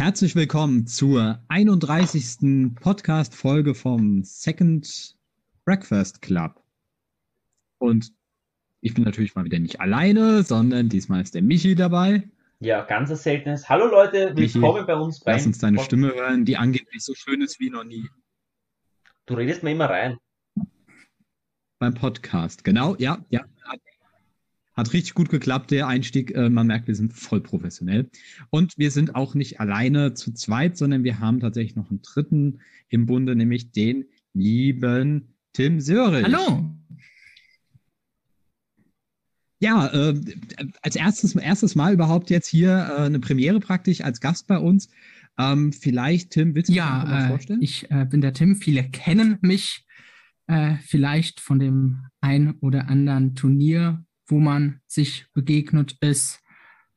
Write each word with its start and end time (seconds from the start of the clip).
Herzlich 0.00 0.36
willkommen 0.36 0.86
zur 0.86 1.42
31. 1.48 2.72
Podcast-Folge 2.80 3.74
vom 3.74 4.22
Second 4.22 5.16
Breakfast 5.64 6.22
Club. 6.22 6.62
Und 7.78 8.12
ich 8.80 8.94
bin 8.94 9.02
natürlich 9.02 9.34
mal 9.34 9.44
wieder 9.44 9.58
nicht 9.58 9.80
alleine, 9.80 10.44
sondern 10.44 10.88
diesmal 10.88 11.22
ist 11.22 11.34
der 11.34 11.42
Michi 11.42 11.74
dabei. 11.74 12.30
Ja, 12.60 12.84
ganz 12.84 13.08
seltenes. 13.24 13.68
Hallo 13.68 13.88
Leute, 13.88 14.36
willkommen 14.36 14.74
Michi, 14.74 14.86
bei 14.86 14.94
uns. 14.94 15.20
Lass 15.26 15.46
uns 15.46 15.58
deine 15.58 15.78
Podcast. 15.78 15.86
Stimme 15.86 16.14
hören, 16.14 16.44
die 16.44 16.56
angeblich 16.56 17.02
so 17.02 17.14
schön 17.16 17.42
ist 17.42 17.58
wie 17.58 17.70
noch 17.70 17.82
nie. 17.82 18.08
Du 19.26 19.34
redest 19.34 19.64
mir 19.64 19.72
immer 19.72 19.90
rein. 19.90 20.16
Beim 21.80 21.94
Podcast, 21.94 22.62
genau, 22.62 22.94
ja, 23.00 23.24
ja. 23.30 23.44
Hat 24.78 24.92
richtig 24.92 25.14
gut 25.14 25.28
geklappt, 25.28 25.72
der 25.72 25.88
Einstieg. 25.88 26.30
Äh, 26.36 26.50
man 26.50 26.68
merkt, 26.68 26.86
wir 26.86 26.94
sind 26.94 27.12
voll 27.12 27.40
professionell. 27.40 28.08
Und 28.50 28.78
wir 28.78 28.92
sind 28.92 29.16
auch 29.16 29.34
nicht 29.34 29.58
alleine 29.58 30.14
zu 30.14 30.32
zweit, 30.32 30.76
sondern 30.76 31.02
wir 31.02 31.18
haben 31.18 31.40
tatsächlich 31.40 31.74
noch 31.74 31.90
einen 31.90 32.00
dritten 32.00 32.60
im 32.88 33.04
Bunde, 33.06 33.34
nämlich 33.34 33.72
den 33.72 34.04
lieben 34.34 35.34
Tim 35.52 35.80
Sörich. 35.80 36.24
Hallo. 36.24 36.76
Ja, 39.58 39.88
äh, 39.88 40.14
als 40.82 40.94
erstes, 40.94 41.34
erstes 41.34 41.74
Mal 41.74 41.92
überhaupt 41.92 42.30
jetzt 42.30 42.46
hier 42.46 42.70
äh, 42.70 43.02
eine 43.02 43.18
Premiere 43.18 43.58
praktisch 43.58 44.02
als 44.02 44.20
Gast 44.20 44.46
bei 44.46 44.58
uns. 44.58 44.90
Ähm, 45.36 45.72
vielleicht, 45.72 46.30
Tim, 46.30 46.54
willst 46.54 46.70
du 46.70 46.74
ja, 46.74 47.00
dich 47.00 47.10
mal 47.10 47.24
äh, 47.24 47.28
vorstellen? 47.28 47.62
Ich 47.62 47.90
äh, 47.90 48.04
bin 48.04 48.20
der 48.20 48.32
Tim. 48.32 48.54
Viele 48.54 48.84
kennen 48.84 49.38
mich 49.40 49.84
äh, 50.46 50.76
vielleicht 50.82 51.40
von 51.40 51.58
dem 51.58 52.04
ein 52.20 52.52
oder 52.60 52.88
anderen 52.88 53.34
Turnier, 53.34 54.04
wo 54.28 54.38
man 54.38 54.80
sich 54.86 55.26
begegnet 55.32 55.96
ist. 56.00 56.40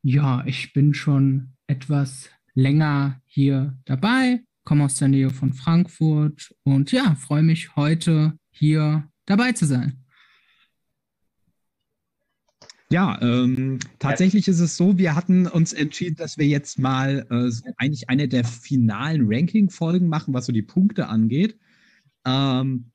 Ja, 0.03 0.43
ich 0.45 0.73
bin 0.73 0.93
schon 0.93 1.53
etwas 1.67 2.29
länger 2.53 3.21
hier 3.25 3.77
dabei, 3.85 4.43
komme 4.63 4.85
aus 4.85 4.95
der 4.97 5.07
Nähe 5.07 5.29
von 5.29 5.53
Frankfurt 5.53 6.53
und 6.63 6.91
ja, 6.91 7.15
freue 7.15 7.43
mich 7.43 7.75
heute 7.75 8.37
hier 8.51 9.09
dabei 9.25 9.53
zu 9.53 9.65
sein. 9.65 9.97
Ja, 12.89 13.21
ähm, 13.21 13.79
tatsächlich 13.99 14.49
ist 14.49 14.59
es 14.59 14.75
so, 14.75 14.97
wir 14.97 15.15
hatten 15.15 15.47
uns 15.47 15.71
entschieden, 15.71 16.17
dass 16.17 16.37
wir 16.37 16.45
jetzt 16.45 16.77
mal 16.77 17.25
äh, 17.29 17.49
so 17.49 17.63
eigentlich 17.77 18.09
eine 18.09 18.27
der 18.27 18.43
finalen 18.43 19.33
Ranking-Folgen 19.33 20.09
machen, 20.09 20.33
was 20.33 20.47
so 20.47 20.51
die 20.51 20.61
Punkte 20.61 21.07
angeht. 21.07 21.57
Ähm, 22.25 22.91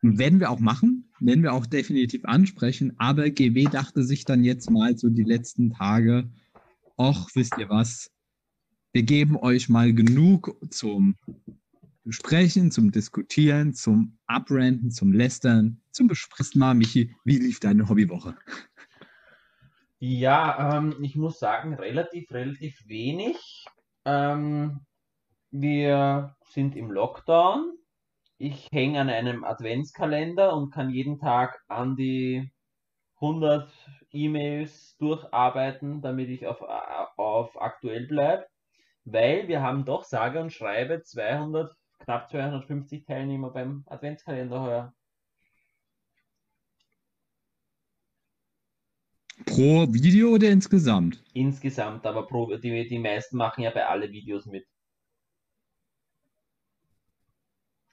werden 0.00 0.40
wir 0.40 0.50
auch 0.50 0.60
machen 0.60 1.07
nennen 1.20 1.42
wir 1.42 1.52
auch 1.52 1.66
definitiv 1.66 2.24
ansprechen. 2.24 2.94
Aber 2.98 3.30
GW 3.30 3.64
dachte 3.64 4.02
sich 4.02 4.24
dann 4.24 4.44
jetzt 4.44 4.70
mal 4.70 4.96
so 4.96 5.08
die 5.08 5.24
letzten 5.24 5.70
Tage, 5.70 6.28
ach, 6.96 7.28
wisst 7.34 7.56
ihr 7.58 7.68
was, 7.68 8.10
wir 8.92 9.02
geben 9.02 9.36
euch 9.36 9.68
mal 9.68 9.92
genug 9.92 10.56
zum 10.70 11.16
Besprechen, 12.04 12.70
zum 12.70 12.90
Diskutieren, 12.90 13.74
zum 13.74 14.18
Abrenten, 14.26 14.90
zum 14.90 15.12
Lästern, 15.12 15.80
zum 15.90 16.08
Besprechen. 16.08 16.58
Mal, 16.58 16.74
Michi, 16.74 17.14
wie 17.24 17.38
lief 17.38 17.60
deine 17.60 17.88
Hobbywoche? 17.88 18.34
Ja, 19.98 20.78
ähm, 20.78 20.96
ich 21.02 21.16
muss 21.16 21.38
sagen, 21.38 21.74
relativ, 21.74 22.30
relativ 22.30 22.82
wenig. 22.86 23.66
Ähm, 24.04 24.80
wir 25.50 26.36
sind 26.44 26.76
im 26.76 26.90
Lockdown 26.90 27.77
ich 28.38 28.68
hänge 28.72 29.00
an 29.00 29.10
einem 29.10 29.44
Adventskalender 29.44 30.56
und 30.56 30.70
kann 30.70 30.90
jeden 30.90 31.18
Tag 31.18 31.60
an 31.68 31.96
die 31.96 32.50
100 33.16 33.70
E-Mails 34.12 34.96
durcharbeiten, 34.98 36.00
damit 36.02 36.28
ich 36.28 36.46
auf, 36.46 36.62
auf 37.16 37.60
aktuell 37.60 38.06
bleibe, 38.06 38.46
weil 39.04 39.48
wir 39.48 39.60
haben 39.60 39.84
doch 39.84 40.04
sage 40.04 40.40
und 40.40 40.52
schreibe 40.52 41.02
200, 41.02 41.74
knapp 41.98 42.30
250 42.30 43.04
Teilnehmer 43.04 43.50
beim 43.50 43.84
Adventskalender 43.86 44.60
heuer. 44.62 44.94
Pro 49.46 49.86
Video 49.92 50.30
oder 50.30 50.48
insgesamt? 50.48 51.22
Insgesamt, 51.32 52.06
aber 52.06 52.26
pro, 52.26 52.56
die, 52.56 52.88
die 52.88 52.98
meisten 52.98 53.36
machen 53.36 53.62
ja 53.62 53.70
bei 53.70 53.86
alle 53.86 54.10
Videos 54.10 54.46
mit. 54.46 54.66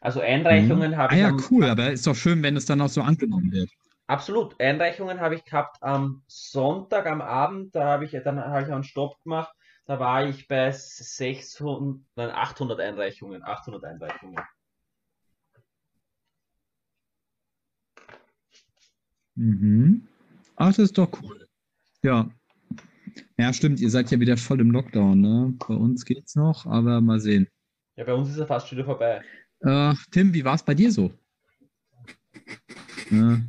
Also 0.06 0.22
Einreichungen 0.22 0.92
mhm. 0.92 0.98
habe 0.98 1.14
ah, 1.14 1.16
ich. 1.16 1.24
Ah 1.24 1.30
ja, 1.30 1.38
cool, 1.50 1.66
aber 1.66 1.92
ist 1.92 2.06
doch 2.06 2.14
schön, 2.14 2.44
wenn 2.44 2.56
es 2.56 2.68
dann 2.68 2.80
auch 2.80 2.90
so 2.90 3.02
angenommen 3.02 3.52
wird. 3.52 3.72
Absolut. 4.06 4.60
Einreichungen 4.62 5.20
habe 5.20 5.34
ich 5.34 5.44
gehabt 5.46 5.82
am 5.82 6.22
Sonntag 6.28 7.08
am 7.08 7.22
Abend, 7.22 7.74
da 7.74 7.86
habe 7.86 8.06
ich 8.06 8.12
dann 8.12 8.40
habe 8.40 8.62
ich 8.62 8.72
einen 8.72 8.84
Stopp 8.84 9.20
gemacht. 9.24 9.52
Da 9.88 10.00
war 10.00 10.28
ich 10.28 10.48
bei 10.48 10.70
600, 10.70 12.02
nein, 12.16 12.30
800 12.30 12.80
Einreichungen, 12.82 13.42
800 13.44 13.84
Einreichungen. 13.84 14.44
Mhm. 19.34 20.08
Ach, 20.56 20.68
das 20.68 20.78
ist 20.78 21.00
doch 21.00 21.10
cool. 21.24 21.48
Ja. 22.04 22.30
Ja, 23.40 23.54
stimmt, 23.54 23.80
ihr 23.80 23.90
seid 23.90 24.12
ja 24.12 24.20
wieder 24.20 24.38
voll 24.38 24.62
im 24.62 24.70
Lockdown, 24.70 25.20
ne? 25.20 25.56
Bei 25.68 25.74
uns 25.74 26.06
geht's 26.06 26.36
noch, 26.36 26.68
aber 26.68 27.02
mal 27.02 27.20
sehen. 27.20 27.48
Ja, 27.96 28.04
bei 28.04 28.14
uns 28.14 28.30
ist 28.30 28.38
er 28.38 28.46
fast 28.46 28.72
wieder 28.72 28.86
vorbei. 28.86 29.24
Äh, 29.66 29.96
Tim, 30.12 30.34
wie 30.34 30.46
war 30.46 30.54
es 30.54 30.64
bei 30.64 30.76
dir 30.76 30.92
so? 30.92 31.12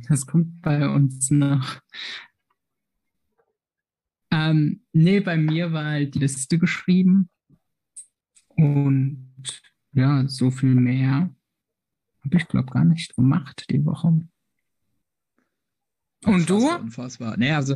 Das 0.09 0.25
kommt 0.25 0.61
bei 0.61 0.87
uns 0.89 1.29
noch. 1.29 1.79
Ähm, 4.31 4.83
nee, 4.93 5.19
bei 5.19 5.37
mir 5.37 5.71
war 5.71 5.85
halt 5.85 6.15
die 6.15 6.19
Liste 6.19 6.57
geschrieben. 6.57 7.29
Und 8.49 9.61
ja, 9.93 10.27
so 10.27 10.49
viel 10.49 10.73
mehr 10.73 11.29
habe 12.23 12.37
ich, 12.37 12.47
glaube 12.47 12.71
gar 12.71 12.83
nicht 12.83 13.15
gemacht 13.15 13.65
die 13.69 13.85
Woche. 13.85 14.27
Und 16.25 16.49
du? 16.49 16.67
Unfassbar. 16.67 17.37
Naja, 17.37 17.57
also 17.57 17.75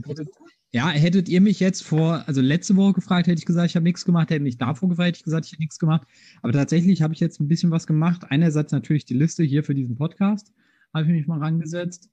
ja, 0.74 0.90
hättet 0.90 1.28
ihr 1.28 1.42
mich 1.42 1.60
jetzt 1.60 1.84
vor, 1.84 2.24
also 2.28 2.40
letzte 2.40 2.78
Woche 2.78 2.94
gefragt, 2.94 3.28
hätte 3.28 3.40
ich 3.40 3.46
gesagt, 3.46 3.70
ich 3.70 3.76
habe 3.76 3.84
nichts 3.84 4.06
gemacht, 4.06 4.30
hätte 4.30 4.42
mich 4.42 4.58
davor 4.58 4.88
gefragt, 4.88 5.08
hätte 5.08 5.18
ich 5.18 5.24
gesagt, 5.24 5.46
ich 5.46 5.52
habe 5.52 5.62
nichts 5.62 5.80
gemacht. 5.80 6.08
Aber 6.42 6.54
tatsächlich 6.54 7.02
habe 7.02 7.14
ich 7.14 7.20
jetzt 7.20 7.42
ein 7.42 7.50
bisschen 7.50 7.72
was 7.72 7.86
gemacht. 7.86 8.24
Einerseits 8.30 8.72
natürlich 8.72 9.04
die 9.04 9.14
Liste 9.14 9.44
hier 9.44 9.66
für 9.66 9.76
diesen 9.76 9.98
Podcast, 9.98 10.54
habe 10.94 11.06
ich 11.06 11.12
mich 11.12 11.28
mal 11.28 11.40
rangesetzt. 11.40 12.10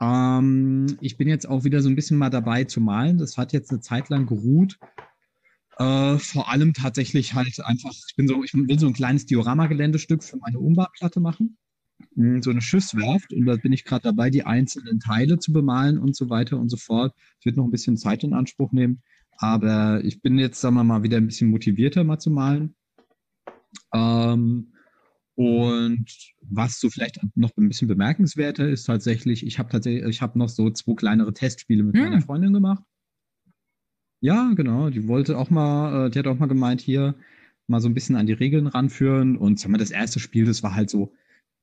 Ähm, 0.00 0.86
ich 1.00 1.16
bin 1.16 1.28
jetzt 1.28 1.48
auch 1.48 1.62
wieder 1.62 1.80
so 1.80 1.88
ein 1.88 1.94
bisschen 1.94 2.18
mal 2.18 2.30
dabei 2.30 2.64
zu 2.64 2.80
malen. 2.80 3.18
Das 3.18 3.38
hat 3.38 3.52
jetzt 3.52 3.70
eine 3.70 3.80
Zeit 3.80 4.08
lang 4.08 4.26
geruht. 4.26 4.80
Äh, 5.78 6.18
vor 6.18 6.50
allem 6.50 6.74
tatsächlich 6.74 7.34
halt 7.34 7.60
einfach, 7.64 7.92
ich 8.08 8.16
bin 8.16 8.26
so, 8.26 8.42
ich 8.42 8.52
will 8.52 8.78
so 8.80 8.88
ein 8.88 8.94
kleines 8.94 9.26
Diorama-Geländestück 9.26 10.24
für 10.24 10.38
meine 10.38 10.58
Umbauplatte 10.58 11.20
machen. 11.20 11.56
So 12.40 12.50
eine 12.50 12.60
Schiffswerft 12.60 13.32
und 13.32 13.46
da 13.46 13.56
bin 13.56 13.72
ich 13.72 13.84
gerade 13.84 14.02
dabei, 14.02 14.30
die 14.30 14.44
einzelnen 14.44 15.00
Teile 15.00 15.38
zu 15.38 15.52
bemalen 15.52 15.98
und 15.98 16.16
so 16.16 16.30
weiter 16.30 16.58
und 16.58 16.68
so 16.68 16.76
fort. 16.76 17.14
Es 17.38 17.46
wird 17.46 17.56
noch 17.56 17.64
ein 17.64 17.70
bisschen 17.70 17.96
Zeit 17.96 18.24
in 18.24 18.34
Anspruch 18.34 18.72
nehmen, 18.72 19.02
aber 19.38 20.04
ich 20.04 20.20
bin 20.20 20.38
jetzt, 20.38 20.60
sagen 20.60 20.74
wir 20.76 20.84
mal, 20.84 21.02
wieder 21.02 21.16
ein 21.16 21.26
bisschen 21.26 21.50
motivierter 21.50 22.04
mal 22.04 22.18
zu 22.18 22.30
malen. 22.30 22.74
Ähm, 23.94 24.72
und 25.34 26.06
was 26.42 26.78
so 26.78 26.90
vielleicht 26.90 27.20
noch 27.34 27.56
ein 27.56 27.68
bisschen 27.68 27.88
bemerkenswerter 27.88 28.68
ist 28.68 28.84
tatsächlich, 28.84 29.46
ich 29.46 29.58
habe 29.58 29.70
tatsächlich, 29.70 30.04
ich 30.08 30.20
habe 30.20 30.38
noch 30.38 30.48
so 30.48 30.70
zwei 30.70 30.94
kleinere 30.94 31.32
Testspiele 31.32 31.82
mit 31.82 31.96
hm. 31.96 32.04
meiner 32.04 32.20
Freundin 32.20 32.52
gemacht. 32.52 32.82
Ja, 34.20 34.52
genau. 34.54 34.90
Die 34.90 35.08
wollte 35.08 35.36
auch 35.36 35.50
mal, 35.50 36.06
äh, 36.06 36.10
die 36.10 36.18
hat 36.18 36.26
auch 36.26 36.38
mal 36.38 36.46
gemeint, 36.46 36.80
hier 36.80 37.16
mal 37.66 37.80
so 37.80 37.88
ein 37.88 37.94
bisschen 37.94 38.14
an 38.14 38.26
die 38.26 38.32
Regeln 38.32 38.68
ranführen. 38.68 39.36
Und 39.36 39.58
sagen 39.58 39.74
wir, 39.74 39.78
das 39.78 39.90
erste 39.90 40.20
Spiel, 40.20 40.44
das 40.44 40.62
war 40.62 40.74
halt 40.74 40.90
so, 40.90 41.12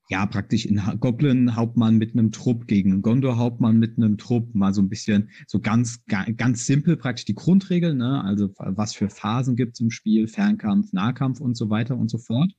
ja, 0.09 0.25
praktisch 0.25 0.65
in 0.65 0.81
Goblin-Hauptmann 0.99 1.97
mit 1.97 2.13
einem 2.13 2.31
Trupp 2.31 2.65
gegen 2.65 3.03
Gondor-Hauptmann 3.03 3.77
mit 3.77 3.97
einem 3.97 4.17
Trupp, 4.17 4.55
mal 4.55 4.73
so 4.73 4.81
ein 4.81 4.89
bisschen, 4.89 5.29
so 5.47 5.59
ganz, 5.59 6.03
ganz 6.35 6.65
simpel 6.65 6.97
praktisch 6.97 7.25
die 7.25 7.35
Grundregeln, 7.35 7.99
ne? 7.99 8.23
also 8.23 8.51
was 8.57 8.95
für 8.95 9.09
Phasen 9.09 9.55
gibt 9.55 9.73
es 9.73 9.81
im 9.81 9.91
Spiel, 9.91 10.27
Fernkampf, 10.27 10.93
Nahkampf 10.93 11.39
und 11.39 11.55
so 11.55 11.69
weiter 11.69 11.95
und 11.95 12.09
so 12.09 12.17
fort. 12.17 12.51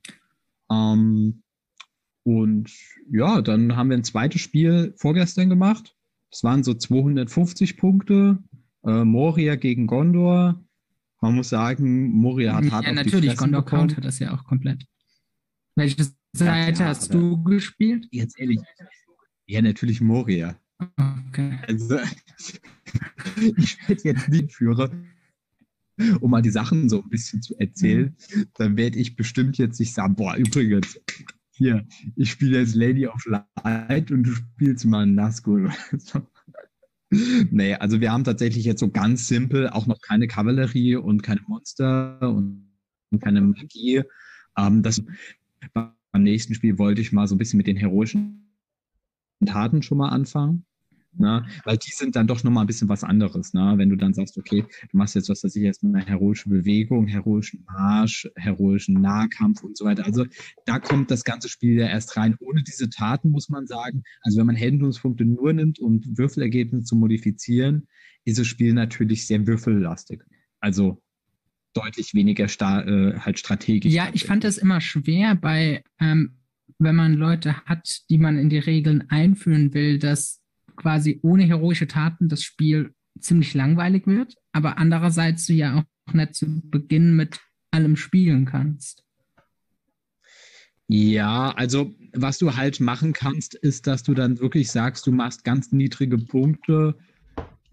Ähm, 0.71 1.43
und 2.23 2.71
ja, 3.11 3.43
dann 3.43 3.75
haben 3.75 3.91
wir 3.91 3.97
ein 3.97 4.05
zweites 4.05 4.41
Spiel 4.41 4.95
vorgestern 4.97 5.49
gemacht. 5.49 5.97
Das 6.31 6.45
waren 6.45 6.63
so 6.63 6.75
250 6.75 7.77
Punkte. 7.77 8.39
Äh, 8.85 9.05
Moria 9.05 9.57
gegen 9.57 9.89
Gondor. 9.89 10.63
Man 11.21 11.35
muss 11.35 11.49
sagen, 11.49 12.13
Moria 12.13 12.55
hat 12.55 12.71
hart 12.71 12.87
Ja, 12.87 12.93
natürlich, 12.93 13.37
Gondor 13.37 13.65
countet 13.65 14.05
das 14.05 14.21
ja 14.21 14.33
auch 14.33 14.45
komplett. 14.45 14.87
Welches 15.75 16.20
Seite 16.33 16.85
hast 16.85 17.13
du 17.13 17.43
gespielt? 17.43 18.07
Jetzt 18.11 18.39
ehrlich. 18.39 18.61
Ja, 19.47 19.63
natürlich 19.63 20.01
Moria. 20.01 20.57
Okay. 20.79 21.59
Also, 21.67 21.99
ich 23.57 23.89
werde 23.89 24.03
jetzt 24.05 24.29
nie 24.29 24.49
Führer, 24.49 24.91
um 26.21 26.31
mal 26.31 26.43
die 26.43 26.51
Sachen 26.51 26.89
so 26.89 27.03
ein 27.03 27.09
bisschen 27.09 27.43
zu 27.43 27.59
erzählen. 27.59 28.17
Mhm. 28.35 28.47
Dann 28.55 28.77
werde 28.77 28.99
ich 28.99 29.17
bestimmt 29.17 29.59
jetzt 29.59 29.79
nicht 29.81 29.93
sagen, 29.93 30.15
boah, 30.15 30.37
übrigens, 30.37 30.99
hier, 31.51 31.87
ich 32.17 32.31
spiele 32.31 32.59
jetzt 32.61 32.75
Lady 32.75 33.07
of 33.07 33.27
Light 33.27 34.11
und 34.11 34.23
du 34.23 34.33
spielst 34.33 34.87
mal 34.87 35.07
Nazgul. 35.07 35.71
nee, 37.11 37.75
also 37.75 38.01
wir 38.01 38.13
haben 38.13 38.25
tatsächlich 38.25 38.65
jetzt 38.65 38.81
so 38.81 38.91
ganz 38.91 39.29
simpel 39.29 39.69
auch 39.69 39.87
noch 39.87 40.01
keine 40.01 40.27
Kavallerie 40.27 40.97
und 40.97 41.23
keine 41.23 41.43
Monster 41.47 42.21
und 42.23 42.71
keine 43.21 43.43
Magie. 43.43 44.03
Ähm, 44.57 44.83
das 44.83 45.03
beim 46.13 46.23
nächsten 46.23 46.55
Spiel 46.55 46.79
wollte 46.79 47.01
ich 47.01 47.13
mal 47.13 47.27
so 47.27 47.35
ein 47.35 47.39
bisschen 47.39 47.59
mit 47.59 47.67
den 47.67 47.77
heroischen 47.77 48.57
Taten 49.45 49.83
schon 49.83 49.99
mal 49.99 50.11
anfangen. 50.11 50.65
Ne? 51.13 51.45
Weil 51.65 51.77
die 51.77 51.91
sind 51.91 52.15
dann 52.15 52.29
doch 52.29 52.45
nochmal 52.45 52.65
ein 52.65 52.67
bisschen 52.69 52.89
was 52.89 53.03
anderes. 53.03 53.53
Ne? 53.53 53.75
Wenn 53.77 53.91
du 53.91 53.97
dann 53.97 54.15
sagst, 54.15 54.39
okay, 54.39 54.65
du 54.91 54.97
machst 54.97 55.17
jetzt, 55.17 55.29
was 55.29 55.43
weiß 55.43 55.57
ich, 55.57 55.65
erstmal 55.65 55.97
eine 55.97 56.09
heroische 56.09 56.49
Bewegung, 56.49 57.09
heroischen 57.09 57.65
Marsch, 57.67 58.29
heroischen 58.37 59.01
Nahkampf 59.01 59.63
und 59.65 59.77
so 59.77 59.85
weiter. 59.87 60.05
Also 60.05 60.25
da 60.67 60.79
kommt 60.79 61.11
das 61.11 61.25
ganze 61.25 61.49
Spiel 61.49 61.79
ja 61.81 61.89
erst 61.89 62.17
rein. 62.17 62.37
Ohne 62.41 62.63
diese 62.63 62.91
Taten 62.91 63.31
muss 63.31 63.49
man 63.49 63.67
sagen, 63.67 64.03
also 64.23 64.39
wenn 64.39 64.47
man 64.47 64.57
Handlungspunkte 64.57 65.25
nur 65.25 65.53
nimmt, 65.53 65.81
um 65.81 66.01
Würfelergebnisse 66.17 66.85
zu 66.85 66.97
modifizieren, 66.97 67.89
ist 68.25 68.39
das 68.39 68.47
Spiel 68.47 68.73
natürlich 68.73 69.27
sehr 69.27 69.47
würfellastig. 69.47 70.23
Also 70.61 71.03
deutlich 71.75 72.15
weniger 72.15 72.49
sta 72.49 72.83
äh, 72.83 73.19
halt 73.19 73.39
strategisch. 73.39 73.93
Ja, 73.93 74.09
ich 74.13 74.25
fand 74.25 74.45
das 74.45 74.59
immer 74.59 74.81
schwer 74.81 75.35
bei, 75.35 75.83
ähm, 76.01 76.37
wenn 76.79 76.97
man 76.97 77.15
Leute 77.15 77.57
hat, 77.67 78.01
die 78.09 78.19
man 78.19 78.39
in 78.39 78.49
die 78.49 78.59
Regeln 78.59 79.05
einführen 79.11 79.75
will, 79.75 79.99
dass 79.99 80.41
quasi 80.77 81.21
ohne 81.23 81.45
heroische 81.45 81.87
Taten 81.87 82.29
das 82.29 82.43
Spiel 82.43 82.95
ziemlich 83.19 83.55
langweilig 83.55 84.07
wird, 84.07 84.35
aber 84.53 84.79
andererseits 84.79 85.47
du 85.47 85.53
ja 85.53 85.85
auch 86.09 86.15
nicht 86.15 86.35
zu 86.35 86.63
Beginn 86.71 87.17
mit 87.17 87.41
allem 87.71 87.97
spielen 87.97 88.47
kannst. 88.47 89.05
Ja, 90.89 91.53
also 91.53 91.95
was 92.13 92.39
du 92.39 92.57
halt 92.57 92.81
machen 92.81 93.13
kannst, 93.13 93.55
ist, 93.55 93.87
dass 93.87 94.03
du 94.03 94.13
dann 94.13 94.41
wirklich 94.41 94.73
sagst, 94.73 95.07
du 95.07 95.13
machst 95.13 95.45
ganz 95.45 95.71
niedrige 95.71 96.19
Punkte, 96.19 96.97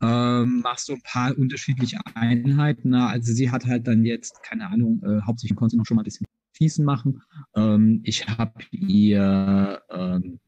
ähm, 0.02 0.62
machst 0.62 0.90
du 0.90 0.94
ein 0.94 1.02
paar 1.02 1.38
unterschiedliche 1.38 2.00
Einheiten. 2.14 2.90
Na, 2.90 3.08
also 3.08 3.34
sie 3.34 3.52
hat 3.52 3.66
halt 3.66 3.88
dann 3.88 4.06
jetzt, 4.06 4.44
keine 4.44 4.68
Ahnung, 4.68 5.02
äh, 5.04 5.22
hauptsächlich 5.26 5.58
konnte 5.58 5.72
sie 5.72 5.78
noch 5.78 5.86
schon 5.86 5.96
mal 5.96 6.02
ein 6.02 6.06
bisschen 6.06 6.28
Schießen 6.58 6.86
machen. 6.86 7.22
Ähm, 7.56 8.02
ich 8.04 8.28
habe 8.28 8.64
ihr 8.72 9.82
ähm, 9.90 10.40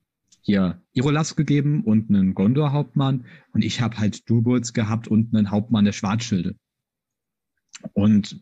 hier 0.42 0.82
Irolas 0.94 1.36
gegeben 1.36 1.84
und 1.84 2.10
einen 2.10 2.34
Gondor-Hauptmann 2.34 3.26
und 3.54 3.64
ich 3.64 3.82
habe 3.82 3.98
halt 3.98 4.30
Durbulz 4.30 4.74
gehabt 4.74 5.08
und 5.08 5.34
einen 5.34 5.52
Hauptmann 5.52 5.86
der 5.86 5.92
Schwarzschilde. 5.92 6.56
Und 7.94 8.42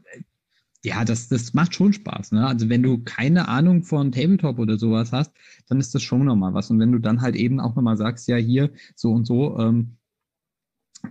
ja, 0.83 1.03
das, 1.03 1.27
das 1.27 1.53
macht 1.53 1.75
schon 1.75 1.93
Spaß. 1.93 2.31
Ne? 2.31 2.47
Also 2.47 2.69
wenn 2.69 2.83
du 2.83 2.99
keine 3.03 3.47
Ahnung 3.47 3.83
von 3.83 4.11
Tabletop 4.11 4.59
oder 4.59 4.77
sowas 4.77 5.11
hast, 5.11 5.33
dann 5.67 5.79
ist 5.79 5.93
das 5.93 6.03
schon 6.03 6.23
nochmal 6.25 6.53
was. 6.53 6.69
Und 6.69 6.79
wenn 6.79 6.91
du 6.91 6.99
dann 6.99 7.21
halt 7.21 7.35
eben 7.35 7.59
auch 7.59 7.75
nochmal 7.75 7.97
sagst, 7.97 8.27
ja, 8.27 8.37
hier 8.37 8.71
so 8.95 9.11
und 9.11 9.25
so, 9.25 9.59
ähm, 9.59 9.97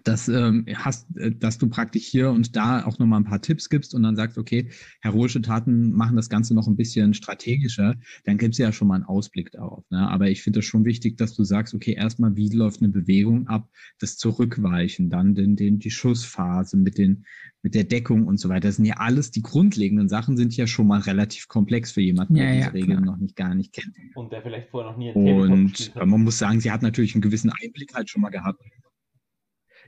dass, 0.04 0.28
ähm, 0.28 0.66
hast, 0.74 1.06
äh, 1.16 1.32
dass 1.32 1.58
du 1.58 1.68
praktisch 1.68 2.06
hier 2.06 2.30
und 2.30 2.56
da 2.56 2.84
auch 2.84 2.98
nochmal 2.98 3.20
ein 3.20 3.24
paar 3.24 3.42
Tipps 3.42 3.68
gibst 3.68 3.94
und 3.94 4.02
dann 4.02 4.16
sagst, 4.16 4.38
okay, 4.38 4.70
heroische 5.00 5.40
Taten 5.42 5.92
machen 5.92 6.16
das 6.16 6.28
Ganze 6.28 6.54
noch 6.54 6.66
ein 6.66 6.76
bisschen 6.76 7.14
strategischer, 7.14 7.96
dann 8.24 8.38
gibst 8.38 8.58
du 8.58 8.64
ja 8.64 8.72
schon 8.72 8.88
mal 8.88 8.96
einen 8.96 9.04
Ausblick 9.04 9.50
darauf. 9.52 9.84
Ne? 9.90 10.08
Aber 10.08 10.28
ich 10.28 10.42
finde 10.42 10.60
es 10.60 10.64
schon 10.64 10.84
wichtig, 10.84 11.16
dass 11.16 11.34
du 11.34 11.44
sagst, 11.44 11.74
okay, 11.74 11.92
erstmal, 11.92 12.36
wie 12.36 12.48
läuft 12.48 12.82
eine 12.82 12.90
Bewegung 12.90 13.46
ab, 13.48 13.68
das 13.98 14.16
Zurückweichen, 14.16 15.10
dann 15.10 15.34
den, 15.34 15.56
den, 15.56 15.78
die 15.78 15.90
Schussphase 15.90 16.76
mit, 16.76 16.98
den, 16.98 17.24
mit 17.62 17.74
der 17.74 17.84
Deckung 17.84 18.26
und 18.26 18.38
so 18.38 18.48
weiter. 18.48 18.68
Das 18.68 18.76
sind 18.76 18.84
ja 18.84 18.96
alles, 18.98 19.30
die 19.30 19.42
grundlegenden 19.42 20.08
Sachen 20.08 20.36
sind 20.36 20.56
ja 20.56 20.66
schon 20.66 20.86
mal 20.86 21.00
relativ 21.00 21.48
komplex 21.48 21.92
für 21.92 22.00
jemanden, 22.00 22.36
Ja, 22.36 22.44
der 22.44 22.54
ja, 22.54 22.60
diese 22.60 22.74
Regeln 22.74 23.02
klar. 23.02 23.14
noch 23.14 23.20
nicht 23.20 23.36
gar 23.36 23.54
nicht 23.54 23.72
kennt. 23.72 23.96
Und 24.14 24.32
der 24.32 24.42
vielleicht 24.42 24.70
vorher 24.70 24.90
noch 24.90 24.98
nie 24.98 25.10
ein 25.10 25.16
Und 25.16 25.94
man 25.94 26.22
muss 26.22 26.38
sagen, 26.38 26.60
sie 26.60 26.70
hat 26.70 26.82
natürlich 26.82 27.14
einen 27.14 27.22
gewissen 27.22 27.50
Einblick 27.50 27.94
halt 27.94 28.10
schon 28.10 28.22
mal 28.22 28.30
gehabt. 28.30 28.60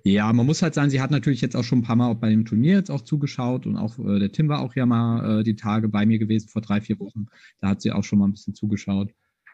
Ja, 0.04 0.32
man 0.32 0.46
muss 0.46 0.62
halt 0.62 0.74
sagen, 0.74 0.90
sie 0.90 1.00
hat 1.00 1.10
natürlich 1.10 1.40
jetzt 1.40 1.56
auch 1.56 1.64
schon 1.64 1.80
ein 1.80 1.82
paar 1.82 1.96
Mal 1.96 2.10
auch 2.10 2.16
bei 2.16 2.30
dem 2.30 2.44
Turnier 2.44 2.76
jetzt 2.76 2.90
auch 2.90 3.00
zugeschaut 3.00 3.66
und 3.66 3.76
auch 3.76 3.98
äh, 3.98 4.18
der 4.18 4.32
Tim 4.32 4.48
war 4.48 4.60
auch 4.60 4.74
ja 4.74 4.86
mal 4.86 5.40
äh, 5.40 5.44
die 5.44 5.56
Tage 5.56 5.88
bei 5.88 6.06
mir 6.06 6.18
gewesen 6.18 6.48
vor 6.48 6.62
drei, 6.62 6.80
vier 6.80 6.98
Wochen. 7.00 7.26
Da 7.60 7.68
hat 7.68 7.82
sie 7.82 7.92
auch 7.92 8.04
schon 8.04 8.18
mal 8.18 8.26
ein 8.26 8.32
bisschen 8.32 8.54
zugeschaut. 8.54 9.12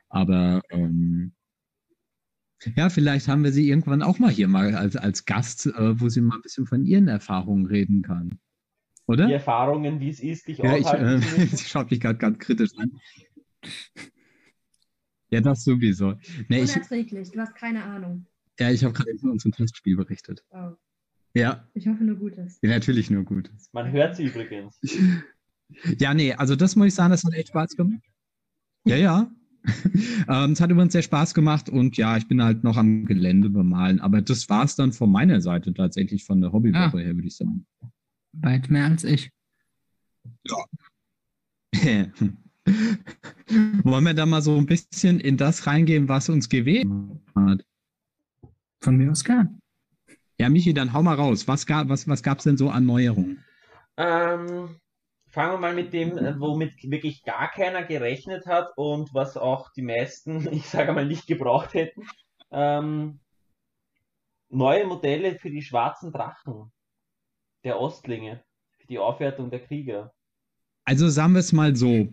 Aber 0.08 0.62
ähm, 0.70 1.32
ja, 2.76 2.88
vielleicht 2.88 3.28
haben 3.28 3.44
wir 3.44 3.52
sie 3.52 3.68
irgendwann 3.68 4.02
auch 4.02 4.18
mal 4.18 4.30
hier 4.30 4.48
mal 4.48 4.74
als, 4.74 4.96
als 4.96 5.24
Gast, 5.24 5.66
äh, 5.66 6.00
wo 6.00 6.08
sie 6.08 6.20
mal 6.20 6.36
ein 6.36 6.42
bisschen 6.42 6.66
von 6.66 6.84
ihren 6.84 7.08
Erfahrungen 7.08 7.66
reden 7.66 8.02
kann. 8.02 8.38
Oder? 9.06 9.26
Die 9.26 9.32
Erfahrungen, 9.34 10.00
wie 10.00 10.08
es 10.08 10.20
ist, 10.20 10.48
dich 10.48 10.58
Ja, 10.58 10.76
ich, 10.76 10.86
äh, 10.86 11.18
sie 11.48 11.64
schaut 11.64 11.90
mich 11.90 12.00
gerade 12.00 12.18
ganz 12.18 12.38
kritisch 12.38 12.70
an. 12.78 12.92
Ja, 15.30 15.40
das 15.40 15.64
sowieso. 15.64 16.14
Nee, 16.48 16.62
ich, 16.62 16.74
Unerträglich, 16.74 17.30
du 17.32 17.40
hast 17.40 17.54
keine 17.54 17.82
Ahnung. 17.82 18.26
Ja, 18.60 18.70
ich 18.70 18.84
habe 18.84 18.92
gerade 18.94 19.16
von 19.18 19.30
unserem 19.30 19.52
Testspiel 19.52 19.96
berichtet. 19.96 20.44
Oh. 20.50 20.72
Ja, 21.36 21.68
Ich 21.74 21.88
hoffe 21.88 22.04
nur 22.04 22.16
Gutes. 22.16 22.58
ja, 22.62 22.70
natürlich 22.70 23.10
nur 23.10 23.24
gut. 23.24 23.50
Man 23.72 23.90
hört 23.92 24.16
sie 24.16 24.24
übrigens. 24.26 24.78
Ja, 25.98 26.12
nee, 26.12 26.34
also 26.34 26.56
das 26.56 26.76
muss 26.76 26.88
ich 26.88 26.94
sagen, 26.94 27.10
das 27.10 27.24
hat 27.24 27.32
echt 27.32 27.48
Spaß 27.48 27.74
gemacht. 27.74 28.02
Ja, 28.84 28.96
ja. 28.96 29.30
ähm, 30.28 30.52
es 30.52 30.60
hat 30.60 30.70
übrigens 30.70 30.92
sehr 30.92 31.00
Spaß 31.02 31.32
gemacht 31.32 31.70
und 31.70 31.96
ja, 31.96 32.18
ich 32.18 32.28
bin 32.28 32.42
halt 32.44 32.62
noch 32.64 32.76
am 32.76 33.06
Gelände 33.06 33.48
bemalen. 33.48 33.98
Aber 33.98 34.20
das 34.20 34.50
war 34.50 34.64
es 34.64 34.76
dann 34.76 34.92
von 34.92 35.10
meiner 35.10 35.40
Seite 35.40 35.72
tatsächlich 35.72 36.24
von 36.26 36.42
der 36.42 36.52
Hobbywoche 36.52 36.98
Ah. 36.98 37.00
her, 37.00 37.14
würde 37.14 37.26
ich 37.28 37.36
sagen. 37.36 37.66
Weit 38.34 38.68
mehr 38.70 38.84
als 38.84 39.04
ich. 39.04 39.30
Wollen 43.82 44.04
wir 44.04 44.14
da 44.14 44.26
mal 44.26 44.42
so 44.42 44.56
ein 44.56 44.66
bisschen 44.66 45.18
in 45.20 45.36
das 45.38 45.66
reingehen, 45.66 46.08
was 46.08 46.28
uns 46.28 46.48
gewählt 46.48 46.86
hat? 47.34 47.64
Von 48.84 48.98
mir 48.98 49.10
aus 49.10 49.24
gern. 49.24 49.60
Ja, 50.38 50.50
Michi, 50.50 50.74
dann 50.74 50.92
hau 50.92 51.02
mal 51.02 51.14
raus. 51.14 51.48
Was 51.48 51.64
gab 51.64 51.88
was, 51.88 52.06
was 52.06 52.22
gab's 52.22 52.44
denn 52.44 52.58
so 52.58 52.68
an 52.68 52.84
Neuerungen? 52.84 53.42
Ähm, 53.96 54.76
fangen 55.28 55.52
wir 55.52 55.58
mal 55.58 55.74
mit 55.74 55.94
dem, 55.94 56.18
äh, 56.18 56.38
womit 56.38 56.74
wirklich 56.82 57.22
gar 57.22 57.50
keiner 57.50 57.82
gerechnet 57.84 58.44
hat 58.44 58.76
und 58.76 59.14
was 59.14 59.38
auch 59.38 59.72
die 59.72 59.82
meisten, 59.82 60.46
ich 60.52 60.68
sage 60.68 60.92
mal, 60.92 61.06
nicht 61.06 61.26
gebraucht 61.26 61.72
hätten. 61.72 62.02
Ähm, 62.50 63.20
neue 64.50 64.86
Modelle 64.86 65.38
für 65.38 65.50
die 65.50 65.62
schwarzen 65.62 66.12
Drachen 66.12 66.70
der 67.64 67.80
Ostlinge, 67.80 68.44
für 68.78 68.86
die 68.86 68.98
Aufwertung 68.98 69.50
der 69.50 69.60
Krieger. 69.60 70.12
Also 70.84 71.08
sagen 71.08 71.32
wir 71.32 71.40
es 71.40 71.54
mal 71.54 71.74
so. 71.74 72.12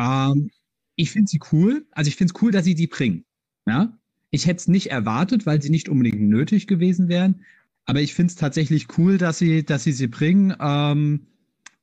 Ähm, 0.00 0.50
ich 0.96 1.12
finde 1.12 1.28
sie 1.28 1.38
cool. 1.52 1.86
Also 1.92 2.08
ich 2.08 2.16
finde 2.16 2.34
es 2.34 2.42
cool, 2.42 2.50
dass 2.50 2.64
sie 2.64 2.74
die 2.74 2.88
bringen. 2.88 3.24
Ja? 3.66 3.96
Ich 4.30 4.46
hätte 4.46 4.58
es 4.58 4.68
nicht 4.68 4.90
erwartet, 4.90 5.46
weil 5.46 5.62
sie 5.62 5.70
nicht 5.70 5.88
unbedingt 5.88 6.20
nötig 6.20 6.66
gewesen 6.66 7.08
wären. 7.08 7.44
Aber 7.86 8.00
ich 8.00 8.14
finde 8.14 8.30
es 8.30 8.36
tatsächlich 8.36 8.98
cool, 8.98 9.16
dass 9.16 9.38
sie, 9.38 9.64
dass 9.64 9.84
sie 9.84 9.92
sie 9.92 10.08
bringen. 10.08 10.54
Ähm, 10.60 11.26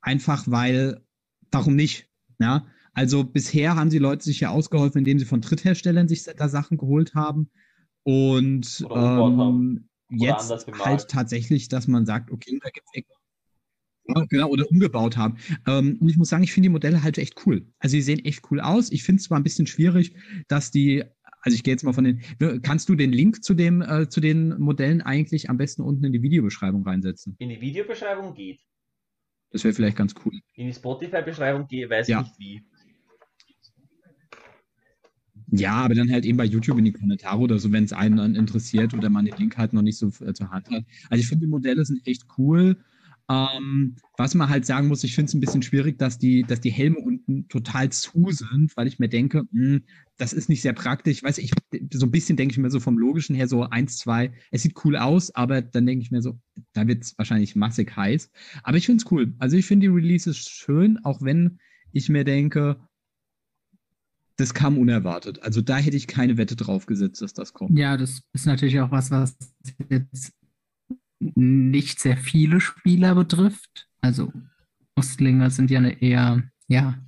einfach 0.00 0.44
weil, 0.46 1.00
warum 1.50 1.74
nicht? 1.74 2.08
Ja? 2.38 2.66
Also 2.92 3.24
bisher 3.24 3.74
haben 3.74 3.90
die 3.90 3.98
Leute 3.98 4.24
sich 4.24 4.40
ja 4.40 4.50
ausgeholfen, 4.50 4.98
indem 4.98 5.18
sie 5.18 5.24
von 5.24 5.40
Drittherstellern 5.40 6.08
sich 6.08 6.22
da 6.24 6.48
Sachen 6.48 6.78
geholt 6.78 7.14
haben. 7.14 7.50
Und 8.04 8.86
haben. 8.88 9.40
ähm, 9.40 9.88
Oder 10.20 10.26
jetzt 10.26 10.66
halt 10.84 11.08
tatsächlich, 11.08 11.68
dass 11.68 11.88
man 11.88 12.06
sagt, 12.06 12.30
okay, 12.30 12.58
da 12.62 12.70
gibt 12.70 12.86
es 12.94 13.02
genau, 14.28 14.48
oder 14.48 14.70
umgebaut 14.70 15.16
haben. 15.16 15.36
Ähm, 15.66 15.98
und 16.00 16.08
ich 16.08 16.16
muss 16.16 16.28
sagen, 16.28 16.44
ich 16.44 16.52
finde 16.52 16.66
die 16.66 16.72
Modelle 16.72 17.02
halt 17.02 17.18
echt 17.18 17.46
cool. 17.46 17.66
Also 17.78 17.96
die 17.96 18.02
sehen 18.02 18.24
echt 18.24 18.42
cool 18.50 18.60
aus. 18.60 18.90
Ich 18.92 19.02
finde 19.02 19.20
es 19.20 19.24
zwar 19.24 19.38
ein 19.38 19.44
bisschen 19.44 19.66
schwierig, 19.66 20.14
dass 20.48 20.70
die, 20.70 21.04
also 21.46 21.54
ich 21.54 21.62
gehe 21.62 21.72
jetzt 21.72 21.84
mal 21.84 21.92
von 21.92 22.02
den, 22.04 22.20
kannst 22.62 22.88
du 22.88 22.96
den 22.96 23.12
Link 23.12 23.44
zu 23.44 23.54
dem, 23.54 23.80
äh, 23.80 24.08
zu 24.08 24.20
den 24.20 24.58
Modellen 24.58 25.00
eigentlich 25.00 25.48
am 25.48 25.56
besten 25.56 25.82
unten 25.82 26.04
in 26.04 26.12
die 26.12 26.20
Videobeschreibung 26.20 26.82
reinsetzen? 26.82 27.36
In 27.38 27.48
die 27.50 27.60
Videobeschreibung 27.60 28.34
geht. 28.34 28.60
Das 29.52 29.62
wäre 29.62 29.72
vielleicht 29.72 29.96
ganz 29.96 30.12
cool. 30.24 30.32
In 30.54 30.66
die 30.66 30.74
Spotify-Beschreibung 30.74 31.68
gehe, 31.68 31.88
weiß 31.88 32.08
Ja. 32.08 32.22
nicht 32.22 32.38
wie. 32.38 32.62
Ja, 35.52 35.74
aber 35.74 35.94
dann 35.94 36.10
halt 36.10 36.24
eben 36.24 36.36
bei 36.36 36.44
YouTube 36.44 36.78
in 36.78 36.84
die 36.84 36.92
Kommentare 36.92 37.38
oder 37.38 37.60
so, 37.60 37.70
wenn 37.70 37.84
es 37.84 37.92
einen 37.92 38.16
dann 38.16 38.34
interessiert 38.34 38.92
oder 38.92 39.08
man 39.08 39.24
den 39.24 39.36
Link 39.36 39.56
halt 39.56 39.72
noch 39.72 39.82
nicht 39.82 39.96
so 39.96 40.08
äh, 40.26 40.34
zur 40.34 40.50
Hand 40.50 40.68
hat. 40.70 40.84
Also 41.08 41.20
ich 41.20 41.28
finde, 41.28 41.46
die 41.46 41.50
Modelle 41.50 41.84
sind 41.84 42.04
echt 42.08 42.24
cool. 42.36 42.76
Ähm, 43.28 43.96
was 44.16 44.34
man 44.34 44.48
halt 44.48 44.66
sagen 44.66 44.86
muss, 44.86 45.02
ich 45.02 45.14
finde 45.14 45.28
es 45.30 45.34
ein 45.34 45.40
bisschen 45.40 45.62
schwierig, 45.62 45.98
dass 45.98 46.18
die, 46.18 46.42
dass 46.42 46.60
die 46.60 46.70
Helme 46.70 46.98
unten 46.98 47.48
total 47.48 47.90
zu 47.90 48.30
sind, 48.30 48.76
weil 48.76 48.86
ich 48.86 49.00
mir 49.00 49.08
denke, 49.08 49.44
mh, 49.50 49.80
das 50.16 50.32
ist 50.32 50.48
nicht 50.48 50.62
sehr 50.62 50.72
praktisch. 50.72 51.24
Weiß 51.24 51.38
ich, 51.38 51.50
so 51.92 52.06
ein 52.06 52.10
bisschen 52.12 52.36
denke 52.36 52.52
ich 52.52 52.58
mir 52.58 52.70
so 52.70 52.78
vom 52.78 52.98
Logischen 52.98 53.34
her 53.34 53.48
so 53.48 53.64
eins, 53.64 53.98
zwei, 53.98 54.32
es 54.52 54.62
sieht 54.62 54.84
cool 54.84 54.96
aus, 54.96 55.34
aber 55.34 55.60
dann 55.60 55.86
denke 55.86 56.02
ich 56.02 56.12
mir 56.12 56.22
so, 56.22 56.38
da 56.72 56.86
wird 56.86 57.02
es 57.02 57.18
wahrscheinlich 57.18 57.56
massig 57.56 57.96
heiß. 57.96 58.30
Aber 58.62 58.76
ich 58.76 58.86
finde 58.86 59.02
es 59.04 59.10
cool. 59.10 59.34
Also 59.38 59.56
ich 59.56 59.66
finde 59.66 59.88
die 59.88 59.92
Releases 59.92 60.38
schön, 60.38 60.98
auch 61.04 61.20
wenn 61.20 61.58
ich 61.92 62.08
mir 62.08 62.24
denke, 62.24 62.76
das 64.36 64.54
kam 64.54 64.78
unerwartet. 64.78 65.42
Also 65.42 65.62
da 65.62 65.78
hätte 65.78 65.96
ich 65.96 66.06
keine 66.06 66.36
Wette 66.36 66.56
drauf 66.56 66.86
gesetzt, 66.86 67.22
dass 67.22 67.32
das 67.32 67.52
kommt. 67.52 67.76
Ja, 67.76 67.96
das 67.96 68.22
ist 68.34 68.46
natürlich 68.46 68.78
auch 68.80 68.90
was, 68.90 69.10
was 69.10 69.36
jetzt 69.88 70.32
nicht 71.36 72.00
sehr 72.00 72.16
viele 72.16 72.60
Spieler 72.60 73.14
betrifft. 73.14 73.88
Also 74.00 74.32
Ostlinger 74.96 75.50
sind 75.50 75.70
ja 75.70 75.78
eine 75.78 76.02
eher 76.02 76.42
ja, 76.68 76.98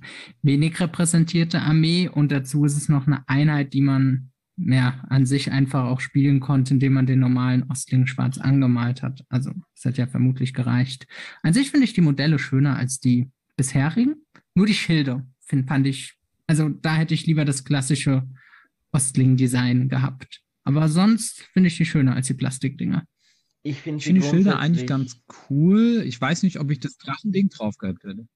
wenig 0.41 0.79
repräsentierte 0.79 1.61
Armee 1.61 2.07
und 2.07 2.31
dazu 2.31 2.63
ist 2.63 2.77
es 2.77 2.87
noch 2.87 3.07
eine 3.07 3.27
Einheit, 3.27 3.73
die 3.73 3.81
man 3.81 4.31
ja, 4.57 5.03
an 5.09 5.25
sich 5.25 5.51
einfach 5.51 5.85
auch 5.85 5.99
spielen 5.99 6.39
konnte, 6.39 6.73
indem 6.73 6.93
man 6.93 7.05
den 7.05 7.19
normalen 7.19 7.63
Ostling 7.69 8.07
schwarz 8.07 8.37
angemalt 8.37 9.01
hat. 9.01 9.25
Also 9.29 9.51
das 9.75 9.85
hat 9.85 9.97
ja 9.97 10.07
vermutlich 10.07 10.53
gereicht. 10.53 11.07
An 11.43 11.53
sich 11.53 11.71
finde 11.71 11.85
ich 11.85 11.93
die 11.93 12.01
Modelle 12.01 12.39
schöner 12.39 12.75
als 12.75 12.99
die 12.99 13.29
bisherigen. 13.55 14.15
nur 14.55 14.65
die 14.65 14.73
Schilder 14.73 15.25
find, 15.41 15.67
fand 15.67 15.87
ich, 15.87 16.17
also 16.47 16.69
da 16.69 16.95
hätte 16.95 17.13
ich 17.13 17.25
lieber 17.25 17.45
das 17.45 17.63
klassische 17.63 18.27
Ostling-Design 18.91 19.89
gehabt. 19.89 20.41
Aber 20.63 20.87
sonst 20.87 21.41
finde 21.53 21.67
ich 21.67 21.77
die 21.77 21.85
schöner 21.85 22.15
als 22.15 22.27
die 22.27 22.33
Plastikdinger. 22.33 23.05
Ich 23.63 23.81
finde 23.81 23.97
Ich 23.99 24.05
finde 24.05 24.21
die 24.21 24.27
Schilder 24.27 24.59
eigentlich 24.59 24.87
ganz 24.87 25.21
cool. 25.49 26.03
Ich 26.05 26.19
weiß 26.19 26.43
nicht, 26.43 26.59
ob 26.59 26.71
ich 26.71 26.79
das 26.79 26.97
Drachending 26.97 27.49
drauf 27.49 27.77
gehabt 27.77 28.03
hätte. 28.03 28.27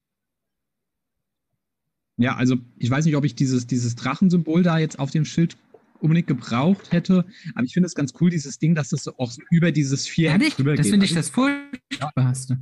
Ja, 2.17 2.35
also 2.35 2.57
ich 2.77 2.89
weiß 2.89 3.05
nicht, 3.05 3.15
ob 3.15 3.23
ich 3.25 3.35
dieses, 3.35 3.65
dieses 3.65 3.95
Drachensymbol 3.95 4.63
da 4.63 4.77
jetzt 4.77 4.99
auf 4.99 5.11
dem 5.11 5.25
Schild 5.25 5.57
unbedingt 5.99 6.27
gebraucht 6.27 6.91
hätte, 6.91 7.25
aber 7.55 7.63
ich 7.63 7.73
finde 7.73 7.87
es 7.87 7.95
ganz 7.95 8.13
cool, 8.19 8.29
dieses 8.29 8.59
Ding, 8.59 8.75
dass 8.75 8.89
das 8.89 9.03
so 9.03 9.17
auch 9.17 9.31
so 9.31 9.41
über 9.49 9.71
dieses 9.71 10.05
Viereck 10.05 10.33
Ehrlich? 10.33 10.55
drüber 10.55 10.75
Das 10.75 10.85
geht. 10.85 10.91
finde 10.91 11.05
ich 11.05 11.15
Also, 11.15 11.21
das 11.21 11.29
Furchtbarste. 11.29 12.59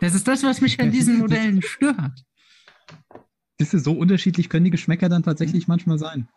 Das 0.00 0.14
ist 0.14 0.28
das, 0.28 0.44
was 0.44 0.60
mich 0.60 0.80
an 0.80 0.92
diesen 0.92 1.18
Modellen 1.18 1.60
stört. 1.60 2.24
Siehst 3.58 3.72
du, 3.72 3.78
so 3.80 3.92
unterschiedlich 3.92 4.48
können 4.48 4.64
die 4.64 4.70
Geschmäcker 4.70 5.08
dann 5.08 5.24
tatsächlich 5.24 5.66
manchmal 5.66 5.98
sein. 5.98 6.28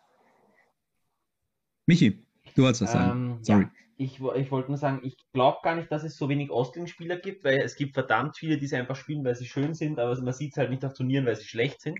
Michi, 1.86 2.24
du 2.56 2.62
wolltest 2.62 2.82
was 2.82 2.92
sagen. 2.92 3.30
Ähm, 3.30 3.38
Sorry. 3.44 3.62
Ja, 3.62 3.70
ich, 4.02 4.20
ich 4.20 4.50
wollte 4.50 4.68
nur 4.68 4.78
sagen, 4.78 5.00
ich 5.02 5.16
glaube 5.32 5.58
gar 5.62 5.74
nicht, 5.74 5.90
dass 5.90 6.04
es 6.04 6.16
so 6.16 6.28
wenig 6.28 6.50
Ostling-Spieler 6.50 7.16
gibt, 7.16 7.44
weil 7.44 7.60
es 7.60 7.76
gibt 7.76 7.94
verdammt 7.94 8.36
viele, 8.36 8.58
die 8.58 8.66
sie 8.66 8.76
einfach 8.76 8.96
spielen, 8.96 9.24
weil 9.24 9.34
sie 9.34 9.46
schön 9.46 9.74
sind, 9.74 9.98
aber 9.98 10.20
man 10.20 10.32
sieht 10.32 10.52
es 10.52 10.58
halt 10.58 10.70
nicht 10.70 10.84
auf 10.84 10.94
Turnieren, 10.94 11.26
weil 11.26 11.36
sie 11.36 11.44
schlecht 11.44 11.80
sind. 11.80 11.98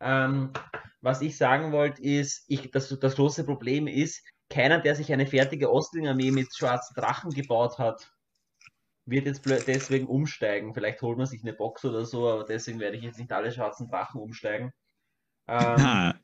Ähm, 0.00 0.52
was 1.00 1.22
ich 1.22 1.36
sagen 1.36 1.72
wollte, 1.72 2.02
ist, 2.02 2.44
ich, 2.48 2.70
das, 2.70 2.96
das 3.00 3.16
große 3.16 3.44
Problem 3.44 3.86
ist, 3.86 4.24
keiner, 4.48 4.80
der 4.80 4.94
sich 4.94 5.12
eine 5.12 5.26
fertige 5.26 5.72
Ostling-Armee 5.72 6.30
mit 6.30 6.54
schwarzen 6.54 6.94
Drachen 6.94 7.30
gebaut 7.30 7.78
hat, 7.78 8.10
wird 9.04 9.26
jetzt 9.26 9.44
deswegen 9.46 10.06
umsteigen. 10.06 10.74
Vielleicht 10.74 11.02
holt 11.02 11.18
man 11.18 11.26
sich 11.26 11.42
eine 11.42 11.52
Box 11.52 11.84
oder 11.84 12.04
so, 12.04 12.28
aber 12.28 12.44
deswegen 12.44 12.78
werde 12.78 12.96
ich 12.96 13.02
jetzt 13.02 13.18
nicht 13.18 13.32
alle 13.32 13.50
schwarzen 13.50 13.88
Drachen 13.88 14.20
umsteigen. 14.20 14.72
Ähm, 15.46 15.82
Ha, 15.82 16.14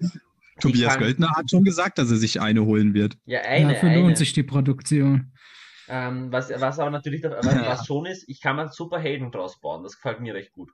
Tobias 0.60 0.92
kann- 0.94 1.02
Göldner 1.02 1.30
hat 1.36 1.50
schon 1.50 1.64
gesagt, 1.64 1.98
dass 1.98 2.10
er 2.10 2.16
sich 2.16 2.40
eine 2.40 2.64
holen 2.64 2.94
wird. 2.94 3.16
ja, 3.24 3.40
eine, 3.42 3.74
Dafür 3.74 3.90
eine. 3.90 4.00
lohnt 4.00 4.16
sich 4.18 4.32
die 4.32 4.42
Produktion. 4.42 5.32
Ähm, 5.88 6.32
was, 6.32 6.48
was 6.50 6.78
aber 6.78 6.90
natürlich, 6.90 7.22
was, 7.24 7.44
was 7.46 7.86
schon 7.86 8.06
ist, 8.06 8.28
ich 8.28 8.40
kann 8.40 8.56
mir 8.56 8.68
super 8.70 8.98
Helden 8.98 9.30
draus 9.30 9.60
bauen. 9.60 9.82
Das 9.82 9.96
gefällt 9.96 10.20
mir 10.20 10.34
recht 10.34 10.52
gut. 10.52 10.70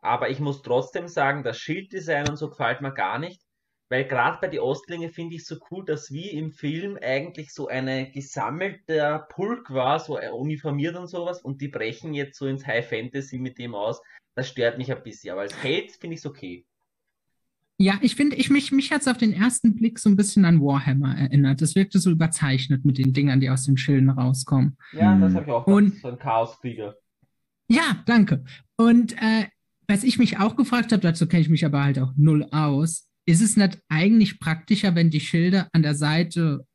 Aber 0.00 0.30
ich 0.30 0.38
muss 0.38 0.62
trotzdem 0.62 1.08
sagen, 1.08 1.42
das 1.42 1.58
Schilddesign 1.58 2.28
und 2.28 2.36
so 2.36 2.48
gefällt 2.50 2.80
mir 2.80 2.92
gar 2.92 3.18
nicht, 3.18 3.40
weil 3.88 4.04
gerade 4.04 4.38
bei 4.40 4.46
die 4.46 4.60
Ostlinge 4.60 5.08
finde 5.08 5.34
ich 5.34 5.44
so 5.46 5.56
cool, 5.70 5.84
dass 5.84 6.12
wie 6.12 6.30
im 6.30 6.52
Film 6.52 6.96
eigentlich 7.02 7.52
so 7.52 7.66
eine 7.66 8.10
gesammelter 8.12 9.26
Pulk 9.30 9.70
war, 9.70 9.98
so 9.98 10.18
äh, 10.18 10.28
uniformiert 10.30 10.94
und 10.94 11.08
sowas, 11.08 11.42
und 11.42 11.60
die 11.60 11.68
brechen 11.68 12.14
jetzt 12.14 12.38
so 12.38 12.46
ins 12.46 12.64
High 12.66 12.88
Fantasy 12.88 13.38
mit 13.38 13.58
dem 13.58 13.74
aus. 13.74 14.00
Das 14.36 14.48
stört 14.48 14.78
mich 14.78 14.92
ein 14.92 15.02
bisschen, 15.02 15.32
aber 15.32 15.40
als 15.40 15.62
Held 15.64 15.90
finde 15.92 16.14
ich 16.14 16.20
es 16.20 16.26
okay. 16.26 16.64
Ja, 17.80 17.96
ich 18.02 18.16
finde, 18.16 18.34
ich, 18.36 18.50
mich, 18.50 18.72
mich 18.72 18.90
hat 18.90 19.02
es 19.02 19.08
auf 19.08 19.18
den 19.18 19.32
ersten 19.32 19.76
Blick 19.76 20.00
so 20.00 20.10
ein 20.10 20.16
bisschen 20.16 20.44
an 20.44 20.60
Warhammer 20.60 21.16
erinnert. 21.16 21.62
Das 21.62 21.76
wirkte 21.76 22.00
so 22.00 22.10
überzeichnet 22.10 22.84
mit 22.84 22.98
den 22.98 23.12
Dingern, 23.12 23.38
die 23.40 23.50
aus 23.50 23.64
den 23.66 23.76
Schilden 23.76 24.10
rauskommen. 24.10 24.76
Ja, 24.92 25.12
Hm. 25.14 25.20
das 25.20 25.34
habe 25.34 25.44
ich 25.46 25.52
auch 25.52 25.66
Und- 25.66 25.84
gedacht, 25.86 26.02
so 26.02 26.08
ein 26.08 26.18
Chaoskrieger. 26.18 26.96
Ja, 27.68 28.02
danke. 28.06 28.42
Und 28.76 29.12
äh, 29.22 29.46
was 29.86 30.02
ich 30.02 30.18
mich 30.18 30.38
auch 30.38 30.56
gefragt 30.56 30.90
habe, 30.92 31.02
dazu 31.02 31.28
kenne 31.28 31.42
ich 31.42 31.48
mich 31.48 31.64
aber 31.64 31.84
halt 31.84 31.98
auch 32.00 32.12
null 32.16 32.44
aus, 32.50 33.08
ist 33.26 33.42
es 33.42 33.56
nicht 33.56 33.78
eigentlich 33.88 34.40
praktischer, 34.40 34.94
wenn 34.96 35.10
die 35.10 35.20
Schilder 35.20 35.68
an 35.72 35.82
der 35.82 35.94
Seite 35.94 36.66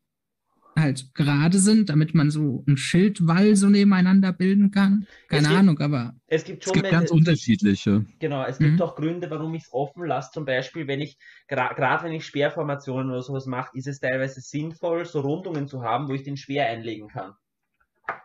halt 0.76 1.14
gerade 1.14 1.58
sind, 1.58 1.88
damit 1.88 2.14
man 2.14 2.30
so 2.30 2.64
einen 2.66 2.76
Schildwall 2.76 3.56
so 3.56 3.68
nebeneinander 3.68 4.32
bilden 4.32 4.70
kann? 4.70 5.06
Keine 5.28 5.42
Es 5.42 5.48
gibt- 5.48 5.58
Ahnung, 5.60 5.78
aber 5.80 6.14
Es 6.26 6.44
gibt 6.44 6.58
Es 6.62 6.64
schon 6.64 6.74
gibt 6.74 6.84
wenn- 6.86 6.92
ganz 6.92 7.10
unterschiedliche. 7.10 8.04
Genau, 8.18 8.44
es 8.44 8.58
gibt 8.58 8.74
Mhm. 8.74 8.82
auch 8.82 8.96
Gründe, 8.96 9.30
warum 9.30 9.54
ich 9.54 9.62
es 9.64 9.72
offen 9.72 10.04
lasse. 10.06 10.30
Zum 10.32 10.44
Beispiel, 10.44 10.86
wenn 10.86 11.00
ich, 11.00 11.16
gerade 11.48 12.04
wenn 12.04 12.12
ich 12.12 12.24
Speerformationen 12.26 13.10
oder 13.10 13.22
sowas 13.22 13.46
mache, 13.46 13.76
ist 13.76 13.86
es 13.86 14.00
teilweise 14.00 14.40
sinnvoll, 14.40 15.04
so 15.04 15.20
Rundungen 15.20 15.68
zu 15.68 15.82
haben, 15.82 16.08
wo 16.08 16.12
ich 16.14 16.22
den 16.24 16.36
Speer 16.36 16.66
einlegen 16.66 17.08
kann. 17.08 17.32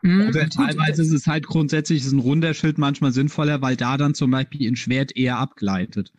mh, 0.01 0.29
Oder 0.29 0.43
gut, 0.43 0.53
teilweise 0.53 1.01
ist 1.03 1.13
es 1.13 1.27
halt 1.27 1.45
grundsätzlich 1.47 1.99
ist 2.03 2.11
ein 2.11 2.19
runder 2.19 2.53
Schild 2.53 2.77
manchmal 2.77 3.11
sinnvoller, 3.11 3.61
weil 3.61 3.75
da 3.75 3.95
dann 3.97 4.13
zum 4.13 4.31
Beispiel 4.31 4.67
ein 4.69 4.75
Schwert 4.75 5.15
eher 5.15 5.37
abgleitet. 5.37 6.11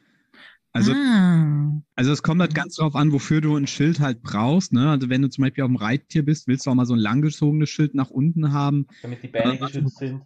Also, 0.72 0.92
ah, 0.92 1.82
also 1.96 2.12
es 2.12 2.22
kommt 2.22 2.40
halt 2.40 2.54
ganz 2.54 2.76
drauf 2.76 2.94
an, 2.94 3.12
wofür 3.12 3.40
du 3.40 3.56
ein 3.56 3.66
Schild 3.66 3.98
halt 3.98 4.22
brauchst. 4.22 4.72
Ne? 4.72 4.88
Also 4.88 5.08
wenn 5.08 5.22
du 5.22 5.28
zum 5.28 5.42
Beispiel 5.42 5.64
auf 5.64 5.70
dem 5.70 5.76
Reittier 5.76 6.24
bist, 6.24 6.46
willst 6.46 6.66
du 6.66 6.70
auch 6.70 6.74
mal 6.74 6.86
so 6.86 6.94
ein 6.94 7.00
langgezogenes 7.00 7.70
Schild 7.70 7.94
nach 7.94 8.10
unten 8.10 8.52
haben. 8.52 8.86
Damit 9.02 9.22
die 9.22 9.28
Beine 9.28 9.58
Ja, 9.58 9.66
geschützt 9.66 9.98
sind. 9.98 10.22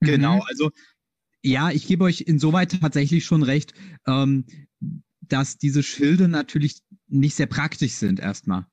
Genau, 0.00 0.36
mhm. 0.36 0.42
also 0.46 0.70
ja, 1.42 1.70
ich 1.70 1.86
gebe 1.86 2.04
euch 2.04 2.22
insoweit 2.22 2.80
tatsächlich 2.80 3.24
schon 3.24 3.42
recht, 3.42 3.74
ähm, 4.06 4.46
dass 5.20 5.58
diese 5.58 5.82
Schilde 5.82 6.28
natürlich 6.28 6.82
nicht 7.08 7.34
sehr 7.34 7.46
praktisch 7.46 7.92
sind 7.92 8.20
erstmal. 8.20 8.66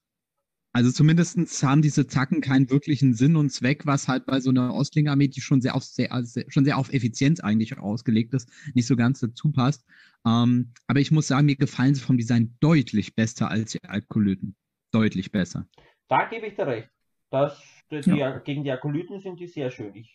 Also 0.73 0.89
zumindestens 0.89 1.61
haben 1.63 1.81
diese 1.81 2.07
Zacken 2.07 2.39
keinen 2.39 2.69
wirklichen 2.69 3.13
Sinn 3.13 3.35
und 3.35 3.49
Zweck, 3.49 3.85
was 3.85 4.07
halt 4.07 4.25
bei 4.25 4.39
so 4.39 4.51
einer 4.51 4.73
Ostling-Armee, 4.73 5.27
die 5.27 5.41
schon 5.41 5.61
sehr 5.61 5.75
auf 5.75 5.83
sehr, 5.83 6.17
sehr, 6.23 6.45
schon 6.47 6.63
sehr 6.63 6.77
auf 6.77 6.93
Effizienz 6.93 7.41
eigentlich 7.41 7.77
ausgelegt 7.77 8.33
ist, 8.33 8.49
nicht 8.73 8.87
so 8.87 8.95
ganz 8.95 9.19
dazu 9.19 9.51
passt. 9.51 9.83
Ähm, 10.25 10.73
aber 10.87 10.99
ich 10.99 11.11
muss 11.11 11.27
sagen, 11.27 11.45
mir 11.47 11.55
gefallen 11.55 11.95
sie 11.95 12.01
vom 12.01 12.17
Design 12.17 12.55
deutlich 12.59 13.15
besser 13.15 13.49
als 13.49 13.71
die 13.71 13.83
Alkolyten. 13.83 14.55
Deutlich 14.91 15.31
besser. 15.31 15.67
Da 16.09 16.27
gebe 16.29 16.47
ich 16.47 16.55
dir 16.55 16.67
recht. 16.67 16.89
Das, 17.31 17.61
die, 17.89 18.01
Ja. 18.11 18.37
gegen 18.39 18.63
die 18.63 18.71
Akolyten 18.71 19.19
sind 19.19 19.39
die 19.39 19.47
sehr 19.47 19.71
schön. 19.71 19.95
Ich, 19.95 20.13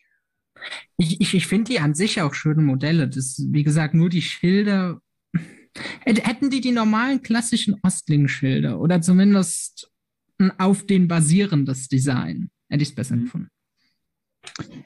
Ich, 0.99 1.21
ich, 1.21 1.35
ich 1.35 1.47
finde 1.47 1.73
die 1.73 1.81
an 1.81 1.95
sich 1.95 2.21
auch 2.21 2.35
schöne 2.35 2.63
Modelle. 2.63 3.09
Das, 3.09 3.43
wie 3.51 3.63
gesagt, 3.65 3.95
nur 3.95 4.09
die 4.09 4.23
Schilder. 4.23 5.01
Hätt- 6.05 6.25
Hätten 6.27 6.49
die 6.51 6.61
die 6.63 6.73
normalen 6.73 7.21
klassischen 7.23 7.77
Ostling-Schilder 7.83 8.79
oder 8.81 9.01
zumindest 9.03 9.91
ein 10.39 10.51
auf 10.59 10.87
den 10.87 11.09
basierendes 11.09 11.89
Design, 11.89 12.51
hätte 12.71 12.83
ich 12.83 12.91
es 12.91 12.95
besser 12.95 13.17
Mhm. 13.17 13.25
gefunden. 13.25 13.49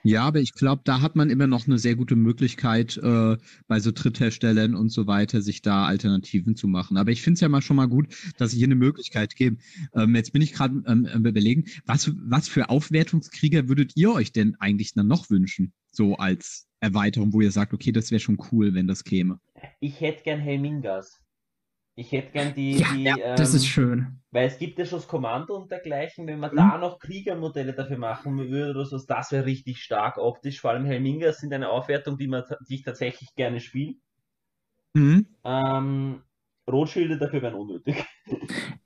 Ja, 0.02 0.24
aber 0.24 0.40
ich 0.40 0.52
glaube, 0.52 0.82
da 0.84 1.00
hat 1.00 1.16
man 1.16 1.30
immer 1.30 1.46
noch 1.46 1.66
eine 1.66 1.78
sehr 1.78 1.94
gute 1.94 2.16
Möglichkeit, 2.16 2.96
äh, 2.96 3.36
bei 3.68 3.80
so 3.80 3.90
Drittherstellern 3.92 4.74
und 4.74 4.90
so 4.90 5.06
weiter, 5.06 5.42
sich 5.42 5.62
da 5.62 5.86
Alternativen 5.86 6.56
zu 6.56 6.68
machen. 6.68 6.96
Aber 6.96 7.10
ich 7.10 7.22
finde 7.22 7.34
es 7.34 7.40
ja 7.40 7.48
mal 7.48 7.62
schon 7.62 7.76
mal 7.76 7.88
gut, 7.88 8.08
dass 8.38 8.52
sie 8.52 8.58
hier 8.58 8.66
eine 8.66 8.74
Möglichkeit 8.74 9.36
geben. 9.36 9.58
Ähm, 9.94 10.14
jetzt 10.14 10.32
bin 10.32 10.42
ich 10.42 10.52
gerade 10.52 10.82
ähm, 10.86 11.06
überlegen, 11.26 11.64
was, 11.84 12.12
was 12.16 12.48
für 12.48 12.70
Aufwertungskrieger 12.70 13.68
würdet 13.68 13.92
ihr 13.96 14.12
euch 14.12 14.32
denn 14.32 14.56
eigentlich 14.58 14.94
dann 14.94 15.06
noch 15.06 15.30
wünschen? 15.30 15.72
So 15.90 16.16
als 16.16 16.68
Erweiterung, 16.80 17.32
wo 17.32 17.40
ihr 17.40 17.50
sagt, 17.50 17.74
okay, 17.74 17.92
das 17.92 18.10
wäre 18.10 18.20
schon 18.20 18.38
cool, 18.50 18.74
wenn 18.74 18.86
das 18.86 19.04
käme. 19.04 19.38
ich 19.80 20.00
hätte 20.00 20.22
gern 20.22 20.40
Helmingas. 20.40 21.19
Ich 22.00 22.12
hätte 22.12 22.32
gern 22.32 22.54
die, 22.54 22.78
Ja, 22.78 22.92
die 22.94 23.02
ja, 23.02 23.34
das 23.34 23.50
ähm, 23.50 23.56
ist 23.56 23.66
schön. 23.66 24.20
Weil 24.30 24.46
es 24.46 24.58
gibt 24.58 24.78
ja 24.78 24.86
schon 24.86 25.00
das 25.00 25.08
Kommando 25.08 25.54
und 25.54 25.70
dergleichen, 25.70 26.26
wenn 26.26 26.40
man 26.40 26.50
Mhm. 26.52 26.56
da 26.56 26.78
noch 26.78 26.98
Kriegermodelle 26.98 27.74
dafür 27.74 27.98
machen 27.98 28.38
würde 28.38 28.70
oder 28.70 28.86
so, 28.86 28.98
das 29.06 29.32
wäre 29.32 29.44
richtig 29.44 29.82
stark 29.82 30.16
optisch. 30.16 30.60
Vor 30.60 30.70
allem 30.70 30.86
Helmingas 30.86 31.40
sind 31.40 31.52
eine 31.52 31.68
Aufwertung, 31.68 32.16
die, 32.16 32.26
man, 32.26 32.44
die 32.68 32.76
ich 32.76 32.82
tatsächlich 32.84 33.34
gerne 33.34 33.60
spiele. 33.60 33.96
Mhm. 34.94 35.26
Ähm, 35.44 36.22
Rotschilde 36.70 37.18
dafür 37.18 37.42
wären 37.42 37.54
unnötig. 37.54 37.96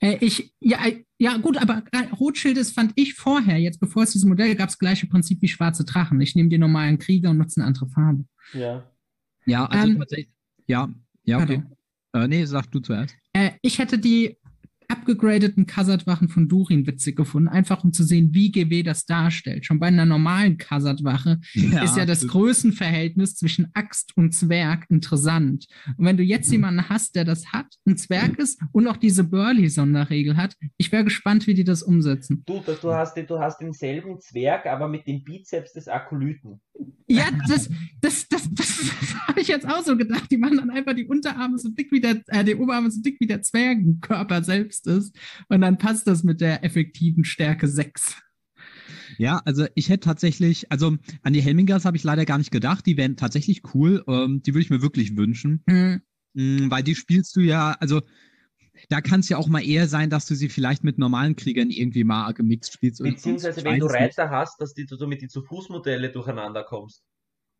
Äh, 0.00 0.16
ich, 0.20 0.52
ja, 0.58 0.84
äh, 0.84 1.04
ja, 1.18 1.36
gut, 1.36 1.56
aber 1.56 1.84
äh, 1.92 2.08
Rothschildes 2.18 2.72
fand 2.72 2.92
ich 2.96 3.14
vorher, 3.14 3.58
jetzt 3.58 3.78
bevor 3.78 4.02
es 4.02 4.10
dieses 4.10 4.26
Modell 4.26 4.56
gab, 4.56 4.68
das 4.68 4.78
gleiche 4.78 5.06
Prinzip 5.06 5.40
wie 5.40 5.48
schwarze 5.48 5.84
Drachen. 5.84 6.20
Ich 6.20 6.34
nehme 6.34 6.48
den 6.48 6.60
normalen 6.60 6.98
Krieger 6.98 7.30
und 7.30 7.38
nutze 7.38 7.60
eine 7.60 7.68
andere 7.68 7.86
Farbe. 7.88 8.24
Ja. 8.54 8.82
Ja, 9.46 9.66
also 9.66 9.88
Ähm, 9.88 9.98
tatsächlich. 9.98 10.34
Ja, 10.66 10.88
ja, 11.22 11.36
okay. 11.36 11.58
Pardon. 11.58 11.76
Äh, 12.14 12.28
nee, 12.28 12.44
sag 12.44 12.70
du 12.70 12.78
zuerst. 12.78 13.16
Äh, 13.32 13.50
ich 13.60 13.78
hätte 13.78 13.98
die 13.98 14.38
abgegradeten 14.88 15.66
Khazad-Wachen 15.66 16.28
von 16.28 16.48
Durin 16.48 16.86
witzig 16.86 17.16
gefunden, 17.16 17.48
einfach 17.48 17.84
um 17.84 17.92
zu 17.92 18.02
sehen, 18.04 18.30
wie 18.34 18.50
GW 18.52 18.82
das 18.82 19.06
darstellt. 19.06 19.66
Schon 19.66 19.78
bei 19.80 19.86
einer 19.86 20.06
normalen 20.06 20.58
Khazad-Wache 20.58 21.40
ist 21.54 21.96
ja 21.96 22.06
das. 22.06 22.24
Größenverhältnis 22.26 23.36
zwischen 23.36 23.68
Axt 23.74 24.16
und 24.16 24.32
Zwerg 24.34 24.86
interessant. 24.88 25.66
Und 25.96 26.04
wenn 26.04 26.16
du 26.16 26.22
jetzt 26.22 26.50
jemanden 26.50 26.88
hast, 26.88 27.14
der 27.16 27.24
das 27.24 27.52
hat, 27.52 27.66
ein 27.86 27.96
Zwerg 27.96 28.38
ist 28.38 28.60
und 28.72 28.84
noch 28.84 28.96
diese 28.96 29.24
Burley-Sonderregel 29.24 30.36
hat, 30.36 30.56
ich 30.76 30.90
wäre 30.92 31.04
gespannt, 31.04 31.46
wie 31.46 31.54
die 31.54 31.64
das 31.64 31.82
umsetzen. 31.82 32.42
Du, 32.46 32.60
du, 32.64 32.74
du, 32.74 32.92
hast, 32.92 33.14
den- 33.16 33.26
du 33.26 33.38
hast 33.38 33.60
denselben 33.60 34.20
Zwerg, 34.20 34.66
aber 34.66 34.88
mit 34.88 35.06
dem 35.06 35.22
Bizeps 35.22 35.72
des 35.72 35.88
Akolyten. 35.88 36.60
Ja, 37.06 37.24
das, 37.48 37.68
das, 38.00 38.26
das, 38.28 38.48
das, 38.52 38.80
habe 39.28 39.40
ich 39.40 39.48
jetzt 39.48 39.68
auch 39.68 39.82
so 39.82 39.96
gedacht. 39.96 40.30
Die 40.30 40.38
machen 40.38 40.56
dann 40.56 40.70
einfach 40.70 40.94
die 40.94 41.06
Unterarme 41.06 41.58
so 41.58 41.68
dick 41.68 41.92
wie 41.92 42.00
der, 42.00 42.22
äh, 42.28 42.42
die 42.44 42.54
Oberarme 42.54 42.90
so 42.90 43.00
dick 43.02 43.16
wie 43.20 43.26
der 43.26 43.42
Zwergenkörper 43.42 44.42
selbst 44.42 44.73
ist. 44.80 45.16
Und 45.48 45.60
dann 45.60 45.78
passt 45.78 46.06
das 46.06 46.24
mit 46.24 46.40
der 46.40 46.64
effektiven 46.64 47.24
Stärke 47.24 47.68
6. 47.68 48.16
Ja, 49.18 49.40
also 49.44 49.66
ich 49.74 49.88
hätte 49.88 50.06
tatsächlich, 50.06 50.70
also 50.72 50.96
an 51.22 51.32
die 51.32 51.40
Helmingers 51.40 51.84
habe 51.84 51.96
ich 51.96 52.04
leider 52.04 52.24
gar 52.24 52.38
nicht 52.38 52.50
gedacht. 52.50 52.84
Die 52.86 52.96
wären 52.96 53.16
tatsächlich 53.16 53.62
cool. 53.74 54.02
Ähm, 54.08 54.42
die 54.42 54.54
würde 54.54 54.62
ich 54.62 54.70
mir 54.70 54.82
wirklich 54.82 55.16
wünschen. 55.16 55.62
Hm. 55.68 56.00
Mm, 56.34 56.70
Weil 56.70 56.82
die 56.82 56.94
spielst 56.94 57.36
du 57.36 57.40
ja, 57.40 57.72
also 57.80 58.02
da 58.88 59.00
kann 59.00 59.20
es 59.20 59.28
ja 59.28 59.36
auch 59.36 59.46
mal 59.46 59.64
eher 59.64 59.86
sein, 59.86 60.10
dass 60.10 60.26
du 60.26 60.34
sie 60.34 60.48
vielleicht 60.48 60.82
mit 60.82 60.98
normalen 60.98 61.36
Kriegern 61.36 61.70
irgendwie 61.70 62.04
mal 62.04 62.32
gemixt 62.32 62.72
spielst. 62.72 63.00
oder 63.00 63.10
Beziehungsweise, 63.10 63.64
wenn 63.64 63.78
du 63.78 63.86
weiß 63.86 63.92
es 63.94 64.00
nicht. 64.00 64.18
Reiter 64.18 64.30
hast, 64.30 64.60
dass 64.60 64.74
die, 64.74 64.86
du 64.86 65.06
mit 65.06 65.22
die 65.22 65.28
zu 65.28 65.42
Fußmodelle 65.42 66.10
durcheinander 66.10 66.64
kommst. 66.64 67.04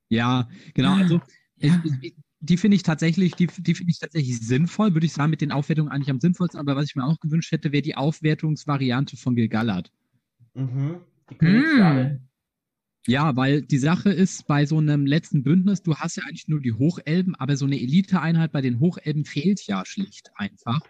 Ja, 0.09 0.49
genau. 0.75 0.94
Also 0.94 1.21
Ja. 1.56 1.80
ich, 1.85 1.92
ich, 2.02 2.16
die 2.44 2.56
finde 2.56 2.76
ich 2.76 2.82
tatsächlich, 2.82 3.34
die, 3.34 3.46
die 3.46 3.74
finde 3.74 3.90
ich 3.90 3.98
tatsächlich 3.98 4.38
sinnvoll, 4.40 4.94
würde 4.94 5.06
ich 5.06 5.12
sagen, 5.12 5.30
mit 5.30 5.40
den 5.40 5.52
Aufwertungen 5.52 5.90
eigentlich 5.90 6.10
am 6.10 6.20
sinnvollsten. 6.20 6.60
Aber 6.60 6.76
was 6.76 6.86
ich 6.86 6.96
mir 6.96 7.04
auch 7.04 7.18
gewünscht 7.20 7.52
hätte, 7.52 7.72
wäre 7.72 7.82
die 7.82 7.96
Aufwertungsvariante 7.96 9.16
von 9.16 9.34
Gilgalad. 9.34 9.90
Mhm. 10.54 11.00
Die. 11.40 11.46
Hm. 11.46 12.20
Ja, 13.06 13.36
weil 13.36 13.62
die 13.62 13.78
Sache 13.78 14.10
ist, 14.10 14.46
bei 14.46 14.64
so 14.64 14.78
einem 14.78 15.04
letzten 15.06 15.42
Bündnis, 15.42 15.82
du 15.82 15.94
hast 15.96 16.16
ja 16.16 16.24
eigentlich 16.24 16.48
nur 16.48 16.60
die 16.60 16.72
Hochelben, 16.72 17.34
aber 17.34 17.56
so 17.56 17.66
eine 17.66 17.78
Elite-Einheit 17.78 18.52
bei 18.52 18.62
den 18.62 18.80
Hochelben 18.80 19.24
fehlt 19.26 19.66
ja 19.66 19.84
schlicht 19.84 20.30
einfach. 20.36 20.80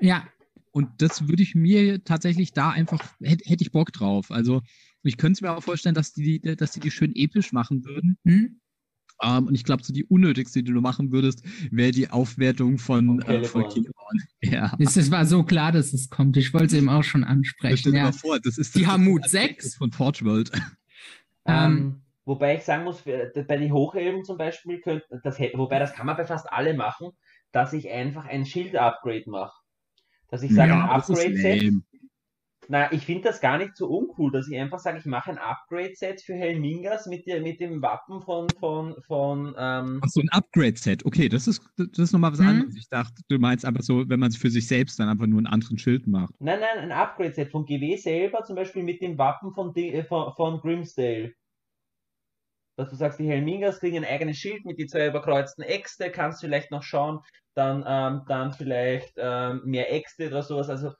Ja, 0.00 0.28
Und 0.70 0.88
das 0.98 1.28
würde 1.28 1.42
ich 1.42 1.54
mir 1.54 2.02
tatsächlich 2.04 2.52
da 2.52 2.70
einfach, 2.70 3.00
hätte 3.20 3.48
hätte 3.48 3.62
ich 3.62 3.72
Bock 3.72 3.92
drauf. 3.92 4.30
Also 4.30 4.62
ich 5.02 5.16
könnte 5.16 5.38
es 5.38 5.40
mir 5.40 5.52
auch 5.52 5.62
vorstellen, 5.62 5.94
dass 5.94 6.12
die, 6.12 6.40
dass 6.40 6.72
die 6.72 6.80
die 6.80 6.90
schön 6.90 7.14
episch 7.14 7.52
machen 7.52 7.84
würden. 7.84 8.18
hm? 8.24 8.60
Ähm, 9.22 9.46
und 9.46 9.54
ich 9.54 9.64
glaube, 9.64 9.82
so 9.84 9.92
die 9.92 10.04
unnötigste, 10.04 10.62
die 10.62 10.72
du 10.72 10.80
machen 10.80 11.12
würdest, 11.12 11.42
wäre 11.70 11.92
die 11.92 12.10
Aufwertung 12.10 12.78
von, 12.78 13.20
Von 13.20 13.30
äh, 13.30 13.44
von. 13.44 13.64
Ja. 14.42 14.74
es, 14.78 14.96
es 14.96 15.10
war 15.10 15.24
so 15.24 15.42
klar, 15.44 15.72
dass 15.72 15.92
es 15.92 16.10
kommt. 16.10 16.36
Ich 16.36 16.52
wollte 16.52 16.66
es 16.66 16.72
eben 16.74 16.88
auch 16.88 17.04
schon 17.04 17.24
ansprechen. 17.24 17.76
stell 17.76 17.92
dir 17.92 17.98
Ja. 17.98 18.04
mal 18.04 18.12
vor, 18.12 18.38
das 18.40 18.58
ist 18.58 18.74
Die 18.74 18.80
das 18.82 18.88
haben 18.90 19.04
Mut 19.04 19.24
das 19.24 19.30
sechs. 19.32 19.74
von 19.76 19.92
Forge 19.92 20.24
World. 20.24 20.50
Ähm, 21.46 21.54
Ähm, 21.76 22.00
wobei 22.24 22.56
ich 22.56 22.62
sagen 22.62 22.84
muss, 22.84 23.02
bei 23.02 23.56
den 23.58 23.70
Hochelben 23.70 24.24
zum 24.24 24.38
Beispiel, 24.38 24.80
könnt, 24.80 25.02
das, 25.24 25.38
hätte- 25.38 25.58
wobei 25.58 25.78
das 25.78 25.92
kann 25.92 26.06
man 26.06 26.16
bei 26.16 26.24
fast 26.24 26.50
alle 26.50 26.72
machen, 26.74 27.10
dass 27.52 27.74
ich 27.74 27.90
einfach 27.90 28.24
ein 28.24 28.46
Schild-Upgrade 28.46 29.24
mache. 29.26 29.52
Dass 30.28 30.42
ich 30.42 30.54
sage, 30.54 30.72
ein 30.74 30.88
das 30.88 31.10
ist 31.10 31.18
Upgrade-Set. 31.18 31.74
Na, 32.68 32.90
ich 32.92 33.04
finde 33.04 33.24
das 33.28 33.40
gar 33.40 33.58
nicht 33.58 33.76
so 33.76 33.88
uncool, 33.88 34.32
dass 34.32 34.48
ich 34.48 34.58
einfach 34.58 34.78
sage, 34.78 34.98
ich 34.98 35.04
mache 35.04 35.30
ein 35.30 35.38
Upgrade-Set 35.38 36.22
für 36.22 36.34
Helmingas 36.34 37.06
mit, 37.06 37.26
der, 37.26 37.40
mit 37.40 37.60
dem 37.60 37.82
Wappen 37.82 38.22
von, 38.22 38.54
von, 38.54 38.94
von 39.06 39.54
ähm, 39.58 40.00
Ach 40.02 40.08
so, 40.08 40.20
ein 40.20 40.28
Upgrade-Set. 40.30 41.04
Okay, 41.04 41.28
das 41.28 41.46
ist, 41.46 41.62
das 41.76 41.98
ist 41.98 42.12
nochmal 42.12 42.32
was 42.32 42.40
Mhm. 42.40 42.48
anderes. 42.48 42.76
Ich 42.76 42.88
dachte, 42.88 43.22
du 43.28 43.38
meinst 43.38 43.64
einfach 43.64 43.82
so, 43.82 44.08
wenn 44.08 44.20
man 44.20 44.30
es 44.30 44.36
für 44.36 44.50
sich 44.50 44.66
selbst 44.66 44.98
dann 44.98 45.08
einfach 45.08 45.26
nur 45.26 45.38
einen 45.38 45.46
anderen 45.46 45.78
Schild 45.78 46.06
macht. 46.06 46.32
Nein, 46.38 46.60
nein, 46.60 46.78
ein 46.84 46.92
Upgrade-Set 46.92 47.50
von 47.50 47.64
GW 47.66 47.96
selber, 47.96 48.44
zum 48.44 48.56
Beispiel 48.56 48.82
mit 48.82 49.00
dem 49.02 49.18
Wappen 49.18 49.52
von, 49.52 49.74
äh, 49.76 50.04
von, 50.04 50.32
von 50.34 50.60
Grimsdale. 50.60 51.32
Dass 52.76 52.90
du 52.90 52.96
sagst, 52.96 53.20
die 53.20 53.28
Helmingas 53.28 53.78
kriegen 53.78 53.98
ein 53.98 54.04
eigenes 54.04 54.36
Schild 54.38 54.64
mit 54.64 54.78
die 54.78 54.86
zwei 54.86 55.06
überkreuzten 55.06 55.62
Äxte, 55.62 56.10
kannst 56.10 56.40
vielleicht 56.40 56.70
noch 56.72 56.82
schauen, 56.82 57.20
dann, 57.54 57.84
ähm, 57.86 58.22
dann 58.26 58.52
vielleicht 58.52 59.12
ähm, 59.16 59.62
mehr 59.64 59.92
Äxte 59.92 60.26
oder 60.26 60.42
sowas. 60.42 60.68
Also, 60.68 60.92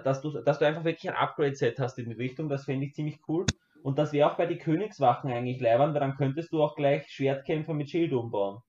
dass 0.00 0.22
du, 0.22 0.30
dass 0.42 0.58
du 0.58 0.66
einfach 0.66 0.84
wirklich 0.84 1.10
ein 1.10 1.16
Upgrade-Set 1.16 1.78
hast 1.78 1.98
in 1.98 2.08
die 2.08 2.16
Richtung, 2.16 2.48
das 2.48 2.64
fände 2.64 2.86
ich 2.86 2.94
ziemlich 2.94 3.20
cool. 3.28 3.52
Und 3.82 3.98
das 3.98 4.12
wäre 4.12 4.30
auch 4.30 4.36
bei 4.36 4.46
den 4.46 4.58
Königswachen 4.58 5.30
eigentlich 5.30 5.60
leibern, 5.60 5.92
weil 5.92 6.00
dann 6.00 6.16
könntest 6.16 6.52
du 6.52 6.62
auch 6.62 6.76
gleich 6.76 7.08
Schwertkämpfer 7.10 7.74
mit 7.74 7.90
Schild 7.90 8.12
umbauen. 8.12 8.60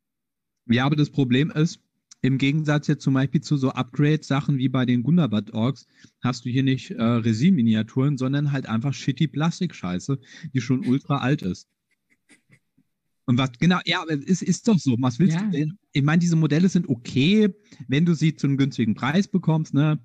Ja, 0.66 0.86
aber 0.86 0.96
das 0.96 1.12
Problem 1.12 1.52
ist, 1.52 1.80
im 2.22 2.38
Gegensatz 2.38 2.88
jetzt 2.88 3.04
zum 3.04 3.14
Beispiel 3.14 3.42
zu 3.42 3.58
so 3.58 3.72
Upgrade-Sachen 3.72 4.58
wie 4.58 4.70
bei 4.70 4.86
den 4.86 5.04
Gundabad-Orks, 5.04 5.86
hast 6.24 6.46
du 6.46 6.50
hier 6.50 6.64
nicht 6.64 6.92
äh, 6.92 7.04
Resin-Miniaturen, 7.04 8.18
sondern 8.18 8.52
halt 8.52 8.68
einfach 8.68 8.94
shitty 8.94 9.28
Plastik-Scheiße, 9.28 10.20
die 10.54 10.62
schon 10.62 10.88
ultra 10.88 11.18
alt 11.18 11.42
ist. 11.42 11.68
Und 13.26 13.38
was, 13.38 13.52
genau, 13.60 13.80
ja, 13.86 14.02
aber 14.02 14.14
es 14.14 14.42
ist 14.42 14.68
doch 14.68 14.78
so. 14.78 14.96
Was 15.00 15.20
willst 15.20 15.38
Ja. 15.38 15.46
du 15.46 15.52
denn? 15.52 15.78
Ich 15.92 16.04
meine, 16.04 16.20
diese 16.20 16.36
Modelle 16.36 16.68
sind 16.70 16.90
okay, 16.90 17.54
wenn 17.88 18.06
du 18.06 18.14
sie 18.14 18.36
zu 18.36 18.48
einem 18.48 18.58
günstigen 18.58 18.96
Preis 18.96 19.28
bekommst, 19.28 19.74
ne? 19.74 20.00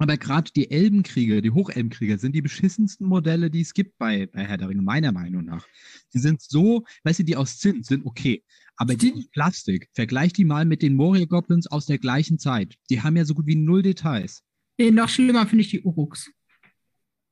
Aber 0.00 0.16
gerade 0.16 0.50
die 0.54 0.70
Elbenkrieger, 0.70 1.40
die 1.42 1.50
Hochelbenkrieger 1.50 2.18
sind 2.18 2.32
die 2.34 2.42
beschissensten 2.42 3.06
Modelle, 3.06 3.50
die 3.50 3.62
es 3.62 3.74
gibt 3.74 3.98
bei, 3.98 4.26
bei 4.26 4.44
Herr 4.44 4.56
der 4.56 4.68
Ringe, 4.68 4.82
meiner 4.82 5.10
Meinung 5.10 5.44
nach. 5.44 5.66
Die 6.14 6.20
sind 6.20 6.40
so, 6.40 6.84
weißt 7.02 7.18
du, 7.18 7.24
die 7.24 7.34
aus 7.36 7.58
Zinn 7.58 7.82
sind 7.82 8.06
okay. 8.06 8.44
Aber 8.76 8.94
die 8.94 9.12
aus 9.12 9.28
Plastik, 9.32 9.88
vergleich 9.94 10.32
die 10.32 10.44
mal 10.44 10.64
mit 10.64 10.82
den 10.82 10.94
Moria 10.94 11.24
Goblins 11.24 11.66
aus 11.66 11.86
der 11.86 11.98
gleichen 11.98 12.38
Zeit. 12.38 12.76
Die 12.90 13.02
haben 13.02 13.16
ja 13.16 13.24
so 13.24 13.34
gut 13.34 13.46
wie 13.46 13.56
null 13.56 13.82
Details. 13.82 14.44
eh, 14.78 14.92
noch 14.92 15.08
schlimmer 15.08 15.46
finde 15.48 15.62
ich 15.64 15.70
die 15.70 15.82
Uruks. 15.82 16.30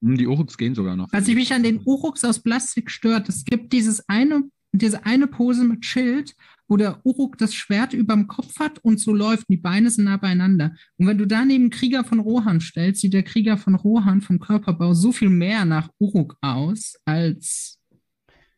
Hm, 0.03 0.17
Die 0.19 0.27
Uruks 0.27 0.59
gehen 0.59 0.75
sogar 0.75 0.97
noch. 0.97 1.09
Was 1.13 1.29
ich 1.29 1.37
mich 1.37 1.53
an 1.53 1.63
den 1.63 1.81
Uruks 1.85 2.25
aus 2.25 2.43
Plastik 2.43 2.91
stört, 2.91 3.29
es 3.29 3.45
gibt 3.45 3.73
dieses 3.73 4.09
eine, 4.09 4.43
diese 4.73 5.07
eine 5.07 5.29
Pose 5.29 5.63
mit 5.63 5.85
Schild, 5.85 6.35
wo 6.69 6.77
der 6.77 7.05
Uruk 7.05 7.39
das 7.39 7.55
Schwert 7.55 7.93
überm 7.93 8.27
Kopf 8.27 8.59
hat 8.59 8.79
und 8.81 8.99
so 9.01 9.15
läuft, 9.15 9.49
die 9.49 9.57
Beine 9.57 9.91
sind 9.91 10.05
nah 10.05 10.17
beieinander. 10.17 10.75
Und 10.97 11.07
wenn 11.07 11.19
du 11.19 11.27
daneben 11.27 11.71
Krieger 11.71 12.05
von 12.05 12.21
Rohan 12.21 12.61
stellst, 12.61 13.01
sieht 13.01 13.15
der 13.15 13.23
Krieger 13.23 13.57
von 13.57 13.75
Rohan 13.75 14.21
vom 14.21 14.41
Körperbau 14.41 14.95
so 14.95 15.13
viel 15.13 15.31
mehr 15.31 15.65
nach 15.65 15.89
Uruk 15.99 16.37
aus, 16.41 16.95
als. 17.05 17.79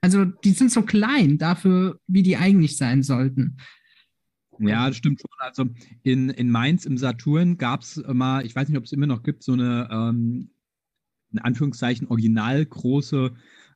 Also, 0.00 0.24
die 0.24 0.52
sind 0.52 0.70
so 0.70 0.82
klein 0.82 1.38
dafür, 1.38 1.98
wie 2.06 2.22
die 2.22 2.36
eigentlich 2.36 2.76
sein 2.76 3.02
sollten. 3.02 3.56
Ja, 4.60 4.88
das 4.88 4.96
stimmt 4.96 5.20
schon. 5.20 5.30
Also 5.38 5.66
in, 6.02 6.30
in 6.30 6.50
Mainz 6.50 6.84
im 6.84 6.98
Saturn 6.98 7.58
gab 7.58 7.82
es 7.82 8.02
mal, 8.06 8.44
ich 8.44 8.54
weiß 8.54 8.68
nicht, 8.68 8.78
ob 8.78 8.84
es 8.84 8.92
immer 8.92 9.06
noch 9.06 9.22
gibt, 9.22 9.42
so 9.42 9.52
eine, 9.52 9.88
ähm, 9.90 10.50
in 11.32 11.38
Anführungszeichen, 11.38 12.08
original 12.08 12.64
große 12.64 13.34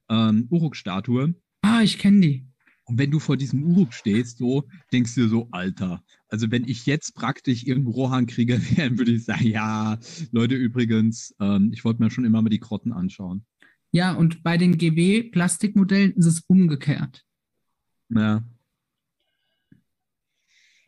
ähm, 0.09 0.47
Uruk-Statue. 0.51 1.35
Ah, 1.63 1.83
ich 1.83 1.99
kenne 1.99 2.21
die. 2.21 2.52
Und 2.85 2.99
wenn 2.99 3.11
du 3.11 3.21
vor 3.21 3.37
diesem 3.37 3.63
Uruk 3.63 3.95
stehst, 3.95 4.39
so, 4.39 4.65
denkst 4.93 5.15
du 5.15 5.23
dir 5.23 5.29
so, 5.29 5.49
Alter. 5.53 6.03
Also 6.29 6.51
wenn 6.51 6.67
ich 6.67 6.87
jetzt 6.87 7.15
praktisch 7.15 7.65
irgendwo 7.65 7.93
Rohan-Krieger 7.93 8.59
wäre, 8.77 8.99
würde 8.99 9.13
ich 9.13 9.25
sagen, 9.25 9.47
ja, 9.47 9.99
Leute, 10.33 10.57
übrigens, 10.57 11.35
ähm, 11.41 11.71
ich 11.73 11.85
wollte 11.85 12.03
mir 12.03 12.11
schon 12.11 12.25
immer 12.25 12.43
mal 12.43 12.51
die 12.51 12.61
Krotten 12.61 12.93
anschauen. 12.93 13.45
Ja, 13.93 14.15
und 14.15 14.43
bei 14.43 14.57
den 14.57 14.79
GW-Plastikmodellen 14.79 16.13
ist 16.15 16.27
es 16.27 16.41
umgekehrt. 16.41 17.25
Ja. 18.09 18.43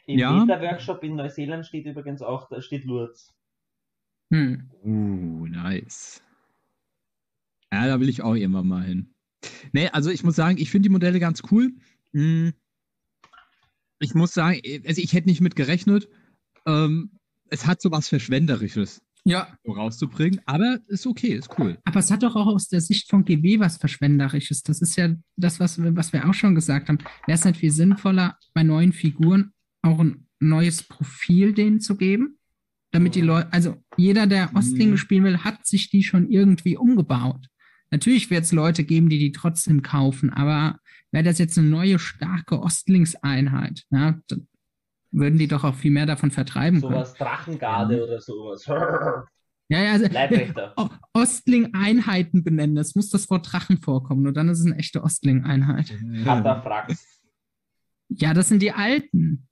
Im 0.06 0.18
Ja. 0.18 0.44
Beta-Workshop 0.44 1.02
in 1.04 1.16
Neuseeland 1.16 1.66
steht 1.66 1.86
übrigens 1.86 2.22
auch, 2.22 2.48
da 2.48 2.60
steht 2.60 2.84
Lourdes. 2.84 3.34
Hm. 4.32 4.70
Uh, 4.82 5.46
nice. 5.46 6.22
Ja, 7.72 7.86
da 7.86 8.00
will 8.00 8.08
ich 8.08 8.22
auch 8.22 8.34
irgendwann 8.34 8.68
mal 8.68 8.84
hin. 8.84 9.13
Nee, 9.72 9.88
also 9.88 10.10
ich 10.10 10.22
muss 10.24 10.36
sagen, 10.36 10.58
ich 10.58 10.70
finde 10.70 10.88
die 10.88 10.92
Modelle 10.92 11.20
ganz 11.20 11.42
cool. 11.50 11.72
Hm. 12.12 12.52
Ich 14.00 14.14
muss 14.14 14.34
sagen, 14.34 14.60
also 14.86 15.00
ich 15.00 15.12
hätte 15.12 15.28
nicht 15.28 15.40
mit 15.40 15.56
gerechnet. 15.56 16.08
Ähm, 16.66 17.10
es 17.48 17.66
hat 17.66 17.80
so 17.80 17.90
was 17.90 18.08
Verschwenderisches 18.08 19.02
Ja, 19.24 19.56
so 19.64 19.72
rauszubringen, 19.72 20.40
aber 20.44 20.80
ist 20.88 21.06
okay, 21.06 21.28
ist 21.28 21.48
cool. 21.58 21.78
Aber 21.84 22.00
es 22.00 22.10
hat 22.10 22.22
doch 22.22 22.36
auch 22.36 22.46
aus 22.46 22.68
der 22.68 22.80
Sicht 22.80 23.08
von 23.08 23.24
GW 23.24 23.60
was 23.60 23.76
Verschwenderisches. 23.78 24.62
Das 24.62 24.82
ist 24.82 24.96
ja 24.96 25.14
das, 25.36 25.60
was, 25.60 25.80
wir- 25.82 25.96
was 25.96 26.12
wir 26.12 26.28
auch 26.28 26.34
schon 26.34 26.54
gesagt 26.54 26.88
haben. 26.88 26.98
Wäre 27.26 27.38
es 27.38 27.44
nicht 27.44 27.58
viel 27.60 27.70
sinnvoller, 27.70 28.38
bei 28.52 28.62
neuen 28.62 28.92
Figuren 28.92 29.52
auch 29.82 29.98
ein 30.00 30.26
neues 30.40 30.82
Profil 30.82 31.52
denen 31.54 31.80
zu 31.80 31.96
geben? 31.96 32.38
Damit 32.90 33.14
die 33.14 33.22
Leute, 33.22 33.52
also 33.52 33.76
jeder, 33.96 34.26
der 34.26 34.54
Ostlinge 34.54 34.92
Mhm. 34.92 34.96
spielen 34.98 35.24
will, 35.24 35.38
hat 35.38 35.66
sich 35.66 35.90
die 35.90 36.02
schon 36.02 36.30
irgendwie 36.30 36.76
umgebaut. 36.76 37.46
Natürlich 37.90 38.30
wird 38.30 38.44
es 38.44 38.52
Leute 38.52 38.84
geben, 38.84 39.08
die 39.08 39.18
die 39.18 39.32
trotzdem 39.32 39.82
kaufen, 39.82 40.30
aber 40.30 40.78
wäre 41.12 41.24
das 41.24 41.38
jetzt 41.38 41.56
eine 41.58 41.68
neue, 41.68 41.98
starke 41.98 42.60
Ostlingseinheit, 42.60 43.84
ja, 43.90 44.18
dann 44.28 44.48
würden 45.12 45.38
die 45.38 45.46
doch 45.46 45.62
auch 45.62 45.76
viel 45.76 45.92
mehr 45.92 46.06
davon 46.06 46.32
vertreiben 46.32 46.80
können. 46.80 46.92
Sowas 46.92 47.14
Drachengarde 47.14 48.02
oder 48.04 48.20
sowas. 48.20 48.66
Ja, 48.66 49.82
ja, 49.82 49.92
also, 49.92 50.06
Leibwächter. 50.06 50.74
O- 50.76 50.90
Ostling-Einheiten 51.14 52.44
benennen. 52.44 52.76
Es 52.76 52.94
muss 52.94 53.08
das 53.10 53.30
Wort 53.30 53.50
Drachen 53.52 53.78
vorkommen, 53.78 54.22
nur 54.22 54.32
dann 54.32 54.48
ist 54.48 54.58
es 54.60 54.66
eine 54.66 54.76
echte 54.76 55.02
Ostling-Einheit. 55.02 55.94
Katafrax. 56.24 57.22
Ja, 58.08 58.34
das 58.34 58.48
sind 58.48 58.60
die 58.60 58.72
Alten. 58.72 59.46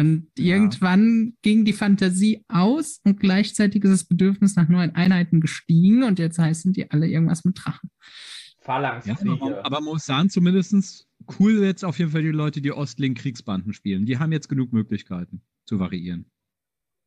Und 0.00 0.28
irgendwann 0.38 1.34
ging 1.42 1.66
die 1.66 1.74
Fantasie 1.74 2.42
aus 2.48 3.00
und 3.04 3.20
gleichzeitig 3.20 3.84
ist 3.84 3.90
das 3.90 4.04
Bedürfnis 4.04 4.56
nach 4.56 4.66
neuen 4.68 4.94
Einheiten 4.94 5.40
gestiegen 5.42 6.04
und 6.04 6.18
jetzt 6.18 6.38
heißen 6.38 6.72
die 6.72 6.90
alle 6.90 7.06
irgendwas 7.06 7.44
mit 7.44 7.58
Drachen. 7.62 7.90
Ja, 8.00 8.64
Phalanxkrieger. 8.64 9.64
aber, 9.64 9.80
muss 9.82 10.06
sagen, 10.06 10.30
zumindest 10.30 11.06
cool 11.38 11.62
jetzt 11.62 11.84
auf 11.84 11.98
jeden 11.98 12.12
Fall 12.12 12.22
die 12.22 12.28
Leute, 12.28 12.62
die 12.62 12.72
Ostling-Kriegsbanden 12.72 13.74
spielen. 13.74 14.06
Die 14.06 14.18
haben 14.18 14.32
jetzt 14.32 14.48
genug 14.48 14.72
Möglichkeiten 14.72 15.42
zu 15.66 15.78
variieren. 15.78 16.24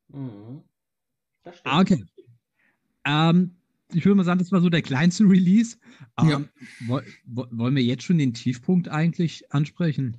Mhm. 0.08 0.62
Ah, 1.64 1.80
okay. 1.80 2.04
Ähm, 3.04 3.56
ich 3.92 4.04
würde 4.04 4.14
mal 4.14 4.24
sagen, 4.24 4.38
das 4.38 4.52
war 4.52 4.60
so 4.60 4.70
der 4.70 4.82
kleinste 4.82 5.24
Release. 5.24 5.78
Ähm, 6.18 6.28
Ja. 6.28 6.44
wo, 6.86 7.00
wo, 7.24 7.46
wollen 7.50 7.74
wir 7.74 7.82
jetzt 7.82 8.04
schon 8.04 8.18
den 8.18 8.34
Tiefpunkt 8.34 8.88
eigentlich 8.88 9.52
ansprechen? 9.52 10.18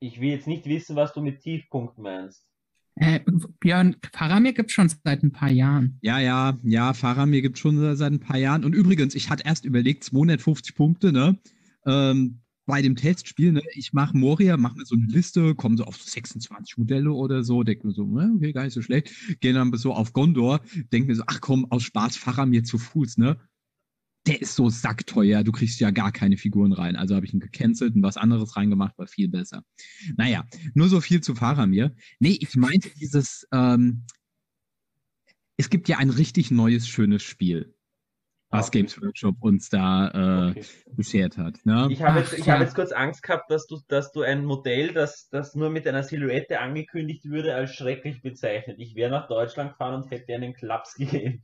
Ich 0.00 0.18
will 0.20 0.30
jetzt 0.30 0.46
nicht 0.46 0.64
wissen, 0.64 0.96
was 0.96 1.12
du 1.12 1.20
mit 1.20 1.40
Tiefpunkt 1.40 1.98
meinst. 1.98 2.46
Äh, 2.96 3.20
Björn, 3.60 3.96
Faramir 4.12 4.54
gibt 4.54 4.70
es 4.70 4.74
schon 4.74 4.88
seit 4.88 5.22
ein 5.22 5.32
paar 5.32 5.50
Jahren. 5.50 5.98
Ja, 6.00 6.18
ja, 6.18 6.58
ja, 6.64 6.94
Faramir 6.94 7.42
gibt 7.42 7.56
es 7.56 7.60
schon 7.60 7.96
seit 7.96 8.12
ein 8.12 8.20
paar 8.20 8.38
Jahren. 8.38 8.64
Und 8.64 8.74
übrigens, 8.74 9.14
ich 9.14 9.28
hatte 9.28 9.44
erst 9.44 9.64
überlegt, 9.66 10.04
250 10.04 10.74
Punkte, 10.74 11.12
ne? 11.12 11.38
Ähm, 11.86 12.40
bei 12.64 12.82
dem 12.82 12.96
Testspiel, 12.96 13.52
ne? 13.52 13.62
Ich 13.74 13.92
mache 13.92 14.16
Moria, 14.16 14.56
mache 14.56 14.78
mir 14.78 14.86
so 14.86 14.96
eine 14.96 15.06
Liste, 15.06 15.54
komme 15.54 15.76
so 15.76 15.84
auf 15.84 15.96
26 15.96 16.78
Modelle 16.78 17.12
oder 17.12 17.44
so, 17.44 17.62
denke 17.62 17.86
mir 17.86 17.92
so, 17.92 18.06
ne, 18.06 18.32
okay, 18.36 18.52
gar 18.52 18.64
nicht 18.64 18.74
so 18.74 18.82
schlecht. 18.82 19.10
Gehe 19.40 19.52
dann 19.52 19.72
so 19.74 19.92
auf 19.92 20.12
Gondor, 20.14 20.60
denke 20.92 21.08
mir 21.08 21.14
so, 21.14 21.24
ach 21.26 21.40
komm, 21.40 21.70
aus 21.70 21.82
Spaß 21.82 22.16
Faramir 22.16 22.64
zu 22.64 22.78
Fuß, 22.78 23.18
ne? 23.18 23.38
Der 24.30 24.40
ist 24.40 24.54
so 24.54 24.70
sackteuer, 24.70 25.42
du 25.42 25.50
kriegst 25.50 25.80
ja 25.80 25.90
gar 25.90 26.12
keine 26.12 26.36
Figuren 26.36 26.72
rein. 26.72 26.94
Also 26.94 27.16
habe 27.16 27.26
ich 27.26 27.34
ihn 27.34 27.40
gecancelt 27.40 27.96
und 27.96 28.02
was 28.02 28.16
anderes 28.16 28.56
reingemacht, 28.56 28.96
war 28.96 29.08
viel 29.08 29.28
besser. 29.28 29.64
Naja, 30.16 30.46
nur 30.74 30.88
so 30.88 31.00
viel 31.00 31.20
zu 31.20 31.34
Faramir. 31.34 31.94
Nee, 32.20 32.38
ich 32.40 32.54
meinte 32.54 32.90
dieses, 33.00 33.46
ähm, 33.52 34.04
es 35.56 35.68
gibt 35.68 35.88
ja 35.88 35.98
ein 35.98 36.10
richtig 36.10 36.52
neues, 36.52 36.86
schönes 36.86 37.24
Spiel, 37.24 37.74
was 38.50 38.68
Okay. 38.68 38.78
Games 38.78 39.02
Workshop 39.02 39.36
uns 39.40 39.68
da 39.68 40.08
äh, 40.08 40.50
Okay. 40.50 40.64
beschert 40.92 41.36
hat. 41.36 41.58
Ne? 41.66 41.88
Ich 41.90 42.00
habe 42.00 42.20
jetzt, 42.20 42.32
ich 42.32 42.48
habe 42.48 42.62
jetzt 42.62 42.76
kurz 42.76 42.92
Angst 42.92 43.24
gehabt, 43.24 43.50
dass 43.50 43.66
du, 43.66 43.80
dass 43.88 44.12
du 44.12 44.22
ein 44.22 44.44
Modell, 44.44 44.92
das, 44.92 45.28
das 45.28 45.56
nur 45.56 45.70
mit 45.70 45.88
einer 45.88 46.04
Silhouette 46.04 46.60
angekündigt 46.60 47.24
würde, 47.24 47.54
als 47.54 47.74
schrecklich 47.74 48.22
bezeichnet. 48.22 48.78
Ich 48.78 48.94
wäre 48.94 49.10
nach 49.10 49.26
Deutschland 49.26 49.72
gefahren 49.72 50.02
und 50.02 50.10
hätte 50.10 50.26
dir 50.26 50.36
einen 50.36 50.54
Klaps 50.54 50.94
gegeben. 50.94 51.42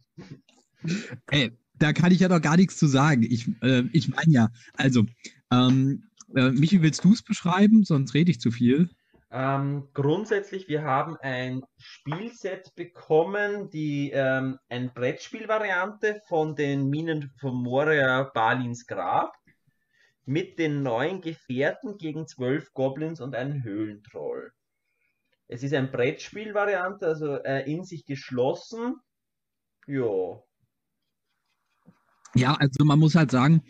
Ey, 1.31 1.51
da 1.79 1.93
kann 1.93 2.13
ich 2.13 2.21
ja 2.21 2.29
noch 2.29 2.41
gar 2.41 2.57
nichts 2.57 2.77
zu 2.77 2.87
sagen. 2.87 3.23
Ich, 3.23 3.49
äh, 3.63 3.83
ich 3.93 4.09
meine 4.09 4.33
ja, 4.33 4.49
also, 4.75 5.05
ähm, 5.53 6.05
äh, 6.35 6.51
Michi, 6.51 6.83
willst 6.83 7.05
du 7.05 7.13
es 7.13 7.23
beschreiben? 7.23 7.85
Sonst 7.85 8.15
rede 8.15 8.31
ich 8.31 8.41
zu 8.41 8.51
viel. 8.51 8.91
Ähm, 9.31 9.89
grundsätzlich, 9.93 10.69
wir 10.69 10.85
haben 10.85 11.17
ein 11.17 11.63
Spielset 11.79 12.75
bekommen, 12.75 13.71
die 13.71 14.11
ähm, 14.13 14.59
ein 14.69 14.93
Brettspielvariante 14.95 16.23
von 16.29 16.55
den 16.55 16.89
Minen 16.89 17.33
von 17.41 17.55
Moria 17.55 18.31
Balins 18.35 18.87
Grab 18.87 19.35
mit 20.25 20.59
den 20.59 20.83
neuen 20.83 21.21
Gefährten 21.21 21.99
gegen 21.99 22.27
zwölf 22.27 22.73
Goblins 22.73 23.21
und 23.21 23.35
einen 23.35 23.63
Höhlentroll. 23.63 24.53
Es 25.49 25.63
ist 25.63 25.75
ein 25.75 25.91
Brettspielvariante, 25.91 27.07
also 27.07 27.37
äh, 27.43 27.71
in 27.71 27.85
sich 27.85 28.05
geschlossen. 28.07 28.97
Ja. 29.87 30.43
Ja, 32.35 32.55
also 32.55 32.85
man 32.85 32.99
muss 32.99 33.15
halt 33.15 33.31
sagen, 33.31 33.63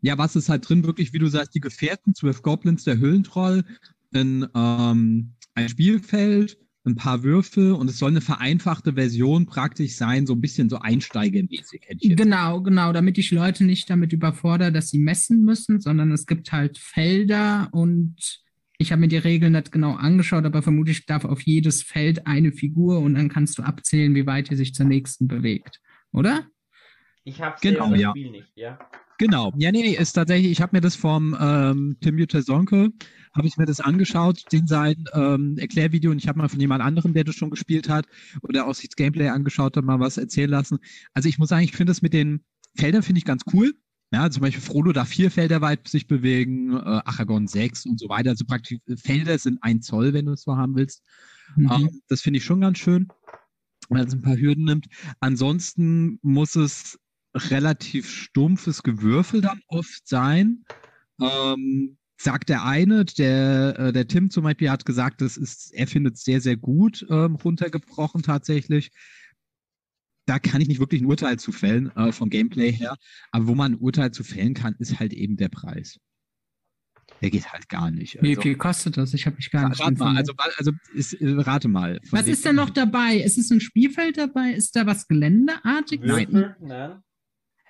ja, 0.00 0.18
was 0.18 0.36
ist 0.36 0.48
halt 0.48 0.68
drin? 0.68 0.84
Wirklich, 0.84 1.12
wie 1.12 1.18
du 1.18 1.28
sagst, 1.28 1.54
die 1.54 1.60
Gefährten, 1.60 2.14
zwölf 2.14 2.42
Goblins, 2.42 2.84
der 2.84 2.98
Höhlentroll, 2.98 3.64
ein, 4.12 4.46
ähm, 4.54 5.34
ein 5.54 5.68
Spielfeld, 5.68 6.58
ein 6.84 6.96
paar 6.96 7.22
Würfel 7.22 7.72
und 7.72 7.88
es 7.88 7.98
soll 7.98 8.10
eine 8.10 8.20
vereinfachte 8.20 8.94
Version 8.94 9.46
praktisch 9.46 9.94
sein, 9.94 10.26
so 10.26 10.34
ein 10.34 10.40
bisschen 10.40 10.68
so 10.68 10.78
einsteigermäßig, 10.78 11.82
hätte 11.84 11.98
ich 12.00 12.10
jetzt. 12.10 12.18
Genau, 12.18 12.60
genau, 12.60 12.92
damit 12.92 13.18
ich 13.18 13.30
Leute 13.30 13.64
nicht 13.64 13.88
damit 13.88 14.12
überfordere, 14.12 14.72
dass 14.72 14.90
sie 14.90 14.98
messen 14.98 15.44
müssen, 15.44 15.80
sondern 15.80 16.10
es 16.10 16.26
gibt 16.26 16.50
halt 16.50 16.78
Felder 16.78 17.68
und 17.72 18.40
ich 18.78 18.90
habe 18.90 19.00
mir 19.00 19.08
die 19.08 19.16
Regeln 19.16 19.52
nicht 19.52 19.70
genau 19.70 19.92
angeschaut, 19.92 20.44
aber 20.44 20.62
vermutlich 20.62 21.06
darf 21.06 21.24
auf 21.24 21.42
jedes 21.42 21.82
Feld 21.82 22.26
eine 22.26 22.50
Figur 22.50 22.98
und 22.98 23.14
dann 23.14 23.28
kannst 23.28 23.58
du 23.58 23.62
abzählen, 23.62 24.16
wie 24.16 24.26
weit 24.26 24.50
die 24.50 24.56
sich 24.56 24.74
zur 24.74 24.86
nächsten 24.86 25.28
bewegt, 25.28 25.80
oder? 26.12 26.48
Ich 27.24 27.40
habe 27.40 27.56
Genau, 27.60 27.90
das 27.90 28.00
ja. 28.00 28.10
Spiel 28.10 28.30
nicht, 28.30 28.52
ja. 28.56 28.78
Genau. 29.18 29.52
Ja, 29.56 29.70
nee, 29.70 29.82
nee, 29.82 29.94
ist 29.94 30.14
tatsächlich, 30.14 30.50
ich 30.50 30.60
habe 30.60 30.76
mir 30.76 30.80
das 30.80 30.96
vom 30.96 31.36
ähm, 31.40 31.96
Tim 32.00 32.18
Jutesonke, 32.18 32.90
habe 33.34 33.46
ich 33.46 33.56
mir 33.56 33.66
das 33.66 33.80
angeschaut, 33.80 34.44
den 34.50 34.66
sein 34.66 35.04
ähm, 35.12 35.56
Erklärvideo 35.58 36.10
und 36.10 36.18
ich 36.18 36.26
habe 36.26 36.38
mal 36.38 36.48
von 36.48 36.58
jemand 36.58 36.82
anderem, 36.82 37.14
der 37.14 37.24
das 37.24 37.36
schon 37.36 37.50
gespielt 37.50 37.88
hat 37.88 38.06
oder 38.42 38.66
auch 38.66 38.74
sich 38.74 38.88
das 38.88 38.96
Gameplay 38.96 39.28
angeschaut 39.28 39.76
hat, 39.76 39.84
mal 39.84 40.00
was 40.00 40.16
erzählen 40.16 40.50
lassen. 40.50 40.78
Also 41.14 41.28
ich 41.28 41.38
muss 41.38 41.50
sagen, 41.50 41.62
ich 41.62 41.72
finde 41.72 41.92
das 41.92 42.02
mit 42.02 42.12
den 42.12 42.44
Feldern 42.74 43.02
finde 43.02 43.18
ich 43.18 43.24
ganz 43.24 43.42
cool. 43.52 43.74
Ja, 44.12 44.28
zum 44.30 44.42
Beispiel 44.42 44.62
Frodo 44.62 44.92
darf 44.92 45.08
vier 45.08 45.30
Felder 45.30 45.60
weit 45.60 45.88
sich 45.88 46.06
bewegen, 46.06 46.74
äh, 46.74 46.80
Aragorn 46.80 47.46
sechs 47.46 47.86
und 47.86 47.98
so 47.98 48.08
weiter. 48.08 48.30
Also 48.30 48.44
praktisch 48.44 48.78
äh, 48.86 48.96
Felder 48.96 49.38
sind 49.38 49.58
ein 49.62 49.80
Zoll, 49.80 50.12
wenn 50.12 50.26
du 50.26 50.32
es 50.32 50.42
so 50.42 50.56
haben 50.56 50.74
willst. 50.74 51.02
Mhm. 51.56 51.70
Ähm, 51.70 52.00
das 52.08 52.20
finde 52.20 52.38
ich 52.38 52.44
schon 52.44 52.60
ganz 52.60 52.78
schön, 52.78 53.08
weil 53.88 54.04
es 54.04 54.12
ein 54.12 54.20
paar 54.20 54.36
Hürden 54.36 54.64
nimmt. 54.64 54.88
Ansonsten 55.20 56.18
muss 56.22 56.56
es 56.56 56.98
relativ 57.34 58.08
stumpfes 58.08 58.82
Gewürfel 58.82 59.40
dann 59.40 59.60
oft 59.66 60.06
sein. 60.06 60.64
Ähm, 61.20 61.98
sagt 62.16 62.48
der 62.48 62.64
eine, 62.64 63.04
der, 63.04 63.78
äh, 63.78 63.92
der 63.92 64.06
Tim 64.06 64.30
zum 64.30 64.44
Beispiel 64.44 64.70
hat 64.70 64.84
gesagt, 64.84 65.20
das 65.20 65.36
ist, 65.36 65.72
er 65.72 65.86
findet 65.86 66.16
es 66.16 66.24
sehr, 66.24 66.40
sehr 66.40 66.56
gut 66.56 67.06
ähm, 67.10 67.36
runtergebrochen 67.36 68.22
tatsächlich. 68.22 68.90
Da 70.26 70.38
kann 70.38 70.60
ich 70.60 70.68
nicht 70.68 70.80
wirklich 70.80 71.02
ein 71.02 71.06
Urteil 71.06 71.38
zu 71.38 71.50
fällen, 71.50 71.90
äh, 71.96 72.12
vom 72.12 72.30
Gameplay 72.30 72.70
her. 72.70 72.96
Aber 73.32 73.48
wo 73.48 73.54
man 73.54 73.72
ein 73.72 73.78
Urteil 73.78 74.12
zu 74.12 74.22
fällen 74.22 74.54
kann, 74.54 74.76
ist 74.78 75.00
halt 75.00 75.12
eben 75.12 75.36
der 75.36 75.48
Preis. 75.48 75.98
Der 77.20 77.30
geht 77.30 77.52
halt 77.52 77.68
gar 77.68 77.90
nicht. 77.90 78.22
Wie 78.22 78.30
Also, 78.30 78.42
viel 78.42 78.56
kostet 78.56 78.96
das? 78.96 79.14
Ich 79.14 79.26
habe 79.26 79.36
mich 79.36 79.50
gar 79.50 79.68
nicht 79.68 79.80
rate 79.80 79.94
mal, 79.98 80.16
also, 80.16 80.32
also 80.56 80.72
ist, 80.94 81.16
rate 81.20 81.68
mal. 81.68 82.00
Was 82.10 82.28
ist 82.28 82.44
denn 82.44 82.56
noch 82.56 82.70
dabei? 82.70 83.16
Ist 83.16 83.36
es 83.38 83.50
ein 83.50 83.60
Spielfeld 83.60 84.16
dabei? 84.16 84.52
Ist 84.52 84.76
da 84.76 84.86
was 84.86 85.08
Geländeartiges? 85.08 86.06
Nein. 86.08 86.54
Nein. 86.60 87.02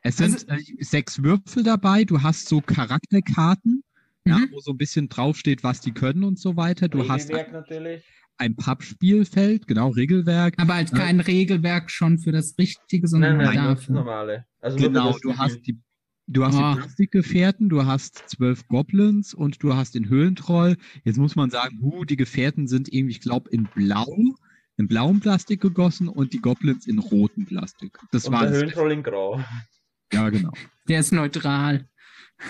Es 0.02 0.16
sind 0.16 0.48
Also- 0.48 0.62
äh, 0.78 0.82
sechs 0.84 1.22
Würfel 1.22 1.62
dabei. 1.62 2.04
Du 2.04 2.22
hast 2.22 2.48
so 2.48 2.60
Charakterkarten, 2.60 3.82
ja, 4.26 4.38
Mhm. 4.38 4.48
wo 4.52 4.60
so 4.60 4.72
ein 4.72 4.78
bisschen 4.78 5.08
draufsteht, 5.08 5.62
was 5.62 5.80
die 5.80 5.92
können 5.92 6.24
und 6.24 6.38
so 6.38 6.56
weiter. 6.56 6.88
Du 6.88 7.08
hast 7.08 7.24
Regelwerk 7.28 7.52
natürlich. 7.52 8.04
ein 8.38 8.56
Pappspielfeld, 8.56 9.66
genau, 9.68 9.90
Regelwerk. 9.90 10.54
Aber 10.58 10.74
halt 10.74 10.90
kein 10.92 11.20
Regelwerk 11.20 11.90
schon 11.90 12.18
für 12.18 12.32
das 12.32 12.56
Richtige, 12.58 13.06
sondern 13.06 13.36
Nein, 13.36 13.54
nein, 13.54 13.64
dafür. 13.76 13.94
normale. 13.94 14.46
Also 14.60 14.78
Genau, 14.78 15.12
das 15.12 15.20
du 15.20 15.28
Spiel. 15.30 15.38
hast 15.38 15.66
die, 15.66 15.78
du 16.26 16.44
hast 16.44 16.56
Ah. 16.56 16.74
die 16.74 16.80
Plastikgefährten, 16.80 17.68
du 17.68 17.84
hast 17.86 18.24
zwölf 18.28 18.66
Goblins 18.66 19.34
und 19.34 19.62
du 19.62 19.74
hast 19.74 19.94
den 19.94 20.08
Höhlentroll. 20.08 20.76
Jetzt 21.04 21.18
muss 21.18 21.36
man 21.36 21.50
sagen, 21.50 21.78
huh, 21.80 22.04
die 22.04 22.16
Gefährten 22.16 22.66
sind 22.66 22.92
irgendwie, 22.92 23.12
ich 23.12 23.20
glaube, 23.20 23.48
in 23.50 23.68
blau, 23.74 24.16
in 24.78 24.88
blauem 24.88 25.20
Plastik 25.20 25.60
gegossen 25.60 26.08
und 26.08 26.32
die 26.32 26.40
Goblins 26.40 26.86
in 26.88 26.98
rotem 26.98 27.44
Plastik. 27.46 27.98
Das 28.10 28.24
Und 28.26 28.32
war 28.32 28.42
der 28.42 28.52
Höhentroll 28.52 28.90
in 28.92 29.02
Grau. 29.04 29.40
Ja, 30.12 30.28
genau. 30.30 30.52
Der 30.88 31.00
ist 31.00 31.12
neutral. 31.12 31.88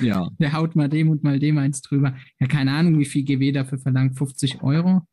Ja. 0.01 0.29
Der 0.39 0.53
haut 0.53 0.77
mal 0.77 0.89
dem 0.89 1.11
und 1.11 1.23
mal 1.23 1.39
dem 1.39 1.59
eins 1.59 1.83
drüber. 1.83 2.17
Ja, 2.41 2.47
keine 2.47 2.73
Ahnung, 2.73 2.99
wie 2.99 3.05
viel 3.05 3.25
GW 3.25 3.53
dafür 3.53 3.79
verlangt. 3.79 4.17
50 4.17 4.63
Euro? 4.63 5.07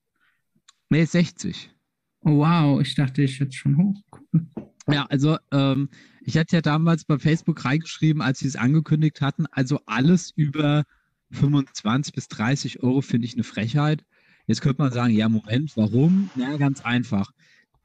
Nee, 0.90 1.06
60. 1.06 1.70
Oh, 2.22 2.38
wow, 2.38 2.82
ich 2.82 2.96
dachte, 2.96 3.22
ich 3.22 3.40
hätte 3.40 3.56
schon 3.56 3.78
hoch. 3.78 4.02
Cool. 4.12 4.48
Ja, 4.92 5.06
also 5.06 5.38
ähm, 5.52 5.90
ich 6.24 6.36
hatte 6.36 6.56
ja 6.56 6.62
damals 6.64 7.06
bei 7.06 7.20
Facebook 7.20 7.64
reingeschrieben, 7.64 8.24
als 8.24 8.40
sie 8.40 8.48
es 8.48 8.56
angekündigt 8.56 9.22
hatten, 9.22 9.46
also 9.52 9.80
alles 9.86 10.32
über 10.36 10.84
25 11.32 12.14
bis 12.14 12.28
30 12.28 12.82
Euro 12.82 13.02
finde 13.02 13.26
ich 13.28 13.34
eine 13.34 13.44
Frechheit. 13.44 14.04
Jetzt 14.48 14.62
könnte 14.62 14.82
man 14.82 14.92
sagen, 14.92 15.14
ja, 15.14 15.30
Moment, 15.30 15.78
warum? 15.78 16.32
Na, 16.36 16.58
ganz 16.58 16.82
einfach. 16.82 17.32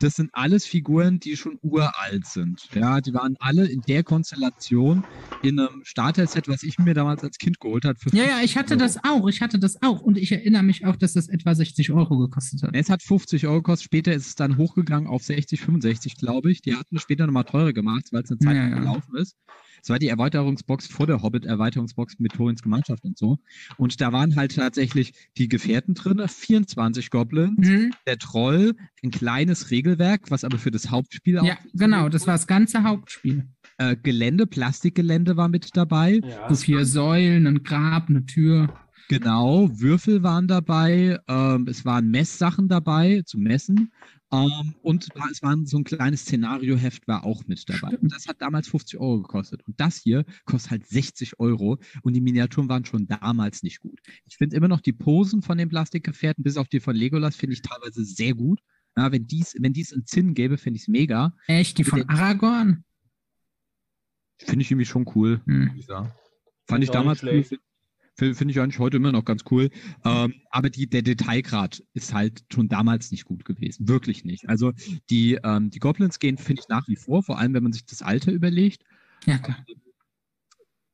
Das 0.01 0.15
sind 0.17 0.31
alles 0.33 0.67
Figuren, 0.67 1.21
die 1.21 1.37
schon 1.37 1.59
uralt 1.63 2.27
sind. 2.27 2.69
Ja, 2.75 3.01
die 3.01 3.15
waren 3.15 3.37
alle 3.39 3.67
in 3.67 3.81
der 3.83 4.03
Konstellation 4.03 5.05
in 5.43 5.59
einem 5.59 5.83
Starter-Set, 5.85 6.49
was 6.49 6.63
ich 6.63 6.79
mir 6.79 6.95
damals 6.95 7.23
als 7.23 7.39
Kind 7.39 7.61
geholt 7.61 7.85
habe. 7.85 7.97
Ja, 8.13 8.25
ja, 8.25 8.41
ich 8.43 8.57
hatte 8.57 8.77
50 8.77 8.79
das 8.79 9.05
auch. 9.11 9.29
Ich 9.29 9.41
hatte 9.41 9.59
das 9.59 9.81
auch. 9.83 10.01
Und 10.01 10.19
ich 10.19 10.33
erinnere 10.33 10.63
mich 10.63 10.85
auch, 10.85 10.97
dass 10.97 11.13
das 11.13 11.29
etwa 11.29 11.55
60 11.55 11.93
Euro 11.93 12.19
gekostet 12.19 12.63
hat. 12.63 12.71
Es 12.75 12.91
hat 12.91 13.03
50 13.03 13.47
Euro 13.47 13.63
gekostet, 13.63 13.85
später 13.85 14.13
ist 14.13 14.27
es 14.27 14.35
dann 14.35 14.57
hochgegangen 14.57 15.09
auf 15.09 15.23
60, 15.23 15.61
65, 15.61 16.17
glaube 16.17 16.51
ich. 16.51 16.61
Die 16.61 16.75
hatten 16.75 16.97
es 16.97 17.03
später 17.03 17.27
nochmal 17.27 17.45
teurer 17.45 17.73
gemacht, 17.73 18.09
weil 18.13 18.23
es 18.25 18.31
eine 18.31 18.39
Zeit 18.39 18.57
Ja, 18.57 18.63
lang 18.63 18.71
ja. 18.73 18.79
gelaufen 18.79 19.17
ist. 19.17 19.37
Es 19.85 19.91
war 19.91 19.99
die 19.99 20.09
Erweiterungsbox 20.09 20.87
vor 20.87 21.07
der 21.07 21.21
Hobbit-Erweiterungsbox 21.23 22.19
mit 22.19 22.33
Torins 22.33 22.63
Gemeinschaft 22.63 23.05
und 23.05 23.19
so. 23.19 23.37
Und 23.77 24.01
da 24.01 24.15
waren 24.15 24.35
halt 24.35 24.57
tatsächlich 24.57 25.13
die 25.37 25.47
Gefährten 25.47 25.93
drin, 25.93 26.23
24 26.27 27.11
Goblins, 27.11 27.69
Mhm. 27.69 27.91
der 28.07 28.17
Troll, 28.17 28.77
ein 29.03 29.11
kleines 29.11 29.71
Regelwerk, 29.71 30.31
was 30.31 30.43
aber 30.43 30.57
für 30.57 30.71
das 30.71 30.91
Hauptspiel 30.91 31.35
Ja, 31.35 31.43
auch 31.43 31.57
genau, 31.75 32.09
das 32.09 32.27
war 32.27 32.33
das 32.33 32.47
ganze 32.47 32.83
Hauptspiel. 32.83 33.47
äh, 33.77 33.95
Gelände, 34.03 34.47
Plastikgelände 34.47 35.37
war 35.37 35.49
mit 35.49 35.77
dabei. 35.77 36.21
Ja. 36.25 36.49
So 36.49 36.55
vier 36.55 36.87
Säulen, 36.87 37.47
ein 37.47 37.63
Grab, 37.63 38.09
eine 38.09 38.25
Tür. 38.25 38.73
Genau, 39.11 39.69
Würfel 39.71 40.23
waren 40.23 40.49
dabei, 40.49 41.19
ähm, 41.29 41.67
es 41.69 41.85
waren 41.85 42.11
Messsachen 42.11 42.69
dabei 42.69 43.21
zum 43.27 43.43
Messen 43.43 43.93
ähm, 44.35 44.75
und 44.83 45.09
es 45.31 45.43
war 45.43 45.57
so 45.65 45.79
ein 45.79 45.85
kleines 45.85 46.23
Szenarioheft 46.23 47.07
war 47.07 47.25
auch 47.25 47.47
mit 47.47 47.69
dabei. 47.69 47.89
Stimmt. 47.89 48.03
Und 48.03 48.13
das 48.13 48.27
hat 48.27 48.41
damals 48.41 48.69
50 48.69 48.99
Euro 48.99 49.23
gekostet. 49.23 49.63
Und 49.67 49.79
das 49.81 49.99
hier 49.99 50.25
kostet 50.45 50.71
halt 50.71 50.87
60 50.87 51.39
Euro 51.39 51.79
und 52.03 52.15
die 52.15 52.21
Miniaturen 52.21 52.69
waren 52.69 52.85
schon 52.85 53.07
damals 53.07 53.63
nicht 53.63 53.81
gut. 53.81 54.01
Ich 54.27 54.37
finde 54.37 54.57
immer 54.57 54.69
noch 54.69 54.81
die 54.81 54.93
Posen 54.93 55.43
von 55.43 55.59
den 55.59 55.69
Plastikgefährten, 55.69 56.43
bis 56.43 56.57
auf 56.57 56.69
die 56.69 56.81
von 56.81 56.97
Legolas, 56.97 57.37
finde 57.37 57.55
ich 57.55 57.63
teilweise 57.63 58.05
sehr 58.05 58.35
gut. 58.35 58.61
Ja, 58.97 59.11
wenn 59.11 59.27
dies, 59.27 59.55
wenn 59.59 59.73
dies 59.73 59.93
in 59.93 60.07
Zinn 60.07 60.35
gäbe, 60.35 60.57
finde 60.57 60.77
ich 60.77 60.83
es 60.83 60.89
mega. 60.89 61.35
Echt, 61.47 61.79
die 61.79 61.85
von 61.85 62.09
Aragorn? 62.09 62.85
Finde 64.39 64.63
ich 64.63 64.71
irgendwie 64.71 64.87
schon 64.87 65.05
cool. 65.15 65.41
Hm. 65.47 65.73
ich 65.77 65.87
Fand 66.67 66.83
ich 66.83 66.91
damals 66.91 67.23
cool. 67.23 67.45
Finde 68.17 68.35
find 68.37 68.51
ich 68.51 68.61
eigentlich 68.61 68.79
heute 68.79 68.97
immer 68.99 69.11
noch 69.13 69.25
ganz 69.25 69.43
cool. 69.51 69.71
Ähm, 70.05 70.35
aber 70.51 70.71
die, 70.71 70.89
der 70.89 71.03
Detailgrad 71.03 71.83
ist 71.95 72.15
halt 72.15 72.45
schon 72.53 72.69
damals 72.69 73.11
nicht 73.11 73.25
gut 73.25 73.45
gewesen. 73.45 73.89
Wirklich 73.89 74.25
nicht. 74.25 74.49
Also 74.49 74.73
die, 75.11 75.35
ähm, 75.43 75.71
die 75.71 75.81
Goblins 75.81 76.19
gehen, 76.21 76.39
finde 76.39 76.63
ich, 76.63 76.69
nach 76.69 76.87
wie 76.87 76.97
vor, 76.97 77.23
vor 77.25 77.39
allem 77.39 77.55
wenn 77.55 77.65
man 77.65 77.73
sich 77.73 77.85
das 77.87 78.03
Alter 78.03 78.31
überlegt. 78.31 78.85
Ja, 79.27 79.39
klar. 79.39 79.65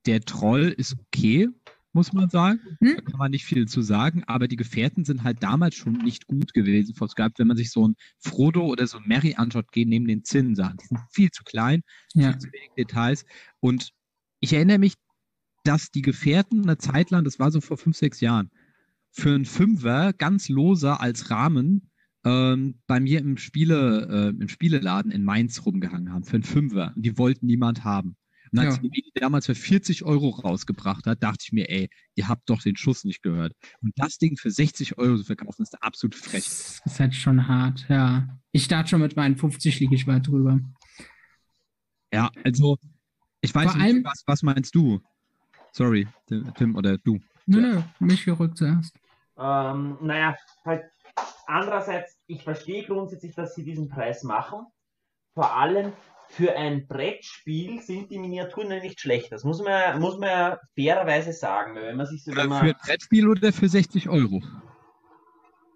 Der 0.07 0.23
Troll 0.23 0.75
ist 0.77 0.97
okay, 0.99 1.49
muss 1.93 2.13
man 2.15 2.31
sagen. 2.31 2.61
Hm? 2.81 2.97
Da 2.97 3.03
kann 3.03 3.19
man 3.19 3.31
nicht 3.33 3.45
viel 3.45 3.67
zu 3.69 3.83
sagen. 3.83 4.25
Aber 4.25 4.49
die 4.49 4.57
Gefährten 4.57 5.05
sind 5.05 5.23
halt 5.23 5.43
damals 5.43 5.75
schon 5.75 5.93
nicht 5.93 6.27
gut 6.27 6.55
gewesen. 6.55 6.95
Es 7.05 7.15
gab, 7.15 7.39
wenn 7.39 7.49
man 7.49 7.57
sich 7.59 7.71
so 7.71 7.87
ein 7.87 7.97
Frodo 8.19 8.65
oder 8.65 8.87
so 8.87 8.97
ein 8.97 9.05
Mary 9.07 9.35
anschaut, 9.37 9.73
gehen 9.73 9.91
neben 9.91 10.07
den 10.07 10.25
Zinnen-Sachen. 10.25 10.79
Die 10.79 10.87
sind 10.87 11.01
viel 11.11 11.31
zu 11.31 11.43
klein 11.45 11.83
Ja. 12.15 12.31
viel 12.31 12.39
zu 12.39 12.49
wenig 12.53 12.71
Details. 12.79 13.27
Und 13.59 13.91
ich 14.41 14.55
erinnere 14.55 14.79
mich, 14.79 14.95
dass 15.65 15.91
die 15.91 16.03
Gefährten 16.03 16.63
eine 16.63 16.79
Zeit 16.79 17.11
lang, 17.11 17.25
das 17.25 17.39
war 17.39 17.51
so 17.51 17.61
vor 17.61 17.77
fünf, 17.77 17.97
sechs 17.97 18.21
Jahren, 18.21 18.51
für 19.11 19.35
einen 19.35 19.45
Fünfer 19.45 20.13
ganz 20.13 20.49
loser 20.49 21.01
als 21.01 21.31
Rahmen 21.31 21.91
ähm, 22.25 22.79
bei 22.87 23.01
mir 23.01 23.19
im, 23.21 23.37
Spiele, 23.39 24.33
äh, 24.37 24.41
im 24.43 24.49
Spieleladen 24.49 25.11
in 25.11 25.25
Mainz 25.25 25.65
rumgehangen 25.65 26.13
haben, 26.13 26.25
für 26.25 26.35
einen 26.35 26.43
Fünfer. 26.45 26.93
Und 26.95 27.03
die 27.05 27.17
wollten 27.19 27.47
niemand 27.47 27.83
haben. 27.85 28.17
Und 28.53 28.59
als 28.59 28.77
Ja. 28.77 28.83
die 28.83 29.11
damals 29.15 29.47
für 29.47 29.55
40 29.55 30.03
Euro 30.05 30.29
rausgebracht 30.31 31.07
hat, 31.07 31.23
dachte 31.23 31.39
ich 31.47 31.53
mir, 31.53 31.69
ey, 31.71 31.89
ihr 32.17 32.29
habt 32.29 32.51
doch 32.51 32.61
den 32.63 32.77
Schuss 32.77 33.05
nicht 33.05 33.23
gehört. 33.23 33.55
Und 33.81 33.93
das 33.97 34.19
Ding 34.19 34.37
für 34.37 34.51
60 34.51 34.99
Euro 34.99 35.17
zu 35.19 35.25
verkaufen, 35.25 35.63
ist 35.63 35.81
absolut 35.83 36.15
frech. 36.15 36.45
Das 36.45 36.81
ist 36.85 37.01
halt 37.01 37.15
schon 37.15 37.47
hart, 37.49 37.87
ja. 37.89 38.29
Ich 38.53 38.65
starte 38.65 38.91
schon 38.91 39.01
mit 39.01 39.15
meinen 39.17 39.37
50 39.37 39.79
liege 39.81 39.95
ich 39.95 40.07
weit 40.07 40.27
drüber. 40.27 40.61
Ja, 42.13 42.31
also, 42.45 42.77
ich 43.41 43.55
weiß 43.55 43.71
Vor 43.73 43.77
nicht, 43.81 43.85
allem- 43.95 44.05
was, 44.05 44.25
was 44.27 44.43
meinst 44.43 44.75
du? 44.75 45.01
Sorry, 45.73 46.07
Tim 46.57 46.77
oder 46.77 46.99
du. 46.99 47.19
Nö, 47.47 47.61
nö, 47.61 47.83
mich 48.01 48.25
gerückt 48.25 48.59
zuerst. 48.59 48.95
Ähm, 49.39 49.97
naja, 50.01 50.37
halt 50.65 50.85
andererseits, 51.47 52.19
ich 52.27 52.43
verstehe 52.45 52.85
grundsätzlich, 52.85 53.35
dass 53.35 53.55
sie 53.55 53.65
diesen 53.65 53.89
Preis 53.89 54.23
machen. 54.23 54.67
Vor 55.35 55.57
allem 55.57 55.93
für 56.29 56.55
ein 56.57 56.87
Brettspiel 56.87 57.81
sind 57.81 58.11
die 58.11 58.19
Miniaturen 58.19 58.71
ja 58.71 58.81
nicht 58.81 59.01
schlecht. 59.01 59.33
Das 59.33 59.43
muss 59.45 59.59
man, 59.63 59.73
ja- 59.73 59.99
muss 59.99 60.19
man 60.19 60.29
ja 60.29 60.59
fairerweise 60.77 61.33
sagen. 61.33 61.75
Wenn 61.75 61.97
man 61.97 62.07
sich 62.07 62.23
so, 62.23 62.31
wenn 62.33 62.43
Für 62.43 62.49
man, 62.49 62.67
ein 62.67 62.75
Brettspiel 62.85 63.29
oder 63.29 63.53
für 63.53 63.69
60 63.69 64.09
Euro? 64.09 64.43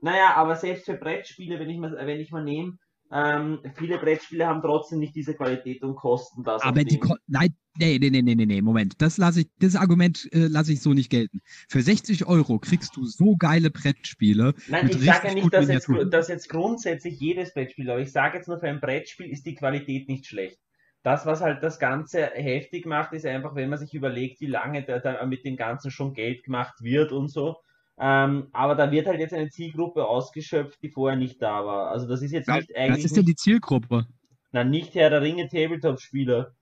naja, 0.01 0.35
aber 0.35 0.55
selbst 0.57 0.85
für 0.85 0.95
Brettspiele, 0.95 1.59
wenn 1.59 1.71
ich 1.71 1.79
mal, 1.79 1.97
wenn 1.97 2.21
ich 2.21 2.31
mal 2.31 2.45
nehme, 2.45 2.77
ähm, 3.15 3.61
viele 3.77 3.99
Brettspiele 3.99 4.45
haben 4.45 4.61
trotzdem 4.61 4.99
nicht 4.99 5.15
diese 5.15 5.35
Qualität 5.35 5.85
und 5.85 5.95
kosten 5.95 6.43
das. 6.43 6.63
Aber 6.63 6.83
die 6.83 6.99
Ko 6.99 7.15
Nein, 7.29 7.55
nee, 7.79 7.97
nee, 8.01 8.11
nee, 8.11 8.23
nee, 8.23 8.35
nee, 8.35 8.61
Moment. 8.61 9.01
Das 9.01 9.19
lasse 9.19 9.43
ich, 9.43 9.47
das 9.61 9.77
Argument 9.77 10.29
äh, 10.33 10.49
lasse 10.49 10.73
ich 10.73 10.83
so 10.83 10.95
nicht 10.95 11.11
gelten. 11.11 11.41
Für 11.69 11.81
60 11.81 12.27
Euro 12.27 12.59
kriegst 12.59 12.97
du 12.97 13.05
so 13.05 13.37
geile 13.37 13.71
Brettspiele. 13.71 14.55
Nein, 14.67 14.89
ich 14.89 15.01
sage 15.01 15.29
ja 15.29 15.35
nicht, 15.35 15.55
dass 15.55 15.69
jetzt, 15.69 15.89
dass 16.11 16.27
jetzt 16.27 16.49
grundsätzlich 16.49 17.21
jedes 17.21 17.55
Brettspiel, 17.55 17.89
aber 17.89 18.01
ich 18.01 18.11
sage 18.11 18.39
jetzt 18.39 18.49
nur, 18.49 18.59
für 18.59 18.69
ein 18.69 18.81
Brettspiel 18.81 19.31
ist 19.31 19.47
die 19.47 19.55
Qualität 19.55 20.09
nicht 20.09 20.27
schlecht. 20.27 20.59
Das, 21.05 21.25
was 21.25 21.41
halt 21.41 21.63
das 21.63 21.79
Ganze 21.79 22.31
heftig 22.35 22.85
macht, 22.85 23.13
ist 23.13 23.27
einfach, 23.27 23.55
wenn 23.55 23.69
man 23.69 23.79
sich 23.79 23.95
überlegt, 23.95 24.41
wie 24.41 24.47
lange 24.47 24.83
da, 24.83 24.99
da 24.99 25.25
mit 25.25 25.45
dem 25.45 25.57
Ganzen 25.57 25.93
schon 25.93 26.15
Geld 26.15 26.43
gemacht 26.43 26.83
wird 26.83 27.13
und 27.13 27.29
so. 27.29 27.59
Ähm, 27.97 28.49
aber 28.53 28.75
da 28.75 28.91
wird 28.91 29.07
halt 29.07 29.21
jetzt 29.21 29.35
eine 29.35 29.51
Zielgruppe 29.51 30.07
ausgeschöpft, 30.07 30.83
die 30.83 30.89
vorher 30.91 31.17
nicht 31.17 31.41
da 31.41 31.65
war. 31.65 31.91
Also 31.91 32.09
das 32.09 32.23
ist 32.23 32.33
jetzt 32.33 32.49
nicht 32.49 32.71
Was 32.71 32.77
eigentlich 32.77 33.05
ist 33.05 33.17
denn 33.17 33.25
die 33.27 33.37
Zielgruppe? 33.37 34.07
na, 34.53 34.65
nicht 34.65 34.95
Herr 34.95 35.11
der 35.11 35.23
Ringe 35.23 35.49
Tabletop-Spieler. 35.49 36.55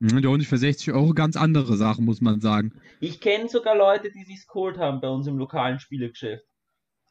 Hm, 0.00 0.18
Ja, 0.18 0.28
und 0.28 0.44
für 0.44 0.58
60 0.58 0.92
Euro 0.92 1.14
ganz 1.14 1.36
andere 1.36 1.76
Sachen, 1.76 2.04
muss 2.04 2.20
man 2.20 2.40
sagen. 2.40 2.72
Ich 3.00 3.20
kenne 3.20 3.48
sogar 3.48 3.76
Leute, 3.76 4.10
die 4.12 4.24
sich's 4.24 4.46
geholt 4.46 4.78
haben 4.78 5.00
bei 5.00 5.08
uns 5.08 5.26
im 5.26 5.38
lokalen 5.38 5.78
Spielegeschäft. 5.80 6.44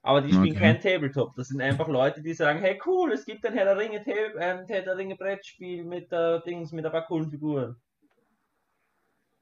Aber 0.03 0.21
die 0.21 0.33
spielen 0.33 0.55
Okay. 0.55 0.59
kein 0.59 0.79
Tabletop. 0.81 1.35
Das 1.35 1.49
sind 1.49 1.61
einfach 1.61 1.87
Leute, 1.87 2.21
die 2.23 2.33
sagen, 2.33 2.59
hey 2.59 2.79
cool, 2.85 3.11
es 3.11 3.25
gibt 3.25 3.45
ein 3.45 3.53
Herr 3.53 3.65
der 3.65 3.77
Ringe, 3.77 4.03
Tab 4.03 4.35
ein 4.35 4.65
Herr 4.65 4.81
der 4.81 4.97
Ringe 4.97 5.15
Brettspiel 5.15 5.83
mit 5.83 6.11
äh, 6.11 6.41
Dings, 6.41 6.71
mit 6.71 6.85
ein 6.85 6.91
paar 6.91 7.05
coolen 7.05 7.29
Figuren. 7.29 7.75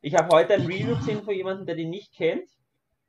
Ich 0.01 0.15
habe 0.15 0.35
heute 0.35 0.53
ein 0.55 0.65
Review 0.65 0.95
gesehen 0.97 1.23
von 1.23 1.33
jemandem, 1.33 1.65
der 1.65 1.75
die 1.75 1.85
nicht 1.85 2.13
kennt. 2.13 2.49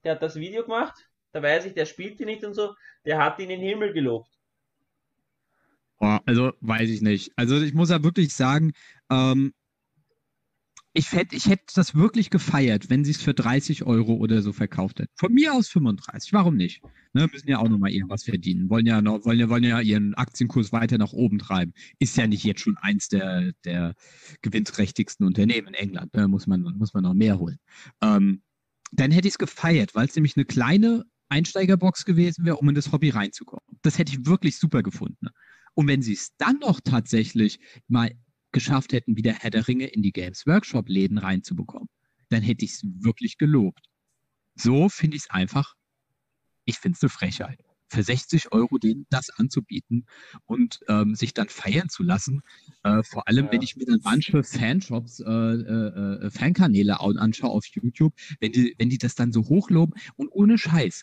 Der 0.05 0.13
hat 0.13 0.23
das 0.23 0.37
Video 0.37 0.63
gemacht. 0.63 0.95
Da 1.33 1.43
weiß 1.43 1.67
ich, 1.67 1.75
der 1.75 1.87
spielt 1.87 2.19
die 2.19 2.25
nicht 2.25 2.45
und 2.45 2.55
so. 2.55 2.75
Der 3.05 3.19
hat 3.19 3.39
ihn 3.39 3.51
in 3.51 3.61
den 3.61 3.69
Himmel 3.69 3.93
gelobt. 3.93 4.31
Also 6.01 6.53
weiß 6.61 6.89
ich 6.89 7.03
nicht. 7.03 7.33
Also 7.37 7.61
ich 7.61 7.75
muss 7.75 7.91
ja 7.91 8.03
wirklich 8.03 8.33
sagen, 8.33 8.73
ähm, 9.11 9.53
ich, 10.93 11.13
hätt, 11.13 11.33
ich 11.33 11.47
hätte 11.47 11.65
das 11.75 11.95
wirklich 11.95 12.31
gefeiert, 12.31 12.91
wenn 12.91 13.05
sie 13.05 13.13
es 13.13 13.23
für 13.23 13.35
30 13.35 13.85
Euro 13.85 14.15
oder 14.15 14.43
so 14.43 14.53
verkauft 14.53 14.99
hätten. 14.99 15.13
Von 15.15 15.33
mir 15.33 15.55
aus 15.55 15.69
35, 15.69 16.33
warum 16.33 16.57
nicht? 16.57 16.83
Ne, 17.13 17.29
müssen 17.31 17.49
ja 17.49 17.59
auch 17.59 17.69
nochmal 17.69 17.91
irgendwas 17.91 18.25
verdienen. 18.25 18.71
Wollen 18.71 18.87
ja, 18.87 19.03
noch, 19.03 19.25
wollen, 19.25 19.39
ja, 19.39 19.49
wollen 19.49 19.63
ja 19.63 19.81
ihren 19.81 20.15
Aktienkurs 20.15 20.73
weiter 20.73 20.99
nach 20.99 21.13
oben 21.13 21.39
treiben. 21.39 21.75
Ist 21.99 22.17
ja 22.17 22.27
nicht 22.27 22.45
jetzt 22.45 22.61
schon 22.61 22.77
eins 22.79 23.09
der, 23.09 23.53
der 23.65 23.95
gewinnträchtigsten 24.43 25.27
Unternehmen 25.27 25.69
in 25.69 25.75
England. 25.75 26.15
Ne? 26.15 26.27
Muss, 26.27 26.47
man, 26.47 26.63
muss 26.63 26.95
man 26.95 27.05
noch 27.05 27.15
mehr 27.15 27.39
holen. 27.39 27.59
Ähm, 28.03 28.43
dann 28.91 29.11
hätte 29.11 29.29
ich 29.29 29.35
es 29.35 29.39
gefeiert, 29.39 29.95
weil 29.95 30.07
es 30.07 30.15
nämlich 30.15 30.37
eine 30.37 30.45
kleine 30.45 31.05
Einsteigerbox 31.29 32.05
gewesen 32.05 32.45
wäre, 32.45 32.57
um 32.57 32.69
in 32.69 32.75
das 32.75 32.93
Hobby 32.93 33.11
reinzukommen. 33.11 33.65
Das 33.83 33.99
hätte 33.99 34.13
ich 34.13 34.27
wirklich 34.27 34.59
super 34.59 34.83
gefunden. 34.83 35.29
Und 35.75 35.87
wenn 35.87 36.03
sie 36.03 36.15
es 36.15 36.37
dann 36.37 36.59
noch 36.59 36.81
tatsächlich 36.81 37.61
mal 37.87 38.13
geschafft 38.53 38.93
hätten, 38.93 39.17
wieder 39.17 39.33
Herr 39.33 39.51
der 39.51 39.69
Ringe 39.69 39.87
in 39.87 40.03
die 40.03 40.13
Games 40.13 40.47
Workshop 40.47 40.89
Läden 40.89 41.19
reinzubekommen, 41.19 41.89
dann 42.31 42.43
hätte 42.43 42.65
ich 42.65 42.73
es 42.73 42.83
wirklich 42.85 43.39
gelobt. 43.39 43.87
So 44.57 44.89
finde 44.89 45.17
ich 45.17 45.25
es 45.25 45.31
einfach, 45.31 45.75
ich 46.65 46.79
finde 46.79 46.97
es 46.97 47.03
eine 47.03 47.11
Frechheit. 47.11 47.61
Für 47.91 48.03
60 48.03 48.53
Euro 48.53 48.79
denen 48.79 49.07
das 49.11 49.31
anzubieten 49.31 50.07
und 50.47 50.81
ähm, 50.89 51.15
sich 51.15 51.35
dann 51.35 51.49
feiern 51.49 51.89
zu 51.89 52.03
lassen. 52.03 52.41
Äh, 52.85 53.03
vor 53.03 53.27
allem, 53.29 53.47
Ja. 53.47 53.53
wenn 53.53 53.63
ich 53.63 53.77
mir 53.77 53.85
dann 53.87 54.01
manche 54.05 54.43
Fanshops, 54.45 55.21
äh, 55.21 55.25
äh, 55.31 56.27
äh, 56.27 56.31
Fankanäle 56.31 57.01
au- 57.01 57.11
anschaue 57.17 57.51
auf 57.51 57.67
YouTube, 57.67 58.15
wenn 58.41 58.53
die, 58.53 58.75
wenn 58.79 58.89
die 58.91 58.99
das 58.99 59.15
dann 59.17 59.33
so 59.33 59.43
hochloben 59.49 59.95
und 60.17 60.29
ohne 60.29 60.57
Scheiß. 60.57 61.03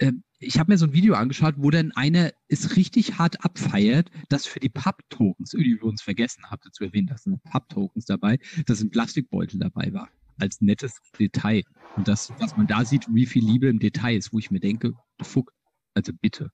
Ähm, 0.00 0.22
ich 0.38 0.58
habe 0.58 0.72
mir 0.72 0.78
so 0.78 0.86
ein 0.86 0.92
Video 0.94 1.14
angeschaut, 1.14 1.54
wo 1.58 1.70
dann 1.70 1.92
einer 1.92 2.32
es 2.48 2.76
richtig 2.76 3.18
hart 3.18 3.44
abfeiert, 3.44 4.10
dass 4.30 4.46
für 4.46 4.58
die 4.58 4.70
Pub-Tokens, 4.70 5.50
die 5.50 5.76
wir 5.78 5.84
uns 5.84 6.02
vergessen 6.02 6.44
habt 6.50 6.66
zu 6.72 6.84
erwähnen, 6.84 7.06
dass 7.06 7.24
sind 7.24 7.42
Pub-Tokens 7.44 8.06
dabei, 8.06 8.38
dass 8.66 8.80
ein 8.80 8.90
Plastikbeutel 8.90 9.60
dabei 9.60 9.92
war. 9.92 10.08
Als 10.38 10.62
nettes 10.62 10.94
Detail. 11.18 11.62
Und 11.96 12.08
das, 12.08 12.32
dass 12.40 12.56
man 12.56 12.66
da 12.66 12.84
sieht, 12.86 13.06
wie 13.12 13.26
viel 13.26 13.44
Liebe 13.44 13.68
im 13.68 13.78
Detail 13.78 14.16
ist, 14.16 14.32
wo 14.32 14.38
ich 14.38 14.50
mir 14.50 14.60
denke, 14.60 14.94
fuck, 15.20 15.52
also 15.94 16.12
bitte. 16.20 16.50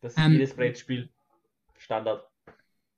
Das 0.00 0.12
ist 0.14 0.18
Ähm, 0.18 0.32
jedes 0.32 0.54
Brettspiel. 0.54 1.08
Standard. 1.78 2.24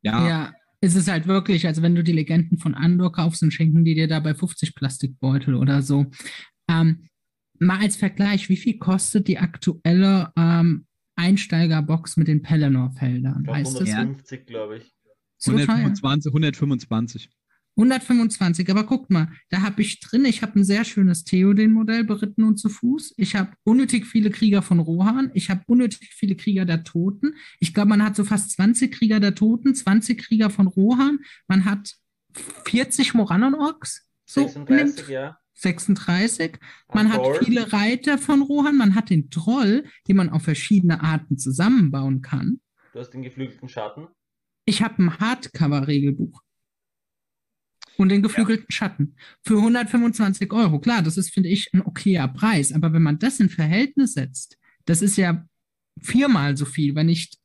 Ja, 0.03 0.29
Ja, 0.29 0.53
es 0.81 0.95
ist 0.95 1.09
halt 1.11 1.27
wirklich, 1.27 1.67
also 1.67 1.81
wenn 1.83 1.95
du 1.95 2.05
die 2.05 2.13
Legenden 2.13 2.59
von 2.59 2.75
Andor 2.75 3.13
kaufst, 3.13 3.43
dann 3.43 3.51
schenken 3.51 3.85
die 3.85 3.95
dir 3.95 4.09
dabei 4.09 4.35
50 4.35 4.75
Plastikbeutel 4.75 5.55
oder 5.55 5.81
so. 5.83 6.07
Ähm, 6.69 7.09
mal 7.59 7.81
als 7.81 7.97
Vergleich, 7.97 8.49
wie 8.49 8.57
viel 8.57 8.79
kostet 8.79 9.29
die 9.29 9.39
aktuelle 9.39 10.33
ähm, 10.37 10.87
Einsteigerbox 11.17 12.17
mit 12.17 12.29
den 12.29 12.43
Pelennor-Feldern? 12.43 13.39
Ich 13.39 13.45
glaub, 13.45 13.57
Heißt 13.57 13.81
das 13.81 13.89
150, 13.89 14.47
glaube 14.47 14.79
ich. 14.79 14.95
so 15.39 15.53
teuer? 15.53 15.69
125, 15.69 16.31
125. 16.31 17.31
125, 17.77 18.71
aber 18.71 18.85
guckt 18.85 19.11
mal, 19.11 19.29
da 19.51 19.63
habe 19.63 19.83
ich 19.83 19.99
drin, 20.01 20.25
ich 20.25 20.43
habe 20.43 20.59
ein 20.61 20.65
sehr 20.65 20.85
schönes 20.85 21.25
Theoden-Modell 21.25 22.05
beritten 22.05 22.45
und 22.45 22.57
zu 22.57 22.69
Fuß. 22.69 23.15
Ich 23.17 23.35
habe 23.35 23.53
unnötig 23.65 24.07
viele 24.07 24.31
Krieger 24.31 24.63
von 24.63 24.79
Rohan. 24.79 25.31
Ich 25.35 25.51
habe 25.51 25.63
unnötig 25.67 26.15
viele 26.15 26.37
Krieger 26.37 26.65
der 26.65 26.85
Toten. 26.85 27.35
Ich 27.59 27.75
glaube, 27.75 27.89
man 27.89 28.05
hat 28.05 28.15
so 28.15 28.25
fast 28.25 28.53
20 28.53 28.93
Krieger 28.93 29.19
der 29.19 29.35
Toten, 29.35 29.75
20 29.75 30.19
Krieger 30.19 30.51
von 30.51 30.69
Rohan. 30.69 31.19
Man 31.49 31.65
hat 31.65 31.95
40 32.67 33.15
Morannon-Orks. 33.15 34.09
So 34.27 34.43
36, 34.43 34.97
nimmt- 34.97 35.09
ja. 35.09 35.39
36. 35.57 36.59
Man 36.93 37.13
hat 37.13 37.23
viele 37.45 37.73
Reiter 37.73 38.19
von 38.19 38.43
Rohan. 38.43 38.77
Man 38.77 38.95
hat 38.95 39.11
den 39.11 39.31
Troll, 39.31 39.85
den 40.09 40.17
man 40.17 40.31
auf 40.31 40.43
verschiedene 40.43 41.03
Arten 41.03 41.39
zusammenbauen 41.39 42.23
kann. 42.23 42.61
Du 42.93 42.99
hast 43.01 43.11
den 43.11 43.23
geflügelten 43.23 43.69
Schatten. 43.69 44.09
Ich 44.65 44.83
habe 44.83 45.03
ein 45.03 45.19
Hardcover-Regelbuch. 45.19 46.43
Und 47.97 48.09
den 48.09 48.23
geflügelten 48.23 48.67
Schatten. 48.71 49.17
Für 49.43 49.59
125 49.59 50.53
Euro. 50.53 50.81
Klar, 50.81 51.03
das 51.03 51.17
ist, 51.17 51.33
finde 51.33 51.49
ich, 51.49 51.71
ein 51.73 51.83
okayer 51.83 52.29
Preis. 52.29 52.73
Aber 52.73 52.93
wenn 52.93 53.03
man 53.03 53.19
das 53.19 53.41
in 53.41 53.49
Verhältnis 53.49 54.15
setzt, 54.15 54.59
das 54.85 55.03
ist 55.03 55.17
ja 55.17 55.47
viermal 56.01 56.57
so 56.57 56.65
viel, 56.65 56.95
wenn 56.95 57.07
nicht, 57.07 57.39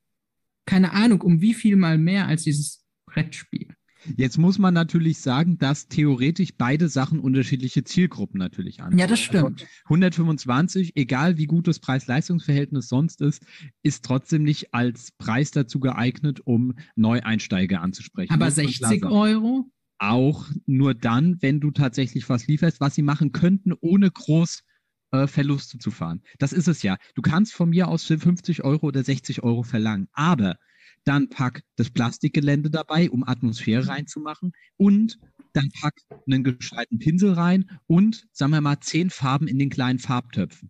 keine 0.65 0.91
Ahnung, 0.93 1.21
um 1.21 1.41
wie 1.41 1.53
viel 1.53 1.75
mal 1.75 1.97
mehr 1.97 2.27
als 2.27 2.43
dieses 2.43 2.83
Brettspiel. 3.05 3.75
Jetzt 4.15 4.37
muss 4.37 4.57
man 4.59 4.73
natürlich 4.73 5.19
sagen, 5.19 5.57
dass 5.57 5.87
theoretisch 5.89 6.53
beide 6.57 6.87
Sachen 6.87 7.19
unterschiedliche 7.19 7.83
Zielgruppen 7.83 8.39
natürlich 8.39 8.79
ansprechen. 8.79 8.99
Ja, 8.99 9.07
das 9.07 9.19
Also 9.19 9.39
stimmt. 9.55 9.67
125, 9.85 10.93
egal 10.95 11.37
wie 11.37 11.47
gut 11.47 11.67
das 11.67 11.79
Preis-Leistungs-Verhältnis 11.79 12.87
sonst 12.87 13.21
ist, 13.21 13.45
ist 13.83 14.05
trotzdem 14.05 14.43
nicht 14.43 14.73
als 14.73 15.11
Preis 15.17 15.51
dazu 15.51 15.79
geeignet, 15.81 16.39
um 16.45 16.75
Neueinsteiger 16.95 17.81
anzusprechen. 17.81 18.31
Aber 18.33 18.45
Muss 18.45 18.55
man 18.57 18.67
klar 18.67 18.89
60 18.89 19.01
sagen. 19.01 19.13
Euro? 19.13 19.69
Auch 19.99 20.47
nur 20.65 20.93
dann, 20.95 21.41
wenn 21.41 21.59
du 21.59 21.71
tatsächlich 21.71 22.27
was 22.29 22.47
lieferst, 22.47 22.79
was 22.79 22.95
sie 22.95 23.01
machen 23.01 23.31
könnten, 23.31 23.73
ohne 23.79 24.09
groß 24.09 24.63
äh, 25.11 25.27
Verluste 25.27 25.77
zu 25.77 25.91
fahren. 25.91 26.23
Das 26.37 26.53
ist 26.53 26.67
es 26.67 26.83
ja. 26.83 26.97
Du 27.15 27.21
kannst 27.21 27.53
von 27.53 27.69
mir 27.69 27.87
aus 27.87 28.05
für 28.05 28.17
50 28.17 28.63
Euro 28.63 28.87
oder 28.87 29.03
60 29.03 29.43
Euro 29.43 29.63
verlangen, 29.63 30.07
aber 30.13 30.55
dann 31.03 31.29
pack 31.29 31.63
das 31.75 31.89
Plastikgelände 31.89 32.69
dabei, 32.69 33.09
um 33.09 33.27
Atmosphäre 33.27 33.87
reinzumachen 33.87 34.53
und 34.77 35.19
dann 35.53 35.69
pack 35.81 35.95
einen 36.27 36.43
gescheiten 36.43 36.99
Pinsel 36.99 37.33
rein 37.33 37.79
und, 37.87 38.27
sagen 38.31 38.51
wir 38.51 38.61
mal, 38.61 38.79
zehn 38.79 39.09
Farben 39.09 39.47
in 39.47 39.59
den 39.59 39.69
kleinen 39.69 39.99
Farbtöpfen. 39.99 40.69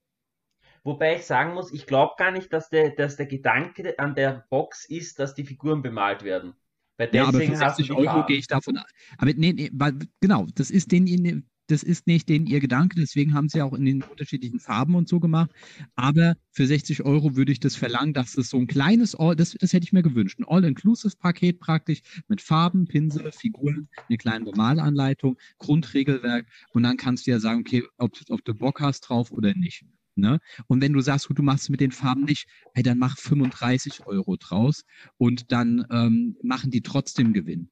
Wobei 0.83 1.17
ich 1.17 1.25
sagen 1.25 1.53
muss, 1.53 1.73
ich 1.73 1.85
glaube 1.85 2.13
gar 2.17 2.31
nicht, 2.31 2.53
dass 2.53 2.69
der, 2.69 2.91
dass 2.91 3.17
der 3.17 3.25
Gedanke 3.25 3.99
an 3.99 4.15
der 4.15 4.45
Box 4.49 4.85
ist, 4.85 5.19
dass 5.19 5.35
die 5.35 5.43
Figuren 5.43 5.81
bemalt 5.81 6.23
werden. 6.23 6.53
Weil 6.99 7.09
Ja, 7.13 7.25
aber 7.25 7.39
für 7.39 7.57
hast 7.57 7.79
du 7.79 7.83
60 7.83 7.87
die 7.87 7.93
Euro 7.93 8.25
gehe 8.25 8.37
ich 8.37 8.47
davon 8.47 8.77
aus. 8.77 8.85
Aber 9.17 9.33
nee, 9.33 9.53
nee, 9.53 9.69
weil, 9.73 9.97
genau, 10.19 10.47
das 10.53 10.69
ist 10.69 10.91
den, 10.91 11.45
das 11.67 11.81
ist 11.81 12.07
nicht 12.07 12.27
den 12.27 12.45
ihr 12.45 12.59
Gedanke, 12.59 12.99
deswegen 12.99 13.33
haben 13.33 13.47
sie 13.47 13.61
auch 13.61 13.73
in 13.73 13.85
den 13.85 14.03
unterschiedlichen 14.03 14.59
Farben 14.59 14.95
und 14.95 15.07
so 15.07 15.21
gemacht. 15.21 15.49
Aber 15.95 16.35
für 16.51 16.67
60 16.67 17.05
Euro 17.05 17.37
würde 17.37 17.53
ich 17.53 17.61
das 17.61 17.77
verlangen, 17.77 18.13
dass 18.13 18.33
das 18.33 18.49
so 18.49 18.57
ein 18.57 18.67
kleines 18.67 19.15
All, 19.15 19.35
das, 19.35 19.55
das 19.57 19.71
hätte 19.71 19.85
ich 19.85 19.93
mir 19.93 20.03
gewünscht. 20.03 20.39
Ein 20.39 20.45
All-Inclusive-Paket 20.45 21.59
praktisch 21.61 22.01
mit 22.27 22.41
Farben, 22.41 22.85
Pinsel, 22.85 23.31
Figuren, 23.31 23.87
eine 24.09 24.17
kleine 24.17 24.43
Normalanleitung, 24.43 25.37
Grundregelwerk 25.57 26.47
und 26.73 26.83
dann 26.83 26.97
kannst 26.97 27.27
du 27.27 27.31
ja 27.31 27.39
sagen, 27.39 27.61
okay, 27.61 27.83
ob, 27.97 28.11
ob 28.27 28.43
du 28.43 28.53
Bock 28.53 28.81
hast 28.81 29.01
drauf 29.01 29.31
oder 29.31 29.53
nicht. 29.53 29.85
Ne? 30.19 30.39
Und 30.67 30.81
wenn 30.81 30.93
du 30.93 31.01
sagst, 31.01 31.27
gut, 31.27 31.39
du 31.39 31.43
machst 31.43 31.63
es 31.63 31.69
mit 31.69 31.79
den 31.79 31.91
Farben 31.91 32.23
nicht, 32.23 32.47
hey, 32.73 32.83
dann 32.83 32.97
mach 32.97 33.17
35 33.17 34.05
Euro 34.05 34.35
draus 34.37 34.83
und 35.17 35.51
dann 35.51 35.85
ähm, 35.91 36.37
machen 36.43 36.71
die 36.71 36.81
trotzdem 36.81 37.33
Gewinn. 37.33 37.69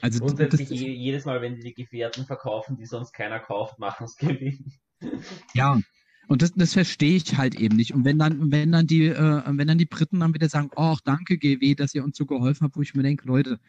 Also 0.00 0.18
Grundsätzlich 0.18 0.68
das, 0.68 0.80
je, 0.80 0.90
jedes 0.90 1.24
Mal, 1.24 1.40
wenn 1.42 1.54
die 1.54 1.62
die 1.62 1.74
Gefährten 1.74 2.26
verkaufen, 2.26 2.76
die 2.76 2.86
sonst 2.86 3.12
keiner 3.12 3.38
kauft, 3.38 3.78
machen 3.78 4.04
es 4.04 4.16
Gewinn. 4.16 4.72
ja, 5.54 5.80
und 6.28 6.42
das, 6.42 6.52
das 6.54 6.72
verstehe 6.72 7.16
ich 7.16 7.36
halt 7.36 7.54
eben 7.54 7.76
nicht. 7.76 7.94
Und 7.94 8.04
wenn 8.04 8.18
dann, 8.18 8.50
wenn 8.50 8.72
dann 8.72 8.86
die, 8.86 9.06
äh, 9.06 9.42
wenn 9.46 9.68
dann 9.68 9.78
die 9.78 9.86
Briten 9.86 10.20
dann 10.20 10.34
wieder 10.34 10.48
sagen, 10.48 10.70
oh, 10.76 10.96
danke 11.04 11.38
GW, 11.38 11.74
dass 11.74 11.94
ihr 11.94 12.02
uns 12.04 12.16
so 12.16 12.26
geholfen 12.26 12.64
habt, 12.64 12.76
wo 12.76 12.82
ich 12.82 12.94
mir 12.94 13.02
denke, 13.02 13.26
Leute, 13.26 13.60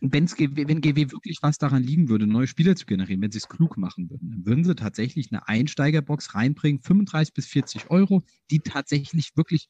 wenn's 0.00 0.36
wenn 0.38 0.80
GW 0.80 1.12
wirklich 1.12 1.38
was 1.42 1.58
daran 1.58 1.82
liegen 1.82 2.08
würde, 2.08 2.26
neue 2.26 2.46
Spieler 2.46 2.76
zu 2.76 2.86
generieren, 2.86 3.22
wenn 3.22 3.32
sie 3.32 3.38
es 3.38 3.48
klug 3.48 3.76
machen 3.76 4.10
würden, 4.10 4.30
dann 4.30 4.46
würden 4.46 4.64
sie 4.64 4.74
tatsächlich 4.74 5.32
eine 5.32 5.48
Einsteigerbox 5.48 6.34
reinbringen, 6.34 6.80
35 6.80 7.34
bis 7.34 7.46
40 7.46 7.90
Euro, 7.90 8.22
die 8.50 8.60
tatsächlich 8.60 9.36
wirklich 9.36 9.68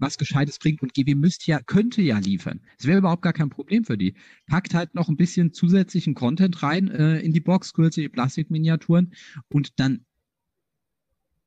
was 0.00 0.16
Gescheites 0.16 0.58
bringt 0.58 0.82
und 0.82 0.94
GW 0.94 1.14
müsste 1.14 1.50
ja, 1.50 1.60
könnte 1.60 2.02
ja 2.02 2.18
liefern. 2.18 2.60
Es 2.78 2.86
wäre 2.86 2.98
überhaupt 2.98 3.22
gar 3.22 3.34
kein 3.34 3.50
Problem 3.50 3.84
für 3.84 3.98
die. 3.98 4.14
Packt 4.46 4.74
halt 4.74 4.94
noch 4.94 5.08
ein 5.08 5.16
bisschen 5.16 5.52
zusätzlichen 5.52 6.14
Content 6.14 6.62
rein 6.62 6.88
äh, 6.88 7.20
in 7.20 7.32
die 7.32 7.40
Box, 7.40 7.74
kürzliche 7.74 8.08
Plastikminiaturen 8.08 9.12
und 9.48 9.78
dann 9.78 10.06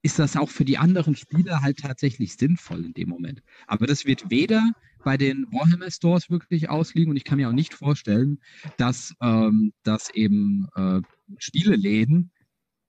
ist 0.03 0.19
das 0.19 0.35
auch 0.35 0.49
für 0.49 0.65
die 0.65 0.77
anderen 0.77 1.15
Spieler 1.15 1.61
halt 1.61 1.79
tatsächlich 1.79 2.35
sinnvoll 2.35 2.85
in 2.85 2.93
dem 2.93 3.09
Moment. 3.09 3.41
Aber 3.67 3.87
das 3.87 4.05
wird 4.05 4.29
weder 4.29 4.73
bei 5.03 5.17
den 5.17 5.47
Warhammer 5.51 5.89
Stores 5.89 6.29
wirklich 6.29 6.69
ausliegen 6.69 7.11
und 7.11 7.17
ich 7.17 7.23
kann 7.23 7.37
mir 7.37 7.49
auch 7.49 7.53
nicht 7.53 7.73
vorstellen, 7.73 8.39
dass, 8.77 9.15
ähm, 9.21 9.73
dass 9.83 10.09
eben 10.09 10.67
äh, 10.75 11.01
Spieleläden 11.37 12.31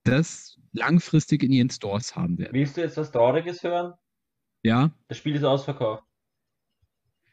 das 0.03 0.59
langfristig 0.72 1.42
in 1.42 1.53
ihren 1.53 1.70
Stores 1.70 2.14
haben 2.16 2.37
werden. 2.38 2.53
Willst 2.53 2.77
du 2.77 2.83
jetzt 2.83 2.96
was 2.96 3.11
Trauriges 3.11 3.62
hören? 3.62 3.94
Ja, 4.62 4.90
Das 5.09 5.18
Spiel 5.18 5.37
ist 5.37 5.44
ausverkauft. 5.44 6.03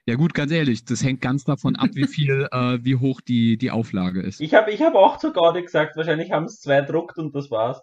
ja 0.05 0.15
gut, 0.15 0.33
ganz 0.33 0.51
ehrlich, 0.51 0.85
das 0.85 1.03
hängt 1.03 1.21
ganz 1.21 1.43
davon 1.43 1.75
ab, 1.75 1.89
wie 1.93 2.07
viel, 2.07 2.47
äh, 2.51 2.79
wie 2.83 2.95
hoch 2.95 3.21
die, 3.21 3.57
die 3.57 3.71
Auflage 3.71 4.21
ist. 4.21 4.41
Ich 4.41 4.53
habe 4.53 4.71
ich 4.71 4.81
hab 4.81 4.93
auch 4.93 5.17
zu 5.17 5.33
Gaudi 5.33 5.61
gesagt, 5.63 5.95
wahrscheinlich 5.95 6.31
haben 6.31 6.45
es 6.45 6.59
zwei 6.59 6.81
druckt 6.81 7.17
und 7.17 7.33
das 7.35 7.49
war's. 7.49 7.81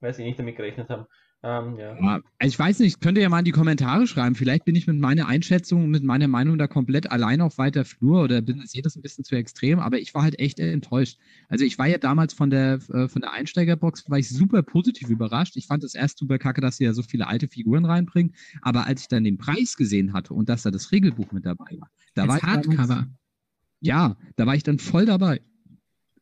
Weil 0.00 0.14
sie 0.14 0.24
nicht 0.24 0.38
damit 0.38 0.56
gerechnet 0.56 0.88
haben. 0.90 1.06
Ähm, 1.42 1.76
ja. 1.78 1.96
Ja, 2.00 2.20
ich 2.42 2.58
weiß 2.58 2.80
nicht, 2.80 3.00
könnt 3.00 3.16
ihr 3.16 3.22
ja 3.22 3.28
mal 3.28 3.38
in 3.40 3.44
die 3.44 3.52
Kommentare 3.52 4.08
schreiben. 4.08 4.34
Vielleicht 4.34 4.64
bin 4.64 4.74
ich 4.74 4.88
mit 4.88 4.98
meiner 4.98 5.28
Einschätzung, 5.28 5.88
mit 5.88 6.02
meiner 6.02 6.26
Meinung 6.26 6.58
da 6.58 6.66
komplett 6.66 7.12
allein 7.12 7.40
auf 7.40 7.58
weiter 7.58 7.84
Flur 7.84 8.24
oder 8.24 8.40
bin, 8.42 8.66
sehe 8.66 8.82
das 8.82 8.96
ein 8.96 9.02
bisschen 9.02 9.22
zu 9.24 9.36
extrem, 9.36 9.78
aber 9.78 10.00
ich 10.00 10.14
war 10.14 10.22
halt 10.24 10.38
echt 10.40 10.58
enttäuscht. 10.58 11.18
Also 11.48 11.64
ich 11.64 11.78
war 11.78 11.86
ja 11.86 11.98
damals 11.98 12.32
von 12.34 12.50
der, 12.50 12.80
äh, 12.92 13.06
von 13.08 13.22
der 13.22 13.32
Einsteigerbox, 13.32 14.10
war 14.10 14.18
ich 14.18 14.28
super 14.28 14.62
positiv 14.64 15.10
überrascht. 15.10 15.56
Ich 15.56 15.68
fand 15.68 15.84
es 15.84 15.94
erst 15.94 16.18
super 16.18 16.38
kacke, 16.38 16.60
dass 16.60 16.78
sie 16.78 16.84
ja 16.84 16.92
so 16.92 17.04
viele 17.04 17.28
alte 17.28 17.46
Figuren 17.46 17.84
reinbringen, 17.84 18.34
aber 18.62 18.86
als 18.86 19.02
ich 19.02 19.08
dann 19.08 19.22
den 19.22 19.38
Preis 19.38 19.76
gesehen 19.76 20.12
hatte 20.12 20.34
und 20.34 20.48
dass 20.48 20.62
da 20.62 20.72
das 20.72 20.90
Regelbuch 20.90 21.30
mit 21.30 21.46
dabei 21.46 21.76
war, 21.78 21.88
da 22.14 22.26
war 22.26 22.34
Als 22.34 22.42
ich 22.42 22.48
damals- 22.48 22.68
Hardcover. 22.78 23.06
ja, 23.80 24.16
da 24.34 24.46
war 24.46 24.56
ich 24.56 24.64
dann 24.64 24.80
voll 24.80 25.06
dabei. 25.06 25.40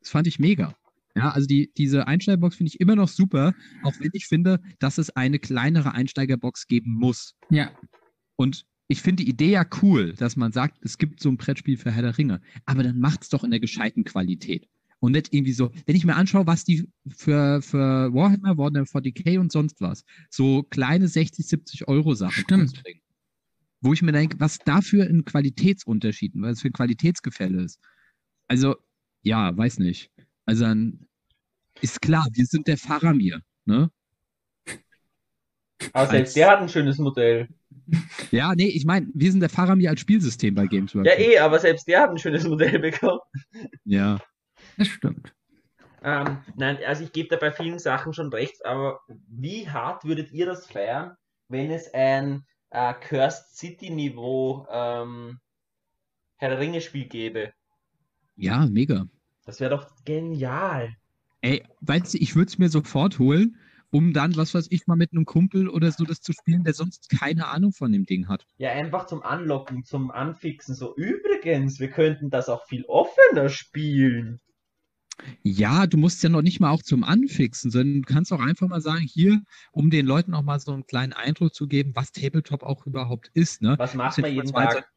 Das 0.00 0.10
fand 0.10 0.26
ich 0.26 0.38
mega. 0.38 0.74
Ja, 1.16 1.30
also 1.30 1.46
die, 1.46 1.72
diese 1.76 2.06
Einsteigerbox 2.06 2.56
finde 2.56 2.68
ich 2.68 2.80
immer 2.80 2.94
noch 2.94 3.08
super, 3.08 3.54
auch 3.82 3.94
wenn 4.00 4.10
ich 4.12 4.26
finde, 4.26 4.60
dass 4.78 4.98
es 4.98 5.10
eine 5.10 5.38
kleinere 5.38 5.92
Einsteigerbox 5.92 6.66
geben 6.66 6.92
muss. 6.92 7.34
Ja, 7.50 7.70
Und 8.36 8.66
ich 8.88 9.00
finde 9.00 9.24
die 9.24 9.30
Idee 9.30 9.50
ja 9.50 9.64
cool, 9.82 10.12
dass 10.12 10.36
man 10.36 10.52
sagt, 10.52 10.78
es 10.82 10.98
gibt 10.98 11.20
so 11.20 11.30
ein 11.30 11.38
Brettspiel 11.38 11.78
für 11.78 11.90
Herr 11.90 12.02
der 12.02 12.18
Ringe, 12.18 12.40
aber 12.66 12.82
dann 12.82 13.00
macht 13.00 13.22
es 13.22 13.30
doch 13.30 13.44
in 13.44 13.50
der 13.50 13.60
gescheiten 13.60 14.04
Qualität. 14.04 14.68
Und 15.00 15.12
nicht 15.12 15.32
irgendwie 15.32 15.52
so, 15.52 15.72
wenn 15.86 15.96
ich 15.96 16.04
mir 16.04 16.16
anschaue, 16.16 16.46
was 16.46 16.64
die 16.64 16.88
für, 17.08 17.60
für 17.62 18.12
Warhammer, 18.14 18.56
Warhammer 18.56 18.84
40k 18.84 19.38
und 19.38 19.52
sonst 19.52 19.80
was, 19.80 20.04
so 20.30 20.62
kleine 20.64 21.08
60, 21.08 21.46
70 21.46 21.88
Euro 21.88 22.14
Sachen 22.14 22.44
Stimmt. 22.44 22.82
Wo 23.80 23.92
ich 23.92 24.02
mir 24.02 24.12
denke, 24.12 24.40
was 24.40 24.58
dafür 24.58 25.04
ein 25.04 25.24
Qualitätsunterschied, 25.24 26.32
was 26.36 26.62
für 26.62 26.68
ein 26.68 26.72
Qualitätsgefälle 26.72 27.62
ist. 27.62 27.78
Also, 28.48 28.76
ja, 29.22 29.56
weiß 29.56 29.78
nicht. 29.80 30.10
Also 30.46 30.64
dann 30.64 31.05
ist 31.80 32.00
klar, 32.00 32.26
wir 32.32 32.44
sind 32.46 32.66
der 32.66 32.76
Faramir, 32.78 33.40
ne? 33.64 33.90
Aber 35.92 36.06
selbst 36.06 36.28
Als- 36.30 36.34
der 36.34 36.50
hat 36.50 36.60
ein 36.60 36.68
schönes 36.68 36.98
Modell. 36.98 37.48
Ja, 38.32 38.54
nee, 38.54 38.66
ich 38.68 38.84
meine, 38.84 39.06
wir 39.14 39.30
sind 39.30 39.40
der 39.40 39.48
Faramir 39.50 39.90
als 39.90 40.00
Spielsystem 40.00 40.54
bei 40.54 40.66
Games 40.66 40.92
Ja, 40.94 41.00
Workshop. 41.04 41.18
eh, 41.20 41.38
aber 41.38 41.58
selbst 41.60 41.86
der 41.86 42.00
hat 42.02 42.10
ein 42.10 42.18
schönes 42.18 42.44
Modell 42.44 42.78
bekommen. 42.80 43.20
Ja. 43.84 44.18
das 44.76 44.88
stimmt. 44.88 45.32
Ähm, 46.02 46.38
nein, 46.56 46.78
also 46.86 47.04
ich 47.04 47.12
gebe 47.12 47.28
da 47.28 47.36
bei 47.36 47.52
vielen 47.52 47.78
Sachen 47.78 48.12
schon 48.12 48.32
recht, 48.32 48.64
aber 48.64 49.00
wie 49.28 49.68
hart 49.68 50.04
würdet 50.04 50.32
ihr 50.32 50.46
das 50.46 50.66
feiern, 50.66 51.16
wenn 51.48 51.70
es 51.70 51.92
ein 51.94 52.44
äh, 52.70 52.94
Cursed 52.94 53.54
City 53.56 53.90
Niveau 53.90 54.66
ähm, 54.70 55.38
Herr 56.36 56.50
der 56.50 56.58
Ringe 56.58 56.80
Spiel 56.80 57.06
gäbe? 57.06 57.52
Ja, 58.36 58.66
mega. 58.66 59.06
Das 59.44 59.60
wäre 59.60 59.70
doch 59.70 59.90
genial. 60.04 60.94
Ey, 61.46 61.62
weißt 61.80 62.14
du, 62.14 62.18
ich 62.18 62.34
würde 62.34 62.48
es 62.48 62.58
mir 62.58 62.68
sofort 62.68 63.20
holen, 63.20 63.56
um 63.92 64.12
dann, 64.12 64.34
was 64.34 64.52
weiß 64.52 64.66
ich, 64.70 64.88
mal 64.88 64.96
mit 64.96 65.12
einem 65.12 65.26
Kumpel 65.26 65.68
oder 65.68 65.92
so 65.92 66.04
das 66.04 66.20
zu 66.20 66.32
spielen, 66.32 66.64
der 66.64 66.74
sonst 66.74 67.08
keine 67.08 67.46
Ahnung 67.46 67.70
von 67.70 67.92
dem 67.92 68.04
Ding 68.04 68.26
hat. 68.26 68.44
Ja, 68.58 68.72
einfach 68.72 69.06
zum 69.06 69.22
Anlocken, 69.22 69.84
zum 69.84 70.10
Anfixen. 70.10 70.74
So, 70.74 70.96
übrigens, 70.96 71.78
wir 71.78 71.90
könnten 71.90 72.30
das 72.30 72.48
auch 72.48 72.66
viel 72.66 72.84
offener 72.86 73.48
spielen. 73.48 74.40
Ja, 75.44 75.86
du 75.86 75.98
musst 75.98 76.20
ja 76.24 76.30
noch 76.30 76.42
nicht 76.42 76.58
mal 76.58 76.70
auch 76.70 76.82
zum 76.82 77.04
Anfixen, 77.04 77.70
sondern 77.70 78.02
du 78.02 78.12
kannst 78.12 78.32
auch 78.32 78.40
einfach 78.40 78.66
mal 78.66 78.80
sagen, 78.80 79.06
hier, 79.08 79.40
um 79.70 79.88
den 79.88 80.04
Leuten 80.04 80.34
auch 80.34 80.42
mal 80.42 80.58
so 80.58 80.72
einen 80.72 80.84
kleinen 80.84 81.12
Eindruck 81.12 81.54
zu 81.54 81.68
geben, 81.68 81.92
was 81.94 82.10
Tabletop 82.10 82.64
auch 82.64 82.86
überhaupt 82.86 83.30
ist, 83.34 83.62
ne? 83.62 83.76
Was 83.78 83.94
macht 83.94 84.18
man 84.18 84.34
jeden 84.34 84.52
Tag? 84.52 84.90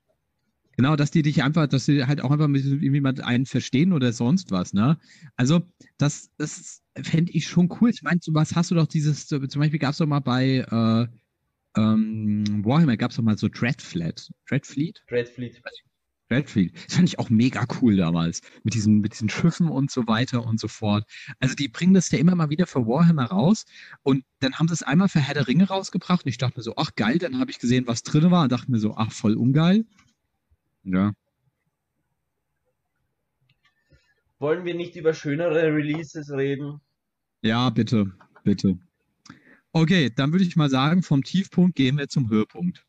Genau, 0.79 0.95
dass 0.95 1.11
die 1.11 1.23
dich 1.23 1.43
einfach, 1.43 1.67
dass 1.67 1.87
sie 1.87 2.05
halt 2.05 2.21
auch 2.21 2.31
einfach 2.31 2.47
mit 2.47 2.63
mal 3.01 3.13
einen 3.21 3.45
verstehen 3.45 3.91
oder 3.91 4.13
sonst 4.13 4.49
was, 4.51 4.71
ne? 4.71 4.97
Also, 5.35 5.61
das, 5.97 6.29
das 6.37 6.83
fände 6.95 7.33
ich 7.33 7.47
schon 7.47 7.69
cool. 7.81 7.89
Ich 7.89 8.01
meine, 8.01 8.21
was 8.27 8.55
hast 8.55 8.71
du 8.71 8.75
doch 8.75 8.87
dieses, 8.87 9.27
zum 9.27 9.41
Beispiel 9.41 9.77
gab 9.77 9.91
es 9.91 9.97
doch 9.97 10.05
mal 10.05 10.21
bei 10.21 10.59
äh, 10.59 11.07
ähm, 11.77 12.63
Warhammer 12.63 12.95
gab 12.95 13.11
es 13.11 13.17
doch 13.17 13.23
mal 13.23 13.37
so 13.37 13.49
Dreadfleet. 13.49 14.29
Dreadfleet? 14.47 15.03
Dreadfleet. 15.09 15.61
Dreadfleet. 16.29 16.73
Das 16.85 16.95
fand 16.95 17.09
ich 17.09 17.19
auch 17.19 17.29
mega 17.29 17.67
cool 17.81 17.97
damals. 17.97 18.39
Mit 18.63 18.73
diesen, 18.73 19.01
mit 19.01 19.11
diesen 19.11 19.27
Schiffen 19.27 19.67
und 19.67 19.91
so 19.91 20.07
weiter 20.07 20.45
und 20.45 20.61
so 20.61 20.69
fort. 20.69 21.03
Also 21.39 21.55
die 21.55 21.67
bringen 21.67 21.93
das 21.93 22.09
ja 22.09 22.19
immer 22.19 22.35
mal 22.35 22.49
wieder 22.49 22.67
für 22.67 22.87
Warhammer 22.87 23.25
raus. 23.25 23.65
Und 24.01 24.23
dann 24.39 24.53
haben 24.53 24.69
sie 24.69 24.75
es 24.75 24.83
einmal 24.83 25.09
für 25.09 25.19
Herr 25.19 25.33
der 25.33 25.49
Ringe 25.49 25.67
rausgebracht. 25.67 26.23
Und 26.23 26.29
ich 26.29 26.37
dachte 26.37 26.57
mir 26.57 26.63
so, 26.63 26.75
ach 26.77 26.95
geil, 26.95 27.17
dann 27.17 27.37
habe 27.37 27.51
ich 27.51 27.59
gesehen, 27.59 27.85
was 27.85 28.03
drin 28.03 28.31
war 28.31 28.43
und 28.43 28.51
dachte 28.53 28.71
mir 28.71 28.79
so, 28.79 28.95
ach, 28.95 29.11
voll 29.11 29.33
ungeil. 29.33 29.83
Ja. 30.91 31.13
Wollen 34.39 34.65
wir 34.65 34.73
nicht 34.73 34.95
über 34.95 35.13
schönere 35.13 35.63
Releases 35.73 36.31
reden? 36.31 36.81
Ja, 37.41 37.69
bitte, 37.69 38.11
bitte. 38.43 38.79
Okay, 39.71 40.09
dann 40.09 40.31
würde 40.31 40.45
ich 40.45 40.55
mal 40.55 40.69
sagen, 40.69 41.03
vom 41.03 41.23
Tiefpunkt 41.23 41.75
gehen 41.75 41.97
wir 41.97 42.07
zum 42.07 42.29
Höhepunkt. 42.29 42.85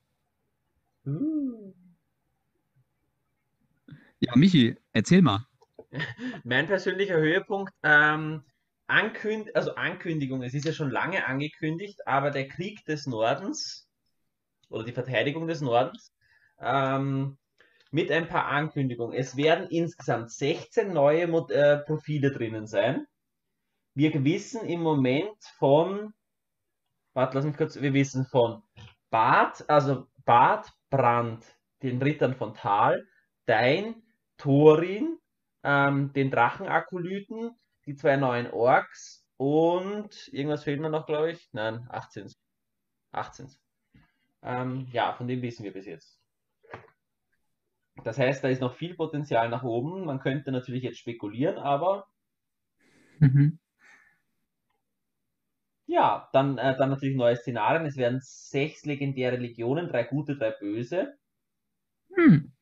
Uh. 1.04 1.74
Ja, 4.20 4.34
Michi, 4.36 4.76
erzähl 4.92 5.22
mal. 5.22 5.46
Mein 6.44 6.66
persönlicher 6.66 7.18
Höhepunkt, 7.18 7.72
ähm, 7.82 8.42
Ankünd 8.86 9.54
also 9.54 9.74
Ankündigung, 9.74 10.42
es 10.42 10.54
ist 10.54 10.64
ja 10.64 10.72
schon 10.72 10.90
lange 10.90 11.26
angekündigt, 11.26 12.06
aber 12.06 12.30
der 12.30 12.48
Krieg 12.48 12.84
des 12.86 13.06
Nordens 13.06 13.88
oder 14.68 14.84
die 14.84 14.92
Verteidigung 14.92 15.46
des 15.46 15.60
Nordens 15.60 16.12
ähm, 16.60 17.38
mit 17.90 18.10
ein 18.10 18.28
paar 18.28 18.46
Ankündigungen. 18.46 19.16
Es 19.16 19.36
werden 19.36 19.68
insgesamt 19.68 20.30
16 20.30 20.92
neue 20.92 21.26
Mod 21.26 21.50
äh, 21.50 21.78
Profile 21.78 22.30
drinnen 22.30 22.66
sein. 22.66 23.06
Wir 23.94 24.24
wissen 24.24 24.66
im 24.66 24.82
Moment 24.82 25.36
von, 25.58 26.12
warte, 27.14 27.36
lass 27.36 27.44
mich 27.44 27.56
kurz, 27.56 27.80
wir 27.80 27.92
wissen 27.92 28.24
von 28.26 28.62
Bart, 29.10 29.68
also 29.68 30.06
Bart 30.24 30.70
Brand, 30.90 31.44
den 31.82 32.00
Rittern 32.00 32.34
von 32.34 32.54
Tal, 32.54 33.06
Dein, 33.46 34.02
Thorin, 34.36 35.18
ähm, 35.64 36.12
den 36.12 36.30
Drachenakolyten, 36.30 37.50
die 37.86 37.96
zwei 37.96 38.16
neuen 38.16 38.50
Orks 38.50 39.26
und 39.36 40.28
irgendwas 40.28 40.64
fehlt 40.64 40.80
mir 40.80 40.90
noch, 40.90 41.06
glaube 41.06 41.32
ich. 41.32 41.48
Nein, 41.52 41.86
18. 41.90 42.32
18. 43.12 43.48
Ähm, 44.42 44.86
ja, 44.92 45.12
von 45.14 45.26
dem 45.26 45.42
wissen 45.42 45.64
wir 45.64 45.72
bis 45.72 45.86
jetzt. 45.86 46.19
Das 48.04 48.18
heißt, 48.18 48.44
da 48.44 48.48
ist 48.48 48.60
noch 48.60 48.74
viel 48.74 48.94
Potenzial 48.94 49.48
nach 49.48 49.62
oben. 49.62 50.04
Man 50.04 50.20
könnte 50.20 50.52
natürlich 50.52 50.82
jetzt 50.82 50.98
spekulieren, 50.98 51.56
aber 51.58 52.06
Mhm. 53.20 53.58
ja, 55.86 56.28
dann, 56.32 56.56
äh, 56.58 56.74
dann 56.78 56.88
natürlich 56.90 57.16
neue 57.16 57.36
Szenarien. 57.36 57.84
Es 57.84 57.96
werden 57.96 58.20
sechs 58.22 58.84
legendäre 58.86 59.36
Legionen, 59.36 59.88
drei 59.88 60.04
gute, 60.04 60.36
drei 60.36 60.52
böse. 60.52 61.18
Hm. 62.16 62.52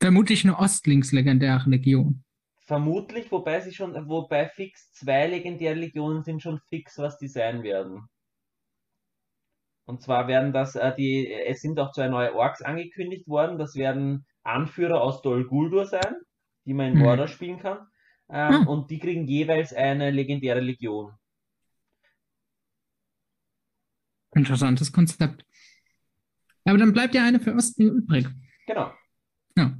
Vermutlich 0.00 0.44
eine 0.44 0.58
Ostlinks-legendäre 0.58 1.70
Legion. 1.70 2.24
Vermutlich, 2.66 3.32
wobei 3.32 3.60
sie 3.60 3.72
schon, 3.72 3.94
wobei 4.10 4.46
fix 4.50 4.92
zwei 4.92 5.26
legendäre 5.26 5.74
Legionen 5.74 6.22
sind 6.22 6.42
schon 6.42 6.60
fix, 6.68 6.98
was 6.98 7.16
die 7.16 7.28
sein 7.28 7.62
werden. 7.62 8.10
Und 9.84 10.02
zwar 10.02 10.28
werden 10.28 10.52
das, 10.52 10.74
äh, 10.76 10.94
die, 10.96 11.32
es 11.32 11.60
sind 11.60 11.78
auch 11.80 11.92
zwei 11.92 12.08
neue 12.08 12.34
Orks 12.34 12.62
angekündigt 12.62 13.26
worden. 13.28 13.58
Das 13.58 13.74
werden 13.74 14.26
Anführer 14.46 15.00
aus 15.02 15.22
Dol 15.22 15.44
Guldur 15.46 15.86
sein, 15.86 16.14
die 16.64 16.74
man 16.74 16.88
in 16.92 16.94
Mhm. 16.98 17.00
Mordor 17.04 17.28
spielen 17.28 17.58
kann. 17.58 17.86
Ähm, 18.28 18.60
Hm. 18.62 18.66
Und 18.66 18.90
die 18.90 18.98
kriegen 18.98 19.26
jeweils 19.26 19.72
eine 19.72 20.10
legendäre 20.10 20.60
Legion. 20.60 21.12
Interessantes 24.34 24.92
Konzept. 24.92 25.44
Aber 26.64 26.78
dann 26.78 26.92
bleibt 26.92 27.14
ja 27.14 27.24
eine 27.24 27.40
für 27.40 27.54
Ostlinge 27.54 27.92
übrig. 27.92 28.26
Genau. 28.66 28.92
Ja. 29.56 29.78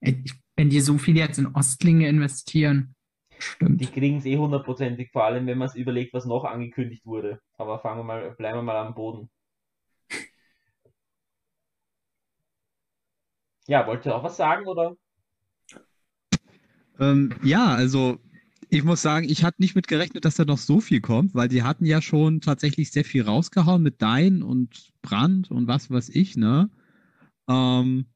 Wenn 0.00 0.70
die 0.70 0.80
so 0.80 0.98
viel 0.98 1.16
jetzt 1.16 1.38
in 1.38 1.46
Ostlinge 1.54 2.08
investieren, 2.08 2.94
stimmt. 3.38 3.80
Die 3.80 3.86
kriegen 3.86 4.18
es 4.18 4.26
eh 4.26 4.36
hundertprozentig, 4.36 5.10
vor 5.10 5.24
allem 5.24 5.46
wenn 5.46 5.58
man 5.58 5.68
es 5.68 5.74
überlegt, 5.74 6.12
was 6.14 6.26
noch 6.26 6.44
angekündigt 6.44 7.04
wurde. 7.04 7.40
Aber 7.56 7.78
fangen 7.80 8.00
wir 8.00 8.04
mal, 8.04 8.30
bleiben 8.36 8.58
wir 8.58 8.62
mal 8.62 8.76
am 8.76 8.94
Boden. 8.94 9.30
Ja, 13.66 13.86
wollt 13.86 14.06
ihr 14.06 14.14
auch 14.14 14.22
was 14.22 14.36
sagen, 14.36 14.66
oder? 14.66 14.96
Ähm, 16.98 17.34
ja, 17.42 17.74
also 17.74 18.18
ich 18.68 18.84
muss 18.84 19.02
sagen, 19.02 19.28
ich 19.28 19.44
hatte 19.44 19.60
nicht 19.60 19.74
mit 19.74 19.88
gerechnet, 19.88 20.24
dass 20.24 20.36
da 20.36 20.44
noch 20.44 20.58
so 20.58 20.80
viel 20.80 21.00
kommt, 21.00 21.34
weil 21.34 21.50
sie 21.50 21.62
hatten 21.62 21.84
ja 21.84 22.02
schon 22.02 22.40
tatsächlich 22.40 22.90
sehr 22.90 23.04
viel 23.04 23.22
rausgehauen 23.22 23.82
mit 23.82 24.02
Dein 24.02 24.42
und 24.42 24.92
Brand 25.02 25.50
und 25.50 25.68
was 25.68 25.90
weiß 25.90 26.08
ich, 26.10 26.36
ne? 26.36 26.70
Ähm, 27.48 28.06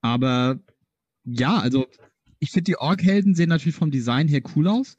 aber 0.00 0.58
ja, 1.24 1.58
also 1.58 1.86
ich 2.40 2.50
finde 2.50 2.64
die 2.64 2.78
Ork-Helden 2.78 3.34
sehen 3.34 3.48
natürlich 3.48 3.76
vom 3.76 3.92
Design 3.92 4.26
her 4.28 4.42
cool 4.56 4.66
aus 4.66 4.96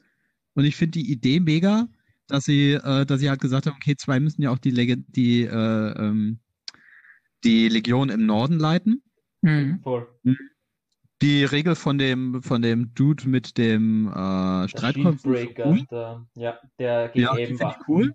und 0.54 0.64
ich 0.64 0.76
finde 0.76 0.98
die 0.98 1.12
Idee 1.12 1.40
mega, 1.40 1.88
dass 2.26 2.44
sie, 2.44 2.72
äh, 2.72 3.04
dass 3.04 3.20
sie 3.20 3.28
halt 3.28 3.40
gesagt 3.40 3.66
haben, 3.66 3.76
okay, 3.76 3.96
zwei 3.96 4.20
müssen 4.20 4.42
ja 4.42 4.50
auch 4.50 4.58
die, 4.58 4.70
Leg 4.70 5.04
die, 5.08 5.42
äh, 5.42 5.92
ähm, 5.98 6.40
die 7.44 7.68
Legion 7.68 8.08
im 8.08 8.24
Norden 8.24 8.58
leiten. 8.58 9.03
Mhm. 9.44 9.80
Voll. 9.82 10.08
Die 11.20 11.44
Regel 11.44 11.74
von 11.74 11.98
dem, 11.98 12.42
von 12.42 12.62
dem 12.62 12.94
Dude 12.94 13.28
mit 13.28 13.56
dem 13.58 14.08
äh. 14.08 14.68
Shieldbreaker, 14.68 15.66
Cool. 15.66 15.86
der, 15.90 16.26
ja, 16.34 16.58
der 16.78 17.08
gegen 17.08 17.24
Ja, 17.24 17.36
Eben 17.36 17.46
finde 17.48 17.64
war. 17.64 17.76
ich 17.78 17.88
cool. 17.88 18.14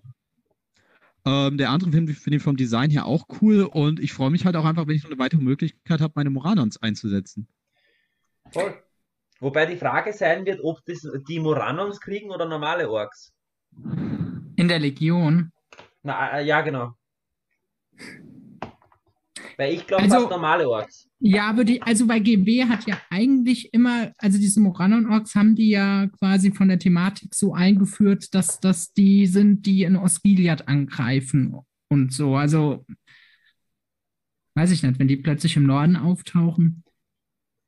Ähm, 1.24 1.56
der 1.58 1.70
andere 1.70 1.90
finde 1.92 2.14
find 2.14 2.36
ich 2.36 2.42
vom 2.42 2.56
Design 2.56 2.90
her 2.90 3.06
auch 3.06 3.26
cool 3.40 3.62
und 3.62 4.00
ich 4.00 4.12
freue 4.12 4.30
mich 4.30 4.44
halt 4.44 4.56
auch 4.56 4.64
einfach, 4.64 4.86
wenn 4.86 4.96
ich 4.96 5.04
noch 5.04 5.10
eine 5.10 5.18
weitere 5.20 5.40
Möglichkeit 5.40 6.00
habe, 6.00 6.12
meine 6.16 6.30
Moranons 6.30 6.82
einzusetzen. 6.82 7.46
Voll. 8.50 8.74
Wobei 9.38 9.66
die 9.66 9.76
Frage 9.76 10.12
sein 10.12 10.44
wird, 10.46 10.60
ob 10.62 10.84
das 10.86 11.06
die 11.28 11.38
Moranons 11.40 12.00
kriegen 12.00 12.30
oder 12.30 12.46
normale 12.46 12.90
Orks. 12.90 13.32
In 14.56 14.68
der 14.68 14.78
Legion. 14.78 15.52
Na, 16.02 16.38
äh, 16.38 16.44
ja, 16.44 16.60
genau. 16.62 16.94
Weil 19.60 19.74
ich 19.74 19.86
glaube 19.86 20.04
Also- 20.04 20.26
normale 20.26 20.66
Orks. 20.66 21.06
Ja, 21.18 21.50
aber 21.50 21.64
die, 21.64 21.82
also 21.82 22.06
bei 22.06 22.18
GW 22.18 22.64
hat 22.64 22.86
ja 22.86 22.98
eigentlich 23.10 23.74
immer, 23.74 24.10
also 24.16 24.38
diese 24.38 24.58
Moranon-Orks 24.58 25.34
haben 25.34 25.54
die 25.54 25.68
ja 25.68 26.06
quasi 26.18 26.50
von 26.50 26.68
der 26.68 26.78
Thematik 26.78 27.34
so 27.34 27.52
eingeführt, 27.52 28.34
dass 28.34 28.58
das 28.58 28.94
die 28.94 29.26
sind, 29.26 29.66
die 29.66 29.82
in 29.82 29.96
Osgiliath 29.96 30.66
angreifen 30.66 31.58
und 31.90 32.10
so. 32.10 32.36
Also, 32.36 32.86
weiß 34.54 34.70
ich 34.70 34.82
nicht, 34.82 34.98
wenn 34.98 35.08
die 35.08 35.18
plötzlich 35.18 35.58
im 35.58 35.66
Norden 35.66 35.96
auftauchen. 35.96 36.82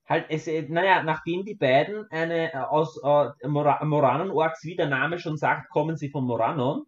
Halt, 0.09 0.25
es, 0.31 0.47
äh, 0.47 0.67
naja, 0.67 1.03
nachdem 1.03 1.45
die 1.45 1.55
beiden 1.55 2.07
eine 2.11 2.55
äh, 2.55 2.57
aus 2.57 2.97
äh, 3.05 3.49
Mora 3.49 3.85
Moranon-Orks, 3.85 4.65
wie 4.65 4.77
der 4.77 4.89
Name 4.89 5.19
schon 5.19 5.37
sagt, 5.37 5.69
kommen 5.69 5.99
sie 5.99 6.09
von 6.09 6.25
Moranon. 6.25 6.85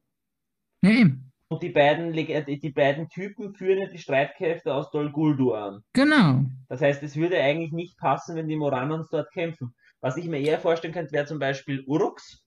Eben. 0.82 1.30
Und 1.48 1.62
die 1.62 1.68
beiden, 1.70 2.14
äh, 2.14 2.58
die 2.58 2.72
beiden 2.72 3.08
Typen 3.08 3.54
führen 3.54 3.78
ja 3.78 3.86
die 3.86 3.98
Streitkräfte 3.98 4.72
aus 4.74 4.90
Dol 4.90 5.12
Guldur 5.12 5.58
an. 5.58 5.80
Genau. 5.92 6.44
Das 6.68 6.80
heißt, 6.80 7.02
es 7.02 7.16
würde 7.16 7.40
eigentlich 7.40 7.72
nicht 7.72 7.98
passen, 7.98 8.36
wenn 8.36 8.48
die 8.48 8.56
Moranons 8.56 9.08
dort 9.10 9.30
kämpfen. 9.32 9.74
Was 10.00 10.16
ich 10.16 10.26
mir 10.26 10.38
eher 10.40 10.58
vorstellen 10.58 10.94
könnte, 10.94 11.12
wäre 11.12 11.26
zum 11.26 11.38
Beispiel 11.38 11.82
Uruks 11.86 12.42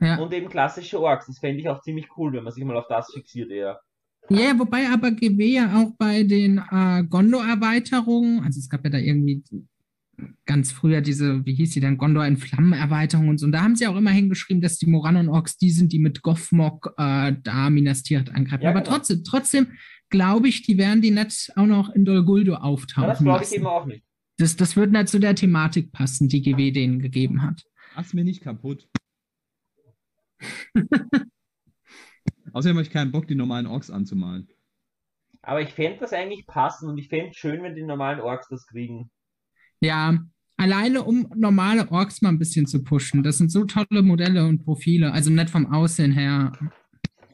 Ja. 0.00 0.16
und 0.18 0.32
eben 0.32 0.48
klassische 0.48 1.00
Orks. 1.00 1.26
Das 1.26 1.38
fände 1.38 1.60
ich 1.60 1.68
auch 1.68 1.80
ziemlich 1.82 2.06
cool, 2.16 2.32
wenn 2.32 2.44
man 2.44 2.52
sich 2.52 2.64
mal 2.64 2.76
auf 2.76 2.88
das 2.88 3.12
fixiert 3.12 3.50
eher. 3.50 3.80
Ja, 4.28 4.58
wobei 4.58 4.88
aber 4.92 5.12
GW 5.12 5.44
ja 5.46 5.76
auch 5.80 5.92
bei 5.98 6.24
den 6.24 6.58
äh, 6.58 7.04
Gondor-Erweiterungen, 7.04 8.42
also 8.44 8.58
es 8.58 8.68
gab 8.68 8.82
ja 8.84 8.90
da 8.90 8.98
irgendwie 8.98 9.42
ganz 10.46 10.72
früher 10.72 11.00
diese, 11.00 11.44
wie 11.44 11.54
hieß 11.54 11.72
die 11.72 11.80
denn, 11.80 11.98
Gondor 11.98 12.26
in 12.26 12.36
Flammen-Erweiterung 12.36 13.28
und 13.28 13.38
so, 13.38 13.46
und 13.46 13.52
da 13.52 13.62
haben 13.62 13.76
sie 13.76 13.86
auch 13.86 13.96
immer 13.96 14.10
hingeschrieben, 14.10 14.60
dass 14.60 14.78
die 14.78 14.86
Moranon-Orks 14.86 15.58
die 15.58 15.70
sind, 15.70 15.92
die 15.92 15.98
mit 15.98 16.22
Gothmog 16.22 16.94
äh, 16.96 17.34
da 17.42 17.70
Minas 17.70 18.02
Tirith 18.02 18.30
angreifen. 18.30 18.64
Ja, 18.64 18.70
aber 18.70 18.80
genau. 18.80 18.96
trotzdem, 18.96 19.24
trotzdem 19.24 19.66
glaube 20.08 20.48
ich, 20.48 20.62
die 20.62 20.78
werden 20.78 21.02
die 21.02 21.10
nicht 21.10 21.52
auch 21.56 21.66
noch 21.66 21.90
in 21.90 22.04
Dol 22.04 22.24
Guldur 22.24 22.54
Ja, 22.54 22.60
das 22.60 22.66
auftauchen 22.66 23.24
glaube 23.24 23.44
ich 23.44 23.50
lassen. 23.50 23.54
eben 23.54 23.66
auch 23.66 23.86
nicht. 23.86 24.04
Das, 24.38 24.56
das 24.56 24.76
würde 24.76 24.92
nicht 24.92 25.08
zu 25.08 25.18
der 25.18 25.34
Thematik 25.34 25.92
passen, 25.92 26.28
die 26.28 26.42
GW 26.42 26.70
denen 26.70 27.00
gegeben 27.00 27.42
hat. 27.42 27.64
Mach's 27.94 28.12
mir 28.12 28.24
nicht 28.24 28.42
kaputt. 28.42 28.88
Außerdem 32.52 32.76
habe 32.76 32.82
ich 32.82 32.90
keinen 32.90 33.12
Bock, 33.12 33.26
die 33.26 33.34
normalen 33.34 33.66
Orks 33.66 33.90
anzumalen. 33.90 34.48
Aber 35.42 35.60
ich 35.60 35.72
fände 35.72 35.98
das 36.00 36.12
eigentlich 36.12 36.46
passend 36.46 36.90
und 36.90 36.98
ich 36.98 37.08
fände 37.08 37.30
es 37.30 37.36
schön, 37.36 37.62
wenn 37.62 37.74
die 37.74 37.82
normalen 37.82 38.20
Orks 38.20 38.48
das 38.48 38.66
kriegen. 38.66 39.10
Ja, 39.80 40.18
alleine 40.56 41.02
um 41.02 41.30
normale 41.36 41.90
Orks 41.90 42.22
mal 42.22 42.30
ein 42.30 42.38
bisschen 42.38 42.66
zu 42.66 42.82
pushen. 42.82 43.22
Das 43.22 43.38
sind 43.38 43.50
so 43.50 43.64
tolle 43.64 44.02
Modelle 44.02 44.46
und 44.46 44.64
Profile. 44.64 45.12
Also 45.12 45.30
nicht 45.30 45.50
vom 45.50 45.72
Aussehen 45.72 46.12
her. 46.12 46.52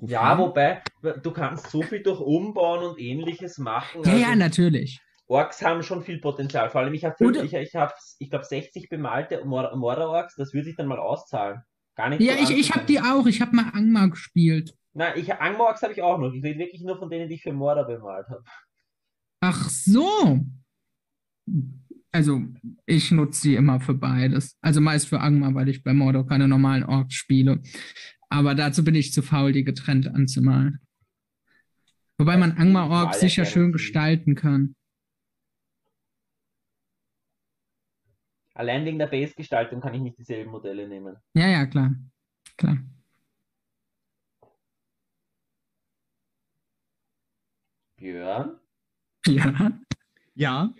Ja, 0.01 0.37
wobei, 0.37 0.83
du 1.23 1.31
kannst 1.31 1.71
so 1.71 1.83
viel 1.83 2.03
durch 2.03 2.21
Umbauen 2.21 2.85
und 2.91 2.99
ähnliches 2.99 3.59
machen. 3.59 4.03
Ja, 4.05 4.13
Also, 4.13 4.23
ja, 4.25 4.37
natürlich. 4.37 5.01
Orks 5.29 5.63
haben 5.63 5.83
schon 5.83 6.03
viel 6.03 6.19
Potenzial. 6.19 6.71
Vor 6.71 6.81
allem, 6.81 6.93
ich 6.93 7.05
habe, 7.05 7.15
ich, 7.45 7.55
ich, 7.55 7.77
hab, 7.77 7.95
ich 8.19 8.29
glaube, 8.29 8.45
60 8.45 8.89
bemalte 8.89 9.45
Mor 9.45 9.75
Mordor-Orks, 9.77 10.35
das 10.35 10.53
würde 10.53 10.67
sich 10.67 10.77
dann 10.77 10.89
mal 10.89 10.99
auszahlen. 10.99 11.63
Gar 11.95 12.11
nicht 12.11 12.21
Ja, 12.21 12.35
so 12.37 12.53
ich, 12.53 12.59
ich 12.59 12.75
habe 12.75 12.85
die 12.87 13.01
auch. 13.01 13.27
Ich 13.27 13.41
habe 13.41 13.55
mal 13.55 13.71
Angmar 13.73 14.11
gespielt. 14.11 14.75
Nein, 14.93 15.13
ich, 15.17 15.33
Angmar-Orks 15.33 15.83
habe 15.83 15.93
ich 15.93 16.03
auch 16.03 16.19
noch. 16.19 16.33
Ich 16.33 16.43
rede 16.43 16.59
wirklich 16.59 16.83
nur 16.83 16.99
von 16.99 17.09
denen, 17.09 17.29
die 17.29 17.37
ich 17.37 17.43
für 17.43 17.53
Mordor 17.53 17.87
bemalt 17.87 18.27
habe. 18.29 18.43
Ach 19.41 19.69
so. 19.71 20.41
Also, 22.15 22.43
ich 22.85 23.11
nutze 23.11 23.41
sie 23.41 23.55
immer 23.55 23.81
für 23.81 23.95
beides. 23.95 24.59
Also 24.61 24.83
meist 24.83 25.09
für 25.09 25.21
Angmar, 25.21 25.55
weil 25.55 25.69
ich 25.71 25.83
bei 25.83 25.95
Mordor 25.95 26.27
keine 26.27 26.47
normalen 26.47 26.85
Orks 26.85 27.15
spiele. 27.15 27.63
Aber 28.29 28.55
dazu 28.55 28.85
bin 28.85 28.95
ich 28.95 29.13
zu 29.13 29.23
faul, 29.23 29.53
die 29.53 29.65
getrennt 29.65 30.07
anzumalen. 30.09 30.81
Wobei 32.19 32.37
man 32.37 32.53
Ich 32.53 32.59
Angmar-Orks 32.59 33.17
male 33.17 33.21
sicher 33.21 33.45
schön 33.47 33.73
gestalten 33.73 34.35
kann. 34.35 34.77
Allein 38.55 38.85
wegen 38.85 38.99
der 38.99 39.07
Base-Gestaltung 39.07 39.81
kann 39.81 39.95
ich 39.95 40.03
nicht 40.03 40.19
dieselben 40.19 40.51
Modelle 40.51 40.87
nehmen. 40.87 41.17
Ja, 41.35 41.49
ja, 41.49 41.67
klar. 41.67 41.95
Klar. 42.59 42.79
Björn? 47.97 48.61
Ja. 49.27 49.81
Ja. 50.43 50.75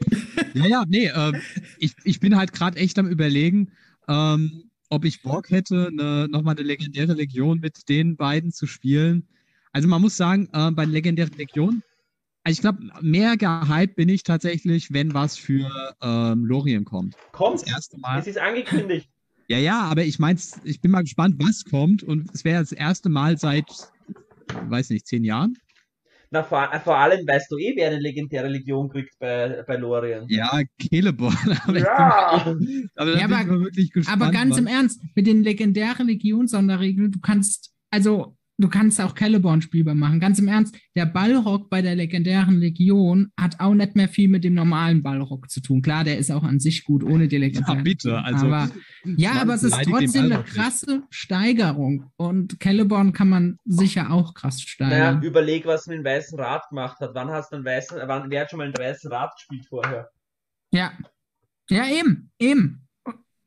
Ja, 0.55 0.67
ja, 0.67 0.85
nee, 0.89 1.09
ähm, 1.15 1.41
ich, 1.79 1.95
ich 2.03 2.19
bin 2.19 2.37
halt 2.37 2.53
gerade 2.53 2.77
echt 2.79 2.99
am 2.99 3.07
überlegen, 3.07 3.71
ähm, 4.09 4.65
ob 4.89 5.05
ich 5.05 5.23
Bock 5.23 5.51
hätte, 5.51 5.87
eine, 5.87 6.27
nochmal 6.29 6.57
eine 6.57 6.67
legendäre 6.67 7.13
Legion 7.15 7.61
mit 7.61 7.89
den 7.89 8.17
beiden 8.17 8.51
zu 8.51 8.67
spielen. 8.67 9.29
Also 9.71 9.87
man 9.87 10.03
muss 10.03 10.17
sagen, 10.17 10.49
äh, 10.53 10.73
bei 10.73 10.85
legendären 10.85 11.33
Legion, 11.37 11.85
also 12.43 12.57
ich 12.57 12.61
glaube, 12.61 12.81
mehr 13.03 13.37
gehypt 13.37 13.95
bin 13.95 14.09
ich 14.09 14.25
tatsächlich, 14.25 14.93
wenn 14.93 15.15
was 15.15 15.37
für 15.37 15.95
ähm, 16.03 16.45
Lorien 16.45 16.85
kommt. 16.85 17.15
Kommt! 17.31 17.63
Das 17.63 17.69
erste 17.69 17.99
Mal. 17.99 18.19
Es 18.19 18.27
ist 18.27 18.39
angekündigt. 18.39 19.09
Ja, 19.47 19.59
ja, 19.59 19.83
aber 19.83 20.05
ich 20.05 20.19
mein's, 20.19 20.61
ich 20.65 20.81
bin 20.81 20.91
mal 20.91 21.03
gespannt, 21.03 21.37
was 21.39 21.65
kommt. 21.65 22.03
Und 22.03 22.35
es 22.35 22.45
wäre 22.45 22.61
das 22.61 22.73
erste 22.73 23.11
Mal 23.11 23.39
seit, 23.39 23.67
weiß 24.67 24.91
nicht, 24.91 25.07
zehn 25.07 25.23
Jahren. 25.23 25.57
Na, 26.33 26.43
vor, 26.43 26.67
vor 26.83 26.97
allem 26.97 27.27
weißt 27.27 27.51
du 27.51 27.59
eh, 27.59 27.75
wer 27.77 27.89
eine 27.89 27.99
legendäre 27.99 28.49
Legion 28.49 28.89
kriegt 28.89 29.19
bei, 29.19 29.63
bei 29.67 29.77
Lorien. 29.77 30.25
Ja, 30.29 30.61
Celeborn. 30.81 31.37
aber 31.67 31.79
Ja! 31.79 32.55
bin, 32.59 32.89
aber 32.97 33.19
Ja, 33.19 33.25
aber- 33.27 33.71
gespannt. 33.71 34.09
Aber 34.09 34.31
ganz 34.33 34.53
was- 34.53 34.59
im 34.59 34.67
Ernst, 34.67 35.03
mit 35.15 35.27
den 35.27 35.43
legendären 35.43 36.07
Legions-Sonderregeln, 36.09 37.13
du 37.13 37.21
kannst, 37.21 37.73
also 37.91 38.35
du 38.63 38.69
kannst 38.69 39.01
auch 39.01 39.15
Celeborn 39.15 39.61
spielbar 39.61 39.95
machen. 39.95 40.21
Ganz 40.21 40.39
im 40.39 40.49
Ernst, 40.49 40.77
der 40.95 41.07
Ballrock 41.07 41.69
bei 41.69 41.83
der 41.83 41.95
legendären 41.95 42.59
Legion 42.59 43.33
hat 43.39 43.61
auch 43.61 43.75
nicht 43.75 43.97
mehr 43.97 44.09
viel 44.09 44.29
mit 44.29 44.45
dem 44.45 44.55
normalen 44.55 45.03
Ballrock 45.03 45.51
zu 45.51 45.61
tun. 45.61 45.83
Klar, 45.83 46.05
der 46.05 46.19
ist 46.19 46.31
auch 46.31 46.43
an 46.43 46.61
sich 46.61 46.85
gut 46.85 47.03
ohne 47.05 47.29
die 47.29 47.39
legendären. 47.39 47.79
Ja, 47.79 47.83
bitte. 47.83 48.19
Also, 48.23 48.47
aber, 48.47 48.71
ja, 49.17 49.33
aber 49.33 49.55
es 49.55 49.63
ist 49.65 49.75
trotzdem 49.83 50.23
eine 50.25 50.29
Ballrock 50.31 50.47
nicht. 50.47 50.55
krasse 50.57 51.03
Steigerung. 51.11 52.11
Und 52.17 52.57
Celeborn 52.63 53.13
kann 53.13 53.29
man 53.29 53.59
sicher 53.65 54.11
auch 54.11 54.35
krass 54.35 54.65
Naja, 54.79 54.91
steigern. 55.17 55.23
überleg, 55.23 55.67
was 55.67 55.87
man 55.87 55.99
mit 55.99 56.07
dem 56.07 56.11
weißen 56.13 56.39
Rad 56.39 56.69
gemacht 56.69 57.01
hat. 57.01 57.11
Wann 57.15 57.31
hast 57.31 57.51
du 57.53 57.57
einen 57.57 57.65
weißen, 57.65 57.99
wann, 58.07 58.31
wer 58.31 58.43
hat 58.43 58.51
schon 58.51 58.59
mal 58.59 58.65
einen 58.65 58.75
weißen 58.79 59.11
Rad 59.13 59.35
gespielt 59.35 59.67
vorher? 59.69 60.09
Ja. 60.73 60.93
Ja, 61.69 61.87
eben, 61.89 62.31
eben. 62.39 62.89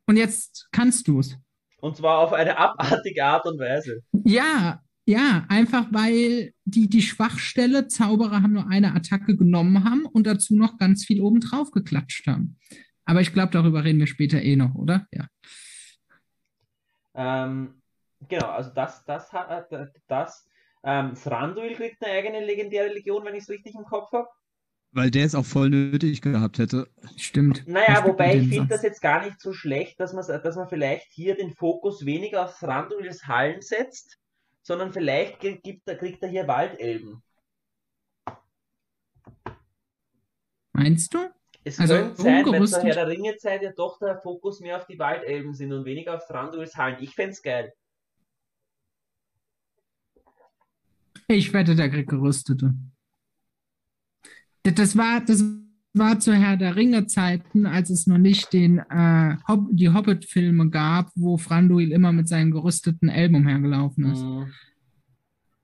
Und 0.08 0.18
jetzt 0.18 0.68
kannst 0.72 1.08
du 1.08 1.20
es. 1.20 1.38
Und 1.82 1.98
zwar 1.98 2.20
auf 2.20 2.34
eine 2.34 2.58
abartige 2.58 3.24
Art 3.24 3.46
und 3.46 3.60
Weise. 3.60 4.02
Ja, 4.24 4.82
ja, 5.06 5.46
einfach 5.50 5.88
weil 5.92 6.54
die, 6.66 6.90
die 6.90 7.02
Schwachstelle, 7.02 7.88
Zauberer 7.88 8.42
haben 8.42 8.54
nur 8.54 8.68
eine 8.68 8.94
Attacke 8.96 9.38
genommen 9.38 9.84
haben 9.84 10.06
und 10.06 10.26
dazu 10.26 10.56
noch 10.56 10.78
ganz 10.78 11.06
viel 11.06 11.22
obendrauf 11.22 11.72
geklatscht 11.72 12.28
haben. 12.28 12.58
Aber 13.06 13.22
ich 13.22 13.34
glaube, 13.34 13.52
darüber 13.52 13.84
reden 13.84 14.00
wir 14.00 14.08
später 14.08 14.42
eh 14.42 14.56
noch, 14.56 14.74
oder? 14.76 15.08
Ja. 15.14 15.28
Ähm, 17.14 17.82
genau, 18.28 18.48
also 18.48 18.72
das, 18.72 19.06
das 19.06 19.32
hat 19.32 19.72
äh, 19.72 19.88
das. 20.08 20.50
Ähm, 20.84 21.14
Thranduil 21.16 21.76
kriegt 21.76 22.04
eine 22.04 22.14
eigene 22.14 22.46
legendäre 22.46 22.94
Legion, 22.94 23.24
wenn 23.26 23.36
ich 23.36 23.44
es 23.44 23.50
richtig 23.50 23.76
im 23.76 23.86
Kopf 23.86 24.12
habe. 24.12 24.28
weil 24.92 25.12
der 25.12 25.26
es 25.26 25.36
auch 25.36 25.46
voll 25.46 25.70
nötig 25.70 26.22
gehabt 26.22 26.58
hätte. 26.58 26.88
Stimmt. 27.18 27.68
Naja, 27.68 28.02
Das 28.02 28.06
wobei 28.06 28.38
ich 28.38 28.50
finde 28.50 28.68
das 28.68 28.82
jetzt 28.82 29.02
gar 29.02 29.26
nicht 29.26 29.40
so 29.42 29.52
schlecht, 29.54 30.00
dass 30.00 30.14
man, 30.14 30.26
dass 30.26 30.56
man 30.56 30.70
vielleicht 30.70 31.08
hier 31.12 31.36
den 31.36 31.52
Fokus 31.54 32.06
weniger 32.06 32.46
auf 32.46 32.58
Thranduils 32.58 33.28
Hallen 33.28 33.62
setzt, 33.62 34.18
sondern 34.66 34.92
vielleicht 34.92 35.40
gibt, 35.40 35.86
kriegt 35.86 36.24
er 36.24 36.30
hier 36.30 36.48
Waldelben. 36.48 37.22
Meinst 40.74 41.14
du? 41.14 41.30
Es 41.64 41.80
Also 41.80 41.96
könnte 41.96 42.22
sein, 42.22 42.46
wenn 42.52 42.68
zur 42.68 42.82
Herr 42.84 42.96
der 42.96 43.08
Ringe-Zeit 43.08 43.62
ja 43.62 43.72
doch 43.72 44.00
der 44.00 44.18
Fokus 44.20 44.60
mehr 44.60 44.78
auf 44.78 44.86
die 44.88 45.00
Waldelben 45.00 45.54
sind 45.54 45.72
und 45.72 45.86
weniger 45.86 46.16
auf 46.16 46.26
Thranduils 46.28 46.76
Hallen. 46.76 46.98
Ich 47.02 47.14
fänd's 47.14 47.42
geil. 47.42 47.74
Ich 51.28 51.54
wette, 51.54 51.76
der 51.76 51.90
kriegt 51.90 52.10
Gerüstete. 52.10 52.74
Das- 54.64 54.74
Das 54.76 54.98
war, 54.98 55.22
das 55.22 55.44
war 55.98 56.20
zu 56.20 56.34
Herr 56.34 56.58
der 56.58 56.76
Ringe-Zeiten, 56.76 57.66
als 57.66 57.90
es 57.90 58.08
noch 58.08 58.18
nicht 58.18 58.54
den, 58.54 58.80
äh, 58.80 59.36
Hob 59.48 59.68
die 59.72 59.90
Hobbit-Filme 59.90 60.70
gab, 60.70 61.12
wo 61.16 61.38
Franduil 61.38 61.92
immer 61.92 62.12
mit 62.12 62.28
seinen 62.28 62.52
gerüsteten 62.52 63.10
Elben 63.10 63.36
umhergelaufen 63.36 64.12
ist. 64.12 64.24
Mhm. 64.24 64.48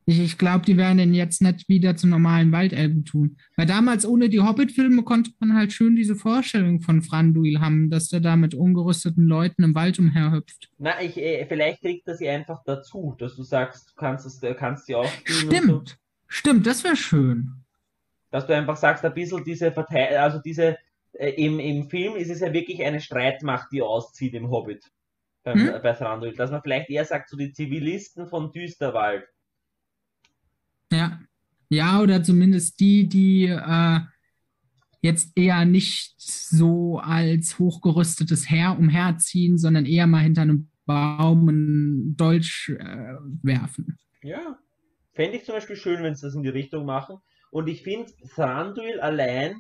Ich, 0.05 0.19
ich 0.19 0.37
glaube, 0.37 0.65
die 0.65 0.77
werden 0.77 0.97
den 0.97 1.13
jetzt 1.13 1.41
nicht 1.41 1.69
wieder 1.69 1.95
zu 1.95 2.07
normalen 2.07 2.51
Waldelben 2.51 3.05
tun. 3.05 3.37
Weil 3.55 3.67
damals 3.67 4.05
ohne 4.05 4.29
die 4.29 4.41
Hobbit-Filme 4.41 5.03
konnte 5.03 5.31
man 5.39 5.55
halt 5.55 5.73
schön 5.73 5.95
diese 5.95 6.15
Vorstellung 6.15 6.81
von 6.81 7.01
Franduil 7.01 7.59
haben, 7.59 7.89
dass 7.89 8.09
der 8.09 8.19
da 8.19 8.35
mit 8.35 8.55
ungerüsteten 8.55 9.25
Leuten 9.25 9.63
im 9.63 9.75
Wald 9.75 9.99
umherhüpft. 9.99 10.69
Na, 10.79 11.01
ich, 11.01 11.17
äh, 11.17 11.45
vielleicht 11.47 11.81
kriegt 11.81 12.07
er 12.07 12.15
sie 12.15 12.27
einfach 12.27 12.61
dazu, 12.65 13.15
dass 13.19 13.35
du 13.35 13.43
sagst, 13.43 13.91
du 13.91 13.95
kannst 13.95 14.25
es, 14.25 14.39
du 14.39 14.53
kannst 14.55 14.87
sie 14.87 14.95
auch 14.95 15.03
und 15.03 15.27
so. 15.27 15.47
Stimmt. 15.47 15.97
Stimmt, 16.27 16.65
das 16.65 16.83
wäre 16.83 16.95
schön. 16.95 17.60
Dass 18.31 18.47
du 18.47 18.55
einfach 18.55 18.77
sagst, 18.77 19.05
ein 19.05 19.13
bisschen 19.13 19.43
diese 19.43 19.71
Partei, 19.71 20.19
also 20.19 20.39
diese, 20.39 20.77
äh, 21.13 21.29
im, 21.31 21.59
im 21.59 21.89
Film 21.89 22.15
ist 22.15 22.29
es 22.29 22.39
ja 22.39 22.51
wirklich 22.51 22.83
eine 22.83 22.99
Streitmacht, 23.01 23.71
die 23.71 23.81
auszieht 23.81 24.33
im 24.33 24.49
Hobbit. 24.49 24.89
Beim, 25.43 25.59
Hm? 25.59 25.75
äh, 25.75 25.79
bei 25.79 25.93
Thranduil. 25.93 26.33
Dass 26.33 26.51
man 26.51 26.61
vielleicht 26.61 26.89
eher 26.89 27.05
sagt, 27.05 27.29
so 27.29 27.37
die 27.37 27.51
Zivilisten 27.51 28.27
von 28.27 28.51
Düsterwald. 28.51 29.25
Ja. 30.91 31.19
Ja, 31.69 32.01
oder 32.01 32.21
zumindest 32.21 32.79
die, 32.79 33.07
die 33.07 33.45
äh, 33.45 33.99
jetzt 35.01 35.31
eher 35.37 35.65
nicht 35.65 36.15
so 36.17 36.99
als 36.99 37.57
hochgerüstetes 37.59 38.49
Heer 38.49 38.77
umherziehen, 38.77 39.57
sondern 39.57 39.85
eher 39.85 40.05
mal 40.05 40.19
hinter 40.19 40.41
einem 40.43 40.69
Baum 40.85 41.47
einen 41.47 42.17
Dolch 42.17 42.69
äh, 42.77 43.15
werfen. 43.41 43.97
Ja. 44.21 44.59
Fände 45.13 45.37
ich 45.37 45.45
zum 45.45 45.55
Beispiel 45.55 45.75
schön, 45.75 46.03
wenn 46.03 46.15
sie 46.15 46.25
das 46.25 46.35
in 46.35 46.43
die 46.43 46.49
Richtung 46.49 46.85
machen. 46.85 47.17
Und 47.51 47.67
ich 47.67 47.83
finde, 47.83 48.11
Thranduil 48.33 48.99
allein 49.01 49.59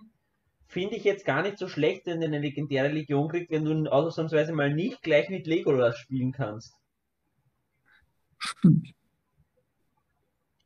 finde 0.67 0.95
ich 0.95 1.03
jetzt 1.03 1.25
gar 1.25 1.41
nicht 1.43 1.57
so 1.57 1.67
schlecht, 1.67 2.05
wenn 2.05 2.21
er 2.21 2.29
eine 2.29 2.39
legendäre 2.39 2.87
Legion 2.87 3.27
kriegt, 3.27 3.51
wenn 3.51 3.65
du 3.65 3.71
ihn 3.71 3.87
ausnahmsweise 3.87 4.53
mal 4.53 4.73
nicht 4.73 5.01
gleich 5.03 5.29
mit 5.29 5.45
Legolas 5.45 5.97
spielen 5.97 6.31
kannst. 6.31 6.73
Stimmt. 8.39 8.93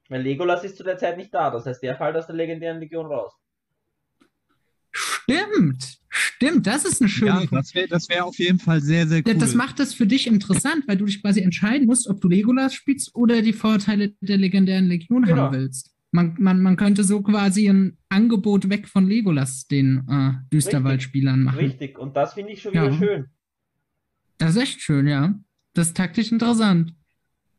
Weil 0.07 0.21
Legolas 0.21 0.63
ist 0.63 0.77
zu 0.77 0.83
der 0.83 0.97
Zeit 0.99 1.17
nicht 1.17 1.33
da, 1.33 1.49
das 1.49 1.65
heißt, 1.65 1.81
der 1.81 1.97
fällt 1.97 2.15
aus 2.15 2.27
der 2.27 2.35
legendären 2.35 2.79
Legion 2.79 3.07
raus. 3.07 3.33
Stimmt. 4.91 5.97
Stimmt, 6.09 6.67
das 6.67 6.85
ist 6.85 7.01
ein 7.01 7.09
schöner 7.09 7.41
Ja, 7.41 7.47
das 7.51 7.73
wäre 7.73 7.87
das 7.87 8.07
wär 8.07 8.25
auf 8.25 8.37
jeden 8.37 8.59
Fall 8.59 8.79
sehr, 8.81 9.07
sehr 9.07 9.17
Ja, 9.25 9.33
cool. 9.33 9.39
Das 9.39 9.55
macht 9.55 9.79
das 9.79 9.93
für 9.93 10.05
dich 10.05 10.27
interessant, 10.27 10.87
weil 10.87 10.95
du 10.97 11.05
dich 11.05 11.21
quasi 11.21 11.41
entscheiden 11.41 11.87
musst, 11.87 12.07
ob 12.07 12.21
du 12.21 12.29
Legolas 12.29 12.73
spielst 12.75 13.15
oder 13.15 13.41
die 13.41 13.51
Vorteile 13.53 14.13
der 14.21 14.37
legendären 14.37 14.85
Legion 14.85 15.23
Genau. 15.23 15.43
haben 15.43 15.55
willst. 15.55 15.94
Man, 16.15 16.33
man, 16.39 16.61
man 16.61 16.77
könnte 16.77 17.03
so 17.03 17.21
quasi 17.21 17.67
ein 17.67 17.97
Angebot 18.07 18.69
weg 18.69 18.87
von 18.87 19.05
Legolas 19.05 19.67
den 19.67 20.07
äh, 20.09 20.31
Düsterwald-Spielern 20.53 21.43
machen. 21.43 21.59
Richtig, 21.59 21.99
und 21.99 22.15
das 22.15 22.33
finde 22.35 22.53
ich 22.53 22.61
schon 22.61 22.71
wieder 22.71 22.85
Ja. 22.89 22.93
schön. 22.93 23.25
Das 24.37 24.55
ist 24.55 24.61
echt 24.61 24.81
schön, 24.81 25.07
ja. 25.07 25.35
Das 25.73 25.87
ist 25.87 25.97
taktisch 25.97 26.31
interessant. 26.31 26.93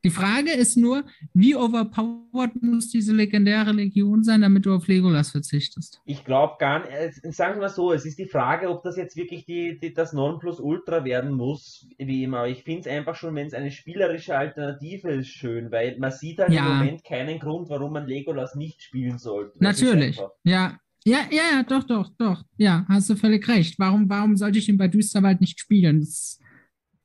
Die 0.06 0.10
Frage 0.10 0.52
ist 0.52 0.76
nur, 0.76 1.02
wie 1.34 1.56
overpowered 1.56 2.62
muss 2.62 2.90
diese 2.90 3.12
legendäre 3.12 3.72
Legion 3.72 4.22
sein, 4.22 4.40
damit 4.40 4.64
du 4.64 4.72
auf 4.72 4.86
Legolas 4.86 5.32
verzichtest? 5.32 6.00
Ich 6.04 6.24
glaube 6.24 6.54
gar 6.60 6.78
nicht, 6.86 7.34
sagen 7.34 7.54
wir 7.56 7.62
mal 7.62 7.68
so, 7.68 7.92
es 7.92 8.06
ist 8.06 8.16
die 8.20 8.28
Frage, 8.28 8.70
ob 8.70 8.84
das 8.84 8.96
jetzt 8.96 9.16
wirklich 9.16 9.46
die, 9.46 9.80
die, 9.80 9.92
das 9.92 10.12
Nonplusultra 10.12 11.04
werden 11.04 11.32
muss, 11.32 11.88
wie 11.98 12.22
immer. 12.22 12.38
Aber 12.38 12.48
ich 12.48 12.62
finde 12.62 12.82
es 12.82 12.86
einfach 12.86 13.16
schon, 13.16 13.34
wenn 13.34 13.48
es 13.48 13.52
eine 13.52 13.72
spielerische 13.72 14.38
Alternative 14.38 15.10
ist, 15.10 15.26
schön, 15.26 15.72
weil 15.72 15.98
man 15.98 16.12
sieht 16.12 16.38
halt 16.38 16.52
Ja. 16.52 16.64
im 16.70 16.78
Moment 16.78 17.02
keinen 17.02 17.40
Grund, 17.40 17.68
warum 17.68 17.94
man 17.94 18.06
Legolas 18.06 18.54
nicht 18.54 18.82
spielen 18.82 19.18
sollte. 19.18 19.58
Das 19.58 19.80
Natürlich. 19.80 20.20
Ja. 20.44 20.78
Ja, 21.04 21.18
ja, 21.32 21.42
ja, 21.52 21.62
doch, 21.64 21.82
doch, 21.82 22.10
doch. 22.16 22.44
Ja, 22.58 22.86
hast 22.88 23.10
du 23.10 23.16
völlig 23.16 23.48
recht. 23.48 23.76
Warum, 23.80 24.08
warum 24.08 24.36
sollte 24.36 24.60
ich 24.60 24.68
ihn 24.68 24.78
bei 24.78 24.86
Düsterwald 24.86 25.40
nicht 25.40 25.58
spielen? 25.58 25.98
Das 25.98 26.38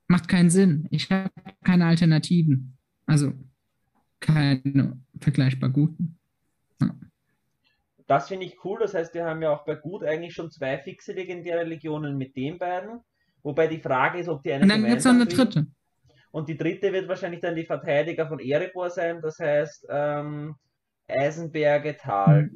macht 0.07 0.27
keinen 0.27 0.51
Sinn. 0.51 0.87
Ich 0.91 1.09
habe 1.09 1.31
keine 1.63 1.85
Alternativen. 1.85 2.77
Also 3.11 3.33
keine 4.21 4.97
vergleichbar 5.19 5.69
guten. 5.69 6.17
Das 8.07 8.29
finde 8.29 8.45
ich 8.45 8.63
cool, 8.63 8.79
das 8.79 8.93
heißt, 8.93 9.13
wir 9.13 9.25
haben 9.25 9.41
ja 9.41 9.51
auch 9.51 9.65
bei 9.65 9.75
Gut 9.75 10.03
eigentlich 10.03 10.33
schon 10.33 10.49
zwei 10.49 10.77
fixe 10.77 11.13
legendäre 11.13 11.63
Legionen 11.63 12.17
mit 12.17 12.35
den 12.35 12.57
beiden. 12.57 13.01
Wobei 13.43 13.67
die 13.67 13.79
Frage 13.79 14.19
ist, 14.19 14.27
ob 14.27 14.43
die 14.43 14.53
eine 14.53 14.63
Und 14.63 14.69
dann 14.69 14.85
gibt 14.85 14.97
es 14.97 15.05
eine 15.05 15.25
dritte. 15.25 15.67
Und 16.31 16.47
die 16.47 16.57
dritte 16.57 16.93
wird 16.93 17.09
wahrscheinlich 17.09 17.41
dann 17.41 17.55
die 17.55 17.65
Verteidiger 17.65 18.27
von 18.27 18.39
Erebor 18.39 18.89
sein, 18.89 19.21
das 19.21 19.39
heißt 19.39 19.87
ähm, 19.89 20.55
Eisenberge 21.07 21.97
Tal. 21.97 22.51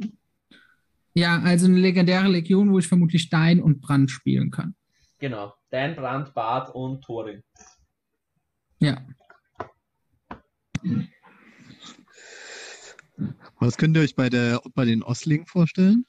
Ja, 1.14 1.42
also 1.42 1.68
eine 1.68 1.80
legendäre 1.80 2.28
Legion, 2.28 2.72
wo 2.72 2.80
ich 2.80 2.88
vermutlich 2.88 3.24
Stein 3.24 3.62
und 3.62 3.82
Brand 3.82 4.12
spielen 4.12 4.52
kann. 4.52 4.76
Genau. 5.20 5.54
Dein 5.70 5.96
Brand, 5.96 6.34
Bart 6.34 6.74
und 6.74 7.04
Thorin. 7.04 7.44
Ja. 8.80 9.02
Was 13.60 13.78
könnt 13.78 13.96
ihr 13.96 14.04
euch 14.04 14.16
bei, 14.16 14.30
der, 14.30 14.62
bei 14.74 14.86
den 14.86 15.02
Ostlingen 15.02 15.46
vorstellen? 15.46 16.06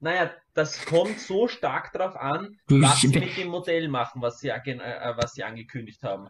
Naja, 0.00 0.32
das 0.54 0.84
kommt 0.84 1.18
so 1.20 1.48
stark 1.48 1.92
drauf 1.92 2.16
an, 2.16 2.58
was 2.66 3.00
sie 3.00 3.08
mit 3.08 3.36
dem 3.36 3.48
Modell 3.48 3.88
machen, 3.88 4.20
was 4.20 4.40
sie, 4.40 4.50
agen- 4.52 4.80
äh, 4.80 5.12
was 5.16 5.32
sie 5.34 5.44
angekündigt 5.44 6.02
haben. 6.02 6.28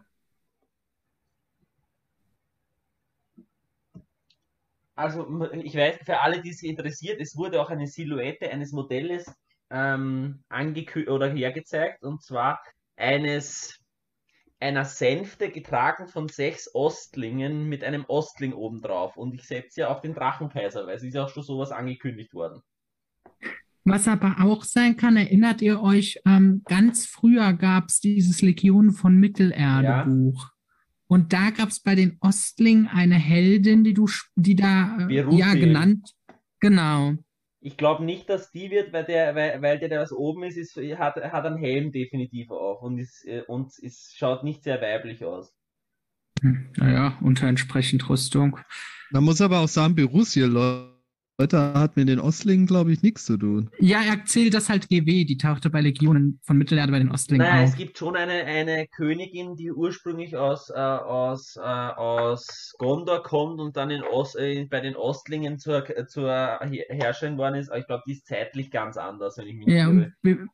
Also, 4.95 5.49
ich 5.53 5.75
weiß, 5.75 5.97
für 6.05 6.21
alle, 6.21 6.41
die 6.41 6.53
sich 6.53 6.69
interessiert, 6.69 7.19
es 7.19 7.35
wurde 7.35 7.59
auch 7.59 7.71
eine 7.71 7.87
Silhouette 7.87 8.49
eines 8.51 8.71
Modells 8.71 9.25
ähm, 9.71 10.43
angekü 10.49 11.07
oder 11.07 11.31
hergezeigt, 11.31 12.03
und 12.03 12.21
zwar 12.23 12.61
eines 12.95 13.79
einer 14.63 14.85
Sänfte 14.85 15.49
getragen 15.49 16.07
von 16.07 16.29
sechs 16.29 16.73
Ostlingen 16.73 17.67
mit 17.67 17.83
einem 17.83 18.05
Ostling 18.07 18.53
obendrauf. 18.53 19.17
Und 19.17 19.33
ich 19.33 19.43
setze 19.43 19.81
ja 19.81 19.89
auf 19.89 20.01
den 20.01 20.13
Drachenkaiser, 20.13 20.87
weil 20.87 20.95
es 20.95 21.03
ist 21.03 21.13
ja 21.13 21.25
auch 21.25 21.29
schon 21.29 21.43
sowas 21.43 21.71
angekündigt 21.71 22.33
worden. 22.33 22.61
Was 23.85 24.07
aber 24.07 24.37
auch 24.39 24.63
sein 24.63 24.95
kann, 24.95 25.17
erinnert 25.17 25.61
ihr 25.61 25.81
euch, 25.81 26.21
ähm, 26.25 26.61
ganz 26.65 27.05
früher 27.05 27.51
gab 27.53 27.89
es 27.89 27.99
dieses 27.99 28.41
Legion 28.41 28.91
von 28.91 29.17
Mittelerde-Buch. 29.17 30.49
Und 31.07 31.33
da 31.33 31.49
gab 31.49 31.69
es 31.69 31.81
bei 31.81 31.95
den 31.95 32.17
Ostlingen 32.21 32.87
eine 32.87 33.15
Heldin, 33.15 33.83
die 33.83 33.93
du, 33.93 34.07
die 34.35 34.55
da, 34.55 34.97
äh, 35.09 35.35
ja, 35.35 35.53
genannt. 35.53 36.11
Genau. 36.61 37.15
Ich 37.65 37.77
glaube 37.77 38.03
nicht, 38.03 38.29
dass 38.29 38.51
die 38.51 38.69
wird, 38.71 38.91
weil 38.91 39.05
der, 39.05 39.35
weil, 39.35 39.61
weil 39.61 39.79
der, 39.79 39.89
der 39.89 40.01
was 40.01 40.11
oben 40.11 40.43
ist, 40.43 40.57
ist 40.57 40.75
hat, 40.97 41.15
hat 41.15 41.45
einen 41.45 41.57
Helm 41.57 41.91
definitiv 41.93 42.51
auf 42.51 42.81
und 42.81 42.97
ist, 42.99 43.25
äh, 43.25 43.43
und 43.47 43.77
ist, 43.79 44.17
schaut 44.17 44.43
nicht 44.43 44.63
sehr 44.63 44.81
weiblich 44.81 45.23
aus. 45.23 45.53
Hm, 46.41 46.71
Naja, 46.75 47.17
unter 47.21 47.47
entsprechend 47.47 48.09
Rüstung. 48.09 48.59
Man 49.11 49.23
muss 49.23 49.39
aber 49.41 49.59
auch 49.59 49.67
sagen, 49.69 49.95
Berussia, 49.95 50.45
Leute, 51.39 51.73
hat 51.73 51.95
mit 51.97 52.07
den 52.09 52.19
Ostlingen, 52.19 52.67
glaube 52.67 52.93
ich, 52.93 53.01
nichts 53.01 53.25
zu 53.25 53.37
tun. 53.37 53.71
Ja, 53.79 54.03
er 54.03 54.23
zählt 54.25 54.53
das 54.53 54.69
halt 54.69 54.87
GW, 54.87 55.25
die 55.25 55.37
tauchte 55.37 55.71
bei 55.71 55.81
Legionen 55.81 56.39
von 56.43 56.57
Mittelerde 56.57 56.91
bei 56.91 56.99
den 56.99 57.09
Ostlingen 57.09 57.47
Naja, 57.47 57.63
es 57.63 57.71
auf. 57.71 57.77
gibt 57.77 57.97
schon 57.97 58.15
eine, 58.15 58.45
eine 58.45 58.85
Königin, 58.87 59.55
die 59.55 59.71
ursprünglich 59.71 60.37
aus, 60.37 60.69
äh, 60.69 60.73
aus, 60.73 61.55
äh, 61.55 61.59
aus 61.61 62.75
Gondor 62.77 63.23
kommt 63.23 63.59
und 63.59 63.75
dann 63.77 63.89
in 63.89 64.03
Ost, 64.03 64.35
äh, 64.35 64.65
bei 64.69 64.79
den 64.79 64.95
Ostlingen 64.95 65.57
zur, 65.57 65.83
zur 66.07 66.29
Her- 66.29 66.85
Herrscherin 66.89 67.37
worden 67.39 67.55
ist. 67.55 67.69
Aber 67.69 67.79
ich 67.79 67.87
glaube, 67.87 68.03
die 68.05 68.11
ist 68.13 68.27
zeitlich 68.27 68.69
ganz 68.69 68.97
anders, 68.97 69.35
wenn 69.39 69.47
ich 69.47 69.55
mich 69.55 69.65
nicht 69.65 69.75
Ja, 69.75 69.89
irre. 69.89 69.91
und 69.91 70.13
wir- 70.21 70.47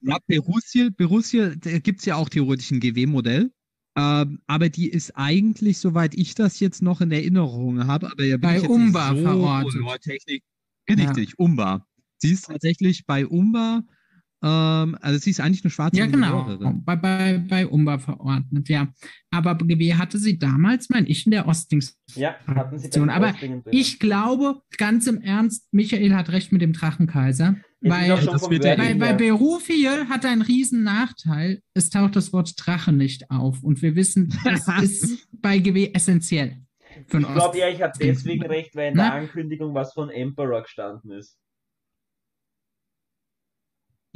Ja, 0.00 0.18
Berussil, 0.26 0.90
Berussil, 0.90 1.56
da 1.56 1.78
gibt 1.78 2.00
es 2.00 2.06
ja 2.06 2.16
auch 2.16 2.28
theoretisch 2.28 2.72
ein 2.72 2.80
GW-Modell. 2.80 3.52
Ähm, 3.96 4.40
aber 4.46 4.68
die 4.68 4.88
ist 4.88 5.12
eigentlich, 5.12 5.78
soweit 5.78 6.14
ich 6.14 6.34
das 6.34 6.58
jetzt 6.58 6.82
noch 6.82 7.00
in 7.00 7.12
Erinnerung 7.12 7.86
habe, 7.86 8.10
aber 8.10 8.24
ja 8.24 8.36
Bei 8.36 8.54
nicht 8.54 8.66
so 8.66 8.76
verortet. 9.22 9.80
Richtig, 10.90 11.38
Umbar. 11.38 11.86
Sie 12.18 12.32
ist 12.32 12.46
tatsächlich 12.46 13.06
bei 13.06 13.26
Umbar, 13.26 13.84
ähm, 14.44 14.98
also 15.00 15.18
sie 15.18 15.30
ist 15.30 15.40
eigentlich 15.40 15.64
eine 15.64 15.70
schwarze 15.70 15.98
ja, 15.98 16.06
genau, 16.06 16.58
bei, 16.84 16.96
bei, 16.96 17.38
bei 17.38 17.66
Umba 17.66 17.98
verordnet, 17.98 18.68
ja. 18.68 18.88
Aber 19.30 19.54
GW 19.54 19.94
hatte 19.94 20.18
sie 20.18 20.38
damals, 20.38 20.90
meine 20.90 21.08
ich, 21.08 21.24
in 21.24 21.30
der 21.30 21.48
Ostlings. 21.48 21.98
Ja, 22.14 22.36
hatten 22.46 22.78
sie 22.78 22.90
den 22.90 23.08
Aber. 23.08 23.34
Ich 23.70 23.98
glaube, 23.98 24.60
ganz 24.76 25.06
im 25.06 25.22
Ernst, 25.22 25.66
Michael 25.72 26.14
hat 26.14 26.30
recht 26.30 26.52
mit 26.52 26.60
dem 26.60 26.74
Drachenkaiser. 26.74 27.56
Weil, 27.80 28.16
bei 28.16 29.06
her- 29.08 29.14
Berufiel 29.14 30.08
hat 30.08 30.24
er 30.24 30.30
einen 30.30 30.42
riesen 30.42 30.84
Nachteil. 30.84 31.60
Es 31.74 31.90
taucht 31.90 32.16
das 32.16 32.32
Wort 32.32 32.52
Drache 32.56 32.92
nicht 32.92 33.30
auf. 33.30 33.62
Und 33.62 33.82
wir 33.82 33.94
wissen, 33.94 34.32
das 34.44 34.66
ist 34.82 35.26
bei 35.32 35.58
GW 35.58 35.90
essentiell. 35.92 36.58
Ich 36.96 37.06
glaube 37.08 37.58
ja, 37.58 37.68
ich 37.68 37.82
habe 37.82 37.92
deswegen 38.00 38.44
recht, 38.44 38.76
weil 38.76 38.90
in 38.92 38.96
der 38.96 39.08
Na? 39.08 39.14
Ankündigung 39.14 39.74
was 39.74 39.92
von 39.92 40.10
Emperor 40.10 40.62
gestanden 40.62 41.10
ist. 41.12 41.38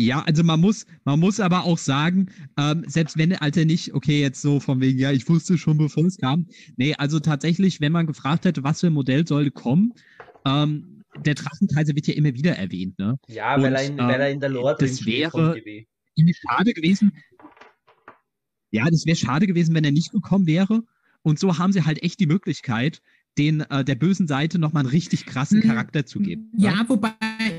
Ja, 0.01 0.23
also 0.23 0.45
man 0.45 0.61
muss, 0.61 0.87
man 1.05 1.19
muss 1.19 1.41
aber 1.41 1.65
auch 1.65 1.77
sagen, 1.77 2.27
ähm, 2.57 2.85
selbst 2.87 3.19
wenn 3.19 3.31
der 3.31 3.43
Alter 3.43 3.65
nicht, 3.65 3.95
okay, 3.95 4.21
jetzt 4.21 4.41
so 4.41 4.61
von 4.61 4.81
wegen, 4.81 4.97
ja, 4.97 5.11
ich 5.11 5.29
wusste 5.29 5.59
schon, 5.59 5.77
bevor 5.77 6.05
es 6.05 6.17
kam. 6.19 6.47
Nee, 6.77 6.95
also 6.95 7.19
tatsächlich, 7.19 7.81
wenn 7.81 7.91
man 7.91 8.07
gefragt 8.07 8.45
hätte, 8.45 8.63
was 8.63 8.79
für 8.81 8.87
ein 8.87 8.93
Modell 8.93 9.27
sollte 9.27 9.51
kommen, 9.51 9.93
ähm, 10.47 11.03
der 11.25 11.35
Drachenkaiser 11.35 11.97
wird 11.97 12.07
ja 12.07 12.15
immer 12.15 12.33
wieder 12.33 12.53
erwähnt, 12.57 12.97
ne? 13.01 13.19
Ja, 13.27 13.57
Und, 13.57 13.63
weil, 13.63 13.75
er 13.75 13.83
in, 13.87 13.93
ähm, 13.99 13.99
weil 13.99 14.21
er 14.21 14.31
in 14.31 14.39
der 14.41 14.51
Lore 14.51 14.77
das 14.79 15.05
wäre- 15.05 15.31
schade 16.33 16.73
gewesen. 16.75 17.13
Ja, 18.71 18.85
das 18.89 19.05
wäre 19.05 19.17
schade 19.17 19.49
gewesen, 19.49 19.75
wenn 19.75 19.85
er 19.85 19.91
nicht 19.93 20.13
gekommen 20.13 20.47
wäre. 20.47 20.85
Und 21.23 21.41
so 21.41 21.59
haben 21.59 21.73
sie 21.73 21.85
halt 21.85 22.03
echt 22.05 22.21
die 22.21 22.27
Möglichkeit, 22.27 23.01
den 23.37 23.63
äh, 23.63 23.85
der 23.85 23.97
bösen 23.97 24.29
Seite 24.29 24.61
nochmal 24.61 24.83
einen 24.85 24.91
richtig 24.91 25.27
krassen 25.27 25.59
Mhm. 25.59 25.63
Charakter 25.65 26.07
zu 26.07 26.21
geben. 26.21 26.51
ne? 26.57 26.67
Ja, 26.67 26.85
wobei 26.89 27.11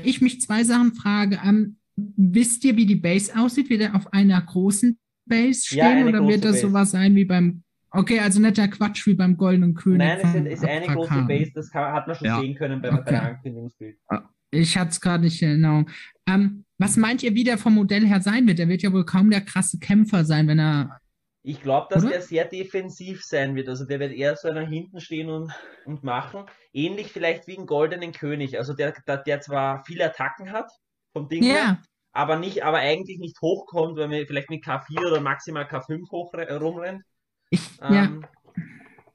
ich 0.04 0.20
mich 0.22 0.40
zwei 0.40 0.64
Sachen 0.64 0.94
frage. 0.94 1.38
Ähm, 1.44 1.76
wisst 2.16 2.64
ihr, 2.64 2.76
wie 2.76 2.86
die 2.86 2.96
Base 2.96 3.32
aussieht? 3.38 3.70
Wird 3.70 3.82
er 3.82 3.94
auf 3.94 4.12
einer 4.12 4.40
großen 4.40 4.98
Base 5.26 5.62
stehen 5.66 5.78
Ja, 5.78 6.04
oder 6.06 6.20
wird 6.20 6.22
große 6.22 6.40
das 6.40 6.52
Base. 6.52 6.66
sowas 6.68 6.90
sein 6.92 7.14
wie 7.14 7.24
beim. 7.24 7.62
Okay, 7.92 8.20
also 8.20 8.40
nicht 8.40 8.56
der 8.56 8.68
Quatsch 8.68 9.04
wie 9.06 9.14
beim 9.14 9.36
Goldenen 9.36 9.74
König. 9.74 9.98
Nein, 9.98 10.46
es 10.46 10.58
ist, 10.60 10.64
eine 10.64 10.86
große 10.86 11.10
Abrakan. 11.10 11.26
Base, 11.28 11.50
das 11.54 11.70
kann, 11.70 11.92
hat 11.92 12.06
man 12.06 12.14
schon 12.16 12.26
Ja. 12.28 12.40
sehen 12.40 12.54
können 12.54 12.80
bei, 12.80 12.92
Okay. 12.92 13.10
der 13.10 13.22
Ankündigungsbild. 13.24 13.98
Ich 14.52 14.76
hatte 14.76 14.90
es 14.90 15.00
gerade 15.00 15.24
nicht 15.24 15.42
in 15.42 15.48
Erinnerung. 15.48 15.90
Ähm, 16.28 16.64
was 16.78 16.96
meint 16.96 17.22
ihr, 17.22 17.34
wie 17.34 17.44
der 17.44 17.58
vom 17.58 17.74
Modell 17.74 18.06
her 18.06 18.20
sein 18.20 18.46
wird? 18.46 18.58
Er 18.60 18.68
wird 18.68 18.82
ja 18.82 18.92
wohl 18.92 19.04
kaum 19.04 19.30
der 19.30 19.40
krasse 19.40 19.78
Kämpfer 19.78 20.24
sein, 20.24 20.46
wenn 20.48 20.58
er. 20.60 20.98
Ich 21.42 21.62
glaube, 21.62 21.86
dass 21.90 22.02
Oder? 22.02 22.12
der 22.12 22.22
sehr 22.22 22.44
defensiv 22.44 23.22
sein 23.24 23.54
wird. 23.56 23.68
Also 23.68 23.86
der 23.86 23.98
wird 23.98 24.12
eher 24.12 24.36
so 24.36 24.52
nach 24.52 24.68
hinten 24.68 25.00
stehen 25.00 25.28
und, 25.30 25.50
und 25.86 26.04
machen. 26.04 26.44
Ähnlich 26.72 27.08
vielleicht 27.12 27.46
wie 27.46 27.56
ein 27.58 27.66
Goldenen 27.66 28.12
König. 28.12 28.58
Also 28.58 28.72
der, 28.74 28.92
der, 29.06 29.16
der 29.18 29.40
zwar 29.40 29.82
viele 29.84 30.04
Attacken 30.04 30.52
hat 30.52 30.70
vom 31.12 31.28
Ding 31.28 31.42
her, 31.42 31.54
Ja, 31.54 31.82
aber 32.12 32.38
nicht, 32.38 32.64
aber 32.64 32.78
eigentlich 32.78 33.18
nicht 33.18 33.40
hochkommt, 33.40 33.96
weil 33.96 34.08
man 34.08 34.26
vielleicht 34.26 34.50
mit 34.50 34.64
K4 34.64 35.06
oder 35.06 35.20
maximal 35.20 35.64
K5 35.64 36.10
hoch 36.10 36.32
äh, 36.34 36.52
rumrennt. 36.54 37.02
ich, 37.50 37.60
ja. 37.80 38.04
Ähm, 38.04 38.26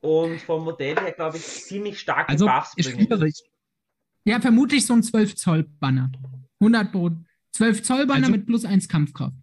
Und 0.01 0.39
vom 0.41 0.63
Modell 0.63 0.95
her, 0.99 1.11
glaube 1.13 1.37
ich, 1.37 1.43
ziemlich 1.43 1.99
starke 1.99 2.29
Also, 2.29 2.45
Buffs 2.45 2.75
bringen. 2.75 3.01
spielerisch, 3.01 3.39
ja, 4.23 4.39
vermutlich 4.39 4.85
so 4.85 4.93
ein 4.93 5.03
12 5.03 5.35
Zoll 5.35 5.63
Banner. 5.79 6.11
100 6.59 6.91
Pro. 6.91 7.11
12 7.53 7.83
Zoll 7.83 8.05
Banner 8.07 8.27
Also- 8.27 8.31
mit 8.31 8.45
plus 8.45 8.65
1 8.65 8.87
Kampfkraft. 8.87 9.35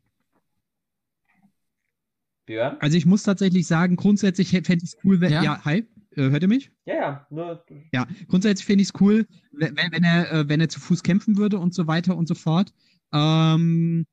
Björn? 2.46 2.76
also 2.80 2.96
ich 2.96 3.06
muss 3.06 3.22
tatsächlich 3.22 3.66
sagen, 3.68 3.94
grundsätzlich 3.96 4.50
fände 4.50 4.74
ich 4.78 4.82
es 4.82 4.96
cool, 5.04 5.20
wenn. 5.20 5.32
Ja? 5.32 5.42
Ja, 5.44 5.64
hi, 5.64 5.86
hört 6.16 6.42
ihr 6.42 6.48
mich? 6.48 6.70
Ja, 6.86 6.94
ja, 6.94 7.26
nur 7.30 7.64
Ja, 7.92 8.06
grundsätzlich 8.28 8.66
finde 8.66 8.82
ich 8.82 8.88
es 8.94 9.00
cool, 9.00 9.26
wenn, 9.52 9.76
wenn, 9.76 10.04
er, 10.04 10.32
äh, 10.32 10.48
wenn 10.48 10.60
er 10.60 10.68
zu 10.68 10.80
Fuß 10.80 11.02
kämpfen 11.02 11.36
würde 11.36 11.58
und 11.58 11.74
so 11.74 11.86
weiter 11.86 12.16
und 12.16 12.28
so 12.28 12.34
fort. 12.34 12.72
Ähm, 13.12 14.06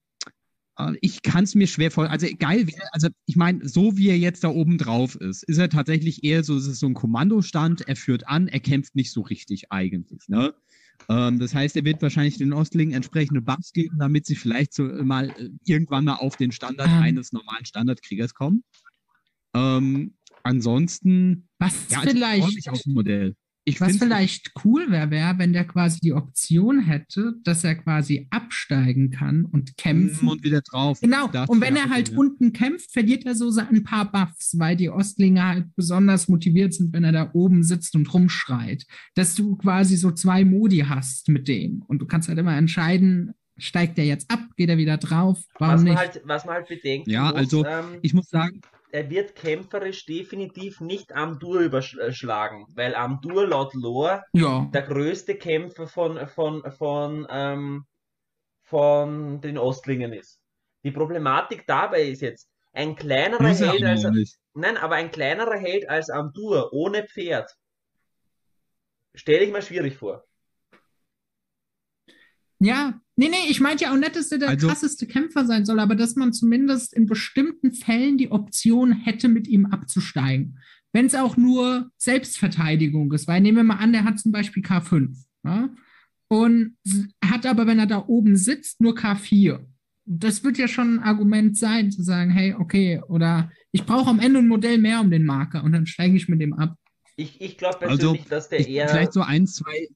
äh, 0.78 0.94
ich 1.02 1.22
kann 1.22 1.44
es 1.44 1.56
mir 1.56 1.68
schwer 1.68 1.92
vorstellen. 1.92 2.14
Also 2.14 2.36
geil, 2.38 2.68
wäre- 2.68 2.94
also 2.94 3.10
ich 3.26 3.36
meine, 3.36 3.68
so 3.68 3.98
wie 3.98 4.10
er 4.10 4.18
jetzt 4.18 4.44
da 4.44 4.50
oben 4.50 4.78
drauf 4.78 5.16
ist, 5.16 5.44
ist 5.44 5.58
er 5.58 5.70
tatsächlich 5.70 6.24
eher 6.24 6.44
so, 6.44 6.58
es 6.58 6.68
ist 6.68 6.80
so 6.80 6.88
ein 6.88 6.94
Kommandostand, 6.94 7.88
er 7.88 7.96
führt 7.96 8.28
an, 8.28 8.48
er 8.48 8.60
kämpft 8.60 8.96
nicht 8.96 9.12
so 9.12 9.22
richtig 9.22 9.72
eigentlich. 9.72 10.28
Ne? 10.28 10.54
Ähm, 11.10 11.40
das 11.40 11.54
heißt, 11.54 11.76
er 11.76 11.86
wird 11.86 12.02
wahrscheinlich 12.02 12.38
den 12.38 12.54
Ostlingen 12.54 12.94
entsprechende 12.94 13.42
Buffs 13.42 13.72
geben, 13.74 13.98
damit 14.00 14.26
sie 14.26 14.36
vielleicht 14.36 14.74
so 14.74 14.84
mal 14.84 15.30
äh, 15.30 15.50
irgendwann 15.66 16.06
mal 16.06 16.16
auf 16.16 16.36
den 16.36 16.52
Standard 16.52 16.90
Ähm. 16.90 17.02
eines 17.02 17.32
normalen 17.32 17.66
Standardkriegers 17.66 18.34
kommen. 18.34 18.64
Ähm, 19.56 20.14
ansonsten, 20.50 21.48
Was 21.60 21.74
ja, 21.90 22.00
also 22.00 22.10
ich 22.10 22.16
vielleicht. 22.16 22.88
ein 22.88 22.94
Modell. 22.94 23.36
Ich 23.66 23.80
Was 23.80 23.98
vielleicht 23.98 24.52
cool 24.64 24.90
wäre, 24.90 25.12
wäre, 25.12 25.38
wenn 25.38 25.54
der 25.54 25.66
quasi 25.66 26.00
die 26.00 26.14
Option 26.14 26.80
hätte, 26.80 27.36
dass 27.44 27.64
er 27.64 27.76
quasi 27.76 28.26
absteigen 28.32 29.12
kann 29.12 29.46
und 29.46 29.78
kämpfen. 29.78 30.28
und 30.28 30.44
wieder 30.44 30.62
drauf. 30.62 31.00
Genau, 31.02 31.28
Das 31.28 31.48
und 31.50 31.62
wenn 31.62 31.76
er 31.76 31.90
halt 31.90 32.10
ja. 32.10 32.18
unten 32.18 32.52
kämpft, 32.52 32.92
verliert 32.92 33.26
er 33.26 33.36
so 33.36 33.52
ein 33.60 33.84
paar 33.84 34.12
Buffs, 34.12 34.58
weil 34.58 34.76
die 34.76 34.90
Ostlinge 34.90 35.46
halt 35.46 35.76
besonders 35.76 36.28
motiviert 36.28 36.74
sind, 36.74 36.94
wenn 36.94 37.04
er 37.04 37.12
da 37.12 37.30
oben 37.34 37.62
sitzt 37.62 37.96
und 37.96 38.12
rumschreit. 38.12 38.86
Dass 39.14 39.36
du 39.36 39.56
quasi 39.58 39.98
so 39.98 40.12
zwei 40.12 40.46
Modi 40.46 40.80
hast 40.80 41.30
mit 41.30 41.48
dem. 41.48 41.84
Und 41.84 42.00
du 42.00 42.08
kannst 42.08 42.28
halt 42.28 42.40
immer 42.40 42.58
entscheiden, 42.58 43.34
steigt 43.60 43.98
er 43.98 44.06
jetzt 44.06 44.30
ab, 44.32 44.40
geht 44.58 44.70
er 44.70 44.78
wieder 44.78 44.98
drauf, 44.98 45.40
warum 45.58 45.76
was 45.76 45.82
man, 45.82 45.92
nicht? 45.92 45.98
halt, 45.98 46.22
was 46.26 46.46
man 46.46 46.56
halt 46.56 46.68
bedenken 46.68 47.10
Ja, 47.10 47.26
muss, 47.26 47.36
also, 47.36 47.66
ähm, 47.66 48.00
Ich 48.02 48.14
muss 48.14 48.30
sagen, 48.30 48.62
er 48.92 49.10
wird 49.10 49.36
kämpferisch 49.36 50.06
definitiv 50.06 50.82
nicht 50.82 51.14
Amdur 51.14 51.60
überschlagen, 51.60 52.66
weil 52.74 52.96
Amdur 52.96 53.48
laut 53.48 53.74
Lore 53.74 54.24
ja, 54.34 54.68
der 54.74 54.82
größte 54.82 55.36
Kämpfer 55.36 55.88
von, 55.88 56.28
von, 56.28 56.64
von, 56.72 57.28
ähm, 57.30 57.86
von 58.64 59.42
den 59.42 59.58
Ostlingen 59.58 60.14
ist. 60.14 60.42
Die 60.84 60.92
Problematik 60.92 61.66
dabei 61.68 62.04
ist 62.04 62.22
jetzt, 62.22 62.50
ein 62.74 62.96
kleinerer 62.96 63.44
muss 63.44 63.60
Held 63.60 63.84
als, 63.84 64.04
nicht. 64.04 64.38
nein, 64.54 64.78
aber 64.78 64.96
ein 64.96 65.12
kleinerer 65.12 65.58
Held 65.58 65.90
als 65.90 66.10
Amdur 66.10 66.72
ohne 66.74 67.06
Pferd, 67.06 67.52
stelle 69.14 69.44
ich 69.46 69.52
mir 69.52 69.62
schwierig 69.62 69.98
vor. 69.98 70.24
Ja, 72.60 73.00
nee, 73.16 73.30
nee, 73.30 73.50
ich 73.50 73.62
meinte 73.62 73.86
ja 73.86 73.94
auch 73.94 73.98
nicht, 73.98 74.16
dass 74.16 74.32
er 74.32 74.38
der 74.38 74.50
Also- 74.50 74.68
krasseste 74.68 75.08
Kämpfer 75.08 75.46
sein 75.46 75.66
soll, 75.66 75.80
aber 75.80 75.96
dass 75.96 76.16
man 76.16 76.34
zumindest 76.34 76.94
in 76.94 77.06
bestimmten 77.06 77.72
Fällen 77.72 78.18
die 78.18 78.32
Option 78.32 78.92
hätte, 78.92 79.30
mit 79.30 79.48
ihm 79.48 79.66
abzusteigen. 79.68 80.60
Wenn 80.92 81.06
es 81.06 81.16
auch 81.16 81.38
nur 81.38 81.92
Selbstverteidigung 81.98 83.12
ist, 83.14 83.28
weil 83.28 83.42
nehmen 83.42 83.58
wir 83.58 83.64
mal 83.64 83.76
an, 83.76 83.94
der 83.94 84.04
hat 84.04 84.20
zum 84.20 84.32
Beispiel 84.32 84.64
K5 84.64 85.16
ja? 85.46 85.70
und 86.28 86.76
hat 87.24 87.46
aber, 87.46 87.68
wenn 87.68 87.80
er 87.80 87.86
da 87.86 88.04
oben 88.08 88.36
sitzt, 88.36 88.82
nur 88.82 88.96
K4. 88.96 89.60
Das 90.06 90.44
wird 90.44 90.58
ja 90.58 90.68
schon 90.68 90.96
ein 90.96 91.04
Argument 91.04 91.56
sein, 91.56 91.92
zu 91.92 92.02
sagen, 92.02 92.32
hey, 92.32 92.56
okay, 92.58 93.02
oder 93.08 93.52
ich 93.72 93.86
brauche 93.86 94.10
am 94.10 94.20
Ende 94.20 94.40
ein 94.40 94.48
Modell 94.48 94.80
mehr 94.80 95.00
um 95.02 95.12
den 95.12 95.26
Marker 95.26 95.64
und 95.64 95.72
dann 95.72 95.86
steige 95.86 96.16
ich 96.18 96.28
mit 96.28 96.42
dem 96.42 96.54
ab. 96.54 96.76
Ich, 97.16 97.40
ich 97.40 97.58
glaube 97.58 97.82
Also, 97.82 97.98
persönlich, 98.14 98.26
dass 98.26 98.50
der 98.50 98.62
Ich, 98.62 98.70
eher, 98.70 98.88
vielleicht 98.90 99.14
so 99.14 99.22
ein, 99.22 99.46
zwei. 99.46 99.90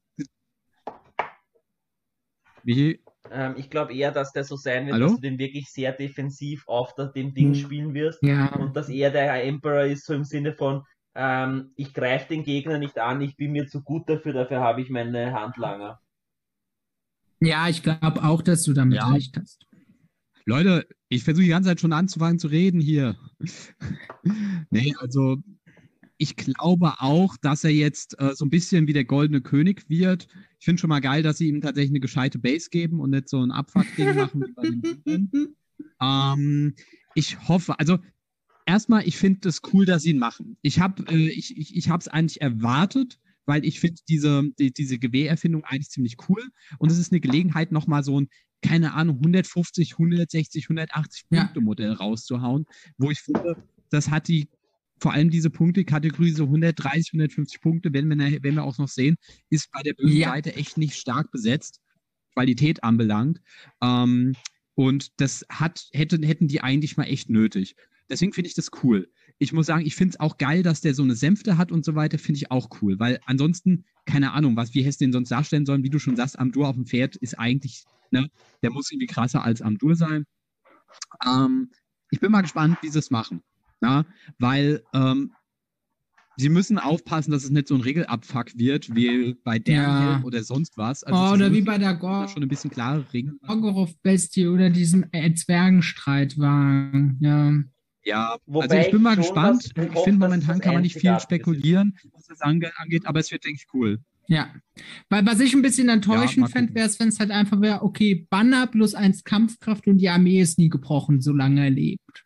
Wie? 2.64 2.99
ähm, 3.32 3.55
ich 3.57 3.70
glaube 3.70 3.93
eher, 3.93 4.11
dass 4.11 4.32
der 4.32 4.43
so 4.43 4.55
sein 4.55 4.86
wird, 4.86 4.95
Hallo? 4.95 5.07
dass 5.07 5.16
du 5.16 5.22
den 5.22 5.39
wirklich 5.39 5.70
sehr 5.70 5.91
defensiv 5.93 6.64
auf 6.68 6.93
dem 6.95 7.34
Ding 7.34 7.53
Hm. 7.53 7.55
spielen 7.55 7.93
wirst. 7.93 8.22
Ja, 8.24 8.55
Und 8.55 8.76
dass 8.76 8.89
er 8.89 9.11
der 9.11 9.43
Emperor 9.43 9.84
ist, 9.86 10.05
so 10.05 10.14
im 10.14 10.24
Sinne 10.24 10.53
von, 10.53 10.84
ähm, 11.16 11.72
ich 11.76 11.93
greife 11.93 12.30
den 12.30 12.43
Gegner 12.43 12.78
nicht 12.80 12.97
an, 12.99 13.22
ich 13.22 13.36
bin 13.38 13.51
mir 13.51 13.68
zu 13.68 13.82
gut 13.84 14.09
dafür, 14.09 14.34
dafür 14.34 14.59
habe 14.61 14.82
ich 14.82 14.89
meine 14.89 15.34
Handlanger. 15.34 15.99
ja 17.39 17.68
ich 17.70 17.84
glaube 17.84 18.24
auch, 18.24 18.41
dass 18.41 18.64
du 18.64 18.74
damit 18.74 18.97
Ja. 18.97 19.11
recht 19.11 19.38
hast. 19.38 19.66
Leute, 20.45 20.88
ich 21.09 21.24
versuche 21.24 21.43
die 21.43 21.49
ganze 21.49 21.70
Zeit 21.70 21.80
schon 21.82 21.93
anzufangen 21.93 22.39
zu 22.39 22.47
reden 22.47 22.82
hier. 22.82 23.18
nee, 24.72 24.93
also 24.99 25.38
ich 26.24 26.38
glaube 26.38 26.93
auch, 26.99 27.36
dass 27.36 27.65
er 27.65 27.71
jetzt 27.71 28.17
äh, 28.17 28.34
so 28.34 28.45
ein 28.45 28.49
bisschen 28.49 28.88
wie 28.88 28.93
der 28.93 29.03
goldene 29.03 29.41
König 29.41 29.89
wird. 29.89 30.30
Ich 30.57 30.63
finde 30.63 30.80
schon 30.80 30.89
mal 30.89 31.01
geil, 31.01 31.21
dass 31.21 31.38
sie 31.38 31.49
ihm 31.49 31.59
tatsächlich 31.59 31.91
eine 31.91 31.99
gescheite 31.99 32.39
Base 32.39 32.69
geben 32.69 33.01
und 33.01 33.09
nicht 33.09 33.28
so 33.28 33.45
ein 33.45 33.51
Abfuck-Ding 33.51 34.15
machen 34.15 34.45
wie 34.45 34.53
bei 34.53 34.63
den. 35.05 35.55
Ähm, 36.01 36.76
ich 37.13 37.49
hoffe, 37.49 37.78
also 37.78 37.99
erstmal, 38.65 39.05
ich 39.05 39.17
finde 39.17 39.49
es 39.49 39.61
cool, 39.74 39.86
dass 39.86 40.03
sie 40.03 40.11
ihn 40.11 40.17
machen. 40.17 40.55
Ich 40.61 40.80
habe 40.80 41.03
äh, 41.11 41.28
ich, 41.28 41.57
ich, 41.57 41.76
ich 41.76 41.89
es 41.89 42.07
eigentlich 42.07 42.39
erwartet, 42.39 43.19
weil 43.45 43.65
ich 43.65 43.82
finde 43.82 44.01
diese, 44.07 44.43
die, 44.57 44.71
diese 44.71 44.99
Gewehrerfindung 44.99 45.65
eigentlich 45.65 45.89
ziemlich 45.89 46.15
cool. 46.30 46.41
Und 46.78 46.89
es 46.89 46.99
ist 46.99 47.11
eine 47.11 47.19
Gelegenheit, 47.19 47.74
nochmal 47.74 48.01
so 48.01 48.21
ein, 48.21 48.30
keine 48.61 48.93
Ahnung, 48.93 49.17
150, 49.17 49.93
160, 49.93 50.65
180 50.65 51.26
Ja. 51.32 51.41
Punkte 51.41 51.59
Modell 51.59 51.91
rauszuhauen, 51.91 52.65
wo 52.97 53.11
ich 53.11 53.19
finde, 53.19 53.57
das 53.89 54.09
hat 54.09 54.30
die, 54.30 54.47
vor 55.04 55.12
allem 55.12 55.30
diese 55.30 55.49
Punktekategorie, 55.49 56.32
so 56.32 56.45
130, 56.45 57.12
150 57.12 57.60
Punkte, 57.60 57.91
wenn 57.91 58.08
wir, 58.08 58.41
wenn 58.41 58.56
wir 58.56 58.64
auch 58.64 58.78
noch 58.78 58.88
sehen, 58.88 59.18
ist 59.49 59.70
bei 59.74 59.84
der 59.84 59.93
bösen 59.95 60.16
Ja. 60.16 60.30
Seite 60.30 60.56
echt 60.56 60.78
nicht 60.78 60.95
stark 60.95 61.30
besetzt, 61.30 61.82
Qualität 62.34 62.86
anbelangt. 62.86 63.41
Ähm, 63.82 64.34
und 64.76 65.20
das 65.20 65.45
hat, 65.49 65.89
hätten, 65.91 66.24
hätten 66.24 66.47
die 66.47 66.62
eigentlich 66.62 66.95
mal 66.95 67.04
echt 67.04 67.30
nötig. 67.30 67.76
Deswegen 68.10 68.32
finde 68.32 68.47
ich 68.47 68.54
das 68.54 68.70
cool. 68.82 69.12
Ich 69.39 69.51
muss 69.51 69.66
sagen, 69.66 69.86
ich 69.86 69.95
finde 69.95 70.14
es 70.14 70.20
auch 70.22 70.38
geil, 70.38 70.64
dass 70.64 70.80
der 70.80 70.93
so 70.93 71.04
eine 71.04 71.16
Sänfte 71.16 71.58
hat 71.58 71.74
und 71.74 71.84
so 71.84 71.95
weiter, 71.95 72.18
finde 72.18 72.38
ich 72.38 72.49
auch 72.49 72.70
cool, 72.82 72.97
weil 72.97 73.20
ansonsten, 73.26 73.84
keine 74.06 74.32
Ahnung, 74.32 74.56
was, 74.56 74.74
wie 74.74 74.84
hättest 74.84 75.01
du 75.01 75.06
den 75.06 75.12
sonst 75.12 75.32
darstellen 75.32 75.66
sollen, 75.66 75.84
wie 75.84 75.89
du 75.89 75.99
schon 75.99 76.16
sagst, 76.16 76.39
Amdur 76.39 76.70
auf 76.70 76.76
dem 76.76 76.86
Pferd 76.86 77.18
ist 77.18 77.38
eigentlich, 77.38 77.84
ne, 78.10 78.30
der 78.62 78.72
muss 78.72 78.89
irgendwie 78.89 79.08
krasser 79.08 79.43
als 79.43 79.62
Amdur 79.62 79.97
sein. 79.97 80.24
Ähm, 81.26 81.72
ich 82.10 82.22
bin 82.22 82.32
mal 82.32 82.41
gespannt, 82.41 82.78
wie 82.82 82.89
sie 82.89 82.99
es 82.99 83.12
machen, 83.12 83.43
na, 83.84 84.05
weil 84.39 84.81
ähm, 84.93 85.34
sie 86.38 86.49
müssen 86.49 86.79
aufpassen, 86.79 87.31
dass 87.31 87.43
es 87.43 87.49
nicht 87.49 87.67
so 87.67 87.75
ein 87.75 87.81
Regelabfuck 87.81 88.57
wird, 88.57 88.95
wie 88.95 89.36
bei 89.43 89.59
der 89.59 89.75
Ja. 89.75 90.21
oder 90.23 90.43
sonst 90.43 90.77
was. 90.77 91.03
oh, 91.05 91.09
sie 91.27 91.34
oder 91.34 91.51
wie 91.51 91.61
bei 91.61 91.77
der 91.77 91.93
Gor 91.95 92.27
schon 92.29 92.43
ein 92.43 92.49
bisschen 92.49 92.71
klare 92.71 93.05
Regeln. 93.13 93.38
Gorgoroth-Bestie 93.45 94.47
oder 94.47 94.69
diesem 94.69 95.05
äh, 95.11 95.34
Zwergenstreitwagen. 95.34 97.17
Ja. 97.19 97.53
Ja, 98.05 98.36
Wobei 98.45 98.63
also 98.65 98.75
ich 98.77 98.91
bin 98.91 99.01
mal 99.01 99.15
gespannt. 99.15 99.63
Ich 99.75 99.99
finde, 100.03 100.19
momentan 100.19 100.59
kann 100.59 100.73
man 100.73 100.81
nicht 100.84 100.99
viel 100.99 101.17
spekulieren, 101.21 101.97
was 102.11 102.25
das 102.25 102.41
ange 102.41 102.71
angeht, 102.77 103.05
aber 103.05 103.21
es 103.21 103.31
wird, 103.31 103.45
denke 103.45 103.61
ich, 103.61 103.73
cool. 103.73 103.99
Ja. 104.27 104.53
Weil 105.09 105.25
was 105.25 105.39
ich 105.39 105.53
ein 105.53 105.61
bisschen 105.61 105.88
enttäuschend 105.89 106.41
mal 106.41 106.49
fände, 106.49 106.75
wäre 106.75 106.88
es, 106.88 106.99
wenn 106.99 107.09
es 107.09 107.19
halt 107.19 107.31
einfach 107.31 107.61
wäre, 107.61 107.81
okay, 107.81 108.27
Banner 108.29 108.67
plus 108.67 108.93
eins 108.93 109.23
Kampfkraft 109.23 109.88
und 109.88 109.99
die 109.99 110.09
Armee 110.09 110.41
ist 110.41 110.57
nie 110.57 110.69
gebrochen, 110.69 111.21
solange 111.21 111.63
er 111.63 111.69
lebt. 111.69 112.25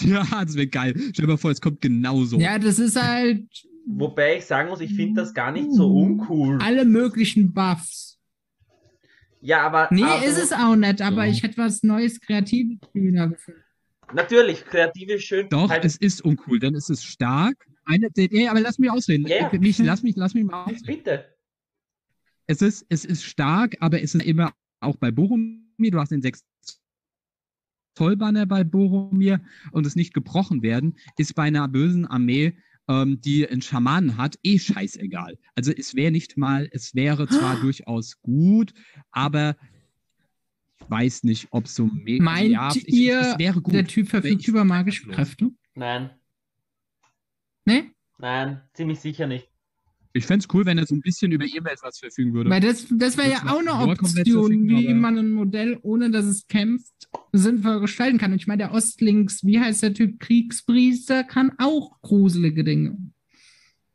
Ja, 0.04 0.44
das 0.44 0.54
wäre 0.54 0.66
geil. 0.66 0.94
Stell 0.96 1.12
dir 1.12 1.26
mal 1.26 1.36
vor, 1.36 1.50
es 1.50 1.60
kommt 1.60 1.80
genauso. 1.80 2.38
Ja, 2.38 2.58
das 2.58 2.78
ist 2.78 3.00
halt 3.00 3.46
Wobei 3.90 4.36
ich 4.36 4.44
sagen 4.44 4.68
muss, 4.68 4.80
ich 4.80 4.94
finde 4.94 5.22
das 5.22 5.32
gar 5.32 5.50
nicht 5.50 5.72
so 5.72 5.90
uncool. 5.90 6.58
alle 6.60 6.84
möglichen 6.84 7.52
Buffs. 7.54 8.18
Ja, 9.40 9.62
aber. 9.62 9.88
Nee, 9.90 10.02
aber 10.02 10.24
ist 10.24 10.36
es 10.36 10.52
auch 10.52 10.76
nicht, 10.76 11.00
aber 11.00 11.24
Ja. 11.24 11.32
ich 11.32 11.42
hätte 11.42 11.56
was 11.58 11.82
Neues, 11.82 12.20
Kreatives 12.20 12.78
wieder 12.92 13.28
gefunden. 13.28 13.60
Natürlich, 14.12 14.64
kreativ 14.64 15.08
ist 15.10 15.24
schön. 15.24 15.48
Doch, 15.48 15.70
Halt, 15.70 15.84
es 15.84 15.96
ist 15.96 16.22
uncool, 16.22 16.58
denn 16.58 16.74
es 16.74 16.88
ist 16.90 17.04
stark. 17.04 17.56
Eine, 17.84 18.08
nee, 18.16 18.48
aber 18.48 18.60
lass 18.60 18.78
mich 18.78 18.90
ausreden. 18.90 19.26
Ja, 19.26 19.36
ja. 19.42 19.50
Ich- 19.52 19.60
Mich, 19.60 19.78
lass, 19.78 20.02
mich, 20.02 20.16
lass 20.16 20.34
mich 20.34 20.44
mal 20.44 20.64
ausreden. 20.64 20.84
bitte. 20.86 21.24
Es 22.46 22.60
ist, 22.62 22.84
es 22.88 23.04
ist 23.04 23.24
stark, 23.24 23.76
aber 23.80 24.02
es 24.02 24.14
ist 24.14 24.22
immer 24.24 24.52
auch 24.80 24.96
bei 24.96 25.10
Boromir. 25.10 25.90
Du 25.90 25.98
hast 25.98 26.10
den 26.10 26.20
6 26.22 26.42
Zoll 27.98 28.16
Banner 28.16 28.46
bei 28.46 28.62
Boromir 28.62 29.40
und 29.72 29.84
es 29.84 29.96
nicht 29.96 30.14
gebrochen 30.14 30.62
werden, 30.62 30.96
ist 31.16 31.34
bei 31.34 31.42
einer 31.42 31.66
bösen 31.66 32.06
Armee, 32.06 32.56
ähm, 32.86 33.20
die 33.20 33.48
einen 33.48 33.60
Schamanen 33.60 34.16
hat, 34.16 34.38
eh 34.44 34.56
scheißegal. 34.56 35.36
Also 35.56 35.72
es 35.72 35.96
wäre 35.96 36.12
nicht 36.12 36.36
mal, 36.36 36.68
es 36.70 36.94
wäre 36.94 37.26
zwar 37.26 37.56
durchaus 37.60 38.20
gut, 38.22 38.72
aber 39.10 39.56
ich 40.80 40.88
weiß 40.88 41.24
nicht, 41.24 41.48
ob 41.50 41.66
so 41.66 41.86
mega. 41.86 42.22
Meint 42.22 42.52
ja, 42.52 42.70
ich, 42.72 42.86
ihr, 42.86 43.36
gut. 43.60 43.74
der 43.74 43.84
Typ 43.84 44.08
verfügt 44.08 44.46
über 44.46 44.62
magische. 44.62 45.08
Kräfte? 45.08 45.50
Nein, 45.74 46.10
Ne? 47.64 47.90
nein, 48.18 48.62
ziemlich 48.74 49.00
sicher 49.00 49.26
nicht. 49.26 49.50
Ich 50.14 50.26
fände 50.26 50.44
es 50.48 50.54
cool, 50.54 50.64
wenn 50.66 50.78
er 50.78 50.86
so 50.86 50.94
ein 50.94 51.00
bisschen 51.00 51.32
über 51.32 51.44
irgendetwas 51.44 51.98
verfügen 51.98 52.32
würde. 52.34 52.50
Weil 52.50 52.60
das, 52.60 52.86
das 52.90 53.16
wäre 53.18 53.30
ja 53.30 53.42
auch 53.52 53.58
eine 53.60 53.72
Option, 53.72 54.66
wie 54.68 54.86
aber- 54.88 54.94
man 54.96 55.18
ein 55.18 55.30
Modell, 55.30 55.78
ohne 55.82 56.10
dass 56.10 56.24
es 56.24 56.46
kämpft, 56.48 56.92
sinnvoll 57.32 57.80
gestalten 57.80 58.18
kann. 58.18 58.32
Und 58.32 58.38
ich 58.40 58.46
meine, 58.46 58.58
der 58.64 58.72
Ostlinks, 58.72 59.44
wie 59.44 59.60
heißt 59.60 59.82
der 59.82 59.94
Typ, 59.94 60.18
Kriegspriester, 60.18 61.24
kann 61.24 61.52
auch 61.58 62.00
gruselige 62.00 62.64
Dinge. 62.64 62.96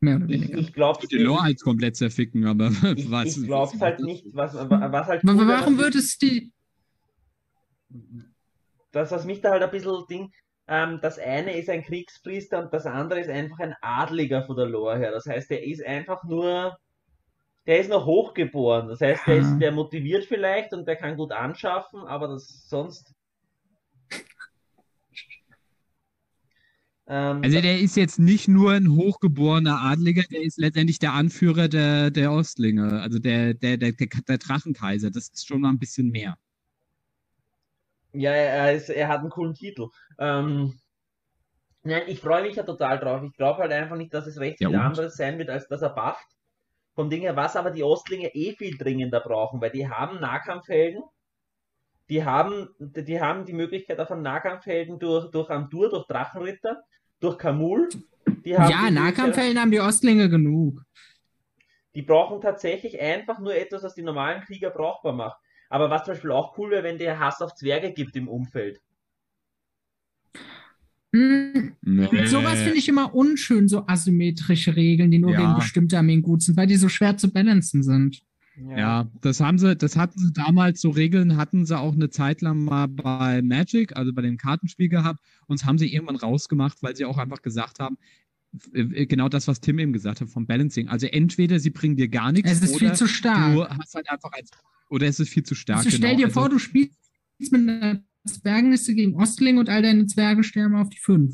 Mehr 0.01 0.17
oder 0.17 0.25
Ich, 0.29 0.31
weniger. 0.41 0.57
ich 0.59 0.73
glaube 0.73 1.07
die 1.07 1.17
Lore 1.17 1.43
halt 1.43 1.61
komplett 1.61 1.95
zerficken, 1.95 2.45
aber 2.45 2.69
ich, 2.95 3.09
was. 3.09 3.37
ich 3.37 3.43
glaube 3.45 3.79
halt 3.79 3.99
nicht, 4.01 4.25
was, 4.33 4.53
was 4.53 5.07
halt. 5.07 5.23
Cool 5.23 5.47
warum 5.47 5.77
wird 5.77 5.95
es 5.95 6.17
die. 6.17 6.51
das, 8.91 9.11
was 9.11 9.25
mich 9.25 9.41
da 9.41 9.51
halt 9.51 9.63
ein 9.63 9.71
bisschen 9.71 10.03
Ding, 10.09 10.31
ähm, 10.67 10.99
das 11.01 11.19
eine 11.19 11.57
ist 11.57 11.69
ein 11.69 11.83
Kriegspriester 11.83 12.63
und 12.63 12.73
das 12.73 12.85
andere 12.85 13.19
ist 13.19 13.29
einfach 13.29 13.59
ein 13.59 13.75
Adliger 13.81 14.43
von 14.43 14.55
der 14.55 14.67
Lore 14.67 14.97
her. 14.97 15.11
Das 15.11 15.25
heißt, 15.25 15.49
der 15.49 15.63
ist 15.63 15.85
einfach 15.85 16.23
nur, 16.23 16.77
der 17.65 17.79
ist 17.79 17.89
noch 17.89 18.05
hochgeboren. 18.05 18.87
Das 18.87 19.01
heißt, 19.01 19.27
der, 19.27 19.37
ist, 19.37 19.59
der 19.59 19.71
motiviert 19.71 20.25
vielleicht 20.25 20.73
und 20.73 20.87
der 20.87 20.95
kann 20.95 21.17
gut 21.17 21.31
anschaffen, 21.31 22.01
aber 22.01 22.29
das 22.29 22.69
sonst. 22.69 23.13
Ähm, 27.07 27.41
Also 27.43 27.59
der 27.59 27.79
ist 27.79 27.97
jetzt 27.97 28.19
nicht 28.19 28.47
nur 28.47 28.71
ein 28.71 28.89
hochgeborener 28.95 29.81
Adliger, 29.81 30.23
der 30.31 30.43
ist 30.43 30.57
letztendlich 30.57 30.99
der 30.99 31.11
Anführer 31.11 31.67
der, 31.67 32.09
der 32.09 32.31
Ostlinge, 32.31 33.01
also 33.01 33.19
der, 33.19 33.53
der, 33.53 33.75
der, 33.75 33.91
der 33.91 34.37
Drachenkaiser. 34.37 35.11
Das 35.11 35.27
ist 35.27 35.45
schon 35.45 35.59
mal 35.59 35.69
ein 35.69 35.79
bisschen 35.79 36.09
mehr. 36.09 36.37
Ja, 38.13 38.31
er, 38.31 38.73
ist, 38.73 38.89
er 38.89 39.07
hat 39.09 39.19
einen 39.21 39.29
coolen 39.29 39.53
Titel. 39.55 39.89
Ähm, 40.19 40.79
nein, 41.83 42.03
ich 42.07 42.19
freue 42.21 42.43
mich 42.43 42.55
ja 42.55 42.63
total 42.63 42.99
drauf. 42.99 43.23
Ich 43.23 43.33
glaube 43.37 43.61
halt 43.61 43.71
einfach 43.71 43.95
nicht, 43.95 44.13
dass 44.13 44.27
es 44.27 44.39
recht 44.39 44.59
Ja, 44.59 44.69
viel 44.69 44.77
und? 44.77 44.79
anderes 44.79 45.15
sein 45.15 45.37
wird, 45.37 45.49
als 45.49 45.67
dass 45.67 45.81
er 45.81 45.89
bufft. 45.95 46.27
Vom 46.95 47.09
Ding 47.09 47.21
her, 47.21 47.35
was 47.35 47.55
aber 47.55 47.71
die 47.71 47.83
Ostlinge 47.83 48.33
eh 48.35 48.55
viel 48.55 48.77
dringender 48.77 49.19
brauchen, 49.21 49.61
weil 49.61 49.71
die 49.71 49.89
haben 49.89 50.19
Nahkampfhelden. 50.19 51.03
Die 52.09 52.23
haben, 52.23 52.69
die 52.79 53.19
haben 53.21 53.45
die 53.45 53.53
Möglichkeit 53.53 53.99
auf 53.99 54.11
einen 54.11 54.21
Nahkampfhelden 54.21 54.99
durch, 54.99 55.31
durch 55.31 55.49
Amdur, 55.49 55.89
durch 55.89 56.05
Drachenritter, 56.07 56.81
durch 57.19 57.37
Kamul. 57.37 57.89
Ja, 58.43 58.89
Nahkampfhelden 58.91 59.59
haben 59.59 59.71
die 59.71 59.79
Ostlinge 59.81 60.29
genug. 60.29 60.81
die 61.95 62.01
brauchen 62.01 62.41
tatsächlich 62.41 62.99
einfach 62.99 63.39
nur 63.39 63.55
etwas, 63.55 63.83
was 63.83 63.95
die 63.95 64.01
normalen 64.03 64.41
Krieger 64.41 64.69
brauchbar 64.69 65.13
macht. 65.13 65.37
Aber 65.73 65.89
was 65.89 66.03
zum 66.03 66.13
Beispiel 66.13 66.31
auch 66.31 66.55
cool 66.59 66.69
wäre, 66.69 66.83
wenn 66.83 66.99
der 66.99 67.17
Hass 67.19 67.41
auf 67.41 67.55
Zwerge 67.55 67.93
gibt 67.93 68.15
im 68.15 68.27
Umfeld. 68.27 68.79
Hm, 71.15 71.73
Nee. 71.81 72.25
sowas 72.27 72.61
finde 72.61 72.77
ich 72.77 72.87
immer 72.87 73.15
unschön, 73.15 73.67
so 73.67 73.87
asymmetrische 73.87 74.75
Regeln, 74.75 75.09
die 75.09 75.17
nur 75.17 75.31
Ja. 75.31 75.37
gegen 75.37 75.55
bestimmte 75.55 75.97
Armeen 75.97 76.21
gut 76.21 76.43
sind, 76.43 76.57
weil 76.57 76.67
die 76.67 76.75
so 76.75 76.89
schwer 76.89 77.17
zu 77.17 77.31
balancen 77.31 77.81
sind. 77.81 78.21
Ja, 78.77 79.09
das 79.21 79.39
haben 79.39 79.57
sie, 79.57 79.75
das 79.75 79.97
hatten 79.97 80.19
sie 80.19 80.31
damals, 80.31 80.79
so 80.79 80.91
Regeln 80.91 81.37
hatten 81.37 81.65
sie 81.65 81.75
auch 81.75 81.93
eine 81.93 82.11
Zeit 82.11 82.41
lang 82.41 82.63
mal 82.63 82.87
bei 82.87 83.41
Magic, 83.41 83.95
also 83.97 84.13
bei 84.13 84.21
dem 84.21 84.37
Kartenspiel 84.37 84.89
gehabt, 84.89 85.21
und 85.47 85.59
das 85.59 85.65
haben 85.65 85.79
sie 85.79 85.91
irgendwann 85.91 86.17
rausgemacht, 86.17 86.83
weil 86.83 86.95
sie 86.95 87.05
auch 87.05 87.17
einfach 87.17 87.41
gesagt 87.41 87.79
haben, 87.79 87.97
genau 88.71 89.29
das, 89.29 89.47
was 89.47 89.59
Tim 89.61 89.79
eben 89.79 89.93
gesagt 89.93 90.21
hat, 90.21 90.29
vom 90.29 90.45
Balancing. 90.45 90.87
Also 90.87 91.07
entweder 91.07 91.59
sie 91.59 91.71
bringen 91.71 91.95
dir 91.95 92.07
gar 92.07 92.31
nichts 92.31 92.51
Es 92.51 92.61
ist 92.61 92.77
viel 92.77 92.89
oder 92.89 92.95
zu 92.95 93.07
stark. 93.07 93.53
du 93.55 93.67
hast 93.67 93.95
halt 93.95 94.09
einfach 94.09 94.31
als, 94.31 94.51
oder 94.89 95.07
es 95.07 95.19
ist 95.19 95.29
viel 95.29 95.43
zu 95.43 95.55
stark. 95.55 95.79
Also 95.79 95.89
stell 95.89 96.01
genau. 96.01 96.17
dir 96.17 96.25
also, 96.27 96.39
vor, 96.39 96.49
du 96.49 96.59
spielst 96.59 96.95
mit 97.39 97.53
einer 97.69 98.03
Zwergenliste 98.25 98.93
gegen 98.93 99.15
Ostling 99.15 99.57
und 99.57 99.69
all 99.69 99.81
deine 99.81 100.05
Zwerge 100.05 100.43
sterben 100.43 100.75
auf 100.75 100.89
die 100.89 100.99
5. 100.99 101.33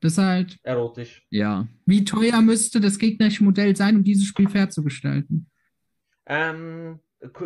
Das 0.00 0.12
ist 0.12 0.18
halt, 0.18 0.58
Erotisch. 0.62 1.26
Ja, 1.30 1.68
wie 1.86 2.04
teuer 2.04 2.40
müsste 2.42 2.80
das 2.80 2.98
gegnerische 2.98 3.44
Modell 3.44 3.74
sein, 3.76 3.96
um 3.96 4.04
dieses 4.04 4.26
Spiel 4.26 4.48
fair 4.48 4.68
zu 4.70 4.82
gestalten? 4.82 5.50
Ähm, 6.26 7.00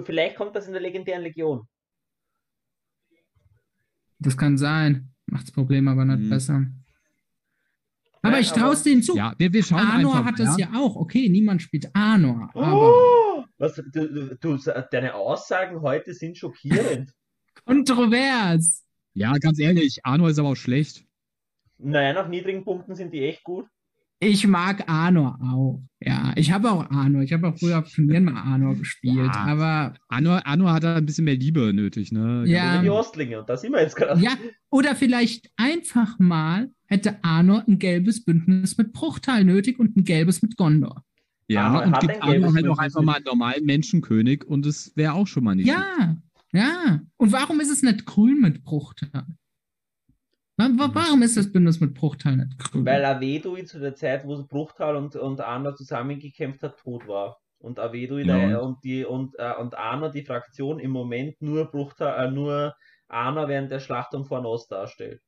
vielleicht 0.05 0.37
kommt 0.37 0.55
das 0.57 0.67
in 0.67 0.73
der 0.73 0.83
legendären 0.83 1.23
Legion. 1.23 1.67
Das 4.19 4.37
kann 4.37 4.59
sein. 4.59 5.11
Macht 5.27 5.45
das 5.45 5.53
Problem 5.53 5.89
aber 5.89 6.05
nicht 6.05 6.21
Mhm. 6.25 6.31
besser. 6.31 6.67
Aber 8.23 8.39
ich 8.41 8.51
traue 8.51 8.75
es 8.75 8.83
denen 8.83 9.03
zu. 9.03 9.17
ja, 9.17 9.35
wir, 9.39 9.53
wir 9.53 9.63
schauen 9.63 9.81
Arnor 9.81 10.13
einfach 10.15 10.27
hat 10.27 10.39
mal, 10.39 10.45
das 10.45 10.59
ja. 10.59 10.69
ja 10.73 10.79
auch. 10.79 10.97
Okay, 10.97 11.29
niemand 11.29 11.63
spielt 11.63 11.89
Arnor. 11.95 12.51
Aber 12.55 12.73
Oh, 12.75 13.45
was, 13.59 13.75
du, 13.93 14.37
du, 14.41 14.59
deine 14.91 15.15
Aussagen 15.15 15.81
heute 15.81 16.13
sind 16.15 16.37
schockierend. 16.37 17.13
kontrovers. 17.65 18.85
Ja, 19.15 19.33
ganz 19.41 19.59
ehrlich, 19.59 20.01
Arno 20.05 20.29
ist 20.29 20.39
aber 20.39 20.51
auch 20.51 20.55
schlecht. 20.57 21.05
naja, 21.79 22.13
nach 22.13 22.29
niedrigen 22.29 22.65
Punkten 22.65 22.95
sind 22.95 23.13
die 23.13 23.25
echt 23.25 23.43
gut. 23.43 23.67
Ich 24.23 24.47
mag 24.47 24.85
Arnor 24.87 25.39
auch. 25.43 25.83
Ja, 25.99 26.33
ich 26.37 26.53
habe 26.53 26.71
auch 26.71 26.91
Arnor. 26.91 27.23
Ich 27.23 27.33
habe 27.33 27.49
auch 27.49 27.59
früher 27.59 27.79
auf 27.79 27.91
Turnieren 27.91 28.25
mal 28.25 28.37
Arnor 28.37 28.77
gespielt. 28.77 29.31
Ja. 29.35 29.47
Aber 29.47 29.95
Arno, 30.09 30.33
Arno 30.45 30.69
hat 30.69 30.85
da 30.85 30.97
ein 30.97 31.07
bisschen 31.07 31.25
mehr 31.25 31.37
Liebe 31.37 31.73
nötig, 31.73 32.13
ne? 32.13 32.45
Ja. 32.47 32.79
Wie 32.79 32.85
die 32.85 32.91
Ostlinge. 32.91 33.41
Und 33.41 33.49
da 33.49 33.57
sind 33.57 33.73
wir 33.73 33.81
jetzt 33.81 33.97
gerade. 33.97 34.21
ja, 34.21 34.33
oder 34.71 34.95
vielleicht 34.95 35.51
einfach 35.57 36.19
mal 36.19 36.71
hätte 36.87 37.23
Arnor 37.23 37.65
ein 37.69 37.79
gelbes 37.79 38.25
Bündnis 38.25 38.77
mit 38.79 38.93
Bruchtal 38.93 39.45
nötig 39.45 39.79
und 39.79 39.97
ein 39.97 40.05
gelbes 40.05 40.43
mit 40.43 40.57
Gondor. 40.57 41.05
Ja, 41.49 41.67
Arno 41.67 41.83
und 41.97 42.01
gibt 42.01 42.15
ein 42.15 42.23
Arno 42.23 42.33
gelbes 42.33 42.55
halt 42.55 42.69
auch 42.69 42.79
einfach 42.79 43.03
mal 43.03 43.17
einen 43.17 43.25
normalen 43.25 43.65
Menschenkönig 43.65 44.45
und 44.45 44.67
es 44.67 44.93
wäre 44.97 45.15
auch 45.15 45.27
schon 45.27 45.45
mal 45.45 45.55
nicht. 45.57 45.67
Ja, 45.67 46.17
ja. 46.53 47.01
Und 47.17 47.33
warum 47.33 47.61
ist 47.61 47.71
es 47.71 47.83
nicht 47.83 48.07
grün 48.07 48.41
mit 48.41 48.63
Bruchtal? 48.65 49.27
Wa- 50.57 50.91
Warum 50.93 51.23
ist 51.23 51.37
das 51.39 51.51
Bündnis 51.51 51.81
mit 51.81 51.95
Bruchtal 51.95 52.37
nicht 52.37 52.59
grün? 52.59 52.85
Weil 52.85 53.05
Avedui 53.05 53.65
zu 53.65 53.81
der 53.81 53.95
Zeit, 53.95 54.27
wo 54.27 54.45
Bruchtal 54.45 54.95
und, 54.97 55.17
und 55.17 55.41
Arno 55.41 55.73
zusammengekämpft 55.75 56.63
hat, 56.63 56.79
tot 56.79 57.09
war. 57.09 57.39
Und 57.59 57.79
Avedui 57.79 58.25
Ja. 58.27 58.59
und 58.59 58.85
die 58.85 59.05
und, 59.05 59.35
äh, 59.39 59.53
und 59.59 59.77
Arno 59.79 60.11
die 60.11 60.25
Fraktion 60.25 60.79
im 60.79 60.91
Moment 60.91 61.41
nur 61.41 61.65
Bruchtal, 61.71 62.27
äh, 62.27 62.31
nur 62.31 62.75
Arno 63.11 63.49
während 63.49 63.71
der 63.71 63.81
Schlacht 63.81 64.15
um 64.15 64.25
Fornost 64.25 64.71
darstellt. 64.73 65.21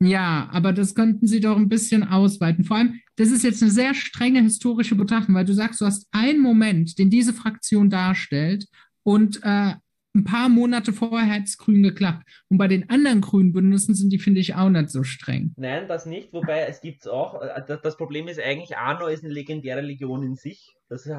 Ja, 0.00 0.48
aber 0.52 0.72
das 0.72 0.94
könnten 0.94 1.26
sie 1.26 1.40
doch 1.40 1.56
ein 1.56 1.68
bisschen 1.68 2.04
ausweiten. 2.04 2.64
Vor 2.64 2.76
allem, 2.76 3.00
das 3.16 3.30
ist 3.32 3.42
jetzt 3.42 3.62
eine 3.62 3.72
sehr 3.72 3.94
strenge 3.94 4.40
historische 4.42 4.94
Betrachtung, 4.94 5.34
weil 5.34 5.44
du 5.44 5.54
sagst, 5.54 5.80
du 5.80 5.86
hast 5.86 6.06
einen 6.12 6.40
Moment, 6.40 6.98
den 6.98 7.10
diese 7.10 7.32
Fraktion 7.34 7.90
darstellt 7.90 8.66
und 9.02 9.40
äh, 9.42 9.74
ein 10.14 10.24
paar 10.24 10.48
Monate 10.48 10.92
vorher 10.92 11.28
hat 11.32 11.44
es 11.44 11.58
grün 11.58 11.82
geklappt. 11.82 12.24
Und 12.48 12.58
bei 12.58 12.66
den 12.68 12.88
anderen 12.90 13.20
grünen 13.20 13.52
Bündnissen 13.52 13.94
sind 13.94 14.10
die, 14.10 14.18
finde 14.18 14.40
ich, 14.40 14.54
auch 14.54 14.68
nicht 14.70 14.90
so 14.90 15.02
streng. 15.02 15.52
Nein, 15.56 15.86
das 15.88 16.06
nicht, 16.06 16.32
wobei 16.32 16.60
es 16.66 16.80
gibt's 16.80 17.06
auch. 17.06 17.40
äh, 17.42 17.78
Das, 17.82 17.96
Problem 17.96 18.26
ist 18.28 18.40
eigentlich, 18.40 18.76
Arno 18.76 19.06
ist 19.08 19.24
eine 19.24 19.32
legendäre 19.32 19.80
Legion 19.80 20.22
in 20.22 20.36
sich. 20.36 20.74
Das 20.88 21.06
ist 21.06 21.12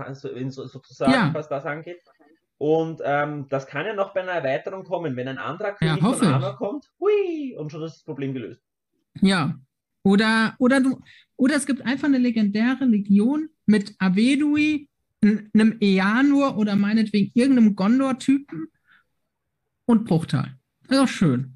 sozusagen, 0.55 1.11
Ja. 1.13 1.33
was 1.33 1.49
das 1.49 1.65
angeht. 1.65 1.99
Und 2.59 3.01
ähm, 3.05 3.45
das 3.47 3.67
kann 3.67 3.85
ja 3.85 3.93
noch 3.93 4.13
bei 4.13 4.21
einer 4.21 4.33
Erweiterung 4.33 4.83
kommen. 4.83 5.15
Wenn 5.15 5.29
ein 5.29 5.37
anderer 5.37 5.77
Ja, 5.81 5.95
von. 5.95 6.27
Arno 6.27 6.55
kommt, 6.57 6.91
hui, 6.99 7.55
und 7.57 7.71
schon 7.71 7.81
ist 7.83 7.95
das 7.95 8.03
Problem 8.03 8.33
gelöst. 8.33 8.61
Ja. 9.21 9.57
Oder, 10.03 10.55
oder 10.59 10.81
du, 10.81 10.99
oder 11.37 11.55
es 11.55 11.65
gibt 11.65 11.81
einfach 11.85 12.09
eine 12.09 12.17
legendäre 12.17 12.83
Legion 12.83 13.47
mit 13.65 13.95
Avedui, 13.97 14.89
einem 15.21 15.77
Eanur 15.79 16.57
oder 16.57 16.75
meinetwegen 16.75 17.31
irgendeinem 17.33 17.75
Gondor-Typen 17.75 18.67
und 19.85 20.05
Bruchtal. 20.05 20.57
Das 20.83 20.97
ist 20.97 21.03
auch 21.03 21.07
schön. 21.07 21.53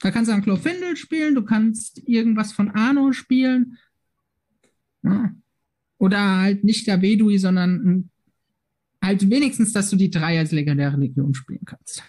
Da 0.00 0.10
kannst 0.10 0.30
du 0.30 0.34
an 0.34 0.42
Glorfindel 0.42 0.96
spielen, 0.96 1.34
du 1.34 1.44
kannst 1.44 2.06
irgendwas 2.08 2.52
von 2.52 2.70
Arno 2.70 3.12
spielen. 3.12 3.76
Ja. 5.02 5.34
Oder 5.98 6.40
halt 6.40 6.64
nicht 6.64 6.88
Avedui, 6.88 7.38
sondern 7.38 7.76
mm, 7.76 8.10
halt 9.06 9.30
wenigstens, 9.30 9.72
dass 9.72 9.90
du 9.90 9.96
die 9.96 10.10
drei 10.10 10.38
als 10.38 10.52
legendäre 10.52 10.96
Legion 10.96 11.34
spielen 11.34 11.64
kannst. 11.64 12.02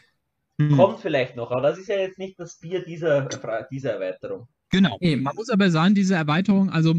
Hm. 0.60 0.76
Kommt 0.76 1.00
vielleicht 1.00 1.36
noch, 1.36 1.52
aber 1.52 1.62
das 1.62 1.78
ist 1.78 1.88
ja 1.88 1.98
jetzt 1.98 2.18
nicht 2.18 2.40
das 2.40 2.60
Bier 2.60 2.84
dieser, 2.84 3.30
dieser 3.72 3.94
Erweiterung. 3.94 4.48
Genau. 4.70 4.98
Eben. 5.00 5.24
Man 5.24 5.36
muss 5.36 5.50
aber 5.50 5.70
sagen, 5.72 5.96
diese 5.96 6.16
Erweiterung, 6.16 6.70
also 6.70 6.96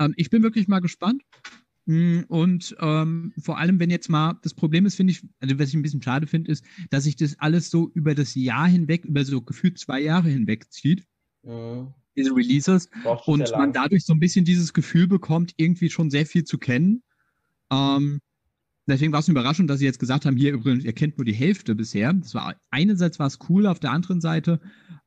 ähm, 0.00 0.14
ich 0.16 0.30
bin 0.30 0.42
wirklich 0.42 0.66
mal 0.66 0.80
gespannt. 0.80 1.22
Mm, 1.86 2.22
Und 2.26 2.74
ähm, 2.80 3.32
vor 3.40 3.58
allem, 3.58 3.78
wenn 3.78 3.90
jetzt 3.90 4.08
mal, 4.08 4.38
das 4.42 4.54
Problem 4.54 4.86
ist, 4.86 4.96
finde 4.96 5.12
ich, 5.12 5.22
also 5.40 5.58
was 5.58 5.68
ich 5.68 5.74
ein 5.74 5.82
bisschen 5.82 6.02
schade 6.02 6.26
finde, 6.26 6.50
ist, 6.50 6.64
dass 6.90 7.04
sich 7.04 7.16
das 7.16 7.38
alles 7.38 7.70
so 7.70 7.90
über 7.94 8.14
das 8.14 8.34
Jahr 8.34 8.66
hinweg, 8.66 9.04
über 9.04 9.24
so 9.24 9.40
gefühlt 9.40 9.78
zwei 9.78 10.00
Jahre 10.00 10.28
hinweg 10.28 10.72
zieht, 10.72 11.04
Mhm. 11.44 11.94
diese 12.16 12.34
Releases, 12.34 12.90
und 13.26 13.52
man 13.52 13.72
dadurch 13.72 14.04
so 14.04 14.12
ein 14.12 14.18
bisschen 14.18 14.44
dieses 14.44 14.72
Gefühl 14.72 15.06
bekommt, 15.06 15.54
irgendwie 15.58 15.90
schon 15.90 16.10
sehr 16.10 16.26
viel 16.26 16.42
zu 16.42 16.58
kennen. 16.58 17.04
Ähm, 17.70 18.20
deswegen 18.86 19.12
war 19.12 19.20
es 19.20 19.28
eine 19.28 19.38
Überraschung, 19.38 19.66
dass 19.66 19.78
sie 19.78 19.84
jetzt 19.84 19.98
gesagt 19.98 20.26
haben, 20.26 20.36
hier 20.36 20.52
übrigens, 20.52 20.84
ihr 20.84 20.92
kennt 20.92 21.18
nur 21.18 21.24
die 21.24 21.34
Hälfte 21.34 21.74
bisher. 21.74 22.12
Das 22.12 22.34
war 22.34 22.56
einerseits 22.70 23.18
war 23.18 23.26
es 23.26 23.38
cool, 23.48 23.66
auf 23.66 23.80
der 23.80 23.92
anderen 23.92 24.20
Seite 24.20 24.60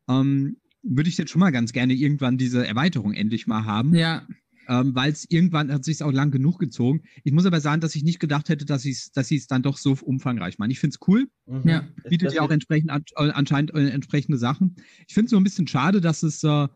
ähm, 0.09 0.57
würde 0.81 1.09
ich 1.09 1.17
jetzt 1.17 1.31
schon 1.31 1.39
mal 1.41 1.51
ganz 1.51 1.73
gerne 1.73 1.93
irgendwann 1.93 2.37
diese 2.37 2.65
Erweiterung 2.65 3.13
endlich 3.13 3.47
mal 3.47 3.65
haben, 3.65 3.93
Ja, 3.95 4.25
ähm, 4.67 4.93
weil 4.95 5.11
es 5.11 5.25
irgendwann 5.29 5.71
hat 5.71 5.83
sich 5.83 6.01
auch 6.03 6.11
lang 6.11 6.31
genug 6.31 6.59
gezogen. 6.59 7.01
Ich 7.23 7.33
muss 7.33 7.45
aber 7.45 7.59
sagen, 7.59 7.81
dass 7.81 7.95
ich 7.95 8.03
nicht 8.03 8.19
gedacht 8.19 8.49
hätte, 8.49 8.65
dass 8.65 8.83
sie 8.83 8.91
es 8.91 9.11
dass 9.11 9.27
sie 9.27 9.35
es 9.35 9.47
dann 9.47 9.63
doch 9.63 9.77
so 9.77 9.97
umfangreich 10.01 10.57
machen. 10.59 10.71
Ich 10.71 10.79
finde 10.79 10.95
es 10.99 11.07
cool, 11.07 11.27
Mhm. 11.47 11.67
Ja. 11.67 11.87
Bietet 12.07 12.33
ja 12.33 12.41
auch 12.43 12.51
entsprechend 12.51 12.91
an, 12.91 13.03
äh, 13.15 13.31
anscheinend 13.31 13.73
äh, 13.73 13.89
entsprechende 13.89 14.37
Sachen. 14.37 14.75
Ich 15.07 15.13
finde 15.13 15.25
es 15.25 15.31
so 15.31 15.37
ein 15.37 15.43
bisschen 15.43 15.67
schade, 15.67 16.01
dass 16.01 16.23
es 16.23 16.43
äh, 16.43 16.67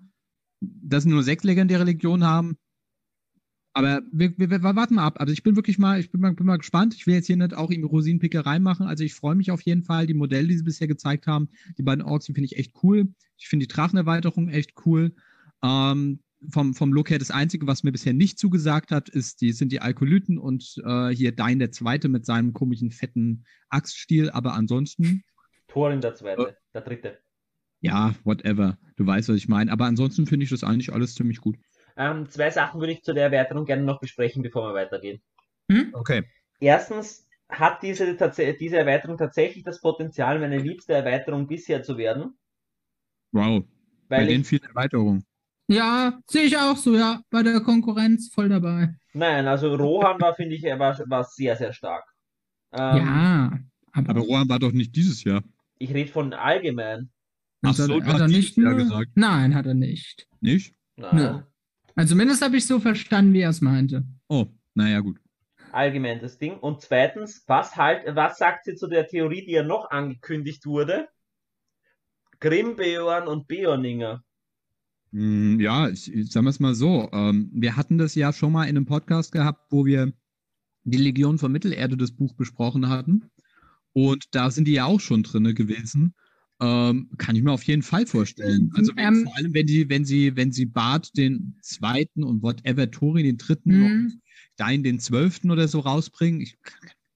dass 0.61 1.05
nur 1.05 1.23
sechs 1.23 1.43
legendäre 1.43 1.83
Legionen 1.83 2.25
haben. 2.25 2.57
Aber 3.75 4.01
wir, 4.11 4.37
wir, 4.37 4.49
wir 4.51 4.61
warten 4.63 4.95
mal 4.95 5.05
ab. 5.05 5.19
Also 5.19 5.33
ich 5.33 5.41
bin 5.41 5.55
wirklich 5.55 5.79
mal, 5.79 5.99
ich 5.99 6.11
bin 6.11 6.21
mal, 6.21 6.33
bin 6.33 6.45
mal 6.45 6.57
gespannt. 6.57 6.93
Ich 6.93 7.07
will 7.07 7.15
jetzt 7.15 7.25
hier 7.27 7.37
nicht 7.37 7.55
auch 7.55 7.71
irgendwie 7.71 7.89
Rosinenpickerei 7.89 8.59
machen. 8.59 8.85
Also 8.85 9.03
ich 9.03 9.15
freue 9.15 9.35
mich 9.35 9.49
auf 9.49 9.61
jeden 9.61 9.83
Fall. 9.83 10.05
Die 10.05 10.13
Modelle, 10.13 10.47
die 10.47 10.57
sie 10.57 10.63
bisher 10.63 10.87
gezeigt 10.87 11.25
haben, 11.25 11.49
die 11.77 11.83
beiden 11.83 12.03
Orks, 12.03 12.25
die 12.25 12.33
finde 12.33 12.45
ich 12.45 12.57
echt 12.57 12.73
cool. 12.83 13.07
Ich 13.37 13.47
finde 13.47 13.65
die 13.65 13.73
Drachenerweiterung 13.73 14.49
echt 14.49 14.73
cool. 14.85 15.15
Ähm, 15.63 16.19
vom, 16.49 16.73
vom 16.75 16.93
Look 16.93 17.09
her, 17.09 17.19
das 17.19 17.31
Einzige, 17.31 17.65
was 17.65 17.83
mir 17.83 17.91
bisher 17.91 18.13
nicht 18.13 18.37
zugesagt 18.37 18.91
hat, 18.91 19.09
ist 19.09 19.41
die, 19.41 19.53
sind 19.53 19.71
die 19.71 19.79
Alkolyten 19.81 20.37
und 20.37 20.75
äh, 20.85 21.09
hier 21.09 21.31
Dein 21.33 21.57
der 21.57 21.71
Zweite 21.71 22.09
mit 22.09 22.25
seinem 22.25 22.53
komischen, 22.53 22.91
fetten 22.91 23.45
Axtstiel. 23.69 24.29
Aber 24.29 24.53
ansonsten, 24.53 25.23
Thorin 25.67 26.01
der 26.01 26.13
zweite, 26.13 26.49
Äh. 26.49 26.53
der 26.73 26.81
dritte. 26.81 27.17
ja, 27.79 28.13
whatever. 28.23 28.77
Du 28.97 29.05
weißt, 29.07 29.29
was 29.29 29.37
ich 29.37 29.47
meine. 29.47 29.71
Aber 29.71 29.85
ansonsten 29.85 30.27
finde 30.27 30.43
ich 30.43 30.49
das 30.51 30.63
eigentlich 30.63 30.93
alles 30.93 31.15
ziemlich 31.15 31.39
gut. 31.41 31.57
Ähm, 31.97 32.29
zwei 32.29 32.49
Sachen 32.49 32.79
würde 32.79 32.93
ich 32.93 33.03
zu 33.03 33.13
der 33.13 33.25
Erweiterung 33.25 33.65
gerne 33.65 33.83
noch 33.83 33.99
besprechen, 33.99 34.41
bevor 34.43 34.69
wir 34.69 34.73
weitergehen. 34.73 35.21
hm? 35.71 35.93
Okay. 35.93 36.23
Erstens 36.59 37.27
hat 37.49 37.83
diese, 37.83 38.15
diese 38.59 38.77
Erweiterung 38.77 39.17
tatsächlich 39.17 39.63
das 39.63 39.81
Potenzial, 39.81 40.39
meine 40.39 40.57
liebste 40.57 40.93
Erweiterung 40.93 41.47
bisher 41.47 41.83
zu 41.83 41.97
werden, 41.97 42.37
Wow. 43.31 43.63
Bei 44.09 44.19
weil 44.19 44.27
den 44.27 44.41
ich, 44.41 44.47
vielen 44.47 44.63
Erweiterungen. 44.63 45.25
Ja, 45.67 46.19
sehe 46.29 46.43
ich 46.43 46.57
auch 46.57 46.77
so, 46.77 46.95
ja. 46.95 47.21
Bei 47.29 47.41
der 47.41 47.61
Konkurrenz 47.61 48.29
voll 48.29 48.49
dabei. 48.49 48.95
nein, 49.13 49.47
also 49.47 49.75
Rohan 49.75 50.19
war, 50.21 50.35
finde 50.35 50.55
ich, 50.55 50.63
er 50.63 50.79
war, 50.79 50.97
war 51.09 51.23
sehr, 51.23 51.55
sehr 51.55 51.73
stark. 51.73 52.03
Ähm, 52.73 52.97
ja, 52.97 53.59
aber, 53.91 54.09
Aber 54.09 54.21
Rohan 54.21 54.49
war 54.49 54.59
doch 54.59 54.71
nicht 54.71 54.95
dieses 54.95 55.23
Jahr. 55.23 55.41
Ich 55.79 55.93
rede 55.93 56.11
von 56.11 56.33
allgemein. 56.33 57.09
Ach 57.61 57.69
hat, 57.69 57.75
so, 57.75 57.93
er, 57.93 58.01
du 58.01 58.05
hat 58.05 58.19
er 58.21 58.27
nicht 58.27 58.57
Jahr 58.57 58.73
nur. 58.73 58.83
gesagt. 58.83 59.11
Nein, 59.15 59.55
hat 59.55 59.65
er 59.65 59.73
nicht. 59.73 60.27
Nicht? 60.41 60.73
Nein. 60.97 61.43
Also 61.95 62.13
zumindest 62.13 62.41
habe 62.41 62.57
ich 62.57 62.65
so 62.65 62.79
verstanden, 62.79 63.33
wie 63.33 63.41
er 63.41 63.49
es 63.49 63.61
meinte. 63.61 64.03
Oh, 64.27 64.47
naja, 64.73 64.99
gut. 64.99 65.19
Allgemein 65.71 66.19
das 66.19 66.37
Ding. 66.37 66.57
Und 66.57 66.81
zweitens, 66.81 67.43
was 67.47 67.75
halt, 67.75 68.03
was 68.15 68.37
sagt 68.37 68.65
sie 68.65 68.75
zu 68.75 68.87
der 68.87 69.07
Theorie, 69.07 69.45
die 69.45 69.53
ja 69.53 69.63
noch 69.63 69.89
angekündigt 69.89 70.65
wurde? 70.65 71.07
Grimm, 72.39 72.75
Beorn 72.75 73.27
und 73.27 73.47
Beorninger. 73.47 74.23
Mm, 75.11 75.59
Ja, 75.59 75.89
ich, 75.89 76.13
ich 76.13 76.31
sagen 76.31 76.45
wir 76.45 76.49
es 76.51 76.59
mal 76.59 76.75
so. 76.75 77.09
Ähm, 77.11 77.49
wir 77.53 77.75
hatten 77.75 77.97
das 77.97 78.15
ja 78.15 78.33
schon 78.33 78.51
mal 78.51 78.63
in 78.65 78.75
einem 78.77 78.85
Podcast 78.85 79.31
gehabt, 79.31 79.71
wo 79.71 79.85
wir 79.85 80.11
die 80.83 80.97
Legion 80.97 81.37
von 81.37 81.51
Mittelerde, 81.51 81.97
das 81.97 82.11
Buch 82.11 82.33
besprochen 82.33 82.89
hatten. 82.89 83.29
Und 83.93 84.25
da 84.35 84.51
sind 84.51 84.67
die 84.67 84.73
ja 84.73 84.85
auch 84.85 84.99
schon 84.99 85.23
drinne 85.23 85.53
gewesen. 85.53 86.15
Ähm, 86.65 87.09
kann 87.17 87.35
ich 87.35 87.43
mir 87.43 87.51
auf 87.51 87.63
jeden 87.63 87.81
Fall 87.83 88.05
vorstellen. 88.05 88.71
Also 88.75 88.95
wenn, 88.95 89.05
Ähm, 89.07 89.23
vor 89.25 89.35
allem, 89.37 89.53
wenn 89.53 89.65
die, 89.65 89.89
wenn 89.89 90.05
sie, 90.05 90.35
wenn 90.35 90.51
sie 90.51 90.65
Bart 90.65 91.15
den 91.17 91.57
zweiten 91.61 92.23
und 92.23 92.41
whatever 92.41 92.89
Tori 92.89 93.23
den 93.23 93.37
dritten 93.37 93.81
und 93.81 94.21
Dein 94.55 94.83
den 94.83 94.99
zwölften 94.99 95.49
oder 95.49 95.67
so 95.67 95.79
rausbringen. 95.79 96.39
Ich 96.41 96.57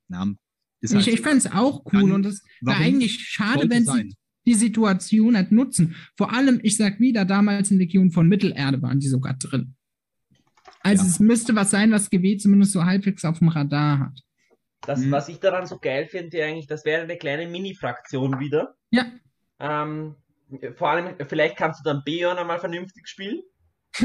Namen. 0.08 0.38
Ist 0.82 0.94
halt 0.96 1.06
Ich, 1.08 1.14
ich 1.14 1.22
fände 1.22 1.38
es 1.38 1.46
auch 1.52 1.86
cool 1.94 2.02
Dann, 2.02 2.12
und 2.12 2.26
es 2.26 2.44
wäre 2.62 2.78
warum 2.78 2.82
eigentlich 2.84 3.20
schade, 3.28 3.70
wenn 3.70 3.86
sein? 3.86 4.10
sie 4.10 4.16
die 4.48 4.54
Situation 4.56 5.34
nicht 5.34 5.52
nutzen. 5.52 5.96
Vor 6.18 6.34
allem, 6.34 6.60
ich 6.64 6.78
sag 6.78 7.00
wieder, 7.00 7.26
damals 7.26 7.70
in 7.70 7.78
Legion 7.78 8.12
von 8.12 8.28
Mittelerde 8.28 8.82
waren 8.82 9.00
die 9.00 9.08
sogar 9.08 9.36
drin. 9.36 9.76
Also 10.82 11.04
Ja. 11.04 11.10
es 11.10 11.20
müsste 11.20 11.54
was 11.56 11.70
sein, 11.72 11.92
was 11.92 12.10
GW 12.10 12.38
zumindest 12.38 12.72
so 12.72 12.84
halbwegs 12.86 13.24
auf 13.26 13.40
dem 13.40 13.50
Radar 13.50 14.00
hat. 14.00 14.22
Das, 14.82 15.00
Mhm. 15.02 15.12
was 15.12 15.28
ich 15.30 15.38
daran 15.40 15.66
so 15.68 15.78
geil 15.80 16.08
finde, 16.08 16.44
eigentlich, 16.44 16.68
das 16.68 16.86
wäre 16.86 17.04
eine 17.04 17.18
kleine 17.18 17.48
Mini-Fraktion 17.48 18.40
wieder. 18.40 18.76
Ja, 18.92 19.06
Ähm, 19.60 20.16
vor 20.76 20.90
allem, 20.90 21.16
vielleicht 21.28 21.58
kannst 21.58 21.80
du 21.80 21.84
dann 21.84 22.04
Beorn 22.06 22.38
einmal 22.38 22.60
vernünftig 22.60 23.08
spielen. 23.08 23.42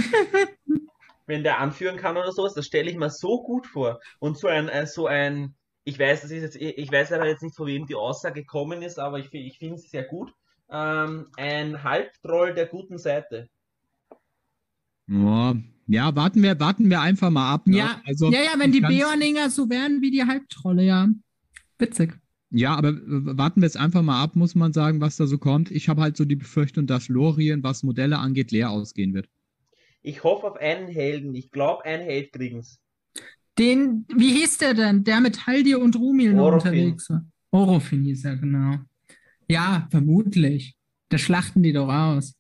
Wenn 1.26 1.44
der 1.44 1.61
anführen 1.61 1.96
kann 1.96 2.16
oder 2.16 2.32
sowas, 2.32 2.55
das 2.55 2.66
stelle 2.66 2.90
ich 2.90 2.96
mir 2.96 3.11
so 3.11 3.42
gut 3.42 3.66
vor. 3.66 4.00
Und 4.18 4.38
so 4.38 4.48
ein, 4.48 4.68
äh, 4.68 4.86
so 4.86 5.07
ein, 5.07 5.55
ich 5.84 5.98
weiß, 5.98 6.22
das 6.22 6.30
ist 6.30 6.42
jetzt, 6.42 6.57
ich 6.57 6.90
weiß 6.90 7.12
aber 7.12 7.26
jetzt 7.26 7.42
nicht, 7.42 7.57
von 7.57 7.66
wem 7.66 7.86
die 7.86 7.94
Aussage 7.94 8.40
gekommen 8.40 8.82
ist, 8.82 8.98
aber 8.98 9.18
ich, 9.18 9.32
ich 9.32 9.59
finde 9.59 9.76
es 9.76 9.90
sehr 9.90 10.05
gut. 10.05 10.32
Ähm, 10.68 11.28
ein 11.36 11.84
Halbtroll 11.84 12.55
der 12.55 12.66
guten 12.66 12.98
Seite. 12.98 13.48
Ja, 15.07 15.55
ja, 15.86 16.16
warten 16.16 16.42
wir, 16.42 16.59
warten 16.59 16.88
wir 16.88 17.00
einfach 17.00 17.30
mal 17.30 17.53
ab. 17.53 17.66
Ne? 17.66 17.78
ja, 17.78 18.00
also, 18.07 18.30
ja, 18.30 18.40
ja, 18.40 18.53
wenn 18.59 18.72
die 18.72 18.80
Beorninger 18.80 19.50
so 19.50 19.68
wären 19.68 20.00
wie 20.00 20.11
die 20.11 20.24
Halbtrolle, 20.24 20.82
ja. 20.82 21.09
Witzig. 21.78 22.14
Ja, 22.55 22.74
aber 22.74 22.94
warten 23.07 23.62
wir 23.62 23.66
jetzt 23.66 23.78
einfach 23.78 24.03
mal 24.03 24.22
ab, 24.22 24.36
muss 24.36 24.55
man 24.55 24.74
sagen, 24.74 25.00
was 25.00 25.16
da 25.16 25.26
so 25.26 25.38
kommt. 25.38 25.70
Ich 25.70 25.88
habe 25.88 26.03
halt 26.03 26.18
so 26.18 26.26
die 26.26 26.36
Befürchtung, 26.36 26.86
dass 26.86 27.09
Lorien, 27.09 27.62
was 27.62 27.82
Modelle 27.82 28.18
angeht, 28.18 28.50
leer 28.50 28.70
ausgehen 28.70 29.14
wird. 29.14 29.28
Ich 30.03 30.22
hoffe 30.22 30.46
auf 30.48 30.57
einen 30.57 30.88
Helden. 30.88 31.34
Ich 31.34 31.50
glaube, 31.50 31.84
einen 31.86 32.03
Held 32.03 32.32
kriegen's. 32.32 32.78
Den, 33.59 34.07
wie 34.14 34.32
hieß 34.32 34.59
der 34.59 34.74
denn? 34.74 35.05
Der 35.05 35.20
mit 35.20 35.46
Haldir 35.46 35.80
und 35.80 35.96
Rumil 35.96 36.38
unterwegs 36.38 37.09
war. 37.09 37.24
Orofin 37.53 38.05
hieß 38.05 38.24
er, 38.24 38.36
genau. 38.36 38.78
Ja, 39.48 39.86
vermutlich. 39.90 40.76
Da 41.09 41.18
schlachten 41.18 41.62
die 41.62 41.72
doch 41.72 41.88
aus. 41.88 42.34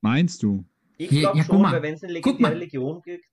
Meinst 0.00 0.42
du? 0.42 0.64
Ich 0.96 1.10
glaube 1.10 1.38
ja, 1.38 1.44
schon, 1.44 1.62
mal. 1.62 1.72
weil 1.72 1.82
wenn 1.82 1.94
es 1.94 2.02
eine 2.02 2.14
legendäre. 2.14 2.54
Legion 2.54 3.02
gibt. 3.02 3.24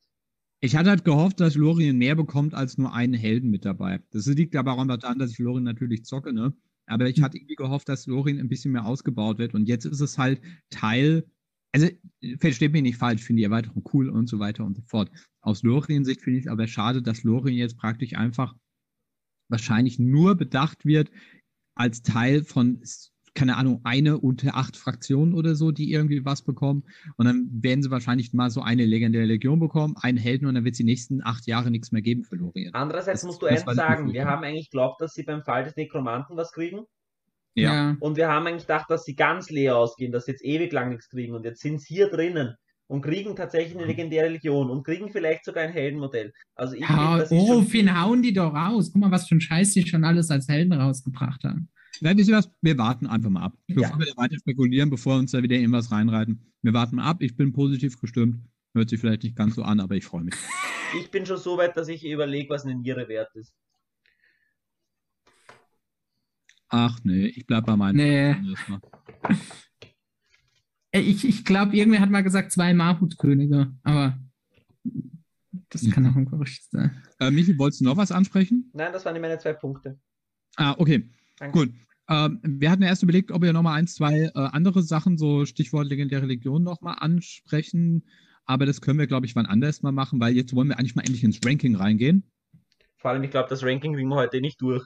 Ich 0.66 0.76
hatte 0.76 0.90
halt 0.90 1.06
gehofft, 1.06 1.40
dass 1.40 1.56
Lorien 1.56 1.98
mehr 1.98 2.16
bekommt 2.16 2.56
als 2.56 2.78
nur 2.78 2.94
einen 2.94 3.14
Helden 3.14 3.52
mit 3.52 3.66
dabei. 3.66 4.02
Das 4.12 4.26
liegt 4.26 4.56
aber 4.56 4.74
auch 4.74 4.86
daran, 4.86 5.20
dass 5.20 5.32
ich 5.32 5.40
Lorien 5.40 5.64
natürlich 5.64 6.06
zocke, 6.06 6.34
ne? 6.34 6.54
Aber 6.88 7.08
ich 7.08 7.22
hatte 7.22 7.38
irgendwie 7.38 7.56
gehofft, 7.56 7.88
dass 7.88 8.08
Lorien 8.08 8.40
ein 8.40 8.50
bisschen 8.50 8.72
mehr 8.72 8.86
ausgebaut 8.86 9.38
wird. 9.38 9.54
Und 9.54 9.68
jetzt 9.68 9.86
ist 9.86 10.02
es 10.02 10.18
halt 10.18 10.42
Teil 10.70 11.26
also 11.76 11.90
versteht 12.40 12.72
mich 12.72 12.84
nicht 12.84 12.98
falsch, 12.98 13.20
ich 13.20 13.28
finde 13.28 13.42
die 13.42 13.44
Erweiterung 13.44 13.84
cool 13.94 14.08
und 14.08 14.30
so 14.30 14.40
weiter 14.40 14.64
und 14.64 14.78
so 14.78 14.82
fort. 14.84 15.12
Aus 15.42 15.62
Lorien-Sicht 15.62 16.22
finde 16.22 16.40
ich 16.40 16.46
es 16.46 16.52
aber 16.52 16.68
schade, 16.68 17.02
dass 17.02 17.24
Lorien 17.24 17.58
jetzt 17.58 17.78
praktisch 17.78 18.16
einfach 18.16 18.56
wahrscheinlich 19.50 20.00
nur 20.00 20.36
bedacht 20.36 20.86
wird 20.86 21.12
als 21.78 22.02
Teil 22.02 22.46
von, 22.46 22.82
keine 23.36 23.58
Ahnung, 23.58 23.82
eine 23.84 24.18
unter 24.18 24.56
acht 24.56 24.78
Fraktionen 24.78 25.34
oder 25.34 25.56
so, 25.56 25.72
die 25.72 25.92
irgendwie 25.92 26.24
was 26.26 26.42
bekommen. 26.42 26.84
Und 27.18 27.26
dann 27.26 27.50
werden 27.52 27.84
sie 27.84 27.92
wahrscheinlich 27.92 28.34
mal 28.34 28.50
so 28.50 28.62
eine 28.62 28.86
legendäre 28.86 29.26
Legion 29.26 29.60
bekommen, 29.60 29.96
einen 30.02 30.18
Helden 30.18 30.48
und 30.48 30.56
dann 30.56 30.64
wird 30.64 30.74
es 30.74 30.78
die 30.78 30.86
nächsten 30.86 31.22
acht 31.24 31.46
Jahre 31.46 31.70
nichts 31.70 31.92
mehr 31.92 32.02
geben 32.02 32.24
für 32.24 32.38
Lorien. 32.38 32.74
Andererseits 32.74 33.22
Das- 33.22 33.28
musst 33.28 33.42
du 33.42 33.46
eins 33.46 33.64
sagen, 33.66 34.12
wir 34.14 34.26
haben 34.26 34.44
eigentlich 34.44 34.70
geglaubt, 34.72 35.02
dass 35.02 35.14
sie 35.14 35.24
beim 35.24 35.44
Fall 35.44 35.66
des 35.66 35.76
Nekromanten 35.76 36.38
was 36.38 36.52
kriegen. 36.54 36.80
Ja. 37.54 37.96
Und 38.00 38.18
wir 38.18 38.28
haben 38.30 38.48
eigentlich 38.48 38.64
gedacht, 38.68 38.90
dass 38.90 39.06
sie 39.06 39.16
ganz 39.16 39.50
leer 39.50 39.78
ausgehen, 39.78 40.12
dass 40.12 40.26
sie 40.26 40.32
jetzt 40.32 40.44
ewig 40.44 40.72
lang 40.74 40.90
nichts 40.90 41.10
kriegen. 41.10 41.34
Und 41.36 41.46
jetzt 41.46 41.62
sind 41.62 41.80
sie 41.82 41.94
hier 41.96 42.10
drinnen 42.10 42.56
und 42.88 43.02
kriegen 43.02 43.36
tatsächlich 43.36 43.76
eine 43.78 43.86
legendäre 43.86 44.30
Legion 44.30 44.70
und 44.70 44.84
kriegen 44.84 45.10
vielleicht 45.10 45.46
sogar 45.46 45.64
ein 45.64 45.72
Heldenmodell. 45.72 46.34
Also 46.56 46.76
ich 46.76 46.82
Ja, 46.82 46.88
finde, 46.88 47.18
das 47.20 47.32
ist 47.32 47.38
oh, 47.42 47.48
schon 47.48 47.66
Finn, 47.68 48.02
hauen 48.02 48.22
die 48.22 48.34
doch 48.34 48.54
raus. 48.54 48.92
Guck 48.92 49.02
mal, 49.02 49.12
was 49.12 49.28
für 49.28 49.36
ein 49.36 49.42
Scheiß 49.42 49.74
die 49.74 49.88
schon 49.88 50.04
alles 50.04 50.30
als 50.32 50.48
Helden 50.48 50.74
rausgebracht 50.74 51.44
haben. 51.46 51.70
Nein, 52.02 52.18
wisst 52.18 52.30
ihr 52.30 52.36
was? 52.36 52.50
Wir 52.62 52.78
warten 52.78 53.08
einfach 53.08 53.30
mal 53.30 53.44
ab. 53.44 53.58
Bevor 53.68 53.84
Ja. 53.84 53.98
wir 54.00 54.06
da 54.06 54.18
weiter 54.18 54.38
spekulieren, 54.38 54.90
bevor 54.90 55.16
wir 55.16 55.20
uns 55.20 55.32
da 55.32 55.42
wieder 55.42 55.56
irgendwas 55.56 55.92
reinreiten. 55.92 56.52
Wir 56.62 56.74
warten 56.74 56.98
mal 56.98 57.06
ab. 57.06 57.22
Ich 57.22 57.36
bin 57.36 57.54
positiv 57.54 58.00
gestimmt. 58.00 58.44
Hört 58.74 58.90
sich 58.90 59.00
vielleicht 59.00 59.24
nicht 59.24 59.36
ganz 59.36 59.56
so 59.56 59.64
an, 59.64 59.80
aber 59.80 59.96
ich 59.96 60.06
freue 60.06 60.24
mich. 60.24 60.34
Ich 61.00 61.10
bin 61.12 61.26
schon 61.26 61.38
so 61.38 61.58
weit, 61.58 61.76
dass 61.78 61.88
ich 61.88 62.06
überlege, 62.06 62.50
was 62.50 62.66
eine 62.66 62.76
Niere 62.76 63.08
wert 63.08 63.34
ist. 63.36 63.54
Ach 66.70 67.00
nee, 67.04 67.28
ich 67.28 67.46
bleib 67.46 67.66
bei 67.66 67.76
meinen. 67.76 67.98
Nee. 67.98 68.50
Erstmal. 68.50 68.82
Ich, 70.92 71.26
ich 71.28 71.46
glaube, 71.46 71.76
irgendwer 71.76 72.00
hat 72.02 72.10
mal 72.10 72.22
gesagt, 72.24 72.52
zwei 72.52 72.74
Mahut-Könige, 72.74 73.74
aber 73.84 74.18
das 75.70 75.90
kann 75.92 76.08
auch 76.08 76.16
ein 76.16 76.26
Gerücht 76.26 76.70
sein. 76.72 77.02
Äh, 77.20 77.32
Michi, 77.32 77.58
wolltest 77.58 77.82
du 77.82 77.86
noch 77.86 77.98
was 77.98 78.12
ansprechen? 78.12 78.72
Nein, 78.74 78.94
das 78.94 79.06
waren 79.06 79.20
meine 79.20 79.38
zwei 79.38 79.54
Punkte. 79.54 80.00
Ah, 80.56 80.76
okay. 80.78 81.10
Danke. 81.38 81.60
Gut. 81.60 81.74
Ähm, 82.08 82.40
wir 82.44 82.70
hatten 82.72 82.84
erst 82.84 83.04
überlegt, 83.04 83.32
ob 83.32 83.42
wir 83.42 83.54
nochmal 83.54 83.80
ein, 83.80 83.88
zwei 83.88 84.26
äh, 84.26 84.32
andere 84.34 84.84
Sachen, 84.84 85.18
so 85.18 85.46
Stichwort 85.46 85.88
legendäre 85.88 86.26
Legion, 86.26 86.64
nochmal 86.64 86.98
ansprechen. 87.00 88.04
Aber 88.46 88.66
das 88.66 88.82
können 88.82 89.00
wir, 89.00 89.08
glaube 89.08 89.26
ich, 89.26 89.36
wann 89.36 89.48
anders 89.48 89.82
mal 89.82 89.92
machen, 89.92 90.20
weil 90.20 90.36
jetzt 90.36 90.54
wollen 90.56 90.68
wir 90.68 90.78
eigentlich 90.78 90.96
mal 90.96 91.02
endlich 91.02 91.24
ins 91.24 91.40
Ranking 91.44 91.76
reingehen. 91.76 92.24
Vor 92.98 93.12
allem, 93.12 93.24
ich 93.24 93.32
glaube, 93.32 93.50
das 93.50 93.64
Ranking 93.64 93.94
kriegen 93.94 94.10
wir 94.10 94.16
heute 94.16 94.42
nicht 94.42 94.62
durch. 94.62 94.86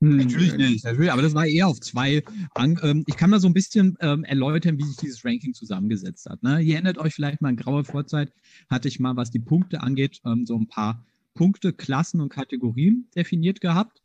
Natürlich 0.00 0.54
nicht, 0.56 0.84
natürlich, 0.84 1.10
aber 1.10 1.22
das 1.22 1.34
war 1.34 1.46
eher 1.46 1.66
auf 1.66 1.80
zwei. 1.80 2.22
An, 2.54 2.78
ähm, 2.82 3.04
ich 3.08 3.16
kann 3.16 3.30
mal 3.30 3.40
so 3.40 3.48
ein 3.48 3.54
bisschen 3.54 3.96
ähm, 4.00 4.22
erläutern, 4.22 4.78
wie 4.78 4.84
sich 4.84 4.96
dieses 4.96 5.24
Ranking 5.24 5.54
zusammengesetzt 5.54 6.26
hat. 6.30 6.40
Ne? 6.42 6.60
Ihr 6.60 6.74
erinnert 6.74 6.98
euch 6.98 7.14
vielleicht 7.14 7.40
mal 7.40 7.50
in 7.50 7.56
grauer 7.56 7.84
Vorzeit, 7.84 8.32
hatte 8.70 8.86
ich 8.86 9.00
mal, 9.00 9.16
was 9.16 9.32
die 9.32 9.40
Punkte 9.40 9.82
angeht, 9.82 10.20
ähm, 10.24 10.46
so 10.46 10.56
ein 10.56 10.68
paar 10.68 11.04
Punkte, 11.34 11.72
Klassen 11.72 12.20
und 12.20 12.28
Kategorien 12.28 13.08
definiert 13.16 13.60
gehabt. 13.60 14.00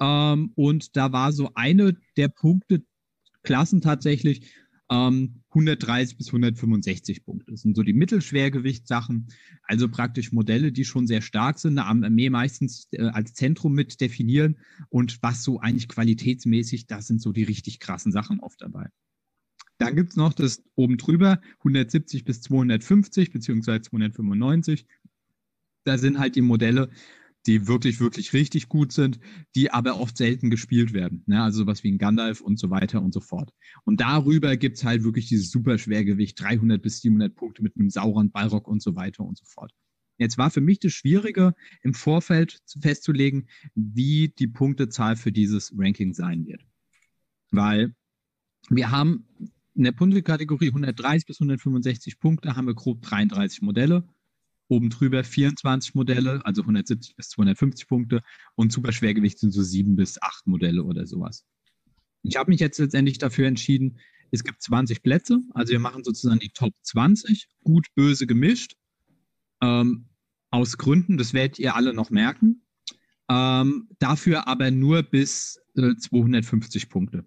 Ähm, 0.00 0.52
und 0.54 0.96
da 0.96 1.12
war 1.12 1.32
so 1.32 1.50
eine 1.54 1.96
der 2.16 2.28
Punkte, 2.28 2.84
Klassen 3.42 3.80
tatsächlich, 3.80 4.50
ähm, 4.90 5.42
130 5.50 6.16
bis 6.16 6.28
165 6.28 7.24
Punkte. 7.24 7.52
Das 7.52 7.62
sind 7.62 7.76
so 7.76 7.82
die 7.82 7.92
Mittelschwergewichtssachen, 7.92 9.28
also 9.62 9.88
praktisch 9.88 10.32
Modelle, 10.32 10.72
die 10.72 10.84
schon 10.84 11.06
sehr 11.06 11.22
stark 11.22 11.58
sind, 11.58 11.78
eine 11.78 12.06
Armee 12.06 12.30
meistens 12.30 12.88
äh, 12.92 13.02
als 13.02 13.34
Zentrum 13.34 13.72
mit 13.72 14.00
definieren 14.00 14.58
und 14.88 15.22
was 15.22 15.42
so 15.42 15.60
eigentlich 15.60 15.88
qualitätsmäßig, 15.88 16.86
das 16.86 17.06
sind 17.06 17.20
so 17.20 17.32
die 17.32 17.44
richtig 17.44 17.80
krassen 17.80 18.12
Sachen 18.12 18.40
oft 18.40 18.60
dabei. 18.60 18.88
Dann 19.78 19.96
gibt 19.96 20.10
es 20.10 20.16
noch 20.16 20.32
das 20.32 20.62
oben 20.76 20.98
drüber, 20.98 21.40
170 21.58 22.24
bis 22.24 22.42
250 22.42 23.32
beziehungsweise 23.32 23.82
295. 23.82 24.86
Da 25.84 25.98
sind 25.98 26.18
halt 26.18 26.36
die 26.36 26.42
Modelle, 26.42 26.90
die 27.46 27.66
wirklich, 27.66 28.00
wirklich 28.00 28.32
richtig 28.32 28.68
gut 28.68 28.92
sind, 28.92 29.20
die 29.54 29.70
aber 29.70 30.00
oft 30.00 30.16
selten 30.16 30.50
gespielt 30.50 30.92
werden. 30.92 31.22
Ne? 31.26 31.42
Also 31.42 31.58
sowas 31.58 31.84
wie 31.84 31.92
ein 31.92 31.98
Gandalf 31.98 32.40
und 32.40 32.58
so 32.58 32.70
weiter 32.70 33.02
und 33.02 33.12
so 33.12 33.20
fort. 33.20 33.52
Und 33.84 34.00
darüber 34.00 34.56
gibt 34.56 34.78
es 34.78 34.84
halt 34.84 35.04
wirklich 35.04 35.28
dieses 35.28 35.50
super 35.50 35.78
Schwergewicht, 35.78 36.40
300 36.40 36.80
bis 36.80 37.00
700 37.02 37.34
Punkte 37.34 37.62
mit 37.62 37.76
einem 37.76 37.90
Sauron, 37.90 38.30
Balrog 38.30 38.66
und 38.66 38.82
so 38.82 38.96
weiter 38.96 39.24
und 39.24 39.36
so 39.36 39.44
fort. 39.46 39.72
Jetzt 40.16 40.38
war 40.38 40.50
für 40.50 40.60
mich 40.60 40.78
das 40.78 40.92
Schwierige, 40.92 41.54
im 41.82 41.92
Vorfeld 41.92 42.58
zu- 42.64 42.80
festzulegen, 42.80 43.48
wie 43.74 44.28
die 44.28 44.46
Punktezahl 44.46 45.16
für 45.16 45.32
dieses 45.32 45.72
Ranking 45.76 46.14
sein 46.14 46.46
wird. 46.46 46.64
Weil 47.50 47.94
wir 48.70 48.90
haben 48.90 49.26
in 49.74 49.82
der 49.84 49.92
Punktekategorie 49.92 50.68
130 50.68 51.26
bis 51.26 51.40
165 51.40 52.20
Punkte, 52.20 52.54
haben 52.56 52.66
wir 52.66 52.74
grob 52.74 53.02
33 53.02 53.60
Modelle. 53.62 54.08
Oben 54.68 54.90
drüber 54.90 55.24
24 55.24 55.94
Modelle, 55.94 56.40
also 56.44 56.62
170 56.62 57.16
bis 57.16 57.28
250 57.30 57.86
Punkte. 57.86 58.22
Und 58.54 58.72
super 58.72 58.92
Schwergewicht 58.92 59.38
sind 59.38 59.50
so 59.50 59.62
sieben 59.62 59.96
bis 59.96 60.20
acht 60.22 60.46
Modelle 60.46 60.84
oder 60.84 61.06
sowas. 61.06 61.44
Ich 62.22 62.36
habe 62.36 62.50
mich 62.50 62.60
jetzt 62.60 62.78
letztendlich 62.78 63.18
dafür 63.18 63.46
entschieden, 63.46 63.98
es 64.30 64.42
gibt 64.42 64.62
20 64.62 65.02
Plätze, 65.02 65.40
also 65.52 65.72
wir 65.72 65.78
machen 65.78 66.02
sozusagen 66.02 66.40
die 66.40 66.48
Top 66.48 66.74
20, 66.82 67.48
gut, 67.62 67.86
böse 67.94 68.26
gemischt. 68.26 68.74
Ähm, 69.62 70.06
aus 70.50 70.78
Gründen, 70.78 71.18
das 71.18 71.34
werdet 71.34 71.58
ihr 71.58 71.74
alle 71.76 71.92
noch 71.92 72.10
merken. 72.10 72.64
Ähm, 73.28 73.88
dafür 73.98 74.48
aber 74.48 74.70
nur 74.70 75.02
bis 75.02 75.60
äh, 75.76 75.94
250 75.94 76.88
Punkte. 76.88 77.26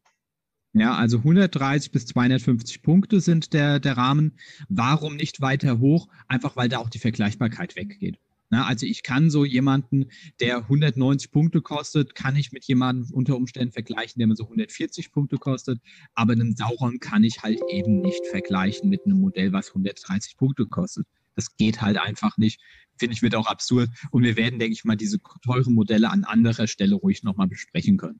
Ja, 0.78 0.94
also 0.94 1.18
130 1.18 1.92
bis 1.92 2.06
250 2.06 2.84
Punkte 2.84 3.20
sind 3.20 3.54
der, 3.54 3.80
der 3.80 3.98
Rahmen. 3.98 4.34
Warum 4.70 5.16
nicht 5.16 5.42
weiter 5.42 5.80
hoch? 5.80 6.08
Einfach 6.28 6.56
weil 6.56 6.70
da 6.70 6.78
auch 6.78 6.90
die 6.90 7.00
Vergleichbarkeit 7.00 7.76
weggeht. 7.76 8.20
Na, 8.52 8.66
also 8.68 8.86
ich 8.86 9.02
kann 9.02 9.32
so 9.32 9.44
jemanden, 9.44 10.06
der 10.40 10.58
190 10.58 11.32
Punkte 11.32 11.62
kostet, 11.62 12.14
kann 12.14 12.36
ich 12.36 12.52
mit 12.52 12.64
jemandem 12.66 13.12
unter 13.12 13.36
Umständen 13.36 13.72
vergleichen, 13.74 14.20
der 14.20 14.28
mir 14.28 14.36
so 14.36 14.44
140 14.44 15.12
Punkte 15.12 15.38
kostet. 15.38 15.82
Aber 16.14 16.34
einen 16.34 16.56
Sauron 16.56 17.00
kann 17.00 17.24
ich 17.24 17.42
halt 17.42 17.60
eben 17.72 18.02
nicht 18.02 18.28
vergleichen 18.28 18.88
mit 18.88 19.04
einem 19.06 19.20
Modell, 19.20 19.54
was 19.54 19.70
130 19.70 20.38
Punkte 20.38 20.68
kostet. 20.68 21.08
Das 21.36 21.58
geht 21.58 21.82
halt 21.82 21.98
einfach 21.98 22.38
nicht. 22.38 22.62
Finde 22.98 23.16
ich, 23.16 23.24
wird 23.24 23.34
auch 23.34 23.48
absurd. 23.48 23.90
Und 24.12 24.22
wir 24.22 24.38
werden, 24.38 24.60
denke 24.60 24.74
ich 24.74 24.86
mal, 24.86 24.96
diese 24.96 25.18
teuren 25.44 25.74
Modelle 25.74 26.12
an 26.12 26.24
anderer 26.24 26.68
Stelle 26.68 26.94
ruhig 26.94 27.24
nochmal 27.24 27.48
besprechen 27.48 27.98
können. 27.98 28.20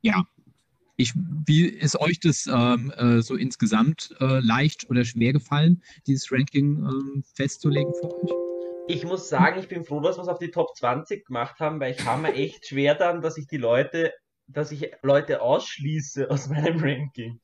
Ja. 0.00 0.24
Ich, 0.98 1.12
wie 1.14 1.66
ist 1.66 2.00
euch 2.00 2.20
das 2.20 2.46
ähm, 2.46 2.90
äh, 2.96 3.20
so 3.20 3.36
insgesamt 3.36 4.14
äh, 4.18 4.40
leicht 4.40 4.88
oder 4.88 5.04
schwer 5.04 5.34
gefallen, 5.34 5.82
dieses 6.06 6.32
Ranking 6.32 6.78
ähm, 6.78 7.24
festzulegen 7.34 7.92
für 8.00 8.14
euch? 8.14 8.30
Ich 8.88 9.04
muss 9.04 9.28
sagen, 9.28 9.58
ich 9.60 9.68
bin 9.68 9.84
froh, 9.84 10.00
dass 10.00 10.16
wir 10.16 10.22
es 10.22 10.28
auf 10.28 10.38
die 10.38 10.50
Top 10.50 10.74
20 10.74 11.26
gemacht 11.26 11.60
haben, 11.60 11.80
weil 11.80 11.92
ich 11.92 12.04
habe 12.04 12.22
mir 12.22 12.32
echt 12.32 12.68
schwer 12.68 12.94
dann, 12.94 13.20
dass 13.20 13.36
ich 13.36 13.46
die 13.46 13.58
Leute, 13.58 14.12
dass 14.46 14.72
ich 14.72 14.90
Leute 15.02 15.42
ausschließe 15.42 16.30
aus 16.30 16.48
meinem 16.48 16.78
Ranking. 16.78 17.40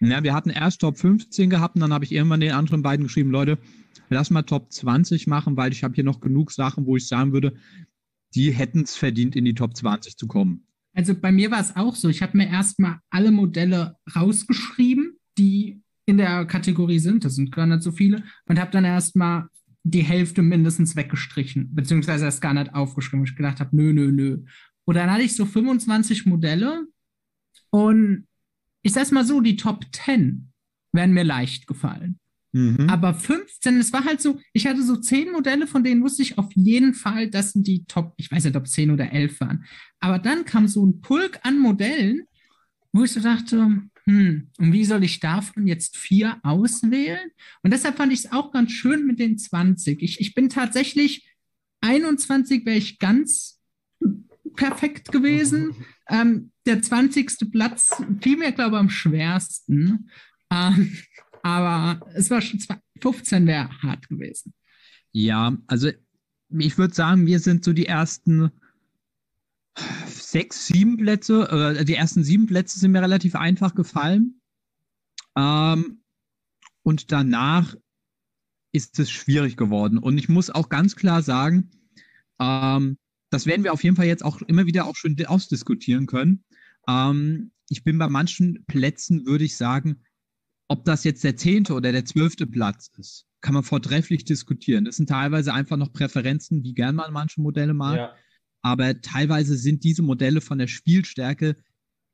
Ja, 0.00 0.24
wir 0.24 0.34
hatten 0.34 0.50
erst 0.50 0.80
Top 0.80 0.98
15 0.98 1.50
gehabt 1.50 1.76
und 1.76 1.82
dann 1.82 1.92
habe 1.92 2.04
ich 2.04 2.10
irgendwann 2.10 2.40
den 2.40 2.52
anderen 2.52 2.82
beiden 2.82 3.06
geschrieben, 3.06 3.30
Leute, 3.30 3.58
lass 4.08 4.30
mal 4.30 4.42
Top 4.42 4.72
20 4.72 5.28
machen, 5.28 5.56
weil 5.56 5.70
ich 5.70 5.84
habe 5.84 5.94
hier 5.94 6.04
noch 6.04 6.20
genug 6.20 6.50
Sachen, 6.50 6.86
wo 6.86 6.96
ich 6.96 7.06
sagen 7.06 7.32
würde, 7.32 7.54
die 8.34 8.50
hätten 8.50 8.82
es 8.82 8.96
verdient, 8.96 9.36
in 9.36 9.44
die 9.44 9.54
Top 9.54 9.76
20 9.76 10.16
zu 10.16 10.26
kommen. 10.26 10.66
Also 10.94 11.14
bei 11.14 11.32
mir 11.32 11.50
war 11.50 11.60
es 11.60 11.74
auch 11.76 11.96
so. 11.96 12.08
Ich 12.08 12.22
habe 12.22 12.36
mir 12.36 12.48
erstmal 12.48 12.98
alle 13.10 13.30
Modelle 13.30 13.96
rausgeschrieben, 14.14 15.18
die 15.38 15.82
in 16.06 16.18
der 16.18 16.44
Kategorie 16.44 16.98
sind. 16.98 17.24
Das 17.24 17.36
sind 17.36 17.52
gar 17.52 17.66
nicht 17.66 17.82
so 17.82 17.92
viele. 17.92 18.24
Und 18.46 18.60
habe 18.60 18.70
dann 18.70 18.84
erstmal 18.84 19.46
die 19.84 20.02
Hälfte 20.02 20.42
mindestens 20.42 20.94
weggestrichen, 20.96 21.74
beziehungsweise 21.74 22.24
erst 22.24 22.42
gar 22.42 22.54
nicht 22.54 22.74
aufgeschrieben. 22.74 23.20
weil 23.20 23.28
Ich 23.28 23.36
gedacht 23.36 23.60
habe, 23.60 23.74
nö, 23.76 23.92
nö, 23.92 24.12
nö. 24.12 24.44
Und 24.84 24.94
dann 24.96 25.10
hatte 25.10 25.22
ich 25.22 25.34
so 25.34 25.46
25 25.46 26.26
Modelle 26.26 26.86
und 27.70 28.26
ich 28.82 28.92
sag's 28.92 29.12
mal 29.12 29.24
so, 29.24 29.40
die 29.40 29.56
Top 29.56 29.86
10 29.92 30.52
wären 30.92 31.12
mir 31.12 31.24
leicht 31.24 31.66
gefallen. 31.66 32.18
Mhm. 32.52 32.88
Aber 32.90 33.14
15, 33.14 33.78
es 33.78 33.92
war 33.92 34.04
halt 34.04 34.20
so, 34.20 34.38
ich 34.52 34.66
hatte 34.66 34.82
so 34.82 34.96
10 34.96 35.32
Modelle, 35.32 35.66
von 35.66 35.82
denen 35.82 36.02
wusste 36.02 36.22
ich 36.22 36.36
auf 36.36 36.52
jeden 36.54 36.92
Fall, 36.94 37.30
das 37.30 37.52
sind 37.52 37.66
die 37.66 37.84
Top, 37.86 38.12
ich 38.16 38.30
weiß 38.30 38.44
nicht, 38.44 38.56
ob 38.56 38.68
10 38.68 38.90
oder 38.90 39.10
11 39.10 39.40
waren. 39.40 39.64
Aber 40.02 40.18
dann 40.18 40.44
kam 40.44 40.66
so 40.66 40.84
ein 40.84 41.00
Pulk 41.00 41.38
an 41.44 41.58
Modellen, 41.58 42.24
wo 42.92 43.04
ich 43.04 43.12
so 43.12 43.20
dachte, 43.20 43.82
hm, 44.04 44.48
und 44.58 44.72
wie 44.72 44.84
soll 44.84 45.04
ich 45.04 45.20
davon 45.20 45.68
jetzt 45.68 45.96
vier 45.96 46.38
auswählen? 46.42 47.30
Und 47.62 47.72
deshalb 47.72 47.96
fand 47.96 48.12
ich 48.12 48.24
es 48.24 48.32
auch 48.32 48.50
ganz 48.50 48.72
schön 48.72 49.06
mit 49.06 49.20
den 49.20 49.38
20. 49.38 50.02
Ich, 50.02 50.20
ich 50.20 50.34
bin 50.34 50.48
tatsächlich 50.48 51.28
21 51.82 52.66
wäre 52.66 52.76
ich 52.76 52.98
ganz 52.98 53.60
perfekt 54.56 55.10
gewesen. 55.12 55.74
Ähm, 56.08 56.50
der 56.66 56.82
20. 56.82 57.50
Platz 57.52 58.02
fiel 58.20 58.36
mir, 58.36 58.52
glaube 58.52 58.74
ich, 58.76 58.80
am 58.80 58.90
schwersten. 58.90 60.10
Ähm, 60.50 60.98
aber 61.42 62.06
es 62.12 62.28
war 62.28 62.42
schon 62.42 62.60
zwei, 62.60 62.76
15 63.00 63.46
wäre 63.46 63.70
hart 63.80 64.08
gewesen. 64.08 64.52
Ja, 65.12 65.56
also 65.68 65.90
ich 66.50 66.76
würde 66.76 66.92
sagen, 66.92 67.24
wir 67.24 67.38
sind 67.38 67.64
so 67.64 67.72
die 67.72 67.86
ersten 67.86 68.50
sechs, 70.06 70.66
sieben 70.66 70.96
Plätze, 70.96 71.76
äh, 71.78 71.84
die 71.84 71.94
ersten 71.94 72.24
sieben 72.24 72.46
Plätze 72.46 72.78
sind 72.78 72.92
mir 72.92 73.02
relativ 73.02 73.34
einfach 73.34 73.74
gefallen. 73.74 74.40
Ähm, 75.36 76.02
und 76.82 77.12
danach 77.12 77.74
ist 78.72 78.98
es 78.98 79.10
schwierig 79.10 79.56
geworden. 79.56 79.98
Und 79.98 80.18
ich 80.18 80.28
muss 80.28 80.50
auch 80.50 80.68
ganz 80.68 80.96
klar 80.96 81.22
sagen, 81.22 81.70
ähm, 82.40 82.98
das 83.30 83.46
werden 83.46 83.64
wir 83.64 83.72
auf 83.72 83.84
jeden 83.84 83.96
Fall 83.96 84.06
jetzt 84.06 84.24
auch 84.24 84.42
immer 84.42 84.66
wieder 84.66 84.86
auch 84.86 84.96
schon 84.96 85.16
ausdiskutieren 85.26 86.06
können. 86.06 86.44
Ähm, 86.88 87.52
ich 87.68 87.84
bin 87.84 87.98
bei 87.98 88.08
manchen 88.08 88.64
Plätzen, 88.66 89.24
würde 89.26 89.44
ich 89.44 89.56
sagen, 89.56 90.02
ob 90.68 90.84
das 90.84 91.04
jetzt 91.04 91.24
der 91.24 91.36
zehnte 91.36 91.74
oder 91.74 91.92
der 91.92 92.04
zwölfte 92.04 92.46
Platz 92.46 92.90
ist, 92.98 93.26
kann 93.40 93.54
man 93.54 93.62
vortrefflich 93.62 94.24
diskutieren. 94.24 94.84
Das 94.84 94.96
sind 94.96 95.08
teilweise 95.08 95.52
einfach 95.52 95.76
noch 95.76 95.92
Präferenzen, 95.92 96.62
wie 96.62 96.74
gern 96.74 96.94
man 96.94 97.12
manche 97.12 97.40
Modelle 97.40 97.74
mag. 97.74 97.96
Ja. 97.96 98.14
Aber 98.62 99.00
teilweise 99.00 99.56
sind 99.56 99.84
diese 99.84 100.02
Modelle 100.02 100.40
von 100.40 100.58
der 100.58 100.68
Spielstärke 100.68 101.56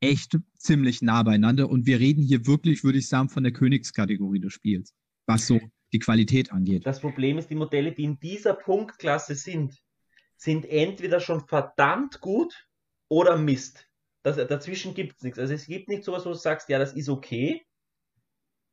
echt 0.01 0.37
ziemlich 0.57 1.01
nah 1.01 1.23
beieinander. 1.23 1.69
Und 1.69 1.85
wir 1.85 1.99
reden 1.99 2.23
hier 2.23 2.47
wirklich, 2.47 2.83
würde 2.83 2.97
ich 2.97 3.07
sagen, 3.07 3.29
von 3.29 3.43
der 3.43 3.53
Königskategorie 3.53 4.39
des 4.39 4.53
Spiels, 4.53 4.93
was 5.25 5.47
so 5.47 5.59
die 5.93 5.99
Qualität 5.99 6.51
angeht. 6.51 6.85
Das 6.85 6.99
Problem 6.99 7.37
ist, 7.37 7.49
die 7.49 7.55
Modelle, 7.55 7.91
die 7.91 8.03
in 8.03 8.19
dieser 8.19 8.53
Punktklasse 8.53 9.35
sind, 9.35 9.77
sind 10.35 10.65
entweder 10.65 11.19
schon 11.19 11.47
verdammt 11.47 12.21
gut 12.21 12.67
oder 13.09 13.37
Mist. 13.37 13.87
Das, 14.23 14.35
dazwischen 14.35 14.93
gibt 14.93 15.17
es 15.17 15.23
nichts. 15.23 15.39
Also 15.39 15.53
es 15.53 15.65
gibt 15.65 15.89
nicht 15.89 16.03
sowas, 16.03 16.25
wo 16.25 16.29
du 16.29 16.35
sagst, 16.35 16.69
ja, 16.69 16.79
das 16.79 16.93
ist 16.93 17.09
okay, 17.09 17.65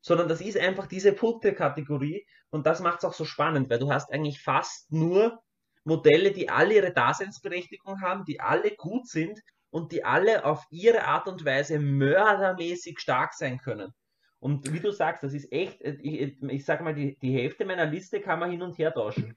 sondern 0.00 0.28
das 0.28 0.40
ist 0.40 0.56
einfach 0.56 0.86
diese 0.86 1.12
Punktekategorie 1.12 2.26
und 2.50 2.66
das 2.66 2.80
macht 2.80 2.98
es 2.98 3.04
auch 3.04 3.14
so 3.14 3.24
spannend, 3.24 3.70
weil 3.70 3.78
du 3.78 3.90
hast 3.90 4.12
eigentlich 4.12 4.40
fast 4.40 4.92
nur 4.92 5.42
Modelle, 5.86 6.32
die 6.32 6.48
alle 6.50 6.74
ihre 6.76 6.92
Daseinsberechtigung 6.92 8.00
haben, 8.02 8.24
die 8.26 8.40
alle 8.40 8.72
gut 8.76 9.08
sind 9.08 9.40
und 9.70 9.92
die 9.92 10.04
alle 10.04 10.44
auf 10.44 10.64
ihre 10.70 11.04
Art 11.06 11.28
und 11.28 11.44
Weise 11.44 11.78
mördermäßig 11.80 12.98
stark 13.00 13.34
sein 13.34 13.58
können. 13.58 13.92
Und 14.40 14.72
wie 14.72 14.80
du 14.80 14.92
sagst, 14.92 15.22
das 15.22 15.32
ist 15.34 15.50
echt, 15.52 15.80
ich, 15.82 16.42
ich 16.42 16.64
sag 16.64 16.82
mal, 16.82 16.94
die, 16.94 17.18
die 17.20 17.32
Hälfte 17.32 17.64
meiner 17.64 17.86
Liste 17.86 18.20
kann 18.20 18.38
man 18.40 18.50
hin 18.50 18.62
und 18.62 18.78
her 18.78 18.92
tauschen. 18.92 19.36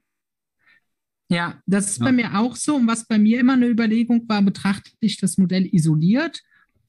Ja, 1.30 1.60
das 1.66 1.90
ist 1.92 1.98
Ja. 1.98 2.06
bei 2.06 2.12
mir 2.12 2.38
auch 2.38 2.56
so. 2.56 2.76
Und 2.76 2.86
was 2.88 3.06
bei 3.06 3.18
mir 3.18 3.40
immer 3.40 3.52
eine 3.52 3.68
Überlegung 3.68 4.28
war, 4.28 4.42
betrachte 4.42 4.90
ich 5.00 5.16
das 5.18 5.38
Modell 5.38 5.66
isoliert 5.72 6.42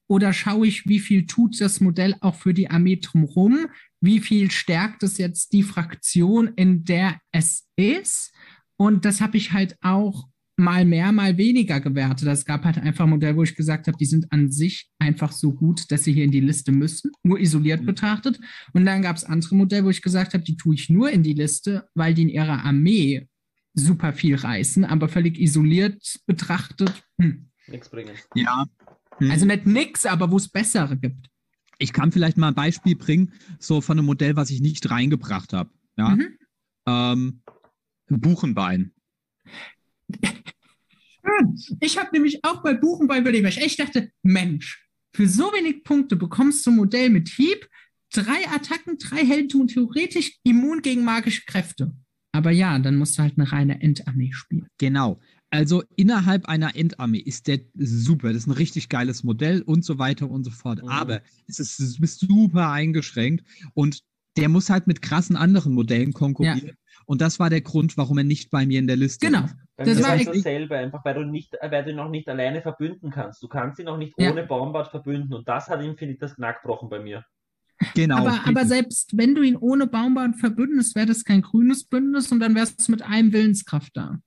oder 0.08 0.34
schaue 0.34 0.68
ich, 0.68 0.88
wie 0.88 1.00
viel 1.00 1.26
tut 1.28 1.62
das 1.62 1.80
Modell 1.80 2.16
auch 2.22 2.36
für 2.36 2.54
die 2.54 2.70
Armee 2.70 2.98
drumherum? 2.98 3.68
Wie 4.02 4.20
viel 4.20 4.50
stärkt 4.52 5.04
es 5.04 5.18
jetzt 5.18 5.54
die 5.54 5.64
Fraktion, 5.64 6.50
in 6.56 6.84
der 6.84 7.20
es 7.32 7.68
ist? 7.76 8.34
Und 8.82 9.06
das 9.06 9.22
habe 9.22 9.38
ich 9.38 9.52
halt 9.54 9.76
auch 9.82 10.28
mal 10.58 10.86
mehr, 10.86 11.12
mal 11.12 11.38
weniger 11.38 11.80
gewertet. 11.80 12.28
Es 12.28 12.46
gab 12.46 12.66
halt 12.66 12.80
einfach 12.80 13.06
Modelle, 13.06 13.36
wo 13.36 13.44
ich 13.44 13.56
gesagt 13.56 13.86
habe, 13.88 13.96
die 13.98 14.06
sind 14.06 14.32
an 14.32 14.52
sich 14.52 14.90
einfach 14.98 15.32
so 15.32 15.54
gut, 15.54 15.92
dass 15.92 16.04
sie 16.04 16.14
hier 16.14 16.26
in 16.26 16.32
die 16.32 16.40
Liste 16.40 16.72
müssen, 16.72 17.12
nur 17.24 17.40
isoliert 17.40 17.82
Mhm. 17.82 17.86
betrachtet. 17.86 18.40
Und 18.74 18.86
dann 18.86 19.04
gab 19.04 19.18
es 19.18 19.24
andere 19.24 19.54
Modelle, 19.56 19.86
wo 19.86 19.90
ich 19.92 20.02
gesagt 20.02 20.34
habe, 20.34 20.44
die 20.44 20.58
tue 20.58 20.74
ich 20.74 20.90
nur 20.90 21.12
in 21.12 21.22
die 21.22 21.34
Liste, 21.34 21.88
weil 21.94 22.16
die 22.16 22.24
in 22.24 22.30
ihrer 22.30 22.64
Armee 22.66 23.28
super 23.76 24.14
viel 24.14 24.36
reißen, 24.36 24.84
aber 24.84 25.08
völlig 25.10 25.40
isoliert 25.40 26.20
betrachtet. 26.26 27.04
Hm. 27.20 27.50
Nichts 27.68 27.88
bringen. 27.90 28.16
Ja. 28.34 28.66
Hm. 29.20 29.30
Also 29.30 29.46
nicht 29.46 29.68
nix, 29.68 30.08
aber 30.08 30.32
wo 30.32 30.38
es 30.38 30.50
bessere 30.50 30.98
gibt. 30.98 31.28
ich 31.78 31.94
kann 31.94 32.12
vielleicht 32.12 32.38
mal 32.38 32.48
ein 32.50 32.56
Beispiel 32.56 32.96
bringen, 32.96 33.32
so 33.60 33.80
von 33.82 33.98
einem 34.00 34.06
Modell, 34.08 34.36
was 34.36 34.50
ich 34.50 34.60
nicht 34.62 34.90
reingebracht 34.90 35.54
habe. 35.54 35.70
Ja. 35.98 36.10
Mhm. 36.10 36.28
Ähm, 36.88 37.42
Buchenbein. 38.20 38.92
Schön. 41.24 41.78
Ich 41.80 41.98
habe 41.98 42.10
nämlich 42.14 42.44
auch 42.44 42.62
bei 42.64 42.74
Buchenbein 42.74 43.22
überlegt, 43.22 43.44
weil 43.44 43.52
ich 43.52 43.62
echt 43.62 43.80
dachte, 43.80 44.12
Mensch, 44.24 44.88
für 45.14 45.28
so 45.28 45.46
wenig 45.54 45.84
Punkte 45.84 46.16
bekommst 46.16 46.66
du 46.66 46.72
ein 46.72 46.78
Modell 46.78 47.10
mit 47.10 47.30
Hieb, 47.30 47.70
drei 48.12 48.48
Attacken, 48.48 48.98
drei 48.98 49.26
Helden 49.26 49.62
und 49.62 49.68
theoretisch 49.70 50.40
immun 50.44 50.82
gegen 50.82 51.04
magische 51.04 51.44
Kräfte. 51.46 51.94
Aber 52.34 52.52
ja, 52.52 52.80
dann 52.80 52.96
musst 52.98 53.18
du 53.18 53.24
halt 53.24 53.38
eine 53.38 53.52
reine 53.52 53.82
Endarmee 53.82 54.32
spielen. 54.32 54.68
Genau. 54.78 55.20
Also 55.50 55.84
innerhalb 55.98 56.46
einer 56.46 56.78
Endarmee 56.78 57.20
ist 57.20 57.48
der 57.48 57.60
super. 57.76 58.30
Das 58.30 58.44
ist 58.44 58.48
ein 58.48 58.54
richtig 58.54 58.88
geiles 58.88 59.24
Modell 59.24 59.62
und 59.64 59.84
so 59.84 60.00
weiter 60.00 60.30
und 60.30 60.46
so 60.46 60.52
fort. 60.52 60.82
Mhm. 60.82 60.88
Aber 60.88 61.22
es 61.48 61.60
ist, 61.60 61.78
du 61.78 62.00
bist 62.00 62.22
super 62.22 62.72
eingeschränkt 62.72 63.46
und 63.74 64.02
der 64.38 64.48
muss 64.48 64.70
halt 64.70 64.88
mit 64.88 65.02
krassen 65.02 65.36
anderen 65.36 65.74
Modellen 65.74 66.14
konkurrieren. 66.14 66.78
Und 67.12 67.20
das 67.20 67.40
war 67.40 67.50
der 67.50 67.60
Grund, 67.60 67.98
warum 67.98 68.20
er 68.20 68.24
nicht 68.24 68.52
bei 68.52 68.66
mir 68.66 68.80
in 68.80 68.88
der 68.88 68.96
Liste 68.96 69.26
Genau. 69.26 69.44
ist. 69.44 69.54
Beim 69.76 69.86
Das 69.86 70.02
war 70.02 70.34
selber, 70.34 70.78
einfach 70.78 71.04
weil 71.04 71.16
du 71.16 71.24
nicht, 71.26 71.54
weil 71.62 71.84
du 71.84 71.90
ihn 71.90 71.98
noch 71.98 72.08
nicht 72.08 72.30
alleine 72.30 72.62
verbünden 72.62 73.12
kannst. 73.12 73.44
Du 73.44 73.50
kannst 73.50 73.80
ihn 73.80 73.86
noch 73.86 73.98
nicht 73.98 74.14
Ja. 74.18 74.32
ohne 74.32 74.46
Baumbart 74.48 74.88
verbünden 74.92 75.34
und 75.34 75.46
das 75.46 75.68
hat 75.68 75.84
ihm, 75.84 75.98
finde 75.98 76.14
ich, 76.14 76.20
das 76.22 76.36
Knack 76.36 76.62
gebrochen 76.62 76.88
bei 76.88 77.00
mir. 77.00 77.26
Genau. 77.96 78.16
aber, 78.20 78.40
aber 78.48 78.64
selbst 78.66 79.18
wenn 79.18 79.36
du 79.36 79.42
ihn 79.42 79.58
ohne 79.58 79.88
Baumbahn 79.88 80.36
verbündest, 80.36 80.96
wäre 80.96 81.08
das 81.08 81.26
kein 81.26 81.42
grünes 81.42 81.84
Bündnis 81.84 82.32
und 82.32 82.40
dann 82.40 82.56
wärst 82.56 82.88
du 82.88 82.92
mit 82.94 83.02
einem 83.02 83.34
Willenskraft 83.34 83.92
da. 83.98 84.18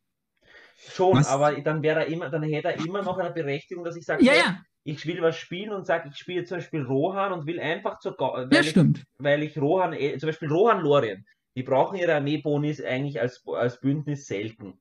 Schon, 0.76 1.16
Was? 1.16 1.28
aber 1.28 1.53
dann 1.62 1.82
wäre 1.82 2.01
er 2.01 2.07
immer, 2.09 2.28
dann 2.28 2.43
hätte 2.43 2.68
er 2.68 2.85
immer 2.85 3.03
noch 3.03 3.16
eine 3.16 3.30
Berechtigung, 3.32 3.82
dass 3.85 3.97
ich 3.97 4.05
sage, 4.05 4.22
Ja, 4.22 4.32
hey, 4.32 4.41
ja, 4.41 4.59
ich 4.82 5.07
will 5.07 5.22
was 5.22 5.37
spielen 5.39 5.72
und 5.72 5.87
sage, 5.87 6.11
ich 6.12 6.18
spiele 6.18 6.45
zum 6.45 6.59
Beispiel 6.59 6.82
Rohan 6.82 7.32
und 7.32 7.47
will 7.47 7.59
einfach 7.61 7.99
zur 8.01 8.14
Ga- 8.18 8.35
weil, 8.35 8.53
ja, 8.53 8.61
ich, 8.61 8.68
stimmt. 8.68 9.05
weil 9.16 9.43
ich 9.43 9.57
Rohan, 9.57 9.95
eh- 9.95 10.18
zum 10.18 10.26
Beispiel 10.28 10.49
Rohan 10.51 10.82
Lorien, 10.82 11.24
die 11.57 11.63
brauchen 11.63 11.97
ihre 11.97 12.15
Armeebonis 12.15 12.81
eigentlich 12.81 13.21
als, 13.21 13.43
als 13.47 13.81
Bündnis 13.81 14.27
selten. 14.27 14.81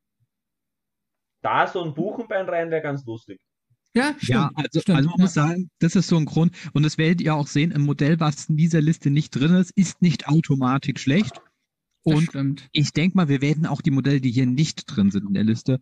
Da 1.42 1.68
so 1.68 1.84
ein 1.84 1.94
Buchenbein 1.94 2.48
rein 2.48 2.72
wäre 2.72 2.82
ganz 2.82 3.06
lustig. 3.06 3.42
Ja, 3.96 4.16
stimmt. 4.18 4.30
Ja, 4.30 4.50
also, 4.56 4.80
stimmt. 4.82 4.98
also 4.98 5.10
man 5.10 5.20
ja. 5.20 5.24
muss 5.24 5.34
sagen, 5.34 5.70
das 5.80 5.96
ist 5.96 6.08
so 6.08 6.18
ein 6.18 6.26
Grund. 6.26 6.56
Und 6.74 6.84
das 6.84 6.98
werdet 6.98 7.22
ihr 7.22 7.36
auch 7.36 7.48
sehen, 7.48 7.72
im 7.72 7.84
Modell, 7.84 8.20
was 8.20 8.50
in 8.50 8.58
dieser 8.58 8.82
Liste 8.82 9.12
nicht 9.12 9.32
drin 9.32 9.54
ist, 9.54 9.72
ist 9.76 10.02
nicht 10.02 10.28
automatisch 10.28 11.02
schlecht. 11.02 11.42
Das 12.06 12.16
Und 12.16 12.24
stimmt. 12.24 12.70
ich 12.72 12.92
denke 12.92 13.16
mal, 13.16 13.30
wir 13.30 13.42
werden 13.42 13.66
auch 13.66 13.82
die 13.82 13.92
Modelle, 13.92 14.20
die 14.20 14.32
hier 14.32 14.46
nicht 14.46 14.86
drin 14.88 15.12
sind 15.12 15.28
in 15.28 15.34
der 15.34 15.44
Liste, 15.44 15.80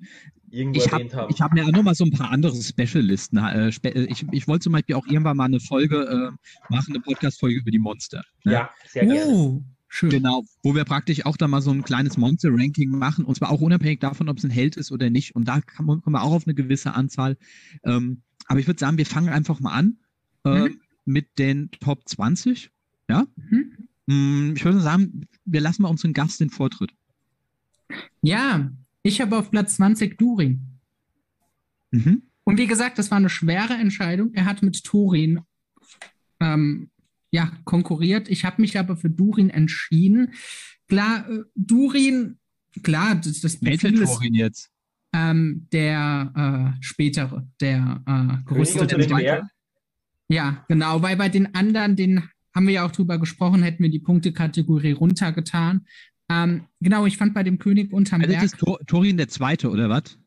Irgendwo 0.51 0.79
ich 0.79 0.87
habe 0.87 1.03
erwähnt 1.03 1.15
haben. 1.15 1.33
ich 1.33 1.41
hab 1.41 1.53
mir 1.53 1.65
auch 1.65 1.71
noch 1.71 1.83
mal 1.83 1.95
so 1.95 2.03
ein 2.03 2.11
paar 2.11 2.29
andere 2.29 2.55
Special-Listen. 2.61 3.37
Äh, 3.37 3.71
spe 3.71 3.89
äh, 3.89 4.05
ich 4.05 4.25
ich 4.31 4.47
wollte 4.47 4.63
zum 4.65 4.73
Beispiel 4.73 4.95
auch 4.95 5.07
irgendwann 5.07 5.37
mal 5.37 5.45
eine 5.45 5.61
Folge 5.61 5.97
äh, 5.97 6.71
machen, 6.71 6.93
eine 6.93 6.99
Podcast-Folge 6.99 7.59
über 7.59 7.71
die 7.71 7.79
Monster. 7.79 8.23
ne? 8.43 8.53
ja, 8.53 8.69
sehr 8.85 9.05
gerne. 9.05 9.31
Oh, 9.31 9.63
schön. 9.91 10.09
Genau, 10.09 10.43
wo 10.63 10.73
wir 10.73 10.85
praktisch 10.85 11.25
auch 11.25 11.37
da 11.37 11.47
mal 11.47 11.61
so 11.61 11.71
ein 11.71 11.83
kleines 11.83 12.17
Monster-Ranking 12.17 12.89
machen 12.89 13.25
und 13.25 13.35
zwar 13.35 13.51
auch 13.51 13.61
unabhängig 13.61 13.99
davon, 13.99 14.29
ob 14.29 14.37
es 14.37 14.43
ein 14.43 14.49
Held 14.49 14.77
ist 14.77 14.91
oder 14.91 15.09
nicht. 15.09 15.35
Und 15.35 15.47
da 15.47 15.61
kommen 15.61 16.01
wir 16.05 16.21
auch 16.23 16.31
auf 16.31 16.47
eine 16.47 16.55
gewisse 16.55 16.93
Anzahl. 16.93 17.37
Ähm, 17.83 18.21
aber 18.47 18.59
ich 18.59 18.67
würde 18.67 18.79
sagen, 18.79 18.97
wir 18.97 19.05
fangen 19.05 19.29
einfach 19.29 19.59
mal 19.59 19.73
an 19.73 19.97
äh, 20.45 20.69
Mhm. 20.69 20.79
mit 21.05 21.37
den 21.37 21.69
Top 21.79 22.07
20. 22.07 22.71
Ja, 23.09 23.27
Mhm. 23.35 23.87
Mm, 24.07 24.53
ich 24.55 24.65
würde 24.65 24.81
sagen, 24.81 25.27
wir 25.45 25.61
lassen 25.61 25.83
mal 25.83 25.89
unseren 25.89 26.13
Gast 26.13 26.39
den 26.39 26.49
Vortritt. 26.49 26.91
Ja, 28.21 28.71
ich 29.03 29.21
habe 29.21 29.37
auf 29.37 29.51
Platz 29.51 29.75
20 29.75 30.17
Durin. 30.17 30.79
Mhm. 31.91 32.23
Und 32.43 32.57
wie 32.57 32.67
gesagt, 32.67 32.97
das 32.97 33.11
war 33.11 33.17
eine 33.17 33.29
schwere 33.29 33.73
Entscheidung. 33.73 34.33
Er 34.33 34.45
hat 34.45 34.63
mit 34.63 34.83
Turin 34.83 35.41
ähm, 36.39 36.89
ja, 37.31 37.51
konkurriert. 37.63 38.29
Ich 38.29 38.45
habe 38.45 38.61
mich 38.61 38.77
aber 38.77 38.97
für 38.97 39.09
Durin 39.09 39.49
entschieden. 39.49 40.33
Klar, 40.87 41.29
äh, 41.29 41.43
Durin, 41.55 42.37
klar, 42.83 43.15
das, 43.15 43.39
das 43.41 43.61
Welcher 43.63 43.89
Profil 43.89 44.03
ist 44.03 44.13
Torin 44.13 44.33
jetzt? 44.33 44.69
ähm, 45.13 45.67
der 45.71 46.75
äh, 46.77 46.83
spätere, 46.83 47.47
der 47.59 48.01
äh, 48.05 48.47
gerüstete. 48.47 49.47
Ja, 50.29 50.63
genau, 50.69 51.01
weil 51.01 51.17
bei 51.17 51.27
den 51.29 51.53
anderen, 51.55 51.95
den 51.95 52.23
haben 52.53 52.67
wir 52.67 52.73
ja 52.73 52.85
auch 52.85 52.91
drüber 52.91 53.17
gesprochen, 53.17 53.63
hätten 53.63 53.83
wir 53.83 53.89
die 53.89 53.99
Punktekategorie 53.99 54.91
runtergetan. 54.93 55.85
Ähm, 56.29 56.67
genau, 56.79 57.05
ich 57.05 57.17
fand 57.17 57.33
bei 57.33 57.43
dem 57.43 57.59
König 57.59 57.91
unterm 57.91 58.21
Also 58.21 58.31
Berg. 58.31 58.43
das 58.43 58.53
ist 58.53 58.59
Tor 58.59 58.79
Torin 58.87 59.17
der 59.17 59.27
Zweite, 59.27 59.69
oder 59.69 59.89
was? 59.89 60.17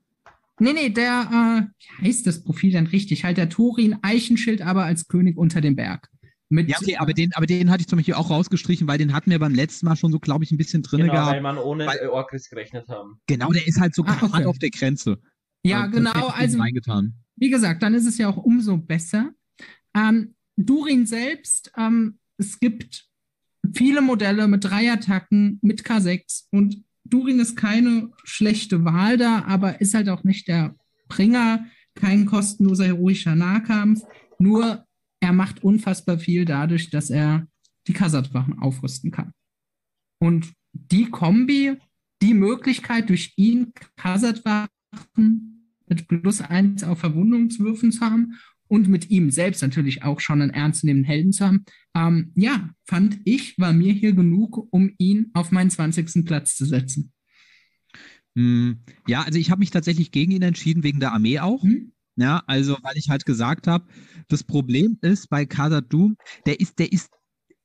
Nee, 0.61 0.73
nee, 0.73 0.91
der, 0.91 1.69
äh, 1.71 2.03
wie 2.03 2.09
heißt 2.09 2.27
das 2.27 2.45
Profil 2.45 2.73
denn 2.73 2.87
richtig? 2.87 3.25
Halt 3.25 3.39
der 3.39 3.49
Thorin 3.49 3.97
Eichenschild, 4.03 4.61
aber 4.63 4.85
als 4.85 5.09
König 5.09 5.37
unter 5.37 5.61
dem 5.61 5.75
Berg. 5.77 6.11
Mit, 6.55 6.69
Ja, 6.69 6.77
okay, 6.81 6.97
aber 6.97 7.13
den, 7.13 7.33
aber 7.35 7.47
den 7.47 7.71
hatte 7.71 7.81
ich 7.83 7.89
zum 7.89 7.97
Beispiel 7.99 8.15
auch 8.15 8.31
rausgestrichen, 8.31 8.87
weil 8.87 8.99
den 8.99 9.13
hatten 9.13 9.31
wir 9.31 9.39
beim 9.39 9.55
letzten 9.55 9.87
Mal 9.87 9.97
schon 9.97 10.13
so, 10.13 10.19
glaube 10.21 10.45
ich, 10.45 10.53
ein 10.53 10.57
bisschen 10.57 10.83
drin 10.83 11.01
Genau, 11.01 11.13
gehabt. 11.13 11.33
weil 11.33 11.41
man 11.41 11.59
ohne 11.59 11.87
Weil- 11.87 12.09
Orkris 12.09 12.49
gerechnet 12.49 12.89
haben. 12.89 13.19
Genau, 13.27 13.51
der 13.51 13.67
ist 13.67 13.81
halt 13.81 13.95
so 13.95 14.05
Ah, 14.05 14.15
gerade 14.15 14.35
okay. 14.35 14.45
auf 14.47 14.59
der 14.59 14.71
Grenze. 14.71 15.19
ja, 15.65 15.87
genau, 15.87 16.29
also 16.29 16.59
Reingetan. 16.59 17.15
wie 17.37 17.51
gesagt, 17.51 17.83
dann 17.83 17.95
ist 17.95 18.07
es 18.07 18.19
ja 18.19 18.29
auch 18.29 18.37
umso 18.37 18.77
besser. 18.77 19.31
Ähm, 19.97 20.35
Durin 20.57 21.07
selbst, 21.07 21.73
ähm, 21.77 22.19
es 22.39 22.61
gibt 22.61 23.09
viele 23.75 24.01
Modelle 24.03 24.47
mit 24.47 24.65
drei 24.65 24.93
Attacken, 24.93 25.59
mit 25.63 25.83
K6 25.83 26.45
und 26.51 26.85
Durin 27.05 27.41
ist 27.41 27.57
keine 27.57 28.11
schlechte 28.25 28.85
Wahl 28.85 29.17
da, 29.17 29.45
aber 29.47 29.81
ist 29.81 29.95
halt 29.95 30.09
auch 30.09 30.23
nicht 30.25 30.47
der 30.49 30.77
Bringer, 31.09 31.67
kein 31.95 32.27
kostenloser 32.27 32.87
heroischer 32.87 33.35
Nahkampf, 33.35 34.01
nur 34.39 34.85
er 35.25 35.33
macht 35.33 35.65
unfassbar 35.65 36.19
viel 36.19 36.45
dadurch, 36.45 36.91
dass 36.91 37.09
er 37.09 37.49
die 37.87 37.95
Kasatwachen 37.95 38.59
aufrüsten 38.59 39.11
kann. 39.11 39.33
Und 40.21 40.53
die 40.75 41.07
Kombi, 41.07 41.79
die 42.21 42.35
Möglichkeit 42.35 43.09
durch 43.09 43.33
ihn 43.37 43.73
Kasatwachen 43.97 44.69
mit 45.89 46.09
plus 46.09 46.43
eins 46.43 46.85
auf 46.85 46.99
Verwundungswürfen 46.99 47.91
zu 47.91 48.01
haben 48.03 48.35
und 48.69 48.89
mit 48.89 49.09
ihm 49.11 49.31
selbst 49.31 49.63
natürlich 49.63 50.03
auch 50.03 50.21
schon 50.21 50.43
einen 50.43 50.51
ernstzunehmenden 50.51 51.07
Helden 51.07 51.33
zu 51.33 51.47
haben, 51.47 51.65
ähm, 51.95 52.33
ja, 52.35 52.71
fand 52.85 53.19
ich, 53.25 53.59
war 53.59 53.73
mir 53.73 53.95
hier 53.95 54.13
genug, 54.13 54.69
um 54.73 54.93
ihn 54.99 55.31
auf 55.33 55.53
meinen 55.53 55.71
20. 55.71 56.27
Platz 56.27 56.55
zu 56.55 56.67
setzen. 56.67 57.13
Hm, 58.37 58.81
Ja, 59.07 59.23
also 59.23 59.39
ich 59.39 59.51
habe 59.51 59.61
mich 59.61 59.71
tatsächlich 59.71 60.11
gegen 60.11 60.33
ihn 60.33 60.43
entschieden, 60.43 60.83
wegen 60.83 61.01
der 61.01 61.13
Armee 61.13 61.39
auch. 61.39 61.63
Hm? 61.63 61.94
Ja, 62.17 62.43
also 62.47 62.77
weil 62.83 62.97
ich 62.97 63.09
halt 63.11 63.27
gesagt 63.27 63.67
habe, 63.67 63.87
das 64.29 64.45
Problem 64.45 64.99
ist 65.01 65.29
bei 65.29 65.47
Khazad 65.47 65.93
Doom, 65.93 66.17
der 66.47 66.61
ist, 66.61 66.79
der 66.79 66.93
ist, 66.93 67.11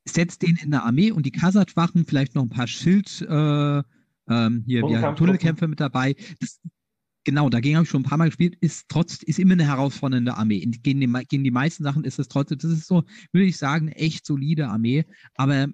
setzt 0.06 0.42
den 0.42 0.58
in 0.58 0.72
der 0.72 0.84
Armee 0.84 1.12
und 1.12 1.26
die 1.26 1.32
Khazad-Wachen, 1.32 2.06
vielleicht 2.06 2.34
noch 2.36 2.44
ein 2.44 2.50
paar 2.50 2.68
Schild, 2.68 3.22
äh, 3.22 3.78
ähm, 3.78 4.64
hier, 4.66 4.80
wie 4.80 4.82
Tunnelkampftruppen. 4.82 5.16
Tunnelkämpfe 5.16 5.68
mit 5.68 5.80
dabei. 5.80 6.16
Das, 6.40 6.60
genau, 7.26 7.50
dagegen 7.50 7.76
habe 7.76 7.84
ich 7.84 7.90
schon 7.90 8.02
ein 8.02 8.06
paar 8.06 8.18
Mal 8.18 8.26
gespielt, 8.30 8.56
ist 8.60 8.86
trotz, 8.90 9.22
ist 9.22 9.38
immer 9.40 9.54
eine 9.54 9.66
herausfordernde 9.68 10.36
Armee. 10.36 10.58
In- 10.58 10.72
Gegen 10.82 11.00
die, 11.00 11.08
gegen 11.28 11.44
die 11.44 11.52
meisten 11.52 11.84
Sachen 11.84 12.04
ist 12.04 12.18
es 12.18 12.28
trotzdem, 12.28 12.58
das 12.58 12.72
ist 12.72 12.88
so, 12.88 13.04
würde 13.32 13.46
ich 13.46 13.58
sagen, 13.58 13.90
echt 13.90 14.26
solide 14.26 14.68
Armee, 14.70 15.06
aber 15.36 15.68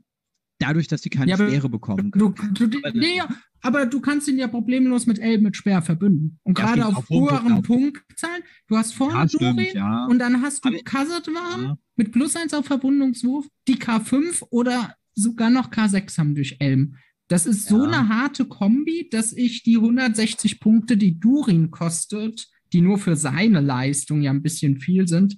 dadurch, 0.59 0.87
dass 0.87 1.01
sie 1.01 1.09
keine 1.09 1.31
Ja, 1.31 1.37
Speere 1.37 1.69
bekommen. 1.69 2.11
Du, 2.13 2.29
du, 2.53 2.67
nee, 2.93 3.17
ja, 3.17 3.27
aber 3.61 3.85
du 3.85 3.99
kannst 3.99 4.27
ihn 4.27 4.37
ja 4.37 4.47
problemlos 4.47 5.05
mit 5.05 5.19
Elben 5.19 5.43
mit 5.43 5.55
Speer 5.55 5.81
verbünden. 5.81 6.39
Und 6.43 6.57
Ja, 6.57 6.65
gerade 6.73 6.85
auf 6.87 6.95
auf 6.97 7.09
höheren 7.09 7.61
Punkt, 7.61 8.05
Punktzahlen, 8.07 8.43
du 8.67 8.77
hast 8.77 8.93
vorne 8.93 9.13
Ja, 9.19 9.27
stimmt, 9.27 9.59
Durin 9.59 9.67
ja. 9.73 10.05
und 10.05 10.19
dann 10.19 10.41
hast 10.41 10.63
du 10.65 10.71
Khazad-Warm 10.83 11.63
Ja. 11.63 11.77
mit 11.95 12.11
plus 12.11 12.35
1 12.35 12.53
auf 12.53 12.65
Verwundungswurf, 12.65 13.47
die 13.67 13.75
K5 13.75 14.43
oder 14.49 14.95
sogar 15.13 15.49
noch 15.49 15.71
K6 15.71 16.17
haben 16.17 16.35
durch 16.35 16.57
Elm. 16.59 16.95
Das 17.27 17.47
ist 17.47 17.67
so 17.67 17.83
eine 17.83 18.07
harte 18.09 18.45
Kombi, 18.45 19.09
dass 19.09 19.33
ich 19.33 19.63
die 19.63 19.77
160 19.77 20.59
Punkte, 20.59 20.95
die 20.95 21.19
Durin 21.19 21.71
kostet, 21.71 22.47
die 22.71 22.81
nur 22.81 22.97
für 22.99 23.15
seine 23.15 23.61
Leistung 23.61 24.21
ja 24.21 24.29
ein 24.31 24.43
bisschen 24.43 24.77
viel 24.79 25.07
sind, 25.07 25.35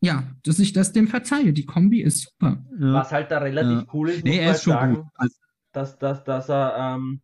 ja, 0.00 0.24
dass 0.44 0.58
ich 0.58 0.72
das 0.72 0.92
dem 0.92 1.08
verzeihe. 1.08 1.52
Die 1.52 1.66
Kombi 1.66 2.00
ist 2.02 2.22
super. 2.22 2.64
Ja. 2.78 2.92
Was 2.94 3.12
halt 3.12 3.30
da 3.30 3.38
relativ 3.38 3.80
Ja. 3.86 3.86
cool 3.92 4.10
ist, 4.10 4.24
Nee, 4.24 4.30
muss 4.30 4.38
er 4.40 4.46
man 4.46 4.54
ist 4.54 4.62
schon 4.62 4.72
sagen, 4.72 4.94
gut. 4.96 5.04
Also, 5.14 5.36
dass, 5.72 5.98
dass, 5.98 6.24
dass 6.24 6.48
er, 6.48 6.94
ähm, 6.96 7.20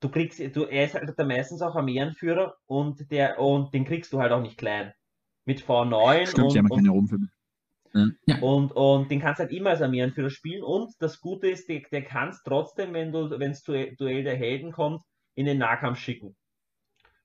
du 0.00 0.08
kriegst, 0.08 0.38
du, 0.56 0.64
er 0.64 0.84
ist 0.84 0.94
halt 0.94 1.12
da 1.16 1.24
meistens 1.24 1.62
auch 1.62 1.74
Armeeanführer 1.76 2.54
und 2.66 3.10
der, 3.10 3.38
und 3.38 3.72
den 3.74 3.84
kriegst 3.84 4.12
du 4.12 4.20
halt 4.20 4.32
auch 4.32 4.42
nicht 4.42 4.58
klein. 4.58 4.92
Mit 5.44 5.60
V9 5.62 6.26
stimmt, 6.26 6.46
und, 6.48 6.54
ja, 6.54 6.62
man 6.62 6.70
kann 6.70 6.78
und, 6.80 6.84
ja 6.86 6.90
rumfilmen. 6.92 7.30
und, 8.40 8.72
und 8.72 9.10
den 9.10 9.20
kannst 9.20 9.38
du 9.40 9.44
halt 9.44 9.52
immer 9.52 9.70
als 9.70 9.82
Armeeanführer 9.82 10.30
spielen 10.30 10.62
und 10.62 10.92
das 11.00 11.20
Gute 11.20 11.48
ist, 11.50 11.68
der, 11.68 11.80
der 11.90 12.02
kannst 12.02 12.44
trotzdem, 12.44 12.94
wenn 12.94 13.12
du, 13.12 13.30
wenn 13.38 13.50
es 13.50 13.62
Duell, 13.62 13.94
Duell 13.96 14.24
der 14.24 14.36
Helden 14.36 14.72
kommt, 14.72 15.02
in 15.34 15.46
den 15.46 15.58
Nahkampf 15.58 15.98
schicken. 15.98 16.36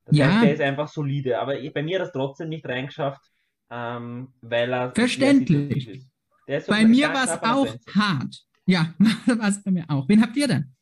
Das 0.05 0.17
Ja. 0.17 0.27
heißt, 0.31 0.43
der 0.43 0.53
ist 0.53 0.61
einfach 0.61 0.87
solide, 0.87 1.39
aber 1.39 1.55
bei 1.73 1.83
mir 1.83 1.99
hat 1.99 2.07
das 2.07 2.13
trotzdem 2.13 2.49
nicht 2.49 2.65
reingeschafft, 2.65 3.21
ähm, 3.69 4.29
weil 4.41 4.73
er 4.73 4.91
Verständlich. 4.95 6.05
Der 6.47 6.59
ist 6.59 6.65
so 6.67 6.71
Bei 6.71 6.85
mir 6.85 7.09
war 7.09 7.23
es 7.25 7.31
auch 7.43 7.65
Grenze. 7.65 7.93
hart. 7.99 8.45
Ja, 8.65 8.93
war 9.25 9.47
es 9.49 9.61
bei 9.63 9.71
mir 9.71 9.85
auch. 9.89 10.07
Wen 10.09 10.21
habt 10.21 10.35
ihr 10.37 10.47
denn? 10.47 10.73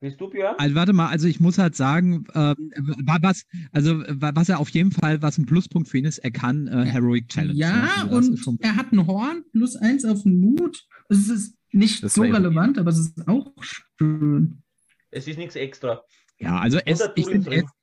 Bist 0.00 0.20
du, 0.20 0.28
Björn? 0.28 0.54
Also 0.58 0.74
warte 0.74 0.92
mal, 0.92 1.08
also 1.08 1.26
ich 1.26 1.40
muss 1.40 1.56
halt 1.58 1.74
sagen, 1.74 2.26
wa- 2.28 3.18
was, 3.22 3.44
also 3.72 4.00
wa- 4.00 4.32
was 4.34 4.48
er 4.50 4.60
auf 4.60 4.68
jeden 4.68 4.92
Fall, 4.92 5.22
was 5.22 5.38
ein 5.38 5.46
Pluspunkt 5.46 5.88
für 5.88 5.96
ihn 5.98 6.04
ist, 6.04 6.18
er 6.18 6.30
kann 6.30 6.68
äh, 6.68 6.84
Heroic 6.84 7.28
Challenge. 7.28 7.54
Ja, 7.58 8.04
und 8.10 8.36
schon- 8.38 8.58
er 8.60 8.76
hat 8.76 8.92
ein 8.92 9.06
Horn, 9.06 9.42
plus 9.52 9.74
eins 9.76 10.04
auf 10.04 10.22
den 10.22 10.38
Mut. 10.40 10.84
Es 11.08 11.28
ist 11.30 11.56
nicht 11.72 12.02
Das 12.02 12.12
so 12.14 12.22
relevant, 12.22 12.78
aber 12.78 12.90
es 12.90 12.98
ist 12.98 13.26
auch 13.26 13.52
schön. 13.62 14.62
Es 15.10 15.26
ist 15.26 15.38
nichts 15.38 15.56
extra. 15.56 16.02
ja, 16.38 16.58
also 16.58 16.76
er 16.78 16.86
ist, 16.92 17.00
Oder 17.02 17.12
ich 17.16 17.26
finde, 17.26 17.50
er, 17.52 17.62
ist- 17.64 17.74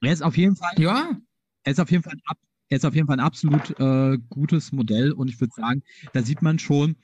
er 0.00 0.12
ist 0.12 0.22
auf 0.22 0.36
jeden 0.36 0.56
Fall, 0.56 0.72
Ja, 0.76 1.16
er 1.62 1.72
ist 1.72 1.78
auf 1.78 1.90
jeden 1.90 2.02
Fall 2.02 2.14
ein, 2.14 2.22
ab- 2.26 2.38
er 2.70 2.76
ist 2.76 2.84
auf 2.84 2.94
jeden 2.94 3.06
Fall 3.06 3.16
ein 3.16 3.24
absolut 3.24 3.78
äh, 3.80 4.18
gutes 4.28 4.72
Modell 4.72 5.12
und 5.12 5.28
ich 5.28 5.40
würde 5.40 5.54
sagen, 5.56 5.82
da 6.12 6.22
sieht 6.22 6.42
man 6.42 6.58
schon, 6.58 6.96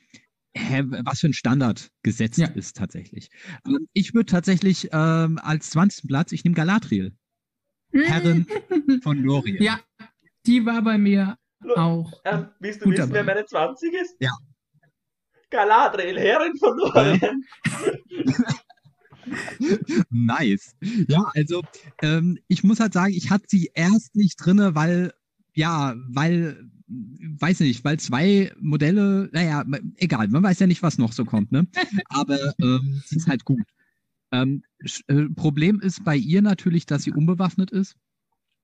hä, 0.55 0.83
was 1.03 1.19
für 1.21 1.27
ein 1.27 1.33
Standard 1.33 1.91
gesetzt 2.03 2.37
Ja. 2.37 2.47
ist 2.47 2.77
tatsächlich. 2.77 3.29
Ähm, 3.67 3.87
ich 3.93 4.13
würde 4.13 4.27
tatsächlich 4.31 4.89
ähm, 4.91 5.39
als 5.41 5.69
20. 5.71 6.07
Platz, 6.07 6.31
ich 6.31 6.43
nehme 6.43 6.55
Galadriel, 6.55 7.13
Herrin 7.93 8.45
von 9.03 9.17
Lorien. 9.23 9.61
ja, 9.61 9.79
die 10.45 10.65
war 10.65 10.81
bei 10.81 10.97
mir 10.97 11.37
auch. 11.75 12.11
Ähm, 12.25 12.47
willst 12.59 12.81
du 12.81 12.85
Gut 12.85 12.97
wissen, 12.97 13.11
wer 13.11 13.23
dabei. 13.23 13.33
meine 13.35 13.45
20 13.47 13.93
ist? 13.93 14.15
Ja. 14.19 14.31
Galadriel, 15.49 16.19
Herrin 16.19 16.55
von 16.57 16.77
Lorien. 16.77 17.43
Nice. 20.11 20.75
Ja, 21.07 21.31
also 21.33 21.63
ähm, 22.01 22.37
ich 22.47 22.63
muss 22.63 22.79
halt 22.79 22.93
sagen, 22.93 23.13
ich 23.13 23.31
hatte 23.31 23.45
sie 23.47 23.71
erst 23.73 24.15
nicht 24.15 24.35
drinne, 24.37 24.75
weil, 24.75 25.13
ja, 25.55 25.95
weil, 26.09 26.69
weiß 26.87 27.61
nicht, 27.61 27.83
weil 27.83 27.99
zwei 27.99 28.51
Modelle, 28.59 29.29
naja, 29.31 29.65
egal, 29.97 30.27
man 30.27 30.43
weiß 30.43 30.59
ja 30.59 30.67
nicht, 30.67 30.83
was 30.83 30.97
noch 30.97 31.13
so 31.13 31.25
kommt, 31.25 31.51
ne? 31.51 31.67
Aber 32.09 32.37
ähm, 32.61 33.01
sie 33.05 33.15
ist 33.15 33.27
halt 33.27 33.45
gut. 33.45 33.63
Ähm, 34.31 34.63
äh, 35.07 35.23
Problem 35.35 35.79
ist 35.79 36.03
bei 36.03 36.15
ihr 36.15 36.41
natürlich, 36.41 36.85
dass 36.85 37.03
sie 37.03 37.11
unbewaffnet 37.11 37.71
ist. 37.71 37.95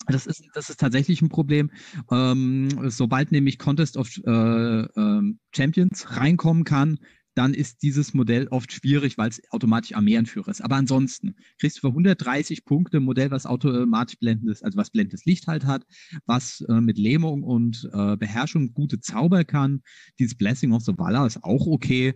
Das 0.07 0.26
ist, 0.26 0.43
das 0.53 0.69
ist 0.69 0.80
tatsächlich 0.80 1.22
ein 1.22 1.30
Problem. 1.30 1.72
Ähm, 2.11 2.89
sobald 2.89 3.31
nämlich 3.31 3.59
Contest 3.59 3.97
of 3.97 4.09
äh, 4.26 4.31
ähm, 4.31 5.39
Champions 5.55 6.18
reinkommen 6.18 6.63
kann, 6.63 6.99
dann 7.33 7.53
ist 7.53 7.81
dieses 7.81 8.13
Modell 8.13 8.47
oft 8.49 8.71
schwierig, 8.73 9.17
weil 9.17 9.29
es 9.29 9.41
automatisch 9.51 9.93
Armeeanführer 9.95 10.49
ist. 10.49 10.61
Aber 10.61 10.75
ansonsten 10.75 11.35
kriegst 11.59 11.77
du 11.77 11.81
für 11.81 11.87
130 11.87 12.65
Punkte 12.65 12.97
ein 12.97 13.03
Modell, 13.03 13.31
was 13.31 13.45
automatisch 13.45 14.17
blendendes, 14.19 14.63
also 14.63 14.77
was 14.77 14.89
blendendes 14.89 15.25
Licht 15.25 15.47
halt 15.47 15.65
hat, 15.65 15.85
was 16.25 16.61
äh, 16.67 16.81
mit 16.81 16.97
Lähmung 16.97 17.43
und 17.43 17.89
äh, 17.93 18.17
Beherrschung 18.17 18.73
gute 18.73 18.99
Zauber 18.99 19.45
kann. 19.45 19.81
Dieses 20.19 20.35
Blessing 20.35 20.73
of 20.73 20.83
the 20.83 20.97
Valor 20.97 21.25
ist 21.25 21.43
auch 21.43 21.67
okay. 21.67 22.15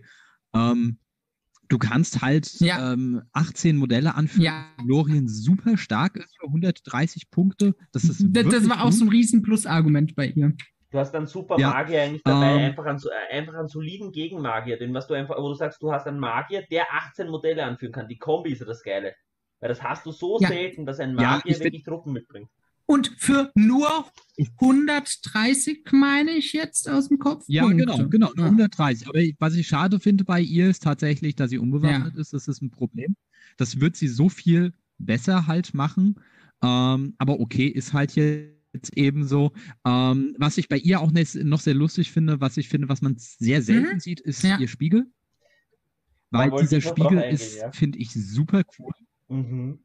Ähm, 0.54 0.98
du 1.68 1.78
kannst 1.78 2.20
halt 2.22 2.60
Ja. 2.60 2.92
ähm, 2.92 3.22
18 3.32 3.76
Modelle 3.76 4.14
anführen. 4.14 4.44
Ja. 4.44 4.66
Lorien 4.84 5.28
super 5.28 5.76
stark 5.78 6.16
ist 6.16 6.36
für 6.38 6.46
130 6.46 7.30
Punkte. 7.30 7.74
Das 7.92 8.04
ist 8.04 8.22
Das, 8.30 8.44
das 8.48 8.68
war 8.68 8.82
auch 8.82 8.90
gut. 8.90 8.98
so 8.98 9.04
ein 9.06 9.08
riesen 9.08 9.42
Plus-Argument 9.42 10.14
bei 10.14 10.28
ihr. 10.28 10.54
Du 10.90 10.98
hast 10.98 11.14
einen 11.14 11.26
super 11.26 11.58
Ja, 11.58 11.70
Magier 11.70 12.02
eigentlich 12.02 12.22
dabei, 12.22 12.52
ähm, 12.52 12.58
einfach, 12.66 12.84
einen, 12.86 13.00
einfach 13.32 13.54
einen 13.54 13.68
soliden 13.68 14.12
Gegenmagier, 14.12 14.78
den 14.78 14.94
was 14.94 15.06
du 15.08 15.14
einfach, 15.14 15.36
wo 15.36 15.48
du 15.48 15.54
sagst, 15.54 15.82
du 15.82 15.92
hast 15.92 16.06
einen 16.06 16.20
Magier, 16.20 16.62
der 16.70 16.86
18 16.92 17.28
Modelle 17.28 17.64
anführen 17.64 17.92
kann. 17.92 18.08
Die 18.08 18.18
Kombi 18.18 18.52
ist 18.52 18.60
ja 18.60 18.66
das 18.66 18.82
Geile. 18.82 19.14
Weil 19.60 19.68
das 19.70 19.82
hast 19.82 20.06
du 20.06 20.12
so 20.12 20.38
Ja. 20.40 20.48
selten, 20.48 20.86
dass 20.86 21.00
ein 21.00 21.10
Ja, 21.18 21.32
Magier 21.38 21.54
find- 21.54 21.64
wirklich 21.64 21.82
Truppen 21.84 22.12
mitbringt. 22.12 22.48
Und 22.88 23.12
für 23.18 23.50
nur 23.56 24.04
130 24.60 25.82
meine 25.92 26.30
ich 26.32 26.52
jetzt 26.52 26.88
aus 26.88 27.08
dem 27.08 27.18
Kopf. 27.18 27.44
Ja, 27.48 27.62
Punkte. 27.64 27.84
genau, 27.84 28.08
genau, 28.08 28.30
nur 28.36 28.44
Ja. 28.46 28.50
130. 28.52 29.08
Aber 29.08 29.18
ich- 29.18 29.34
was 29.38 29.54
ich 29.54 29.66
schade 29.66 29.98
finde 29.98 30.24
bei 30.24 30.40
ihr 30.40 30.68
ist 30.70 30.82
tatsächlich, 30.84 31.34
dass 31.34 31.50
sie 31.50 31.58
unbewaffnet 31.58 32.14
ist. 32.16 32.32
Das 32.32 32.46
ist 32.48 32.62
ein 32.62 32.70
Problem. 32.70 33.16
Das 33.56 33.80
wird 33.80 33.96
sie 33.96 34.08
so 34.08 34.28
viel 34.28 34.72
besser 34.98 35.46
halt 35.46 35.74
machen. 35.74 36.20
Ähm, 36.62 37.14
aber 37.18 37.40
okay, 37.40 37.66
ist 37.66 37.92
halt 37.92 38.14
jetzt 38.14 38.55
eben 38.94 39.24
so. 39.26 39.52
Ähm, 39.84 40.34
was 40.38 40.58
ich 40.58 40.68
bei 40.68 40.76
ihr 40.78 41.00
auch 41.00 41.10
nes- 41.12 41.42
noch 41.42 41.60
sehr 41.60 41.74
lustig 41.74 42.10
finde, 42.12 42.40
was 42.40 42.56
ich 42.56 42.68
finde, 42.68 42.88
was 42.88 43.02
man 43.02 43.16
sehr 43.18 43.62
selten 43.62 44.00
sieht, 44.00 44.20
ist 44.20 44.42
Ja. 44.42 44.58
ihr 44.58 44.68
Spiegel. 44.68 45.06
Weil 46.30 46.50
dieser 46.60 46.80
Spiegel 46.80 47.18
eingehen, 47.18 47.34
ist, 47.34 47.56
ja. 47.56 47.70
finde 47.72 47.98
ich, 47.98 48.12
super 48.12 48.62
cool. 48.78 48.92
Mhm. 49.28 49.78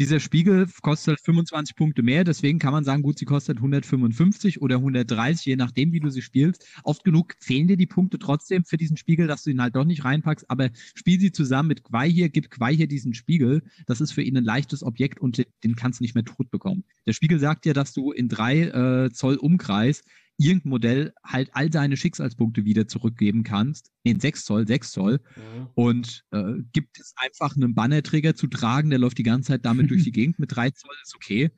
Dieser 0.00 0.18
Spiegel 0.18 0.66
kostet 0.80 1.08
halt 1.08 1.20
25 1.20 1.76
Punkte 1.76 2.02
mehr, 2.02 2.24
deswegen 2.24 2.58
kann 2.58 2.72
man 2.72 2.84
sagen, 2.84 3.02
gut, 3.02 3.18
sie 3.18 3.26
kostet 3.26 3.58
155 3.58 4.62
oder 4.62 4.76
130, 4.76 5.44
je 5.44 5.56
nachdem, 5.56 5.92
wie 5.92 6.00
du 6.00 6.08
sie 6.08 6.22
spielst. 6.22 6.66
Oft 6.84 7.04
genug 7.04 7.34
fehlen 7.38 7.68
dir 7.68 7.76
die 7.76 7.86
Punkte 7.86 8.18
trotzdem 8.18 8.64
für 8.64 8.78
diesen 8.78 8.96
Spiegel, 8.96 9.26
dass 9.26 9.42
du 9.42 9.50
ihn 9.50 9.60
halt 9.60 9.76
doch 9.76 9.84
nicht 9.84 10.02
reinpackst, 10.02 10.48
aber 10.48 10.70
spiel 10.94 11.20
sie 11.20 11.32
zusammen 11.32 11.68
mit 11.68 11.84
Quai 11.84 12.10
hier, 12.10 12.30
gib 12.30 12.50
Quai 12.50 12.74
hier 12.74 12.88
diesen 12.88 13.12
Spiegel. 13.12 13.62
Das 13.84 14.00
ist 14.00 14.12
für 14.12 14.22
ihn 14.22 14.38
ein 14.38 14.44
leichtes 14.44 14.82
Objekt 14.82 15.20
und 15.20 15.44
den 15.64 15.76
kannst 15.76 16.00
du 16.00 16.04
nicht 16.04 16.14
mehr 16.14 16.24
tot 16.24 16.50
bekommen. 16.50 16.84
Der 17.06 17.12
Spiegel 17.12 17.38
sagt 17.38 17.66
dir, 17.66 17.74
dass 17.74 17.92
du 17.92 18.10
in 18.10 18.30
drei 18.30 18.68
äh, 18.68 19.10
Zoll 19.10 19.36
Umkreis 19.36 20.02
irgendein 20.40 20.70
Modell 20.70 21.12
halt 21.24 21.50
all 21.52 21.70
seine 21.72 21.96
Schicksalspunkte 21.96 22.64
wieder 22.64 22.88
zurückgeben 22.88 23.42
kannst. 23.44 23.90
In 24.02 24.18
6 24.20 24.44
Zoll, 24.44 24.66
6 24.66 24.90
Zoll 24.92 25.20
Mhm. 25.36 25.68
und 25.74 26.24
äh, 26.32 26.54
gibt 26.72 26.98
es 26.98 27.12
einfach 27.16 27.54
einen 27.56 27.74
Bannerträger 27.74 28.34
zu 28.34 28.46
tragen, 28.46 28.90
der 28.90 28.98
läuft 28.98 29.18
die 29.18 29.22
ganze 29.22 29.48
Zeit 29.48 29.64
damit 29.64 29.90
durch 29.90 30.04
die 30.04 30.12
Gegend 30.12 30.38
mit 30.38 30.54
3 30.56 30.70
Zoll, 30.70 30.94
ist 31.02 31.14
okay. 31.14 31.50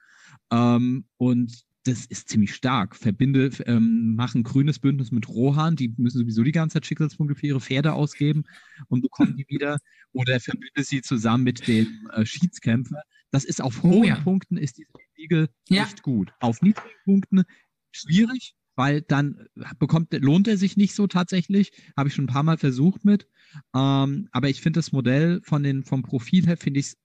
Ähm, 0.51 1.07
und 1.17 1.63
das 1.85 2.07
ist 2.07 2.29
ziemlich 2.29 2.55
stark. 2.55 2.95
Verbinde, 2.95 3.51
ähm, 3.67 4.15
machen 4.15 4.45
grünes 4.45 4.79
Bündnis 4.79 5.11
mit 5.11 5.29
Rohan, 5.29 5.75
die 5.75 5.93
müssen 5.97 6.19
sowieso 6.21 6.43
die 6.45 6.53
ganze 6.53 6.75
Zeit 6.75 6.87
Schicksalspunkte 6.87 7.35
für 7.35 7.47
ihre 7.49 7.61
Pferde 7.61 7.93
ausgeben 7.95 8.45
und 8.89 9.03
bekommen 9.03 9.37
die 9.37 9.47
wieder. 9.49 9.79
Oder 10.13 10.39
verbinde 10.41 10.85
sie 10.85 11.01
zusammen 11.03 11.43
mit 11.45 11.67
dem 11.67 12.09
äh, 12.13 12.25
Schiedskämpfer. 12.27 13.01
Das 13.33 13.45
ist 13.45 13.61
auf 13.63 13.83
Oh 13.83 13.91
hohen 13.91 14.05
ja. 14.09 14.17
Punkten 14.21 14.59
ist 14.59 14.77
dieser 14.79 14.93
Spiegel 15.13 15.49
Ja. 15.69 15.83
echt 15.85 16.03
gut. 16.03 16.33
Auf 16.41 16.61
niedrigen 16.63 16.89
Punkten 17.05 17.43
schwierig, 17.91 18.55
weil 18.75 19.03
dann 19.03 19.47
bekommt, 19.79 20.13
lohnt 20.13 20.49
er 20.49 20.57
sich 20.57 20.77
nicht 20.77 20.95
so 20.95 21.07
tatsächlich. 21.07 21.73
Habe 21.97 22.09
ich 22.09 22.15
schon 22.15 22.25
ein 22.25 22.33
paar 22.33 22.43
Mal 22.43 22.59
versucht 22.59 23.05
mit. 23.05 23.29
Ähm, 23.75 24.29
aber 24.33 24.49
ich 24.49 24.61
finde 24.61 24.79
das 24.79 24.93
Modell 24.93 25.41
von 25.45 25.63
den, 25.63 25.85
vom 25.85 26.03
Profil 26.03 26.47
her 26.47 26.57
finde 26.57 26.81
ich 26.81 26.87
es 26.87 26.97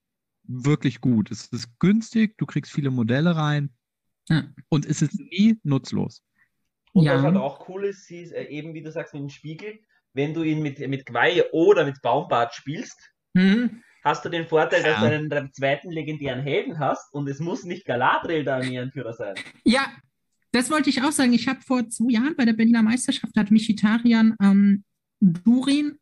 wirklich 0.43 1.01
gut. 1.01 1.29
Es 1.31 1.47
ist 1.47 1.77
günstig, 1.79 2.37
du 2.37 2.45
kriegst 2.45 2.71
viele 2.71 2.89
Modelle 2.89 3.35
rein 3.35 3.69
Ja. 4.29 4.45
und 4.69 4.85
es 4.85 5.01
ist 5.01 5.19
nie 5.19 5.59
nutzlos. 5.63 6.23
Und 6.93 7.03
Ja. 7.03 7.15
was 7.15 7.23
halt 7.23 7.35
auch 7.35 7.67
cool 7.67 7.85
ist, 7.85 8.09
ist 8.09 8.31
äh, 8.31 8.45
eben, 8.45 8.73
wie 8.73 8.81
du 8.81 8.91
sagst, 8.91 9.13
mit 9.13 9.21
dem 9.23 9.29
Spiegel, 9.29 9.79
wenn 10.13 10.33
du 10.33 10.43
ihn 10.43 10.61
mit, 10.61 10.79
mit 10.87 11.05
Gwei 11.05 11.43
oder 11.51 11.85
mit 11.85 12.01
Baumbart 12.01 12.53
spielst, 12.55 12.97
Hm? 13.35 13.83
hast 14.03 14.23
du 14.23 14.29
den 14.29 14.47
Vorteil, 14.47 14.81
dass 14.83 15.01
Ja. 15.01 15.09
du 15.09 15.15
einen 15.15 15.51
zweiten 15.53 15.91
legendären 15.91 16.41
Helden 16.41 16.79
hast 16.79 17.13
und 17.13 17.27
es 17.27 17.39
muss 17.39 17.65
nicht 17.65 17.85
Galadriel 17.85 18.45
der 18.45 18.55
Armeeanführer 18.55 19.13
sein. 19.13 19.35
Ja, 19.65 19.91
das 20.57 20.69
wollte 20.71 20.89
ich 20.89 21.01
auch 21.03 21.11
sagen. 21.11 21.33
Ich 21.33 21.47
habe 21.47 21.61
vor 21.61 21.87
zwei 21.89 22.11
Jahren 22.11 22.35
bei 22.35 22.45
der 22.45 22.53
Berliner 22.53 22.81
Meisterschaft 22.83 23.35
hat 23.37 23.51
Michitarian 23.51 24.35
ähm, 24.41 24.83
Durin 25.19 25.93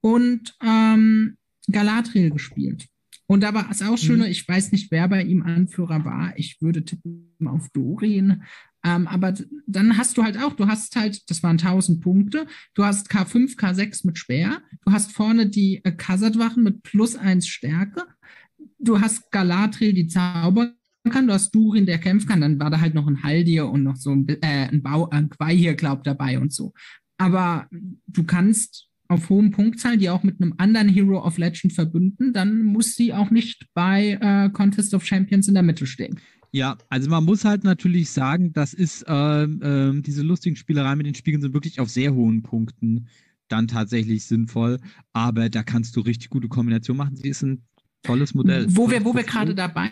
und 0.00 0.56
ähm, 0.62 1.36
Galadriel 1.70 2.30
gespielt. 2.30 2.88
Und 3.26 3.42
da 3.42 3.52
war 3.52 3.70
es 3.70 3.82
auch 3.82 3.98
schöner, 3.98 4.24
Mhm. 4.24 4.30
ich 4.30 4.48
weiß 4.48 4.72
nicht, 4.72 4.90
wer 4.90 5.06
bei 5.08 5.22
ihm 5.22 5.42
Anführer 5.42 6.04
war. 6.04 6.32
Ich 6.36 6.62
würde 6.62 6.84
tippen 6.84 7.28
auf 7.46 7.68
Durin. 7.70 8.42
Ähm, 8.84 9.06
aber 9.06 9.34
dann 9.66 9.98
hast 9.98 10.16
du 10.16 10.22
halt 10.22 10.38
auch, 10.38 10.54
du 10.54 10.66
hast 10.66 10.96
halt, 10.96 11.28
das 11.28 11.42
waren 11.42 11.58
1000 11.58 12.00
Punkte, 12.00 12.46
du 12.74 12.84
hast 12.84 13.10
K5, 13.10 13.58
K6 13.58 14.06
mit 14.06 14.16
Speer, 14.16 14.62
du 14.86 14.92
hast 14.92 15.12
vorne 15.12 15.48
die 15.50 15.84
äh, 15.84 15.92
Khazad-Wachen 15.92 16.62
mit 16.62 16.82
plus 16.84 17.16
1 17.16 17.46
Stärke, 17.46 18.04
du 18.78 19.00
hast 19.00 19.30
Galadriel, 19.30 19.92
die 19.92 20.06
zaubern 20.06 20.77
kann, 21.10 21.26
du 21.26 21.32
hast 21.32 21.50
Durin, 21.54 21.86
der 21.86 21.98
kämpfen 21.98 22.28
kann, 22.28 22.40
dann 22.40 22.58
war 22.58 22.70
da 22.70 22.80
halt 22.80 22.94
noch 22.94 23.06
ein 23.06 23.22
Haldir 23.22 23.68
und 23.68 23.82
noch 23.82 23.96
so 23.96 24.12
ein, 24.12 24.26
äh, 24.28 24.68
ein 24.68 24.82
Bau, 24.82 25.08
ein 25.10 25.28
Quai 25.28 25.56
hier, 25.56 25.74
glaub, 25.74 26.04
dabei 26.04 26.38
und 26.38 26.52
so. 26.52 26.72
Aber 27.18 27.66
du 28.06 28.24
kannst 28.24 28.88
auf 29.08 29.30
hohem 29.30 29.50
Punktzahl 29.50 29.96
die 29.96 30.10
auch 30.10 30.22
mit 30.22 30.40
einem 30.40 30.54
anderen 30.58 30.88
Hero 30.88 31.24
of 31.24 31.38
Legend 31.38 31.72
verbünden, 31.72 32.32
dann 32.32 32.62
muss 32.62 32.94
sie 32.94 33.12
auch 33.14 33.30
nicht 33.30 33.66
bei 33.74 34.18
äh, 34.20 34.50
Contest 34.50 34.94
of 34.94 35.04
Champions 35.04 35.48
in 35.48 35.54
der 35.54 35.62
Mitte 35.62 35.86
stehen. 35.86 36.20
Ja, 36.52 36.78
also 36.88 37.10
man 37.10 37.24
muss 37.24 37.44
halt 37.44 37.64
natürlich 37.64 38.10
sagen, 38.10 38.52
das 38.52 38.72
ist, 38.72 39.04
ähm, 39.06 39.60
ähm, 39.62 40.02
diese 40.02 40.22
lustigen 40.22 40.56
Spielereien 40.56 40.96
mit 40.96 41.06
den 41.06 41.14
Spiegeln 41.14 41.42
sind 41.42 41.54
wirklich 41.54 41.80
auf 41.80 41.90
sehr 41.90 42.14
hohen 42.14 42.42
Punkten 42.42 43.08
dann 43.48 43.66
tatsächlich 43.66 44.24
sinnvoll, 44.26 44.78
aber 45.12 45.48
da 45.48 45.62
kannst 45.62 45.96
du 45.96 46.00
richtig 46.00 46.30
gute 46.30 46.48
Kombinationen 46.48 46.98
machen. 46.98 47.16
Sie 47.16 47.28
ist 47.28 47.42
ein 47.42 47.62
tolles 48.02 48.34
Modell. 48.34 48.66
Wo 48.68 48.90
wir, 48.90 49.04
wo 49.04 49.14
wir 49.14 49.24
gerade 49.24 49.54
dabei 49.54 49.90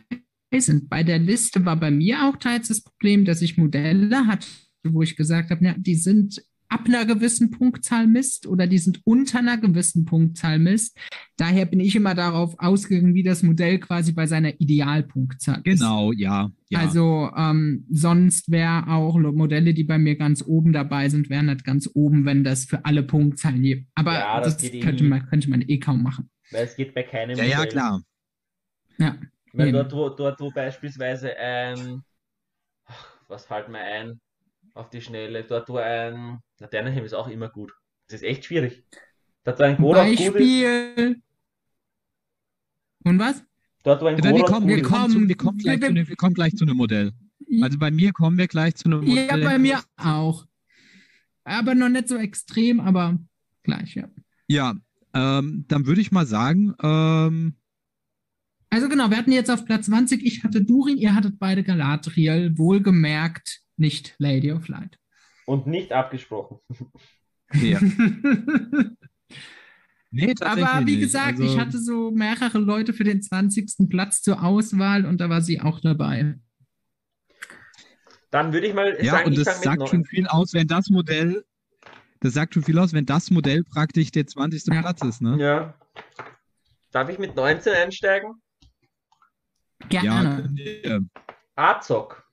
sind, 0.53 0.89
bei 0.89 1.03
der 1.03 1.19
Liste 1.19 1.65
war 1.65 1.77
bei 1.77 1.91
mir 1.91 2.25
auch 2.29 2.37
teils 2.37 2.69
das 2.69 2.83
Problem, 2.83 3.25
dass 3.25 3.43
ich 3.43 3.57
Modelle 3.57 4.27
hatte, 4.27 4.47
wo 4.85 5.03
ich 5.03 5.17
gesagt 5.17 5.51
habe, 5.51 5.65
ja, 5.65 5.75
die 5.77 5.97
sind 5.97 6.43
ab 6.69 6.87
einer 6.87 7.05
gewissen 7.05 7.51
Punktzahl 7.51 8.07
Mist 8.07 8.47
oder 8.47 8.67
die 8.67 8.79
sind 8.79 9.01
unter 9.05 9.39
einer 9.39 9.57
gewissen 9.59 10.05
Punktzahl 10.05 10.59
Mist. 10.59 10.99
Daher 11.37 11.67
bin 11.67 11.81
ich 11.81 11.95
immer 11.95 12.15
darauf 12.15 12.59
ausgegangen, 12.59 13.15
wie 13.15 13.23
das 13.23 13.43
Modell 13.43 13.79
quasi 13.79 14.13
bei 14.13 14.27
seiner 14.27 14.61
Idealpunktzahl 14.61 15.61
ist. 15.65 15.81
Genau, 15.81 16.13
ja. 16.13 16.51
ja. 16.69 16.79
Also 16.81 17.31
ähm, 17.37 17.87
sonst 17.91 18.51
wäre 18.51 18.89
auch 18.89 19.17
Modelle, 19.17 19.75
die 19.75 19.85
bei 19.85 19.99
mir 19.99 20.17
ganz 20.17 20.43
oben 20.45 20.73
dabei 20.73 21.09
sind, 21.09 21.31
wären 21.31 21.47
nicht 21.47 21.65
ganz 21.65 21.89
oben, 21.95 22.25
wenn 22.25 22.43
das 22.43 22.65
für 22.65 22.85
alle 22.85 23.03
Punktzahlen 23.03 23.63
je. 23.63 23.85
Aber 23.95 24.15
Ja, 24.15 24.41
das 24.41 24.57
das, 24.57 24.65
eh 24.65 24.81
könnte, 24.81 25.05
nie. 25.05 25.11
man, 25.11 25.27
könnte 25.27 25.51
man 25.51 25.63
eh 25.63 25.79
kaum 25.79 26.03
machen. 26.03 26.31
Weil 26.51 26.65
es 26.65 26.77
geht 26.77 26.95
bei 26.95 27.03
keinem 27.03 27.37
ja, 27.39 27.45
ja, 27.45 27.57
Modell. 27.59 27.73
klar. 27.73 28.03
Ja. 28.99 29.17
Weil 29.57 29.73
dort, 29.73 29.93
wo, 29.93 30.09
dort, 30.11 30.41
wo 30.41 30.51
beispielsweise 30.51 31.37
ein, 31.37 32.03
ach, 32.87 33.17
was 33.29 33.47
fällt 33.47 33.69
mir 33.69 33.81
ein 33.81 34.21
auf 34.75 34.91
die 34.91 35.01
Schnelle, 35.01 35.45
dort, 35.45 35.69
wo 35.69 35.79
ein, 35.79 36.41
Laternenhelm 36.59 37.05
ist 37.05 37.15
auch 37.15 37.29
immer 37.29 37.49
gut. 37.49 37.73
Das 38.09 38.21
ist 38.21 38.29
echt 38.29 38.45
schwierig. 38.45 38.85
Dort, 39.45 39.59
wo 39.61 39.65
ein 39.65 39.77
gut 39.77 39.97
ist, 39.97 40.33
Beispiel. 40.33 41.23
Und 43.05 43.19
was? 43.19 43.43
dort, 43.83 44.03
wo 44.03 44.07
ein 44.07 44.17
Aber 44.19 44.35
wir 44.37 44.45
kommen, 44.45 44.63
gut 44.63 44.71
wir, 44.77 44.83
ist. 44.83 44.91
kommen 44.91 45.11
zu, 45.11 45.29
wir, 45.29 45.37
kommen 45.37 45.59
gleich 45.59 45.81
zu, 45.81 45.87
einem- 45.87 46.09
wir 46.09 46.17
kommen 46.17 46.35
gleich 46.35 46.57
zu 46.57 46.65
einem 46.65 46.77
Modell. 46.77 47.13
Also 47.63 47.79
bei 47.79 47.91
mir 47.91 48.13
kommen 48.13 48.37
wir 48.39 48.49
gleich 48.49 48.75
zu 48.75 48.87
einem 48.87 49.05
Modell. 49.05 49.29
ja, 49.29 49.37
bei 49.37 49.59
mir 49.59 49.81
auch. 49.97 50.47
Aber 51.45 51.75
noch 51.75 51.89
nicht 51.89 52.09
so 52.09 52.17
extrem, 52.17 52.81
aber 52.81 53.19
gleich, 53.63 53.95
ja. 53.95 54.09
Ja, 54.49 54.75
ähm, 55.15 55.65
dann 55.69 55.87
würde 55.87 56.01
ich 56.01 56.13
mal 56.13 56.27
sagen, 56.27 56.75
ähm, 56.83 57.55
Also 58.71 58.89
genau, 58.89 59.11
wir 59.11 59.17
hatten 59.17 59.33
jetzt 59.33 59.51
auf 59.51 59.65
Platz 59.65 59.87
20, 59.87 60.25
ich 60.25 60.45
hatte 60.45 60.63
Durin, 60.65 60.97
ihr 60.99 61.15
hattet 61.15 61.39
beide 61.39 61.63
Galadriel, 61.63 62.57
wohlgemerkt 62.59 63.61
nicht 63.77 64.15
Lady 64.19 64.53
of 64.53 64.69
Light. 64.69 64.99
Und 65.47 65.67
nicht 65.67 65.93
abgesprochen. 65.93 66.59
ja. 67.53 67.81
nee, 70.11 70.35
Aber 70.41 70.87
wie 70.87 70.97
nicht. 70.97 71.01
gesagt, 71.01 71.41
Also, 71.41 71.45
ich 71.45 71.59
hatte 71.59 71.79
so 71.79 72.11
mehrere 72.11 72.59
Leute 72.59 72.93
für 72.93 73.05
den 73.05 73.23
20. 73.23 73.89
Platz 73.89 74.23
zur 74.23 74.43
Auswahl 74.43 75.07
und 75.07 75.21
da 75.21 75.29
war 75.29 75.43
sie 75.43 75.61
auch 75.61 75.81
dabei. 75.81 76.39
Dann 78.31 78.53
würde 78.53 78.67
ich 78.67 78.75
mal 78.75 78.97
Ja, 79.01 79.13
sagen, 79.13 79.27
und 79.29 79.39
ich 79.39 79.45
das 79.45 79.63
sagt 79.63 79.89
schon 79.89 80.05
viel 80.05 80.27
aus, 80.27 80.53
wenn 80.53 80.67
das 80.67 80.91
Modell, 80.91 81.45
das 82.21 82.35
sagt 82.35 82.55
schon 82.55 82.65
viel 82.65 82.79
aus, 82.79 82.93
wenn 82.93 83.07
das 83.07 83.31
Modell 83.31 83.63
praktisch 83.63 84.11
der 84.11 84.27
20. 84.27 84.75
Ja. 84.75 84.81
Platz 84.81 85.03
ist, 85.03 85.23
ne? 85.23 85.37
Ja. 85.39 85.75
Darf 86.91 87.09
ich 87.09 87.19
mit 87.19 87.37
19 87.37 87.73
einsteigen? 87.73 88.43
Ja, 89.93 90.03
Gerne. 90.03 90.51
ihr. 90.57 91.01
Azog. 91.55 92.25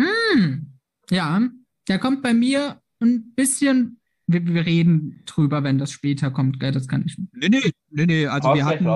Hm. 0.00 0.72
Ja, 1.10 1.40
der 1.88 1.98
kommt 1.98 2.22
bei 2.22 2.34
mir 2.34 2.80
ein 3.00 3.32
bisschen. 3.34 4.00
Wir, 4.26 4.44
wir 4.46 4.64
reden 4.64 5.22
drüber, 5.26 5.62
wenn 5.64 5.76
das 5.78 5.92
später 5.92 6.30
kommt, 6.30 6.58
gell? 6.58 6.72
Das 6.72 6.88
kann 6.88 7.04
ich. 7.06 7.18
Nee, 7.32 7.50
nee, 7.50 7.60
nee, 7.90 8.06
nee, 8.06 8.26
also 8.26 8.48
Haus 8.48 8.56
wir 8.56 8.64
hatten, 8.64 8.86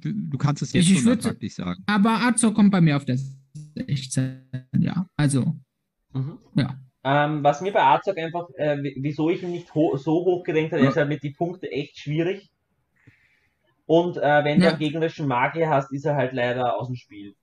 ähm, 0.00 0.28
du 0.30 0.38
kannst 0.38 0.62
es 0.62 0.72
jetzt 0.72 0.88
Ich- 0.88 1.00
schon 1.00 1.18
praktisch 1.18 1.54
sagen. 1.54 1.82
Aber 1.86 2.10
Azor 2.22 2.54
kommt 2.54 2.70
bei 2.70 2.80
mir 2.80 2.96
auf 2.96 3.04
der 3.04 3.18
16. 3.74 4.42
Ja, 4.78 5.08
also. 5.16 5.56
Mhm. 6.12 6.38
Ja. 6.54 6.80
Ähm, 7.04 7.42
was 7.42 7.60
mir 7.60 7.72
bei 7.72 7.82
Azog 7.82 8.16
einfach, 8.18 8.48
äh, 8.56 8.76
wieso 8.96 9.30
ich 9.30 9.42
ihn 9.42 9.50
nicht 9.50 9.74
ho 9.74 9.96
so 9.96 10.12
hoch 10.24 10.44
gedenkt 10.44 10.72
habe, 10.72 10.82
er 10.84 10.90
ist 10.90 10.96
halt 10.96 11.08
mit 11.08 11.22
die 11.24 11.30
Punkte 11.30 11.70
echt 11.72 11.98
schwierig. 11.98 12.48
Und 13.88 14.18
äh, 14.18 14.44
wenn 14.44 14.60
du 14.60 14.66
Ja. 14.66 14.70
einen 14.70 14.78
gegnerischen 14.78 15.26
Magier 15.26 15.68
hast, 15.68 15.90
ist 15.92 16.04
er 16.06 16.14
halt 16.14 16.32
leider 16.32 16.78
aus 16.78 16.86
dem 16.86 16.94
Spiel. 16.96 17.34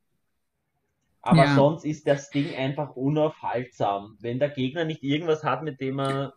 Aber 1.21 1.45
Ja. 1.45 1.55
sonst 1.55 1.83
ist 1.83 2.07
das 2.07 2.29
Ding 2.29 2.55
einfach 2.55 2.95
unaufhaltsam. 2.95 4.15
Wenn 4.21 4.39
der 4.39 4.49
Gegner 4.49 4.85
nicht 4.85 5.03
irgendwas 5.03 5.43
hat, 5.43 5.61
mit 5.61 5.81
dem 5.81 5.99
er 5.99 6.33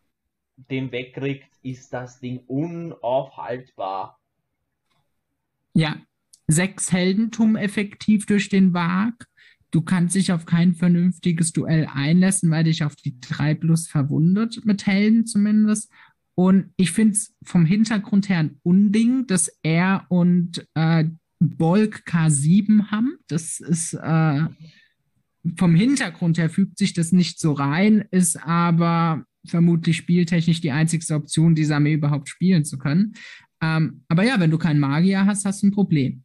den 0.57 0.93
wegkriegt, 0.93 1.49
ist 1.63 1.93
das 1.93 2.21
Ding 2.21 2.41
unaufhaltbar. 2.47 4.19
Ja, 5.75 5.97
sechs 6.47 6.93
Heldentum 6.93 7.57
effektiv 7.57 8.27
durch 8.27 8.49
den 8.49 8.73
Wag. 8.75 9.15
Du 9.71 9.83
kannst 9.83 10.15
dich 10.15 10.33
auf 10.33 10.47
kein 10.47 10.75
vernünftiges 10.75 11.53
Duell 11.53 11.87
einlassen, 11.93 12.51
weil 12.51 12.65
dich 12.65 12.85
auf 12.85 12.97
die 12.97 13.21
3 13.21 13.55
plus 13.55 13.87
verwundet, 13.87 14.65
mit 14.65 14.87
Helden 14.87 15.27
zumindest. 15.27 15.91
Und 16.39 16.71
ich 16.77 16.93
finde 16.93 17.15
es 17.15 17.35
vom 17.43 17.67
Hintergrund 17.67 18.29
her 18.29 18.39
ein 18.39 18.61
Unding, 18.63 19.27
dass 19.27 19.51
er 19.65 20.07
und 20.09 20.65
äh, 20.75 21.07
Bolk 21.41 22.05
K7 22.07 22.93
haben. 22.93 23.19
Das 23.27 23.59
ist 23.59 23.95
äh, 23.95 24.45
vom 25.57 25.75
Hintergrund 25.75 26.39
her 26.39 26.49
fügt 26.49 26.79
sich 26.79 26.93
das 26.93 27.11
nicht 27.11 27.41
so 27.41 27.55
rein, 27.55 28.05
ist 28.13 28.37
aber 28.37 29.25
vermutlich 29.49 29.97
spieltechnisch 29.97 30.61
die 30.61 30.71
einzigste 30.71 31.17
Option, 31.17 31.57
diese 31.57 31.75
Armee 31.75 31.95
überhaupt 31.95 32.29
spielen 32.29 32.65
zu 32.65 32.79
können. 32.79 33.15
Ähm, 33.61 34.05
aber 34.07 34.23
ja, 34.23 34.39
wenn 34.39 34.53
du 34.53 34.59
keinen 34.59 34.79
Magier 34.79 35.27
hast, 35.27 35.45
hast 35.45 35.65
du 35.65 35.67
ein 35.67 35.73
Problem. 35.73 36.23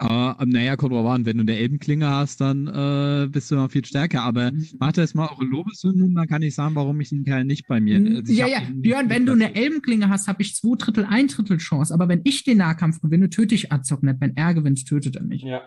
Äh, 0.00 0.34
naja, 0.46 0.76
kommt 0.76 0.92
drauf 0.92 1.06
an, 1.06 1.26
wenn 1.26 1.38
du 1.38 1.42
eine 1.42 1.56
Elbenklinge 1.56 2.08
hast, 2.08 2.40
dann 2.40 2.68
äh, 2.68 3.26
bist 3.28 3.50
du 3.50 3.56
noch 3.56 3.70
viel 3.70 3.84
stärker. 3.84 4.22
Aber 4.22 4.52
macht 4.78 4.96
das 4.96 5.14
mal 5.14 5.28
eure 5.28 5.44
Lobeshymnen, 5.44 6.14
dann 6.14 6.28
kann 6.28 6.42
ich 6.42 6.54
sagen, 6.54 6.76
warum 6.76 7.00
ich 7.00 7.08
den 7.08 7.24
Kerl 7.24 7.44
nicht 7.44 7.66
bei 7.66 7.80
mir. 7.80 7.96
also 7.96 8.32
ich 8.32 8.38
ja, 8.38 8.46
ja, 8.46 8.60
Björn, 8.72 9.10
wenn 9.10 9.26
du 9.26 9.32
eine. 9.32 9.54
Elbenklinge 9.56 10.08
hast, 10.08 10.28
habe 10.28 10.42
ich 10.42 10.54
zwei 10.54 10.76
Drittel, 10.76 11.04
ein 11.08 11.26
Drittel 11.26 11.56
Chance. 11.58 11.92
Aber 11.92 12.08
wenn 12.08 12.20
ich 12.24 12.44
den 12.44 12.58
Nahkampf 12.58 13.00
gewinne, 13.00 13.28
töte 13.28 13.54
ich 13.56 13.72
Azog 13.72 14.02
nicht. 14.04 14.20
Wenn 14.20 14.36
er 14.36 14.54
gewinnt, 14.54 14.86
tötet 14.86 15.16
er 15.16 15.22
mich. 15.24 15.42
Ja, 15.42 15.62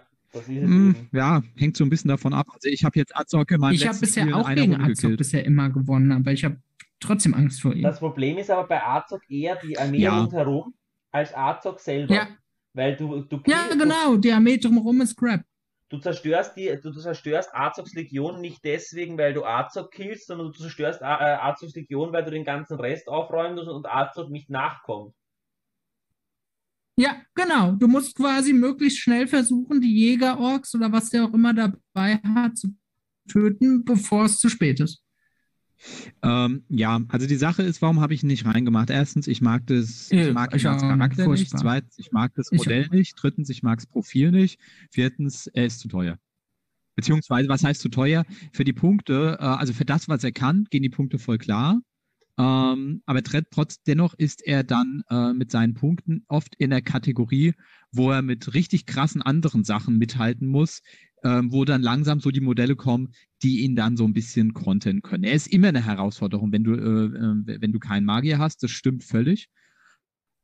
eben. 0.48 0.95
ja, 1.12 1.44
hängt 1.58 1.76
so 1.76 1.84
ein 1.84 1.90
bisschen 1.90 2.08
davon 2.10 2.34
ab. 2.34 2.48
Also 2.53 2.70
ich 2.70 2.86
habe 2.86 2.98
jetzt 2.98 3.16
Azog 3.16 3.52
in 3.52 3.60
meinem 3.60 3.74
Ich 3.74 3.86
habe 3.86 3.99
bisher 3.99 4.24
Spiel 4.24 4.34
auch 4.34 4.48
gegen 4.48 4.72
Runde 4.74 4.86
Azog 4.86 4.95
gekillt. 4.95 5.18
bisher 5.18 5.45
immer 5.45 5.70
gewonnen, 5.70 6.12
aber 6.14 6.32
ich 6.32 6.45
habe 6.45 6.58
trotzdem 7.02 7.34
Angst 7.34 7.62
vor 7.62 7.74
ihm. 7.74 7.84
Das 7.84 7.99
Problem 7.99 8.38
ist 8.38 8.49
aber 8.49 8.66
bei 8.68 8.82
Azog 8.82 9.22
eher 9.30 9.58
die 9.58 9.78
Armee 9.78 9.98
Ja. 9.99 10.22
rundherum 10.22 10.74
als 11.12 11.36
Azog 11.36 11.80
selber. 11.82 12.14
Ja, 12.14 12.28
Weil 12.73 12.95
du, 12.95 13.22
du, 13.22 13.41
ja, 13.48 13.68
genau. 13.73 14.15
Die 14.15 14.31
Armee 14.31 14.57
drumherum 14.57 15.02
ist 15.02 15.18
Crap. 15.18 15.41
du, 15.89 15.99
zerstörst 15.99 16.56
die, 16.56 16.73
du, 16.81 16.91
zerstörst 16.91 17.49
Azogs 17.53 17.93
Legion 17.93 18.39
nicht 18.39 18.64
deswegen, 18.64 19.18
weil 19.18 19.34
du 19.34 19.43
Azog 19.43 19.91
killst, 19.91 20.27
sondern 20.27 20.48
du 20.48 20.53
zerstörst 20.53 21.02
äh, 21.02 21.06
Azogs 21.06 21.76
Legion, 21.76 22.14
weil 22.14 22.23
du 22.23 22.31
den 22.31 22.45
ganzen 22.45 22.80
Rest 22.80 23.07
aufräumen 23.07 23.56
musst 23.56 23.68
und 23.68 23.85
Azog 23.85 24.30
nicht 24.30 24.49
nachkommt. 24.49 25.14
Ja, 26.98 27.22
genau. 27.35 27.72
Du 27.73 27.88
musst 27.88 28.15
quasi 28.15 28.53
möglichst 28.53 28.99
schnell 28.99 29.27
versuchen, 29.27 29.81
die 29.81 29.93
Jäger-Orks 29.93 30.76
oder 30.76 30.91
was 30.91 31.10
der 31.10 31.26
auch 31.26 31.34
immer 31.34 31.53
dabei 31.53 32.19
hat, 32.35 32.57
zu 32.57 32.76
töten, 33.27 33.84
bevor 33.84 34.26
es 34.26 34.38
zu 34.39 34.49
spät 34.49 34.80
ist. 34.80 35.03
Ähm, 36.22 36.64
ja, 36.70 36.99
also 37.10 37.28
die 37.28 37.36
Sache 37.36 37.64
ist, 37.64 37.82
warum 37.82 37.99
habe 38.02 38.14
ich 38.14 38.24
ihn 38.24 38.28
nicht 38.28 38.45
reingemacht? 38.45 38.90
Erstens, 38.90 39.28
ich 39.28 39.41
mag 39.41 39.66
das, 39.68 40.10
Ja, 40.12 40.28
ich 40.28 40.34
mag 40.34 40.56
ich 40.56 40.64
ihn 40.64 40.68
als 40.70 40.82
Charakter 40.82 41.28
nicht. 41.28 41.40
furchtbar. 41.49 41.60
Zweitens, 41.62 41.95
ich 41.98 42.12
mag 42.12 42.34
das 42.36 42.52
Ich- 42.52 42.58
Modell 42.60 42.88
nicht. 42.90 43.16
Drittens, 43.18 43.49
ich 43.49 43.64
mag 43.64 43.80
das 43.80 43.88
Profil 43.88 44.32
nicht. 44.32 44.60
Viertens, 44.91 45.48
er 45.48 45.66
ist 45.66 45.80
zu 45.80 45.88
teuer. 45.88 46.18
Beziehungsweise, 46.95 47.49
was 47.49 47.64
heißt 47.64 47.82
zu 47.82 47.90
teuer? 47.90 48.26
Für 48.53 48.64
die 48.64 48.74
Punkte, 48.74 49.38
äh, 49.40 49.44
also 49.44 49.74
für 49.74 49.86
das, 49.86 50.08
was 50.10 50.24
er 50.24 50.32
kann, 50.32 50.66
gehen 50.70 50.84
die 50.84 50.90
Punkte 50.90 51.20
voll 51.20 51.38
klar. 51.38 51.80
Ähm, 52.38 53.02
aber 53.06 53.20
tr- 53.20 53.45
trotz 53.52 53.82
dennoch 53.84 54.14
ist 54.18 54.45
er 54.45 54.64
dann 54.64 55.03
äh, 55.10 55.34
mit 55.34 55.52
seinen 55.52 55.74
Punkten 55.74 56.24
oft 56.28 56.56
in 56.58 56.70
der 56.70 56.82
Kategorie, 56.82 57.53
wo 57.91 58.12
er 58.12 58.22
mit 58.22 58.53
richtig 58.53 58.86
krassen 58.86 59.22
anderen 59.22 59.64
Sachen 59.64 59.98
mithalten 59.98 60.48
muss, 60.48 60.82
ähm, 61.24 61.52
wo 61.52 61.66
dann 61.66 61.82
langsam 61.82 62.20
so 62.20 62.32
die 62.32 62.40
Modelle 62.41 62.76
kommen, 62.76 63.10
die 63.43 63.61
ihn 63.61 63.76
dann 63.76 63.97
so 63.97 64.05
ein 64.05 64.13
bisschen 64.13 64.53
kontern 64.53 65.01
können. 65.01 65.23
Er 65.23 65.34
ist 65.34 65.47
immer 65.47 65.69
eine 65.69 65.84
Herausforderung, 65.85 66.51
wenn 66.51 66.63
du, 66.63 66.73
äh, 66.73 67.05
äh, 67.53 67.61
wenn 67.61 67.72
du 67.72 67.80
keinen 67.80 68.05
Magier 68.05 68.38
hast, 68.39 68.61
das 68.63 68.72
stimmt 68.72 69.03
völlig. 69.03 69.49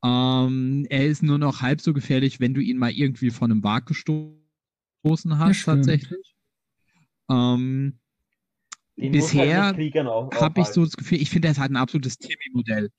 Ähm, 0.04 0.86
er 0.90 1.06
ist 1.06 1.22
nur 1.22 1.38
noch 1.38 1.62
halb 1.62 1.80
so 1.80 1.92
gefährlich, 1.92 2.40
wenn 2.40 2.54
du 2.54 2.60
ihn 2.60 2.78
mal 2.78 2.90
irgendwie 2.92 3.30
von 3.30 3.50
einem 3.50 3.62
Wag 3.64 3.86
gestoßen 3.86 4.38
hast, 5.38 5.64
tatsächlich. 5.64 6.34
Ähm, 7.30 7.98
muss 8.96 9.12
Bisher 9.12 9.64
halt 9.66 9.94
habe 10.40 10.60
ich 10.60 10.66
so 10.68 10.84
das 10.84 10.96
Gefühl, 10.96 11.20
ich 11.20 11.30
finde, 11.30 11.48
er 11.48 11.52
ist 11.52 11.58
halt 11.58 11.70
ein 11.70 11.76
absolutes 11.76 12.18
Timmy-Modell. 12.18 12.90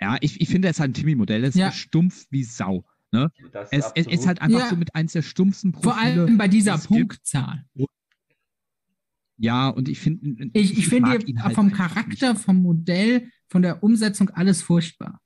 Ja, 0.00 0.16
ich, 0.20 0.40
ich 0.40 0.48
finde, 0.48 0.68
er 0.68 0.70
ist 0.72 0.80
halt 0.80 0.90
ein 0.90 0.94
Timmy-Modell. 0.94 1.42
Er 1.44 1.48
ist 1.48 1.54
Ja. 1.54 1.70
stumpf 1.70 2.26
wie 2.30 2.42
Sau. 2.42 2.84
Ne? 3.12 3.30
Das 3.52 3.68
Es, 3.70 3.92
es 3.94 4.06
ist 4.08 4.26
halt 4.26 4.42
einfach 4.42 4.60
Ja. 4.60 4.68
so 4.68 4.76
mit 4.76 4.94
eins 4.94 5.12
der 5.12 5.22
stumpfsten 5.22 5.72
Profile. 5.72 5.92
Vor 5.92 5.98
allem 6.02 6.36
bei 6.36 6.48
dieser 6.48 6.74
es 6.74 6.88
gibt. 6.88 7.20
Ja, 9.36 9.68
und 9.68 9.88
ich 9.88 9.98
finde, 9.98 10.48
Ich, 10.52 10.78
ich 10.78 10.88
finde 10.88 11.10
mag 11.10 11.28
ihn 11.28 11.42
halt 11.42 11.54
vom 11.54 11.72
Charakter, 11.72 12.34
nicht. 12.34 12.44
vom 12.44 12.62
Modell, 12.62 13.28
von 13.48 13.62
der 13.62 13.82
Umsetzung 13.82 14.30
alles 14.30 14.62
furchtbar. 14.62 15.20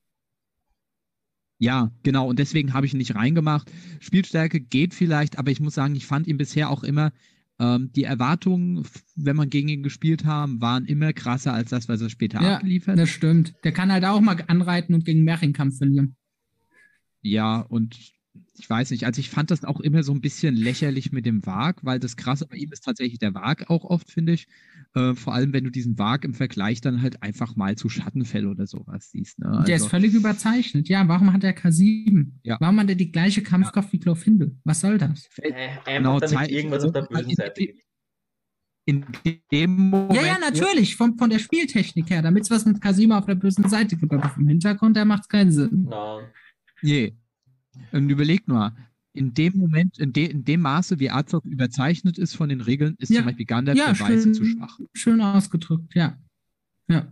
Ja, 1.58 1.90
genau. 2.04 2.28
Und 2.28 2.38
deswegen 2.38 2.72
habe 2.72 2.86
ich 2.86 2.94
ihn 2.94 2.98
nicht 2.98 3.14
reingemacht. 3.16 3.70
Spielstärke 4.00 4.60
geht 4.60 4.94
vielleicht, 4.94 5.38
aber 5.38 5.50
ich 5.50 5.60
muss 5.60 5.74
sagen, 5.74 5.96
ich 5.96 6.06
fand 6.06 6.26
ihn 6.26 6.36
bisher 6.38 6.70
auch 6.70 6.84
immer, 6.84 7.12
ähm, 7.58 7.90
die 7.94 8.04
Erwartungen, 8.04 8.86
wenn 9.16 9.34
man 9.36 9.50
gegen 9.50 9.68
ihn 9.68 9.82
gespielt 9.82 10.24
haben, 10.24 10.60
waren 10.60 10.84
immer 10.84 11.12
krasser 11.12 11.52
als 11.52 11.70
das, 11.70 11.88
was 11.88 12.00
er 12.00 12.10
später 12.10 12.40
Ja, 12.40 12.56
abgeliefert 12.56 12.96
das 12.98 13.10
stimmt. 13.10 13.54
Der 13.64 13.72
kann 13.72 13.90
halt 13.90 14.04
auch 14.04 14.20
mal 14.20 14.42
anreiten 14.46 14.94
und 14.94 15.04
gegen 15.04 15.24
Mehrringkampf 15.24 15.78
verlieren. 15.78 16.14
Ja, 17.20 17.60
und 17.60 17.98
ich 18.58 18.68
weiß 18.68 18.90
nicht, 18.90 19.04
also 19.04 19.20
ich 19.20 19.30
fand 19.30 19.50
das 19.50 19.64
auch 19.64 19.80
immer 19.80 20.02
so 20.02 20.12
ein 20.12 20.20
bisschen 20.20 20.54
lächerlich 20.56 21.12
mit 21.12 21.26
dem 21.26 21.44
Wag, 21.46 21.76
weil 21.84 21.98
das 21.98 22.16
Krasse 22.16 22.46
bei 22.46 22.56
ihm 22.56 22.72
ist 22.72 22.84
tatsächlich 22.84 23.18
der 23.18 23.34
Wag 23.34 23.68
auch 23.70 23.84
oft, 23.84 24.10
finde 24.10 24.32
ich. 24.32 24.46
Äh, 24.94 25.14
vor 25.14 25.34
allem, 25.34 25.52
wenn 25.52 25.64
du 25.64 25.70
diesen 25.70 25.98
Wag 25.98 26.24
im 26.24 26.34
Vergleich 26.34 26.80
dann 26.80 27.02
halt 27.02 27.22
einfach 27.22 27.56
mal 27.56 27.76
zu 27.76 27.88
Schattenfell 27.88 28.46
oder 28.46 28.66
sowas 28.66 29.10
siehst. 29.10 29.38
Ne? 29.38 29.64
Der 29.66 29.76
ist 29.76 29.82
Also, 29.82 29.88
völlig 29.90 30.14
überzeichnet. 30.14 30.88
Ja, 30.88 31.06
warum 31.08 31.32
hat 31.32 31.44
er 31.44 31.56
K7? 31.56 32.32
Ja. 32.42 32.56
Warum 32.60 32.80
hat 32.80 32.88
er 32.88 32.94
die 32.94 33.12
gleiche 33.12 33.42
Kampfkraft 33.42 33.92
wie 33.92 33.98
Glorfindel? 34.00 34.56
Was 34.64 34.80
soll 34.80 34.98
das? 34.98 35.28
Äh, 35.38 35.52
Genau, 35.86 36.18
damit 36.20 36.50
irgendwas 36.50 36.84
also 36.84 36.88
auf 36.88 36.92
der 36.94 37.02
bösen 37.14 37.30
in- 37.30 37.36
Seite 37.36 37.60
gibt. 37.60 37.82
in 38.86 39.04
dem 39.52 39.90
Moment. 39.90 40.14
ja, 40.14 40.26
ja, 40.26 40.38
natürlich, 40.38 40.96
von, 40.96 41.18
von 41.18 41.28
der 41.28 41.38
Spieltechnik 41.38 42.08
her, 42.10 42.22
damit 42.22 42.44
es 42.44 42.50
was 42.50 42.64
mit 42.64 42.80
Kasima 42.80 43.18
auf 43.18 43.26
der 43.26 43.34
bösen 43.34 43.68
Seite 43.68 43.96
gibt. 43.96 44.12
Aber 44.12 44.28
vom 44.30 44.48
Hintergrund 44.48 44.96
her 44.96 45.04
macht 45.04 45.22
es 45.22 45.28
keinen 45.28 45.52
Sinn. 45.52 45.86
Nein. 45.90 46.24
Nee. 46.80 47.16
Und 47.92 48.08
überleg 48.10 48.46
mal, 48.48 48.74
in 49.12 49.34
dem 49.34 49.56
Moment, 49.56 49.98
in, 49.98 50.12
de, 50.12 50.26
in 50.30 50.44
dem 50.44 50.60
Maße, 50.60 50.98
wie 51.00 51.10
Azog 51.10 51.44
überzeichnet 51.44 52.18
ist 52.18 52.36
von 52.36 52.48
den 52.48 52.60
Regeln, 52.60 52.94
ist 52.98 53.08
Ja. 53.10 53.18
zum 53.18 53.26
Beispiel 53.26 53.46
Gandalf 53.46 53.78
Ja, 53.78 53.92
der 53.92 54.00
Weiße 54.00 54.32
zu 54.32 54.44
schwach. 54.44 54.78
schön 54.94 55.20
ausgedrückt, 55.20 55.94
ja. 55.94 56.16
Ja. 56.88 57.06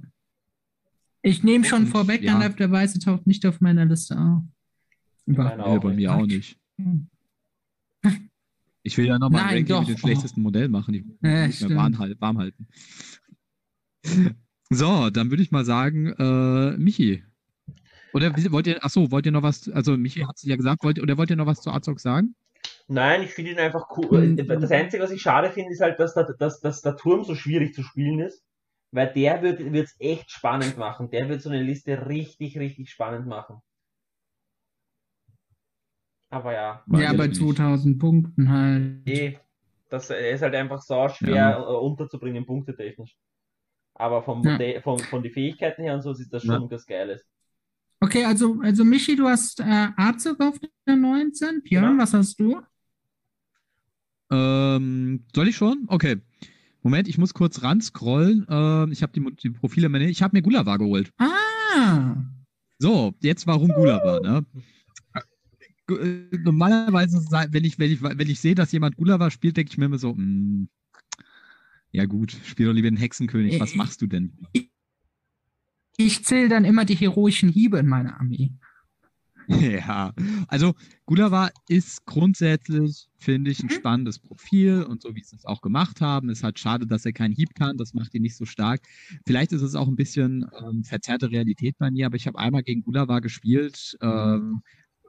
Ich 1.23 1.43
nehme 1.43 1.65
schon 1.65 1.83
Und, 1.85 1.89
vorweg, 1.89 2.23
ja. 2.23 2.33
Gandalf 2.33 2.57
der 2.57 2.71
Weiße 2.71 3.01
taucht 3.01 3.27
nicht 3.27 3.45
auf 3.47 3.61
meiner 3.61 3.85
Liste 3.85 4.19
auf. 4.19 4.43
Ja, 5.27 5.79
bei 5.79 5.89
nicht. 5.89 5.97
mir 5.97 6.15
auch 6.15 6.27
nicht. 6.27 6.57
Ich 8.85 8.97
will 8.97 9.07
ja 9.07 9.19
nochmal 9.19 9.41
ein 9.43 9.49
Ranking 9.49 9.67
doch. 9.67 9.81
mit 9.81 9.89
dem 9.89 9.99
schlechtesten 9.99 10.41
Modell 10.43 10.69
machen. 10.69 10.95
Ich 10.95 11.05
muss 11.05 11.17
Ja, 11.23 11.47
mich 11.49 11.57
stimmt. 11.57 11.75
warm, 11.75 11.99
warm 12.21 12.39
halten. 12.39 12.69
So, 14.71 15.11
dann 15.11 15.31
würde 15.31 15.43
ich 15.43 15.51
mal 15.51 15.65
sagen, 15.65 16.07
äh, 16.19 16.77
Michi. 16.77 17.25
Oder 18.13 18.33
wollt 18.51 18.67
ihr, 18.67 18.85
achso, 18.85 19.11
wollt 19.11 19.27
ihr 19.27 19.33
noch 19.33 19.43
was, 19.43 19.69
also 19.69 19.97
Michi 19.97 20.21
hat 20.21 20.37
es 20.37 20.43
ja 20.43 20.57
gesagt, 20.57 20.83
wollt, 20.85 21.01
oder 21.01 21.19
wollt 21.19 21.31
ihr 21.31 21.37
noch 21.37 21.47
was 21.47 21.61
zu 21.61 21.71
Azog 21.71 22.01
sagen? 22.01 22.35
Nein, 22.89 23.23
ich 23.23 23.33
finde 23.33 23.53
ihn 23.53 23.59
einfach 23.59 23.87
cool. 23.97 24.29
Mhm. 24.29 24.37
Das 24.37 24.71
Einzige, 24.71 25.03
was 25.03 25.11
ich 25.11 25.21
schade 25.23 25.51
finde, 25.51 25.73
ist 25.73 25.81
halt, 25.81 25.99
dass 26.01 26.15
der, 26.15 26.25
dass, 26.39 26.61
dass 26.61 26.83
der 26.83 26.97
Turm 26.97 27.25
so 27.25 27.35
schwierig 27.35 27.75
zu 27.75 27.83
spielen 27.83 28.21
ist. 28.21 28.43
Weil 28.93 29.13
der 29.13 29.43
wird 29.43 29.61
es 29.61 29.97
echt 29.99 30.31
spannend 30.31 30.79
machen. 30.79 31.11
Der 31.11 31.29
wird 31.29 31.43
so 31.43 31.51
eine 31.51 31.63
Liste 31.63 32.07
richtig, 32.07 32.59
richtig 32.59 32.89
spannend 32.91 33.27
machen. 33.27 33.61
Aber 36.31 36.53
ja, 36.53 36.83
ja, 36.93 37.13
bei 37.13 37.27
nicht. 37.29 37.41
2000 37.41 37.99
Punkten 37.99 38.51
halt. 38.51 39.07
eh, 39.09 39.39
das 39.91 40.11
ist 40.11 40.43
halt 40.43 40.55
einfach 40.55 40.83
so 40.83 41.09
schwer 41.09 41.35
Ja. 41.35 41.59
äh, 41.61 41.77
unterzubringen, 41.77 42.47
punktetechnisch. 42.47 43.17
Aber 43.95 44.23
vom 44.23 44.43
Ja. 44.45 44.81
Von, 44.83 44.99
von 44.99 45.23
den 45.23 45.33
Fähigkeiten 45.33 45.83
her 45.83 45.95
und 45.95 46.03
so 46.03 46.13
ist 46.13 46.33
das 46.33 46.43
schon 46.45 46.63
Ja. 46.63 46.71
was 46.71 46.87
Geiles. 46.87 47.27
Okay, 48.01 48.25
also, 48.25 48.61
also 48.63 48.85
Michi, 48.85 49.17
du 49.17 49.27
hast 49.27 49.61
äh, 49.61 49.89
Azog 49.97 50.41
auf 50.41 50.59
der 50.87 50.97
19. 50.97 51.63
Björn, 51.63 51.85
Genau. 51.93 52.03
was 52.03 52.13
hast 52.15 52.39
du? 52.39 52.61
Ähm, 54.31 55.25
soll 55.35 55.49
ich 55.49 55.57
schon? 55.57 55.85
Okay. 55.89 56.17
Moment, 56.83 57.09
ich 57.09 57.19
muss 57.19 57.35
kurz 57.35 57.63
ranscrollen. 57.63 58.47
Ähm, 58.49 58.93
ich 58.93 59.03
habe 59.03 59.13
die, 59.13 59.35
die 59.37 59.51
Profile, 59.51 59.89
meine, 59.89 60.09
ich 60.09 60.23
habe 60.23 60.37
mir 60.37 60.43
Gulava 60.43 60.77
geholt. 60.77 61.13
Ah, 61.19 62.17
So, 62.79 63.15
jetzt 63.21 63.47
warum 63.47 63.69
Gulava, 63.73 64.21
ne? 64.21 64.45
Äh, 65.89 66.37
Normalerweise, 66.39 67.19
wenn 67.51 67.65
ich, 67.65 67.79
wenn 67.79 67.91
ich, 67.93 68.03
wenn 68.03 68.29
ich 68.29 68.41
sehe, 68.41 68.55
dass 68.55 68.73
jemand 68.73 68.97
Gulava 68.97 69.31
spielt, 69.31 69.57
denke 69.57 69.71
ich 69.73 69.79
mir 69.79 69.87
immer 69.87 69.99
so, 69.99 70.15
mm, 70.15 70.69
ja 71.93 72.05
gut, 72.07 72.37
spiel 72.45 72.67
doch 72.67 72.73
lieber 72.73 72.91
den 72.91 72.97
Hexenkönig, 72.99 73.59
was 73.61 73.75
machst 73.75 74.03
du 74.03 74.07
denn? 74.07 74.37
Ich 75.97 76.25
zähle 76.25 76.49
dann 76.49 76.65
immer 76.65 76.85
die 76.85 76.95
heroischen 76.97 77.49
Hiebe 77.49 77.79
in 77.79 77.87
meiner 77.87 78.19
Armee. 78.21 78.53
Ja, 79.49 80.13
also 80.49 80.75
Gulava 81.05 81.51
ist 81.69 82.05
grundsätzlich, 82.05 83.07
finde 83.17 83.53
ich, 83.53 83.61
ein 83.63 83.67
Mhm. 83.67 83.71
spannendes 83.71 84.19
Profil 84.19 84.83
und 84.83 85.03
so 85.03 85.15
wie 85.15 85.23
sie 85.23 85.37
es 85.37 85.45
auch 85.45 85.61
gemacht 85.61 86.01
haben. 86.01 86.31
Ist 86.31 86.43
halt 86.43 86.59
schade, 86.59 86.85
dass 86.85 87.07
er 87.07 87.13
keinen 87.13 87.33
Hieb 87.33 87.55
kann, 87.55 87.77
das 87.77 87.95
macht 87.95 88.13
ihn 88.15 88.23
nicht 88.23 88.37
so 88.37 88.45
stark. 88.45 88.81
Vielleicht 89.25 89.53
ist 89.53 89.63
es 89.63 89.77
auch 89.77 89.87
ein 89.87 89.95
bisschen 89.95 90.47
ähm, 90.61 90.83
verzerrte 90.83 91.31
Realität 91.31 91.77
bei 91.79 91.93
mir, 91.93 92.07
aber 92.07 92.17
ich 92.17 92.27
habe 92.27 92.39
einmal 92.41 92.65
gegen 92.65 92.83
Gulava 92.83 93.21
gespielt, 93.21 93.97
ähm, 94.01 94.63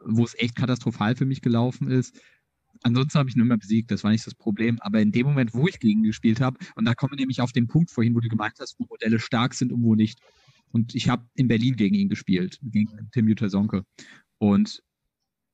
wo 0.05 0.23
es 0.23 0.35
echt 0.38 0.55
katastrophal 0.55 1.15
für 1.15 1.26
mich 1.26 1.41
gelaufen 1.41 1.89
ist. 1.89 2.19
Ansonsten 2.84 3.18
habe 3.18 3.30
ich 3.30 3.35
ihn 3.35 3.41
immer 3.41 3.57
besiegt, 3.57 3.89
das 3.89 4.03
war 4.03 4.11
nicht 4.11 4.27
das 4.27 4.35
Problem. 4.35 4.80
Aber 4.81 5.01
in 5.01 5.11
dem 5.11 5.26
Moment, 5.26 5.55
wo 5.55 5.68
ich 5.68 5.80
gegen 5.80 6.01
ihn 6.01 6.05
gespielt 6.05 6.41
habe, 6.41 6.59
und 6.76 6.85
da 6.85 6.93
kommen 6.93 7.14
wir 7.14 7.18
nämlich 7.18 7.41
auf 7.41 7.53
den 7.53 7.65
Punkt 7.65 7.89
vorhin, 7.89 8.14
wo 8.14 8.19
du 8.19 8.30
gemeint 8.30 8.53
hast, 8.59 8.76
wo 8.80 8.85
Modelle 8.88 9.18
stark 9.19 9.55
sind 9.55 9.72
und 9.72 9.81
wo 9.81 9.95
nicht. 9.95 10.19
Und 10.72 10.95
ich 10.95 11.10
habe 11.10 11.26
in 11.35 11.48
Berlin 11.48 11.76
gegen 11.76 11.95
ihn 11.95 12.10
gespielt, 12.10 12.60
gegen 12.61 13.10
Tim 13.11 13.34
Sonke. 13.49 13.84
Und 14.38 14.81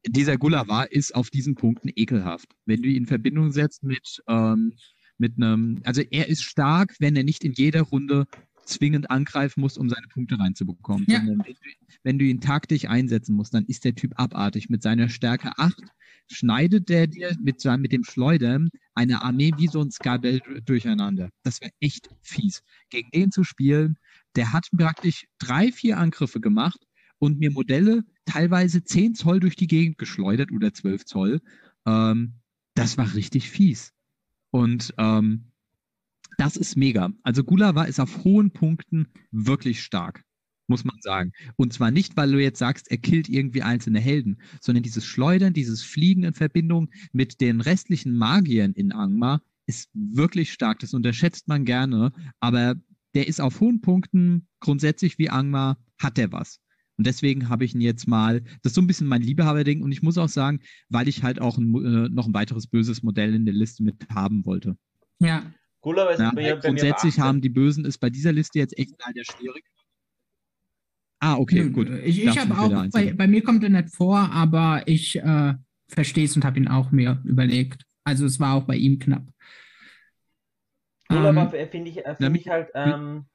dieser 0.07 0.37
Gulava 0.37 0.83
ist 0.83 1.15
auf 1.15 1.29
diesen 1.29 1.55
Punkten 1.55 1.89
ekelhaft. 1.95 2.49
Wenn 2.65 2.81
du 2.81 2.89
ihn 2.89 2.97
in 2.97 3.05
Verbindung 3.05 3.51
setzt 3.51 3.83
mit, 3.83 4.21
ähm, 4.27 4.73
mit 5.17 5.37
einem, 5.37 5.79
also 5.83 6.01
er 6.01 6.27
ist 6.27 6.43
stark, 6.43 6.95
wenn 6.99 7.15
er 7.15 7.23
nicht 7.23 7.43
in 7.43 7.53
jeder 7.53 7.81
Runde 7.83 8.25
zwingend 8.65 9.09
angreifen 9.11 9.61
muss, 9.61 9.77
um 9.77 9.89
seine 9.89 10.07
Punkte 10.07 10.39
reinzubekommen. 10.39 11.05
Ja. 11.09 11.21
Wenn 11.25 11.37
du, 11.37 11.53
wenn 12.03 12.19
du 12.19 12.25
ihn 12.25 12.41
taktisch 12.41 12.85
einsetzen 12.85 13.35
musst, 13.35 13.53
dann 13.53 13.65
ist 13.65 13.85
der 13.85 13.95
Typ 13.95 14.13
abartig. 14.15 14.69
Mit 14.69 14.83
seiner 14.83 15.09
Stärke 15.09 15.51
8 15.57 15.75
schneidet 16.29 16.89
der 16.89 17.07
dir 17.07 17.35
mit, 17.41 17.63
mit 17.65 17.91
dem 17.91 18.03
Schleudern 18.03 18.69
eine 18.95 19.21
Armee 19.21 19.51
wie 19.57 19.67
so 19.67 19.81
ein 19.81 19.91
Skabell 19.91 20.41
durcheinander. 20.65 21.29
Das 21.43 21.61
wäre 21.61 21.71
echt 21.79 22.09
fies. 22.21 22.63
Gegen 22.89 23.09
den 23.11 23.31
zu 23.31 23.43
spielen, 23.43 23.97
der 24.35 24.53
hat 24.53 24.67
praktisch 24.75 25.27
drei, 25.39 25.71
vier 25.71 25.97
Angriffe 25.97 26.39
gemacht 26.39 26.79
und 27.19 27.39
mir 27.39 27.51
Modelle 27.51 28.03
teilweise 28.25 28.83
10 28.83 29.15
Zoll 29.15 29.39
durch 29.39 29.55
die 29.55 29.67
Gegend 29.67 29.97
geschleudert 29.97 30.51
oder 30.51 30.73
12 30.73 31.05
Zoll. 31.05 31.41
Ähm, 31.85 32.35
das 32.75 32.97
war 32.97 33.13
richtig 33.13 33.49
fies. 33.49 33.93
Und 34.51 34.93
ähm, 34.97 35.51
das 36.37 36.57
ist 36.57 36.75
mega. 36.75 37.11
Also 37.23 37.43
Gulava 37.43 37.83
ist 37.83 37.99
auf 37.99 38.23
hohen 38.23 38.51
Punkten 38.51 39.07
wirklich 39.31 39.83
stark, 39.83 40.23
muss 40.67 40.83
man 40.83 40.97
sagen. 41.01 41.31
Und 41.55 41.73
zwar 41.73 41.91
nicht, 41.91 42.17
weil 42.17 42.31
du 42.31 42.41
jetzt 42.41 42.59
sagst, 42.59 42.89
er 42.89 42.97
killt 42.97 43.29
irgendwie 43.29 43.61
einzelne 43.61 43.99
Helden, 43.99 44.41
sondern 44.61 44.83
dieses 44.83 45.05
Schleudern, 45.05 45.53
dieses 45.53 45.83
Fliegen 45.83 46.23
in 46.23 46.33
Verbindung 46.33 46.89
mit 47.11 47.41
den 47.41 47.61
restlichen 47.61 48.15
Magiern 48.15 48.73
in 48.73 48.91
Angmar 48.91 49.41
ist 49.65 49.89
wirklich 49.93 50.51
stark. 50.51 50.79
Das 50.79 50.93
unterschätzt 50.93 51.47
man 51.47 51.65
gerne, 51.65 52.11
aber 52.39 52.75
der 53.13 53.27
ist 53.27 53.41
auf 53.41 53.59
hohen 53.59 53.81
Punkten 53.81 54.47
grundsätzlich 54.59 55.17
wie 55.17 55.29
Angmar, 55.29 55.77
hat 55.99 56.17
der 56.17 56.31
was. 56.31 56.59
Und 56.97 57.07
deswegen 57.07 57.49
habe 57.49 57.65
ich 57.65 57.73
ihn 57.73 57.81
jetzt 57.81 58.07
mal, 58.07 58.41
das 58.61 58.71
ist 58.71 58.75
so 58.75 58.81
ein 58.81 58.87
bisschen 58.87 59.07
mein 59.07 59.21
Liebehaberding 59.21 59.81
und 59.81 59.91
ich 59.91 60.03
muss 60.03 60.17
auch 60.17 60.29
sagen, 60.29 60.59
weil 60.89 61.07
ich 61.07 61.23
halt 61.23 61.41
auch 61.41 61.57
ein, 61.57 61.73
äh, 61.73 62.09
noch 62.09 62.27
ein 62.27 62.33
weiteres 62.33 62.67
böses 62.67 63.01
Modell 63.01 63.33
in 63.33 63.45
der 63.45 63.53
Liste 63.53 63.83
mit 63.83 63.95
haben 64.13 64.45
wollte. 64.45 64.77
Ja, 65.19 65.39
ist 65.39 66.19
Ja, 66.19 66.31
bei 66.33 66.55
grundsätzlich 66.55 67.19
haben 67.19 67.41
die 67.41 67.49
Bösen 67.49 67.85
ist 67.85 67.97
bei 67.97 68.09
dieser 68.09 68.31
Liste 68.31 68.59
jetzt 68.59 68.77
echt 68.77 68.93
leider 69.05 69.23
schwierig. 69.25 69.63
Ah, 71.19 71.37
okay, 71.37 71.63
Nö, 71.63 71.71
gut. 71.71 71.89
Ich, 72.03 72.23
ich 72.23 72.37
habe 72.37 72.57
auch, 72.57 72.89
bei, 72.91 73.13
bei 73.13 73.27
mir 73.27 73.43
kommt 73.43 73.63
er 73.63 73.69
nicht 73.69 73.95
vor, 73.95 74.17
aber 74.17 74.83
ich 74.85 75.15
äh, 75.15 75.53
verstehe 75.87 76.25
es 76.25 76.35
und 76.35 76.43
habe 76.43 76.59
ihn 76.59 76.67
auch 76.67 76.91
mir 76.91 77.21
überlegt. 77.23 77.83
Also 78.03 78.25
es 78.25 78.39
war 78.39 78.55
auch 78.55 78.63
bei 78.63 78.75
ihm 78.75 78.99
knapp. 78.99 79.25
Ähm, 81.09 81.49
finde 81.69 81.89
ich, 81.89 82.05
äh, 82.05 82.15
na, 82.19 82.27
find 82.27 82.37
ich 82.37 82.49
halt, 82.49 82.69
ähm, 82.73 83.25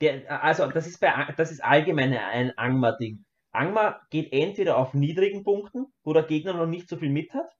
der, 0.00 0.42
also 0.42 0.66
das 0.66 0.86
ist 0.86 1.00
bei 1.00 1.12
das 1.36 1.50
ist 1.50 1.62
allgemein 1.62 2.12
ein 2.12 2.56
Angmar-Ding. 2.56 3.24
Angmar 3.50 4.06
geht 4.10 4.32
entweder 4.32 4.76
auf 4.76 4.94
niedrigen 4.94 5.42
Punkten, 5.42 5.86
wo 6.04 6.12
der 6.12 6.22
Gegner 6.22 6.54
noch 6.54 6.66
nicht 6.66 6.88
so 6.88 6.96
viel 6.96 7.10
mit 7.10 7.32
hat, 7.34 7.50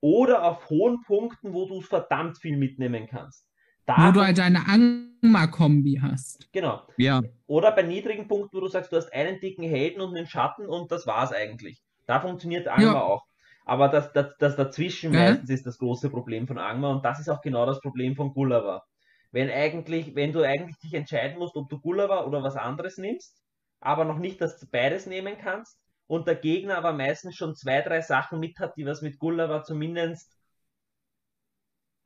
oder 0.00 0.44
auf 0.44 0.68
hohen 0.70 1.02
Punkten, 1.02 1.52
wo 1.52 1.66
du 1.66 1.80
verdammt 1.80 2.38
viel 2.38 2.56
mitnehmen 2.56 3.06
kannst. 3.08 3.46
Da 3.86 4.08
wo 4.08 4.12
du 4.12 4.20
halt 4.20 4.40
eine 4.40 4.66
Angmar-Kombi 4.66 6.00
hast. 6.02 6.50
genau. 6.52 6.86
Ja, 6.96 7.22
Oder 7.46 7.72
bei 7.72 7.82
niedrigen 7.82 8.26
Punkten, 8.26 8.56
wo 8.56 8.60
du 8.60 8.68
sagst, 8.68 8.92
du 8.92 8.96
hast 8.96 9.12
einen 9.12 9.40
dicken 9.40 9.62
Helden 9.64 10.00
und 10.00 10.16
einen 10.16 10.26
Schatten 10.26 10.66
und 10.66 10.90
das 10.90 11.06
war's 11.06 11.32
eigentlich. 11.32 11.82
Da 12.06 12.20
funktioniert 12.20 12.68
Angmar 12.68 12.94
Ja. 12.94 13.02
auch. 13.02 13.26
Aber 13.66 13.88
das, 13.88 14.12
das, 14.12 14.36
das 14.38 14.56
dazwischen 14.56 15.12
Ja. 15.12 15.30
meistens 15.30 15.50
ist 15.50 15.66
das 15.66 15.78
große 15.78 16.08
Problem 16.08 16.46
von 16.46 16.56
Angmar 16.56 16.92
und 16.92 17.04
das 17.04 17.18
ist 17.20 17.28
auch 17.28 17.42
genau 17.42 17.66
das 17.66 17.80
Problem 17.80 18.14
von 18.14 18.32
Gulliver. 18.32 18.84
Wenn 19.32 19.50
eigentlich, 19.50 20.14
wenn 20.14 20.32
du 20.32 20.42
eigentlich 20.42 20.78
dich 20.78 20.94
entscheiden 20.94 21.38
musst, 21.38 21.56
ob 21.56 21.68
du 21.68 21.80
Gulliver 21.80 22.26
oder 22.26 22.42
was 22.42 22.56
anderes 22.56 22.96
nimmst, 22.96 23.42
aber 23.80 24.04
noch 24.04 24.18
nicht 24.18 24.40
das 24.40 24.64
beides 24.70 25.06
nehmen 25.06 25.34
kannst 25.38 25.78
und 26.06 26.28
der 26.28 26.36
Gegner 26.36 26.78
aber 26.78 26.92
meistens 26.92 27.34
schon 27.34 27.56
zwei, 27.56 27.82
drei 27.82 28.00
Sachen 28.00 28.38
mit 28.38 28.58
hat, 28.60 28.76
die 28.76 28.86
was 28.86 29.02
mit 29.02 29.18
Gulliver 29.18 29.64
zumindest 29.64 30.32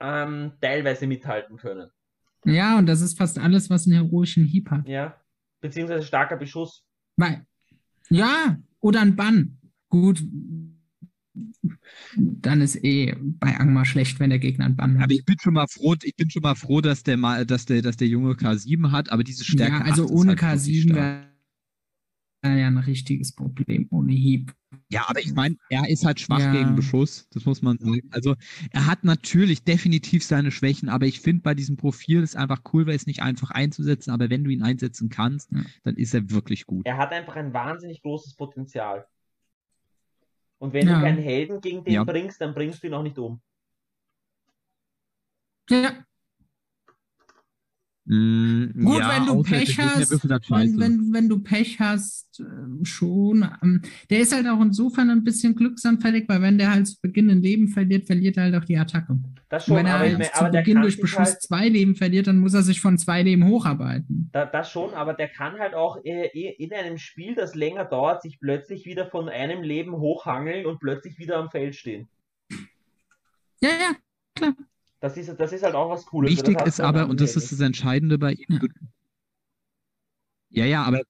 ähm, 0.00 0.54
teilweise 0.62 1.06
mithalten 1.06 1.58
können. 1.58 1.90
Ja, 2.46 2.78
und 2.78 2.86
das 2.86 3.02
ist 3.02 3.18
fast 3.18 3.38
alles, 3.38 3.68
was 3.68 3.86
einen 3.86 4.02
heroischen 4.02 4.44
Hieb 4.44 4.70
hat. 4.70 4.88
Ja. 4.88 5.14
Beziehungsweise 5.60 6.06
starker 6.06 6.38
Beschuss. 6.38 6.86
Weil, 7.16 7.46
ja, 8.08 8.56
oder 8.80 9.02
ein 9.02 9.14
Bann. 9.14 9.58
Gut, 9.90 10.22
dann 12.16 12.60
ist 12.60 12.82
eh 12.84 13.14
bei 13.20 13.56
Angmar 13.56 13.84
schlecht, 13.84 14.20
wenn 14.20 14.30
der 14.30 14.38
Gegner 14.38 14.66
einen 14.66 14.76
Bann 14.76 14.96
hat. 14.98 15.04
aber 15.04 15.12
ich 15.12 15.24
bin 15.24 15.36
schon 15.38 15.54
mal 15.54 15.66
froh, 15.68 15.94
ich 16.02 16.16
bin 16.16 16.30
schon 16.30 16.42
mal 16.42 16.54
froh, 16.54 16.80
dass 16.80 17.02
der 17.02 17.16
mal, 17.16 17.46
dass 17.46 17.66
der, 17.66 17.82
dass 17.82 17.96
der 17.96 18.08
Junge 18.08 18.32
K7 18.32 18.90
hat, 18.90 19.10
aber 19.12 19.24
diese 19.24 19.44
Stärke. 19.44 19.74
ja, 19.76 19.80
also 19.82 20.04
8 20.04 20.10
ist 20.10 20.16
ohne 20.16 20.30
halt 20.36 20.42
wirklich 20.66 20.84
K7 20.84 20.92
stark. 20.92 21.26
wäre 22.42 22.58
ja 22.60 22.66
ein 22.68 22.78
richtiges 22.78 23.32
Problem, 23.32 23.86
ohne 23.90 24.12
Hieb. 24.12 24.54
Ja, 24.88 25.04
aber 25.08 25.20
ich 25.20 25.34
meine, 25.34 25.56
er 25.68 25.88
ist 25.88 26.04
halt 26.04 26.20
schwach 26.20 26.38
Ja. 26.38 26.52
gegen 26.52 26.74
Beschuss, 26.74 27.28
das 27.32 27.44
muss 27.44 27.60
man 27.60 27.76
sagen. 27.78 28.08
Also 28.10 28.34
er 28.70 28.86
hat 28.86 29.04
natürlich 29.04 29.62
definitiv 29.64 30.24
seine 30.24 30.50
Schwächen, 30.50 30.88
aber 30.88 31.06
ich 31.06 31.20
finde 31.20 31.42
bei 31.42 31.54
diesem 31.54 31.76
Profil 31.76 32.22
ist 32.22 32.36
einfach 32.36 32.62
cool, 32.72 32.86
weil 32.86 32.94
es 32.94 33.06
nicht 33.06 33.22
einfach 33.22 33.50
einzusetzen, 33.50 34.10
aber 34.10 34.30
wenn 34.30 34.42
du 34.44 34.50
ihn 34.50 34.62
einsetzen 34.62 35.08
kannst, 35.10 35.50
Ja. 35.52 35.62
dann 35.82 35.96
ist 35.96 36.14
er 36.14 36.30
wirklich 36.30 36.66
gut. 36.66 36.86
Er 36.86 36.96
hat 36.98 37.12
einfach 37.12 37.36
ein 37.36 37.52
wahnsinnig 37.52 38.00
großes 38.02 38.34
Potenzial. 38.34 39.06
Und 40.60 40.74
wenn 40.74 40.86
Ja. 40.86 40.94
du 40.94 40.98
keinen 40.98 41.18
Helden 41.18 41.60
gegen 41.62 41.84
den 41.84 41.94
Ja. 41.94 42.04
bringst, 42.04 42.40
dann 42.40 42.54
bringst 42.54 42.82
du 42.82 42.86
ihn 42.88 42.94
auch 42.94 43.02
nicht 43.02 43.18
um. 43.18 43.40
Ja, 45.68 46.04
Mm, 48.12 48.72
Gut, 48.74 48.98
ja, 48.98 49.12
wenn 49.14 49.26
du 49.26 49.40
Pech 49.40 49.78
hast, 49.78 50.10
wenn, 50.50 50.80
wenn, 50.80 51.12
wenn 51.12 51.28
du 51.28 51.38
Pech 51.38 51.78
hast, 51.78 52.40
ähm, 52.40 52.84
schon. 52.84 53.48
Ähm, 53.62 53.82
der 54.10 54.18
ist 54.18 54.34
halt 54.34 54.48
auch 54.48 54.60
insofern 54.60 55.10
ein 55.10 55.22
bisschen 55.22 55.54
glücksanfällig, 55.54 56.28
weil 56.28 56.42
wenn 56.42 56.58
der 56.58 56.72
halt 56.72 56.88
zu 56.88 57.00
Beginn 57.00 57.30
ein 57.30 57.40
Leben 57.40 57.68
verliert, 57.68 58.08
verliert 58.08 58.36
er 58.36 58.44
halt 58.44 58.56
auch 58.56 58.64
die 58.64 58.76
Attacke. 58.76 59.16
Das 59.48 59.68
Und 59.68 59.68
schon, 59.68 59.76
wenn 59.76 59.86
er 59.86 60.00
halt 60.00 60.18
mein, 60.18 60.28
zu 60.34 60.44
Beginn 60.50 60.82
durch 60.82 61.00
Beschuss 61.00 61.18
halt, 61.18 61.42
zwei 61.42 61.68
Leben 61.68 61.94
verliert, 61.94 62.26
dann 62.26 62.40
muss 62.40 62.52
er 62.52 62.62
sich 62.62 62.80
von 62.80 62.98
zwei 62.98 63.22
Leben 63.22 63.46
hocharbeiten. 63.46 64.28
da, 64.32 64.44
das 64.44 64.72
schon, 64.72 64.92
aber 64.94 65.14
der 65.14 65.28
kann 65.28 65.60
halt 65.60 65.74
auch 65.74 66.04
äh, 66.04 66.26
in 66.32 66.72
einem 66.72 66.98
Spiel, 66.98 67.36
das 67.36 67.54
länger 67.54 67.84
dauert, 67.84 68.22
sich 68.22 68.40
plötzlich 68.40 68.86
wieder 68.86 69.06
von 69.06 69.28
einem 69.28 69.62
Leben 69.62 69.92
hochhangeln 69.92 70.66
und 70.66 70.80
plötzlich 70.80 71.16
wieder 71.20 71.36
am 71.36 71.48
Feld 71.48 71.76
stehen. 71.76 72.08
Ja, 73.60 73.68
ja, 73.70 73.94
klar. 74.34 74.54
Das 75.00 75.16
ist, 75.16 75.34
das 75.38 75.52
ist 75.52 75.62
halt 75.62 75.74
auch 75.74 75.90
was 75.90 76.04
Cooles. 76.06 76.30
Wichtig 76.30 76.58
das 76.58 76.68
ist 76.68 76.80
aber, 76.80 77.08
und 77.08 77.20
das 77.20 77.34
ist 77.34 77.50
das 77.50 77.60
Entscheidende 77.60 78.18
bei 78.18 78.32
ihm. 78.32 78.60
Ja. 78.62 78.68
Ja, 80.52 80.64
ja, 80.64 80.82
aber 80.82 81.02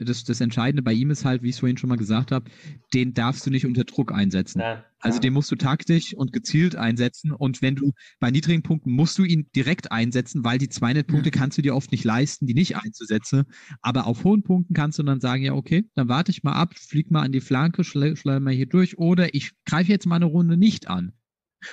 das, 0.00 0.24
das 0.24 0.40
Entscheidende 0.40 0.82
bei 0.82 0.92
ihm 0.92 1.10
ist 1.10 1.24
halt, 1.24 1.42
wie 1.42 1.50
ich 1.50 1.54
es 1.54 1.60
vorhin 1.60 1.76
schon 1.76 1.88
mal 1.88 1.96
gesagt 1.96 2.32
habe, 2.32 2.50
den 2.92 3.14
darfst 3.14 3.46
du 3.46 3.50
nicht 3.50 3.64
unter 3.64 3.84
Druck 3.84 4.10
einsetzen. 4.10 4.58
Nein. 4.58 4.82
Also 4.98 5.20
den 5.20 5.34
musst 5.34 5.52
du 5.52 5.54
taktisch 5.54 6.14
und 6.14 6.32
gezielt 6.32 6.74
einsetzen. 6.74 7.30
Und 7.30 7.62
wenn 7.62 7.76
du 7.76 7.92
bei 8.18 8.32
niedrigen 8.32 8.64
Punkten 8.64 8.90
musst 8.90 9.16
du 9.16 9.22
ihn 9.22 9.48
direkt 9.54 9.92
einsetzen, 9.92 10.42
weil 10.42 10.58
die 10.58 10.68
200 10.68 11.06
Punkte 11.06 11.30
kannst 11.30 11.56
du 11.56 11.62
dir 11.62 11.76
oft 11.76 11.92
nicht 11.92 12.02
leisten, 12.02 12.46
die 12.48 12.54
nicht 12.54 12.76
einzusetzen. 12.76 13.44
Aber 13.82 14.08
auf 14.08 14.24
hohen 14.24 14.42
Punkten 14.42 14.74
kannst 14.74 14.98
du 14.98 15.04
dann 15.04 15.20
sagen, 15.20 15.44
ja, 15.44 15.52
okay, 15.52 15.84
dann 15.94 16.08
warte 16.08 16.32
ich 16.32 16.42
mal 16.42 16.54
ab, 16.54 16.74
flieg 16.76 17.12
mal 17.12 17.22
an 17.22 17.30
die 17.30 17.40
Flanke, 17.40 17.84
schle 17.84 18.16
schlage 18.16 18.40
mal 18.40 18.52
hier 18.52 18.66
durch 18.66 18.98
oder 18.98 19.32
ich 19.32 19.52
greife 19.64 19.92
jetzt 19.92 20.06
mal 20.06 20.16
eine 20.16 20.24
Runde 20.24 20.56
nicht 20.56 20.88
an 20.88 21.12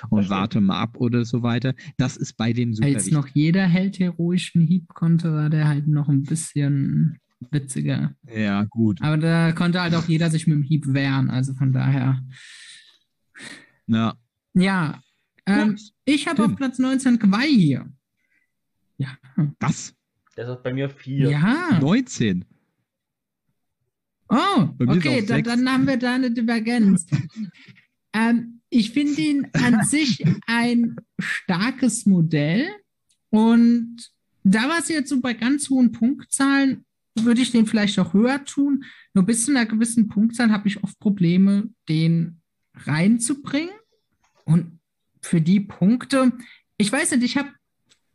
und 0.09 0.23
Das 0.23 0.29
warte 0.29 0.61
mal 0.61 0.79
ab 0.79 0.97
oder 0.97 1.25
so 1.25 1.43
weiter. 1.43 1.73
Das 1.97 2.17
ist 2.17 2.37
bei 2.37 2.53
dem 2.53 2.73
super 2.73 2.87
Als 2.87 3.05
wichtig. 3.05 3.13
noch 3.13 3.27
jeder 3.27 3.65
Held 3.65 3.99
heroischen 3.99 4.61
Hieb 4.61 4.93
konnte, 4.93 5.33
war 5.33 5.49
der 5.49 5.67
halt 5.67 5.87
noch 5.87 6.09
ein 6.09 6.23
bisschen 6.23 7.19
witziger. 7.51 8.15
Ja, 8.33 8.63
gut. 8.63 9.01
Aber 9.01 9.17
da 9.17 9.51
konnte 9.51 9.81
halt 9.81 9.93
auch 9.95 10.07
jeder 10.07 10.29
sich 10.29 10.47
mit 10.47 10.57
dem 10.57 10.63
Hieb 10.63 10.85
wehren. 10.87 11.29
Also 11.29 11.53
von 11.53 11.71
daher. 11.71 12.21
Ja. 13.87 14.15
Ja. 14.53 15.01
Ähm, 15.45 15.77
ich 16.05 16.27
habe 16.27 16.45
auf. 16.45 16.55
Platz 16.55 16.79
19 16.79 17.19
Quai 17.19 17.47
hier. 17.47 17.85
Ja. 18.97 19.09
Was? 19.59 19.93
Der 20.37 20.49
ist 20.49 20.63
bei 20.63 20.73
mir 20.73 20.89
vier. 20.89 21.29
Ja. 21.29 21.79
19. 21.79 22.45
Oh, 24.27 24.69
okay, 24.87 25.23
dann, 25.25 25.43
dann 25.43 25.69
haben 25.69 25.87
wir 25.87 25.97
da 25.97 26.15
eine 26.15 26.31
Divergenz. 26.31 27.05
ähm, 28.13 28.54
ich 28.69 28.91
finde 28.91 29.21
ihn 29.21 29.47
an 29.53 29.83
sich 29.85 30.23
ein 30.47 30.95
starkes 31.19 32.05
Modell 32.05 32.67
und 33.29 34.11
da 34.43 34.69
war 34.69 34.79
es 34.79 34.89
jetzt 34.89 35.09
so 35.09 35.19
bei 35.21 35.33
ganz 35.33 35.69
hohen 35.69 35.91
Punktzahlen, 35.91 36.85
würde 37.15 37.41
ich 37.41 37.51
den 37.51 37.65
vielleicht 37.65 37.97
auch 37.99 38.13
höher 38.13 38.43
tun. 38.45 38.83
Nur 39.13 39.25
bis 39.25 39.45
zu 39.45 39.51
einer 39.51 39.65
gewissen 39.65 40.07
Punktzahl 40.07 40.51
habe 40.51 40.67
ich 40.67 40.83
oft 40.83 40.99
Probleme, 40.99 41.69
den 41.89 42.41
reinzubringen. 42.75 43.73
Und 44.43 44.79
für 45.21 45.41
die 45.41 45.61
Punkte, 45.61 46.33
ich 46.77 46.91
weiß 46.91 47.11
nicht, 47.11 47.23
ich 47.23 47.37
habe, 47.37 47.49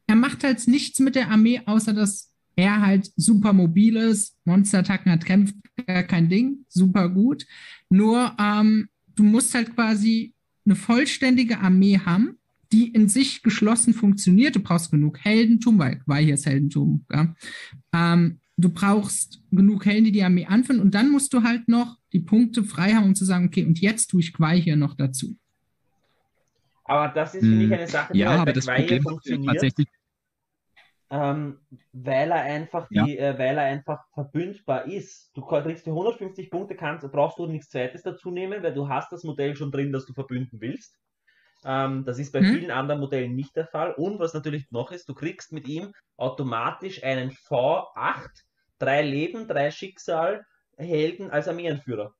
er 0.06 0.16
macht 0.16 0.44
halt 0.44 0.66
nichts 0.68 1.00
mit 1.00 1.16
der 1.16 1.30
Armee, 1.30 1.62
außer 1.64 1.92
dass 1.92 2.32
er 2.56 2.80
halt 2.80 3.10
super 3.16 3.52
mobil 3.52 3.96
ist, 3.96 4.36
Monsterattacken 4.44 5.10
hat, 5.10 5.24
kämpft, 5.24 5.54
gar 5.86 6.02
kein 6.04 6.28
Ding, 6.28 6.64
super 6.68 7.08
gut. 7.08 7.46
Nur 7.88 8.36
ähm, 8.38 8.88
du 9.16 9.22
musst 9.22 9.54
halt 9.54 9.74
quasi 9.74 10.34
eine 10.70 10.76
vollständige 10.76 11.58
Armee 11.58 11.98
haben, 11.98 12.38
die 12.72 12.88
in 12.88 13.08
sich 13.08 13.42
geschlossen 13.42 13.92
funktioniert. 13.92 14.54
Du 14.54 14.60
brauchst 14.60 14.90
genug 14.92 15.18
Heldentum, 15.18 15.78
weil, 15.78 16.00
weil 16.06 16.24
hier 16.24 16.34
ist 16.34 16.46
Heldentum. 16.46 17.04
Ja? 17.12 17.34
Ähm, 17.92 18.38
du 18.56 18.68
brauchst 18.68 19.42
genug 19.50 19.84
Helden, 19.84 20.04
die 20.04 20.12
die 20.12 20.22
Armee 20.22 20.46
anführen 20.46 20.80
und 20.80 20.94
dann 20.94 21.10
musst 21.10 21.32
du 21.32 21.42
halt 21.42 21.66
noch 21.68 21.98
die 22.12 22.20
Punkte 22.20 22.62
frei 22.62 22.92
haben, 22.94 23.06
um 23.06 23.14
zu 23.14 23.24
sagen, 23.24 23.46
okay, 23.46 23.64
und 23.64 23.80
jetzt 23.80 24.08
tue 24.08 24.20
ich 24.20 24.32
Quai 24.32 24.60
hier 24.60 24.76
noch 24.76 24.94
dazu. 24.94 25.36
Aber 26.84 27.08
das 27.08 27.34
ist, 27.34 27.42
finde 27.42 27.64
ich, 27.64 27.70
Hm. 27.70 27.78
eine 27.78 27.88
Sache, 27.88 28.12
die 28.12 28.18
Ja, 28.20 28.30
halt 28.30 28.38
aber 28.40 28.46
bei 28.46 28.52
das 28.52 28.64
Quai 28.64 28.76
Problem 28.80 29.02
funktioniert. 29.02 29.52
tatsächlich, 29.54 29.88
ähm, 31.10 31.60
weil 31.92 32.30
er 32.30 32.42
einfach 32.42 32.90
Ja. 32.90 33.06
die, 33.06 33.18
äh, 33.18 33.38
weil 33.38 33.58
er 33.58 33.64
einfach 33.64 34.04
verbündbar 34.14 34.86
ist. 34.86 35.30
Du 35.36 35.42
kriegst 35.42 35.84
für 35.84 35.92
150 35.92 36.50
Punkte, 36.50 36.76
kannst, 36.76 37.10
brauchst 37.12 37.38
du 37.38 37.46
nichts 37.46 37.68
zweites 37.70 38.02
dazu 38.02 38.30
nehmen, 38.30 38.62
weil 38.62 38.74
du 38.74 38.88
hast 38.88 39.12
das 39.12 39.24
Modell 39.24 39.56
schon 39.56 39.72
drin, 39.72 39.92
das 39.92 40.06
du 40.06 40.12
verbünden 40.14 40.60
willst. 40.60 40.98
Ähm, 41.64 42.04
das 42.04 42.18
ist 42.18 42.32
bei 42.32 42.42
Mhm. 42.42 42.44
vielen 42.44 42.70
anderen 42.70 43.00
Modellen 43.00 43.34
nicht 43.34 43.56
der 43.56 43.66
Fall. 43.66 43.94
Und 43.94 44.18
was 44.18 44.34
natürlich 44.34 44.70
noch 44.70 44.92
ist, 44.92 45.08
du 45.08 45.14
kriegst 45.14 45.52
mit 45.52 45.66
ihm 45.68 45.92
automatisch 46.16 47.02
einen 47.04 47.30
V8, 47.32 48.44
drei 48.78 49.02
Leben, 49.02 49.48
drei 49.48 49.70
Schicksal, 49.70 50.44
Helden 50.76 51.30
als 51.30 51.48
Armeeanführer. 51.48 52.14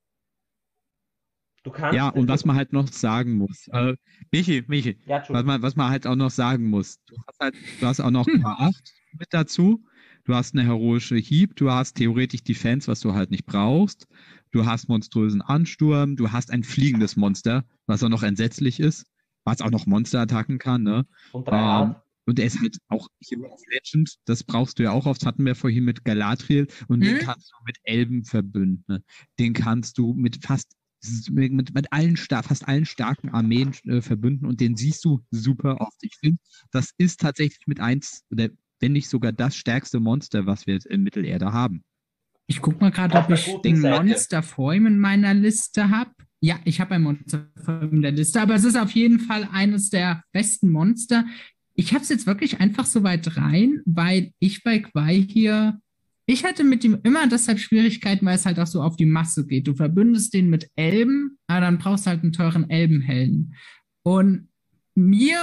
Du 1.63 1.71
kannst. 1.71 1.95
ja, 1.97 2.09
und 2.09 2.29
was 2.29 2.45
man 2.45 2.57
halt 2.57 2.73
noch 2.73 2.89
sagen 2.89 3.35
muss. 3.35 3.69
Äh, 3.73 3.95
Michi, 4.33 4.65
Michi, 4.67 4.99
Ja, 5.07 5.23
was 5.29 5.45
man, 5.45 5.61
was 5.63 5.77
man 5.77 5.91
halt 5.91 6.07
auch 6.07 6.17
noch 6.17 6.31
sagen 6.31 6.71
muss. 6.71 6.99
Du 7.07 7.17
hast, 7.27 7.39
halt, 7.41 7.55
du 7.81 7.87
hast 7.87 8.01
auch 8.01 8.11
noch 8.11 8.27
K8 8.27 8.93
mit 9.19 9.29
dazu. 9.31 9.85
Du 10.25 10.35
hast 10.35 10.55
eine 10.55 10.65
heroische 10.65 11.17
Hieb, 11.17 11.57
du 11.57 11.71
hast 11.71 11.95
theoretisch 11.95 12.43
Defense, 12.45 12.87
was 12.89 13.01
du 13.01 13.15
halt 13.15 13.31
nicht 13.31 13.47
brauchst. 13.47 14.07
Du 14.53 14.65
hast 14.67 14.89
monströsen 14.89 15.43
Ansturm, 15.43 16.17
du 16.17 16.31
hast 16.33 16.51
ein 16.51 16.63
fliegendes 16.63 17.17
Monster, 17.17 17.65
was 17.87 18.03
auch 18.03 18.09
noch 18.09 18.23
entsetzlich 18.23 18.81
ist, 18.81 19.07
was 19.45 19.61
auch 19.61 19.71
noch 19.71 19.87
Monsterattacken 19.87 20.59
kann, 20.59 20.83
ne? 20.83 21.07
Und 21.33 21.49
drei 21.49 21.81
Ähm, 21.83 21.95
und 22.27 22.39
er 22.39 22.47
ist 22.47 22.61
halt 22.61 22.77
auch 22.89 23.09
Hero 23.27 23.47
of 23.53 23.61
Legend, 23.71 24.15
das 24.27 24.45
brauchst 24.45 24.79
du 24.79 24.85
ja 24.85 24.93
auch 24.93 25.07
oft, 25.07 25.27
hatten 25.27 25.45
wir 25.45 25.55
vorhin 25.57 25.85
mit 25.85 26.05
Galadriel 26.05 26.69
und 26.87 27.01
den 27.01 27.15
Mhm. 27.15 27.19
kannst 27.19 27.51
du 27.51 27.57
mit 27.67 27.79
Elben 27.83 28.25
verbünden. 28.25 28.85
Ne? 28.87 29.03
Den 29.39 29.53
kannst 29.53 29.99
du 29.99 30.13
mit 30.15 30.45
fast 30.45 30.71
mit, 31.31 31.75
mit, 31.75 31.93
allen 31.93 32.17
fast 32.17 32.69
allen 32.69 32.85
starken 32.85 33.31
Armeen 33.31 33.73
äh, 33.85 34.01
verbünden 34.01 34.47
und 34.47 34.61
den 34.61 34.77
siehst 34.77 35.05
du 35.05 35.21
super 35.31 35.81
oft. 35.81 35.99
Ich 36.03 36.17
finde, 36.17 36.41
das 36.71 36.93
ist 36.99 37.21
tatsächlich 37.21 37.67
mit 37.67 37.81
eins 37.81 38.25
oder 38.31 38.49
wenn 38.81 38.93
nicht 38.93 39.09
sogar 39.09 39.33
das 39.33 39.57
stärkste 39.57 40.01
Monster, 40.01 40.47
was 40.47 40.67
wir 40.67 40.75
jetzt 40.75 40.87
in 40.87 41.03
Mittelerde 41.03 41.53
haben. 41.53 41.85
Ich 42.47 42.61
gucke 42.61 42.81
mal 42.81 42.91
gerade, 42.91 43.17
ob 43.17 43.31
ich 43.31 43.47
den 43.63 43.77
Seite. 43.77 44.05
Monster 44.05 44.43
vor 44.43 44.75
ihm 44.75 44.87
in 44.87 44.99
meiner 44.99 45.35
Liste 45.35 45.91
habe. 45.91 46.11
ja, 46.41 46.59
ich 46.65 46.81
habe 46.81 46.95
ein 46.95 47.03
Monster 47.03 47.47
in 47.93 48.03
der 48.03 48.13
Liste, 48.13 48.41
aber 48.41 48.55
es 48.55 48.65
ist 48.65 48.77
auf 48.77 48.91
jeden 48.93 49.21
Fall 49.21 49.49
eines 49.53 49.91
der 49.91 50.25
besten 50.33 50.71
Monster. 50.71 51.27
Ich 51.75 51.93
habe 51.93 52.03
es 52.03 52.09
jetzt 52.09 52.27
wirklich 52.27 52.61
einfach 52.61 52.87
so 52.87 53.03
weit 53.03 53.37
rein, 53.37 53.81
weil 53.85 54.33
ich 54.39 54.65
bei 54.65 54.81
Quai 54.81 55.25
hier, 55.29 55.81
ich 56.31 56.45
hatte 56.45 56.63
mit 56.63 56.85
ihm 56.85 56.99
immer 57.03 57.27
deshalb 57.27 57.59
Schwierigkeiten, 57.59 58.25
weil 58.25 58.37
es 58.37 58.47
halt 58.47 58.61
auch 58.61 58.67
so 58.67 58.83
auf 58.83 58.95
die 58.95 59.07
Masse 59.07 59.47
geht. 59.47 59.67
Du 59.67 59.75
verbündest 59.75 60.33
den 60.33 60.49
mit 60.49 60.71
Elben, 60.77 61.39
aber 61.49 61.63
dann 61.63 61.79
brauchst 61.79 62.07
du 62.07 62.11
halt 62.11 62.23
einen 62.23 62.33
teuren 62.33 62.71
Elbenhelden. 62.71 63.55
Und 64.05 64.49
mir 64.95 65.39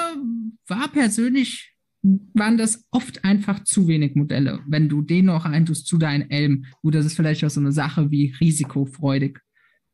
war 0.66 0.88
persönlich, 0.88 1.74
waren 2.34 2.58
das 2.58 2.86
oft 2.92 3.26
einfach 3.26 3.66
zu 3.66 3.90
wenig 3.90 4.16
Modelle. 4.16 4.62
Wenn 4.66 4.88
du 4.88 5.02
den 5.02 5.26
noch 5.26 5.44
eintust 5.44 5.88
zu 5.88 5.98
deinen 5.98 6.30
Elben, 6.32 6.68
gut, 6.82 6.96
das 6.96 7.06
ist 7.06 7.18
vielleicht 7.18 7.44
auch 7.44 7.50
so 7.50 7.60
eine 7.60 7.74
Sache 7.74 8.10
wie 8.10 8.34
risikofreudig 8.40 9.40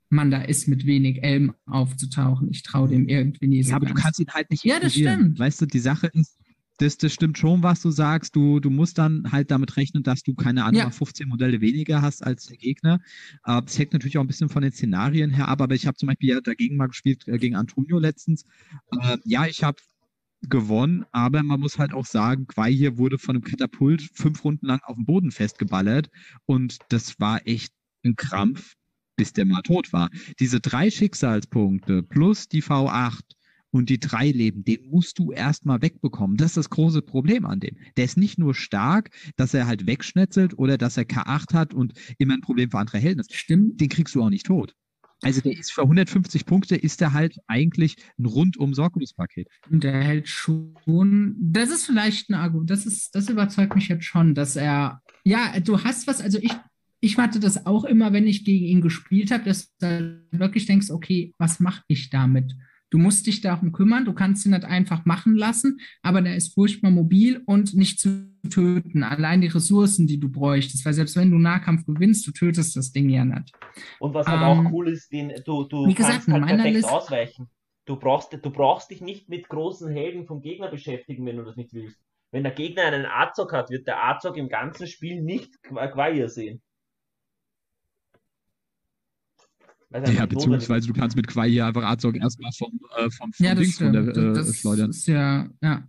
man 0.10 0.30
da 0.30 0.44
ist, 0.44 0.68
mit 0.68 0.86
wenig 0.86 1.24
Elben 1.24 1.54
aufzutauchen. 1.66 2.50
Ich 2.52 2.62
traue 2.62 2.90
dem 2.90 3.08
irgendwie 3.08 3.48
nie 3.48 3.64
so. 3.64 3.72
Ja, 3.72 3.78
aber 3.78 3.88
du 3.88 3.96
kannst 3.96 4.20
ihn 4.20 4.30
halt 4.30 4.52
nicht 4.52 4.64
Ja, 4.64 4.80
das 4.80 4.94
stimmt. 4.94 5.40
Weißt 5.40 5.60
du, 5.60 5.66
die 5.66 5.80
Sache 5.80 6.12
ist, 6.14 6.38
das, 6.78 6.98
das 6.98 7.14
stimmt 7.14 7.38
schon, 7.38 7.64
was 7.64 7.82
du 7.82 7.92
sagst. 7.92 8.36
Du, 8.36 8.60
du 8.60 8.70
musst 8.70 8.98
dann 8.98 9.32
halt 9.32 9.52
damit 9.52 9.78
rechnen, 9.78 10.04
dass 10.04 10.24
du 10.24 10.34
keine 10.34 10.64
Ahnung, 10.66 10.80
Ja. 10.80 10.86
mal 10.86 10.92
15 10.92 11.28
Modelle 11.30 11.62
weniger 11.62 12.02
hast 12.02 12.24
als 12.24 12.46
der 12.48 12.58
Gegner. 12.58 13.00
Äh, 13.46 13.62
Das 13.62 13.78
hängt 13.78 13.94
natürlich 13.94 14.18
auch 14.18 14.22
ein 14.24 14.28
bisschen 14.28 14.50
von 14.50 14.62
den 14.64 14.72
Szenarien 14.72 15.30
her 15.32 15.48
ab, 15.48 15.62
aber 15.62 15.76
ich 15.76 15.86
habe 15.88 15.98
zum 15.98 16.08
Beispiel 16.08 16.30
ja 16.30 16.42
dagegen 16.42 16.76
mal 16.78 16.88
gespielt, 16.88 17.28
äh, 17.28 17.38
gegen 17.38 17.56
Antonio 17.56 18.00
letztens. 18.00 18.44
Äh, 19.02 19.18
ja, 19.24 19.46
ich 19.46 19.64
habe 19.64 19.78
gewonnen, 20.50 21.06
aber 21.12 21.42
man 21.44 21.60
muss 21.60 21.78
halt 21.80 21.94
auch 21.94 22.06
sagen, 22.06 22.48
Quai 22.48 22.72
hier 22.74 22.98
wurde 22.98 23.18
von 23.18 23.36
einem 23.36 23.44
Katapult 23.46 24.02
fünf 24.14 24.44
Runden 24.44 24.66
lang 24.66 24.82
auf 24.84 24.96
dem 24.96 25.06
Boden 25.06 25.32
festgeballert 25.32 26.10
und 26.46 26.80
das 26.90 27.18
war 27.20 27.48
echt 27.48 27.72
ein 28.04 28.16
Krampf, 28.18 28.74
bis 29.16 29.32
der 29.32 29.46
mal 29.46 29.62
tot 29.62 29.94
war. 29.94 30.10
Diese 30.40 30.60
drei 30.60 30.90
Schicksalspunkte 30.92 32.04
plus 32.04 32.50
die 32.50 32.62
V8 32.62 33.22
und 33.74 33.90
die 33.90 34.00
drei 34.00 34.30
Leben, 34.30 34.64
den 34.64 34.88
musst 34.90 35.18
du 35.18 35.32
erstmal 35.32 35.82
wegbekommen. 35.82 36.38
Das 36.38 36.52
ist 36.52 36.58
das 36.58 36.70
große 36.70 37.02
Problem 37.02 37.46
an 37.46 37.60
dem. 37.60 37.76
Der 37.98 38.06
ist 38.06 38.18
nicht 38.18 38.38
nur 38.38 38.54
stark, 38.54 39.10
dass 39.36 39.54
er 39.56 39.66
halt 39.66 39.88
wegschnetzelt 39.88 40.58
oder 40.58 40.78
dass 40.78 40.96
er 40.96 41.06
K8 41.06 41.54
hat 41.54 41.74
und 41.74 41.94
immer 42.20 42.36
ein 42.36 42.42
Problem 42.42 42.70
für 42.70 42.78
andere 42.78 43.00
Helden 43.00 43.20
ist. 43.20 43.34
Stimmt. 43.34 43.82
Den 43.82 43.90
kriegst 43.90 44.14
du 44.14 44.22
auch 44.22 44.30
nicht 44.30 44.46
tot. 44.46 44.76
Also 45.24 45.42
der 45.42 45.58
ist 45.58 45.72
für 45.72 45.82
150 45.82 46.46
Punkte, 46.46 46.76
ist 46.76 47.02
der 47.02 47.14
halt 47.14 47.38
eigentlich 47.48 47.96
ein 48.20 48.26
rundum 48.26 48.76
Sorglospaket. 48.76 49.48
Und 49.72 49.84
er 49.84 50.04
hält 50.04 50.28
schon. 50.28 51.36
Das 51.40 51.70
ist 51.70 51.86
vielleicht 51.86 52.30
ein 52.30 52.36
Argument. 52.36 52.70
Das 52.70 52.86
ist, 52.86 53.16
das 53.16 53.28
überzeugt 53.30 53.74
mich 53.76 53.88
jetzt 53.88 54.06
schon, 54.06 54.36
dass 54.36 54.56
er. 54.56 55.02
Ja, 55.24 55.60
du 55.60 55.84
hast 55.84 56.06
was. 56.06 56.22
Also 56.22 56.38
ich, 56.40 56.52
ich 57.00 57.18
hatte 57.18 57.40
das 57.40 57.66
auch 57.66 57.86
immer, 57.86 58.14
wenn 58.14 58.28
ich 58.28 58.46
gegen 58.46 58.66
ihn 58.66 58.82
gespielt 58.82 59.32
habe, 59.32 59.46
dass 59.46 59.76
du 59.78 60.22
wirklich 60.32 60.68
denkst, 60.68 60.92
okay, 60.92 61.34
was 61.40 61.60
mache 61.60 61.82
ich 61.88 62.12
damit? 62.12 62.54
Du 62.94 63.00
musst 63.00 63.26
dich 63.26 63.42
darum 63.42 63.72
kümmern, 63.72 64.06
du 64.06 64.14
kannst 64.14 64.46
ihn 64.46 64.52
nicht 64.52 64.66
einfach 64.66 65.04
machen 65.04 65.36
lassen, 65.36 65.80
aber 66.04 66.22
der 66.22 66.36
ist 66.36 66.54
furchtbar 66.54 66.92
mobil 66.92 67.42
und 67.48 67.74
nicht 67.74 68.00
zu 68.00 68.30
töten. 68.52 69.02
Allein 69.02 69.42
die 69.42 69.48
Ressourcen, 69.48 70.06
die 70.06 70.20
du 70.20 70.30
bräuchtest, 70.30 70.86
weil 70.86 70.94
selbst 70.94 71.16
wenn 71.16 71.32
du 71.32 71.40
Nahkampf 71.40 71.88
gewinnst, 71.88 72.28
du 72.28 72.32
tötest 72.32 72.76
das 72.76 72.92
Ding 72.92 73.10
ja 73.10 73.26
nicht. 73.26 73.52
Und 74.00 74.14
was 74.14 74.28
halt 74.28 74.42
Ähm, 74.42 74.68
auch 74.68 74.72
cool 74.72 74.90
ist, 74.90 75.12
den, 75.12 75.34
du, 75.44 75.64
du 75.64 75.88
wie 75.88 75.96
gesagt, 75.96 76.26
kannst 76.26 76.28
halt 76.32 76.46
perfekt 76.46 76.76
Liste- 76.76 76.92
ausweichen. 76.92 77.50
Du 77.86 77.96
brauchst, 77.96 78.32
du 78.32 78.50
brauchst 78.52 78.92
dich 78.92 79.02
nicht 79.02 79.28
mit 79.28 79.50
großen 79.50 79.90
Helden 79.90 80.28
vom 80.28 80.42
Gegner 80.42 80.70
beschäftigen, 80.70 81.26
wenn 81.26 81.38
du 81.38 81.44
das 81.46 81.56
nicht 81.56 81.74
willst. 81.74 81.98
Wenn 82.30 82.44
der 82.44 82.52
Gegner 82.54 82.84
einen 82.84 83.08
Azog 83.08 83.54
hat, 83.54 83.72
wird 83.72 83.88
der 83.88 84.04
Azog 84.08 84.38
im 84.38 84.50
ganzen 84.50 84.86
Spiel 84.86 85.20
nicht 85.24 85.56
Qu- 85.66 85.88
Quaia 85.92 86.28
sehen. 86.30 86.62
Weil 89.36 89.42
es 89.42 89.50
einfach 89.64 89.76
Ja, 89.94 90.26
beziehungsweise 90.26 90.88
du 90.88 90.94
kannst 90.94 91.16
mit 91.16 91.28
Quai 91.28 91.50
hier 91.50 91.66
einfach 91.68 91.84
Azog 91.84 92.16
erstmal 92.16 92.52
vom, 92.52 92.80
äh, 92.98 93.10
vom, 93.12 93.32
vom 93.32 93.46
Ja, 93.46 93.54
das 93.54 93.64
Dings 93.64 93.78
von 93.78 93.94
der, 93.94 94.08
äh, 94.08 94.34
das 94.34 94.58
schleudern. 94.58 94.90
ist 94.90 95.08
ja, 95.08 95.48
ja. 95.62 95.88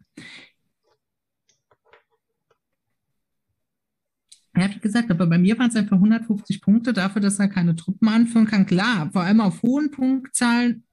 Ja, 4.56 4.70
wie 4.72 4.78
gesagt, 4.78 5.10
aber 5.10 5.26
bei 5.26 5.38
mir 5.38 5.58
waren 5.58 5.68
es 5.68 5.76
einfach 5.76 5.96
150 5.96 6.60
Punkte 6.60 6.92
dafür, 6.92 7.20
dass 7.20 7.40
er 7.40 7.48
keine 7.48 7.74
Truppen 7.74 8.08
anführen 8.08 8.46
kann. 8.46 8.66
Klar, 8.66 9.10
vor 9.10 9.22
allem 9.22 9.40
auf 9.40 9.62
hohen 9.62 9.90
Punktzahlen 9.90 10.84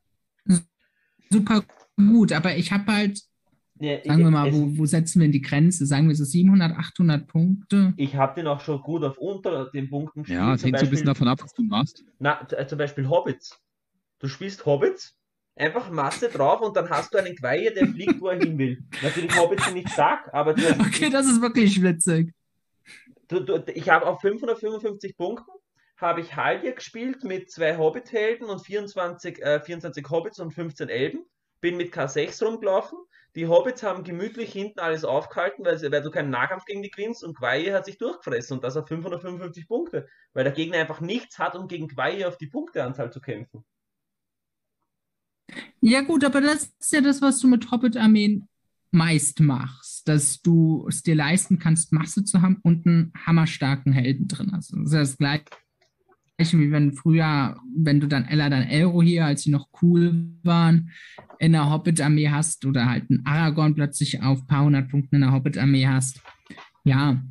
super 1.29 1.63
gut, 1.95 2.31
aber 2.33 2.57
ich 2.57 2.71
habe 2.71 2.91
halt, 2.91 3.21
Ja, 3.81 3.97
sagen 4.05 4.23
wir 4.23 4.31
mal, 4.31 4.47
es- 4.49 4.55
wo, 4.55 4.77
wo 4.77 4.85
setzen 4.85 5.19
wir 5.19 5.25
denn 5.27 5.31
die 5.31 5.41
Grenze? 5.41 5.85
Sagen 5.85 6.07
wir 6.07 6.15
so 6.15 6.23
700, 6.23 6.71
800 6.77 7.27
Punkte? 7.27 7.93
Ich 7.97 8.15
habe 8.15 8.35
den 8.35 8.47
auch 8.47 8.61
schon 8.61 8.79
gut 8.81 9.03
auf 9.03 9.17
unter 9.17 9.69
den 9.71 9.89
Punkten 9.89 10.21
gespielt. 10.23 10.39
Ja, 10.39 10.53
es 10.53 10.61
zum 10.61 10.67
hängt 10.67 10.79
so 10.79 10.85
ein 10.85 10.89
bisschen 10.91 11.05
davon 11.07 11.27
ab, 11.27 11.41
was 11.41 11.53
du 11.53 11.63
machst. 11.63 12.03
Na, 12.19 12.47
äh, 12.51 12.67
zum 12.67 12.77
Beispiel 12.77 13.09
Hobbits. 13.09 13.59
Du 14.19 14.27
spielst 14.27 14.65
Hobbits, 14.67 15.15
einfach 15.55 15.89
Masse 15.89 16.29
drauf 16.29 16.61
und 16.61 16.77
dann 16.77 16.89
hast 16.91 17.11
du 17.13 17.17
einen 17.17 17.35
Quaia, 17.35 17.71
der 17.71 17.87
fliegt, 17.87 18.21
wo 18.21 18.27
er 18.27 18.39
hin 18.39 18.57
will. 18.57 18.83
Natürlich 19.01 19.35
Hobbits 19.35 19.65
sind 19.65 19.73
nicht 19.73 19.89
stark, 19.89 20.31
aber 20.31 20.53
du, 20.53 20.61
Okay, 20.79 21.09
das 21.09 21.25
ist 21.25 21.41
wirklich 21.41 21.81
witzig. 21.81 22.31
du, 23.29 23.39
du, 23.39 23.63
ich 23.73 23.89
habe 23.89 24.05
auf 24.05 24.21
555 24.21 25.17
Punkten 25.17 25.49
habe 25.97 26.21
ich 26.21 26.35
Haldir 26.35 26.73
gespielt 26.73 27.23
mit 27.23 27.51
zwei 27.51 27.77
Hobbit-Helden 27.77 28.47
und 28.47 28.59
24, 28.65 29.39
äh, 29.41 29.59
24 29.59 30.07
Hobbits 30.09 30.39
und 30.39 30.51
15 30.51 30.89
Elben. 30.89 31.19
Bin 31.61 31.77
mit 31.77 31.93
K6 31.93 32.43
rumgelaufen. 32.43 32.97
Die 33.35 33.47
Hobbits 33.47 33.81
haben 33.81 34.03
gemütlich 34.03 34.51
hinten 34.51 34.79
alles 34.79 35.05
aufgehalten, 35.05 35.63
weil, 35.63 35.79
weil 35.79 36.01
du 36.01 36.11
keinen 36.11 36.31
Nahkampf 36.31 36.65
gegen 36.65 36.83
die 36.83 36.89
gewinnst 36.89 37.23
und 37.23 37.37
Quaia 37.37 37.73
hat 37.73 37.85
sich 37.85 37.97
durchgefressen 37.97 38.57
und 38.57 38.63
das 38.63 38.75
auf 38.75 38.87
555 38.87 39.67
Punkte, 39.67 40.07
weil 40.33 40.43
der 40.43 40.53
Gegner 40.53 40.79
einfach 40.79 40.99
nichts 40.99 41.39
hat, 41.39 41.55
um 41.55 41.67
gegen 41.67 41.87
Quaia 41.87 42.27
auf 42.27 42.37
die 42.37 42.47
Punkteanzahl 42.47 43.11
zu 43.11 43.21
kämpfen. 43.21 43.63
Ja, 45.79 46.01
gut, 46.01 46.25
aber 46.25 46.41
das 46.41 46.73
ist 46.79 46.91
ja 46.91 47.01
das, 47.01 47.21
was 47.21 47.39
du 47.39 47.47
mit 47.47 47.71
Hobbit-Armeen 47.71 48.47
meist 48.91 49.39
machst, 49.39 50.07
dass 50.07 50.41
du 50.41 50.85
es 50.89 51.01
dir 51.01 51.15
leisten 51.15 51.57
kannst, 51.57 51.93
Masse 51.93 52.25
zu 52.25 52.41
haben 52.41 52.59
und 52.61 52.85
einen 52.85 53.13
hammerstarken 53.25 53.93
Helden 53.93 54.27
drin 54.27 54.51
hast. 54.53 54.73
Das 54.73 54.79
ist 54.79 54.93
das 54.93 55.17
Gleiche, 55.17 55.45
wie 56.53 56.71
wenn 56.71 56.93
früher, 56.93 57.59
wenn 57.75 57.99
du 57.99 58.07
dann 58.07 58.25
Ella, 58.25 58.49
dann 58.49 58.63
Elro 58.63 59.01
hier, 59.01 59.25
als 59.25 59.43
sie 59.43 59.51
noch 59.51 59.69
cool 59.81 60.31
waren, 60.43 60.91
in 61.39 61.53
der 61.53 61.69
Hobbit-Armee 61.69 62.29
hast 62.29 62.65
oder 62.65 62.87
halt 62.87 63.09
einen 63.09 63.25
Aragorn 63.25 63.75
plötzlich 63.75 64.21
auf 64.21 64.45
paar 64.47 64.65
hundert 64.65 64.89
Punkten 64.89 65.15
in 65.15 65.21
der 65.21 65.31
Hobbit-Armee 65.31 65.87
hast. 65.87 66.21
Ja. 66.83 67.21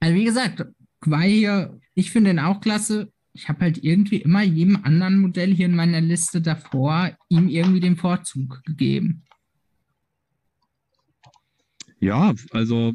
Also 0.00 0.14
wie 0.14 0.24
gesagt, 0.24 0.64
Quai 1.00 1.30
hier, 1.30 1.80
ich 1.94 2.10
finde 2.10 2.30
ihn 2.30 2.38
auch 2.38 2.60
klasse. 2.60 3.12
Ich 3.32 3.48
habe 3.48 3.60
halt 3.60 3.82
irgendwie 3.84 4.16
immer 4.16 4.42
jedem 4.42 4.84
anderen 4.84 5.20
Modell 5.20 5.54
hier 5.54 5.66
in 5.66 5.76
meiner 5.76 6.00
Liste 6.00 6.40
davor 6.40 7.16
ihm 7.28 7.48
irgendwie 7.48 7.80
den 7.80 7.96
Vorzug 7.96 8.62
gegeben. 8.64 9.22
Ja, 12.00 12.34
also 12.52 12.94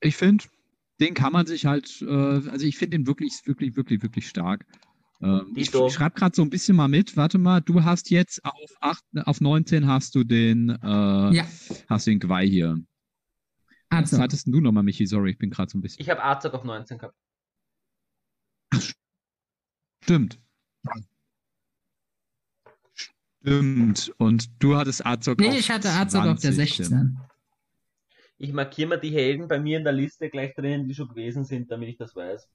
ich 0.00 0.16
finde, 0.16 0.44
den 1.02 1.14
kann 1.14 1.32
man 1.32 1.46
sich 1.46 1.66
halt, 1.66 2.00
äh, 2.02 2.06
also 2.48 2.64
ich 2.64 2.78
finde 2.78 2.96
den 2.96 3.06
wirklich, 3.08 3.40
wirklich, 3.44 3.74
wirklich, 3.74 4.02
wirklich 4.02 4.28
stark. 4.28 4.64
Ähm, 5.20 5.52
ich 5.56 5.70
schreibe 5.70 6.14
gerade 6.14 6.34
so 6.34 6.42
ein 6.42 6.50
bisschen 6.50 6.76
mal 6.76 6.86
mit. 6.86 7.16
Warte 7.16 7.38
mal, 7.38 7.60
du 7.60 7.82
hast 7.82 8.10
jetzt 8.10 8.44
auf, 8.44 8.70
8, 8.80 9.04
auf 9.24 9.40
19 9.40 9.86
hast 9.88 10.14
du 10.14 10.22
den, 10.22 10.68
äh, 10.70 11.34
Ja. 11.34 11.44
hast 11.88 12.06
du 12.06 12.12
den 12.12 12.20
Gwei 12.20 12.46
hier. 12.46 12.78
Was 13.90 14.12
Also, 14.12 14.18
hattest 14.22 14.46
denn 14.46 14.52
du 14.52 14.60
nochmal, 14.60 14.84
Michi? 14.84 15.04
Sorry, 15.06 15.32
ich 15.32 15.38
bin 15.38 15.50
gerade 15.50 15.70
so 15.70 15.76
ein 15.76 15.80
bisschen. 15.82 16.00
Ich 16.00 16.08
habe 16.08 16.22
Azog 16.24 16.54
auf 16.54 16.64
19 16.64 16.98
gehabt. 16.98 17.16
Stimmt. 20.04 20.40
Stimmt. 22.94 24.12
Und 24.18 24.50
du 24.62 24.76
hattest 24.76 25.04
Azog 25.04 25.40
nee, 25.40 25.48
auf 25.48 25.58
ich 25.58 25.70
hatte 25.70 25.90
Azog 25.90 26.26
auf 26.26 26.40
der 26.40 26.52
20, 26.52 26.76
16. 26.76 27.18
Ich 28.42 28.52
markiere 28.52 28.88
mir 28.88 28.98
die 28.98 29.12
Helden 29.12 29.46
bei 29.46 29.60
mir 29.60 29.78
in 29.78 29.84
der 29.84 29.92
Liste 29.92 30.28
gleich 30.28 30.52
drinnen, 30.56 30.88
die 30.88 30.94
schon 30.96 31.06
gewesen 31.06 31.44
sind, 31.44 31.70
damit 31.70 31.90
ich 31.90 31.96
das 31.96 32.16
weiß. 32.16 32.48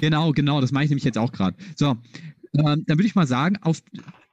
Genau, 0.00 0.32
genau, 0.32 0.60
das 0.60 0.72
mache 0.72 0.82
ich 0.82 0.90
nämlich 0.90 1.04
jetzt 1.04 1.18
auch 1.18 1.30
gerade. 1.30 1.56
So, 1.76 1.90
ähm, 2.54 2.84
dann 2.84 2.98
würde 2.98 3.06
ich 3.06 3.14
mal 3.14 3.28
sagen, 3.28 3.58
auf, 3.62 3.80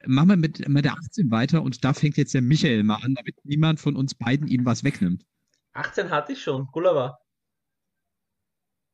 machen 0.07 0.29
wir 0.29 0.37
mit, 0.37 0.67
mit 0.67 0.85
der 0.85 0.93
18 0.93 1.29
weiter 1.29 1.61
und 1.61 1.83
da 1.85 1.93
fängt 1.93 2.17
jetzt 2.17 2.33
der 2.33 2.41
Michael 2.41 2.81
mal 2.81 2.95
an, 2.95 3.13
damit 3.13 3.35
niemand 3.45 3.79
von 3.79 3.95
uns 3.95 4.15
beiden 4.15 4.47
ihm 4.47 4.65
was 4.65 4.83
wegnimmt. 4.83 5.23
18 5.73 6.09
hatte 6.09 6.33
ich 6.33 6.41
schon, 6.41 6.65
Gulava. 6.71 7.19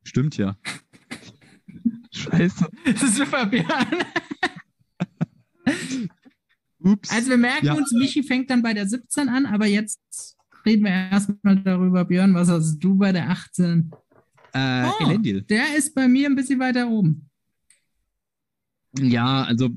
Stimmt 0.04 0.36
ja. 0.36 0.58
Scheiße. 2.12 2.68
Super, 2.96 3.46
Björn. 3.46 4.04
Ups. 6.80 7.10
Also 7.10 7.30
wir 7.30 7.38
merken 7.38 7.64
Ja. 7.66 7.72
uns, 7.74 7.92
Michi 7.92 8.22
fängt 8.22 8.50
dann 8.50 8.62
bei 8.62 8.74
der 8.74 8.86
17 8.86 9.30
an, 9.30 9.46
aber 9.46 9.64
jetzt 9.66 10.36
reden 10.68 10.84
wir 10.84 10.90
erstmal 10.92 11.56
darüber, 11.62 12.04
Björn, 12.04 12.34
was 12.34 12.48
hast 12.48 12.78
du 12.78 12.94
bei 12.96 13.12
der 13.12 13.30
18? 13.30 13.90
äh, 14.52 14.84
Oh. 14.86 15.04
Elendil. 15.04 15.42
Der 15.42 15.76
ist 15.76 15.94
bei 15.94 16.08
mir 16.08 16.26
ein 16.28 16.36
bisschen 16.36 16.58
weiter 16.60 16.88
oben. 16.88 17.24
Ja, 18.98 19.42
also 19.44 19.68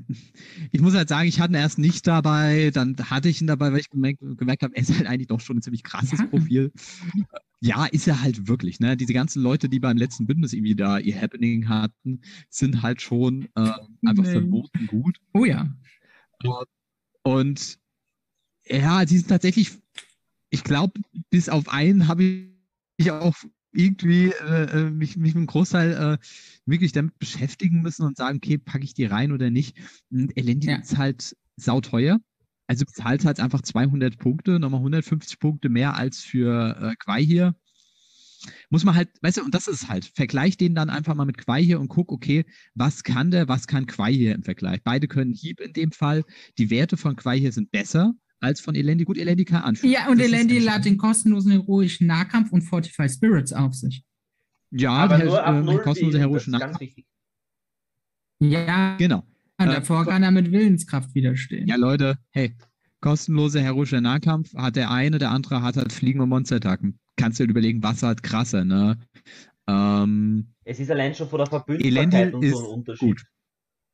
ich 0.72 0.80
muss 0.80 0.94
halt 0.94 1.08
sagen, 1.08 1.28
ich 1.28 1.38
hatte 1.38 1.52
ihn 1.52 1.56
erst 1.60 1.78
nicht 1.78 2.06
dabei, 2.06 2.70
dann 2.72 2.96
hatte 3.10 3.28
ich 3.28 3.40
ihn 3.42 3.46
dabei, 3.46 3.70
weil 3.70 3.80
ich 3.80 3.90
gemerkt, 3.90 4.20
gemerkt 4.38 4.62
habe, 4.62 4.74
er 4.74 4.82
ist 4.82 4.96
halt 4.96 5.06
eigentlich 5.06 5.26
doch 5.28 5.40
schon 5.40 5.58
ein 5.58 5.62
ziemlich 5.62 5.82
krasses 5.84 6.18
Ja. 6.18 6.26
Profil. 6.26 6.72
Ja, 7.60 7.84
ist 7.86 8.08
er 8.08 8.22
halt 8.22 8.48
wirklich, 8.48 8.80
ne? 8.80 8.96
Diese 8.96 9.12
ganzen 9.12 9.42
Leute, 9.42 9.68
die 9.68 9.78
beim 9.78 9.96
letzten 9.98 10.26
Bündnis 10.26 10.54
irgendwie 10.54 10.74
da 10.74 10.98
ihr 10.98 11.20
Happening 11.20 11.68
hatten, 11.68 12.22
sind 12.48 12.82
halt 12.82 13.02
schon 13.02 13.44
äh, 13.54 13.70
einfach 14.04 14.24
Nee. 14.24 14.32
verboten 14.32 14.86
gut. 14.86 15.18
Oh 15.34 15.44
ja. 15.44 15.68
Und 17.22 17.78
ja, 18.66 19.06
sie 19.06 19.18
sind 19.18 19.28
tatsächlich, 19.28 19.72
ich 20.52 20.64
glaube, 20.64 21.00
bis 21.30 21.48
auf 21.48 21.68
einen 21.70 22.08
habe 22.08 22.46
ich 22.98 23.10
auch 23.10 23.34
irgendwie 23.72 24.26
äh, 24.32 24.64
äh, 24.86 24.90
mich, 24.90 25.16
mich 25.16 25.32
mit 25.32 25.36
einem 25.36 25.46
Großteil 25.46 25.92
äh, 26.20 26.26
wirklich 26.66 26.92
damit 26.92 27.18
beschäftigen 27.18 27.80
müssen 27.80 28.04
und 28.04 28.18
sagen, 28.18 28.36
okay, 28.36 28.58
packe 28.58 28.84
ich 28.84 28.92
die 28.92 29.06
rein 29.06 29.32
oder 29.32 29.50
nicht. 29.50 29.78
Und 30.10 30.36
Elendil 30.36 30.70
Ja. 30.70 30.76
ist 30.76 30.98
halt 30.98 31.34
sauteuer. 31.56 32.20
Also 32.66 32.84
bezahlt 32.84 33.24
halt 33.24 33.40
einfach 33.40 33.62
200 33.62 34.18
Punkte, 34.18 34.60
nochmal 34.60 34.80
150 34.80 35.38
Punkte 35.38 35.70
mehr 35.70 35.96
als 35.96 36.20
für 36.20 36.76
äh, 36.80 36.94
Quai 36.98 37.24
hier. 37.24 37.56
Muss 38.68 38.84
man 38.84 38.94
halt, 38.94 39.08
weißt 39.22 39.38
du, 39.38 39.44
und 39.44 39.54
das 39.54 39.68
ist 39.68 39.88
halt, 39.88 40.04
vergleich 40.14 40.58
den 40.58 40.74
dann 40.74 40.90
einfach 40.90 41.14
mal 41.14 41.24
mit 41.24 41.38
Quai 41.38 41.62
hier 41.62 41.80
und 41.80 41.88
guck, 41.88 42.12
okay, 42.12 42.44
was 42.74 43.04
kann 43.04 43.30
der, 43.30 43.48
was 43.48 43.66
kann 43.66 43.86
Quai 43.86 44.12
hier 44.12 44.34
im 44.34 44.42
Vergleich? 44.42 44.80
Beide 44.84 45.08
können 45.08 45.32
Hieb 45.32 45.60
in 45.60 45.72
dem 45.72 45.92
Fall. 45.92 46.24
Die 46.58 46.68
Werte 46.68 46.96
von 46.98 47.16
Quai 47.16 47.38
hier 47.38 47.52
sind 47.52 47.70
besser 47.70 48.14
als 48.42 48.60
von 48.60 48.74
Elendi. 48.74 49.04
Gut, 49.04 49.16
Elendi 49.18 49.44
kann 49.44 49.62
anführen. 49.62 49.92
Ja, 49.92 50.08
und 50.08 50.18
Das 50.20 50.26
hat 50.32 50.34
entscheidend. 50.40 50.84
den 50.84 50.96
kostenlosen 50.98 51.52
heroischen 51.52 52.06
Nahkampf 52.06 52.52
und 52.52 52.62
Fortify 52.62 53.08
Spirits 53.08 53.52
auf 53.52 53.74
sich. 53.74 54.04
Ja, 54.70 54.92
Aber 54.92 55.16
der, 55.18 55.26
nur 55.26 55.44
ab 55.44 55.68
äh, 55.68 55.78
kostenlose 55.78 56.18
heroische 56.18 56.50
das 56.50 56.60
ist 56.60 56.60
Nahkampf. 56.60 56.72
ganz 56.72 56.80
wichtig. 56.80 57.06
Ja, 58.40 58.96
Genau. 58.96 59.22
und 59.58 59.68
äh, 59.68 59.74
davor 59.74 60.04
kann 60.06 60.22
er 60.22 60.30
mit 60.30 60.50
Willenskraft 60.50 61.14
widerstehen. 61.14 61.68
Ja, 61.68 61.76
Leute, 61.76 62.18
hey, 62.30 62.56
kostenloser 63.00 63.60
heroischer 63.60 64.00
Nahkampf 64.00 64.54
hat 64.54 64.76
der 64.76 64.90
eine, 64.90 65.18
der 65.18 65.30
andere 65.30 65.62
hat 65.62 65.76
halt 65.76 65.92
fliegende 65.92 66.26
Monsterattacken. 66.26 66.98
Kannst 67.16 67.38
du 67.38 67.44
dir 67.44 67.50
überlegen, 67.50 67.82
was 67.82 68.02
halt 68.02 68.22
krasser, 68.22 68.64
ne? 68.64 68.98
Ähm, 69.68 70.54
Es 70.64 70.80
ist 70.80 70.90
allein 70.90 71.14
schon 71.14 71.28
von 71.28 71.38
der 71.44 71.80
Elendil 71.80 72.34
und 72.34 72.42
ist 72.42 72.52
so 72.56 72.64
ein 72.72 72.78
Unterschied. 72.80 73.00
gut. 73.08 73.24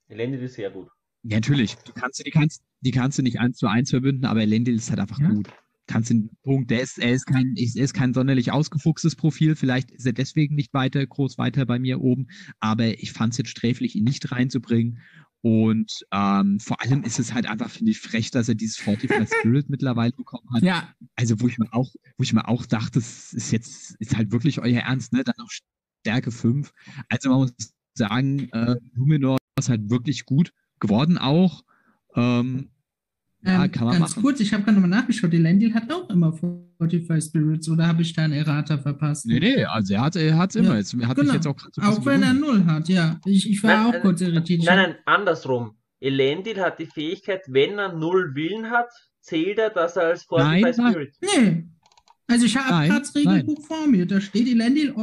Elendil 0.09 0.43
ist 0.43 0.55
sehr 0.55 0.71
gut. 0.71 0.89
Ja, 1.23 1.37
natürlich. 1.37 1.75
Du 1.77 1.93
kannst, 1.93 2.25
die, 2.25 2.31
kannst, 2.31 2.63
die 2.81 2.91
kannst 2.91 3.19
du 3.19 3.23
nicht 3.23 3.41
eins 3.41 3.59
zu 3.59 3.67
eins 3.67 3.91
verbünden, 3.91 4.25
aber 4.25 4.43
Elendil 4.43 4.77
ist 4.77 4.91
halt 4.91 5.01
einfach 5.01 5.19
Ja. 5.21 5.29
gut. 5.31 5.49
Kannst 5.87 6.11
den 6.11 6.29
Punkt, 6.43 6.71
der 6.71 6.83
ist, 6.83 6.99
er 6.99 7.13
ist 7.13 7.25
kein, 7.25 7.55
er 7.57 7.83
ist 7.83 7.95
kein 7.95 8.13
sonderlich 8.13 8.53
ausgefuchstes 8.53 9.17
Profil. 9.17 9.57
Vielleicht 9.57 9.91
ist 9.91 10.05
er 10.05 10.13
deswegen 10.13 10.55
nicht 10.55 10.75
weiter, 10.75 11.07
groß 11.07 11.39
weiter 11.39 11.65
bei 11.65 11.79
mir 11.79 12.01
oben. 12.03 12.27
Aber 12.61 12.87
ich 13.03 13.13
fand 13.13 13.33
es 13.33 13.39
jetzt 13.39 13.49
sträflich, 13.51 13.97
ihn 13.97 14.05
nicht 14.05 14.31
reinzubringen. 14.31 14.99
Und 15.41 16.05
ähm, 16.13 16.61
vor 16.61 16.83
allem 16.83 17.05
ist 17.05 17.19
es 17.19 17.33
halt 17.33 17.47
einfach, 17.47 17.71
finde 17.71 17.93
ich, 17.93 18.01
frech, 18.01 18.31
dass 18.31 18.49
er 18.51 18.55
dieses 18.55 18.77
Fortify 18.77 19.25
Spirit 19.27 19.71
mittlerweile 19.71 20.13
bekommen 20.13 20.47
hat. 20.53 20.63
Ja, 20.63 20.93
Also, 21.17 21.41
wo 21.41 21.49
ich 21.49 21.57
mir 21.59 21.73
auch, 21.73 21.91
wo 22.19 22.23
ich 22.23 22.35
mir 22.35 22.47
auch 22.49 22.67
dachte, 22.67 22.99
das 22.99 23.33
ist 23.33 23.51
jetzt, 23.51 23.95
ist 23.99 24.15
halt 24.17 24.31
wirklich 24.31 24.59
euer 24.59 24.81
Ernst, 24.81 25.15
ne? 25.15 25.25
Dann 25.25 25.37
noch 25.39 25.51
Stärke 26.03 26.33
5. 26.33 26.71
Also 27.09 27.31
man 27.31 27.39
muss 27.41 27.53
sagen, 27.95 28.51
äh, 28.51 28.77
Numenor 28.95 29.39
ist 29.59 29.69
halt 29.71 29.89
wirklich 29.89 30.27
gut 30.27 30.53
geworden 30.81 31.19
auch. 31.19 31.65
Ähm, 32.15 32.71
ja, 33.43 33.65
ähm, 33.65 33.71
kann 33.71 33.87
man 33.87 33.99
ganz 33.99 34.11
machen. 34.11 34.23
kurz, 34.23 34.41
ich 34.41 34.53
habe 34.53 34.65
gerade 34.65 34.81
nochmal 34.81 34.99
nachgeschaut, 34.99 35.33
Elendil 35.33 35.73
hat 35.73 35.93
auch 35.93 36.11
immer 36.11 36.33
Fortify 36.33 37.21
Spirits, 37.21 37.69
oder 37.69 37.87
habe 37.87 38.03
ich 38.03 38.13
da 38.13 38.25
ein 38.25 38.33
Errata 38.33 38.79
verpasst? 38.79 39.27
Nee, 39.27 39.39
nee, 39.39 39.65
also 39.65 39.95
er 39.95 40.01
hat 40.01 40.17
er 40.17 40.37
hat's 40.37 40.57
immer. 40.57 40.71
Ja, 40.71 40.77
Jetzt 40.79 40.93
hat 40.95 40.99
mich 40.99 41.17
genau. 41.17 41.35
jetzt 41.35 41.47
auch 41.47 41.59
so 41.73 41.83
Auch 41.83 42.05
wenn 42.05 42.23
er 42.23 42.35
null 42.35 42.65
hat, 42.67 42.89
ja. 42.89 43.21
Ich, 43.25 43.49
ich 43.49 43.63
war 43.63 43.77
Nein, 43.77 43.87
auch 43.87 43.95
äh, 43.95 44.01
kurz 44.01 44.21
irritiert. 44.21 44.61
Ich 44.61 44.67
Nein, 44.67 44.77
nein, 44.77 44.97
andersrum. 45.05 45.77
Elendil 46.01 46.61
hat 46.61 46.79
die 46.79 46.87
Fähigkeit, 46.87 47.43
wenn 47.49 47.79
er 47.79 47.93
null 47.93 48.35
Willen 48.35 48.71
hat, 48.71 48.89
zählt 49.21 49.59
er 49.59 49.71
das 49.71 49.97
als 49.97 50.25
Fortify 50.25 50.61
Nein, 50.61 50.75
nein. 50.77 50.93
Spirit. 50.93 51.17
Nee. 51.21 51.69
Also 52.27 52.47
ich 52.47 52.57
habe 52.57 52.71
Nein, 52.71 52.89
gerade 52.91 53.01
das 53.01 53.15
Regelbuch 53.15 53.67
vor 53.67 53.87
mir. 53.87 54.07
Da 54.07 54.21
steht 54.21 54.47
Elendil 54.47 54.95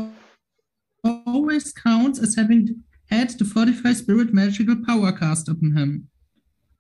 always 1.02 1.74
counts 1.74 2.20
as 2.20 2.38
having 2.38 2.84
had 3.10 3.30
the 3.38 3.46
Fortify 3.46 3.94
Spirit 3.94 4.34
magical 4.34 4.76
power 4.86 5.12
cast 5.12 5.50
upon 5.50 5.76
him. 5.78 6.10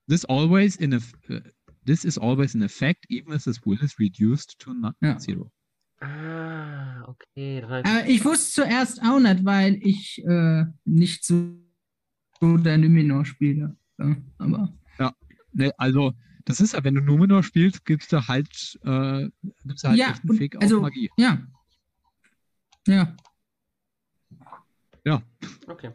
This 0.07 0.25
always 0.25 0.75
in 0.77 0.93
a, 0.93 0.97
uh, 1.29 1.39
this 1.85 2.03
is 2.05 2.17
always 2.17 2.53
in 2.55 2.61
effect, 2.63 3.05
even 3.09 3.33
if 3.33 3.45
his 3.45 3.59
will 3.65 3.81
is 3.81 3.97
reduced 3.99 4.59
to 4.59 4.73
not 4.73 4.95
Ja. 5.01 5.17
zero. 5.19 5.51
Ah, 6.01 7.03
okay. 7.07 7.61
dann 7.61 7.69
hab 7.69 7.85
ich- 7.85 7.91
Aber 7.91 8.07
ich 8.09 8.25
wusste 8.25 8.61
zuerst 8.63 9.01
auch 9.01 9.19
nicht, 9.19 9.43
weil 9.45 9.79
ich 9.81 10.23
äh, 10.25 10.65
nicht 10.83 11.23
so, 11.25 11.55
so 12.39 12.57
der 12.57 12.77
Numenor 12.77 13.25
spiele. 13.25 13.75
Ja, 13.97 14.15
aber 14.37 14.73
Ne, 15.57 15.71
also, 15.77 16.11
das 16.43 16.59
ist 16.59 16.73
ja, 16.73 16.83
wenn 16.83 16.95
du 16.95 17.01
Numenor 17.01 17.41
spielst, 17.41 17.85
gibst 17.85 18.11
du 18.11 18.27
halt, 18.27 18.77
äh, 18.83 19.29
gibst 19.63 19.85
du 19.85 19.87
halt 19.87 19.97
Ja, 19.97 20.09
echt 20.11 20.23
einen 20.29 20.37
Fick 20.37 20.61
also- 20.61 20.75
auf 20.77 20.81
Magie. 20.81 21.09
ja. 21.17 21.41
Ja. 22.87 23.15
Okay. 25.67 25.91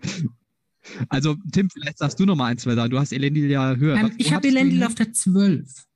Also, 1.09 1.37
Tim, 1.53 1.69
vielleicht 1.71 1.99
sagst 1.99 2.19
du 2.19 2.25
noch 2.25 2.37
mal 2.37 2.47
ein, 2.47 2.59
zwei 2.59 2.75
Sachen. 2.75 2.91
Du 2.91 2.99
hast 2.99 3.13
Elendil 3.13 3.51
ja 3.51 3.77
höher. 3.77 3.97
Ähm, 3.97 4.13
ich 4.19 4.33
habe 4.33 4.49
Elendil 4.49 4.83
auf 4.85 4.95
der 4.95 5.13
12. 5.13 5.87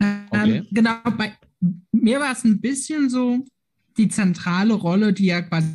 Ähm, 0.00 0.20
Okay. 0.30 0.66
Genau, 0.70 0.96
bei 1.18 1.36
mir 1.92 2.20
war 2.20 2.32
es 2.32 2.44
ein 2.44 2.60
bisschen 2.60 3.10
so 3.10 3.44
die 3.96 4.08
zentrale 4.08 4.72
Rolle, 4.74 5.12
die 5.12 5.28
er 5.28 5.42
quasi 5.42 5.74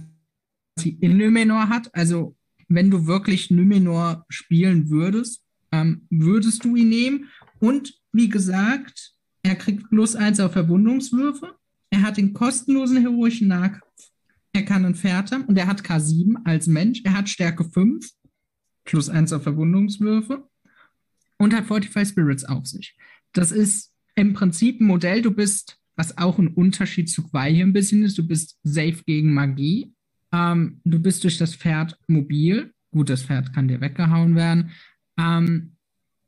in 1.00 1.18
Numenor 1.18 1.70
hat. 1.70 1.94
Also, 1.94 2.36
wenn 2.68 2.90
du 2.90 3.06
wirklich 3.06 3.52
Numenor 3.52 4.26
spielen 4.30 4.90
würdest, 4.90 5.42
ähm, 5.72 6.08
würdest 6.10 6.64
du 6.64 6.76
ihn 6.76 6.90
nehmen. 6.90 7.30
Und 7.60 7.94
wie 8.12 8.30
gesagt, 8.30 9.14
er 9.44 9.56
kriegt 9.56 9.90
plus 9.90 10.16
eins 10.16 10.40
auf 10.40 10.54
Verwundungswürfe. 10.54 11.56
Er 11.92 12.02
hat 12.02 12.18
den 12.18 12.34
kostenlosen 12.34 12.98
heroischen 12.98 13.50
Nahkampf. 13.50 13.84
Er 14.56 14.64
kann 14.64 14.86
ein 14.86 14.96
Pferd 14.96 15.34
haben 15.34 15.44
und 15.44 15.58
er 15.58 15.68
hat 15.68 15.82
K7 15.82 16.46
als 16.46 16.68
Mensch. 16.68 17.02
Er 17.04 17.12
hat 17.12 17.28
Stärke 17.28 17.66
5, 17.66 18.10
plus 18.86 19.10
eins 19.10 19.34
auf 19.34 19.44
Verwundungswürfe 19.44 20.48
und 21.38 21.54
hat 21.54 21.66
Fortify 21.66 22.06
Spirits 22.06 22.46
auf 22.46 22.66
sich. 22.66 22.96
Das 23.34 23.52
ist 23.52 23.92
im 24.16 24.32
Prinzip 24.32 24.80
ein 24.80 24.88
Modell, 24.88 25.22
du 25.22 25.32
bist, 25.32 25.78
was 25.98 26.18
auch 26.18 26.40
ein 26.40 26.48
Unterschied 26.48 27.10
zu 27.10 27.24
Quai 27.28 27.54
hier 27.54 27.66
ein 27.66 27.74
bisschen 27.74 28.04
ist, 28.04 28.18
du 28.18 28.26
bist 28.26 28.58
safe 28.64 29.04
gegen 29.06 29.34
Magie. 29.34 29.94
Ähm, 30.32 30.80
du 30.86 31.00
bist 31.00 31.26
durch 31.26 31.38
das 31.38 31.54
Pferd 31.54 32.00
mobil. 32.08 32.72
Gut, 32.92 33.10
das 33.10 33.24
Pferd 33.24 33.52
kann 33.52 33.68
dir 33.68 33.82
weggehauen 33.82 34.36
werden. 34.36 34.72
Ähm, 35.20 35.76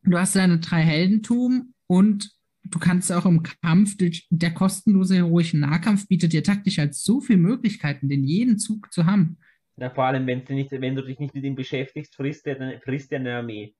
du 0.03 0.17
hast 0.17 0.35
deine 0.35 0.59
drei 0.59 0.81
Heldentum 0.81 1.73
und 1.87 2.29
du 2.69 2.79
kannst 2.79 3.11
auch 3.11 3.25
im 3.25 3.43
Kampf, 3.43 3.97
durch, 3.97 4.27
der 4.29 4.53
kostenlose 4.53 5.15
heroische 5.15 5.57
Nahkampf 5.57 6.07
bietet 6.07 6.33
dir 6.33 6.43
taktisch 6.43 6.77
halt 6.77 6.95
so 6.95 7.21
viele 7.21 7.39
Möglichkeiten, 7.39 8.09
den 8.09 8.23
jeden 8.23 8.57
Zug 8.59 8.91
zu 8.93 9.05
haben. 9.05 9.37
Ja, 9.77 9.89
vor 9.91 10.05
allem, 10.05 10.25
wenn 10.25 10.43
du, 10.43 10.53
nicht, 10.53 10.71
wenn 10.71 10.95
du 10.95 11.03
dich 11.03 11.19
nicht 11.19 11.35
mit 11.35 11.43
ihm 11.43 11.55
beschäftigst, 11.55 12.15
frisst 12.15 12.47
er, 12.47 12.59
eine- 12.59 12.79
frisst 12.81 13.11
er 13.11 13.19
eine 13.19 13.35
Armee. 13.37 13.75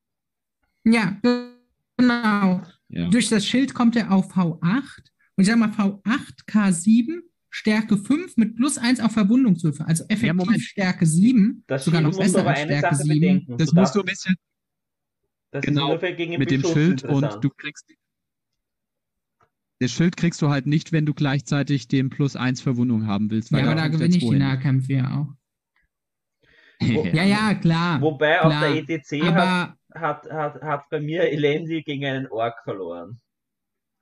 Ja, 0.84 1.18
genau. 1.98 2.62
Ja. 2.90 3.10
Durch 3.10 3.30
das 3.30 3.46
Schild 3.46 3.74
kommt 3.74 3.96
er 3.96 4.12
auf 4.12 4.32
V8. 4.36 4.62
Und 5.36 5.42
ich 5.42 5.48
sag 5.48 5.58
mal 5.58 5.70
V8, 5.70 6.46
K7, 6.48 7.22
Stärke 7.50 7.98
5 7.98 8.38
mit 8.38 8.56
plus 8.56 8.78
1 8.78 9.00
auf 9.00 9.12
Verwundungswürfe. 9.14 9.86
Also 9.86 10.04
effektiv 10.08 10.34
Moment. 10.34 10.62
Stärke 10.62 11.06
7. 11.06 11.64
Das 11.68 11.86
sogar 11.86 12.02
noch 12.02 12.10
muss 12.10 12.18
besser 12.20 12.40
aber 12.42 12.50
als 12.52 12.62
Stärke 12.62 12.96
Sache 12.96 13.04
7. 13.04 13.20
bedenken. 13.20 13.58
Das 13.58 13.70
Du 13.70 13.80
musst 13.80 13.96
du 13.96 14.00
ein 14.02 14.06
bisschen 14.06 14.36
Das 15.52 15.64
genau, 15.64 15.98
mit 15.98 16.52
dem 16.52 16.64
Schild 16.64 17.04
und 17.04 17.44
du 17.44 17.50
kriegst. 17.50 17.92
Das 19.80 19.92
Schild 19.92 20.18
kriegst 20.18 20.42
du 20.42 20.50
halt 20.50 20.66
nicht, 20.66 20.92
wenn 20.92 21.06
du 21.06 21.14
gleichzeitig 21.14 21.88
den 21.88 22.10
plus 22.10 22.36
1 22.36 22.62
Verwundung 22.62 23.06
haben 23.06 23.30
willst. 23.30 23.52
Ja, 23.52 23.60
aber 23.60 23.76
da 23.76 23.88
gewinne 23.88 24.16
ich 24.18 24.28
die 24.28 24.36
Nahkämpfe 24.38 24.94
ja 24.94 25.18
auch. 25.20 25.28
Wo- 26.80 27.06
Ja, 27.06 27.24
ja, 27.24 27.54
klar. 27.56 28.02
Wobei 28.02 28.42
auf 28.42 28.50
klar. 28.52 28.74
der 28.74 28.90
ETC 28.90 29.24
hat, 29.24 29.38
aber 29.38 29.78
hat, 29.94 30.30
hat, 30.32 30.62
hat 30.62 30.90
bei 30.90 31.00
mir 31.00 31.24
Elendil 31.32 31.84
gegen 31.84 32.06
einen 32.06 32.28
Ork 32.28 32.56
verloren. 32.64 33.20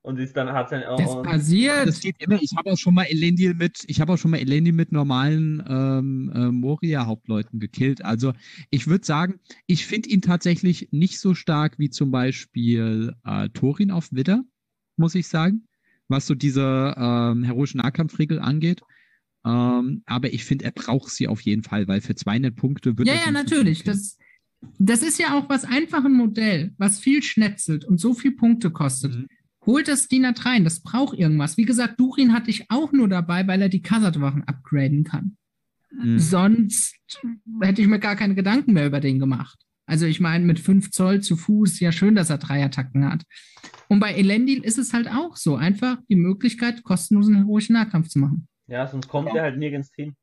Und 0.01 0.19
ist 0.19 0.37
dann 0.37 0.51
hat 0.53 0.69
sein. 0.69 0.83
das 0.97 1.19
passiert. 1.23 1.87
Das 1.87 1.99
geht 1.99 2.17
immer. 2.19 2.39
Ich 2.39 2.51
habe 2.55 2.71
auch 2.71 2.77
schon 2.77 2.93
mal 2.93 3.05
Elendil 3.09 3.55
mit, 3.55 3.83
ich 3.87 3.99
habe 3.99 4.13
auch 4.13 4.17
schon 4.17 4.29
mal 4.31 4.37
Elendil 4.37 4.73
mit 4.73 4.91
normalen 4.91 5.63
ähm, 5.67 6.31
äh, 6.35 6.51
Moria-Hauptleuten 6.51 7.59
gekillt. 7.59 8.05
Also 8.05 8.33
ich 8.69 8.85
würde 8.85 9.03
sagen, 9.03 9.39
ich 9.65 9.87
finde 9.87 10.09
ihn 10.09 10.21
tatsächlich 10.21 10.89
nicht 10.91 11.19
so 11.19 11.33
stark 11.33 11.79
wie 11.79 11.89
zum 11.89 12.11
Beispiel 12.11 13.15
äh, 13.25 13.49
Thorin 13.49 13.89
auf 13.89 14.11
Widder, 14.11 14.43
muss 14.97 15.15
ich 15.15 15.27
sagen, 15.27 15.67
was 16.07 16.27
so 16.27 16.35
diese 16.35 16.93
ähm, 16.97 17.43
heroischen 17.43 17.79
Nahkampfregel 17.79 18.39
angeht. 18.39 18.81
Ähm, 19.45 20.03
aber 20.05 20.33
ich 20.33 20.43
finde, 20.43 20.65
er 20.65 20.71
braucht 20.71 21.09
sie 21.09 21.27
auf 21.27 21.41
jeden 21.41 21.63
Fall, 21.63 21.87
weil 21.87 22.01
für 22.01 22.15
200 22.15 22.55
Punkte 22.55 22.97
wird 22.97 23.07
Ja, 23.07 23.15
ja, 23.15 23.31
natürlich. 23.31 23.83
Das, 23.83 24.17
das 24.79 25.03
ist 25.03 25.19
ja 25.19 25.37
auch 25.37 25.49
was 25.49 25.63
einfach 25.63 26.03
ein 26.03 26.13
Modell, 26.13 26.73
was 26.77 26.99
viel 26.99 27.21
schnetzelt 27.21 27.85
und 27.85 27.99
so 27.99 28.13
viel 28.13 28.31
Punkte 28.31 28.71
kostet. 28.71 29.15
Mhm. 29.15 29.27
Holt 29.65 29.87
das 29.87 30.07
DIN 30.07 30.25
A3 30.25 30.45
rein, 30.45 30.63
das 30.63 30.81
braucht 30.81 31.17
irgendwas. 31.17 31.57
Wie 31.57 31.65
gesagt, 31.65 31.99
Durin 31.99 32.33
hatte 32.33 32.51
ich 32.51 32.69
auch 32.69 32.91
nur 32.91 33.07
dabei, 33.07 33.47
weil 33.47 33.61
er 33.61 33.69
die 33.69 33.81
Kassertwachen 33.81 34.43
upgraden 34.43 35.03
kann. 35.03 35.37
Mhm. 35.91 36.19
Sonst 36.19 36.95
hätte 37.61 37.81
ich 37.81 37.87
mir 37.87 37.99
gar 37.99 38.15
keine 38.15 38.35
Gedanken 38.35 38.73
mehr 38.73 38.87
über 38.87 38.99
den 38.99 39.19
gemacht. 39.19 39.64
Also 39.85 40.05
ich 40.05 40.19
meine, 40.19 40.45
mit 40.45 40.59
5 40.59 40.91
Zoll 40.91 41.21
zu 41.21 41.37
Fuß, 41.37 41.79
ja 41.79 41.91
schön, 41.91 42.15
dass 42.15 42.29
er 42.29 42.37
drei 42.37 42.63
Attacken 42.63 43.07
hat. 43.07 43.23
Und 43.87 43.99
bei 43.99 44.13
Elendil 44.13 44.63
ist 44.63 44.77
es 44.77 44.93
halt 44.93 45.07
auch 45.07 45.37
so, 45.37 45.55
einfach 45.55 45.97
die 46.09 46.15
Möglichkeit, 46.15 46.83
kostenlosen 46.83 47.35
heroischen 47.35 47.73
Nahkampf 47.73 48.09
zu 48.09 48.19
machen. 48.19 48.47
Ja, 48.67 48.87
sonst 48.87 49.07
kommt 49.07 49.29
er 49.35 49.43
halt 49.43 49.57
nirgends 49.57 49.91
hin. 49.95 50.15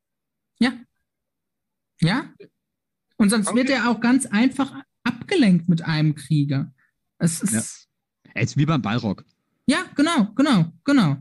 Ja. 0.58 0.72
Ja. 2.00 2.32
Und 3.16 3.30
sonst 3.30 3.54
wird 3.54 3.70
er 3.70 3.88
auch 3.88 4.00
ganz 4.00 4.26
einfach 4.26 4.82
abgelenkt 5.04 5.68
mit 5.68 5.82
einem 5.82 6.14
Krieger. 6.14 6.72
Es 7.18 7.40
ist. 7.40 7.88
Jetzt 8.34 8.56
wie 8.56 8.66
beim 8.66 8.82
Ballrock. 8.82 9.24
Ja, 9.66 9.84
genau, 9.94 10.32
genau, 10.34 10.72
genau. 10.84 11.18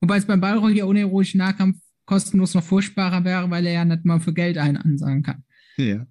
Wobei 0.00 0.16
es 0.16 0.26
beim 0.26 0.40
Ballrock 0.40 0.70
ja 0.70 0.86
ohne 0.86 1.00
heroischen 1.00 1.38
Nahkampf 1.38 1.78
kostenlos 2.04 2.54
noch 2.54 2.64
furchtbarer 2.64 3.24
wäre, 3.24 3.48
weil 3.50 3.66
er 3.66 3.72
ja 3.72 3.84
nicht 3.84 4.04
mal 4.04 4.18
für 4.18 4.34
Geld 4.34 4.58
einen 4.58 4.76
ansagen 4.76 5.22
kann. 5.22 5.44
Ja. 5.76 6.06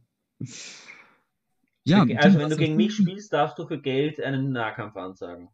Ja, 1.85 2.05
also 2.17 2.39
wenn 2.39 2.49
du 2.49 2.57
gegen 2.57 2.75
mich 2.75 2.93
spielst, 2.95 3.33
darfst 3.33 3.57
du 3.57 3.67
für 3.67 3.81
Geld 3.81 4.21
einen 4.21 4.51
Nahkampf 4.51 4.95
ansagen. 4.95 5.49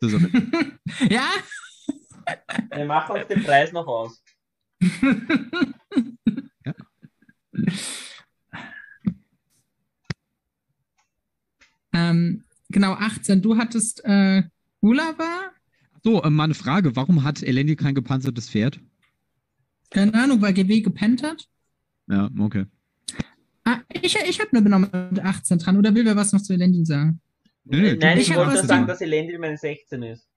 Das 0.00 0.12
ist 0.12 0.24
aber- 0.24 0.44
ja, 1.10 1.26
Wir 2.74 2.84
machen 2.86 3.16
uns 3.16 3.26
den 3.28 3.42
Preis 3.44 3.72
noch 3.72 3.86
aus. 3.86 4.22
ähm, 11.92 12.44
genau, 12.68 12.92
18. 12.92 13.42
Du 13.42 13.56
hattest 13.56 14.04
äh, 14.04 14.42
Gulava? 14.80 15.50
so, 16.02 16.22
äh, 16.22 16.30
mal 16.30 16.44
eine 16.44 16.54
Frage. 16.54 16.94
Warum 16.96 17.24
hat 17.24 17.42
Elendil 17.42 17.76
kein 17.76 17.94
gepanzertes 17.94 18.50
Pferd? 18.50 18.80
Keine 19.90 20.14
Ahnung, 20.14 20.40
weil 20.42 20.54
GW 20.54 20.80
gepennt 20.80 21.22
hat? 21.22 21.48
Ja, 22.08 22.30
okay. 22.38 22.66
Ich 24.02 24.16
ich 24.16 24.40
habe 24.40 24.50
nur 24.52 24.62
genommen 24.62 24.90
mit 25.10 25.24
18 25.24 25.58
dran. 25.58 25.76
Oder 25.76 25.94
will 25.94 26.04
wer 26.04 26.16
was 26.16 26.32
noch 26.32 26.42
zu 26.42 26.52
Elendil 26.52 26.84
sagen? 26.86 27.20
Nö, 27.64 27.80
nö, 27.80 27.96
Nein, 27.96 28.18
ich 28.18 28.30
ich 28.30 28.36
wollte 28.36 28.64
sagen, 28.66 28.86
dass 28.86 29.00
Elendil 29.00 29.38
meine 29.38 29.56
16 29.56 30.02
ist. 30.02 30.28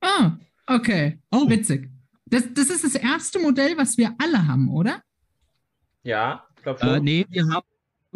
Ah, 0.00 0.36
okay. 0.66 1.18
Oh, 1.30 1.48
Witzig. 1.48 1.90
Das, 2.26 2.44
das 2.52 2.70
ist 2.70 2.84
das 2.84 2.94
erste 2.94 3.38
Modell, 3.38 3.76
was 3.76 3.98
wir 3.98 4.14
alle 4.18 4.46
haben, 4.46 4.68
oder? 4.68 5.02
Ja, 6.02 6.46
ich 6.56 6.62
glaube 6.62 6.80
schon. 6.80 6.88
äh, 6.88 7.00
nee, 7.00 7.26
wir 7.28 7.46
haben 7.48 7.66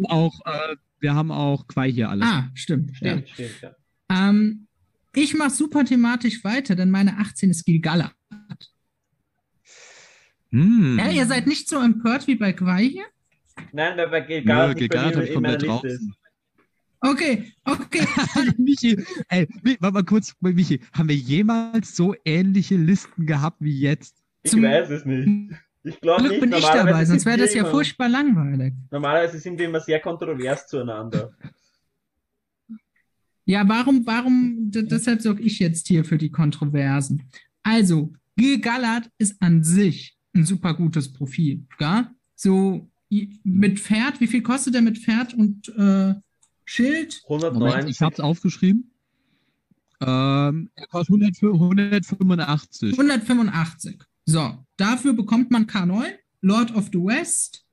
auch, 0.05 0.39
äh, 0.45 0.75
wir 0.99 1.15
haben 1.15 1.31
auch 1.31 1.67
Quai 1.67 1.91
hier 1.91 2.09
alles. 2.09 2.27
Ah, 2.27 2.49
stimmt. 2.53 2.95
Stimmt, 2.95 3.29
stimmt, 3.29 3.61
ja. 3.61 3.75
Ja. 4.09 4.29
Ähm, 4.29 4.67
ich 5.15 5.33
mache 5.35 5.51
super 5.51 5.85
thematisch 5.85 6.43
weiter, 6.43 6.75
denn 6.75 6.91
meine 6.91 7.17
18 7.17 7.49
ist 7.49 7.65
Gilgala. 7.65 8.11
Hm. 10.51 10.97
Ja, 10.97 11.09
ihr 11.09 11.25
seid 11.25 11.47
nicht 11.47 11.69
so 11.69 11.79
empört 11.79 12.27
wie 12.27 12.35
bei 12.35 12.53
Quai 12.53 12.87
hier? 12.87 13.05
Nein, 13.71 13.97
weil 13.97 14.07
bei 14.09 14.21
bei 14.21 14.27
Gilgalad 14.27 14.77
mir 14.77 14.87
hab 14.87 15.23
ich 15.23 15.29
in 15.29 15.41
meiner 15.41 15.57
komplett 15.57 15.69
draußen. 15.69 16.15
Okay, 17.01 17.53
okay. 17.63 18.05
Michi, 18.57 18.97
ey, 19.29 19.47
warte 19.79 19.93
mal 19.93 20.03
kurz, 20.03 20.35
Michi, 20.41 20.81
haben 20.91 21.07
wir 21.07 21.15
jemals 21.15 21.95
so 21.95 22.13
ähnliche 22.25 22.75
Listen 22.75 23.25
gehabt 23.25 23.57
wie 23.61 23.79
jetzt? 23.79 24.15
Ich 24.43 24.51
Zum 24.51 24.63
weiß 24.63 24.89
es 24.89 25.05
nicht. 25.05 25.53
Ich 25.83 26.01
glaube 26.01 26.23
Glück 26.23 26.31
nicht. 26.31 26.41
bin 26.41 26.49
ich 26.51 26.59
Normalerweise 26.59 26.87
dabei, 26.91 27.05
sonst 27.05 27.23
sind 27.23 27.29
wäre 27.31 27.37
das 27.41 27.53
ja 27.53 27.61
immer- 27.61 27.71
furchtbar 27.71 28.09
langweilig. 28.09 28.73
Normalerweise 28.91 29.39
sind 29.39 29.57
wir 29.57 29.65
immer 29.67 29.79
sehr 29.79 29.99
kontrovers 30.01 30.67
zueinander. 30.67 31.31
Ja, 33.45 33.67
warum, 33.67 34.05
warum, 34.05 34.69
deshalb 34.69 35.21
sorge 35.21 35.41
ich 35.41 35.57
jetzt 35.59 35.87
hier 35.87 36.03
für 36.05 36.17
die 36.17 36.31
Kontroversen. 36.31 37.23
Also, 37.63 38.13
Gil 38.35 38.59
Gallard 38.61 39.09
ist 39.17 39.41
an 39.41 39.63
sich 39.63 40.17
ein 40.35 40.45
super 40.45 40.73
gutes 40.73 41.11
Profil, 41.11 41.65
gell? 41.77 42.05
So, 42.35 42.89
mit 43.43 43.79
Pferd, 43.79 44.19
wie 44.21 44.27
viel 44.27 44.41
kostet 44.41 44.73
der 44.75 44.81
mit 44.81 44.97
Pferd 44.97 45.33
und 45.33 45.67
äh, 45.69 46.13
Schild? 46.65 47.21
109. 47.23 47.59
Moment, 47.59 47.89
ich 47.89 48.01
hab's 48.01 48.19
aufgeschrieben. 48.19 48.91
Ähm, 50.01 50.69
er 50.75 50.87
kostet 50.87 51.15
100 51.15 51.41
185. 51.41 52.91
185. 52.93 53.99
So, 54.25 54.63
dafür 54.77 55.13
bekommt 55.13 55.51
man 55.51 55.65
K9, 55.65 56.03
Lord 56.41 56.73
of 56.75 56.89
the 56.93 56.99
West, 56.99 57.65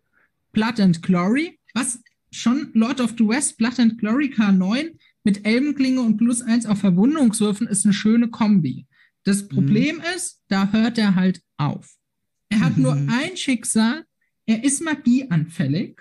Blood 0.52 0.80
and 0.80 1.02
Glory. 1.02 1.58
Was? 1.74 2.00
Schon 2.32 2.70
Lord 2.74 3.00
of 3.00 3.14
the 3.18 3.26
West, 3.28 3.56
Blood 3.58 3.78
and 3.78 3.98
Glory 3.98 4.32
K9 4.34 4.96
mit 5.22 5.46
Elbenklinge 5.46 6.00
und 6.00 6.16
plus 6.16 6.42
1 6.42 6.66
auf 6.66 6.78
Verwundungswürfen 6.80 7.66
ist 7.66 7.84
eine 7.84 7.94
schöne 7.94 8.28
Kombi. 8.28 8.86
Das 9.24 9.48
Problem 9.48 10.00
ist, 10.16 10.40
da 10.48 10.70
hört 10.72 10.98
er 10.98 11.14
halt 11.14 11.42
auf. 11.56 11.96
Er 12.48 12.60
hat 12.60 12.76
nur 12.78 12.94
Mhm. 12.94 13.08
ein 13.12 13.36
Schicksal, 13.36 14.04
er 14.46 14.64
ist 14.64 14.82
magieanfällig. 14.82 16.00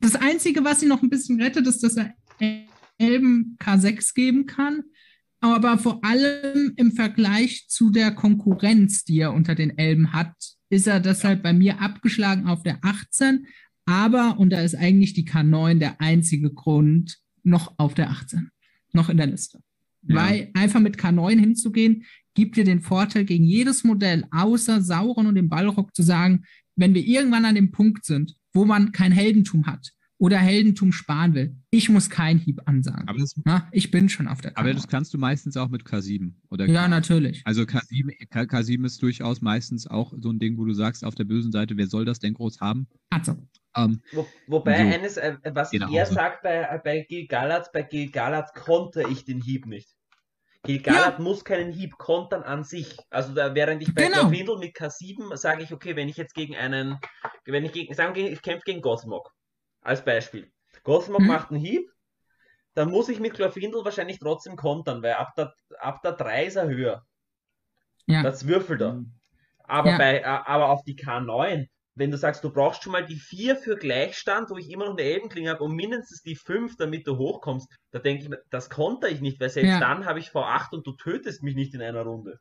Das 0.00 0.14
Einzige, 0.14 0.64
was 0.64 0.82
ihn 0.82 0.88
noch 0.88 1.02
ein 1.02 1.10
bisschen 1.10 1.40
rettet, 1.40 1.66
ist, 1.66 1.82
dass 1.82 1.96
er 1.96 2.14
Elben 2.98 3.56
K6 3.60 4.14
geben 4.14 4.46
kann 4.46 4.84
aber 5.40 5.78
vor 5.78 6.04
allem 6.04 6.72
im 6.76 6.92
Vergleich 6.92 7.66
zu 7.68 7.90
der 7.90 8.10
Konkurrenz, 8.12 9.04
die 9.04 9.20
er 9.20 9.32
unter 9.32 9.54
den 9.54 9.78
Elben 9.78 10.12
hat, 10.12 10.34
ist 10.68 10.86
er 10.86 11.00
deshalb 11.00 11.42
bei 11.42 11.52
mir 11.52 11.80
abgeschlagen 11.80 12.46
auf 12.46 12.62
der 12.62 12.78
18. 12.82 13.46
Aber, 13.86 14.38
und 14.38 14.50
da 14.50 14.60
ist 14.60 14.74
eigentlich 14.74 15.14
die 15.14 15.26
K9 15.26 15.78
der 15.78 16.00
einzige 16.00 16.52
Grund, 16.52 17.18
noch 17.44 17.74
auf 17.78 17.94
der 17.94 18.10
18, 18.10 18.50
noch 18.92 19.08
in 19.08 19.16
der 19.16 19.28
Liste. 19.28 19.60
Ja. 20.02 20.16
Weil 20.16 20.50
einfach 20.54 20.80
mit 20.80 20.98
K9 20.98 21.38
hinzugehen, 21.38 22.04
gibt 22.34 22.56
dir 22.56 22.64
den 22.64 22.80
Vorteil 22.80 23.24
gegen 23.24 23.44
jedes 23.44 23.84
Modell, 23.84 24.26
außer 24.30 24.82
Sauron 24.82 25.26
und 25.26 25.36
dem 25.36 25.48
Ballrock, 25.48 25.94
zu 25.94 26.02
sagen, 26.02 26.44
wenn 26.78 26.94
wir 26.94 27.04
irgendwann 27.04 27.44
an 27.44 27.54
dem 27.54 27.70
Punkt 27.70 28.04
sind, 28.04 28.34
wo 28.52 28.64
man 28.64 28.92
kein 28.92 29.12
Heldentum 29.12 29.66
hat 29.66 29.92
oder 30.20 30.38
Heldentum 30.38 30.90
sparen 30.92 31.34
will, 31.34 31.56
ich 31.70 31.88
muss 31.90 32.08
keinen 32.10 32.38
Hieb 32.40 32.60
ansagen. 32.66 33.06
Aber 33.08 33.18
das, 33.18 33.34
Na, 33.44 33.68
ich 33.72 33.90
bin 33.90 34.08
schon 34.08 34.26
auf 34.26 34.40
der 34.40 34.56
aber 34.56 34.70
K9. 34.70 34.74
das 34.74 34.88
kannst 34.88 35.14
du 35.14 35.18
meistens 35.18 35.56
auch 35.56 35.68
mit 35.68 35.84
K7. 35.84 36.32
Oder 36.50 36.66
Ja, 36.66 36.82
K- 36.84 36.88
natürlich. 36.88 37.42
Also 37.44 37.62
K7, 37.62 38.28
K, 38.30 38.40
K7 38.42 38.84
ist 38.84 39.02
durchaus 39.02 39.40
meistens 39.40 39.86
auch 39.86 40.12
so 40.18 40.30
ein 40.30 40.38
Ding, 40.38 40.56
wo 40.58 40.64
du 40.64 40.72
sagst, 40.72 41.04
auf 41.04 41.14
der 41.14 41.24
bösen 41.24 41.52
Seite, 41.52 41.76
wer 41.76 41.86
soll 41.86 42.04
das 42.04 42.18
denn 42.18 42.34
groß 42.34 42.60
haben? 42.60 42.88
Also, 43.10 43.36
Ähm, 43.76 44.00
Wo, 44.12 44.26
wobei 44.48 44.78
So. 44.78 44.94
eines, 44.94 45.16
äh, 45.18 45.36
was 45.52 45.70
Geh 45.70 45.78
nach 45.78 45.92
er 45.92 46.02
Hause. 46.04 46.14
sagt 46.14 46.42
bei, 46.42 46.80
bei 46.82 47.06
Gilgalad, 47.08 47.70
bei 47.72 47.82
Gilgalad 47.82 48.52
konnte 48.54 49.04
ich 49.10 49.24
den 49.24 49.40
Hieb 49.40 49.66
nicht. 49.66 49.94
Gilgalad 50.64 51.18
muss 51.18 51.44
keinen 51.44 51.72
Hieb 51.72 51.96
kontern 51.98 52.42
an 52.42 52.64
sich. 52.64 52.96
Also 53.10 53.32
da, 53.34 53.54
während 53.54 53.82
ich 53.82 53.94
bei 53.94 54.02
Genau. 54.04 54.20
Glorfindel 54.22 54.58
mit 54.58 54.76
K7 54.76 55.36
sage 55.36 55.62
ich, 55.62 55.72
okay, 55.72 55.96
wenn 55.96 56.08
ich 56.08 56.16
jetzt 56.16 56.34
gegen 56.34 56.56
einen, 56.56 56.98
wenn 57.44 57.64
ich 57.64 57.72
gegen, 57.72 57.94
sagen 57.94 58.14
wir, 58.14 58.30
ich 58.30 58.42
kämpfe 58.42 58.64
gegen 58.64 58.82
Gothmog, 58.82 59.30
als 59.80 60.04
Beispiel. 60.04 60.50
Gothmog 60.82 61.20
Mhm. 61.22 61.26
macht 61.26 61.50
einen 61.50 61.60
Hieb, 61.60 61.90
dann 62.74 62.90
muss 62.90 63.08
ich 63.08 63.20
mit 63.20 63.34
Glorfindel 63.34 63.84
wahrscheinlich 63.84 64.18
trotzdem 64.18 64.56
kontern, 64.56 65.02
weil 65.02 65.14
ab 65.14 65.34
der, 65.36 65.54
ab 65.78 66.02
der 66.02 66.12
3 66.12 66.46
ist 66.46 66.56
er 66.56 66.68
höher. 66.68 67.04
ja. 68.06 68.22
Das 68.22 68.46
würfelt 68.46 68.80
er. 68.82 69.04
Aber, 69.64 69.90
Ja. 69.90 69.98
bei, 69.98 70.24
aber 70.26 70.70
auf 70.70 70.82
die 70.84 70.96
K9, 70.96 71.68
wenn 71.98 72.10
du 72.10 72.16
sagst, 72.16 72.44
du 72.44 72.50
brauchst 72.50 72.82
schon 72.82 72.92
mal 72.92 73.04
die 73.04 73.16
4 73.16 73.56
für 73.56 73.76
Gleichstand, 73.76 74.50
wo 74.50 74.56
ich 74.56 74.70
immer 74.70 74.84
noch 74.86 74.92
eine 74.92 75.02
Elbenklinge 75.02 75.50
habe, 75.50 75.64
und 75.64 75.74
mindestens 75.74 76.22
die 76.22 76.36
5, 76.36 76.76
damit 76.76 77.06
du 77.06 77.16
hochkommst, 77.18 77.68
da 77.90 77.98
denke 77.98 78.22
ich 78.22 78.28
mir, 78.28 78.40
das 78.50 78.70
konnte 78.70 79.08
ich 79.08 79.20
nicht, 79.20 79.40
weil 79.40 79.50
selbst 79.50 79.68
Ja. 79.70 79.80
dann 79.80 80.06
habe 80.06 80.18
ich 80.20 80.28
V8 80.28 80.72
und 80.74 80.86
du 80.86 80.92
tötest 80.92 81.42
mich 81.42 81.54
nicht 81.56 81.74
in 81.74 81.82
einer 81.82 82.02
Runde. 82.02 82.38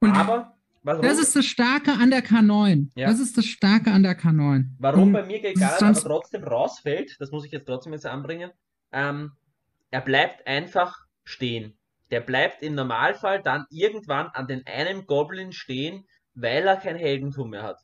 Und 0.00 0.12
aber 0.12 0.54
was 0.82 1.00
das 1.00 1.18
ist 1.18 1.36
das 1.36 1.44
Starke 1.44 1.92
an 1.92 2.10
der 2.10 2.24
K9. 2.24 2.90
Ja. 2.94 3.08
Das 3.08 3.20
ist 3.20 3.36
das 3.36 3.44
Starke 3.46 3.90
an 3.90 4.02
der 4.04 4.18
K9. 4.18 4.64
Warum 4.78 5.08
Und 5.08 5.12
bei 5.12 5.24
mir 5.24 5.40
sonst- 5.54 5.82
aber 5.82 6.00
trotzdem 6.14 6.44
rausfällt, 6.44 7.16
das 7.18 7.30
muss 7.30 7.44
ich 7.44 7.52
jetzt 7.52 7.66
trotzdem 7.66 7.92
jetzt 7.92 8.06
anbringen, 8.06 8.52
ähm, 8.92 9.32
er 9.90 10.00
bleibt 10.00 10.46
einfach 10.46 10.96
stehen. 11.24 11.76
Der 12.10 12.20
bleibt 12.20 12.62
im 12.62 12.74
Normalfall 12.74 13.42
dann 13.42 13.66
irgendwann 13.70 14.28
an 14.28 14.46
den 14.46 14.64
einen 14.66 15.04
Goblin 15.06 15.52
stehen, 15.52 16.04
weil 16.34 16.66
er 16.66 16.76
kein 16.76 16.96
Heldentum 16.96 17.50
mehr 17.50 17.64
hat. 17.64 17.78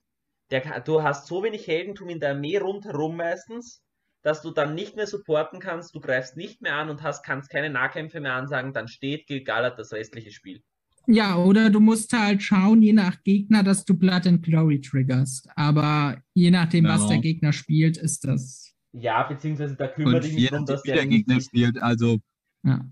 Der, 0.55 0.61
kann- 0.61 0.85
du 0.85 1.03
hast 1.03 1.27
so 1.27 1.43
wenig 1.43 1.67
Heldentum 1.67 2.09
in 2.11 2.21
der 2.21 2.31
Armee 2.31 2.57
rundherum 2.59 3.17
meistens, 3.17 3.83
dass 4.23 4.41
du 4.41 4.53
dann 4.53 4.77
nicht 4.77 4.95
mehr 4.95 5.09
supporten 5.09 5.59
kannst, 5.59 5.97
du 5.97 6.01
greifst 6.01 6.37
nicht 6.37 6.63
mehr 6.63 6.77
an 6.77 6.91
und 6.91 7.03
hast, 7.03 7.25
kannst 7.25 7.51
keine 7.51 7.71
Nahkämpfe 7.71 8.21
mehr 8.21 8.35
ansagen, 8.35 8.73
dann 8.73 8.87
steht 8.87 9.27
Gilgalad 9.27 9.77
das 9.81 9.93
restliche 9.93 10.31
Spiel. 10.31 10.63
Ja, 11.09 11.37
oder 11.37 11.71
du 11.71 11.81
musst 11.81 12.13
halt 12.13 12.41
schauen, 12.41 12.83
je 12.83 12.93
nach 12.93 13.21
Gegner, 13.25 13.65
dass 13.65 13.85
du 13.85 13.95
Blood 13.95 14.29
and 14.29 14.45
Glory 14.45 14.81
triggerst. 14.81 15.49
Aber 15.57 16.23
je 16.35 16.53
nachdem, 16.53 16.85
was 16.85 17.03
Ja. 17.03 17.09
der 17.09 17.19
Gegner 17.19 17.53
spielt, 17.53 17.97
ist 17.97 18.25
das. 18.25 18.73
Ja, 18.93 19.25
beziehungsweise 19.25 19.75
da 19.75 19.89
kümmert 19.89 20.23
nicht 20.23 20.53
drum, 20.53 20.61
nachdem, 20.61 20.67
dass 20.67 20.85
wie 20.85 20.89
der 20.93 20.97
der 20.99 21.07
Gegner 21.07 21.41
spielt, 21.41 21.83
also 21.83 22.19
Ja, 22.63 22.89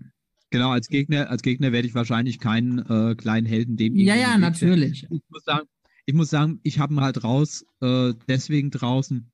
genau, 0.49 0.71
als 0.71 0.89
Gegner, 0.89 1.29
als 1.29 1.41
Gegner 1.41 1.71
werde 1.71 1.87
ich 1.87 1.95
wahrscheinlich 1.95 2.39
keinen 2.39 2.79
äh, 2.79 3.15
kleinen 3.15 3.47
Helden 3.47 3.77
dem 3.77 3.95
ja, 3.95 4.15
ja 4.15 4.37
natürlich. 4.37 5.07
ich 5.09 5.21
muss 5.29 5.45
sagen, 5.45 5.65
ich 6.05 6.13
muss 6.13 6.29
sagen, 6.29 6.59
ich 6.63 6.79
habe 6.79 6.93
ihn 6.93 7.01
halt 7.01 7.23
raus, 7.23 7.65
äh, 7.81 8.13
deswegen 8.27 8.71
draußen, 8.71 9.31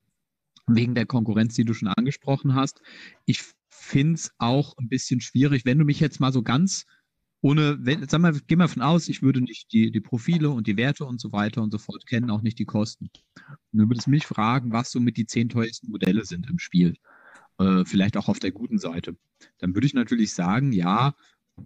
wegen 0.67 0.95
der 0.95 1.05
Konkurrenz, 1.05 1.55
die 1.55 1.65
du 1.65 1.73
schon 1.73 1.87
angesprochen 1.87 2.55
hast. 2.55 2.81
Ich 3.25 3.43
finde 3.69 4.15
es 4.15 4.31
auch 4.37 4.77
ein 4.77 4.89
bisschen 4.89 5.21
schwierig, 5.21 5.65
wenn 5.65 5.79
du 5.79 5.85
mich 5.85 5.99
jetzt 5.99 6.19
mal 6.19 6.31
so 6.31 6.43
ganz 6.43 6.85
ohne, 7.41 7.77
wenn, 7.81 8.07
sag 8.07 8.19
mal, 8.19 8.37
geh 8.47 8.55
mal 8.55 8.67
von 8.67 8.81
aus, 8.81 9.07
ich 9.07 9.21
würde 9.21 9.41
nicht 9.41 9.71
die, 9.71 9.91
die 9.91 10.01
Profile 10.01 10.49
und 10.49 10.67
die 10.67 10.75
Werte 10.75 11.05
und 11.05 11.21
so 11.21 11.31
weiter 11.31 11.61
und 11.63 11.71
so 11.71 11.77
fort 11.77 12.05
kennen, 12.05 12.29
auch 12.31 12.41
nicht 12.41 12.59
die 12.59 12.65
Kosten. 12.65 13.09
Und 13.71 13.79
du 13.79 13.87
würdest 13.87 14.07
mich 14.07 14.25
fragen, 14.25 14.73
was 14.73 14.91
so 14.91 14.99
mit 14.99 15.15
die 15.15 15.25
zehn 15.25 15.47
teuersten 15.47 15.89
Modelle 15.89 16.25
sind 16.25 16.49
im 16.49 16.59
Spiel. 16.59 16.95
Äh, 17.57 17.85
vielleicht 17.85 18.17
auch 18.17 18.27
auf 18.27 18.39
der 18.39 18.51
guten 18.51 18.77
Seite. 18.77 19.15
Dann 19.59 19.73
würde 19.73 19.87
ich 19.87 19.93
natürlich 19.93 20.33
sagen, 20.33 20.73
ja, 20.73 21.15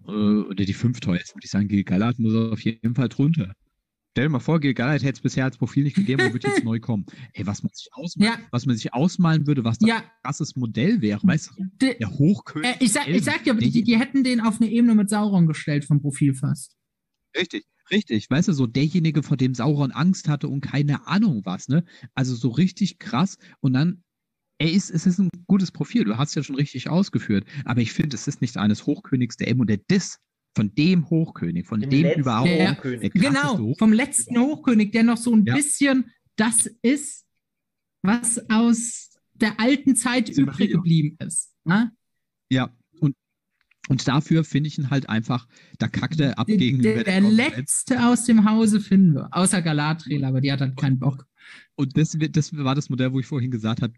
äh, 0.06 0.10
oder 0.10 0.64
die 0.64 0.74
fünf 0.74 1.00
teuersten, 1.00 1.36
würde 1.36 1.44
ich 1.44 1.50
sagen, 1.50 1.68
Gilgalad 1.68 2.18
muss 2.20 2.34
auf 2.52 2.60
jeden 2.60 2.94
Fall 2.94 3.08
drunter. 3.08 3.54
Stell 4.16 4.26
dir 4.26 4.30
mal 4.30 4.38
vor, 4.38 4.60
Gilgalad 4.60 5.02
hätte 5.02 5.14
es 5.14 5.20
bisher 5.20 5.42
als 5.44 5.58
Profil 5.58 5.82
nicht 5.82 5.96
gegeben, 5.96 6.22
aber 6.22 6.32
wird 6.32 6.44
jetzt 6.44 6.62
neu 6.64 6.78
kommen. 6.78 7.04
Ey, 7.32 7.44
was 7.48 7.64
man 7.64 7.72
sich 7.74 7.88
ausmalen, 7.94 8.32
Ja. 8.32 8.46
was 8.52 8.64
man 8.64 8.76
sich 8.76 8.94
ausmalen 8.94 9.48
würde, 9.48 9.64
was 9.64 9.78
das 9.78 9.88
Ja, 9.88 9.96
ein 9.96 10.04
krasses 10.22 10.54
Modell 10.54 11.00
wäre, 11.00 11.18
weißt 11.24 11.50
du? 11.56 11.64
de, 11.82 11.98
Der 11.98 12.10
Hochkönig. 12.10 12.68
äh, 12.70 12.76
ich, 12.78 12.92
sag, 12.92 13.08
ich 13.08 13.24
sag 13.24 13.42
dir, 13.42 13.54
die, 13.54 13.82
die 13.82 13.98
hätten 13.98 14.22
den 14.22 14.40
auf 14.40 14.60
eine 14.60 14.70
Ebene 14.70 14.94
mit 14.94 15.10
Sauron 15.10 15.48
gestellt 15.48 15.84
vom 15.84 16.00
Profil 16.00 16.32
fast. 16.32 16.76
Richtig, 17.36 17.64
richtig. 17.90 18.30
Weißt 18.30 18.46
du, 18.46 18.52
so 18.52 18.68
derjenige, 18.68 19.24
vor 19.24 19.36
dem 19.36 19.52
Sauron 19.52 19.90
Angst 19.90 20.28
hatte 20.28 20.46
und 20.46 20.60
keine 20.60 21.08
Ahnung 21.08 21.42
was, 21.44 21.66
ne? 21.66 21.84
Also 22.14 22.36
so 22.36 22.50
richtig 22.50 23.00
krass. 23.00 23.36
Und 23.58 23.72
dann, 23.72 24.04
er 24.58 24.70
ist, 24.70 24.90
es 24.90 25.06
ist 25.06 25.18
ein 25.18 25.28
gutes 25.48 25.72
Profil, 25.72 26.04
du 26.04 26.16
hast 26.16 26.28
es 26.28 26.34
ja 26.36 26.42
schon 26.44 26.54
richtig 26.54 26.88
ausgeführt. 26.88 27.48
Aber 27.64 27.80
ich 27.80 27.92
finde, 27.92 28.14
es 28.14 28.28
ist 28.28 28.40
nicht 28.40 28.56
eines 28.58 28.86
Hochkönigs 28.86 29.36
der 29.38 29.48
Elben 29.48 29.62
und 29.62 29.70
der 29.70 29.78
Diss 29.78 30.18
von 30.54 30.74
dem 30.74 31.08
Hochkönig, 31.10 31.66
von 31.66 31.80
Dem 31.80 31.90
dem, 31.90 32.20
überhaupt. 32.20 32.48
Ja. 32.50 32.72
Hochkönig. 32.76 33.12
Der 33.12 33.22
Genau, 33.22 33.58
Hoch- 33.58 33.78
vom 33.78 33.92
letzten 33.92 34.38
Hochkönig, 34.38 34.92
der 34.92 35.02
noch 35.02 35.16
so 35.16 35.34
ein 35.34 35.44
Ja. 35.44 35.54
bisschen 35.54 36.10
das 36.36 36.66
ist, 36.82 37.24
was 38.02 38.48
aus 38.50 39.10
der 39.34 39.58
alten 39.58 39.96
Zeit 39.96 40.28
Silmarillion. 40.34 40.48
übrig 40.54 40.72
geblieben 40.72 41.16
ist. 41.26 41.52
Ne? 41.64 41.90
Ja, 42.50 42.70
und, 43.00 43.16
und 43.88 44.06
dafür 44.06 44.44
finde 44.44 44.68
ich 44.68 44.78
ihn 44.78 44.90
halt 44.90 45.08
einfach, 45.08 45.48
da 45.78 45.88
kackt 45.88 46.20
er 46.20 46.38
ab 46.38 46.46
Der, 46.46 46.56
gegenüber 46.56 46.94
der, 46.94 47.04
der 47.04 47.20
Konkurrenz. 47.22 47.56
letzte 47.56 48.06
aus 48.06 48.24
dem 48.24 48.48
Hause 48.48 48.80
finden 48.80 49.14
wir, 49.14 49.28
außer 49.32 49.60
Galadriel, 49.62 50.24
aber 50.24 50.40
die 50.40 50.52
hat 50.52 50.60
dann 50.60 50.76
keinen 50.76 50.98
Bock. 50.98 51.26
Und 51.74 51.96
das, 51.98 52.16
das 52.30 52.56
war 52.56 52.74
das 52.74 52.88
Modell, 52.90 53.12
wo 53.12 53.20
ich 53.20 53.26
vorhin 53.26 53.50
gesagt 53.50 53.82
habe, 53.82 53.92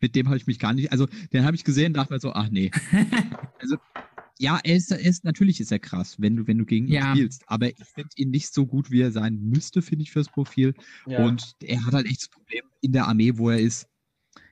mit 0.00 0.14
dem 0.16 0.26
habe 0.26 0.36
ich 0.36 0.46
mich 0.46 0.58
gar 0.58 0.72
nicht, 0.72 0.90
also 0.92 1.06
den 1.32 1.44
habe 1.44 1.54
ich 1.56 1.64
gesehen, 1.64 1.92
dachte 1.94 2.12
mir 2.12 2.20
so, 2.20 2.32
ach 2.32 2.48
nee. 2.50 2.70
Also, 3.60 3.76
ja, 4.38 4.58
er 4.64 4.76
ist, 4.76 4.90
er 4.90 4.98
ist, 4.98 5.24
natürlich 5.24 5.60
ist 5.60 5.70
er 5.72 5.78
krass, 5.78 6.16
wenn 6.20 6.36
du, 6.36 6.46
wenn 6.46 6.58
du 6.58 6.64
gegen 6.64 6.86
ihn 6.88 6.94
Ja. 6.94 7.14
spielst, 7.14 7.42
aber 7.46 7.68
ich 7.68 7.76
finde 7.84 8.10
ihn 8.16 8.30
nicht 8.30 8.52
so 8.52 8.66
gut, 8.66 8.90
wie 8.90 9.00
er 9.02 9.12
sein 9.12 9.38
müsste, 9.40 9.82
finde 9.82 10.02
ich, 10.02 10.10
fürs 10.12 10.28
Profil. 10.28 10.74
Ja. 11.06 11.24
Und 11.24 11.54
er 11.62 11.84
hat 11.86 11.94
halt 11.94 12.06
echt 12.06 12.22
das 12.22 12.28
Problem 12.28 12.64
in 12.80 12.92
der 12.92 13.06
Armee, 13.06 13.32
wo 13.36 13.50
er 13.50 13.58
ist. 13.60 13.86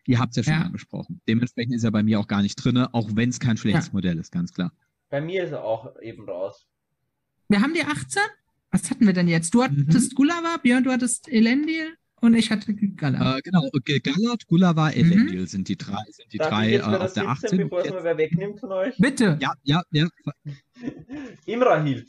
Ihr 0.06 0.18
habt 0.18 0.32
es 0.32 0.36
ja 0.38 0.42
schon 0.52 0.60
Ja. 0.60 0.66
angesprochen. 0.66 1.20
Dementsprechend 1.28 1.74
ist 1.74 1.84
er 1.84 1.90
bei 1.90 2.02
mir 2.02 2.20
auch 2.20 2.26
gar 2.28 2.42
nicht 2.42 2.56
drin, 2.56 2.76
auch 2.78 3.10
wenn 3.14 3.30
es 3.30 3.40
kein 3.40 3.56
schlechtes 3.56 3.86
Ja. 3.86 3.92
Modell 3.92 4.18
ist, 4.18 4.30
ganz 4.32 4.52
klar. 4.52 4.72
Bei 5.08 5.20
mir 5.20 5.44
ist 5.44 5.52
er 5.52 5.64
auch 5.64 5.94
eben 6.00 6.24
raus. 6.28 6.66
Wir 7.48 7.60
haben 7.60 7.74
die 7.74 7.82
18? 7.82 8.22
Was 8.70 8.90
hatten 8.90 9.04
wir 9.06 9.12
denn 9.12 9.26
jetzt? 9.28 9.52
Du 9.54 9.62
Mhm. 9.62 9.86
hattest 9.88 10.14
Gulava, 10.14 10.56
Björn, 10.62 10.84
du 10.84 10.92
hattest 10.92 11.28
Elendil 11.28 11.94
und 12.20 12.34
ich 12.34 12.50
hatte 12.50 12.74
Galadriel. 12.74 13.38
Äh, 13.38 13.40
genau, 13.42 13.68
Gallard, 14.02 14.46
Gulava, 14.46 14.90
Elendil 14.90 15.46
sind 15.48 15.68
die 15.68 15.76
drei, 15.76 16.02
sind 16.10 16.32
die 16.32 16.38
Darf 16.38 16.48
drei 16.50 16.74
äh, 16.74 16.80
auf 16.82 17.12
der 17.14 17.22
17, 17.24 17.28
18. 17.28 17.58
bevor 17.58 17.84
es 17.84 17.90
mir 17.92 18.04
wer 18.04 18.18
wegnimmt 18.18 18.60
von 18.60 18.72
euch? 18.72 18.94
Bitte. 18.98 19.38
Ja, 19.40 19.54
ja, 19.62 19.82
ja. 19.90 20.08
Imrahil. 21.46 22.06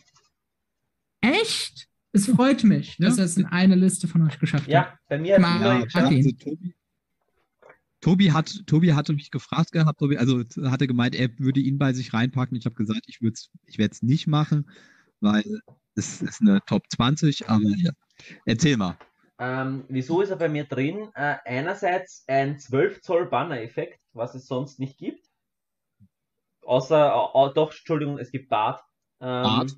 Echt? 1.21 1.87
Es 2.13 2.25
freut 2.27 2.63
mich, 2.63 2.97
dass 2.97 3.17
Ja. 3.17 3.23
er 3.23 3.25
es 3.25 3.37
in 3.37 3.45
eine 3.45 3.75
Liste 3.75 4.07
von 4.07 4.21
euch 4.27 4.37
geschafft 4.39 4.65
hat. 4.65 4.71
Ja, 4.71 4.99
bei 5.07 5.17
mir 5.17 5.35
hat 5.35 5.41
Mal- 5.41 5.61
Ja, 5.61 5.83
geschafft. 5.85 6.05
okay. 6.07 6.17
also 6.17 6.31
Tobi, 6.31 6.73
Tobi, 8.01 8.31
hat, 8.31 8.63
Tobi 8.67 8.93
hatte 8.93 9.13
mich 9.13 9.31
gefragt 9.31 9.71
gehabt, 9.71 9.99
Tobi, 9.99 10.17
also 10.17 10.43
hatte 10.63 10.87
gemeint, 10.87 11.15
er 11.15 11.29
würde 11.39 11.59
ihn 11.59 11.77
bei 11.77 11.93
sich 11.93 12.13
reinpacken. 12.13 12.57
Ich 12.57 12.65
habe 12.65 12.75
gesagt, 12.75 13.03
ich, 13.07 13.19
ich 13.21 13.77
werde 13.77 13.91
es 13.93 14.01
nicht 14.01 14.27
machen, 14.27 14.69
weil 15.19 15.61
es 15.95 16.21
ist 16.21 16.41
eine 16.41 16.59
Top 16.65 16.83
20, 16.91 17.47
aber 17.49 17.63
ja. 17.77 17.91
Erzähl 18.45 18.77
mal. 18.77 18.97
Ähm, 19.41 19.85
wieso 19.89 20.21
ist 20.21 20.29
er 20.29 20.35
bei 20.37 20.49
mir 20.49 20.65
drin? 20.65 21.09
Äh, 21.15 21.37
einerseits 21.45 22.23
ein 22.27 22.59
12 22.59 23.01
Zoll 23.01 23.25
Banner-Effekt, 23.25 23.99
was 24.13 24.35
es 24.35 24.45
sonst 24.45 24.79
nicht 24.79 24.99
gibt. 24.99 25.25
Außer, 26.63 27.31
äh, 27.33 27.53
doch, 27.53 27.71
Entschuldigung, 27.71 28.17
es 28.19 28.31
gibt 28.31 28.49
Bart. 28.49 28.81
Ähm, 29.19 29.41
Bart? 29.43 29.71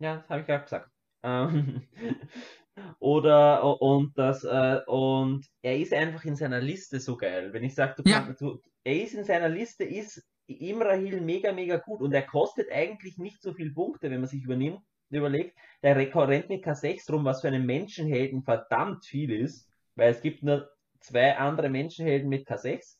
Ja, 0.00 0.16
das 0.18 0.30
habe 0.30 0.40
ich 0.40 0.46
gerade 0.46 0.64
gesagt. 0.64 0.90
Ähm, 1.22 1.82
oder 3.00 3.80
und 3.82 4.16
das 4.16 4.44
äh, 4.44 4.80
und 4.86 5.46
er 5.62 5.78
ist 5.78 5.92
einfach 5.92 6.24
in 6.24 6.36
seiner 6.36 6.60
Liste 6.60 7.00
so 7.00 7.16
geil. 7.16 7.52
Wenn 7.52 7.64
ich 7.64 7.74
sage, 7.74 7.94
du 7.96 8.04
Ja. 8.04 8.20
kannst, 8.22 8.40
du, 8.40 8.60
er 8.84 9.02
ist 9.02 9.14
in 9.14 9.24
seiner 9.24 9.48
Liste, 9.48 9.84
ist 9.84 10.24
Imrahil 10.46 11.20
mega, 11.20 11.52
mega 11.52 11.76
gut 11.78 12.00
und 12.02 12.12
er 12.12 12.22
kostet 12.26 12.70
eigentlich 12.72 13.18
nicht 13.18 13.42
so 13.42 13.52
viel 13.52 13.72
Punkte, 13.74 14.10
wenn 14.10 14.20
man 14.20 14.28
sich 14.30 14.42
übernimmt, 14.44 14.80
überlegt. 15.18 15.56
Der 15.82 15.96
Rekord 15.96 16.28
rennt 16.28 16.48
mit 16.48 16.64
K6 16.64 17.10
rum, 17.10 17.24
was 17.24 17.40
für 17.40 17.48
einen 17.48 17.66
Menschenhelden 17.66 18.42
verdammt 18.42 19.04
viel 19.04 19.32
ist, 19.32 19.68
weil 19.94 20.10
es 20.10 20.20
gibt 20.20 20.42
nur 20.42 20.70
zwei 21.00 21.36
andere 21.36 21.68
Menschenhelden 21.68 22.28
mit 22.28 22.48
K6. 22.48 22.96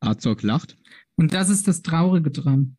Azog 0.00 0.42
lacht. 0.42 0.76
Und 1.16 1.34
das 1.34 1.50
ist 1.50 1.68
das 1.68 1.82
Traurige 1.82 2.30
dran. 2.30 2.76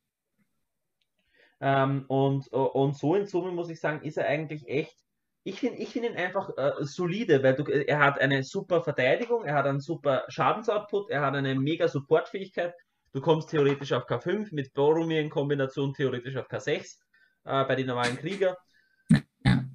Ähm, 1.60 2.06
und, 2.08 2.48
und 2.48 2.98
so 2.98 3.16
in 3.16 3.28
Summe 3.28 3.52
muss 3.52 3.70
ich 3.70 3.80
sagen, 3.80 4.04
ist 4.04 4.18
er 4.18 4.28
eigentlich 4.28 4.68
echt. 4.68 4.98
Ich 5.44 5.60
finde 5.60 5.78
ich 5.78 5.90
find 5.90 6.06
ihn 6.06 6.16
einfach 6.16 6.50
äh, 6.58 6.72
solide, 6.82 7.44
weil 7.44 7.56
du, 7.56 7.64
er 7.64 8.00
hat 8.00 8.20
eine 8.20 8.44
super 8.44 8.84
Verteidigung, 8.84 9.44
er 9.44 9.56
hat 9.56 9.66
einen 9.66 9.80
super 9.80 10.24
Schadensoutput, 10.28 11.10
er 11.10 11.22
hat 11.22 11.36
eine 11.36 11.56
mega 11.56 11.88
Supportfähigkeit. 11.88 12.74
Du 13.14 13.22
kommst 13.22 13.50
theoretisch 13.50 13.92
auf 13.92 14.08
K5 14.08 14.50
mit 14.52 14.74
Boromir 14.74 15.20
in 15.20 15.30
Kombination 15.30 15.94
theoretisch 15.94 16.36
auf 16.38 16.48
K6 16.48 16.98
äh, 17.44 17.66
bei 17.66 17.76
den 17.76 17.88
normalen 17.88 18.18
Krieger. 18.18 18.58
Ja. 19.44 19.66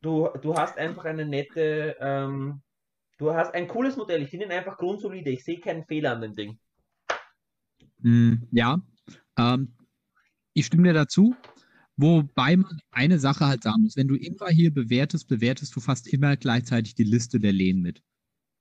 Du, 0.00 0.28
du 0.42 0.56
hast 0.56 0.76
einfach 0.76 1.04
eine 1.04 1.24
nette, 1.24 1.96
ähm, 2.00 2.60
du 3.16 3.32
hast 3.32 3.54
ein 3.54 3.68
cooles 3.68 3.96
Modell. 3.96 4.22
Ich 4.22 4.30
finde 4.30 4.46
ihn 4.46 4.52
einfach 4.52 4.76
grundsolide. 4.76 5.30
Ich 5.30 5.44
sehe 5.44 5.60
keinen 5.60 5.84
Fehler 5.84 6.12
an 6.12 6.20
dem 6.20 6.34
Ding. 6.34 6.58
Mm, 8.00 8.34
ja, 8.50 8.82
ähm, 9.38 9.76
ich 10.52 10.66
stimme 10.66 10.88
dir 10.88 10.94
dazu. 10.94 11.34
Wobei 11.96 12.56
man 12.56 12.80
eine 12.90 13.18
Sache 13.20 13.46
halt 13.46 13.62
sagen 13.62 13.82
muss, 13.82 13.96
wenn 13.96 14.08
du 14.08 14.16
Imrahil 14.16 14.70
bewertest, 14.72 15.28
bewertest 15.28 15.74
du 15.76 15.80
fast 15.80 16.08
immer 16.08 16.36
gleichzeitig 16.36 16.96
die 16.96 17.04
Liste 17.04 17.38
der 17.38 17.52
Lehen 17.52 17.80
mit. 17.80 18.02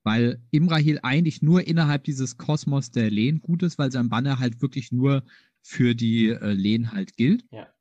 Weil 0.04 0.42
Imrahil 0.52 1.00
eigentlich 1.02 1.42
nur 1.42 1.66
innerhalb 1.66 2.04
dieses 2.04 2.38
Kosmos 2.38 2.92
der 2.92 3.10
Lehen 3.10 3.42
gut 3.42 3.64
ist, 3.64 3.80
weil 3.80 3.92
sein 3.92 4.10
Banner 4.10 4.38
halt 4.38 4.62
wirklich 4.62 4.92
nur 4.92 5.24
für 5.62 5.96
die 5.96 6.30
äh, 6.30 6.52
Lehen 6.52 6.92
halt 6.92 7.16
gilt. 7.16 7.46
Ja. 7.52 7.73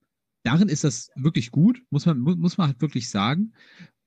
Darin 0.42 0.68
ist 0.68 0.84
das 0.84 1.10
wirklich 1.16 1.50
gut, 1.50 1.82
muss 1.90 2.06
man, 2.06 2.18
mu 2.18 2.34
muss 2.36 2.58
man 2.58 2.68
halt 2.68 2.80
wirklich 2.80 3.10
sagen. 3.10 3.52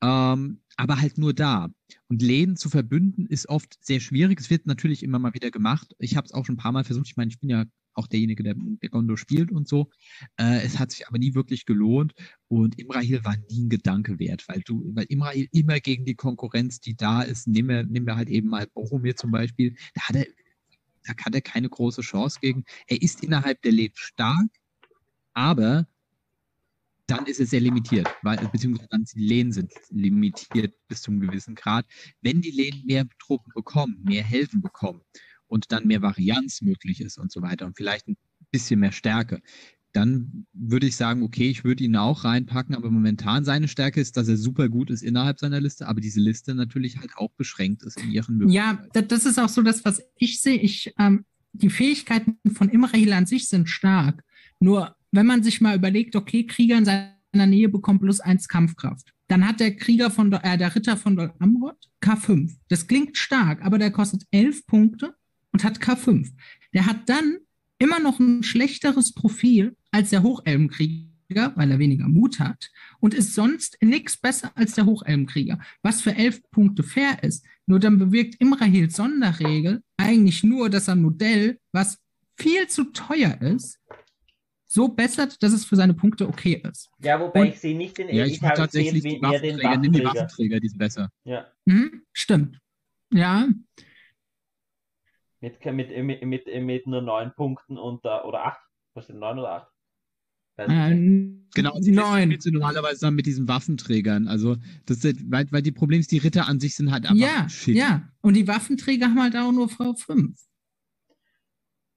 Ähm, 0.01 0.61
aber 0.77 0.99
halt 0.99 1.17
nur 1.17 1.33
da. 1.33 1.69
Und 2.09 2.21
Lehen 2.21 2.57
zu 2.57 2.69
verbünden 2.69 3.25
ist 3.27 3.47
oft 3.47 3.77
sehr 3.83 3.99
schwierig. 3.99 4.39
Es 4.39 4.49
wird 4.49 4.65
natürlich 4.65 5.03
immer 5.03 5.19
mal 5.19 5.33
wieder 5.33 5.51
gemacht. 5.51 5.95
Ich 5.99 6.17
habe 6.17 6.25
es 6.25 6.33
auch 6.33 6.45
schon 6.45 6.55
ein 6.55 6.59
paar 6.59 6.73
Mal 6.73 6.83
versucht. 6.83 7.07
Ich 7.07 7.17
meine, 7.17 7.29
ich 7.31 7.39
bin 7.39 7.49
ja 7.49 7.65
auch 7.93 8.07
derjenige, 8.07 8.43
der, 8.43 8.55
der 8.57 8.89
Gondo 8.89 9.15
spielt 9.15 9.51
und 9.51 9.67
so. 9.67 9.89
Äh, 10.37 10.61
es 10.63 10.79
hat 10.79 10.91
sich 10.91 11.07
aber 11.07 11.17
nie 11.17 11.33
wirklich 11.33 11.65
gelohnt. 11.65 12.13
Und 12.47 12.77
Imrahil 12.77 13.23
war 13.23 13.37
nie 13.49 13.63
ein 13.63 13.69
Gedanke 13.69 14.19
wert, 14.19 14.47
weil 14.47 14.61
du, 14.61 14.91
weil 14.93 15.05
Imrahil 15.05 15.47
immer 15.51 15.79
gegen 15.79 16.05
die 16.05 16.15
Konkurrenz, 16.15 16.81
die 16.81 16.95
da 16.95 17.21
ist, 17.21 17.47
nehmen 17.47 17.69
wir, 17.69 17.83
nehmen 17.83 18.05
wir 18.05 18.17
halt 18.17 18.29
eben 18.29 18.49
mal 18.49 18.67
Boromir 18.67 19.15
zum 19.15 19.31
Beispiel, 19.31 19.75
da 19.93 20.01
hat 20.09 20.15
er, 20.17 20.25
da 21.05 21.13
kann 21.13 21.33
er 21.33 21.41
keine 21.41 21.69
große 21.69 22.01
Chance 22.01 22.39
gegen. 22.41 22.65
Er 22.87 23.01
ist 23.01 23.23
innerhalb 23.23 23.61
der 23.61 23.71
Lehen 23.71 23.93
stark, 23.95 24.47
aber 25.33 25.87
dann 27.07 27.25
ist 27.27 27.39
es 27.39 27.51
sehr 27.51 27.61
limitiert, 27.61 28.07
weil, 28.23 28.37
beziehungsweise 28.51 28.87
dann 28.89 29.03
die 29.15 29.19
Lehen 29.25 29.51
sind 29.51 29.71
limitiert 29.89 30.73
bis 30.87 31.01
zu 31.01 31.11
einem 31.11 31.19
gewissen 31.19 31.55
Grad. 31.55 31.85
Wenn 32.21 32.41
die 32.41 32.51
Lehen 32.51 32.83
mehr 32.85 33.05
Truppen 33.19 33.51
bekommen, 33.53 34.01
mehr 34.03 34.23
Helfen 34.23 34.61
bekommen 34.61 35.01
und 35.47 35.71
dann 35.71 35.85
mehr 35.85 36.01
Varianz 36.01 36.61
möglich 36.61 37.01
ist 37.01 37.17
und 37.17 37.31
so 37.31 37.41
weiter 37.41 37.65
und 37.65 37.77
vielleicht 37.77 38.07
ein 38.07 38.17
bisschen 38.51 38.79
mehr 38.79 38.91
Stärke, 38.91 39.41
dann 39.93 40.45
würde 40.51 40.87
ich 40.87 40.95
sagen, 40.97 41.23
okay, 41.23 41.49
ich 41.49 41.63
würde 41.63 41.83
ihn 41.83 41.95
auch 41.95 42.25
reinpacken, 42.25 42.75
aber 42.75 42.91
momentan 42.91 43.45
seine 43.45 43.67
Stärke 43.69 44.01
ist, 44.01 44.17
dass 44.17 44.27
er 44.27 44.35
super 44.35 44.67
gut 44.67 44.89
ist 44.89 45.03
innerhalb 45.03 45.39
seiner 45.39 45.61
Liste, 45.61 45.87
aber 45.87 46.01
diese 46.01 46.19
Liste 46.19 46.53
natürlich 46.53 46.97
halt 46.97 47.11
auch 47.15 47.31
beschränkt 47.37 47.83
ist 47.83 48.01
in 48.01 48.11
ihren 48.11 48.49
Ja, 48.49 48.83
da- 48.93 49.01
das 49.01 49.25
ist 49.25 49.39
auch 49.39 49.47
so 49.47 49.61
das, 49.61 49.85
was 49.85 50.01
ich 50.17 50.41
sehe. 50.41 50.59
Ich, 50.59 50.93
ähm, 50.99 51.23
die 51.53 51.69
Fähigkeiten 51.69 52.37
von 52.53 52.67
Imrahil 52.69 53.13
an 53.13 53.25
sich 53.25 53.47
sind 53.47 53.69
stark. 53.69 54.21
Nur 54.59 54.94
wenn 55.15 55.25
man 55.25 55.43
sich 55.43 55.61
mal 55.61 55.75
überlegt, 55.75 56.15
okay, 56.15 56.45
Krieger 56.45 56.77
in 56.77 56.85
seiner 56.85 57.45
Nähe 57.45 57.69
bekommt 57.69 58.01
plus 58.01 58.19
eins 58.19 58.47
Kampfkraft. 58.47 59.13
Dann 59.27 59.47
hat 59.47 59.59
der 59.59 59.75
Krieger 59.75 60.11
von 60.11 60.31
äh, 60.31 60.57
der 60.57 60.75
Ritter 60.75 60.97
von 60.97 61.15
Dol 61.15 61.33
Amroth 61.39 61.89
K5. 62.01 62.55
Das 62.69 62.87
klingt 62.87 63.17
stark, 63.17 63.63
aber 63.63 63.77
der 63.77 63.91
kostet 63.91 64.23
elf 64.31 64.65
Punkte 64.67 65.15
und 65.51 65.63
hat 65.63 65.79
K5. 65.79 66.31
Der 66.73 66.85
hat 66.85 67.09
dann 67.09 67.37
immer 67.79 67.99
noch 67.99 68.19
ein 68.19 68.43
schlechteres 68.43 69.13
Profil 69.13 69.75
als 69.91 70.11
der 70.11 70.23
Hochelbenkrieger, 70.23 71.53
weil 71.55 71.71
er 71.71 71.79
weniger 71.79 72.07
Mut 72.07 72.39
hat 72.39 72.69
und 72.99 73.13
ist 73.13 73.33
sonst 73.33 73.77
nichts 73.81 74.17
besser 74.17 74.51
als 74.55 74.75
der 74.75 74.85
Hochelbenkrieger, 74.85 75.59
was 75.81 76.01
für 76.01 76.15
elf 76.15 76.41
Punkte 76.51 76.83
fair 76.83 77.23
ist. 77.23 77.45
Nur 77.65 77.79
dann 77.79 77.97
bewirkt 77.97 78.35
Imrahils 78.39 78.95
Sonderregel 78.95 79.81
eigentlich 79.97 80.43
nur, 80.43 80.69
dass 80.69 80.89
ein 80.89 81.01
Modell, 81.01 81.59
was 81.71 81.99
viel 82.37 82.67
zu 82.67 82.91
teuer 82.91 83.41
ist, 83.41 83.79
so 84.75 84.87
bessert, 84.89 85.41
dass 85.41 85.51
es 85.53 85.65
für 85.65 85.75
seine 85.75 85.93
Punkte 85.95 86.27
okay 86.27 86.61
ist. 86.69 86.91
Ja, 86.99 87.19
wobei 87.19 87.41
Und- 87.41 87.47
ich 87.47 87.59
sehe 87.59 87.75
nicht 87.75 87.97
den, 87.97 88.09
Ja, 88.09 88.25
ich, 88.25 88.41
habe 88.43 88.53
tatsächlich 88.55 89.03
gesehen, 89.03 89.21
die 89.21 89.27
wie- 89.27 89.33
eher 89.33 89.39
den 89.41 89.55
Waffenträger, 89.63 89.77
nimm 89.81 89.91
die 89.93 90.03
Waffenträger. 90.05 90.59
Die 90.59 90.67
sind 90.69 90.77
besser. 90.77 91.09
Ja, 91.23 91.47
Mhm, 91.65 92.03
stimmt. 92.13 92.59
Ja, 93.11 93.47
mit, 95.41 95.63
mit, 95.65 95.89
mit, 96.03 96.23
mit, 96.25 96.45
mit 96.63 96.87
nur 96.87 97.01
neun 97.01 97.31
Punkten 97.35 97.77
und, 97.77 98.03
äh, 98.05 98.19
oder 98.27 98.45
acht. 98.45 98.61
Was 98.93 99.07
sind 99.07 99.19
neun 99.19 99.39
oder 99.39 99.51
acht? 99.51 99.67
Äh. 100.57 100.95
Genau, 101.53 101.77
die 101.79 101.91
neun. 101.91 102.37
normalerweise 102.45 103.01
dann 103.01 103.15
mit 103.15 103.25
diesen 103.25 103.47
Waffenträgern. 103.47 104.27
Also, 104.27 104.55
das 104.85 105.03
ist, 105.03 105.19
weil, 105.29 105.45
weil 105.51 105.61
die 105.61 105.71
Probleme 105.71 105.99
ist, 105.99 106.11
die 106.11 106.17
Ritter 106.17 106.47
an 106.47 106.59
sich 106.59 106.75
sind 106.75 106.91
halt 106.91 107.05
einfach 107.05 107.15
Ja, 107.25 107.47
shit. 107.49 107.75
ja. 107.75 108.07
Und 108.21 108.35
die 108.35 108.47
Waffenträger 108.47 109.07
haben 109.07 109.21
halt 109.21 109.35
auch 109.35 109.51
nur 109.51 109.67
V5. 109.67 110.33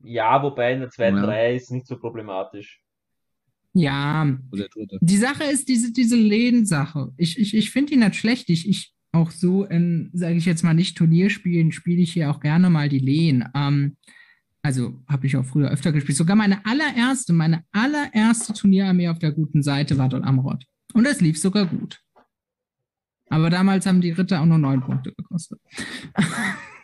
Ja, 0.00 0.42
wobei 0.42 0.74
in 0.74 0.80
der 0.80 0.90
zweiten 0.90 1.16
Ja. 1.16 1.24
Reihe 1.24 1.56
ist 1.56 1.70
nicht 1.70 1.86
so 1.86 1.98
problematisch. 1.98 2.80
Ja, 3.74 4.26
die 5.00 5.16
Sache 5.16 5.44
ist 5.44 5.68
diese, 5.68 5.92
diese 5.92 6.16
Lehn-Sache. 6.16 7.12
Ich, 7.16 7.38
ich, 7.38 7.54
ich 7.54 7.70
finde 7.70 7.92
die 7.92 7.98
nicht 7.98 8.16
schlecht. 8.16 8.48
Ich, 8.50 8.68
ich 8.68 8.94
auch 9.12 9.30
so 9.30 9.64
in, 9.64 10.10
sage 10.14 10.36
ich 10.36 10.46
jetzt 10.46 10.64
mal, 10.64 10.74
nicht 10.74 10.96
Turnierspielen, 10.96 11.72
spiele 11.72 12.02
ich 12.02 12.12
hier 12.12 12.30
auch 12.30 12.40
gerne 12.40 12.70
mal 12.70 12.88
die 12.88 12.98
Lehen. 12.98 13.48
Ähm, 13.54 13.96
also 14.62 15.02
habe 15.08 15.26
ich 15.26 15.36
auch 15.36 15.44
früher 15.44 15.70
öfter 15.70 15.92
gespielt. 15.92 16.18
Sogar 16.18 16.36
meine 16.36 16.64
allererste, 16.66 17.32
meine 17.32 17.64
allererste 17.72 18.52
Turnierarmee 18.52 19.08
auf 19.08 19.18
der 19.18 19.32
guten 19.32 19.62
Seite 19.62 19.98
war 19.98 20.08
dort 20.08 20.24
Amrod. 20.24 20.64
Und 20.94 21.06
es 21.06 21.20
lief 21.20 21.38
sogar 21.38 21.66
gut. 21.66 22.00
Aber 23.30 23.50
damals 23.50 23.86
haben 23.86 24.00
die 24.00 24.10
Ritter 24.10 24.40
auch 24.40 24.46
nur 24.46 24.58
neun 24.58 24.80
Punkte 24.80 25.12
gekostet. 25.12 25.60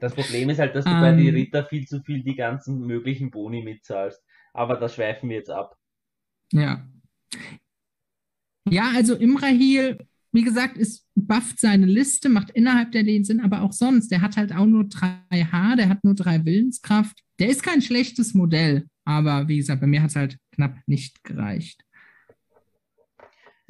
Das 0.00 0.14
Problem 0.14 0.48
ist 0.50 0.58
halt, 0.58 0.74
dass 0.74 0.84
du 0.84 0.90
bei 0.90 1.12
die 1.12 1.28
Ähm. 1.28 1.34
Ritter 1.34 1.64
viel 1.64 1.86
zu 1.86 2.00
viel 2.02 2.22
die 2.22 2.36
ganzen 2.36 2.86
möglichen 2.86 3.30
Boni 3.30 3.62
mitzahlst. 3.62 4.22
Aber 4.52 4.76
da 4.76 4.88
schweifen 4.88 5.28
wir 5.28 5.36
jetzt 5.36 5.50
ab. 5.50 5.76
Ja. 6.52 6.86
Ja, 8.70 8.92
also 8.94 9.14
Imrahil, 9.14 9.98
wie 10.32 10.42
gesagt, 10.42 10.76
ist 10.76 11.06
bufft 11.14 11.58
seine 11.58 11.86
Liste, 11.86 12.28
macht 12.28 12.50
innerhalb 12.50 12.92
der 12.92 13.02
den 13.02 13.24
Sinn, 13.24 13.40
aber 13.40 13.62
auch 13.62 13.72
sonst. 13.72 14.10
Der 14.10 14.20
hat 14.20 14.36
halt 14.36 14.54
auch 14.54 14.66
nur 14.66 14.84
3H, 14.84 15.76
der 15.76 15.88
hat 15.88 16.04
nur 16.04 16.14
3 16.14 16.44
Willenskraft. 16.44 17.22
Der 17.38 17.48
ist 17.48 17.62
kein 17.62 17.82
schlechtes 17.82 18.34
Modell, 18.34 18.88
aber 19.04 19.48
wie 19.48 19.58
gesagt, 19.58 19.80
bei 19.80 19.86
mir 19.86 20.02
hat 20.02 20.10
es 20.10 20.16
halt 20.16 20.38
knapp 20.52 20.76
nicht 20.86 21.22
gereicht. 21.24 21.82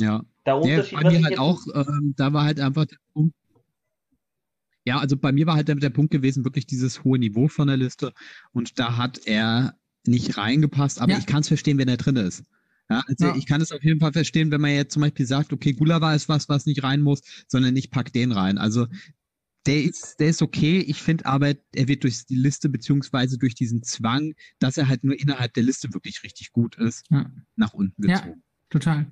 Ja. 0.00 0.22
Der 0.46 0.56
Unterschied, 0.56 0.98
bei 0.98 1.04
was 1.04 1.12
mir 1.12 1.24
halt 1.24 1.38
auch, 1.38 1.60
ähm, 1.74 2.14
da 2.16 2.32
war 2.32 2.44
halt 2.44 2.60
einfach 2.60 2.86
der. 2.86 2.98
Ja, 4.88 4.98
also 5.00 5.18
bei 5.18 5.32
mir 5.32 5.46
war 5.46 5.54
halt 5.54 5.68
der, 5.68 5.74
der 5.74 5.90
Punkt 5.90 6.10
gewesen, 6.10 6.44
wirklich 6.44 6.66
dieses 6.66 7.04
hohe 7.04 7.18
Niveau 7.18 7.46
von 7.48 7.68
der 7.68 7.76
Liste. 7.76 8.14
Und 8.52 8.78
da 8.78 8.96
hat 8.96 9.20
er 9.26 9.78
nicht 10.06 10.38
reingepasst, 10.38 10.98
aber 10.98 11.12
Ja. 11.12 11.18
ich 11.18 11.26
kann 11.26 11.40
es 11.42 11.48
verstehen, 11.48 11.76
wenn 11.76 11.88
er 11.88 11.98
drin 11.98 12.16
ist. 12.16 12.42
Ja, 12.88 13.04
also 13.06 13.26
Ja. 13.26 13.36
ich 13.36 13.44
kann 13.44 13.60
es 13.60 13.70
auf 13.70 13.82
jeden 13.84 14.00
Fall 14.00 14.14
verstehen, 14.14 14.50
wenn 14.50 14.62
man 14.62 14.70
jetzt 14.70 14.94
zum 14.94 15.02
Beispiel 15.02 15.26
sagt, 15.26 15.52
okay, 15.52 15.74
Gulava 15.74 16.14
ist 16.14 16.30
was, 16.30 16.48
was 16.48 16.64
nicht 16.64 16.82
rein 16.84 17.02
muss, 17.02 17.20
sondern 17.48 17.76
ich 17.76 17.90
pack 17.90 18.14
den 18.14 18.32
rein. 18.32 18.56
Also 18.56 18.86
der 19.66 19.82
ist, 19.84 20.16
der 20.20 20.30
ist 20.30 20.40
okay. 20.40 20.78
Ich 20.78 21.02
finde 21.02 21.26
aber, 21.26 21.48
er 21.74 21.88
wird 21.88 22.02
durch 22.04 22.24
die 22.24 22.36
Liste 22.36 22.70
beziehungsweise 22.70 23.36
durch 23.36 23.54
diesen 23.54 23.82
Zwang, 23.82 24.32
dass 24.58 24.78
er 24.78 24.88
halt 24.88 25.04
nur 25.04 25.20
innerhalb 25.20 25.52
der 25.52 25.64
Liste 25.64 25.92
wirklich 25.92 26.22
richtig 26.22 26.50
gut 26.52 26.76
ist, 26.78 27.04
Ja. 27.10 27.30
nach 27.56 27.74
unten 27.74 28.08
Ja. 28.08 28.20
gezogen. 28.20 28.42
Total. 28.70 29.06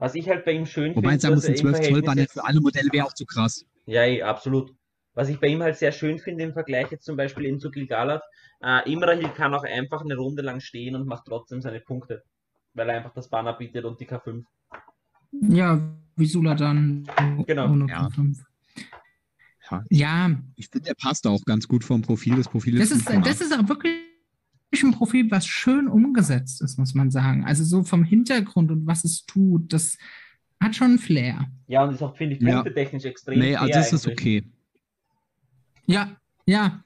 Was 0.00 0.14
ich 0.14 0.26
halt 0.28 0.46
bei 0.46 0.52
ihm 0.52 0.64
schön 0.64 0.96
Wobei 0.96 1.10
finde, 1.10 1.20
sagen 1.20 1.34
dass 1.34 1.44
wir, 1.44 1.50
er 1.50 1.54
im 1.54 1.60
12 1.60 1.76
Zoll 1.76 1.84
ja 1.84 2.02
Verhältnis 2.02 2.32
für 2.32 2.44
alle 2.44 2.60
Modelle 2.60 2.88
wäre 2.90 3.06
auch 3.06 3.12
zu 3.12 3.26
krass. 3.26 3.66
Ja, 3.84 4.02
eh, 4.04 4.22
absolut. 4.22 4.74
Was 5.12 5.28
ich 5.28 5.38
bei 5.38 5.48
ihm 5.48 5.62
halt 5.62 5.76
sehr 5.76 5.92
schön 5.92 6.18
finde 6.18 6.42
im 6.44 6.54
Vergleich 6.54 6.90
jetzt 6.90 7.04
zum 7.04 7.18
Beispiel 7.18 7.44
eben 7.44 7.60
zu 7.60 7.70
Gilgalad, 7.70 8.22
äh, 8.62 8.90
Imrahil 8.90 9.28
kann 9.28 9.52
auch 9.52 9.62
einfach 9.64 10.00
eine 10.02 10.16
Runde 10.16 10.40
lang 10.40 10.60
stehen 10.60 10.96
und 10.96 11.06
macht 11.06 11.24
trotzdem 11.26 11.60
seine 11.60 11.80
Punkte. 11.80 12.22
Weil 12.72 12.88
er 12.88 12.96
einfach 12.96 13.12
das 13.12 13.28
Banner 13.28 13.52
bietet 13.52 13.84
und 13.84 14.00
die 14.00 14.06
K5. 14.06 14.42
Ja, 15.32 15.80
wie 16.16 16.26
Suladan. 16.26 17.06
Genau. 17.46 17.70
Ohne 17.70 17.86
Ja. 17.90 18.06
K5. 18.06 18.38
Ja, 19.70 19.84
Ja, 19.90 20.30
Ich 20.56 20.68
finde, 20.68 20.88
er 20.88 20.94
passt 20.94 21.26
auch 21.26 21.44
ganz 21.44 21.68
gut 21.68 21.84
vom 21.84 22.00
Profil. 22.00 22.36
Das 22.36 22.48
Profil 22.48 22.78
Das 22.78 22.90
ist, 22.90 23.06
das 23.06 23.40
ist 23.42 23.52
auch 23.52 23.68
wirklich 23.68 24.09
ein 24.72 24.92
Profil, 24.92 25.30
was 25.30 25.46
schön 25.46 25.88
umgesetzt 25.88 26.62
ist, 26.62 26.78
muss 26.78 26.94
man 26.94 27.10
sagen. 27.10 27.44
Also 27.44 27.64
so 27.64 27.82
vom 27.82 28.04
Hintergrund 28.04 28.70
und 28.70 28.86
was 28.86 29.04
es 29.04 29.26
tut, 29.26 29.72
das 29.72 29.98
hat 30.60 30.76
schon 30.76 30.88
einen 30.88 30.98
Flair. 30.98 31.46
Ja, 31.66 31.84
und 31.84 31.94
ist 31.94 32.02
auch, 32.02 32.16
finde 32.16 32.36
ich, 32.36 32.42
Ja. 32.42 32.62
punktetechnisch 32.62 33.04
extrem 33.04 33.38
nee, 33.38 33.56
also 33.56 33.72
das 33.72 33.92
ist 33.92 34.06
eigentlich. 34.06 34.42
okay. 34.42 34.52
Ja, 35.86 36.16
ja. 36.46 36.84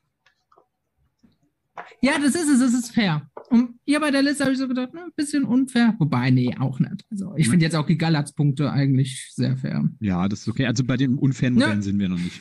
Ja, 2.01 2.19
das 2.19 2.35
ist 2.35 2.49
es, 2.49 2.61
es 2.61 2.75
ist 2.75 2.95
fair. 2.95 3.29
Und 3.51 3.79
hier 3.85 4.01
bei 4.01 4.11
der 4.11 4.23
Liste 4.23 4.45
habe 4.45 4.53
ich 4.53 4.59
so 4.59 4.69
gedacht, 4.69 4.91
na, 4.95 5.05
ein 5.05 5.13
bisschen 5.17 5.45
unfair. 5.45 5.95
Wobei, 5.99 6.31
nee, 6.31 6.57
auch 6.59 6.79
nicht. 6.81 7.05
Also 7.11 7.35
ich 7.37 7.49
finde 7.49 7.65
jetzt 7.67 7.75
auch 7.77 7.87
die 7.87 7.99
Galats-Punkte 7.99 8.71
eigentlich 8.71 9.31
sehr 9.35 9.57
fair. 9.57 9.89
Ja, 10.01 10.29
das 10.29 10.41
ist 10.41 10.49
okay. 10.49 10.67
Also 10.67 10.85
bei 10.85 10.97
den 10.97 11.19
unfairen 11.19 11.55
Ja. 11.59 11.67
Modellen 11.67 11.83
sind 11.83 11.99
wir 11.99 12.09
noch 12.09 12.19
nicht. 12.19 12.41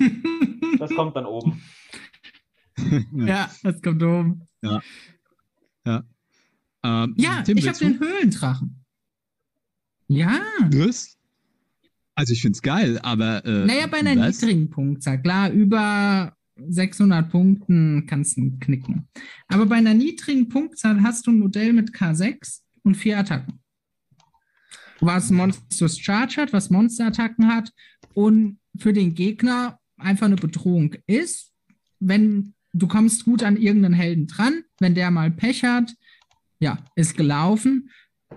Das 0.80 0.92
kommt 0.96 1.16
dann 1.16 1.26
oben. 1.26 1.62
ja, 3.14 3.50
das 3.64 3.82
kommt 3.82 4.02
oben. 4.04 4.48
Ähm, 5.86 7.14
Ja, 7.18 7.42
Tim, 7.44 7.58
ich 7.58 7.68
habe 7.68 7.78
den 7.78 8.00
Höhlendrachen. 8.00 8.84
Ja, 10.08 10.40
Was? 10.72 11.18
Also 12.16 12.34
ich 12.34 12.42
finde 12.42 12.58
es 12.58 12.62
geil, 12.62 13.00
aber 13.00 13.44
äh, 13.46 13.66
naja, 13.66 13.88
bei 13.88 13.98
einer 13.98 14.16
was? 14.16 14.40
niedrigen 14.40 14.70
Punktzahl. 14.70 15.20
Klar, 15.22 15.50
über 15.52 16.36
600 16.58 17.32
Punkten 17.32 18.06
kannst 18.06 18.38
du 18.38 18.56
knicken. 18.60 19.08
Aber 19.48 19.66
bei 19.66 19.78
einer 19.78 19.96
niedrigen 19.96 20.48
Punktzahl 20.48 21.02
hast 21.02 21.26
du 21.26 21.32
ein 21.32 21.40
Modell 21.40 21.74
mit 21.74 21.90
K6 21.92 22.60
und 22.84 22.96
vier 22.96 23.18
Attacken. 23.18 23.60
Was 25.00 25.32
Monstrous 25.32 25.98
Charge 26.00 26.36
hat, 26.38 26.54
was 26.54 26.70
Monsterattacken 26.70 27.48
hat 27.48 27.72
und 28.14 28.60
für 28.78 28.94
den 28.94 29.16
Gegner 29.16 29.80
einfach 29.98 30.28
eine 30.28 30.36
Bedrohung 30.36 30.96
ist. 31.08 31.52
Wenn 32.00 32.54
du 32.74 32.88
kommst 32.88 33.24
gut 33.24 33.44
an 33.44 33.58
irgendeinen 33.58 33.94
Helden 33.94 34.28
dran, 34.28 34.64
wenn 34.80 34.96
der 34.96 35.12
mal 35.12 35.32
Pech 35.32 35.64
hat, 35.64 35.94
ja, 36.60 36.84
ist 36.96 37.16
gelaufen. 37.16 37.90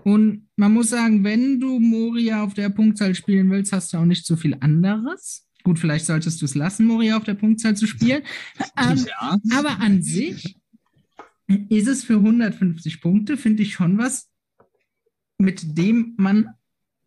Und 0.04 0.48
man 0.56 0.72
muss 0.72 0.90
sagen, 0.90 1.24
wenn 1.24 1.58
du 1.58 1.80
Moria 1.80 2.44
auf 2.44 2.54
der 2.54 2.68
Punktzahl 2.68 3.14
spielen 3.14 3.50
willst, 3.50 3.72
hast 3.72 3.92
du 3.92 3.98
auch 3.98 4.04
nicht 4.04 4.26
so 4.26 4.36
viel 4.36 4.56
anderes. 4.60 5.48
Gut, 5.64 5.78
vielleicht 5.78 6.06
solltest 6.06 6.40
du 6.40 6.44
es 6.44 6.54
lassen, 6.54 6.86
Moria 6.86 7.16
auf 7.16 7.24
der 7.24 7.34
Punktzahl 7.34 7.76
zu 7.76 7.86
spielen. 7.86 8.22
ähm, 8.78 9.06
ja. 9.06 9.38
aber 9.52 9.80
an 9.80 10.02
sich 10.02 10.56
ist 11.68 11.88
es 11.88 12.04
für 12.04 12.16
150 12.16 13.00
Punkte, 13.00 13.36
finde 13.36 13.62
ich 13.62 13.72
schon 13.72 13.98
was, 13.98 14.28
mit 15.38 15.76
dem 15.78 16.14
man 16.18 16.50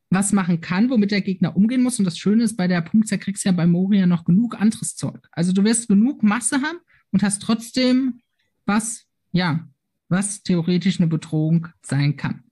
was 0.09 0.33
machen 0.33 0.59
kann, 0.59 0.89
womit 0.89 1.11
der 1.11 1.21
Gegner 1.21 1.55
umgehen 1.55 1.83
muss. 1.83 1.99
Und 1.99 2.05
das 2.05 2.17
Schöne 2.17 2.43
ist, 2.43 2.57
bei 2.57 2.67
der 2.67 2.81
Punktzahl 2.81 3.19
kriegst 3.19 3.45
du 3.45 3.49
ja 3.49 3.53
bei 3.53 3.67
Moria 3.67 4.07
noch 4.07 4.25
genug 4.25 4.59
anderes 4.59 4.95
Zeug. 4.95 5.27
Also 5.31 5.53
du 5.53 5.63
wirst 5.63 5.87
genug 5.87 6.23
Masse 6.23 6.61
haben 6.61 6.79
und 7.11 7.23
hast 7.23 7.41
trotzdem 7.41 8.21
was, 8.65 9.05
ja, 9.31 9.67
was 10.09 10.43
theoretisch 10.43 10.99
eine 10.99 11.07
Bedrohung 11.07 11.67
sein 11.81 12.15
kann. 12.17 12.43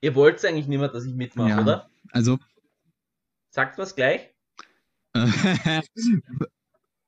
Ihr 0.00 0.14
wollt 0.14 0.44
eigentlich 0.44 0.66
nicht 0.66 0.78
mehr, 0.78 0.88
dass 0.88 1.04
ich 1.04 1.14
mitmache, 1.14 1.50
Ja. 1.50 1.60
oder? 1.62 1.90
Also 2.10 2.38
Sagt 3.50 3.76
was 3.78 3.94
gleich? 3.94 4.30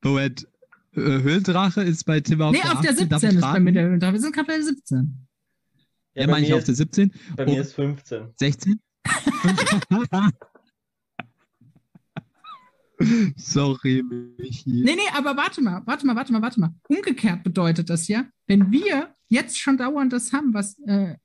Moment. 0.05 0.47
Äh, 0.93 1.01
Höhlendrache 1.01 1.83
ist 1.83 2.05
bei 2.05 2.21
Tim 2.21 2.41
auf 2.43 2.53
nee, 2.53 2.61
der 2.63 2.73
auf 2.73 2.81
der 2.83 2.91
18, 2.93 3.09
darf 3.09 3.21
17 3.21 3.39
ich 3.39 3.45
ist 3.45 3.53
bei 3.53 3.61
mir 3.61 3.73
der 3.73 3.85
Höhendrache. 3.85 4.13
Wir 4.13 4.21
sind 4.21 4.35
gerade 4.35 4.47
bei 4.47 4.55
der 4.55 4.63
17. 4.63 5.27
Ja, 6.15 6.27
bei 6.27 6.33
meine 6.33 6.45
ich 6.45 6.51
mir 6.53 6.57
auf 6.59 6.65
der 6.65 6.75
17? 6.75 7.11
ist, 7.11 7.37
bei 7.37 7.47
Oh. 7.47 7.51
mir 7.51 7.61
ist 7.63 7.73
15. 7.73 8.29
16? 8.39 8.81
Sorry, 13.37 14.03
Michi. 14.39 14.83
Nee, 14.85 14.95
nee, 14.95 15.11
aber 15.17 15.37
warte 15.37 15.63
mal, 15.63 15.83
warte 15.87 16.07
mal, 16.07 16.17
warte 16.17 16.33
mal, 16.33 16.43
warte 16.43 16.61
mal. 16.61 16.75
Umgekehrt 16.89 17.43
bedeutet 17.43 17.91
das 17.91 18.09
ja, 18.09 18.25
wenn 18.47 18.71
wir 18.71 19.15
jetzt 19.29 19.59
schon 19.59 19.77
dauernd 19.77 20.13
das 20.13 20.33
haben, 20.33 20.55
was, 20.55 20.79
äh, 20.87 21.17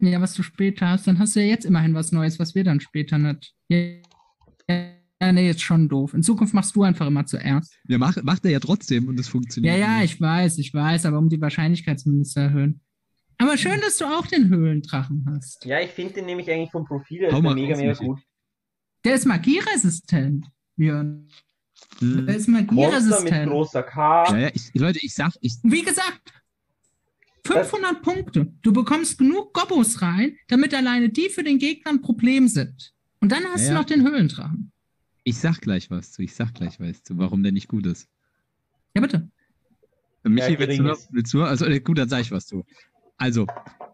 ja, 0.00 0.20
was 0.20 0.34
du 0.34 0.42
später 0.42 0.88
hast, 0.88 1.06
dann 1.06 1.18
hast 1.18 1.36
du 1.36 1.40
ja 1.40 1.46
jetzt 1.46 1.64
immerhin 1.64 1.94
was 1.94 2.12
Neues, 2.12 2.38
was 2.38 2.54
wir 2.54 2.64
dann 2.64 2.80
später 2.80 3.18
nicht. 3.18 3.54
Ja, 3.68 3.98
ja 4.68 5.32
nee, 5.32 5.50
ist 5.50 5.60
schon 5.60 5.88
doof. 5.88 6.14
In 6.14 6.22
Zukunft 6.22 6.54
machst 6.54 6.74
du 6.74 6.82
einfach 6.82 7.06
immer 7.06 7.26
zuerst. 7.26 7.78
Ja, 7.86 7.98
macht, 7.98 8.22
macht 8.24 8.44
er 8.44 8.50
ja 8.50 8.60
trotzdem 8.60 9.08
und 9.08 9.20
es 9.20 9.28
funktioniert. 9.28 9.74
Ja, 9.74 9.80
ja, 9.80 9.98
nicht. 10.00 10.14
ich 10.14 10.20
weiß, 10.20 10.58
ich 10.58 10.72
weiß, 10.72 11.06
aber 11.06 11.18
um 11.18 11.28
die 11.28 11.40
Wahrscheinlichkeit 11.40 12.00
zumindest 12.00 12.32
zu 12.32 12.40
erhöhen. 12.40 12.80
Aber 13.40 13.56
schön, 13.56 13.80
dass 13.80 13.96
du 13.96 14.04
auch 14.04 14.26
den 14.26 14.50
Höhlendrachen 14.50 15.24
hast. 15.30 15.64
Ja, 15.64 15.80
ich 15.80 15.90
finde 15.90 16.14
den 16.14 16.26
nämlich 16.26 16.50
eigentlich 16.50 16.70
vom 16.70 16.84
Profil 16.84 17.20
her 17.20 17.40
mega, 17.40 17.74
mega 17.74 17.94
gut. 17.94 18.20
Der 19.04 19.14
ist 19.14 19.24
magieresistent, 19.24 20.46
Björn. 20.80 21.28
Hm. 21.98 22.26
Der 22.26 22.36
ist 22.36 22.48
Monster 22.48 23.22
mit 23.22 23.48
großer 23.48 23.82
K. 23.82 24.24
Ja, 24.30 24.38
ja, 24.38 24.50
ich, 24.54 24.74
Leute, 24.74 24.98
ich 25.02 25.14
sag, 25.14 25.32
ich, 25.42 25.52
Wie 25.62 25.82
gesagt, 25.82 26.32
500 27.46 28.02
Punkte. 28.02 28.52
Du 28.62 28.72
bekommst 28.72 29.18
genug 29.18 29.52
Gobbos 29.52 30.00
rein, 30.02 30.36
damit 30.48 30.74
alleine 30.74 31.10
die 31.10 31.28
für 31.28 31.42
den 31.42 31.58
Gegner 31.58 31.90
ein 31.92 32.00
Problem 32.00 32.48
sind. 32.48 32.94
Und 33.20 33.30
dann 33.30 33.44
hast 33.44 33.62
Ja, 33.62 33.68
du 33.68 33.74
ja. 33.74 33.78
noch 33.80 33.84
den 33.86 34.02
Höhlendrachen. 34.02 34.72
ich 35.24 35.36
sag 35.36 35.60
gleich 35.60 35.90
was 35.90 36.12
zu. 36.12 36.22
Ich 36.22 36.34
sag 36.34 36.54
gleich 36.54 36.80
was 36.80 37.02
zu, 37.02 37.18
warum 37.18 37.42
der 37.42 37.52
nicht 37.52 37.68
gut 37.68 37.84
ist. 37.86 38.08
Ja, 38.94 39.02
bitte. 39.02 39.30
Michi, 40.24 40.58
willst 40.58 40.78
du 40.78 40.82
noch? 40.82 40.98
Willst 41.10 41.32
du? 41.34 41.42
Also, 41.42 41.66
äh, 41.66 41.80
gut, 41.80 41.98
dann 41.98 42.08
sag 42.08 42.22
ich 42.22 42.30
was 42.30 42.46
zu. 42.46 42.64
Also, 43.18 43.46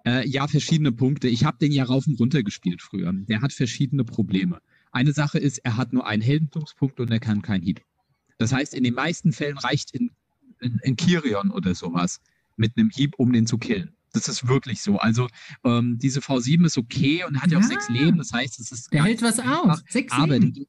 äh, 0.04 0.26
ja, 0.28 0.46
verschiedene 0.46 0.92
Punkte. 0.92 1.26
Ich 1.28 1.44
habe 1.44 1.58
den 1.58 1.72
ja 1.72 1.84
rauf 1.84 2.06
und 2.06 2.18
runter 2.20 2.42
gespielt 2.44 2.80
früher. 2.80 3.12
Der 3.12 3.42
hat 3.42 3.52
verschiedene 3.52 4.04
Probleme. 4.04 4.60
Eine 4.96 5.12
Sache 5.12 5.38
ist, 5.38 5.58
er 5.58 5.76
hat 5.76 5.92
nur 5.92 6.06
einen 6.06 6.22
Heldentumspunkt 6.22 7.00
und 7.00 7.10
er 7.10 7.20
kann 7.20 7.42
keinen 7.42 7.60
Hieb. 7.60 7.82
Das 8.38 8.50
heißt, 8.50 8.72
in 8.72 8.82
den 8.82 8.94
meisten 8.94 9.34
Fällen 9.34 9.58
reicht 9.58 9.90
in, 9.90 10.10
in, 10.58 10.80
in 10.82 10.96
Kirion 10.96 11.50
oder 11.50 11.74
sowas 11.74 12.18
mit 12.56 12.78
einem 12.78 12.88
Hieb, 12.88 13.12
um 13.18 13.30
den 13.30 13.46
zu 13.46 13.58
killen. 13.58 13.94
Das 14.14 14.26
ist 14.26 14.48
wirklich 14.48 14.80
so. 14.80 14.96
Also 14.96 15.28
ähm, 15.64 15.98
diese 15.98 16.20
V7 16.20 16.64
ist 16.64 16.78
okay 16.78 17.24
und 17.24 17.42
hat 17.42 17.50
ja 17.50 17.58
auch 17.58 17.62
sechs 17.62 17.90
Leben. 17.90 18.16
Das 18.16 18.32
heißt, 18.32 18.58
es 18.58 18.72
ist 18.72 18.90
Der 18.90 19.04
hält 19.04 19.20
was 19.20 19.38
aus. 19.38 19.82
Sechs 19.86 20.14
aber 20.14 20.38
Leben. 20.38 20.66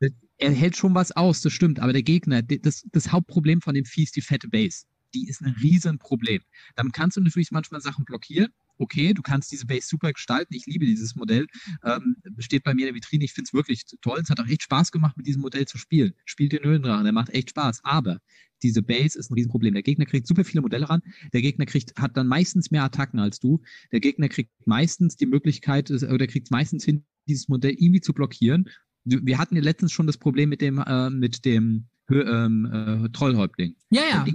Der, 0.00 0.10
er 0.38 0.52
hält 0.52 0.74
schon 0.78 0.94
was 0.94 1.12
aus, 1.12 1.42
das 1.42 1.52
stimmt. 1.52 1.78
Aber 1.78 1.92
der 1.92 2.02
Gegner, 2.02 2.40
das, 2.40 2.86
das 2.90 3.12
Hauptproblem 3.12 3.60
von 3.60 3.74
dem 3.74 3.84
Vieh 3.84 4.04
ist 4.04 4.16
die 4.16 4.22
fette 4.22 4.48
Base. 4.48 4.84
Die 5.14 5.28
ist 5.28 5.40
ein 5.42 5.54
Riesenproblem. 5.60 6.40
Damit 6.74 6.92
kannst 6.92 7.16
du 7.16 7.20
natürlich 7.20 7.50
manchmal 7.50 7.80
Sachen 7.80 8.04
blockieren. 8.04 8.48
Okay, 8.78 9.14
du 9.14 9.22
kannst 9.22 9.50
diese 9.52 9.66
Base 9.66 9.86
super 9.88 10.12
gestalten. 10.12 10.52
Ich 10.54 10.66
liebe 10.66 10.84
dieses 10.84 11.16
Modell. 11.16 11.46
Ähm, 11.82 12.16
steht 12.38 12.62
bei 12.62 12.74
mir 12.74 12.82
in 12.82 12.86
der 12.88 12.94
Vitrine. 12.94 13.24
Ich 13.24 13.32
finde 13.32 13.48
es 13.48 13.54
wirklich 13.54 13.84
toll. 14.02 14.20
Es 14.22 14.28
hat 14.28 14.38
auch 14.40 14.46
echt 14.46 14.62
Spaß 14.64 14.92
gemacht, 14.92 15.16
mit 15.16 15.26
diesem 15.26 15.40
Modell 15.42 15.66
zu 15.66 15.78
spielen. 15.78 16.12
Spielt 16.26 16.52
den 16.52 16.62
Höhendrachen, 16.62 17.04
der 17.04 17.12
macht 17.12 17.30
echt 17.30 17.50
Spaß. 17.50 17.80
Aber 17.84 18.20
diese 18.62 18.82
Base 18.82 19.18
ist 19.18 19.30
ein 19.30 19.34
Riesenproblem. 19.34 19.74
Der 19.74 19.82
Gegner 19.82 20.04
kriegt 20.04 20.26
super 20.26 20.44
viele 20.44 20.60
Modelle 20.60 20.88
ran. 20.90 21.00
Der 21.32 21.40
Gegner 21.40 21.64
kriegt, 21.66 21.98
hat 21.98 22.16
dann 22.16 22.26
meistens 22.26 22.70
mehr 22.70 22.84
Attacken 22.84 23.18
als 23.18 23.40
du. 23.40 23.62
Der 23.92 24.00
Gegner 24.00 24.28
kriegt 24.28 24.50
meistens 24.66 25.16
die 25.16 25.26
Möglichkeit, 25.26 25.88
es- 25.90 26.04
oder 26.04 26.26
kriegt 26.26 26.50
meistens 26.50 26.84
hin, 26.84 27.04
dieses 27.28 27.48
Modell 27.48 27.72
irgendwie 27.72 28.00
zu 28.00 28.12
blockieren. 28.12 28.68
Wir 29.04 29.38
hatten 29.38 29.56
ja 29.56 29.62
letztens 29.62 29.92
schon 29.92 30.06
das 30.06 30.18
Problem 30.18 30.48
mit 30.48 30.60
dem, 30.60 30.78
äh, 30.78 31.10
mit 31.10 31.44
dem 31.44 31.86
Hö 32.08 32.22
ähm, 32.22 32.66
äh, 32.66 33.08
Trollhäuptling. 33.10 33.74
Ja, 33.90 34.02
ja. 34.10 34.26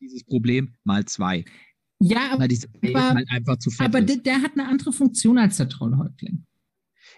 Dieses 0.00 0.24
Problem 0.24 0.74
mal 0.84 1.04
zwei. 1.04 1.44
Ja, 2.00 2.30
aber, 2.32 2.44
aber- 2.44 3.14
halt 3.14 3.30
einfach 3.30 3.58
zu 3.58 3.70
fett 3.70 3.86
aber 3.86 3.98
ist. 4.00 4.08
der, 4.08 4.16
der 4.16 4.42
hat 4.42 4.52
eine 4.54 4.66
andere 4.68 4.92
Funktion 4.92 5.38
als 5.38 5.58
der 5.58 5.68
Trollhäuptling. 5.68 6.44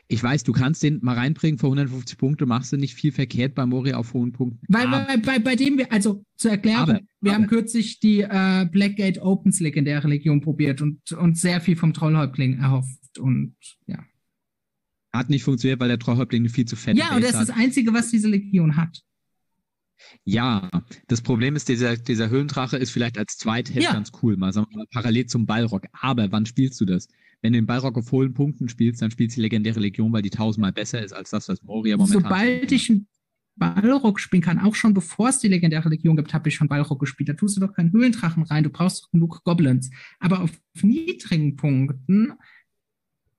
Ich 0.09 0.23
weiß, 0.23 0.43
du 0.43 0.53
kannst 0.53 0.83
den 0.83 0.99
mal 1.03 1.15
reinbringen 1.17 1.59
für 1.59 1.67
150 1.67 2.19
Punkte, 2.19 2.45
machst 2.45 2.73
du 2.73 2.77
nicht 2.77 2.95
viel 2.95 3.13
verkehrt 3.13 3.55
bei 3.55 3.65
Mori 3.67 3.93
auf 3.93 4.13
hohen 4.15 4.33
Punkten. 4.33 4.61
Weil 4.69 4.89
bei, 4.89 5.17
bei, 5.19 5.39
bei 5.39 5.57
dem 5.57 5.79
wir, 5.79 5.93
also 5.93 6.25
zur 6.37 6.51
Erklärung, 6.51 6.83
Aber- 6.83 7.01
wir 7.21 7.35
haben 7.35 7.47
kürzlich 7.47 8.01
die 8.01 8.21
äh, 8.21 8.67
Blackgate 8.71 9.23
Opens 9.23 9.61
legendäre 9.61 10.09
Legion 10.09 10.41
probiert 10.41 10.83
und, 10.83 11.13
und 11.13 11.39
sehr 11.39 11.61
viel 11.61 11.77
vom 11.77 11.95
Trollhäuptling 11.95 12.59
erhofft. 12.59 13.19
Und 13.19 13.55
ja. 13.87 14.05
Hat 15.13 15.31
nicht 15.31 15.45
funktioniert, 15.45 15.79
weil 15.79 15.89
der 15.89 15.99
Trollhäuptling 15.99 16.49
viel 16.49 16.65
zu 16.65 16.75
fette 16.75 16.99
Ja, 16.99 17.15
und 17.15 17.23
das 17.23 17.33
ist 17.35 17.49
das 17.49 17.51
Einzige, 17.51 17.93
was 17.95 18.11
diese 18.11 18.29
Legion 18.29 18.77
hat. 18.77 19.03
Ja, 20.25 20.71
das 21.09 21.21
Problem 21.23 21.57
ist, 21.57 21.69
dieser, 21.69 21.97
dieser 21.97 22.31
Höhendrache 22.31 22.77
ist 22.77 22.91
vielleicht 22.91 23.19
als 23.19 23.37
Zweitheld 23.37 23.83
Ja. 23.85 23.93
ganz 23.93 24.13
cool, 24.23 24.37
mal, 24.37 24.53
sagen 24.53 24.67
wir 24.71 24.79
mal 24.79 24.87
parallel 24.93 25.27
zum 25.27 25.47
Ballrock. 25.47 25.85
Aber 25.93 26.31
wann 26.33 26.47
spielst 26.47 26.81
du 26.81 26.85
das? 26.85 27.09
Wenn 27.41 27.53
du 27.53 27.59
den 27.59 27.67
Ballrock 27.67 27.99
auf 27.99 28.13
hohen 28.13 28.35
Punkten 28.35 28.69
spielst, 28.69 29.03
dann 29.03 29.11
spielst 29.11 29.37
du 29.37 29.41
die 29.41 29.43
legendäre 29.43 29.81
Legion, 29.81 30.13
weil 30.13 30.23
die 30.23 30.31
tausendmal 30.31 30.73
besser 30.73 31.03
ist 31.03 31.13
als 31.13 31.31
das, 31.31 31.49
was 31.49 31.63
Moria 31.63 31.97
momentan 31.97 32.23
Sobald 32.23 32.71
ich 32.71 32.89
einen 32.91 33.09
Ballrock 33.57 34.21
spielen 34.21 34.43
kann, 34.43 34.59
auch 34.61 34.75
schon 34.77 34.95
bevor 34.95 35.29
es 35.29 35.41
die 35.41 35.49
legendäre 35.49 35.89
Legion 35.89 36.17
gibt, 36.17 36.33
habe 36.35 36.49
ich 36.49 36.55
schon 36.55 36.69
Ballrock 36.69 37.01
gespielt. 37.01 37.29
Da 37.29 37.35
tust 37.35 37.57
du 37.57 37.61
doch 37.61 37.75
keinen 37.75 37.93
Höhlendrachen 37.93 38.45
rein, 38.45 38.63
du 38.65 38.71
brauchst 38.71 39.03
doch 39.05 39.11
genug 39.11 39.43
Goblins. 39.45 39.91
Aber 40.21 40.41
auf 40.41 40.53
niedrigen 40.83 41.57
Punkten, 41.57 42.33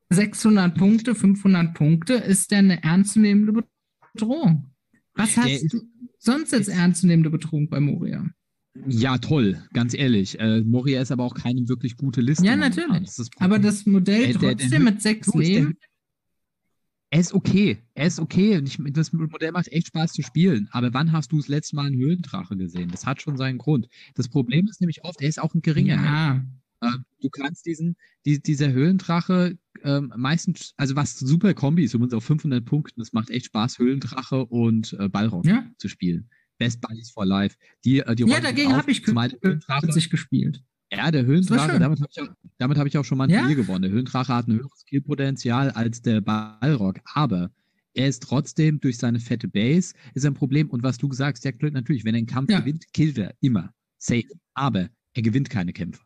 600 0.10 0.76
Punkte, 0.78 1.16
500 1.16 1.74
Punkte, 1.74 2.14
ist 2.16 2.52
der 2.52 2.60
eine 2.60 2.84
ernstzunehmende 2.84 3.64
Bedrohung. 4.14 4.70
Was 5.16 5.34
Der 5.36 5.44
hast 5.44 5.52
ist- 5.64 5.74
du 5.74 5.82
sonst 6.24 6.54
ist- 6.54 6.68
ernstzunehmende 6.70 7.30
Bedrohung 7.30 7.70
bei 7.70 7.80
Moria? 7.80 8.26
Ja, 8.88 9.20
toll, 9.20 9.62
ganz 9.74 9.94
ehrlich. 9.94 10.40
Äh, 10.40 10.62
Moria 10.62 11.00
ist 11.02 11.12
aber 11.12 11.24
auch 11.24 11.36
keine 11.36 11.68
wirklich 11.70 11.96
gute 11.96 12.22
Liste. 12.22 12.44
Ja, 12.46 12.56
natürlich. 12.56 13.04
Das 13.06 13.16
das 13.18 13.30
Aber 13.38 13.60
das 13.60 13.86
Modell 13.86 14.24
Äh, 14.24 14.34
der- 14.34 14.40
der 14.40 14.58
trotzdem 14.58 14.82
Hö- 14.82 14.86
mit 14.86 15.02
sechs 15.02 15.32
der- 15.32 15.42
Leben. 15.42 15.78
Er 17.12 17.20
ist 17.20 17.34
okay. 17.36 17.78
Er 17.94 18.08
ist 18.08 18.20
okay. 18.20 18.60
Ich, 18.66 18.80
das 18.92 19.14
Modell 19.14 19.52
macht 19.52 19.68
echt 19.72 19.88
Spaß 19.88 20.14
zu 20.14 20.24
spielen. 20.24 20.68
Aber 20.72 20.92
wann 20.96 21.12
hast 21.12 21.32
du 21.32 21.38
das 21.38 21.48
letzte 21.48 21.76
Mal 21.76 21.86
einen 21.86 21.98
Höhendrache 22.00 22.58
gesehen? 22.58 22.90
Das 22.90 23.06
hat 23.06 23.22
schon 23.22 23.38
seinen 23.38 23.60
Grund. 23.60 23.88
Das 24.16 24.28
Problem 24.30 24.68
ist 24.68 24.82
nämlich 24.82 25.04
oft, 25.04 25.22
er 25.22 25.30
ist 25.30 25.40
auch 25.40 25.54
ein 25.54 25.62
geringer 25.62 26.02
Held. 26.02 26.42
Ja, 26.84 26.96
Äh, 26.96 26.98
du 27.22 27.30
kannst 27.30 27.66
diesen, 27.66 27.96
die, 28.26 28.42
dieser 28.42 28.72
Höhendrache 28.72 29.58
ähm, 29.84 30.14
meistens, 30.16 30.74
also 30.78 30.96
was 30.96 31.18
super 31.20 31.54
Kombi 31.54 31.84
ist, 31.84 31.94
übrigens 31.94 32.14
auf 32.14 32.24
500 32.26 32.64
Punkten, 32.64 33.02
es 33.02 33.14
macht 33.14 33.30
echt 33.30 33.48
Spaß, 33.48 33.80
Höhendrache 33.80 34.46
und 34.46 34.94
äh, 35.00 35.10
Ballrock 35.10 35.46
ja. 35.46 35.66
zu 35.78 35.88
spielen. 35.90 36.30
Best 36.58 36.80
Buddies 36.82 37.10
for 37.12 37.26
Life. 37.26 37.58
Die, 37.84 38.00
äh, 38.00 38.16
die 38.16 38.24
ja 38.24 38.40
dagegen 38.40 38.74
habe 38.74 38.92
ich 38.92 39.04
kürzlich 39.04 40.10
gespielt. 40.10 40.64
ja, 40.92 41.12
der 41.12 41.26
schön. 41.72 41.82
damit 41.82 42.00
habe 42.02 42.10
ich, 42.12 42.22
auch- 42.22 42.34
damit 42.60 42.78
hab 42.78 42.88
ich 42.88 42.98
auch 42.98 43.04
schon 43.06 43.18
mal 43.18 43.26
ein 43.26 43.30
Ja? 43.32 43.40
Turnier 43.40 43.56
gewonnen. 43.56 43.82
Der 43.82 43.92
Höhendrache 43.92 44.34
hat 44.34 44.48
ein 44.48 44.54
höheres 44.56 44.80
Skillpotenzial 44.82 45.72
als 45.72 46.02
der 46.02 46.22
Ballrock, 46.22 47.00
aber 47.14 47.52
er 47.96 48.08
ist 48.08 48.24
trotzdem 48.24 48.80
durch 48.80 48.98
seine 48.98 49.20
fette 49.20 49.48
Base, 49.48 49.94
ist 50.14 50.26
ein 50.26 50.34
Problem. 50.34 50.70
Und 50.70 50.82
was 50.84 50.98
du 50.98 51.08
gesagt 51.10 51.38
hast, 51.38 51.44
ja, 51.46 51.52
natürlich, 51.72 52.06
wenn 52.06 52.16
er 52.16 52.20
einen 52.20 52.28
Kampf 52.28 52.50
Ja. 52.52 52.60
gewinnt, 52.60 52.86
killt 52.94 53.18
er 53.18 53.36
immer. 53.42 53.74
Safe. 53.98 54.24
Aber 54.54 54.90
er 55.14 55.22
gewinnt 55.22 55.50
keine 55.50 55.74
Kämpfe. 55.74 56.02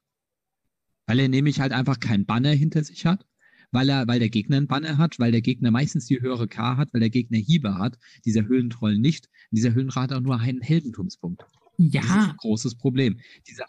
Weil 1.07 1.19
er 1.19 1.29
nämlich 1.29 1.59
halt 1.59 1.71
einfach 1.71 1.99
keinen 1.99 2.25
Banner 2.25 2.51
hinter 2.51 2.83
sich 2.83 3.05
hat, 3.05 3.25
weil 3.71 3.89
er, 3.89 4.07
weil 4.07 4.19
der 4.19 4.29
Gegner 4.29 4.57
einen 4.57 4.67
Banner 4.67 4.97
hat, 4.97 5.19
weil 5.19 5.31
der 5.31 5.41
Gegner 5.41 5.71
meistens 5.71 6.05
die 6.05 6.19
höhere 6.21 6.47
K 6.47 6.77
hat, 6.77 6.93
weil 6.93 6.99
der 6.99 7.09
Gegner 7.09 7.37
Hiebe 7.37 7.77
hat, 7.77 7.97
dieser 8.25 8.45
Höhentroll 8.45 8.97
nicht. 8.97 9.27
Und 9.51 9.57
dieser 9.57 9.73
Höhendrache 9.73 10.01
hat 10.03 10.13
auch 10.13 10.21
nur 10.21 10.39
einen 10.39 10.61
Heldentumspunkt. 10.61 11.41
Das 11.41 11.49
ist 11.87 11.93
Ja, 11.93 12.29
ein 12.31 12.35
großes 12.37 12.75
Problem. 12.75 13.19
Dieser, 13.47 13.65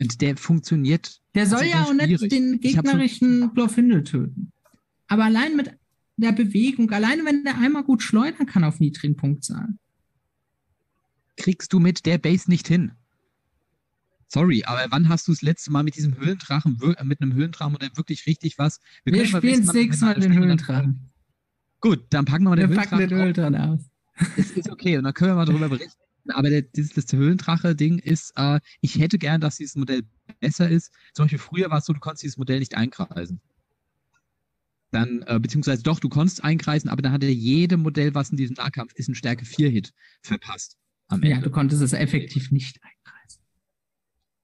und 0.00 0.20
der 0.20 0.36
funktioniert 0.36 1.20
der 1.34 1.46
soll 1.46 1.62
ist 1.62 1.70
ja 1.72 1.84
auch 1.84 1.92
nicht 1.94 2.06
schwierig. 2.06 2.28
den 2.30 2.58
Ich 2.62 2.76
hab 2.76 2.84
schon- 2.86 2.92
gegnerischen 2.98 3.54
Glorfindel 3.54 4.04
töten. 4.04 4.52
Aber 5.08 5.24
allein 5.24 5.56
mit 5.56 5.70
der 6.18 6.32
Bewegung, 6.32 6.90
alleine 6.90 7.24
wenn 7.24 7.44
der 7.44 7.58
einmal 7.58 7.84
gut 7.84 8.02
schleudern 8.02 8.46
kann 8.46 8.64
auf 8.64 8.80
niedrigen 8.80 9.16
Punktzahlen. 9.16 9.78
kriegst 11.36 11.72
du 11.74 11.78
mit 11.78 12.06
der 12.06 12.16
Base 12.18 12.50
nicht 12.50 12.66
hin. 12.68 12.92
Sorry, 14.28 14.64
aber 14.64 14.86
wann 14.90 15.08
hast 15.08 15.28
du 15.28 15.32
das 15.32 15.42
letzte 15.42 15.70
Mal 15.70 15.82
mit 15.84 15.96
diesem 15.96 16.16
Höhendrachen, 16.18 16.80
wir- 16.80 16.96
mit 17.04 17.20
einem 17.20 17.32
Höhendrachenmodell 17.34 17.90
wirklich 17.94 18.26
richtig 18.26 18.58
was? 18.58 18.80
Wir, 19.04 19.12
mal 19.16 19.26
spielen 19.26 19.42
nächstes 19.42 19.66
das 19.66 19.74
nächste 19.74 20.04
Mal 20.04 20.14
den 20.20 20.32
Höhlendrachen. 20.38 21.10
Gut, 21.80 22.06
dann 22.10 22.24
packen 22.24 22.44
wir 22.44 22.50
mal 22.50 22.58
Wir 22.58 22.66
den 22.66 22.76
packen 22.76 22.98
den 22.98 23.10
Höhlendrachen 23.10 23.54
aus. 23.56 23.80
Es 24.36 24.50
ist 24.52 24.70
okay 24.70 24.96
und 24.98 25.04
dann 25.04 25.14
können 25.14 25.30
wir 25.32 25.34
mal 25.36 25.44
darüber 25.44 25.68
berichten. 25.68 26.00
Aber 26.30 26.50
der, 26.50 26.62
dieses 26.62 26.92
das 26.94 27.12
Höhendrache-Ding 27.12 27.98
ist, 28.00 28.32
äh, 28.36 28.58
ich 28.80 28.98
hätte 28.98 29.16
gern, 29.18 29.40
dass 29.40 29.56
dieses 29.58 29.76
Modell 29.76 30.02
besser 30.40 30.68
ist. 30.68 30.90
Zum 31.14 31.24
Beispiel 31.26 31.38
früher 31.38 31.70
war 31.70 31.78
es 31.78 31.84
so, 31.84 31.92
du 31.92 32.00
konntest 32.00 32.24
dieses 32.24 32.36
Modell 32.36 32.58
nicht 32.58 32.74
einkreisen. 32.76 33.40
Dann, 34.90 35.22
äh, 35.26 35.38
beziehungsweise 35.38 35.82
doch, 35.82 36.00
du 36.00 36.08
konntest 36.08 36.42
einkreisen, 36.42 36.90
aber 36.90 37.02
dann 37.02 37.12
hatte 37.12 37.26
jedem 37.26 37.80
Modell, 37.80 38.14
was 38.14 38.30
in 38.30 38.36
diesem 38.36 38.54
Nahkampf 38.54 38.92
ist, 38.94 39.08
einen 39.08 39.14
Stärke 39.14 39.44
4-Hit 39.44 39.92
verpasst. 40.22 40.76
Ja, 41.22 41.40
du 41.40 41.50
konntest 41.50 41.82
es 41.82 41.92
effektiv 41.92 42.50
nicht 42.50 42.80
einkreisen. 42.82 43.15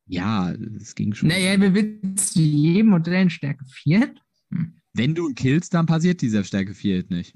Ja, 0.06 0.54
das 0.56 0.94
ging 0.94 1.14
schon. 1.14 1.28
Naja, 1.28 1.60
wir 1.60 1.74
willst 1.74 2.36
du 2.36 2.40
jedem 2.40 2.88
Modell 2.88 3.22
in 3.22 3.30
Stärke 3.30 3.64
4? 3.66 4.14
Wenn 4.94 5.14
du 5.14 5.28
ihn 5.28 5.34
killst, 5.34 5.72
dann 5.74 5.86
passiert 5.86 6.20
dieser 6.20 6.44
Stärke 6.44 6.74
4 6.74 6.96
Hit 6.96 7.10
nicht. 7.10 7.34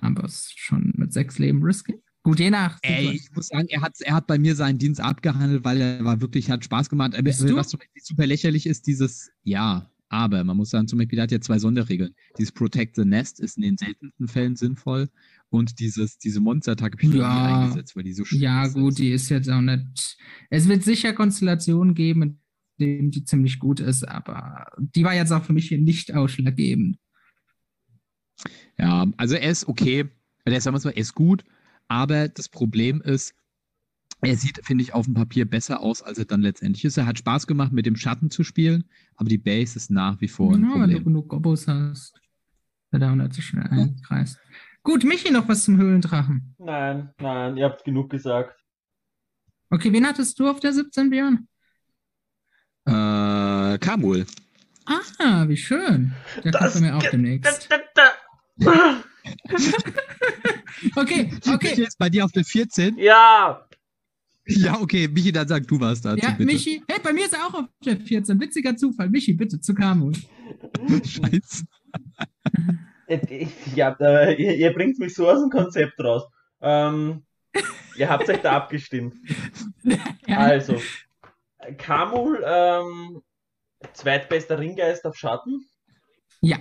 Aber 0.00 0.24
es 0.24 0.46
ist 0.46 0.58
schon 0.58 0.92
mit 0.96 1.12
sechs 1.12 1.38
Leben 1.38 1.62
risky. 1.62 2.02
Gut, 2.22 2.38
je 2.38 2.50
nach. 2.50 2.78
Ey, 2.82 3.12
ich 3.12 3.30
muss 3.34 3.48
sagen, 3.48 3.66
er 3.68 3.80
hat, 3.80 3.94
er 4.00 4.14
hat 4.14 4.26
bei 4.26 4.38
mir 4.38 4.54
seinen 4.54 4.78
Dienst 4.78 5.00
abgehandelt, 5.00 5.64
weil 5.64 5.80
er 5.80 6.04
war 6.04 6.20
wirklich, 6.20 6.50
hat 6.50 6.64
Spaß 6.64 6.90
gemacht. 6.90 7.16
Bist 7.22 7.42
du? 7.42 7.56
was 7.56 7.72
Beispiel 7.72 8.02
super 8.02 8.26
lächerlich 8.26 8.66
ist, 8.66 8.86
dieses, 8.86 9.30
ja, 9.42 9.90
aber 10.10 10.44
man 10.44 10.56
muss 10.56 10.70
sagen, 10.70 10.88
zum 10.88 10.98
Beispiel, 10.98 11.16
der 11.16 11.22
hat 11.24 11.32
ja 11.32 11.40
zwei 11.40 11.58
Sonderregeln. 11.58 12.14
Dieses 12.36 12.52
Protect 12.52 12.96
the 12.96 13.04
Nest 13.04 13.40
ist 13.40 13.56
in 13.56 13.62
den 13.62 13.78
seltensten 13.78 14.28
Fällen 14.28 14.56
sinnvoll 14.56 15.08
und 15.50 15.78
dieses, 15.80 16.18
diese 16.18 16.40
Monster-Attacke 16.40 17.06
Ja. 17.08 17.44
eingesetzt, 17.44 17.96
weil 17.96 18.04
die 18.04 18.12
so 18.12 18.24
schwierig 18.24 18.42
Ja, 18.42 18.66
gut, 18.68 18.98
die 18.98 19.10
ist 19.10 19.28
jetzt 19.28 19.50
auch 19.50 19.60
nicht. 19.60 20.16
Es 20.48 20.68
wird 20.68 20.82
sicher 20.84 21.12
Konstellationen 21.12 21.94
geben, 21.94 22.22
in 22.22 22.40
denen 22.78 23.10
die 23.10 23.24
ziemlich 23.24 23.58
gut 23.58 23.80
ist, 23.80 24.08
aber 24.08 24.66
die 24.78 25.04
war 25.04 25.14
jetzt 25.14 25.32
auch 25.32 25.44
für 25.44 25.52
mich 25.52 25.68
hier 25.68 25.80
nicht 25.80 26.14
ausschlaggebend. 26.14 26.98
Ja, 28.78 29.06
also 29.16 29.34
er 29.34 29.50
ist 29.50 29.68
okay. 29.68 30.08
Der 30.46 30.56
ist, 30.56 30.64
sagen 30.64 30.76
wir 30.76 30.82
mal, 30.82 30.90
er 30.90 30.96
ist 30.96 31.14
gut, 31.14 31.44
aber 31.88 32.28
das 32.28 32.48
Problem 32.48 33.02
ist, 33.02 33.34
er 34.22 34.36
sieht, 34.36 34.60
finde 34.64 34.82
ich, 34.82 34.94
auf 34.94 35.04
dem 35.06 35.14
Papier 35.14 35.44
besser 35.44 35.80
aus, 35.80 36.02
als 36.02 36.18
er 36.18 36.24
dann 36.24 36.42
letztendlich 36.42 36.84
ist. 36.84 36.96
Er 36.96 37.06
hat 37.06 37.18
Spaß 37.18 37.46
gemacht, 37.46 37.72
mit 37.72 37.86
dem 37.86 37.96
Schatten 37.96 38.30
zu 38.30 38.42
spielen, 38.44 38.84
aber 39.16 39.28
die 39.28 39.38
Base 39.38 39.76
ist 39.76 39.90
nach 39.90 40.20
wie 40.20 40.28
vor 40.28 40.54
ein 40.54 40.62
Ja, 40.62 40.68
wenn 40.68 40.72
du 40.74 40.78
Problem. 40.80 41.04
genug 41.04 41.28
Gobos 41.28 41.66
hast, 41.68 42.14
da 42.90 43.14
nicht 43.14 43.34
so 43.34 43.42
schnell 43.42 43.66
einkreist. 43.68 44.38
Gut, 44.82 45.04
Michi, 45.04 45.30
noch 45.30 45.48
was 45.48 45.64
zum 45.64 45.76
Höhlendrachen. 45.76 46.54
Nein, 46.58 47.10
nein, 47.18 47.56
ihr 47.56 47.66
habt 47.66 47.84
genug 47.84 48.10
gesagt. 48.10 48.58
Okay, 49.70 49.92
wen 49.92 50.06
hattest 50.06 50.38
du 50.38 50.48
auf 50.48 50.60
der 50.60 50.72
17, 50.72 51.10
Björn? 51.10 51.48
Äh, 52.86 53.78
Kamul. 53.78 54.26
Ah, 55.18 55.46
wie 55.48 55.56
schön. 55.56 56.12
Der 56.42 56.52
kommt 56.52 56.74
bei 56.74 56.80
mir 56.80 56.96
auch 56.96 57.02
demnächst. 57.02 57.68
Okay, 60.96 61.24
Michi 61.30 61.54
okay. 61.54 61.82
ist 61.82 61.98
bei 61.98 62.08
dir 62.08 62.24
auf 62.24 62.32
der 62.32 62.44
14? 62.44 62.96
Ja, 62.98 63.66
Ja, 64.46 64.80
okay, 64.80 65.08
Michi, 65.08 65.30
dann 65.30 65.46
sag 65.46 65.66
du 65.68 65.78
was 65.78 66.00
dazu, 66.00 66.24
Ja, 66.24 66.30
bitte. 66.30 66.44
Michi, 66.44 66.82
hey, 66.88 66.98
bei 67.02 67.12
mir 67.12 67.26
ist 67.26 67.34
er 67.34 67.46
auch 67.46 67.54
auf 67.54 67.66
der 67.84 68.00
14. 68.00 68.40
Witziger 68.40 68.76
Zufall. 68.76 69.10
Michi, 69.10 69.34
bitte, 69.34 69.60
zu 69.60 69.74
Kamul. 69.74 70.14
Scheiße. 71.04 71.64
Ich, 73.10 73.76
ihr, 73.76 74.38
ihr 74.38 74.72
bringt 74.72 74.98
mich 74.98 75.14
so 75.14 75.28
aus 75.28 75.40
dem 75.40 75.50
Konzept 75.50 75.98
raus. 76.00 76.24
Ähm, 76.60 77.26
ihr 77.96 78.08
habt 78.08 78.28
euch 78.28 78.40
da 78.40 78.52
abgestimmt. 78.52 79.16
Ja. 79.82 79.98
Also, 80.38 80.80
Kamul 81.78 82.42
ähm, 82.46 83.22
Zweitbester 83.92 84.58
Ringgeist 84.58 85.04
auf 85.06 85.16
Schatten. 85.16 85.66
Ja, 86.40 86.58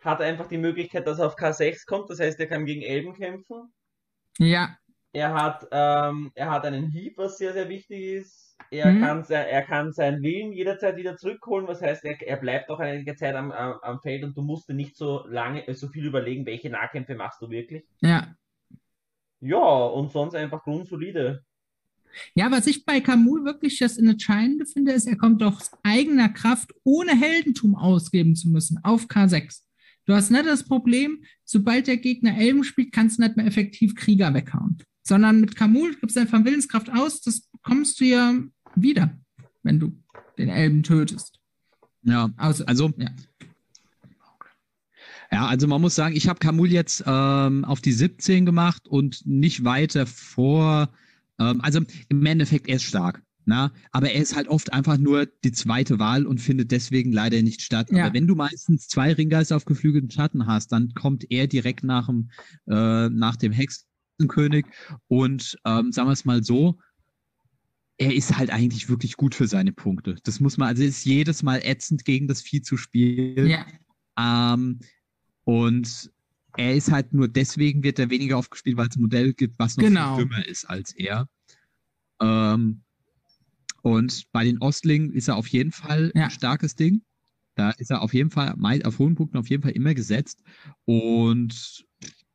Hat 0.00 0.20
einfach 0.20 0.48
die 0.48 0.58
Möglichkeit, 0.58 1.06
dass 1.06 1.18
er 1.18 1.26
auf 1.28 1.36
K6 1.36 1.86
kommt, 1.86 2.10
das 2.10 2.20
heißt, 2.20 2.38
er 2.38 2.46
kann 2.46 2.66
gegen 2.66 2.82
Elben 2.82 3.14
kämpfen. 3.14 3.72
ja, 4.38 4.76
Er 5.12 5.32
hat, 5.32 5.66
ähm, 5.70 6.30
er 6.34 6.50
hat 6.50 6.66
einen 6.66 6.90
Hieb, 6.90 7.16
was 7.16 7.38
sehr, 7.38 7.52
sehr 7.54 7.68
wichtig 7.68 8.02
ist. 8.02 8.43
Er, 8.70 8.92
Mhm. 8.92 9.00
kann, 9.00 9.24
sein, 9.24 9.46
er 9.46 9.62
kann 9.62 9.92
seinen 9.92 10.22
Willen 10.22 10.52
jederzeit 10.52 10.96
wieder 10.96 11.16
zurückholen, 11.16 11.68
was 11.68 11.80
heißt, 11.80 12.04
er, 12.04 12.20
er 12.26 12.36
bleibt 12.36 12.70
auch 12.70 12.80
einige 12.80 13.14
Zeit 13.14 13.34
am, 13.34 13.52
am, 13.52 13.74
am 13.82 14.00
Feld 14.00 14.24
und 14.24 14.36
du 14.36 14.42
musst 14.42 14.68
dir 14.68 14.74
nicht 14.74 14.96
so 14.96 15.24
lange, 15.28 15.66
äh, 15.68 15.74
so 15.74 15.88
viel 15.88 16.06
überlegen, 16.06 16.44
welche 16.46 16.70
Nahkämpfe 16.70 17.14
machst 17.14 17.40
du 17.42 17.50
wirklich. 17.50 17.84
ja. 18.00 18.34
Ja, 19.40 19.58
und 19.58 20.10
sonst 20.10 20.34
einfach 20.34 20.62
grundsolide. 20.62 21.44
Ja, 22.34 22.50
was 22.50 22.66
ich 22.66 22.86
bei 22.86 23.00
Kamul 23.00 23.44
wirklich 23.44 23.78
das 23.78 23.98
Entscheidende 23.98 24.64
finde, 24.64 24.92
ist, 24.92 25.06
er 25.06 25.16
kommt 25.18 25.42
aus 25.42 25.70
eigener 25.82 26.30
Kraft, 26.30 26.72
ohne 26.82 27.12
Heldentum 27.12 27.74
ausgeben 27.74 28.36
zu 28.36 28.48
müssen, 28.48 28.78
auf 28.84 29.06
K6. 29.06 29.60
Du 30.06 30.14
hast 30.14 30.30
nicht 30.30 30.46
das 30.46 30.64
Problem, 30.64 31.24
sobald 31.44 31.88
der 31.88 31.96
Gegner 31.98 32.38
Elben 32.38 32.64
spielt, 32.64 32.92
kannst 32.92 33.18
du 33.18 33.22
nicht 33.22 33.36
mehr 33.36 33.46
effektiv 33.46 33.94
Krieger 33.94 34.32
weghauen. 34.32 34.78
Sondern 35.02 35.40
mit 35.40 35.56
Kamul 35.56 35.94
gibst 35.96 36.16
du 36.16 36.20
einfach 36.20 36.42
Willenskraft 36.44 36.90
aus, 36.90 37.20
das 37.20 37.50
bekommst 37.64 38.00
du 38.00 38.04
ja 38.04 38.34
wieder, 38.76 39.18
wenn 39.62 39.80
du 39.80 39.92
den 40.38 40.48
Elben 40.48 40.82
tötest. 40.82 41.40
Ja, 42.02 42.30
Also, 42.36 42.64
also 42.66 42.92
ja. 42.96 43.10
Ja, 45.32 45.46
also 45.46 45.66
man 45.66 45.80
muss 45.80 45.96
sagen, 45.96 46.14
ich 46.14 46.28
habe 46.28 46.38
Kamul 46.38 46.70
jetzt 46.70 47.02
ähm, 47.06 47.64
auf 47.64 47.80
die 47.80 47.92
17 47.92 48.46
gemacht 48.46 48.86
und 48.86 49.26
nicht 49.26 49.64
weiter 49.64 50.06
vor. 50.06 50.90
Ähm, 51.40 51.60
also 51.60 51.80
im 52.08 52.24
Endeffekt, 52.26 52.68
er 52.68 52.76
ist 52.76 52.84
stark. 52.84 53.20
Na? 53.46 53.72
Aber 53.90 54.10
er 54.10 54.22
ist 54.22 54.36
halt 54.36 54.46
oft 54.46 54.72
einfach 54.72 54.96
nur 54.96 55.26
die 55.26 55.50
zweite 55.50 55.98
Wahl 55.98 56.26
und 56.26 56.40
findet 56.40 56.70
deswegen 56.70 57.10
leider 57.10 57.42
nicht 57.42 57.62
statt. 57.62 57.90
Ja. 57.90 58.04
Aber 58.04 58.14
wenn 58.14 58.28
du 58.28 58.36
meistens 58.36 58.86
zwei 58.86 59.12
Ringgeister 59.12 59.56
auf 59.56 59.64
geflügelten 59.64 60.10
Schatten 60.10 60.46
hast, 60.46 60.70
dann 60.70 60.94
kommt 60.94 61.26
er 61.30 61.48
direkt 61.48 61.82
nach 61.82 62.06
dem, 62.06 62.30
äh, 62.68 63.08
nach 63.08 63.36
dem 63.36 63.52
Hexenkönig. 63.52 64.66
Und 65.08 65.58
ähm, 65.64 65.90
sagen 65.90 66.08
wir 66.08 66.12
es 66.12 66.24
mal 66.24 66.44
so, 66.44 66.78
er 67.98 68.12
ist 68.14 68.36
halt 68.36 68.50
eigentlich 68.50 68.88
wirklich 68.88 69.16
gut 69.16 69.34
für 69.34 69.46
seine 69.46 69.72
Punkte. 69.72 70.16
Das 70.24 70.40
muss 70.40 70.56
man, 70.56 70.68
also 70.68 70.82
ist 70.82 71.04
jedes 71.04 71.42
Mal 71.42 71.60
ätzend, 71.64 72.04
gegen 72.04 72.26
das 72.26 72.42
Vieh 72.42 72.60
zu 72.62 72.76
spielen. 72.76 73.48
ja, 73.48 73.66
Ähm, 74.18 74.80
und 75.44 76.10
er 76.56 76.74
ist 76.74 76.90
halt 76.90 77.12
nur 77.12 77.28
deswegen 77.28 77.82
wird 77.82 77.98
er 77.98 78.10
weniger 78.10 78.36
aufgespielt, 78.38 78.76
weil 78.76 78.88
es 78.88 78.96
ein 78.96 79.02
Modell 79.02 79.32
gibt, 79.34 79.58
was 79.58 79.76
noch 79.76 79.84
Genau. 79.84 80.16
viel 80.16 80.24
dümmer 80.24 80.46
ist 80.46 80.64
als 80.64 80.92
er. 80.92 81.28
Ähm, 82.20 82.82
und 83.82 84.24
bei 84.32 84.44
den 84.44 84.58
Ostlingen 84.58 85.12
ist 85.12 85.28
er 85.28 85.36
auf 85.36 85.48
jeden 85.48 85.72
Fall 85.72 86.10
Ja. 86.14 86.24
ein 86.24 86.30
starkes 86.30 86.74
Ding. 86.74 87.02
Da 87.56 87.70
ist 87.70 87.90
er 87.90 88.02
auf 88.02 88.14
jeden 88.14 88.30
Fall, 88.30 88.54
auf 88.84 88.98
hohen 88.98 89.14
Punkten 89.14 89.36
auf 89.36 89.48
jeden 89.48 89.62
Fall 89.62 89.72
immer 89.72 89.94
gesetzt. 89.94 90.42
Und 90.84 91.84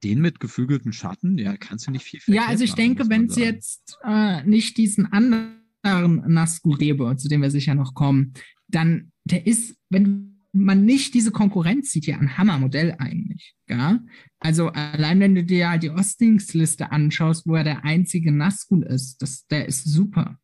den 0.04 0.22
mit 0.22 0.40
geflügelten 0.40 0.94
Schatten, 0.94 1.38
ja, 1.38 1.58
kannst 1.58 1.88
du 1.88 1.92
nicht 1.92 2.04
viel 2.04 2.22
Ja, 2.28 2.46
also 2.48 2.64
ich 2.64 2.72
machen, 2.72 2.82
denke, 2.82 3.10
wenn 3.10 3.30
sagen. 3.30 3.42
jetzt 3.42 3.98
äh, 4.04 4.44
nicht 4.44 4.78
diesen 4.78 5.12
anderen 5.12 6.24
Nazgul 6.28 6.78
gäbe, 6.78 7.16
zu 7.18 7.28
dem 7.28 7.42
wir 7.42 7.52
sicher 7.52 7.76
noch 7.76 7.94
kommen, 7.94 8.34
dann 8.68 9.12
der 9.26 9.48
ist, 9.48 9.76
wenn 9.90 10.40
man 10.52 10.84
nicht 10.84 11.14
diese 11.14 11.32
Konkurrenz 11.32 11.92
sieht, 11.92 12.08
ja 12.08 12.18
ein 12.18 12.38
Hammermodell 12.38 12.96
eigentlich. 12.98 13.56
Ja? 13.68 14.00
Also 14.40 14.70
allein 14.70 15.20
wenn 15.20 15.36
du 15.36 15.44
dir 15.44 15.70
halt 15.70 15.84
die 15.84 15.92
Ostlingsliste 15.92 16.92
anschaust, 16.92 17.46
wo 17.46 17.56
er 17.56 17.64
der 17.64 17.86
einzige 17.86 18.32
Nazgul 18.32 18.84
ist, 18.84 19.22
das, 19.22 19.46
der 19.48 19.68
ist 19.68 19.86
super. 19.86 20.38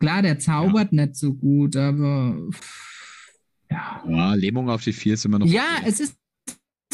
Klar, 0.00 0.22
der 0.22 0.38
zaubert 0.38 0.92
nicht 0.92 1.16
so 1.16 1.34
gut, 1.34 1.76
aber 1.76 2.36
pff, 2.50 2.94
ja. 3.70 4.04
Ja, 4.08 4.34
Lähmung 4.34 4.68
auf 4.68 4.82
die 4.82 4.92
4 4.92 5.14
ist 5.14 5.24
immer 5.24 5.38
noch. 5.38 5.46
Ja, 5.46 5.78
okay. 5.78 5.88
es 5.88 6.00
ist 6.00 6.16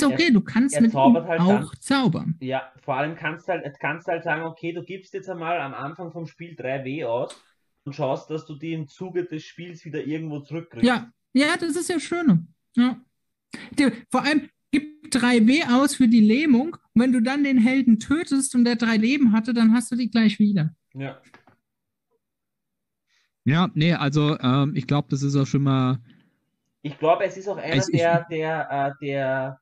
ist 0.02 0.12
okay, 0.12 0.30
du 0.30 0.40
kannst 0.40 0.74
er 0.74 0.82
mit 0.82 0.92
ihm 0.92 0.96
halt 1.26 1.40
auch 1.40 1.48
dann. 1.72 1.80
zaubern. 1.80 2.36
Ja, 2.40 2.72
vor 2.82 2.96
allem 2.96 3.14
kannst 3.16 3.48
du 3.48 3.52
halt, 3.52 3.64
kannst 3.80 4.06
du 4.08 4.12
halt 4.12 4.24
sagen, 4.24 4.42
okay, 4.42 4.72
du 4.72 4.82
gibst 4.82 5.12
jetzt 5.14 5.28
einmal 5.28 5.60
am 5.60 5.74
Anfang 5.74 6.12
vom 6.12 6.26
Spiel 6.26 6.54
3W 6.54 7.06
aus 7.06 7.34
und 7.84 7.94
schaust, 7.94 8.30
dass 8.30 8.46
du 8.46 8.54
die 8.56 8.72
im 8.72 8.88
Zuge 8.88 9.24
des 9.24 9.44
Spiels 9.44 9.84
wieder 9.84 10.04
irgendwo 10.04 10.40
zurückkriegst. 10.40 10.86
Ja, 10.86 11.10
ja, 11.32 11.56
das 11.58 11.76
ist 11.76 11.88
ja 11.88 11.98
schön. 12.00 12.48
Ja. 12.76 12.96
Die, 13.78 13.90
vor 14.10 14.22
allem 14.22 14.48
gib 14.70 15.06
3W 15.14 15.72
aus 15.82 15.94
für 15.94 16.08
die 16.08 16.20
Lähmung 16.20 16.76
und 16.94 17.02
wenn 17.02 17.12
du 17.12 17.20
dann 17.20 17.42
den 17.44 17.58
Helden 17.58 17.98
tötest 17.98 18.54
und 18.54 18.64
der 18.64 18.76
drei 18.76 18.96
Leben 18.96 19.32
hatte, 19.32 19.52
dann 19.54 19.72
hast 19.72 19.90
du 19.90 19.96
die 19.96 20.10
gleich 20.10 20.38
wieder. 20.38 20.74
Ja. 20.94 21.20
Ja, 23.44 23.70
nee, 23.74 23.94
also 23.94 24.38
ähm, 24.38 24.72
ich 24.76 24.86
glaube, 24.86 25.08
das 25.10 25.22
ist 25.22 25.34
auch 25.36 25.46
schon 25.46 25.62
mal. 25.62 25.98
Ich 26.82 26.98
glaube, 26.98 27.24
es 27.24 27.36
ist 27.36 27.48
auch 27.48 27.56
einer 27.56 27.76
ich- 27.76 27.86
der, 27.86 28.26
der, 28.30 28.68
äh, 29.00 29.04
der 29.04 29.60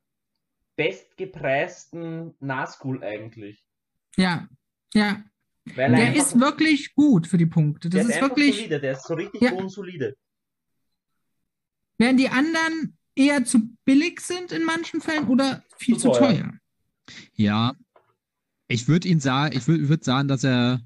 bestgepreisten 0.78 2.34
Nazgul 2.40 3.02
eigentlich. 3.02 3.66
Ja, 4.16 4.48
ja. 4.94 5.22
Weil 5.74 5.92
er 5.92 5.96
Der 5.98 6.06
einfach, 6.06 6.22
ist 6.22 6.40
wirklich 6.40 6.94
gut 6.94 7.26
für 7.26 7.36
die 7.36 7.46
Punkte. 7.46 7.90
der 7.90 8.00
Das 8.04 8.08
ist 8.10 8.14
einfach 8.16 8.30
wirklich, 8.36 8.56
solide, 8.56 8.80
der 8.80 8.92
ist 8.92 9.06
so 9.06 9.14
richtig 9.14 9.42
Ja. 9.42 9.50
grundsolide. 9.50 10.16
während 11.98 12.20
die 12.20 12.28
anderen 12.28 12.96
eher 13.16 13.44
zu 13.44 13.60
billig 13.84 14.20
sind 14.20 14.52
in 14.52 14.64
manchen 14.64 15.00
Fällen 15.00 15.26
oder 15.26 15.64
viel 15.76 15.96
Zu 15.98 16.12
zu 16.12 16.18
teuer. 16.20 16.28
teuer. 16.38 16.52
Ja, 17.34 17.74
ich 18.68 18.86
würde 18.86 19.08
ihn 19.08 19.18
sagen, 19.18 19.56
ich 19.56 19.66
würde 19.66 19.88
würd 19.88 20.04
sagen, 20.04 20.28
dass 20.28 20.44
er, 20.44 20.80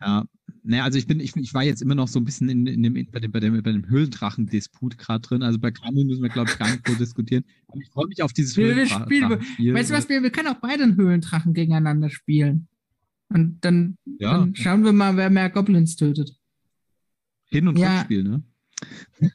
ja, 0.00 0.24
naja, 0.68 0.84
also 0.84 0.98
ich 0.98 1.06
bin, 1.06 1.18
ich, 1.18 1.34
ich 1.34 1.54
war 1.54 1.62
jetzt 1.64 1.80
immer 1.80 1.94
noch 1.94 2.08
so 2.08 2.20
ein 2.20 2.26
bisschen 2.26 2.48
in, 2.50 2.66
in 2.66 2.82
dem, 2.82 2.94
bei 3.10 3.20
dem, 3.20 3.32
bei 3.32 3.40
dem, 3.40 3.62
bei 3.62 3.72
dem 3.72 3.88
Höhlendrachen-Disput 3.88 4.98
gerade 4.98 5.20
drin. 5.20 5.42
Also 5.42 5.58
bei 5.58 5.70
Kamel 5.70 6.04
müssen 6.04 6.22
wir, 6.22 6.28
glaube 6.28 6.50
ich, 6.50 6.58
gar 6.58 6.70
nicht 6.70 6.86
so 6.86 6.94
diskutieren. 6.94 7.44
Aber 7.68 7.80
ich 7.80 7.88
freue 7.88 8.06
mich 8.06 8.22
auf 8.22 8.34
dieses 8.34 8.52
spielen- 8.52 8.76
Höhlendrachen-Spiel. 8.76 9.74
Weißt 9.74 9.90
du 9.90 9.94
was, 9.94 10.08
wir, 10.10 10.22
wir 10.22 10.30
können 10.30 10.48
auch 10.48 10.60
beide 10.60 10.82
einen 10.82 10.96
Höhlendrachen 10.96 11.54
gegeneinander 11.54 12.10
spielen. 12.10 12.68
Und 13.30 13.64
dann, 13.64 13.96
Ja. 14.18 14.38
dann 14.38 14.54
schauen 14.54 14.84
wir 14.84 14.92
mal, 14.92 15.16
wer 15.16 15.30
mehr 15.30 15.48
Goblins 15.48 15.96
tötet. 15.96 16.36
Hin- 17.46 17.66
und 17.68 17.78
Ja. 17.78 17.96
Rückspiel, 18.00 18.24
ne? 18.24 18.42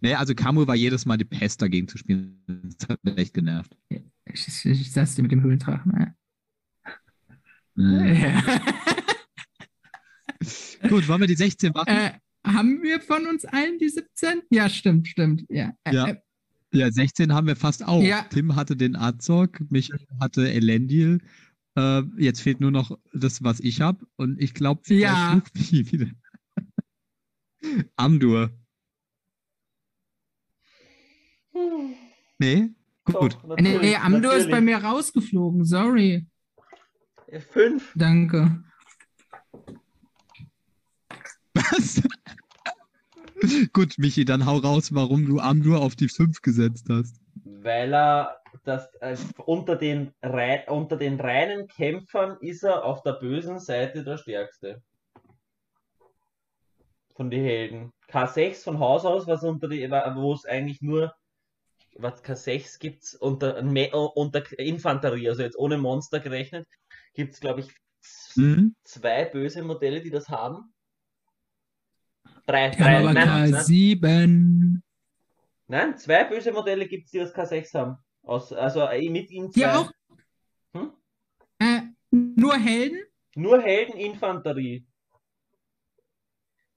naja, 0.00 0.18
also 0.18 0.34
Kamul 0.34 0.66
war 0.66 0.74
jedes 0.74 1.06
Mal 1.06 1.16
die 1.16 1.24
Pest 1.24 1.62
dagegen 1.62 1.86
zu 1.86 1.96
spielen. 1.96 2.40
Das 2.78 2.88
hat 2.88 3.04
mich 3.04 3.16
echt 3.18 3.34
genervt. 3.34 3.76
Ich, 3.88 4.48
ich, 4.48 4.64
ich 4.66 4.90
sag's 4.90 5.14
dir 5.14 5.22
mit 5.22 5.30
dem 5.30 5.42
Höhlendrachen. 5.42 5.92
Äh. 5.94 6.10
Ja. 7.76 8.42
Gut, 10.88 11.08
wollen 11.08 11.20
wir 11.20 11.26
die 11.28 11.36
16 11.36 11.72
machen? 11.72 11.88
Äh, 11.88 12.12
haben 12.46 12.82
wir 12.82 13.00
von 13.00 13.26
uns 13.26 13.44
allen 13.44 13.78
die 13.78 13.88
17? 13.88 14.42
Ja, 14.50 14.68
stimmt, 14.68 15.08
stimmt. 15.08 15.44
Ja. 15.48 15.72
Äh, 15.84 15.94
Ja. 15.94 16.06
Äh, 16.08 16.16
Ja, 16.72 16.90
16 16.90 17.32
haben 17.32 17.46
wir 17.46 17.56
fast 17.56 17.84
auch. 17.86 18.02
Ja. 18.02 18.22
Tim 18.30 18.54
hatte 18.56 18.76
den 18.76 18.96
Azog, 18.96 19.60
Michael 19.70 20.06
hatte 20.20 20.50
Elendil. 20.50 21.20
Äh, 21.76 22.02
jetzt 22.18 22.40
fehlt 22.40 22.60
nur 22.60 22.70
noch 22.70 22.98
das, 23.14 23.42
was 23.42 23.60
ich 23.60 23.80
habe. 23.80 24.06
Und 24.16 24.40
ich 24.40 24.52
glaube, 24.54 24.82
Ja. 24.88 25.42
wieder. 25.70 26.06
Amdur. 27.96 28.50
Nee? 32.38 32.70
Gut. 33.04 33.34
Doch, 33.42 33.56
nee, 33.56 33.62
nee, 33.62 33.72
natürlich, 33.72 33.98
Amdur 33.98 34.34
ist 34.34 34.50
bei 34.50 34.60
natürlich. 34.60 34.82
mir 34.82 34.84
rausgeflogen. 34.84 35.64
Sorry. 35.64 36.26
Fünf. 37.50 37.92
Danke. 37.94 38.62
Was? 41.76 42.02
Gut, 43.72 43.98
Michi, 43.98 44.24
dann 44.24 44.46
hau 44.46 44.56
raus, 44.58 44.94
warum 44.94 45.26
du 45.26 45.38
Amdur 45.40 45.80
auf 45.80 45.94
die 45.94 46.08
5 46.08 46.40
gesetzt 46.42 46.86
hast. 46.88 47.20
Weil 47.44 47.94
er 47.94 48.40
das 48.64 48.88
äh, 49.00 49.16
unter 49.44 49.76
den 49.76 50.12
rei 50.22 50.64
unter 50.68 50.96
den 50.96 51.20
reinen 51.20 51.68
Kämpfern 51.68 52.38
ist 52.40 52.62
er 52.62 52.84
auf 52.84 53.02
der 53.02 53.12
bösen 53.12 53.58
Seite 53.58 54.04
der 54.04 54.16
stärkste. 54.16 54.82
Von 57.14 57.30
den 57.30 57.44
Helden. 57.44 57.92
K6 58.10 58.64
von 58.64 58.78
Haus 58.78 59.04
aus, 59.04 59.26
was 59.26 59.42
unter 59.42 59.68
die, 59.68 59.88
wo 59.90 60.32
es 60.32 60.44
eigentlich 60.44 60.80
nur 60.80 61.14
was 61.98 62.22
K6 62.22 62.78
gibt's 62.78 63.14
unter, 63.14 63.62
Me- 63.62 63.90
unter 63.90 64.42
Infanterie, 64.58 65.28
also 65.28 65.42
jetzt 65.42 65.58
ohne 65.58 65.78
Monster 65.78 66.20
gerechnet, 66.20 66.66
gibt's 67.14 67.40
glaube 67.40 67.60
ich 67.60 67.68
Mhm. 68.36 68.74
zwei 68.84 69.24
böse 69.24 69.62
Modelle, 69.62 70.00
die 70.00 70.10
das 70.10 70.28
haben. 70.28 70.72
Drei, 72.46 72.70
Wir 72.70 72.76
drei, 72.78 72.94
haben 72.94 73.04
aber 73.06 73.12
nein, 73.14 73.50
nein, 73.50 73.54
K7. 73.54 74.80
nein, 75.68 75.98
zwei 75.98 76.24
böse 76.24 76.52
Modelle 76.52 76.86
gibt's, 76.86 77.10
die 77.10 77.18
das 77.18 77.34
K6 77.34 77.74
haben. 77.74 77.96
Aus, 78.22 78.52
also 78.52 78.80
äh, 78.82 79.08
mit 79.10 79.30
ihm 79.30 79.50
zwei. 79.50 79.60
Ja, 79.60 79.78
auch. 79.78 79.92
Hm? 80.74 80.90
Äh, 81.58 81.80
nur 82.10 82.54
Helden? 82.56 83.00
Nur 83.34 83.60
Heldeninfanterie. 83.60 84.86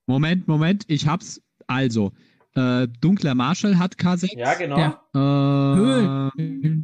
Moment, 0.06 0.48
Moment, 0.48 0.84
ich 0.88 1.06
hab's. 1.06 1.40
Also, 1.66 2.12
äh, 2.56 2.88
Dunkler 3.00 3.34
Marshall 3.36 3.78
hat 3.78 3.94
K6. 3.94 4.36
Ja, 4.36 4.54
genau. 4.54 4.76
Ja. 5.14 6.28
Äh. 6.34 6.80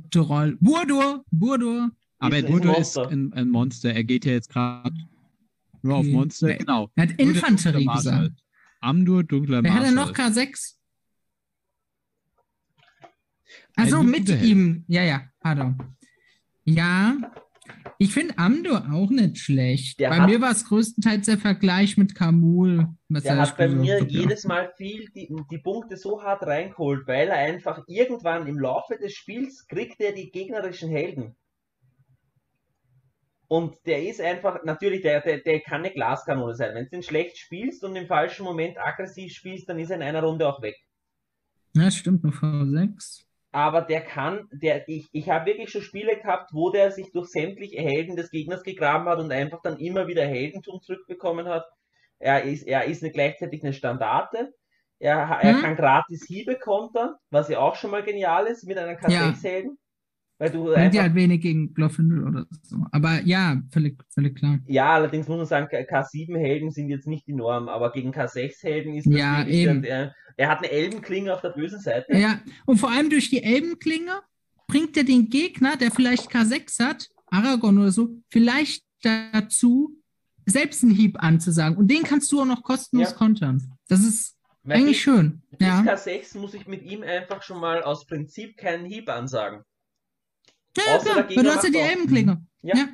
Burdur. 0.61 1.25
Burdur. 1.33 1.91
aber 2.21 2.39
Ist- 2.39 2.47
ein 2.47 2.55
ist 2.59 2.65
Monster. 2.65 3.09
ein, 3.09 3.33
ein 3.33 3.49
Monster. 3.51 3.93
Er 3.93 4.05
geht 4.05 4.25
ja 4.25 4.33
jetzt 4.33 4.49
gerade 4.51 4.93
nur 5.83 5.97
auf. 5.97 6.07
Monster. 6.07 6.47
Wer- 6.49 6.59
Genau. 6.59 6.89
Er 6.95 7.03
hat 7.03 7.11
der 7.11 7.19
Infanterie 7.19 7.87
gesagt. 7.87 8.33
Amdur, 8.87 9.25
dunkler 9.25 9.63
Wer 9.63 9.73
Marschall. 9.73 9.95
Wer 9.95 10.05
hat 10.05 10.17
denn 10.17 10.35
noch 10.35 10.43
K6? 10.43 10.75
Also 13.77 14.03
mit 14.03 14.29
Held. 14.29 14.43
ihm. 14.43 14.85
Ja, 14.89 15.03
ja, 15.03 15.23
pardon. 15.41 15.77
Ja, 16.65 17.17
ich 17.99 18.13
finde 18.13 18.37
Amdur 18.39 18.85
auch 18.93 19.11
nicht 19.11 19.39
schlecht. 19.39 20.01
Der 20.01 20.11
bei 20.11 20.21
hat, 20.21 20.29
mir 20.29 20.41
war 20.41 20.51
es 20.51 20.67
größtenteils 20.67 21.27
der 21.27 21.39
Vergleich 21.39 21.97
mit 21.97 22.15
Kamul. 22.15 22.89
Er 23.23 23.39
hat 23.39 23.57
bei 23.57 23.69
mir 23.69 24.01
hat, 24.01 24.11
jedes 24.11 24.45
Mal 24.45 24.73
viel 24.77 25.09
die, 25.15 25.33
die, 25.51 25.59
Punkte 25.59 25.97
so 25.97 26.23
hart 26.23 26.43
reingeholt, 26.43 27.07
weil 27.07 27.29
er 27.29 27.37
einfach 27.37 27.85
irgendwann 27.87 28.47
im 28.47 28.59
Laufe 28.59 28.99
des 28.99 29.13
Spiels 29.15 29.67
kriegt 29.67 30.01
er 30.01 30.13
die 30.13 30.31
gegnerischen 30.31 30.91
Helden. 30.91 31.37
Und 33.49 33.77
der 33.87 34.03
ist 34.05 34.21
einfach, 34.21 34.65
natürlich, 34.65 35.03
der, 35.03 35.21
der, 35.21 35.39
der 35.41 35.61
kann 35.61 35.81
eine 35.85 35.93
Glaskanone 35.93 36.55
sein. 36.55 36.75
Wenn 36.75 36.85
du 36.85 36.91
den 36.91 37.03
schlecht 37.03 37.39
spielst 37.39 37.85
und 37.85 37.97
im 37.97 38.07
falschen 38.07 38.45
Moment 38.45 38.79
aggressiv 38.79 39.33
spielst, 39.33 39.69
dann 39.69 39.79
ist 39.79 39.91
er 39.91 39.97
in 39.97 40.03
einer 40.03 40.23
Runde 40.23 40.49
auch 40.49 40.63
weg. 40.63 40.77
Ja, 41.75 41.91
stimmt, 41.93 42.25
nur 42.25 42.33
V6. 42.33 43.27
Aber 43.53 43.81
der 43.83 44.03
kann, 44.03 44.49
der, 44.53 44.87
ich, 44.89 45.09
ich 45.13 45.31
habe 45.31 45.47
wirklich 45.47 45.71
schon 45.71 45.81
Spiele 45.83 46.17
gehabt, 46.19 46.51
wo 46.53 46.71
der 46.71 46.93
sich 46.93 47.11
durch 47.13 47.29
sämtliche 47.31 47.79
Helden 47.81 48.15
des 48.17 48.31
Gegners 48.31 48.63
gegraben 48.63 49.07
hat 49.09 49.19
und 49.19 49.33
einfach 49.33 49.63
dann 49.63 49.79
immer 49.79 50.07
wieder 50.09 50.27
Heldentum 50.27 50.81
zurückbekommen 50.83 51.49
hat. 51.49 51.65
Er 52.19 52.43
ist, 52.45 52.65
er 52.65 52.85
ist 52.85 53.03
eine, 53.03 53.13
gleichzeitig 53.13 53.63
eine 53.63 53.73
Standarte. 53.73 54.53
Er, 54.99 55.17
er 55.19 55.55
Mhm. 55.55 55.61
kann 55.63 55.77
gratis 55.77 56.25
Hiebe 56.27 56.59
kontern, 56.59 57.15
was 57.31 57.49
ja 57.49 57.59
auch 57.61 57.77
schon 57.77 57.91
mal 57.91 58.03
genial 58.03 58.47
ist 58.47 58.65
mit 58.65 58.79
einer 58.79 58.99
Ja. 59.07 59.35
K6-Helden. 60.39 60.39
Weil 60.39 60.51
du 60.51 60.65
Bringt 60.75 60.95
ja 60.95 61.03
halt 61.03 61.15
wenig 61.15 61.41
gegen 61.41 61.75
Glorfindel 61.75 62.27
oder 62.27 62.47
so. 62.63 62.77
Aber 62.93 63.21
ja, 63.23 63.61
völlig, 63.71 63.99
völlig 64.13 64.37
klar. 64.37 64.59
ja, 64.67 64.93
allerdings 64.95 65.29
muss 65.29 65.39
man 65.39 65.47
sagen, 65.47 65.67
K7-Helden 65.69 66.71
sind 66.71 66.89
jetzt 66.89 67.07
nicht 67.07 67.27
die 67.27 67.33
Norm, 67.33 67.69
aber 67.69 67.93
gegen 67.93 68.13
K6-Helden 68.13 68.95
ist 68.95 69.07
Ja, 69.07 69.39
natürlich 69.39 69.63
der, 69.65 69.73
eben. 69.73 69.83
der, 69.83 70.15
er 70.37 70.49
hat 70.49 70.59
eine 70.59 70.71
Elbenklinge 70.71 71.33
auf 71.33 71.41
der 71.41 71.51
bösen 71.51 71.81
Seite. 71.81 72.17
Ja, 72.17 72.41
und 72.67 72.79
vor 72.79 72.91
allem 72.91 73.11
durch 73.11 73.31
die 73.31 73.43
Elbenklinge 73.43 74.21
bringt 74.67 74.97
er 74.97 75.05
den 75.05 75.29
Gegner, 75.31 75.77
der 75.77 75.91
vielleicht 75.91 76.31
K6 76.31 76.85
hat, 76.85 77.09
Aragorn 77.29 77.79
oder 77.79 77.93
so, 77.93 78.11
vielleicht 78.31 78.85
dazu, 79.03 79.91
selbst 80.45 80.83
einen 80.85 80.93
Hieb 80.95 81.17
anzusagen. 81.23 81.77
Und 81.77 81.91
den 81.91 82.03
kannst 82.03 82.31
du 82.31 82.41
auch 82.41 82.45
noch 82.47 82.63
kostenlos 82.63 83.11
Ja. 83.11 83.17
kontern. 83.17 83.63
Das 83.89 84.01
ist 84.05 84.37
Weil 84.63 84.77
eigentlich 84.79 84.97
bis- 84.97 84.99
schön. 84.99 85.43
Bis 85.59 85.67
Ja. 85.67 85.81
K6 85.81 86.39
muss 86.39 86.55
ich 86.55 86.67
mit 86.67 86.83
ihm 86.83 87.03
einfach 87.03 87.43
schon 87.43 87.61
mal 87.61 87.83
aus 87.83 88.07
Prinzip 88.07 88.57
keinen 88.57 88.85
Hieb 88.85 89.09
ansagen. 89.09 89.63
Ja, 90.77 90.97
Außer 90.97 91.05
der 91.15 91.25
klar, 91.25 91.37
weil 91.37 91.45
du 91.45 91.51
hast 91.51 91.65
ja 91.65 91.71
die 91.71 91.79
Elbenklinge. 91.79 92.47
Ja. 92.63 92.77
Ja. 92.77 92.89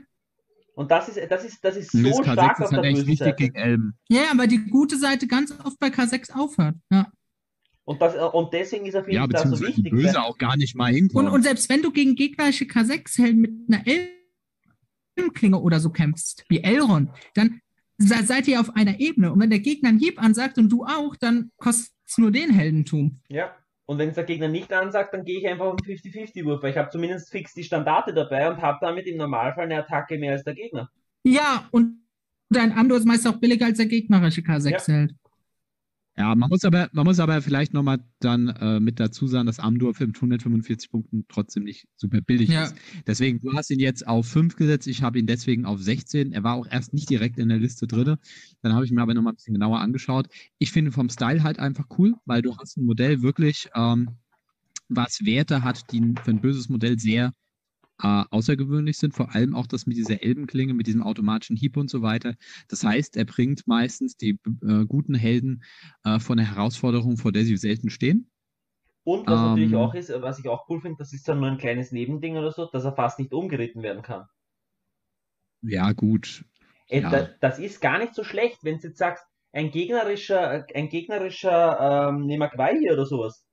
Und 0.74 0.90
das 0.90 1.08
ist, 1.08 1.20
das 1.30 1.44
ist, 1.44 1.62
das 1.62 1.76
ist 1.76 1.92
so 1.92 2.02
das 2.02 2.16
stark 2.18 2.58
K6 2.58 2.62
auf 2.62 2.64
ist 2.64 2.70
der 2.70 2.78
halt 2.78 2.86
echt 2.86 3.06
wichtig 3.06 3.18
Seite. 3.18 3.36
gegen 3.36 3.54
Elben. 3.54 3.98
Ja, 4.08 4.22
aber 4.30 4.46
die 4.46 4.58
gute 4.58 4.96
Seite 4.96 5.26
ganz 5.26 5.52
oft 5.64 5.78
bei 5.78 5.88
K6 5.88 6.32
aufhört. 6.32 6.76
Ja. 6.90 7.10
Und, 7.84 8.00
das, 8.00 8.14
und 8.32 8.52
deswegen 8.52 8.86
ist 8.86 8.94
er, 8.94 9.02
finde 9.04 9.16
Ja, 9.16 9.24
ich, 9.24 9.30
da 9.30 9.38
so 9.40 9.44
beziehungsweise 9.50 9.72
die 9.82 9.84
wichtig. 9.84 9.92
Böse 9.92 10.14
weil- 10.14 10.22
auch 10.22 10.38
gar 10.38 10.56
nicht 10.56 10.74
mal 10.76 10.94
Und, 11.12 11.28
und 11.28 11.42
selbst 11.42 11.68
wenn 11.68 11.82
du 11.82 11.90
gegen 11.90 12.14
gegnerische 12.14 12.64
K6-Helden 12.64 13.40
mit 13.40 13.50
einer 13.68 13.84
Elbenklinge 15.16 15.58
oder 15.60 15.80
so 15.80 15.90
kämpfst, 15.90 16.44
wie 16.48 16.62
Elrond, 16.62 17.10
dann 17.34 17.60
se- 17.98 18.24
seid 18.24 18.48
ihr 18.48 18.60
auf 18.60 18.74
einer 18.76 18.98
Ebene. 19.00 19.32
Und 19.32 19.40
wenn 19.40 19.50
der 19.50 19.58
Gegner 19.60 19.90
einen 19.90 19.98
Hieb 19.98 20.22
ansagt 20.22 20.58
und 20.58 20.70
du 20.70 20.84
auch, 20.84 21.16
dann 21.16 21.50
kostet 21.56 21.92
es 22.06 22.18
nur 22.18 22.30
den 22.30 22.50
Heldentum. 22.50 23.20
Ja. 23.28 23.54
Und 23.86 23.98
wenn 23.98 24.10
es 24.10 24.14
der 24.14 24.24
Gegner 24.24 24.48
nicht 24.48 24.72
ansagt, 24.72 25.12
dann 25.12 25.24
gehe 25.24 25.38
ich 25.38 25.46
einfach 25.46 25.66
einen 25.66 25.78
50-50-Wurf, 25.78 26.62
weil 26.62 26.70
ich 26.70 26.76
habe 26.76 26.90
zumindest 26.90 27.30
fix 27.30 27.52
die 27.52 27.64
Standarte 27.64 28.14
dabei 28.14 28.50
und 28.50 28.62
habe 28.62 28.78
damit 28.80 29.06
im 29.06 29.16
Normalfall 29.16 29.64
eine 29.64 29.78
Attacke 29.78 30.18
mehr 30.18 30.32
als 30.32 30.44
der 30.44 30.54
Gegner. 30.54 30.90
Ja, 31.24 31.68
und 31.72 32.02
dein 32.48 32.72
Amdor 32.72 32.98
ist 32.98 33.06
meist 33.06 33.26
auch 33.26 33.38
billiger 33.38 33.66
als 33.66 33.78
der 33.78 33.86
gegnerische 33.86 34.42
K6-Held. 34.42 35.10
Ja, 35.10 35.16
man 36.16 36.48
muss 36.50 36.64
aber, 36.64 36.88
man 36.92 37.04
muss 37.04 37.18
aber 37.20 37.40
vielleicht 37.40 37.72
nochmal 37.72 38.04
dann 38.20 38.48
äh, 38.48 38.80
mit 38.80 39.00
dazu 39.00 39.26
sagen, 39.26 39.46
dass 39.46 39.58
Amdur 39.58 39.94
mit 39.98 40.16
145 40.16 40.90
Punkten 40.90 41.24
trotzdem 41.28 41.64
nicht 41.64 41.86
super 41.96 42.20
billig 42.20 42.50
Ja. 42.50 42.64
ist. 42.64 42.76
Deswegen, 43.06 43.40
du 43.40 43.52
hast 43.54 43.70
ihn 43.70 43.80
jetzt 43.80 44.06
auf 44.06 44.26
5 44.26 44.56
gesetzt, 44.56 44.86
ich 44.86 45.02
habe 45.02 45.18
ihn 45.18 45.26
deswegen 45.26 45.64
auf 45.64 45.80
16. 45.80 46.32
Er 46.32 46.44
war 46.44 46.54
auch 46.54 46.66
erst 46.70 46.92
nicht 46.92 47.08
direkt 47.08 47.38
in 47.38 47.48
der 47.48 47.58
Liste 47.58 47.86
drin. 47.86 48.16
Dann 48.60 48.74
habe 48.74 48.84
ich 48.84 48.92
mir 48.92 49.00
aber 49.00 49.14
nochmal 49.14 49.32
ein 49.32 49.36
bisschen 49.36 49.54
genauer 49.54 49.80
angeschaut. 49.80 50.28
Ich 50.58 50.70
finde 50.70 50.92
vom 50.92 51.08
Style 51.08 51.42
halt 51.42 51.58
einfach 51.58 51.86
cool, 51.98 52.14
weil 52.26 52.42
du 52.42 52.56
hast 52.58 52.76
ein 52.76 52.84
Modell 52.84 53.22
wirklich, 53.22 53.68
ähm, 53.74 54.10
was 54.88 55.24
Werte 55.24 55.62
hat, 55.62 55.90
die 55.92 56.14
für 56.22 56.30
ein 56.30 56.40
böses 56.40 56.68
Modell 56.68 56.98
sehr 56.98 57.32
äh, 58.02 58.24
außergewöhnlich 58.30 58.98
sind, 58.98 59.14
vor 59.14 59.34
allem 59.34 59.54
auch 59.54 59.66
das 59.66 59.86
mit 59.86 59.96
dieser 59.96 60.22
Elbenklinge, 60.22 60.74
mit 60.74 60.86
diesem 60.86 61.02
automatischen 61.02 61.56
Hieb 61.56 61.76
und 61.76 61.90
so 61.90 62.02
weiter. 62.02 62.34
Das 62.68 62.84
heißt, 62.84 63.16
er 63.16 63.24
bringt 63.24 63.66
meistens 63.66 64.16
die 64.16 64.38
äh, 64.62 64.84
guten 64.86 65.14
Helden 65.14 65.62
äh, 66.04 66.18
von 66.18 66.36
der 66.36 66.50
Herausforderung, 66.54 67.16
vor 67.16 67.32
der 67.32 67.44
sie 67.44 67.56
selten 67.56 67.90
stehen. 67.90 68.30
Und 69.04 69.26
was 69.26 69.40
Ähm. 69.40 69.46
natürlich 69.48 69.74
auch 69.76 69.94
ist, 69.94 70.10
was 70.22 70.38
ich 70.38 70.48
auch 70.48 70.68
cool 70.68 70.80
finde, 70.80 70.98
das 70.98 71.12
ist 71.12 71.28
dann 71.28 71.40
nur 71.40 71.48
ein 71.50 71.58
kleines 71.58 71.92
Nebending 71.92 72.36
oder 72.36 72.52
so, 72.52 72.66
dass 72.66 72.84
er 72.84 72.94
fast 72.94 73.18
nicht 73.18 73.32
umgeritten 73.32 73.82
werden 73.82 74.02
kann. 74.02 74.26
Ja, 75.62 75.92
gut. 75.92 76.44
Ey, 76.88 77.02
Ja. 77.02 77.10
da, 77.10 77.28
das 77.40 77.58
ist 77.58 77.80
gar 77.80 77.98
nicht 77.98 78.14
so 78.14 78.24
schlecht, 78.24 78.64
wenn 78.64 78.78
du 78.78 78.88
jetzt 78.88 78.98
sagst, 78.98 79.24
ein 79.52 79.70
gegnerischer, 79.70 80.66
ein 80.74 80.88
gegnerischer, 80.88 82.10
ähm, 82.10 82.28
hier 82.28 82.92
oder 82.92 83.06
sowas, 83.06 83.44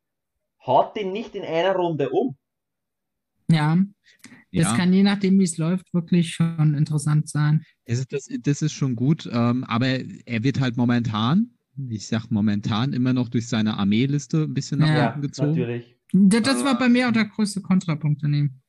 haut 0.65 0.95
den 0.95 1.11
nicht 1.11 1.35
in 1.35 1.43
einer 1.43 1.75
Runde 1.75 2.09
um. 2.09 2.37
Ja, 3.47 3.77
das 4.55 4.65
Ja, 4.65 4.77
kann 4.77 4.93
je 4.93 5.03
nachdem, 5.03 5.39
wie 5.39 5.43
es 5.43 5.57
läuft, 5.57 5.93
wirklich 5.93 6.33
schon 6.33 6.73
interessant 6.75 7.29
sein. 7.29 7.63
das, 7.85 7.99
ist, 7.99 8.11
das, 8.13 8.27
das 8.41 8.61
ist 8.61 8.73
schon 8.73 8.95
gut, 8.95 9.29
ähm, 9.31 9.63
aber 9.63 9.87
er 10.25 10.43
wird 10.43 10.59
halt 10.59 10.77
momentan, 10.77 11.51
ich 11.89 12.07
sag 12.07 12.29
momentan, 12.29 12.93
immer 12.93 13.13
noch 13.13 13.29
durch 13.29 13.47
seine 13.47 13.77
Armeeliste 13.77 14.43
ein 14.43 14.53
bisschen 14.53 14.79
nach 14.79 14.87
Ja, 14.87 14.95
Ja, 14.95 15.07
unten 15.07 15.21
gezogen. 15.21 15.55
natürlich. 15.55 15.95
Das, 16.11 16.41
das 16.43 16.63
war 16.63 16.77
bei 16.77 16.89
mir 16.89 17.07
auch 17.07 17.13
der 17.13 17.25
größte 17.25 17.61
Kontrapunkt 17.61 18.23
daneben. 18.23 18.61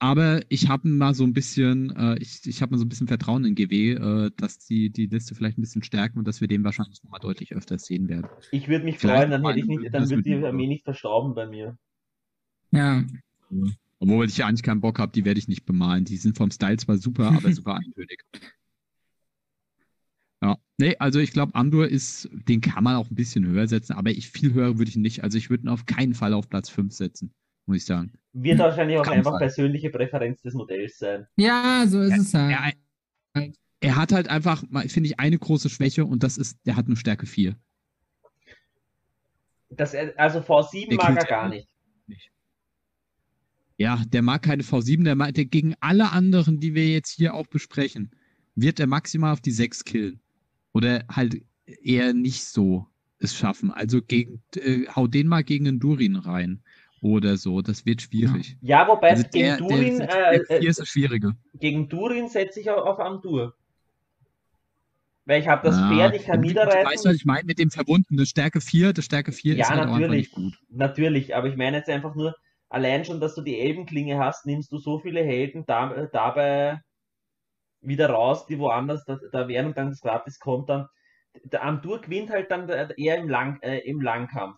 Aber 0.00 0.42
ich 0.48 0.68
habe 0.68 0.88
mal 0.88 1.12
so 1.14 1.24
ein 1.24 1.32
bisschen, 1.32 1.90
äh, 1.96 2.16
ich, 2.20 2.46
ich 2.46 2.62
habe 2.62 2.70
mal 2.72 2.78
so 2.78 2.84
ein 2.84 2.88
bisschen 2.88 3.08
Vertrauen 3.08 3.44
in 3.44 3.54
GW, 3.56 3.92
äh, 3.94 4.30
dass 4.36 4.58
die 4.58 4.90
die 4.90 5.06
Liste 5.06 5.34
vielleicht 5.34 5.58
ein 5.58 5.62
bisschen 5.62 5.82
stärken 5.82 6.18
und 6.20 6.28
dass 6.28 6.40
wir 6.40 6.46
den 6.46 6.62
wahrscheinlich 6.62 7.02
nochmal 7.02 7.20
deutlich 7.20 7.52
öfter 7.54 7.78
sehen 7.78 8.08
werden. 8.08 8.28
Ich 8.50 8.68
würde 8.68 8.84
mich 8.84 8.98
Vielleicht 8.98 9.22
freuen, 9.22 9.30
dann 9.30 9.42
hätte 9.44 9.58
ich 9.60 9.66
nicht, 9.66 9.94
dann 9.94 10.10
wird 10.10 10.24
die 10.26 10.34
Armee 10.44 10.66
nicht 10.66 10.84
verstauben 10.84 11.34
bei 11.34 11.46
mir. 11.46 11.78
Ja, 12.70 13.04
Obwohl 14.00 14.26
ich 14.26 14.36
ja 14.36 14.46
eigentlich 14.46 14.62
keinen 14.62 14.80
Bock 14.80 14.98
habe, 14.98 15.12
die 15.12 15.24
werde 15.24 15.38
ich 15.38 15.48
nicht 15.48 15.66
bemalen. 15.66 16.04
Die 16.04 16.16
sind 16.16 16.36
vom 16.36 16.50
Style 16.50 16.76
zwar 16.76 16.98
super, 16.98 17.28
aber 17.36 17.52
super 17.52 17.74
eintönig. 17.74 18.24
Ja, 20.40 20.56
nee, 20.76 20.96
also 20.98 21.18
ich 21.18 21.32
glaube, 21.32 21.54
Amdur 21.56 21.88
ist, 21.88 22.28
den 22.32 22.60
kann 22.60 22.84
man 22.84 22.94
auch 22.94 23.10
ein 23.10 23.16
bisschen 23.16 23.44
höher 23.44 23.66
setzen, 23.66 23.94
aber 23.94 24.10
ich 24.10 24.30
viel 24.30 24.54
höher 24.54 24.78
würde 24.78 24.88
ich 24.88 24.96
nicht. 24.96 25.24
Also 25.24 25.36
ich 25.36 25.50
würde 25.50 25.64
ihn 25.64 25.68
auf 25.68 25.84
keinen 25.84 26.14
Fall 26.14 26.32
auf 26.32 26.48
Platz 26.48 26.68
5 26.68 26.92
setzen, 26.92 27.34
muss 27.66 27.78
ich 27.78 27.84
sagen. 27.84 28.12
Wird 28.34 28.60
wahrscheinlich 28.60 28.98
auch 28.98 29.06
einfach 29.08 29.32
sein. 29.32 29.40
persönliche 29.40 29.90
Präferenz 29.90 30.40
des 30.42 30.54
Modells 30.54 30.98
sein. 30.98 31.26
ja 31.36 31.84
so 31.88 32.00
ist 32.00 32.16
es 32.16 32.34
halt. 32.34 32.76
Er, 33.34 33.52
er 33.80 33.96
hat 33.96 34.12
halt 34.12 34.28
einfach, 34.28 34.62
finde 34.86 35.08
ich, 35.08 35.18
eine 35.18 35.38
große 35.38 35.68
Schwäche 35.68 36.04
und 36.04 36.22
das 36.22 36.38
ist, 36.38 36.58
der 36.66 36.76
hat 36.76 36.86
eine 36.86 36.96
Stärke 36.96 37.26
4. 37.26 37.56
Das, 39.70 39.94
also 40.16 40.38
V7 40.38 40.88
Der 40.88 40.96
mag 40.96 41.16
er 41.18 41.24
gar 41.24 41.42
ja 41.44 41.48
nicht. 41.48 41.68
Ja, 43.78 44.02
der 44.08 44.22
mag 44.22 44.42
keine 44.42 44.64
V7, 44.64 45.04
der, 45.04 45.14
mag, 45.14 45.34
der 45.34 45.44
gegen 45.44 45.74
alle 45.80 46.10
anderen, 46.12 46.58
die 46.60 46.74
wir 46.74 46.88
jetzt 46.88 47.12
hier 47.12 47.34
auch 47.34 47.46
besprechen, 47.46 48.10
wird 48.56 48.80
er 48.80 48.88
maximal 48.88 49.32
auf 49.32 49.40
die 49.40 49.52
6 49.52 49.84
killen. 49.84 50.20
Oder 50.72 51.04
halt 51.10 51.40
eher 51.64 52.12
nicht 52.12 52.44
so 52.44 52.86
es 53.20 53.34
schaffen. 53.36 53.70
Also 53.70 54.02
gegen, 54.02 54.42
äh, 54.56 54.86
hau 54.94 55.06
den 55.06 55.28
mal 55.28 55.42
gegen 55.44 55.68
einen 55.68 55.80
Durin 55.80 56.16
rein 56.16 56.60
oder 57.00 57.36
so. 57.36 57.62
Das 57.62 57.86
wird 57.86 58.02
schwierig. 58.02 58.56
Ja, 58.60 58.86
wobei 58.88 59.10
Also 59.10 59.24
gegen 59.24 59.44
der, 59.44 59.56
Durin, 59.58 59.98
der, 59.98 60.32
äh, 60.32 60.38
der 60.38 60.46
4 60.46 60.60
äh, 60.60 60.66
ist 60.66 60.80
das 60.80 60.88
Schwierige. 60.88 61.36
gegen 61.54 61.88
Durin 61.88 62.28
setze 62.28 62.60
ich 62.60 62.70
auf, 62.70 62.84
auf 62.84 62.98
Amdur. 62.98 63.54
Weil 65.24 65.40
ich 65.42 65.48
habe 65.48 65.66
das 65.66 65.76
Ah, 65.76 65.88
Pferd, 65.88 66.16
ich 66.16 66.24
kann 66.24 66.40
niederreiten. 66.40 66.90
Weißt 66.90 67.04
du, 67.04 67.10
was 67.10 67.16
ich 67.16 67.24
meine 67.24 67.44
mit 67.44 67.58
dem 67.58 67.70
verbundenen 67.70 68.24
Stärke 68.26 68.60
4? 68.60 68.92
Das 68.92 69.04
Stärke 69.04 69.32
4 69.32 69.56
Ja, 69.56 69.64
ist 69.66 69.70
halt 69.70 69.90
natürlich. 69.90 70.32
gut. 70.32 70.58
Natürlich, 70.70 71.36
aber 71.36 71.48
ich 71.48 71.56
meine 71.56 71.76
jetzt 71.76 71.90
einfach 71.90 72.14
nur, 72.14 72.34
allein 72.68 73.04
schon, 73.04 73.20
dass 73.20 73.34
du 73.34 73.42
die 73.42 73.58
Elbenklinge 73.58 74.18
hast, 74.18 74.46
nimmst 74.46 74.72
du 74.72 74.78
so 74.78 74.98
viele 74.98 75.22
Helden 75.22 75.64
da, 75.66 75.92
äh, 75.92 76.08
dabei 76.12 76.80
wieder 77.80 78.10
raus, 78.10 78.46
die 78.46 78.58
woanders 78.58 79.04
da, 79.04 79.18
da 79.32 79.48
wären 79.48 79.66
und 79.66 79.78
dann 79.78 79.90
das 79.90 80.00
gratis 80.00 80.38
kommt 80.38 80.68
dann. 80.68 80.86
Der 81.44 81.62
Amdur 81.64 82.00
gewinnt 82.00 82.30
halt 82.30 82.50
dann 82.50 82.68
eher 82.68 83.18
im, 83.18 83.28
Lang, 83.28 83.60
äh, 83.62 83.78
im 83.78 84.00
Langkampf 84.00 84.56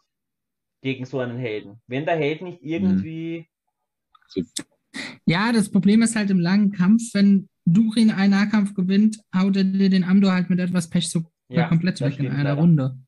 gegen 0.83 1.05
so 1.05 1.19
einen 1.19 1.39
Helden. 1.39 1.83
Wenn 1.87 2.07
der 2.07 2.17
Held 2.17 2.43
nicht 2.43 2.63
irgendwie. 2.63 3.49
Ja, 5.27 5.53
das 5.53 5.71
Problem 5.71 6.03
ist 6.03 6.17
halt 6.17 6.31
im 6.31 6.41
langen 6.41 6.73
Kampf, 6.73 7.03
wenn 7.13 7.49
Durin 7.67 8.11
einen 8.11 8.31
Nahkampf 8.31 8.75
gewinnt, 8.75 9.19
haut 9.37 9.57
er 9.57 9.65
dir 9.65 9.91
den 9.91 10.05
Amdor 10.05 10.33
halt 10.33 10.49
mit 10.49 10.59
etwas 10.59 10.89
Pech 10.89 11.11
so 11.11 11.23
Ja, 11.49 11.69
komplett 11.69 12.01
weg 12.01 12.19
in 12.19 12.29
einer 12.29 12.51
leider. 12.51 12.61
Runde. 12.61 12.99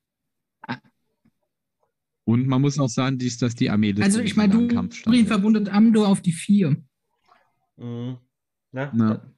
Und 2.33 2.47
man 2.47 2.63
muss 2.63 2.79
auch 2.79 2.89
sagen, 2.89 3.19
dies, 3.19 3.37
dass 3.37 3.55
die 3.55 3.69
Armeeliste 3.69 4.05
Also 4.05 4.21
nicht 4.21 4.31
ich 4.31 4.37
meine, 4.37 4.55
im 4.55 4.69
Kampf 4.69 4.95
stand. 4.95 5.15
Durin 5.15 5.27
verbundet 5.27 5.69
Amdor 5.69 6.09
auf 6.09 6.23
die 6.23 6.33
4. 6.33 6.83
Mh, 7.77 8.19
ne? 8.73 8.91
Na. 8.95 9.35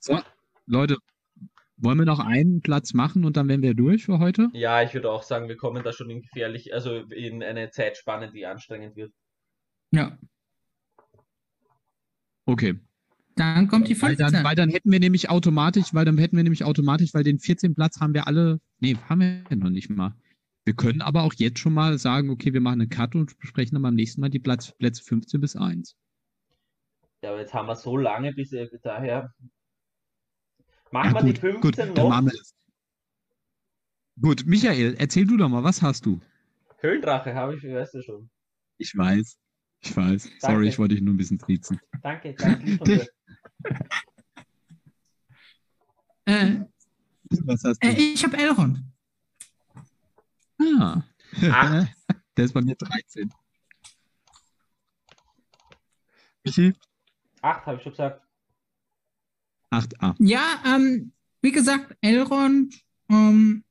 So, 0.00 0.18
Leute, 0.64 0.96
wollen 1.76 1.98
wir 1.98 2.06
noch 2.06 2.20
einen 2.20 2.62
Platz 2.62 2.94
machen 2.94 3.26
und 3.26 3.36
dann 3.36 3.46
wären 3.48 3.60
wir 3.60 3.74
durch 3.74 4.06
für 4.06 4.20
heute? 4.20 4.48
Ja, 4.54 4.82
ich 4.82 4.94
würde 4.94 5.10
auch 5.10 5.22
sagen, 5.22 5.48
wir 5.48 5.58
kommen 5.58 5.84
da 5.84 5.92
schon 5.92 6.08
in 6.08 6.22
gefährlich, 6.22 6.72
also 6.72 6.96
in 6.96 7.42
eine 7.42 7.70
Zeitspanne, 7.70 8.32
die 8.32 8.46
anstrengend 8.46 8.96
wird. 8.96 9.12
Ja, 9.90 10.16
Okay. 12.46 12.80
dann 13.36 13.68
kommt 13.68 13.88
die 13.88 14.00
Weil 14.00 14.16
15. 14.16 14.32
dann, 14.32 14.44
weil 14.44 14.56
dann 14.56 14.70
hätten 14.70 14.90
wir 14.90 15.00
nämlich 15.00 15.28
automatisch, 15.28 15.92
weil 15.92 16.06
dann 16.06 16.16
hätten 16.16 16.36
wir 16.38 16.42
nämlich 16.42 16.64
automatisch, 16.64 17.12
weil 17.12 17.22
den 17.22 17.38
14. 17.38 17.74
Platz 17.74 18.00
haben 18.00 18.14
wir 18.14 18.26
alle, 18.26 18.60
nee, 18.80 18.96
haben 19.10 19.20
wir 19.20 19.56
noch 19.56 19.70
nicht 19.70 19.90
mal. 19.90 20.14
Wir 20.64 20.74
können 20.74 21.02
aber 21.02 21.22
auch 21.22 21.34
jetzt 21.34 21.58
schon 21.58 21.74
mal 21.74 21.98
sagen, 21.98 22.30
okay, 22.30 22.52
wir 22.54 22.60
machen 22.60 22.80
einen 22.80 22.90
Cut 22.90 23.14
und 23.14 23.38
besprechen 23.38 23.74
dann 23.74 23.82
beim 23.82 23.94
nächsten 23.94 24.20
Mal 24.20 24.30
die 24.30 24.38
Platz, 24.38 24.72
Plätze 24.72 25.02
15 25.04 25.40
bis 25.40 25.56
1. 25.56 25.96
Ja, 27.22 27.30
aber 27.30 27.40
jetzt 27.40 27.52
haben 27.54 27.66
wir 27.68 27.76
so 27.76 27.96
lange, 27.96 28.32
bis 28.32 28.52
äh, 28.52 28.68
daher. 28.82 29.32
Machen 30.90 31.14
Ja, 31.14 31.14
wir 31.14 31.20
gut, 31.22 31.36
die 31.36 31.40
15 31.40 31.60
gut, 31.60 31.78
dann 31.78 31.88
noch. 31.94 32.08
machen 32.08 32.26
wir 32.26 32.32
das. 32.32 32.54
Gut, 34.20 34.46
Michael, 34.46 34.94
erzähl 34.98 35.26
du 35.26 35.36
doch 35.36 35.48
mal, 35.48 35.64
was 35.64 35.82
hast 35.82 36.06
du? 36.06 36.20
Höhlendrache 36.78 37.34
habe 37.34 37.56
ich, 37.56 37.64
weißt 37.64 37.94
du 37.94 38.02
schon. 38.02 38.30
Ich 38.78 38.96
weiß. 38.96 39.36
Ich 39.80 39.96
weiß. 39.96 40.22
Sorry, 40.38 40.54
Danke. 40.54 40.68
ich 40.68 40.78
wollte 40.78 40.94
dich 40.94 41.02
nur 41.02 41.14
ein 41.14 41.16
bisschen 41.18 41.38
triezen. 41.38 41.78
Danke, 42.02 42.34
danke. 42.34 43.06
Äh, 46.26 46.60
Was 47.44 47.64
hast 47.64 47.84
du? 47.84 47.88
äh, 47.88 47.92
ich 47.92 48.24
habe 48.24 48.38
Elrond. 48.38 48.80
Ah. 50.80 51.02
Acht. 51.50 51.88
Der 52.36 52.44
ist 52.44 52.52
bei 52.52 52.62
mir 52.62 52.74
13. 52.74 53.32
Michi? 56.44 56.74
Acht 57.42 57.66
habe 57.66 57.76
ich 57.76 57.82
schon 57.82 57.92
gesagt. 57.92 58.22
8a. 59.70 60.14
Ja, 60.18 60.62
ähm, 60.66 61.12
wie 61.42 61.52
gesagt, 61.52 61.96
Elrond 62.00 62.74
ähm, 63.08 63.64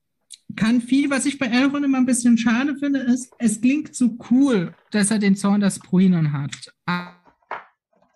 kann 0.56 0.82
viel. 0.82 1.10
Was 1.10 1.26
ich 1.26 1.40
bei 1.40 1.48
Elrond 1.48 1.86
immer 1.86 1.98
ein 1.98 2.06
bisschen 2.06 2.38
schade 2.38 2.76
finde, 2.78 3.00
ist, 3.00 3.34
es 3.40 3.62
klingt 3.62 3.96
so 3.96 4.18
cool, 4.30 4.76
dass 4.92 5.12
er 5.12 5.20
den 5.20 5.36
Zorn 5.36 5.62
des 5.62 5.80
Bruinen 5.80 6.34
hat. 6.34 6.74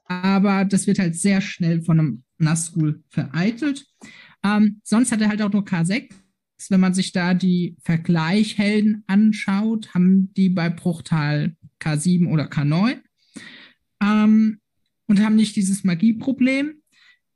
Aber 0.06 0.66
das 0.66 0.88
wird 0.88 1.00
halt 1.00 1.16
sehr 1.16 1.42
schnell 1.42 1.82
von 1.82 2.00
einem 2.00 2.24
Nazgul 2.38 3.04
vereitelt. 3.10 3.86
Ähm, 4.44 4.82
sonst 4.84 5.12
hat 5.12 5.22
er 5.22 5.30
halt 5.30 5.42
auch 5.42 5.52
nur 5.52 5.64
K6. 5.64 6.10
Wenn 6.70 6.80
man 6.80 6.94
sich 6.94 7.12
da 7.12 7.34
die 7.34 7.76
Vergleichhelden 7.84 9.04
anschaut, 9.08 9.94
haben 9.94 10.34
die 10.34 10.50
bei 10.50 10.70
Bruchtal 10.70 11.56
K7 11.82 12.28
oder 12.28 12.46
K9 12.46 12.98
ähm, 14.02 14.60
und 15.08 15.24
haben 15.24 15.36
nicht 15.36 15.56
dieses 15.56 15.84
Magieproblem. 15.84 16.82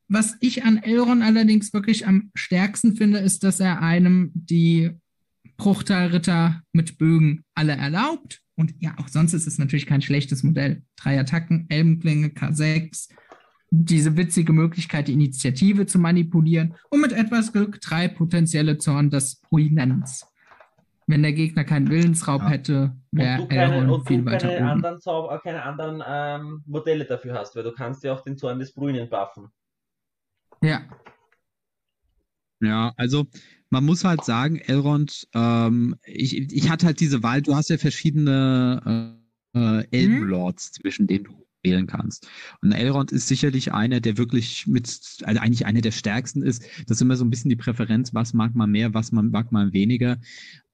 Was 0.07 0.35
ich 0.41 0.65
an 0.65 0.77
Elrond 0.77 1.23
allerdings 1.23 1.73
wirklich 1.73 2.05
am 2.05 2.31
stärksten 2.35 2.97
finde, 2.97 3.19
ist, 3.19 3.43
dass 3.43 3.59
er 3.59 3.81
einem 3.81 4.31
die 4.33 4.91
Bruchtalritter 5.57 6.63
mit 6.73 6.97
Bögen 6.97 7.45
alle 7.53 7.73
erlaubt. 7.73 8.41
Und 8.55 8.73
ja, 8.79 8.95
auch 8.97 9.07
sonst 9.07 9.33
ist 9.33 9.47
es 9.47 9.57
natürlich 9.57 9.85
kein 9.85 10.01
schlechtes 10.01 10.43
Modell. 10.43 10.83
Drei 10.97 11.19
Attacken, 11.19 11.67
Elbenklinge, 11.69 12.27
K6, 12.27 13.09
diese 13.73 14.17
witzige 14.17 14.51
Möglichkeit, 14.53 15.07
die 15.07 15.13
Initiative 15.13 15.85
zu 15.85 15.97
manipulieren 15.97 16.75
und 16.89 17.01
mit 17.01 17.13
etwas 17.13 17.53
Glück 17.53 17.79
drei 17.81 18.07
potenzielle 18.09 18.77
Zorn 18.77 19.09
des 19.09 19.39
Prominenz. 19.39 20.25
Wenn 21.07 21.23
der 21.23 21.33
Gegner 21.33 21.63
keinen 21.63 21.89
Willensraub 21.89 22.41
Ja. 22.41 22.49
hätte, 22.49 22.95
wäre 23.11 23.49
Elrond 23.49 23.89
und 23.89 24.07
viel 24.07 24.19
du 24.19 24.25
weiter 24.25 24.47
keine 24.49 24.59
oben. 24.59 24.69
anderen, 24.69 24.99
Zauber, 25.01 25.39
keine 25.39 25.63
anderen 25.63 26.03
ähm, 26.05 26.63
Modelle 26.67 27.05
dafür 27.05 27.33
hast, 27.33 27.55
weil 27.55 27.63
du 27.63 27.71
kannst 27.71 28.03
ja 28.03 28.13
auch 28.13 28.21
den 28.21 28.37
Zorn 28.37 28.59
des 28.59 28.73
Brünen 28.73 29.09
buffen. 29.09 29.47
Ja, 30.61 30.81
Ja, 32.61 32.93
also 32.97 33.25
man 33.71 33.85
muss 33.85 34.03
halt 34.03 34.23
sagen, 34.23 34.57
Elrond, 34.57 35.27
ähm, 35.33 35.95
ich, 36.05 36.37
ich 36.37 36.69
hatte 36.69 36.85
halt 36.85 36.99
diese 36.99 37.23
Wahl, 37.23 37.41
du 37.41 37.55
hast 37.55 37.69
ja 37.69 37.77
verschiedene 37.77 39.17
äh, 39.55 39.79
äh, 39.79 39.87
Elbenlords, 39.91 40.73
zwischen 40.73 41.07
denen 41.07 41.23
du 41.25 41.47
wählen 41.63 41.87
kannst. 41.87 42.27
Und 42.61 42.71
Elrond 42.71 43.11
ist 43.11 43.27
sicherlich 43.27 43.73
einer, 43.73 43.99
der 43.99 44.17
wirklich 44.17 44.67
mit, 44.67 44.87
also 45.23 45.39
eigentlich 45.41 45.65
einer 45.65 45.81
der 45.81 45.91
stärksten 45.91 46.41
ist. 46.43 46.63
Das 46.87 46.97
ist 46.97 47.01
immer 47.01 47.15
so 47.15 47.23
ein 47.25 47.29
bisschen 47.29 47.49
die 47.49 47.55
Präferenz, 47.55 48.13
was 48.13 48.33
mag 48.33 48.55
man 48.55 48.71
mehr, 48.71 48.93
was 48.93 49.11
man 49.11 49.29
mag 49.29 49.51
man 49.51 49.73
weniger. 49.73 50.17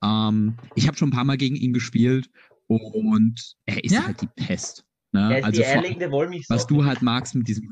Ähm, 0.03 0.55
ich 0.75 0.87
habe 0.87 0.97
schon 0.97 1.09
ein 1.09 1.13
paar 1.13 1.25
Mal 1.25 1.37
gegen 1.37 1.55
ihn 1.55 1.73
gespielt 1.73 2.29
und 2.67 3.55
er 3.65 3.83
ist 3.83 3.93
Ja. 3.93 4.05
halt 4.05 4.21
die 4.21 4.27
Pest. 4.35 4.85
Ne? 5.13 5.33
Er 5.33 5.39
ist 5.39 5.45
also 5.45 5.63
vor- 5.63 5.71
eierlegende 5.71 6.11
Wollmilchsau. 6.11 6.53
was 6.55 6.67
du 6.67 6.85
halt 6.85 7.01
magst 7.01 7.33
mit 7.35 7.47
diesem 7.47 7.69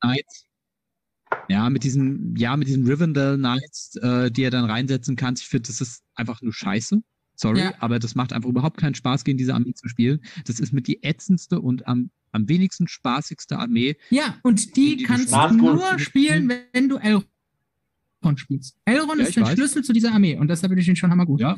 Knights. 0.00 0.44
Ja, 1.50 1.68
mit 1.70 1.84
diesen, 1.84 2.34
ja, 2.36 2.56
mit 2.56 2.68
diesen 2.68 2.86
Rivendell 2.86 3.36
Knights, 3.36 3.96
äh, 3.96 4.30
die 4.30 4.42
er 4.44 4.50
dann 4.50 4.64
reinsetzen 4.64 5.16
kannst. 5.16 5.42
Ich 5.42 5.48
finde, 5.48 5.68
das 5.68 5.80
ist 5.80 6.02
einfach 6.14 6.40
nur 6.42 6.52
Scheiße. 6.52 7.00
Sorry, 7.34 7.60
Ja. 7.60 7.74
aber 7.80 7.98
das 7.98 8.14
macht 8.14 8.32
einfach 8.32 8.48
überhaupt 8.48 8.78
keinen 8.78 8.94
Spaß, 8.94 9.24
gegen 9.24 9.38
diese 9.38 9.54
Armee 9.54 9.72
zu 9.74 9.88
spielen. 9.88 10.20
Das 10.46 10.58
ist 10.60 10.72
mit 10.72 10.88
die 10.88 11.02
ätzendste 11.04 11.60
und 11.60 11.86
am, 11.86 12.10
am 12.32 12.48
wenigsten 12.48 12.88
spaßigste 12.88 13.58
Armee. 13.58 13.96
Ja, 14.10 14.36
und 14.42 14.76
die 14.76 14.96
Die- 14.96 15.04
kannst 15.04 15.32
du 15.32 15.54
nur 15.54 15.98
spielen, 15.98 16.50
wenn 16.72 16.88
du 16.88 16.96
Elrond 16.98 17.26
spielst. 18.36 18.76
Elrond 18.84 19.20
Ja, 19.20 19.26
ist 19.26 19.36
der 19.36 19.44
weiß. 19.44 19.54
Schlüssel 19.54 19.82
zu 19.84 19.92
dieser 19.92 20.12
Armee 20.12 20.36
und 20.36 20.48
deshalb 20.48 20.70
finde 20.70 20.82
ich 20.82 20.88
ihn 20.88 20.96
schon 20.96 21.10
hammergut. 21.10 21.40
Ja. 21.40 21.56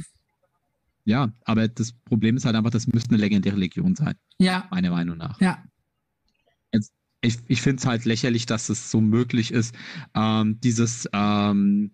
Ja, 1.07 1.33
aber 1.45 1.67
das 1.67 1.93
Problem 1.93 2.37
ist 2.37 2.45
halt 2.45 2.55
einfach, 2.57 2.71
das 2.71 2.87
müsste 2.87 3.11
eine 3.11 3.19
legendäre 3.19 3.57
Legion 3.57 3.97
sein, 3.97 4.15
Ja, 4.39 4.69
meiner 4.71 4.91
Meinung 4.91 5.17
nach. 5.17 5.41
ja. 5.41 5.63
ich, 7.23 7.37
ich 7.49 7.61
finde 7.61 7.81
es 7.81 7.87
halt 7.87 8.05
lächerlich, 8.07 8.47
dass 8.47 8.69
es 8.71 8.91
so 8.91 9.01
möglich 9.01 9.51
ist, 9.53 9.75
ähm, 10.15 10.59
dieses, 10.61 11.07
ähm, 11.13 11.91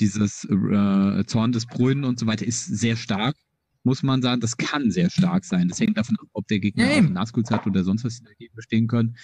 dieses 0.00 0.44
äh, 0.44 1.24
Zorn 1.26 1.52
des 1.52 1.66
Brünen 1.66 2.04
und 2.04 2.18
so 2.18 2.26
weiter 2.26 2.46
ist 2.46 2.64
sehr 2.66 2.96
stark, 2.96 3.34
muss 3.84 4.02
man 4.02 4.22
sagen. 4.22 4.40
Das 4.40 4.56
kann 4.56 4.90
sehr 4.90 5.10
stark 5.10 5.44
sein. 5.44 5.68
Das 5.68 5.80
hängt 5.80 5.96
davon 5.96 6.16
ab, 6.20 6.26
ob 6.32 6.46
der 6.48 6.58
Gegner 6.60 6.84
Ja, 6.90 7.00
Nazguls 7.02 7.50
hat 7.50 7.66
oder 7.66 7.84
sonst 7.84 8.04
was 8.04 8.18
die 8.18 8.24
dagegen 8.24 8.54
bestehen 8.54 8.86
können. 8.86 9.16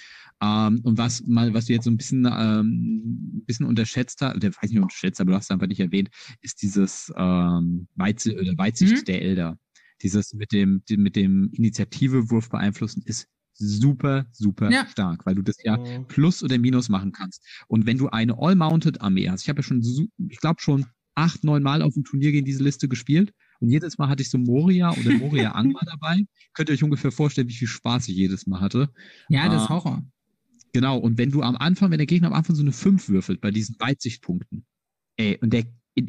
Ähm, 0.43 0.81
und 0.85 0.99
was 0.99 1.23
mal, 1.27 1.53
was 1.55 1.67
du 1.67 1.73
jetzt 1.75 1.85
so 1.85 1.91
ein 1.91 1.97
bisschen, 1.97 2.27
ähm, 2.27 3.39
ein 3.39 3.45
bisschen 3.47 3.67
unterschätzt 3.67 4.21
hast, 4.21 4.43
der 4.43 4.51
weiß 4.55 4.71
nicht 4.71 4.81
unterschätzt, 4.81 5.21
aber 5.21 5.33
du 5.33 5.37
hast 5.37 5.45
es 5.45 5.51
einfach 5.51 5.67
nicht 5.67 5.81
erwähnt, 5.81 6.09
ist 6.41 6.63
dieses 6.63 7.13
ähm, 7.17 7.89
Weize, 7.97 8.35
oder 8.35 8.57
Weitsicht 8.57 8.93
Mhm. 9.03 9.05
der 9.07 9.23
Elder. 9.23 9.59
Dieses 10.03 10.33
mit 10.35 10.53
dem, 10.53 10.83
mit 10.97 11.17
dem 11.17 11.51
Initiativewurf 11.53 12.49
beeinflussen 12.51 13.03
ist 13.07 13.29
super, 13.57 14.27
super 14.33 14.71
Ja. 14.71 14.87
stark, 14.87 15.25
weil 15.27 15.37
du 15.37 15.43
das 15.43 15.57
ja 15.63 15.77
Mhm. 15.79 16.07
Plus 16.09 16.43
oder 16.43 16.59
Minus 16.59 16.89
machen 16.89 17.13
kannst. 17.13 17.45
Und 17.69 17.87
wenn 17.87 17.99
du 17.99 18.09
eine 18.09 18.37
All-Mounted-Armee 18.37 19.29
hast, 19.31 19.43
ich 19.43 19.49
habe 19.49 19.61
ja 19.61 19.63
schon, 19.63 19.81
ich 20.29 20.39
glaube 20.41 20.61
schon 20.61 20.87
acht, 21.15 21.45
neun 21.45 21.63
Mal 21.63 21.81
auf 21.83 21.95
dem 21.95 22.03
Turnier 22.05 22.33
gegen 22.33 22.45
diese 22.45 22.65
Liste 22.65 22.89
gespielt 22.89 23.33
und 23.65 23.71
jedes 23.71 23.99
Mal 23.99 24.09
hatte 24.09 24.23
ich 24.23 24.31
so 24.31 24.39
Moria 24.39 24.91
oder 24.93 25.11
Moria 25.19 25.53
Angma 25.53 25.81
dabei. 25.87 26.21
Könnt 26.53 26.69
ihr 26.69 26.75
euch 26.75 26.83
ungefähr 26.85 27.11
vorstellen, 27.13 27.49
wie 27.49 27.55
viel 27.55 27.69
Spaß 27.69 28.09
ich 28.09 28.17
jedes 28.17 28.47
Mal 28.47 28.61
hatte. 28.61 28.91
Ja, 29.29 29.49
das 29.49 29.63
Ah. 29.63 29.65
ist 29.65 29.69
Horror. 29.71 30.03
Genau, 30.73 30.99
und 30.99 31.19
wenn 31.19 31.31
du 31.31 31.43
am 31.43 31.57
Anfang, 31.57 31.91
wenn 31.91 31.99
der 31.99 32.07
Gegner 32.07 32.29
am 32.29 32.33
Anfang 32.35 32.57
so 32.57 32.63
eine 32.63 32.73
5 32.73 33.09
würfelt 33.09 33.41
bei 33.41 33.51
diesen 33.51 33.77
Weitsichtpunkten, 33.79 34.67
ey, 35.17 35.39
und 35.41 35.53
der, 35.53 35.65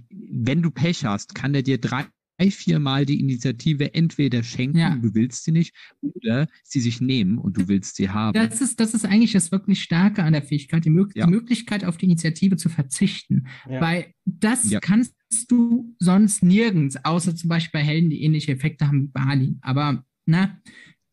wenn 0.10 0.62
du 0.64 0.72
Pech 0.72 1.06
hast, 1.06 1.36
kann 1.36 1.54
der 1.54 1.62
dir 1.62 1.80
drei, 1.80 2.06
vier 2.40 2.80
Mal 2.80 3.06
die 3.06 3.20
Initiative 3.20 3.94
entweder 3.94 4.44
schenken, 4.44 4.78
Ja. 4.78 4.96
du 4.96 5.14
willst 5.16 5.44
sie 5.46 5.52
nicht, 5.52 5.74
oder 6.02 6.48
sie 6.64 6.80
sich 6.80 7.02
nehmen 7.02 7.38
und 7.38 7.58
du 7.58 7.68
willst 7.68 7.96
sie 7.96 8.10
haben. 8.10 8.34
Das 8.34 8.62
ist, 8.62 8.80
das 8.80 8.94
ist 8.94 9.06
eigentlich 9.06 9.32
das 9.32 9.52
wirklich 9.52 9.82
Starke 9.82 10.24
an 10.24 10.34
der 10.34 10.42
Fähigkeit, 10.42 10.84
die, 10.86 10.90
Mög 10.90 11.16
Ja. 11.16 11.26
die 11.26 11.32
Möglichkeit 11.32 11.86
auf 11.86 11.98
die 11.98 12.06
Initiative 12.06 12.58
zu 12.58 12.70
verzichten. 12.70 13.48
Ja. 13.70 13.82
Weil 13.82 14.08
das 14.26 14.70
Ja. 14.70 14.80
kannst 14.80 15.16
du 15.50 15.96
sonst 16.00 16.44
nirgends, 16.44 16.98
außer 17.04 17.36
zum 17.36 17.48
Beispiel 17.50 17.80
bei 17.82 17.86
Helden, 17.86 18.10
die 18.10 18.24
ähnliche 18.24 18.52
Effekte 18.52 18.88
haben 18.88 19.04
wie 19.04 19.08
Bali. 19.08 19.56
Aber, 19.62 20.04
ne? 20.26 20.58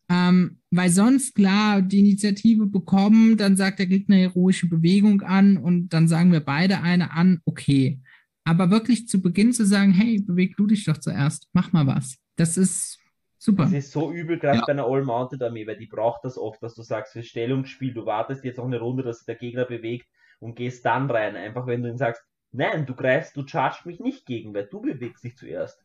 Ähm, 0.09 0.57
weil 0.69 0.89
sonst, 0.89 1.33
klar, 1.35 1.81
die 1.81 1.99
Initiative 1.99 2.65
bekommen, 2.67 3.37
dann 3.37 3.55
sagt 3.55 3.79
der 3.79 3.85
Gegner 3.87 4.17
heroische 4.17 4.67
Bewegung 4.67 5.21
an 5.21 5.57
und 5.57 5.89
dann 5.93 6.07
sagen 6.07 6.31
wir 6.31 6.41
beide 6.41 6.81
eine 6.81 7.11
an, 7.11 7.39
okay. 7.45 8.01
Aber 8.45 8.69
wirklich 8.69 9.07
zu 9.07 9.21
Beginn 9.21 9.53
zu 9.53 9.65
sagen, 9.65 9.91
hey, 9.91 10.19
beweg 10.21 10.57
du 10.57 10.67
dich 10.67 10.85
doch 10.85 10.97
zuerst, 10.97 11.47
mach 11.53 11.71
mal 11.71 11.87
was. 11.87 12.17
Das 12.35 12.57
ist 12.57 12.99
super. 13.37 13.63
Das 13.63 13.73
ist 13.73 13.91
so 13.91 14.11
übel, 14.11 14.37
gerade 14.39 14.59
Ja. 14.59 14.65
bei 14.65 14.71
einer 14.73 14.85
All-Mounted-Armee, 14.85 15.65
weil 15.67 15.77
die 15.77 15.87
braucht 15.87 16.25
das 16.25 16.37
oft, 16.37 16.61
dass 16.61 16.75
du 16.75 16.81
sagst, 16.81 17.13
für 17.13 17.23
Stellungsspiel, 17.23 17.93
du 17.93 18.05
wartest 18.05 18.43
jetzt 18.43 18.59
auch 18.59 18.65
eine 18.65 18.79
Runde, 18.79 19.03
dass 19.03 19.19
sich 19.19 19.25
der 19.25 19.35
Gegner 19.35 19.65
bewegt 19.65 20.07
und 20.39 20.55
gehst 20.55 20.85
dann 20.85 21.09
rein. 21.09 21.35
Einfach 21.35 21.67
wenn 21.67 21.83
du 21.83 21.89
ihm 21.89 21.97
sagst, 21.97 22.21
nein, 22.51 22.85
du 22.85 22.95
greifst, 22.95 23.35
du 23.37 23.45
chargst 23.45 23.85
mich 23.85 23.99
nicht 23.99 24.25
gegen, 24.25 24.53
weil 24.53 24.67
du 24.69 24.81
bewegst 24.81 25.23
dich 25.23 25.35
zuerst. 25.37 25.79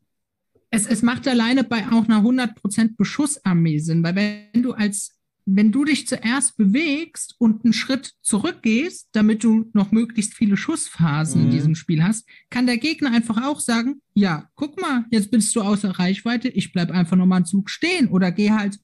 Es, 0.70 0.86
es 0.86 1.02
macht 1.02 1.26
alleine 1.26 1.64
bei 1.64 1.86
auch 1.86 2.04
einer 2.04 2.22
100% 2.22 2.96
Beschussarmee 2.96 3.78
Sinn, 3.78 4.02
weil 4.02 4.14
wenn 4.16 4.62
du 4.62 4.72
als 4.72 5.17
wenn 5.56 5.72
du 5.72 5.84
dich 5.84 6.06
zuerst 6.06 6.56
bewegst 6.56 7.34
und 7.38 7.64
einen 7.64 7.72
Schritt 7.72 8.12
zurückgehst, 8.20 9.08
damit 9.12 9.42
du 9.44 9.70
noch 9.72 9.92
möglichst 9.92 10.34
viele 10.34 10.56
Schussphasen 10.56 11.40
in 11.42 11.46
Mhm. 11.48 11.52
diesem 11.52 11.74
Spiel 11.74 12.02
hast, 12.02 12.28
kann 12.50 12.66
der 12.66 12.76
Gegner 12.78 13.12
einfach 13.12 13.42
auch 13.44 13.60
sagen, 13.60 14.02
ja, 14.14 14.48
guck 14.56 14.80
mal, 14.80 15.06
jetzt 15.10 15.30
bist 15.30 15.54
du 15.56 15.62
außer 15.62 15.90
Reichweite, 15.98 16.48
ich 16.48 16.72
bleib 16.72 16.90
einfach 16.90 17.16
nochmal 17.16 17.36
einen 17.38 17.46
Zug 17.46 17.70
stehen 17.70 18.08
oder 18.08 18.30
geh 18.30 18.50
halt 18.50 18.78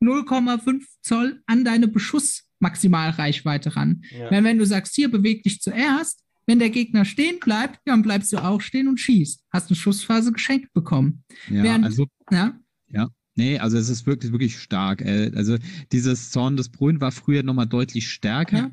0,5 0.00 0.84
Zoll 1.02 1.42
an 1.46 1.64
deine 1.64 1.88
Beschussmaximalreichweite 1.88 3.76
ran. 3.76 4.02
Ja. 4.10 4.30
Wenn, 4.30 4.44
wenn 4.44 4.58
du 4.58 4.66
sagst, 4.66 4.94
hier 4.94 5.10
beweg 5.10 5.42
dich 5.42 5.60
zuerst, 5.60 6.24
wenn 6.46 6.58
der 6.58 6.70
Gegner 6.70 7.04
stehen 7.04 7.38
bleibt, 7.38 7.76
ja, 7.86 7.92
dann 7.92 8.02
bleibst 8.02 8.32
du 8.32 8.38
auch 8.38 8.60
stehen 8.60 8.88
und 8.88 8.98
schießt. 8.98 9.44
Hast 9.52 9.68
eine 9.68 9.76
Schussphase 9.76 10.32
geschenkt 10.32 10.72
bekommen. 10.72 11.22
Ja, 11.48 11.62
Während- 11.62 11.84
also 11.84 12.06
Ja, 12.30 12.58
Nee, 13.34 13.58
also 13.58 13.78
es 13.78 13.88
ist 13.88 14.06
wirklich, 14.06 14.32
wirklich 14.32 14.58
stark. 14.58 15.00
Äh, 15.00 15.32
Also 15.34 15.56
dieses 15.90 16.30
Zorn 16.30 16.56
des 16.56 16.68
Brühen 16.68 17.00
war 17.00 17.12
früher 17.12 17.42
nochmal 17.42 17.66
deutlich 17.66 18.08
stärker. 18.10 18.70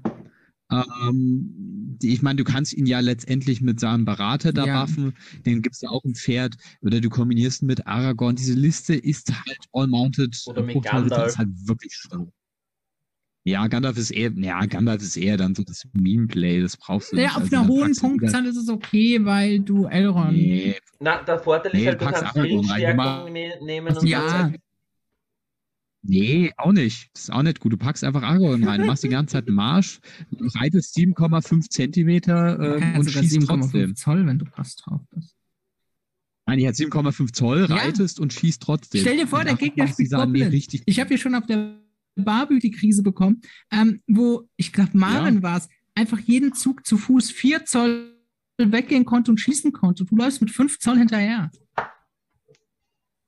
Ähm, 0.71 1.97
die- 2.01 2.13
ich 2.13 2.21
meine, 2.21 2.37
du 2.37 2.43
kannst 2.43 2.73
ihn 2.73 2.85
ja 2.85 2.99
letztendlich 2.99 3.61
mit 3.61 3.79
seinem 3.79 4.05
Berater 4.05 4.53
da 4.53 4.65
Ja. 4.65 4.85
buffen, 4.85 5.13
den 5.45 5.61
gibst 5.61 5.81
du 5.81 5.87
auch 5.87 6.03
ein 6.03 6.13
Pferd, 6.13 6.57
oder 6.81 7.01
du 7.01 7.09
kombinierst 7.09 7.63
ihn 7.63 7.67
mit 7.67 7.87
Aragorn. 7.87 8.35
Diese 8.35 8.53
Liste 8.53 8.93
ist 8.95 9.31
halt 9.33 9.57
all-mounted. 9.73 10.39
Oder 10.45 10.61
mit 10.61 10.83
Gandalf. 10.83 11.29
ist 11.31 11.37
halt 11.37 11.49
wirklich 11.67 11.93
stark. 11.95 12.27
Ja, 13.45 13.67
Gandalf 13.67 13.97
ist 13.97 14.11
eher, 14.11 14.31
ja, 14.35 14.65
Gandalf 14.65 15.01
ist 15.01 15.15
eher 15.17 15.37
dann 15.37 15.55
so 15.55 15.63
das 15.63 15.87
Meme-Play, 15.93 16.61
das 16.61 16.75
brauchst 16.77 17.11
du 17.13 17.15
Ja, 17.17 17.23
nicht. 17.23 17.35
auf 17.35 17.41
Also 17.43 17.55
einer 17.55 17.67
hohen 17.67 17.93
du 17.93 17.99
Punktzahl 18.01 18.45
ist 18.45 18.57
es 18.57 18.69
okay, 18.69 19.23
weil 19.23 19.59
du 19.61 19.85
Elrond. 19.85 20.33
Nee, 20.33 20.75
Na, 20.99 21.23
der 21.23 21.39
Vorteil 21.39 21.71
Nee, 21.73 21.79
ist 21.81 21.87
halt, 21.87 22.01
du 22.01 22.05
packst 22.05 22.21
kannst 22.23 22.35
du 22.35 22.41
ne 23.31 23.53
nehmen 23.61 23.97
und 23.97 24.07
Ja. 24.07 24.49
so. 24.51 24.57
Nee, 26.01 26.53
auch 26.57 26.71
nicht. 26.71 27.09
Das 27.13 27.23
ist 27.23 27.29
auch 27.31 27.41
nicht 27.43 27.59
gut. 27.59 27.73
Du 27.73 27.77
packst 27.77 28.03
einfach 28.03 28.23
Aragorn 28.23 28.63
rein, 28.63 28.85
machst 28.85 29.03
die 29.03 29.09
ganze 29.09 29.33
Zeit 29.33 29.47
einen 29.47 29.55
Marsch, 29.55 29.99
reitest 30.55 30.95
7,5 30.95 31.69
Zentimeter 31.69 32.57
ähm, 32.77 32.93
Ja, 32.93 32.99
und 32.99 33.11
schießt 33.11 33.35
7,5 33.35 33.47
trotzdem. 33.47 33.95
Zoll, 33.95 34.25
wenn 34.25 34.39
du 34.39 34.45
passt 34.45 34.83
drauf 34.85 35.01
bist. 35.13 35.35
Nein, 36.45 36.59
ich 36.59 36.67
hat 36.67 36.75
7,5 36.75 37.33
Zoll, 37.33 37.67
Ja. 37.69 37.75
reitest 37.75 38.19
und 38.19 38.31
schießt 38.33 38.61
trotzdem. 38.61 39.01
Stell 39.01 39.17
dir 39.17 39.27
vor, 39.27 39.39
Und 39.39 39.45
der 39.47 39.55
Gegner 39.55 39.85
Armee 39.85 40.05
Goblin. 40.07 40.47
richtig. 40.47 40.83
Ich 40.85 40.99
habe 40.99 41.09
hier 41.09 41.17
schon 41.17 41.35
auf 41.35 41.45
der 41.45 41.77
Barbie 42.19 42.59
die 42.59 42.71
Krise 42.71 43.03
bekommen, 43.03 43.41
ähm, 43.71 44.01
wo, 44.07 44.47
ich 44.55 44.73
glaube, 44.73 44.97
Maren 44.97 45.41
war 45.43 45.57
es, 45.57 45.69
einfach 45.95 46.19
jeden 46.19 46.53
Zug 46.53 46.85
zu 46.85 46.97
Fuß 46.97 47.31
4 47.31 47.65
Zoll 47.65 48.15
weggehen 48.57 49.05
konnte 49.05 49.31
und 49.31 49.39
schießen 49.39 49.71
konnte. 49.71 50.05
Du 50.05 50.15
läufst 50.15 50.41
mit 50.41 50.51
5 50.51 50.79
Zoll 50.79 50.97
hinterher. 50.97 51.51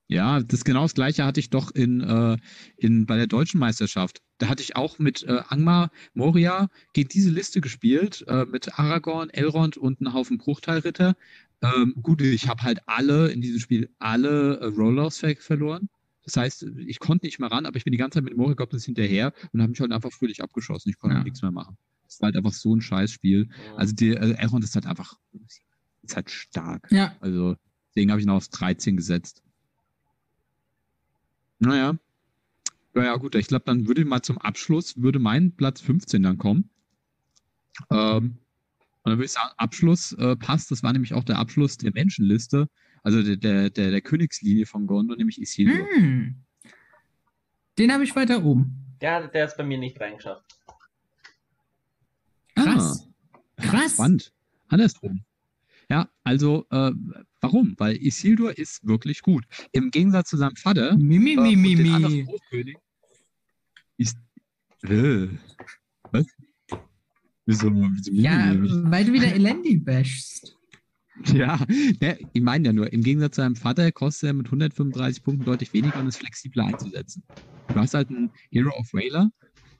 Ja, 0.08 0.42
das 0.42 0.66
genau 0.66 0.82
das 0.82 0.94
gleiche 0.94 1.24
hatte 1.24 1.40
ich 1.40 1.50
doch 1.52 1.72
in, 1.72 2.02
äh, 2.02 2.38
in 2.76 3.06
bei 3.06 3.16
der 3.16 3.28
deutschen 3.28 3.62
Meisterschaft. 3.62 4.22
Da 4.40 4.50
hatte 4.50 4.62
ich 4.62 4.76
auch 4.76 5.00
mit 5.00 5.24
äh, 5.24 5.42
Angmar 5.48 5.90
Moria 6.14 6.68
gegen 6.92 7.08
diese 7.08 7.30
Liste 7.30 7.62
gespielt, 7.62 8.26
äh, 8.28 8.46
mit 8.46 8.78
Aragorn, 8.78 9.30
Elrond 9.30 9.78
und 9.78 10.02
einem 10.02 10.14
Haufen 10.14 10.38
Bruchteilritter. 10.38 11.16
Ähm, 11.62 11.96
gut, 12.02 12.22
ich 12.22 12.50
habe 12.50 12.64
halt 12.64 12.80
alle 12.88 13.30
in 13.32 13.40
diesem 13.40 13.62
Spiel 13.62 13.90
alle 14.00 14.60
äh, 14.60 15.12
ver 15.12 15.36
verloren. 15.38 15.88
Das 16.24 16.38
heißt, 16.38 16.64
ich 16.86 17.00
konnte 17.00 17.26
nicht 17.26 17.40
mehr 17.40 17.52
ran, 17.52 17.66
aber 17.66 17.78
ich 17.78 17.84
bin 17.84 17.92
die 17.92 17.98
ganze 17.98 18.18
Zeit 18.18 18.24
mit 18.26 18.38
Moria 18.38 18.54
Goblins 18.56 18.86
hinterher 18.86 19.34
und 19.54 19.62
habe 19.62 19.72
mich 19.72 19.80
halt 19.80 19.92
einfach 19.92 20.12
fröhlich 20.12 20.42
abgeschossen. 20.44 20.90
Ich 20.90 20.98
konnte 20.98 21.18
Ja. 21.18 21.24
nichts 21.24 21.42
mehr 21.42 21.52
machen. 21.52 21.78
Das 22.06 22.20
war 22.22 22.28
halt 22.28 22.36
einfach 22.38 22.54
so 22.54 22.76
ein 22.76 22.82
Scheißspiel. 22.82 23.50
Also 23.76 23.96
die, 23.96 24.18
also 24.18 24.34
Elrond 24.34 24.64
ist 24.64 24.76
halt 24.76 24.86
einfach 24.86 25.18
ist 26.04 26.16
halt 26.16 26.30
stark. 26.30 26.88
Ja, 26.92 27.16
Also 27.22 27.56
deswegen 27.90 28.12
habe 28.12 28.20
ich 28.20 28.26
ihn 28.28 28.32
auf 28.32 28.48
13 28.50 28.98
gesetzt. 28.98 29.44
Naja. 31.60 31.98
Ja, 32.96 33.04
ja, 33.04 33.16
gut, 33.16 33.36
ich 33.36 33.48
glaube, 33.48 33.64
dann 33.66 33.88
würde 33.88 34.04
mal 34.04 34.22
zum 34.22 34.38
Abschluss, 34.38 35.02
würde 35.02 35.20
mein 35.20 35.56
Platz 35.56 35.80
15 35.82 36.24
dann 36.24 36.38
kommen. 36.38 36.70
Ähm, 37.90 38.38
und 39.04 39.10
dann 39.10 39.18
würde 39.18 39.26
ich 39.26 39.32
sagen, 39.32 39.50
Abschluss 39.58 40.12
äh, 40.14 40.36
passt. 40.36 40.72
Das 40.72 40.84
war 40.84 40.92
nämlich 40.92 41.14
auch 41.14 41.24
der 41.24 41.38
Abschluss 41.40 41.78
der 41.78 41.92
Menschenliste, 41.94 42.68
also 43.04 43.24
der, 43.24 43.38
der, 43.38 43.70
der, 43.70 43.92
der 43.92 44.02
Königslinie 44.02 44.66
von 44.66 44.88
Gondor, 44.88 45.16
nämlich 45.18 45.42
Isildur. 45.42 45.88
hm. 45.96 46.36
Den 47.78 47.92
habe 47.92 48.04
ich 48.04 48.16
weiter 48.16 48.44
oben. 48.44 48.76
Der, 49.02 49.28
der 49.28 49.44
hat 49.44 49.52
es 49.52 49.58
bei 49.58 49.64
mir 49.64 49.78
nicht 49.78 50.00
reingeschafft. 50.00 50.58
Krass. 52.56 53.08
Krass. 53.58 53.94
Spannend. 53.94 54.34
Andersrum. 54.68 55.24
Ja, 55.90 56.10
also, 56.24 56.66
äh, 56.70 56.92
warum? 57.42 57.76
Weil 57.78 57.98
Isildur 57.98 58.58
ist 58.58 58.86
wirklich 58.88 59.22
gut. 59.22 59.46
Im 59.72 59.92
Gegensatz 59.92 60.30
zu 60.30 60.38
seinem 60.38 60.56
Vater, 60.56 60.96
Mimi, 60.96 61.34
äh, 61.34 61.56
mi, 61.56 61.76
und 61.76 62.04
mi. 62.04 62.24
Großkönig 62.24 62.78
ist. 63.98 64.18
Äh, 64.84 65.28
was? 66.12 66.26
Wieso? 67.46 67.72
wieso 67.72 68.12
Ja, 68.14 68.54
weil 68.56 69.06
du 69.06 69.14
wieder 69.14 69.34
Elendi 69.34 69.78
bashst. 69.78 70.56
ja, 71.34 71.60
ne, 72.00 72.18
ich 72.34 72.42
meine 72.42 72.68
ja 72.68 72.74
nur, 72.74 72.92
im 72.92 73.04
Gegensatz 73.04 73.36
zu 73.36 73.42
seinem 73.42 73.56
Vater 73.56 73.92
kostet 73.92 74.28
er 74.30 74.34
mit 74.34 74.48
135 74.48 75.24
Punkten 75.24 75.46
deutlich 75.46 75.74
weniger 75.74 76.00
und 76.00 76.08
ist 76.08 76.18
flexibler 76.18 76.66
einzusetzen. 76.66 77.24
Du 77.68 77.76
hast 77.76 77.94
halt 77.94 78.10
einen 78.10 78.32
Hero 78.50 78.72
of 78.78 78.94
Whaler, 78.94 79.32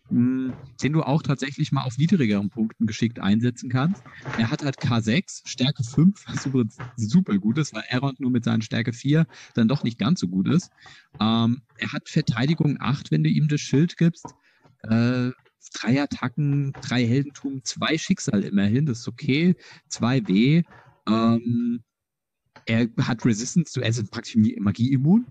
mh, 0.10 0.54
den 0.82 0.94
du 0.94 1.04
auch 1.04 1.22
tatsächlich 1.22 1.72
mal 1.72 1.84
auf 1.84 1.98
niedrigeren 1.98 2.50
Punkten 2.50 2.86
geschickt 2.86 3.20
einsetzen 3.20 3.70
kannst. 3.70 4.04
Er 4.38 4.52
hat 4.52 4.64
halt 4.64 4.78
K6, 4.78 5.48
Stärke 5.48 5.84
5, 5.84 6.26
was 6.28 6.46
übrigens 6.46 6.78
super 6.96 7.38
gut 7.38 7.58
ist, 7.58 7.74
weil 7.74 7.84
Elrond 7.88 8.20
nur 8.20 8.32
mit 8.32 8.44
seinen 8.44 8.62
Stärke 8.62 8.94
4 8.94 9.26
dann 9.56 9.68
doch 9.68 9.84
nicht 9.84 9.98
ganz 9.98 10.20
so 10.20 10.28
gut 10.28 10.48
ist. 10.48 10.70
Ähm, 11.20 11.62
er 11.78 11.92
hat 11.94 12.10
Verteidigung 12.10 12.78
8, 12.80 13.12
wenn 13.12 13.24
du 13.24 13.30
ihm 13.30 13.48
das 13.48 13.62
Schild 13.62 13.98
gibst. 13.98 14.26
Äh, 14.84 15.32
drei 15.74 16.02
Attacken, 16.02 16.74
drei 16.82 17.06
Heldentum, 17.06 17.64
zwei 17.64 17.98
Schicksal 17.98 18.44
immerhin, 18.44 18.86
das 18.86 19.00
ist 19.00 19.08
okay. 19.08 19.56
2 19.90 20.28
W. 20.28 20.64
Ähm, 21.08 21.82
er 22.66 22.88
hat 23.02 23.26
Resistance 23.26 23.72
zu, 23.74 23.82
er 23.82 23.90
ist 23.90 24.12
praktisch 24.12 24.36
Magie 24.60 24.92
immun. 24.94 25.26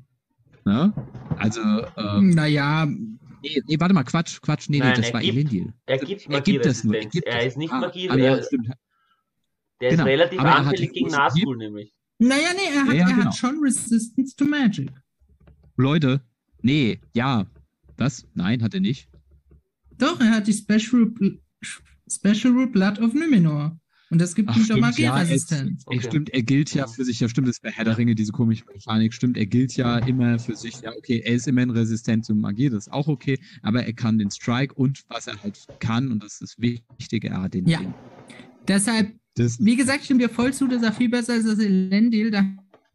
Ne? 0.65 0.93
Also, 1.37 1.61
ähm, 1.97 2.31
Naja, 2.31 2.87
nee, 2.87 3.63
nee, 3.67 3.77
warte 3.81 3.95
mal, 3.95 4.05
Quatsch, 4.05 4.41
Quatsch, 4.43 4.69
nee, 4.69 4.79
nee, 4.79 4.85
Nein, 4.85 4.95
das 4.97 5.09
er 5.09 5.15
war 5.15 5.21
gibt- 5.23 5.35
Elendil. 5.35 5.73
Er 5.87 5.99
gibt 5.99 6.27
Er 6.29 6.41
gibt 6.43 6.65
das 6.67 6.85
nur. 6.85 6.93
Magieresistenz. 6.95 7.13
gibt 7.13 7.27
Er 7.27 7.37
das. 7.37 7.47
ist 7.47 7.57
nicht 7.57 7.73
Ah, 7.73 7.81
Magie, 7.81 8.11
ah, 8.11 8.17
er, 8.17 8.43
stimmt. 8.43 8.69
der 9.81 9.91
genau. 9.91 10.03
ist 10.03 10.09
relativ 10.09 10.39
Aber 10.41 10.49
er 10.49 10.55
hat 10.59 10.67
anfällig 10.67 10.93
gegen 10.93 11.09
Nazgul 11.11 11.57
nämlich. 11.57 11.95
naja, 12.19 12.49
nee, 12.55 12.75
er 12.75 12.81
hat, 12.83 12.89
Ja, 12.89 12.93
ja, 12.95 13.09
er 13.09 13.15
genau. 13.15 13.25
hat 13.27 13.37
schon 13.37 13.59
Resistance 13.63 14.37
to 14.37 14.45
Magic. 14.45 14.91
Leute, 15.77 16.21
nee, 16.63 17.01
ja. 17.15 17.47
Was? 17.97 18.27
Nein, 18.35 18.63
hat 18.63 18.75
er 18.75 18.81
nicht. 18.81 19.09
Doch, 19.99 20.21
er 20.21 20.31
hat 20.31 20.47
die 20.47 20.53
Special, 20.55 21.11
Special 22.11 22.53
Rule 22.53 22.67
Blood 22.69 22.99
of 22.99 23.13
Numenor. 23.15 23.79
Und 24.11 24.21
das 24.21 24.35
gibt 24.35 24.49
Ach, 24.49 24.57
ihm 24.57 24.67
doch 24.67 24.93
stimmt, 24.93 24.99
ja, 24.99 25.25
Okay. 25.87 26.01
stimmt, 26.03 26.31
er 26.31 26.43
gilt 26.43 26.75
ja 26.75 26.87
für 26.89 27.05
sich, 27.05 27.21
ja 27.21 27.29
stimmt, 27.29 27.47
das 27.47 27.57
ist 27.57 27.63
bei 27.63 27.71
Herr 27.71 27.85
der 27.85 27.97
Ringe, 27.97 28.17
diese 28.17 28.33
komische 28.33 28.65
Mechanik, 28.67 29.15
stimmt, 29.15 29.37
er 29.37 29.47
gilt 29.47 29.77
ja 29.77 29.99
immer 29.99 30.39
für 30.41 30.57
sich, 30.57 30.81
ja 30.81 30.91
okay, 30.97 31.23
er 31.25 31.35
ist 31.35 31.47
immerhin 31.47 31.71
resistent 31.71 32.25
zu 32.25 32.35
Magie, 32.35 32.69
das 32.69 32.87
ist 32.89 32.93
auch 32.93 33.07
okay, 33.07 33.39
aber 33.63 33.85
er 33.85 33.93
kann 33.93 34.19
den 34.19 34.31
Strike 34.31 34.75
und 34.75 35.03
was 35.09 35.29
er 35.29 35.41
halt 35.41 35.65
kann, 35.79 36.11
und 36.11 36.25
das 36.25 36.41
ist 36.41 36.61
wichtig, 36.61 37.25
er 37.25 37.43
hat 37.43 37.55
den 37.55 37.67
Ja. 37.67 37.79
Ring. 37.79 37.95
Deshalb, 38.67 39.15
Das, 39.37 39.59
wie 39.65 39.77
gesagt, 39.77 40.01
ich 40.01 40.05
stimme 40.07 40.21
dir 40.21 40.29
voll 40.29 40.53
zu, 40.53 40.67
das 40.67 40.83
ist 40.83 40.97
viel 40.97 41.09
besser 41.09 41.35
als 41.35 41.45
das 41.45 41.59
Elendil. 41.61 42.31
Da 42.31 42.45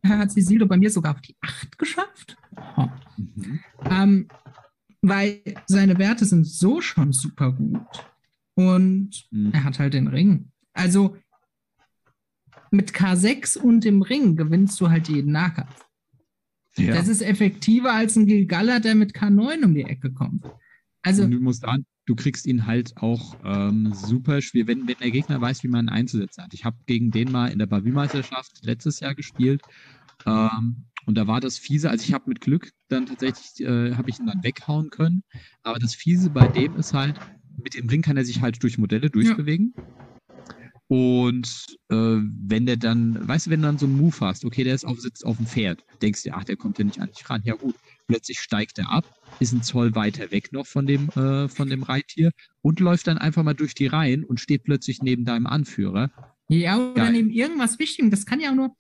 hat 0.06 0.32
Cecilio 0.32 0.68
bei 0.68 0.78
mir 0.78 0.90
sogar 0.90 1.16
auf 1.16 1.22
die 1.22 1.36
8 1.42 1.78
geschafft. 1.78 2.38
Oh. 2.78 2.88
mhm. 3.18 3.60
Ähm, 3.90 4.28
weil 5.02 5.42
seine 5.66 5.98
Werte 5.98 6.26
sind 6.26 6.46
so 6.46 6.82
schon 6.82 7.14
super 7.14 7.52
gut. 7.54 7.80
Und 8.56 9.28
Mhm. 9.32 9.52
er 9.54 9.64
hat 9.64 9.80
halt 9.80 9.94
den 9.94 10.08
Ring. 10.08 10.52
Also 10.76 11.18
mit 12.70 12.92
K6 12.92 13.58
und 13.58 13.84
dem 13.84 14.02
Ring 14.02 14.36
gewinnst 14.36 14.80
du 14.80 14.90
halt 14.90 15.08
jeden 15.08 15.32
Nahkampf. 15.32 15.86
ja. 16.78 16.94
Das 16.94 17.08
ist 17.08 17.22
effektiver 17.22 17.94
als 17.94 18.16
ein 18.16 18.28
Gilgalad, 18.28 18.86
der 18.86 18.96
mit 18.96 19.16
K9 19.16 19.64
um 19.64 19.74
die 19.74 19.84
Ecke 19.84 20.12
kommt. 20.12 20.46
Also, 21.02 21.28
du 21.28 21.40
musst 21.40 21.64
an, 21.66 21.86
du 22.06 22.16
kriegst 22.16 22.46
ihn 22.46 22.66
halt 22.66 22.98
auch 22.98 23.36
ähm, 23.44 23.94
super 23.94 24.42
schwer, 24.42 24.68
wenn, 24.68 24.88
wenn 24.88 24.98
der 25.00 25.12
Gegner 25.12 25.40
weiß, 25.40 25.64
wie 25.64 25.68
man 25.68 25.86
ihn 25.86 25.90
einzusetzen 25.90 26.44
hat. 26.44 26.54
Ich 26.54 26.66
habe 26.66 26.78
gegen 26.86 27.12
den 27.12 27.32
mal 27.32 27.48
in 27.48 27.60
der 27.60 27.68
Bavü-Meisterschaft 27.68 28.64
letztes 28.64 29.00
Jahr 29.00 29.16
gespielt. 29.16 29.62
Ähm, 30.26 30.86
und 31.06 31.16
da 31.16 31.28
war 31.28 31.40
das 31.40 31.60
Fiese, 31.60 31.90
also 31.92 32.04
ich 32.04 32.14
habe 32.14 32.28
mit 32.28 32.42
Glück 32.42 32.72
dann 32.88 33.06
tatsächlich, 33.06 33.66
äh, 33.66 33.94
habe 33.94 34.10
ich 34.10 34.20
ihn 34.20 34.26
dann 34.26 34.44
weghauen 34.44 34.90
können. 34.90 35.24
Aber 35.62 35.78
das 35.78 35.94
Fiese 35.94 36.32
bei 36.32 36.48
dem 36.48 36.76
ist 36.76 36.94
halt, 36.94 37.20
mit 37.64 37.76
dem 37.76 37.88
Ring 37.88 38.02
kann 38.02 38.18
er 38.18 38.26
sich 38.26 38.42
halt 38.42 38.62
durch 38.64 38.78
Modelle 38.78 39.10
durchbewegen. 39.10 39.74
Und 40.88 41.66
äh, 41.90 41.96
wenn 41.96 42.68
der 42.68 42.78
dann, 42.78 43.28
weißt 43.28 43.48
du, 43.48 43.50
wenn 43.52 43.62
du 43.62 43.68
dann 43.68 43.80
so 43.80 43.88
einen 43.88 43.98
Move 43.98 44.16
hast, 44.20 44.46
okay, 44.46 44.64
der 44.64 44.76
ist 44.76 44.86
auf, 44.86 45.00
sitzt 45.00 45.26
auf 45.26 45.38
dem 45.38 45.48
Pferd, 45.48 45.84
denkst 46.02 46.24
du, 46.24 46.32
ach, 46.34 46.44
der 46.44 46.58
kommt 46.58 46.78
ja 46.78 46.86
nicht 46.86 47.00
an 47.02 47.10
dich 47.10 47.28
ran. 47.28 47.42
Ja 47.44 47.56
gut, 47.56 47.76
plötzlich 48.08 48.40
steigt 48.40 48.78
er 48.78 48.92
ab, 48.92 49.06
ist 49.40 49.52
ein 49.52 49.64
Zoll 49.64 49.96
weiter 49.96 50.30
weg 50.32 50.52
noch 50.54 50.68
von 50.68 50.86
dem, 50.86 51.10
äh, 51.10 51.48
von 51.50 51.70
dem 51.70 51.82
Reittier 51.82 52.32
und 52.62 52.80
läuft 52.80 53.08
dann 53.08 53.18
einfach 53.18 53.42
mal 53.42 53.56
durch 53.56 53.74
die 53.74 53.88
Reihen 53.88 54.24
und 54.24 54.40
steht 54.40 54.64
plötzlich 54.64 55.02
neben 55.02 55.26
deinem 55.26 55.48
Anführer. 55.48 56.12
ja, 56.50 56.78
oder 56.78 56.94
Geil. 56.94 57.12
neben 57.14 57.30
irgendwas 57.32 57.80
Wichtigem. 57.80 58.12
Das 58.12 58.26
kann 58.26 58.40
ja 58.40 58.52
auch 58.52 58.56
nur. 58.56 58.76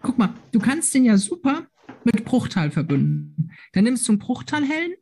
Guck 0.00 0.16
mal, 0.16 0.32
du 0.52 0.60
kannst 0.60 0.94
den 0.94 1.04
ja 1.04 1.18
super 1.18 1.66
mit 2.04 2.24
Bruchtal 2.24 2.70
verbünden. 2.70 3.50
Dann 3.72 3.84
nimmst 3.84 4.06
du 4.08 4.12
einen 4.12 4.18
Bruchtalhelden, 4.18 4.96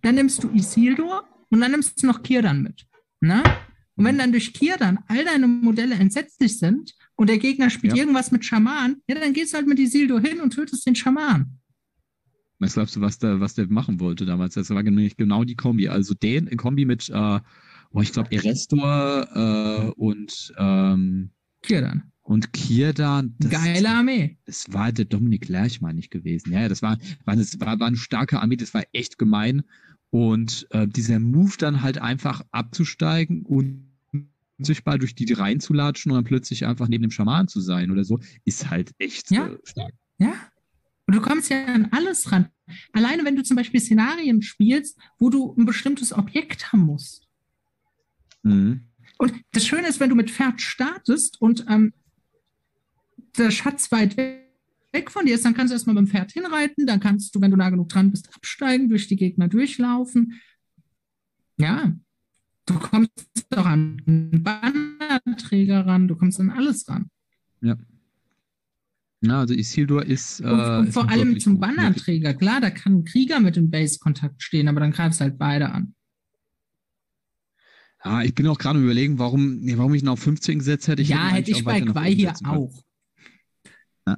dann 0.00 0.14
nimmst 0.14 0.42
du 0.42 0.50
Isildur 0.50 1.24
und 1.50 1.60
dann 1.60 1.72
nimmst 1.72 2.02
du 2.02 2.06
noch 2.06 2.22
Kirdan 2.22 2.62
mit. 2.62 2.86
Na? 3.20 3.42
Und 3.96 4.04
wenn 4.04 4.18
dann 4.18 4.32
durch 4.32 4.54
Kirdan 4.54 4.98
all 5.08 5.24
deine 5.24 5.46
Modelle 5.46 5.94
entsetzlich 5.94 6.58
sind 6.58 6.94
und 7.14 7.28
der 7.28 7.38
Gegner 7.38 7.68
spielt 7.70 7.94
Ja. 7.94 8.00
irgendwas 8.02 8.32
mit 8.32 8.44
Schaman, 8.44 8.96
ja, 9.06 9.14
dann 9.16 9.32
gehst 9.34 9.52
du 9.52 9.58
halt 9.58 9.66
mit 9.66 9.78
Isildur 9.78 10.20
hin 10.20 10.40
und 10.40 10.54
tötest 10.54 10.86
den 10.86 10.94
Schaman. 10.94 11.58
Was 12.58 12.74
glaubst 12.74 12.94
du, 12.96 13.00
was 13.00 13.18
der, 13.18 13.40
was 13.40 13.54
der 13.54 13.66
machen 13.68 13.98
wollte 14.00 14.24
damals? 14.24 14.54
Das 14.54 14.70
war 14.70 14.82
nämlich 14.82 15.16
genau 15.16 15.44
die 15.44 15.56
Kombi. 15.56 15.88
Also 15.88 16.14
den 16.14 16.46
in 16.46 16.56
Kombi 16.56 16.84
mit, 16.84 17.08
äh, 17.10 17.40
oh, 17.90 18.00
ich 18.00 18.12
glaube, 18.12 18.30
Erestor 18.32 19.28
äh, 19.34 19.90
und 20.00 20.54
ähm, 20.58 21.30
Kirdan. 21.62 22.04
Und 22.22 22.52
Kirdan, 22.52 23.34
das, 23.40 23.50
Geile 23.50 23.88
Armee. 23.88 24.38
das 24.46 24.72
war 24.72 24.92
der 24.92 25.06
Dominik 25.06 25.48
Lerch, 25.48 25.80
meine 25.80 25.98
ich, 25.98 26.08
gewesen. 26.08 26.52
Ja, 26.52 26.68
das 26.68 26.80
war, 26.82 26.98
war, 27.24 27.34
das 27.34 27.58
war, 27.58 27.80
war 27.80 27.88
eine 27.88 27.96
starke 27.96 28.40
Armee, 28.40 28.56
das 28.56 28.72
war 28.74 28.84
echt 28.92 29.18
gemein. 29.18 29.62
Und 30.12 30.66
äh, 30.72 30.86
dieser 30.86 31.18
Move 31.18 31.54
dann 31.56 31.80
halt 31.80 31.96
einfach 31.96 32.42
abzusteigen 32.50 33.46
und 33.46 33.88
unsichtbar 34.58 34.98
durch 34.98 35.14
die 35.14 35.32
reinzulatschen 35.32 36.12
und 36.12 36.16
dann 36.16 36.24
plötzlich 36.24 36.66
einfach 36.66 36.86
neben 36.86 37.00
dem 37.00 37.10
Schaman 37.10 37.48
zu 37.48 37.62
sein 37.62 37.90
oder 37.90 38.04
so, 38.04 38.20
ist 38.44 38.68
halt 38.68 38.92
echt 38.98 39.30
Ja. 39.30 39.48
äh, 39.48 39.58
stark. 39.64 39.94
Ja. 40.18 40.34
Und 41.06 41.14
du 41.16 41.22
kommst 41.22 41.48
ja 41.48 41.64
an 41.64 41.88
alles 41.92 42.30
ran. 42.30 42.50
Alleine 42.92 43.24
wenn 43.24 43.36
du 43.36 43.42
zum 43.42 43.56
Beispiel 43.56 43.80
Szenarien 43.80 44.42
spielst, 44.42 44.98
wo 45.18 45.30
du 45.30 45.54
ein 45.56 45.64
bestimmtes 45.64 46.12
Objekt 46.12 46.74
haben 46.74 46.82
musst. 46.82 47.26
Mhm. 48.42 48.82
Und 49.16 49.32
das 49.52 49.66
Schöne 49.66 49.88
ist, 49.88 49.98
wenn 49.98 50.10
du 50.10 50.14
mit 50.14 50.30
Pferd 50.30 50.60
startest 50.60 51.40
und 51.40 51.64
ähm, 51.70 51.94
der 53.38 53.50
Schatz 53.50 53.90
weit 53.92 54.18
weg 54.18 54.41
von 55.10 55.26
dir 55.26 55.34
ist, 55.34 55.44
dann 55.44 55.54
kannst 55.54 55.70
du 55.70 55.74
erstmal 55.74 55.94
mit 55.94 56.06
dem 56.06 56.10
Pferd 56.10 56.32
hinreiten, 56.32 56.86
dann 56.86 57.00
kannst 57.00 57.34
du, 57.34 57.40
wenn 57.40 57.50
du 57.50 57.56
nah 57.56 57.70
genug 57.70 57.88
dran 57.88 58.10
bist, 58.10 58.34
absteigen, 58.34 58.88
durch 58.88 59.08
die 59.08 59.16
Gegner 59.16 59.48
durchlaufen. 59.48 60.40
Ja, 61.58 61.92
du 62.66 62.74
kommst 62.78 63.12
auch 63.54 63.66
an 63.66 63.96
Bannerträger 64.06 65.86
ran, 65.86 66.08
du 66.08 66.16
kommst 66.16 66.40
an 66.40 66.50
alles 66.50 66.88
ran. 66.88 67.10
Ja, 69.24 69.38
also 69.38 69.54
Isildur 69.54 70.04
ist. 70.04 70.40
Äh, 70.40 70.44
Und, 70.44 70.60
und 70.60 70.86
ist 70.88 70.94
vor 70.94 71.08
allem 71.08 71.28
wirklich 71.28 71.44
zum. 71.44 71.60
Bannerträger. 71.60 72.34
Klar, 72.34 72.60
da 72.60 72.70
kann 72.70 72.98
ein 72.98 73.04
Krieger 73.04 73.38
mit 73.38 73.54
dem 73.54 73.70
Base-Kontakt 73.70 74.42
stehen, 74.42 74.66
aber 74.66 74.80
dann 74.80 74.90
greifst 74.90 75.20
du 75.20 75.24
halt 75.24 75.38
beide 75.38 75.70
an. 75.70 75.94
Ja, 78.04 78.22
ich 78.22 78.34
bin 78.34 78.48
auch 78.48 78.58
gerade 78.58 78.80
überlegen, 78.82 79.20
warum, 79.20 79.60
nee, 79.60 79.78
warum 79.78 79.94
ich 79.94 80.02
ihn 80.02 80.08
auf 80.08 80.18
15 80.18 80.58
gesetzt 80.58 80.88
hätte. 80.88 81.02
ja, 81.02 81.16
ihn 81.16 81.22
hätte 81.22 81.36
eigentlich 81.36 81.58
ich 81.58 81.64
bei 81.64 81.80
Quai 81.82 82.12
hier 82.12 82.32
können. 82.32 82.46
auch. 82.46 82.82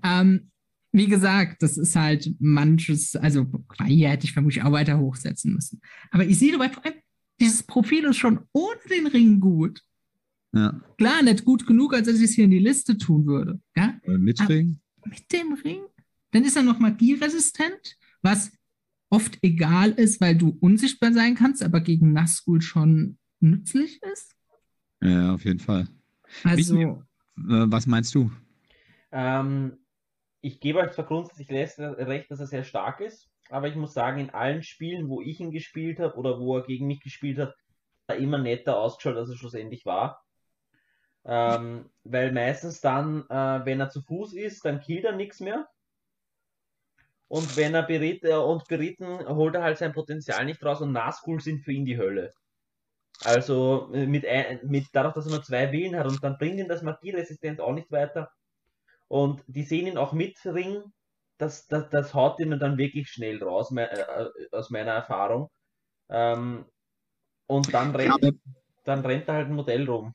Ähm, 0.03 0.51
wie 0.95 1.09
gesagt, 1.09 1.61
das 1.61 1.77
ist 1.77 1.97
halt 1.97 2.35
manches, 2.39 3.17
also 3.17 3.47
hier 3.85 4.11
hätte 4.11 4.27
ich 4.27 4.33
vermutlich 4.33 4.63
auch 4.63 4.71
weiter 4.71 4.99
hochsetzen 4.99 5.53
müssen. 5.53 5.81
Aber 6.13 6.25
Isildur, 6.25 6.61
weil 6.61 6.71
vor 6.71 6.85
allem 6.85 6.95
dieses 7.41 7.65
Profil 7.65 8.05
ist 8.05 8.17
schon 8.17 8.41
ohne 8.53 8.79
den 8.89 9.09
Ring 9.09 9.41
gut. 9.41 9.83
Ja, 10.53 10.81
Klar, 10.97 11.25
nicht 11.25 11.45
gut 11.45 11.67
genug, 11.67 11.95
als 11.95 12.07
dass 12.07 12.19
ich 12.19 12.23
es 12.23 12.35
hier 12.35 12.45
in 12.45 12.53
die 12.53 12.61
Liste 12.61 12.97
tun 12.97 13.27
würde. 13.27 13.61
Ja? 13.77 13.99
äh, 14.05 14.19
mit 14.19 14.49
Ring. 14.49 14.79
Mit 15.05 15.33
dem 15.33 15.55
Ring. 15.55 15.83
Dann 16.31 16.45
ist 16.45 16.57
er 16.57 16.63
noch 16.63 16.79
magieresistent, 16.79 17.97
was 18.23 18.53
oft 19.11 19.37
egal 19.43 19.91
ist, 19.91 20.21
weil 20.21 20.37
du 20.37 20.57
unsichtbar 20.61 21.13
sein 21.13 21.35
kannst, 21.35 21.65
aber 21.65 21.81
gegen 21.81 22.13
Nazgul 22.13 22.63
schon 22.63 23.19
nützlich 23.41 24.01
ist. 24.13 24.37
Ja, 25.03 25.35
auf 25.35 25.45
jeden 25.45 25.59
Fall. 25.59 25.89
Also, 26.45 26.79
Äh, 26.81 26.97
was 27.37 27.89
meinst 27.89 28.15
du? 28.15 28.31
Ähm, 29.11 29.73
ich 30.45 30.61
gebe 30.61 30.79
euch 30.79 30.93
zwar 30.93 31.07
grundsätzlich 31.07 31.51
recht, 31.51 32.31
dass 32.31 32.41
er 32.41 32.47
sehr 32.47 32.65
stark 32.65 33.01
ist, 33.01 33.31
aber 33.49 33.67
ich 33.69 33.77
muss 33.77 33.95
sagen, 33.95 34.21
in 34.21 34.29
allen 34.29 34.63
Spielen, 34.63 35.09
wo 35.09 35.23
ich 35.23 35.41
ihn 35.41 35.51
gespielt 35.51 35.99
habe 36.01 36.17
oder 36.17 36.39
wo 36.39 36.59
er 36.59 36.67
gegen 36.67 36.87
mich 36.87 37.01
gespielt 37.01 37.39
hat, 37.39 37.49
hat 37.49 37.57
er 38.09 38.17
immer 38.17 38.37
netter 38.37 38.77
ausgeschaut, 38.77 39.17
als 39.17 39.31
er 39.31 39.37
schlussendlich 39.37 39.87
war. 39.87 40.23
Ähm, 41.25 41.91
weil 42.05 42.31
meistens 42.33 42.83
dann, 42.83 43.25
äh, 43.31 43.65
wenn 43.65 43.81
er 43.81 43.89
zu 43.89 44.03
Fuß 44.03 44.35
ist, 44.35 44.67
dann 44.67 44.81
killt 44.81 45.05
er 45.05 45.17
nichts 45.17 45.41
mehr. 45.41 45.67
Und 47.29 47.57
wenn 47.57 47.75
er 47.75 47.83
berät, 47.83 48.23
äh, 48.25 48.35
und 48.35 48.69
beritten, 48.69 49.27
holt 49.27 49.55
er 49.55 49.63
halt 49.63 49.79
sein 49.79 49.95
Potenzial 49.95 50.45
nicht 50.45 50.63
raus 50.63 50.83
und 50.83 50.93
Nazgul 50.93 51.41
sind 51.41 51.65
für 51.65 51.73
ihn 51.73 51.87
die 51.87 51.97
Hölle. 51.97 52.35
Also 53.23 53.91
äh, 53.95 54.07
mit, 54.07 54.27
ein, 54.27 54.61
mit 54.65 54.89
dadurch, 54.93 55.15
dass 55.15 55.25
er 55.25 55.33
nur 55.33 55.43
zwei 55.43 55.73
Willen 55.73 55.97
hat 55.97 56.07
und 56.07 56.23
dann 56.23 56.37
bringt 56.37 56.59
ihn 56.59 56.69
das 56.69 56.83
Magieresistenz 56.83 57.61
auch 57.61 57.73
nicht 57.73 57.91
weiter. 57.91 58.31
Und 59.09 59.45
die 59.47 59.63
sehen 59.65 59.87
ihn 59.87 59.99
auch 59.99 60.13
mit 60.13 60.39
Ring, 60.47 60.83
das, 61.39 61.67
das, 61.67 61.91
das 61.91 62.15
haut 62.15 62.41
ihn 62.41 62.59
dann 62.59 62.79
wirklich 62.79 63.09
schnell 63.11 63.43
raus, 63.43 63.71
me 63.71 63.91
äh, 63.91 64.31
aus 64.53 64.71
meiner 64.71 64.93
Erfahrung. 64.93 65.49
Ähm, 66.11 66.67
und 67.47 67.75
dann 67.75 67.95
Ja, 67.97 67.97
rennt, 67.97 68.15
aber, 68.15 68.31
dann 68.85 69.05
rennt 69.07 69.29
da 69.29 69.35
halt 69.35 69.49
ein 69.49 69.55
Modell 69.57 69.89
rum. 69.91 70.15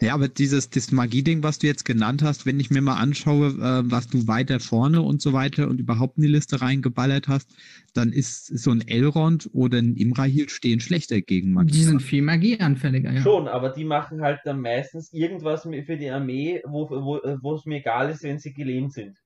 Ja, 0.00 0.14
aber 0.14 0.28
dieses 0.28 0.70
das 0.70 0.90
Magie-Ding, 0.90 1.42
was 1.42 1.58
du 1.58 1.66
jetzt 1.66 1.84
genannt 1.84 2.22
hast, 2.22 2.44
wenn 2.46 2.58
ich 2.58 2.70
mir 2.70 2.82
mal 2.82 2.96
anschaue, 2.96 3.48
äh, 3.48 3.90
was 3.90 4.08
du 4.08 4.26
weiter 4.26 4.60
vorne 4.60 5.02
und 5.02 5.22
so 5.22 5.32
weiter 5.32 5.68
und 5.68 5.78
überhaupt 5.78 6.16
in 6.16 6.22
die 6.22 6.28
Liste 6.28 6.60
reingeballert 6.60 7.28
hast, 7.28 7.54
dann 7.94 8.12
ist 8.12 8.46
so 8.46 8.70
ein 8.70 8.86
Elrond 8.86 9.48
oder 9.52 9.78
ein 9.78 9.96
Imrahil 9.96 10.48
stehen 10.48 10.80
schlechter 10.80 11.20
gegen 11.20 11.52
Magie. 11.52 11.72
die 11.72 11.84
sind 11.84 12.02
viel 12.02 12.22
magieanfälliger, 12.22 13.12
ja. 13.12 13.22
Schon, 13.22 13.48
aber 13.48 13.70
die 13.70 13.84
machen 13.84 14.20
halt 14.20 14.40
dann 14.44 14.60
meistens 14.60 15.12
irgendwas 15.12 15.62
für 15.62 15.96
die 15.96 16.10
Armee, 16.10 16.60
wo, 16.66 16.90
wo, 16.90 17.20
wo 17.40 17.54
es 17.54 17.64
mir 17.64 17.78
egal 17.78 18.10
ist, 18.10 18.22
wenn 18.22 18.38
sie 18.38 18.52
gelähmt 18.52 18.92
sind. 18.92 19.16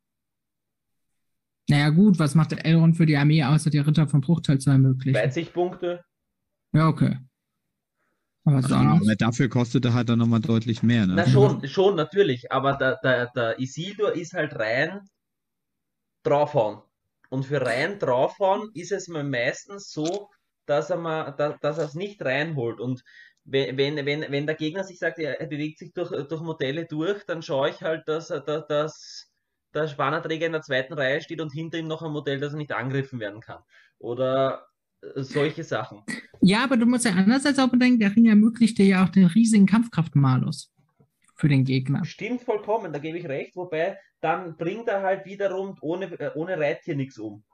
Naja, 1.69 1.89
gut, 1.89 2.19
was 2.19 2.35
macht 2.35 2.53
der 2.53 2.65
Elrond 2.65 2.97
für 2.97 3.07
die 3.07 3.17
Armee, 3.17 3.43
außer 3.43 3.71
die 3.71 3.79
Ritter 3.79 4.07
vom 4.07 4.21
Bruchteil 4.21 4.59
zu 4.59 4.71
ermöglichen? 4.71 5.19
20 5.19 5.53
Punkte. 5.53 6.05
Ja, 6.73 6.89
okay. 6.89 7.17
Aber 8.47 8.61
Ja, 8.61 8.69
sonst. 8.69 9.03
aber 9.03 9.17
dafür 9.17 9.49
kostet 9.49 9.85
er 9.85 9.95
halt 9.95 10.09
dann 10.09 10.19
nochmal 10.19 10.41
deutlich 10.41 10.83
mehr. 10.83 11.07
Ne? 11.07 11.17
Na 11.17 11.27
schon, 11.27 11.67
schon, 11.69 11.97
natürlich, 11.97 12.51
aber 12.53 12.75
der, 12.75 12.99
der, 13.03 13.27
der 13.35 13.59
Isildur 13.59 14.15
ist 14.15 14.33
halt 14.33 14.55
rein 14.59 15.01
draufhauen. 16.23 16.83
Und 17.31 17.45
für 17.47 17.61
rein 17.61 17.99
draufhauen 17.99 18.71
ist 18.75 18.93
es 18.93 19.09
mir 19.09 19.25
meistens 19.25 19.91
so, 19.91 20.29
dass 20.67 20.91
er 20.91 20.97
mal, 20.97 21.33
da, 21.33 21.57
dass 21.61 21.79
er 21.79 21.85
es 21.87 21.95
nicht 21.95 22.23
reinholt. 22.25 22.81
Und 22.81 23.03
wenn, 23.45 23.77
wenn, 23.77 23.97
wenn, 24.07 24.23
wenn 24.31 24.47
der 24.47 24.57
Gegner 24.57 24.85
sich 24.85 24.99
sagt, 24.99 25.19
er, 25.19 25.41
er 25.41 25.47
bewegt 25.47 25.79
sich 25.79 25.93
durch, 25.93 26.11
durch 26.29 26.41
Modelle 26.43 26.87
durch, 26.87 27.25
dann 27.27 27.43
schaue 27.43 27.71
ich 27.71 27.83
halt, 27.83 28.07
dass, 28.09 28.31
er- 28.31 28.41
dass, 28.41 28.67
dass 28.67 29.31
der 29.75 29.89
Spannerträger 29.89 30.47
in 30.47 30.53
der 30.53 30.63
zweiten 30.63 30.95
Reihe 30.95 31.21
steht 31.21 31.41
und 31.41 31.53
hinter 31.53 31.79
ihm 31.79 31.87
noch 31.89 32.03
ein 32.03 32.13
Modell, 32.13 32.41
das 32.41 32.53
nicht 32.55 32.73
angegriffen 32.73 33.21
werden 33.21 33.41
kann. 33.41 33.63
Oder 33.99 34.67
solche 35.15 35.65
Sachen. 35.65 36.03
Ja, 36.41 36.65
aber 36.65 36.77
du 36.77 36.87
musst 36.87 37.05
ja 37.05 37.13
andererseits 37.13 37.59
auch 37.59 37.69
bedenken, 37.69 38.01
der 38.01 38.15
Ring 38.15 38.27
ermöglicht 38.27 38.79
dir 38.79 38.87
ja 38.87 39.05
auch 39.05 39.09
den 39.09 39.27
riesigen 39.27 39.67
Kampfkraftmalus 39.67 40.73
für 41.35 41.49
den 41.49 41.65
Gegner. 41.65 42.05
Stimmt 42.05 42.43
vollkommen, 42.43 42.93
da 42.93 42.99
gebe 42.99 43.19
ich 43.19 43.27
recht, 43.29 43.57
wobei 43.57 43.99
dann 44.21 44.57
bringt 44.57 44.89
er 44.89 45.03
halt 45.03 45.25
wiederum 45.27 45.77
ohne, 45.81 46.07
äh, 46.19 46.31
ohne 46.35 46.59
Reittier 46.59 46.97
nichts 46.97 47.19
um. 47.19 47.45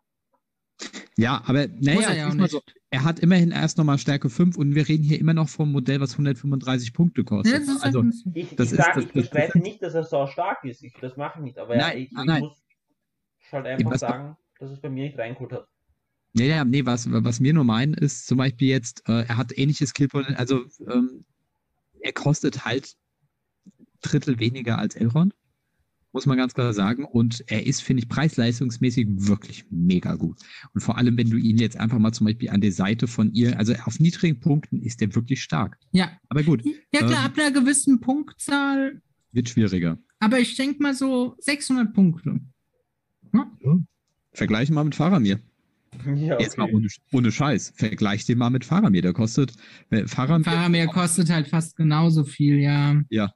Ja, 1.16 1.42
aber 1.46 1.66
naja, 1.68 2.08
er 2.10 2.16
ja 2.38 2.48
so, 2.48 2.60
er 2.90 3.04
hat 3.04 3.20
immerhin 3.20 3.50
erst 3.50 3.76
nochmal 3.76 3.98
Stärke 3.98 4.30
5 4.30 4.56
und 4.56 4.74
wir 4.74 4.88
reden 4.88 5.04
hier 5.04 5.20
immer 5.20 5.34
noch 5.34 5.48
vom 5.48 5.70
Modell, 5.70 6.00
was 6.00 6.12
135 6.12 6.94
Punkte 6.94 7.22
kostet. 7.22 7.52
Ja, 7.52 7.58
das 7.58 7.68
ist 7.68 7.84
also, 7.84 8.02
halt 8.02 8.14
Ich, 8.34 8.56
Das 8.56 8.72
ich 8.72 8.78
ist- 8.78 8.84
sage, 8.84 8.92
das- 8.94 9.04
ich 9.04 9.12
das- 9.12 9.22
bestreite 9.30 9.58
nicht, 9.58 9.82
dass 9.82 9.94
er 9.94 10.04
so 10.04 10.26
stark 10.26 10.64
ist. 10.64 10.82
Ich, 10.82 10.94
das 11.00 11.16
mache 11.16 11.38
ich 11.38 11.44
nicht. 11.44 11.58
Aber 11.58 11.76
Nein, 11.76 11.98
ich, 11.98 12.04
ich 12.12 12.12
nein. 12.24 12.40
muss 12.40 12.62
halt 13.50 13.66
einfach 13.66 13.90
was- 13.90 14.00
sagen, 14.00 14.36
dass 14.58 14.70
es 14.70 14.80
bei 14.80 14.88
mir 14.88 15.04
nicht 15.04 15.18
reingeholt 15.18 15.52
hat. 15.52 15.68
Ja, 16.34 16.44
ja, 16.46 16.64
nee, 16.64 16.86
was, 16.86 17.10
was 17.10 17.42
wir 17.42 17.52
nur 17.52 17.64
meinen, 17.64 17.94
ist 17.94 18.26
zum 18.26 18.38
Beispiel 18.38 18.68
jetzt, 18.68 19.06
äh, 19.08 19.24
er 19.26 19.36
hat 19.36 19.56
ähnliches 19.56 19.92
Killpoint, 19.92 20.28
also 20.38 20.64
ähm, 20.90 21.24
er 22.00 22.12
kostet 22.12 22.64
halt 22.64 22.94
Drittel 24.00 24.38
weniger 24.40 24.78
als 24.78 24.96
Elrond, 24.96 25.34
muss 26.12 26.26
man 26.26 26.36
ganz 26.38 26.54
klar 26.54 26.72
sagen. 26.72 27.04
Und 27.04 27.44
er 27.48 27.66
ist, 27.66 27.82
finde 27.82 28.02
ich, 28.02 28.08
preis-leistungsmäßig 28.08 29.06
wirklich 29.10 29.66
mega 29.70 30.14
gut. 30.14 30.38
Und 30.74 30.80
vor 30.80 30.96
allem, 30.98 31.16
wenn 31.18 31.30
du 31.30 31.36
ihn 31.36 31.58
jetzt 31.58 31.76
einfach 31.76 31.98
mal 31.98 32.12
zum 32.12 32.26
Beispiel 32.26 32.50
an 32.50 32.60
der 32.62 32.72
Seite 32.72 33.06
von 33.06 33.32
ihr, 33.32 33.58
also 33.58 33.74
auf 33.84 34.00
niedrigen 34.00 34.40
Punkten 34.40 34.80
ist 34.82 35.00
der 35.02 35.14
wirklich 35.14 35.42
stark. 35.42 35.78
ja. 35.92 36.10
Aber 36.28 36.42
gut, 36.42 36.64
ja, 36.64 37.00
klar, 37.00 37.10
Ähm. 37.10 37.30
ab 37.30 37.38
einer 37.38 37.50
gewissen 37.52 38.00
Punktzahl, 38.00 39.02
wird 39.32 39.48
schwieriger. 39.50 39.98
aber 40.18 40.38
ich 40.40 40.56
denke 40.56 40.82
mal 40.82 40.94
so 40.94 41.36
600 41.40 41.92
Punkte. 41.94 42.40
Vergleichen 44.32 44.74
wir 44.74 44.80
mal 44.80 44.84
mit 44.84 44.94
Faramir. 44.94 45.40
Ja, 46.16 46.38
Jetzt 46.40 46.58
mal 46.58 46.64
okay. 46.64 46.74
ohne, 46.74 46.88
ohne 47.12 47.32
Scheiß. 47.32 47.74
Vergleich 47.76 48.24
den 48.24 48.38
mal 48.38 48.50
mit 48.50 48.64
Faramir. 48.64 49.02
Der 49.02 49.12
kostet, 49.12 49.52
äh, 49.90 50.06
Faramir, 50.06 50.44
Faramir 50.44 50.86
kostet 50.86 51.30
halt 51.30 51.48
fast 51.48 51.76
genauso 51.76 52.24
viel, 52.24 52.58
ja. 52.58 53.00
Ja. 53.10 53.32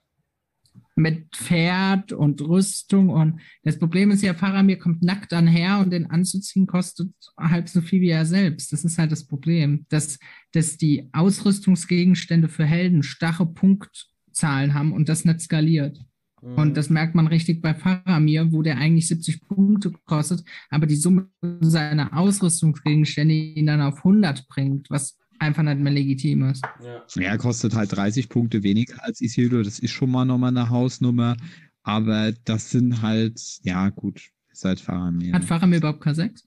Mit 0.95 1.35
Pferd 1.35 2.13
und 2.13 2.41
Rüstung 2.41 3.11
und 3.11 3.41
das 3.63 3.79
Problem 3.79 4.11
ist 4.11 4.23
ja, 4.23 4.33
Faramir 4.33 4.79
kommt 4.79 5.03
nackt 5.03 5.35
anher 5.35 5.81
und 5.81 5.91
den 5.91 6.07
anzuziehen 6.07 6.67
kostet 6.67 7.13
halb 7.39 7.69
so 7.69 7.83
viel 7.83 8.01
wie 8.01 8.09
er 8.09 8.25
selbst. 8.25 8.73
Das 8.73 8.83
ist 8.83 8.97
halt 8.97 9.13
das 9.13 9.27
Problem, 9.27 9.85
dass, 9.91 10.19
dass 10.53 10.79
die 10.79 11.11
Ausrüstungsgegenstände 11.13 12.49
für 12.49 12.65
Helden 12.65 13.03
starre 13.03 13.45
Punktzahlen 13.47 14.73
haben 14.73 14.93
und 14.93 15.11
das 15.11 15.27
nicht 15.27 15.41
skaliert. 15.41 15.99
Mhm. 16.47 16.55
Und 16.55 16.77
das 16.77 16.91
merkt 16.91 17.15
man 17.15 17.27
richtig 17.27 17.61
bei 17.61 17.75
Faramir, 17.75 18.53
wo 18.53 18.63
der 18.63 18.79
eigentlich 18.79 19.09
70 19.09 19.49
Punkte 19.49 19.93
kostet, 20.05 20.45
aber 20.71 20.87
die 20.87 20.97
Summe 20.97 21.29
seiner 21.61 22.17
Ausrüstungsgegenstände 22.17 23.35
ihn 23.35 23.67
dann 23.67 23.81
auf 23.81 23.99
100 23.99 24.47
bringt, 24.49 24.89
was 24.91 25.19
einfach 25.39 25.63
nicht 25.63 25.81
mehr 25.81 25.93
legitim 25.93 26.49
ist. 26.49 26.65
ja. 26.83 27.23
Er 27.23 27.39
kostet 27.39 27.75
halt 27.75 27.95
30 27.95 28.29
Punkte 28.29 28.63
weniger 28.63 29.03
als 29.05 29.21
Isildur. 29.21 29.65
Das 29.65 29.81
ist 29.81 29.91
schon 29.91 30.11
mal 30.11 30.25
nochmal 30.25 30.51
eine 30.51 30.71
Hausnummer. 30.71 31.37
Aber 31.83 32.33
das 32.45 32.71
sind 32.71 33.03
halt, 33.03 33.41
ja, 33.63 33.91
gut, 33.91 34.31
ist 34.51 34.65
halt 34.65 34.81
Faramir. 34.81 35.33
Hat 35.33 35.45
Faramir 35.45 35.79
überhaupt 35.79 36.05
K6? 36.05 36.43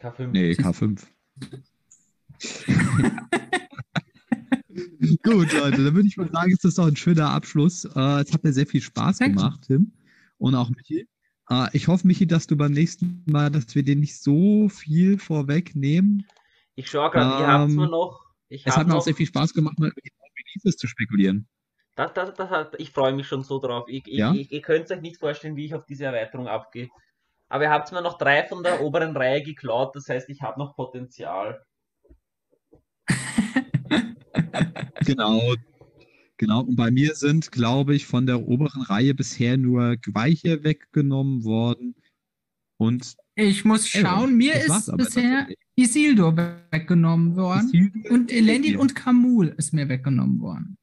K5. 0.00 0.26
Nee, 0.28 0.52
K5. 0.52 1.02
Gut, 5.22 5.52
Leute, 5.52 5.84
dann 5.84 5.94
würde 5.94 6.08
ich 6.08 6.16
mal 6.16 6.28
sagen, 6.32 6.50
ist 6.52 6.64
das 6.64 6.74
doch 6.74 6.86
ein 6.86 6.96
schöner 6.96 7.30
Abschluss. 7.30 7.84
Äh, 7.84 8.20
es 8.22 8.32
hat 8.32 8.44
mir 8.44 8.52
sehr 8.52 8.66
viel 8.66 8.80
Spaß 8.80 9.18
Danke. 9.18 9.36
gemacht, 9.36 9.60
Tim. 9.66 9.92
Und 10.38 10.54
auch 10.54 10.70
Michi. 10.70 11.08
Äh, 11.50 11.68
ich 11.72 11.88
hoffe, 11.88 12.06
Michi, 12.06 12.26
dass 12.26 12.46
du 12.46 12.56
beim 12.56 12.72
nächsten 12.72 13.22
Mal, 13.26 13.50
dass 13.50 13.74
wir 13.74 13.82
dir 13.82 13.96
nicht 13.96 14.20
so 14.20 14.68
viel 14.68 15.18
vorwegnehmen. 15.18 16.26
Ich 16.74 16.88
schaue 16.90 17.10
gerade, 17.10 17.42
ihr 17.42 17.48
habt 17.48 17.70
Ähm, 17.70 17.76
mir 17.76 17.88
noch. 17.88 18.24
Es 18.50 18.64
hat 18.76 18.86
mir 18.86 18.92
noch 18.92 19.00
auch 19.00 19.04
sehr 19.04 19.14
viel 19.14 19.26
Spaß 19.26 19.52
gemacht, 19.52 19.78
mal 19.78 19.88
über 19.88 20.00
die 20.00 20.10
Releases 20.54 20.76
zu 20.76 20.86
spekulieren. 20.86 21.46
Das, 21.96 22.12
das, 22.14 22.32
das 22.34 22.48
hat, 22.50 22.74
ich 22.78 22.92
freue 22.92 23.12
mich 23.12 23.26
schon 23.26 23.42
so 23.42 23.58
drauf. 23.58 23.86
Ich, 23.88 24.06
Ja? 24.06 24.32
ich, 24.32 24.42
ich, 24.42 24.52
ihr 24.52 24.62
könnt 24.62 24.90
euch 24.90 25.00
nicht 25.00 25.18
vorstellen, 25.18 25.56
wie 25.56 25.64
ich 25.66 25.74
auf 25.74 25.84
diese 25.84 26.04
Erweiterung 26.04 26.46
abgehe. 26.46 26.88
Aber 27.48 27.64
ihr 27.64 27.70
habt 27.70 27.90
mir 27.92 28.02
noch 28.02 28.18
drei 28.18 28.44
von 28.46 28.62
der 28.62 28.80
oberen 28.82 29.16
Reihe 29.16 29.42
geklaut, 29.42 29.96
das 29.96 30.08
heißt, 30.08 30.28
ich 30.28 30.42
habe 30.42 30.60
noch 30.60 30.76
Potenzial. 30.76 31.62
Genau. 35.04 35.54
Genau. 36.36 36.60
Und 36.62 36.76
bei 36.76 36.90
mir 36.90 37.14
sind, 37.14 37.50
glaube 37.50 37.94
ich, 37.94 38.06
von 38.06 38.26
der 38.26 38.46
oberen 38.46 38.82
Reihe 38.82 39.14
bisher 39.14 39.56
nur 39.56 39.96
Gweiche 39.96 40.62
weggenommen 40.62 41.44
worden. 41.44 41.94
Und 42.76 43.16
Ich 43.34 43.64
muss 43.64 43.88
schauen, 43.88 44.36
mir 44.36 44.54
ist 44.54 44.96
bisher. 44.96 45.48
Isildur 45.74 46.36
weggenommen 46.70 47.34
worden. 47.36 47.68
Isildur 47.72 48.10
Und 48.10 48.32
Elendil 48.32 48.76
und 48.76 48.94
Kamul 48.94 49.54
ist 49.56 49.72
mir 49.72 49.88
weggenommen 49.88 50.40
worden. 50.40 50.76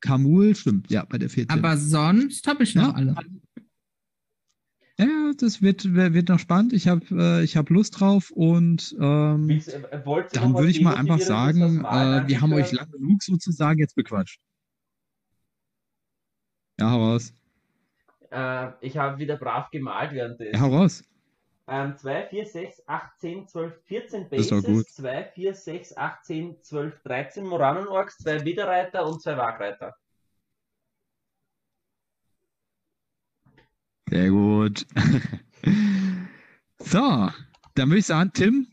Kamul 0.00 0.54
stimmt, 0.54 0.90
ja, 0.90 1.04
bei 1.04 1.16
der 1.18 1.30
14. 1.30 1.58
Aber 1.58 1.76
sonst 1.76 2.46
habe 2.46 2.62
ich 2.64 2.74
noch 2.74 2.88
Ja. 2.88 2.94
alle. 2.94 3.16
Ja, 4.98 5.32
das 5.38 5.60
wird, 5.60 5.92
wird 5.92 6.28
noch 6.28 6.38
spannend. 6.38 6.72
Ich 6.72 6.86
habe 6.86 7.04
äh, 7.10 7.42
ich 7.42 7.56
hab 7.56 7.68
Lust 7.68 7.98
drauf 7.98 8.30
und 8.30 8.94
ähm, 9.00 9.48
Willst, 9.48 9.72
äh, 9.72 9.80
dann 10.32 10.54
würde 10.54 10.70
ich 10.70 10.80
mal 10.80 10.94
einfach 10.94 11.18
sagen, 11.18 11.84
äh, 11.84 12.28
wir 12.28 12.40
haben 12.40 12.52
euch 12.52 12.70
angehört? 12.70 12.72
lang 12.72 12.90
genug 12.92 13.22
sozusagen 13.22 13.80
jetzt 13.80 13.96
bequatscht. 13.96 14.38
Ja, 16.78 16.92
hau 16.92 17.12
raus. 17.12 17.32
Äh, 18.30 18.70
ich 18.80 18.96
habe 18.96 19.18
wieder 19.18 19.36
brav 19.36 19.70
gemalt 19.70 20.12
währenddessen. 20.12 20.54
Ja, 20.54 20.60
hau 20.60 20.76
raus. 20.76 21.02
Ähm, 21.66 21.96
2, 21.96 22.26
4, 22.28 22.46
6, 22.46 22.82
8, 22.86 23.20
10, 23.20 23.48
12, 23.48 23.82
14 23.84 24.26
Das 24.30 24.40
ist 24.40 24.52
doch 24.52 24.62
gut. 24.62 24.84
Bases, 24.84 24.94
2, 24.94 25.24
4, 25.34 25.54
6, 25.54 25.96
8, 25.96 26.24
10, 26.24 26.62
12, 26.62 27.02
13 27.02 27.46
Moranenorks, 27.46 28.18
2 28.18 28.44
Widerreiter 28.44 29.06
und 29.06 29.22
2 29.22 29.36
Wagreiter. 29.38 29.96
Sehr 34.08 34.30
gut. 34.30 34.86
so, 36.78 37.30
dann 37.74 37.88
würde 37.88 37.98
ich 37.98 38.06
sagen, 38.06 38.30
Tim, 38.34 38.66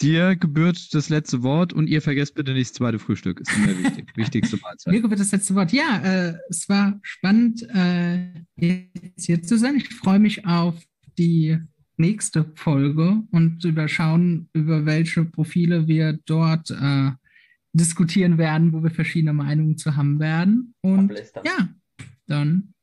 dir 0.00 0.36
gebührt 0.36 0.94
das 0.94 1.08
letzte 1.08 1.42
Wort 1.42 1.72
und 1.72 1.88
ihr 1.88 2.02
vergesst 2.02 2.34
bitte 2.34 2.52
nicht 2.52 2.70
das 2.70 2.74
zweite 2.74 2.98
Frühstück. 2.98 3.40
Ist 3.40 3.56
immer 3.56 3.78
wichtig. 3.78 4.12
Wichtigste 4.16 4.58
Mahlzeit. 4.58 4.92
Mir 4.92 5.08
wird 5.08 5.20
das 5.20 5.32
letzte 5.32 5.54
Wort. 5.54 5.72
Ja, 5.72 6.00
äh, 6.02 6.34
es 6.48 6.68
war 6.68 6.98
spannend, 7.02 7.62
äh, 7.74 8.44
jetzt 8.56 9.26
hier 9.26 9.42
zu 9.42 9.58
sein. 9.58 9.76
Ich 9.76 9.88
freue 9.94 10.18
mich 10.18 10.46
auf 10.46 10.74
die 11.18 11.58
nächste 11.96 12.44
Folge 12.56 13.22
und 13.30 13.64
überschauen, 13.64 14.48
über 14.52 14.84
welche 14.84 15.24
Profile 15.24 15.88
wir 15.88 16.18
dort 16.26 16.70
äh, 16.70 17.10
diskutieren 17.72 18.38
werden, 18.38 18.72
wo 18.72 18.82
wir 18.82 18.90
verschiedene 18.90 19.32
Meinungen 19.32 19.78
zu 19.78 19.96
haben 19.96 20.18
werden. 20.18 20.74
Und 20.82 21.12
ja, 21.44 21.68
dann 22.26 22.74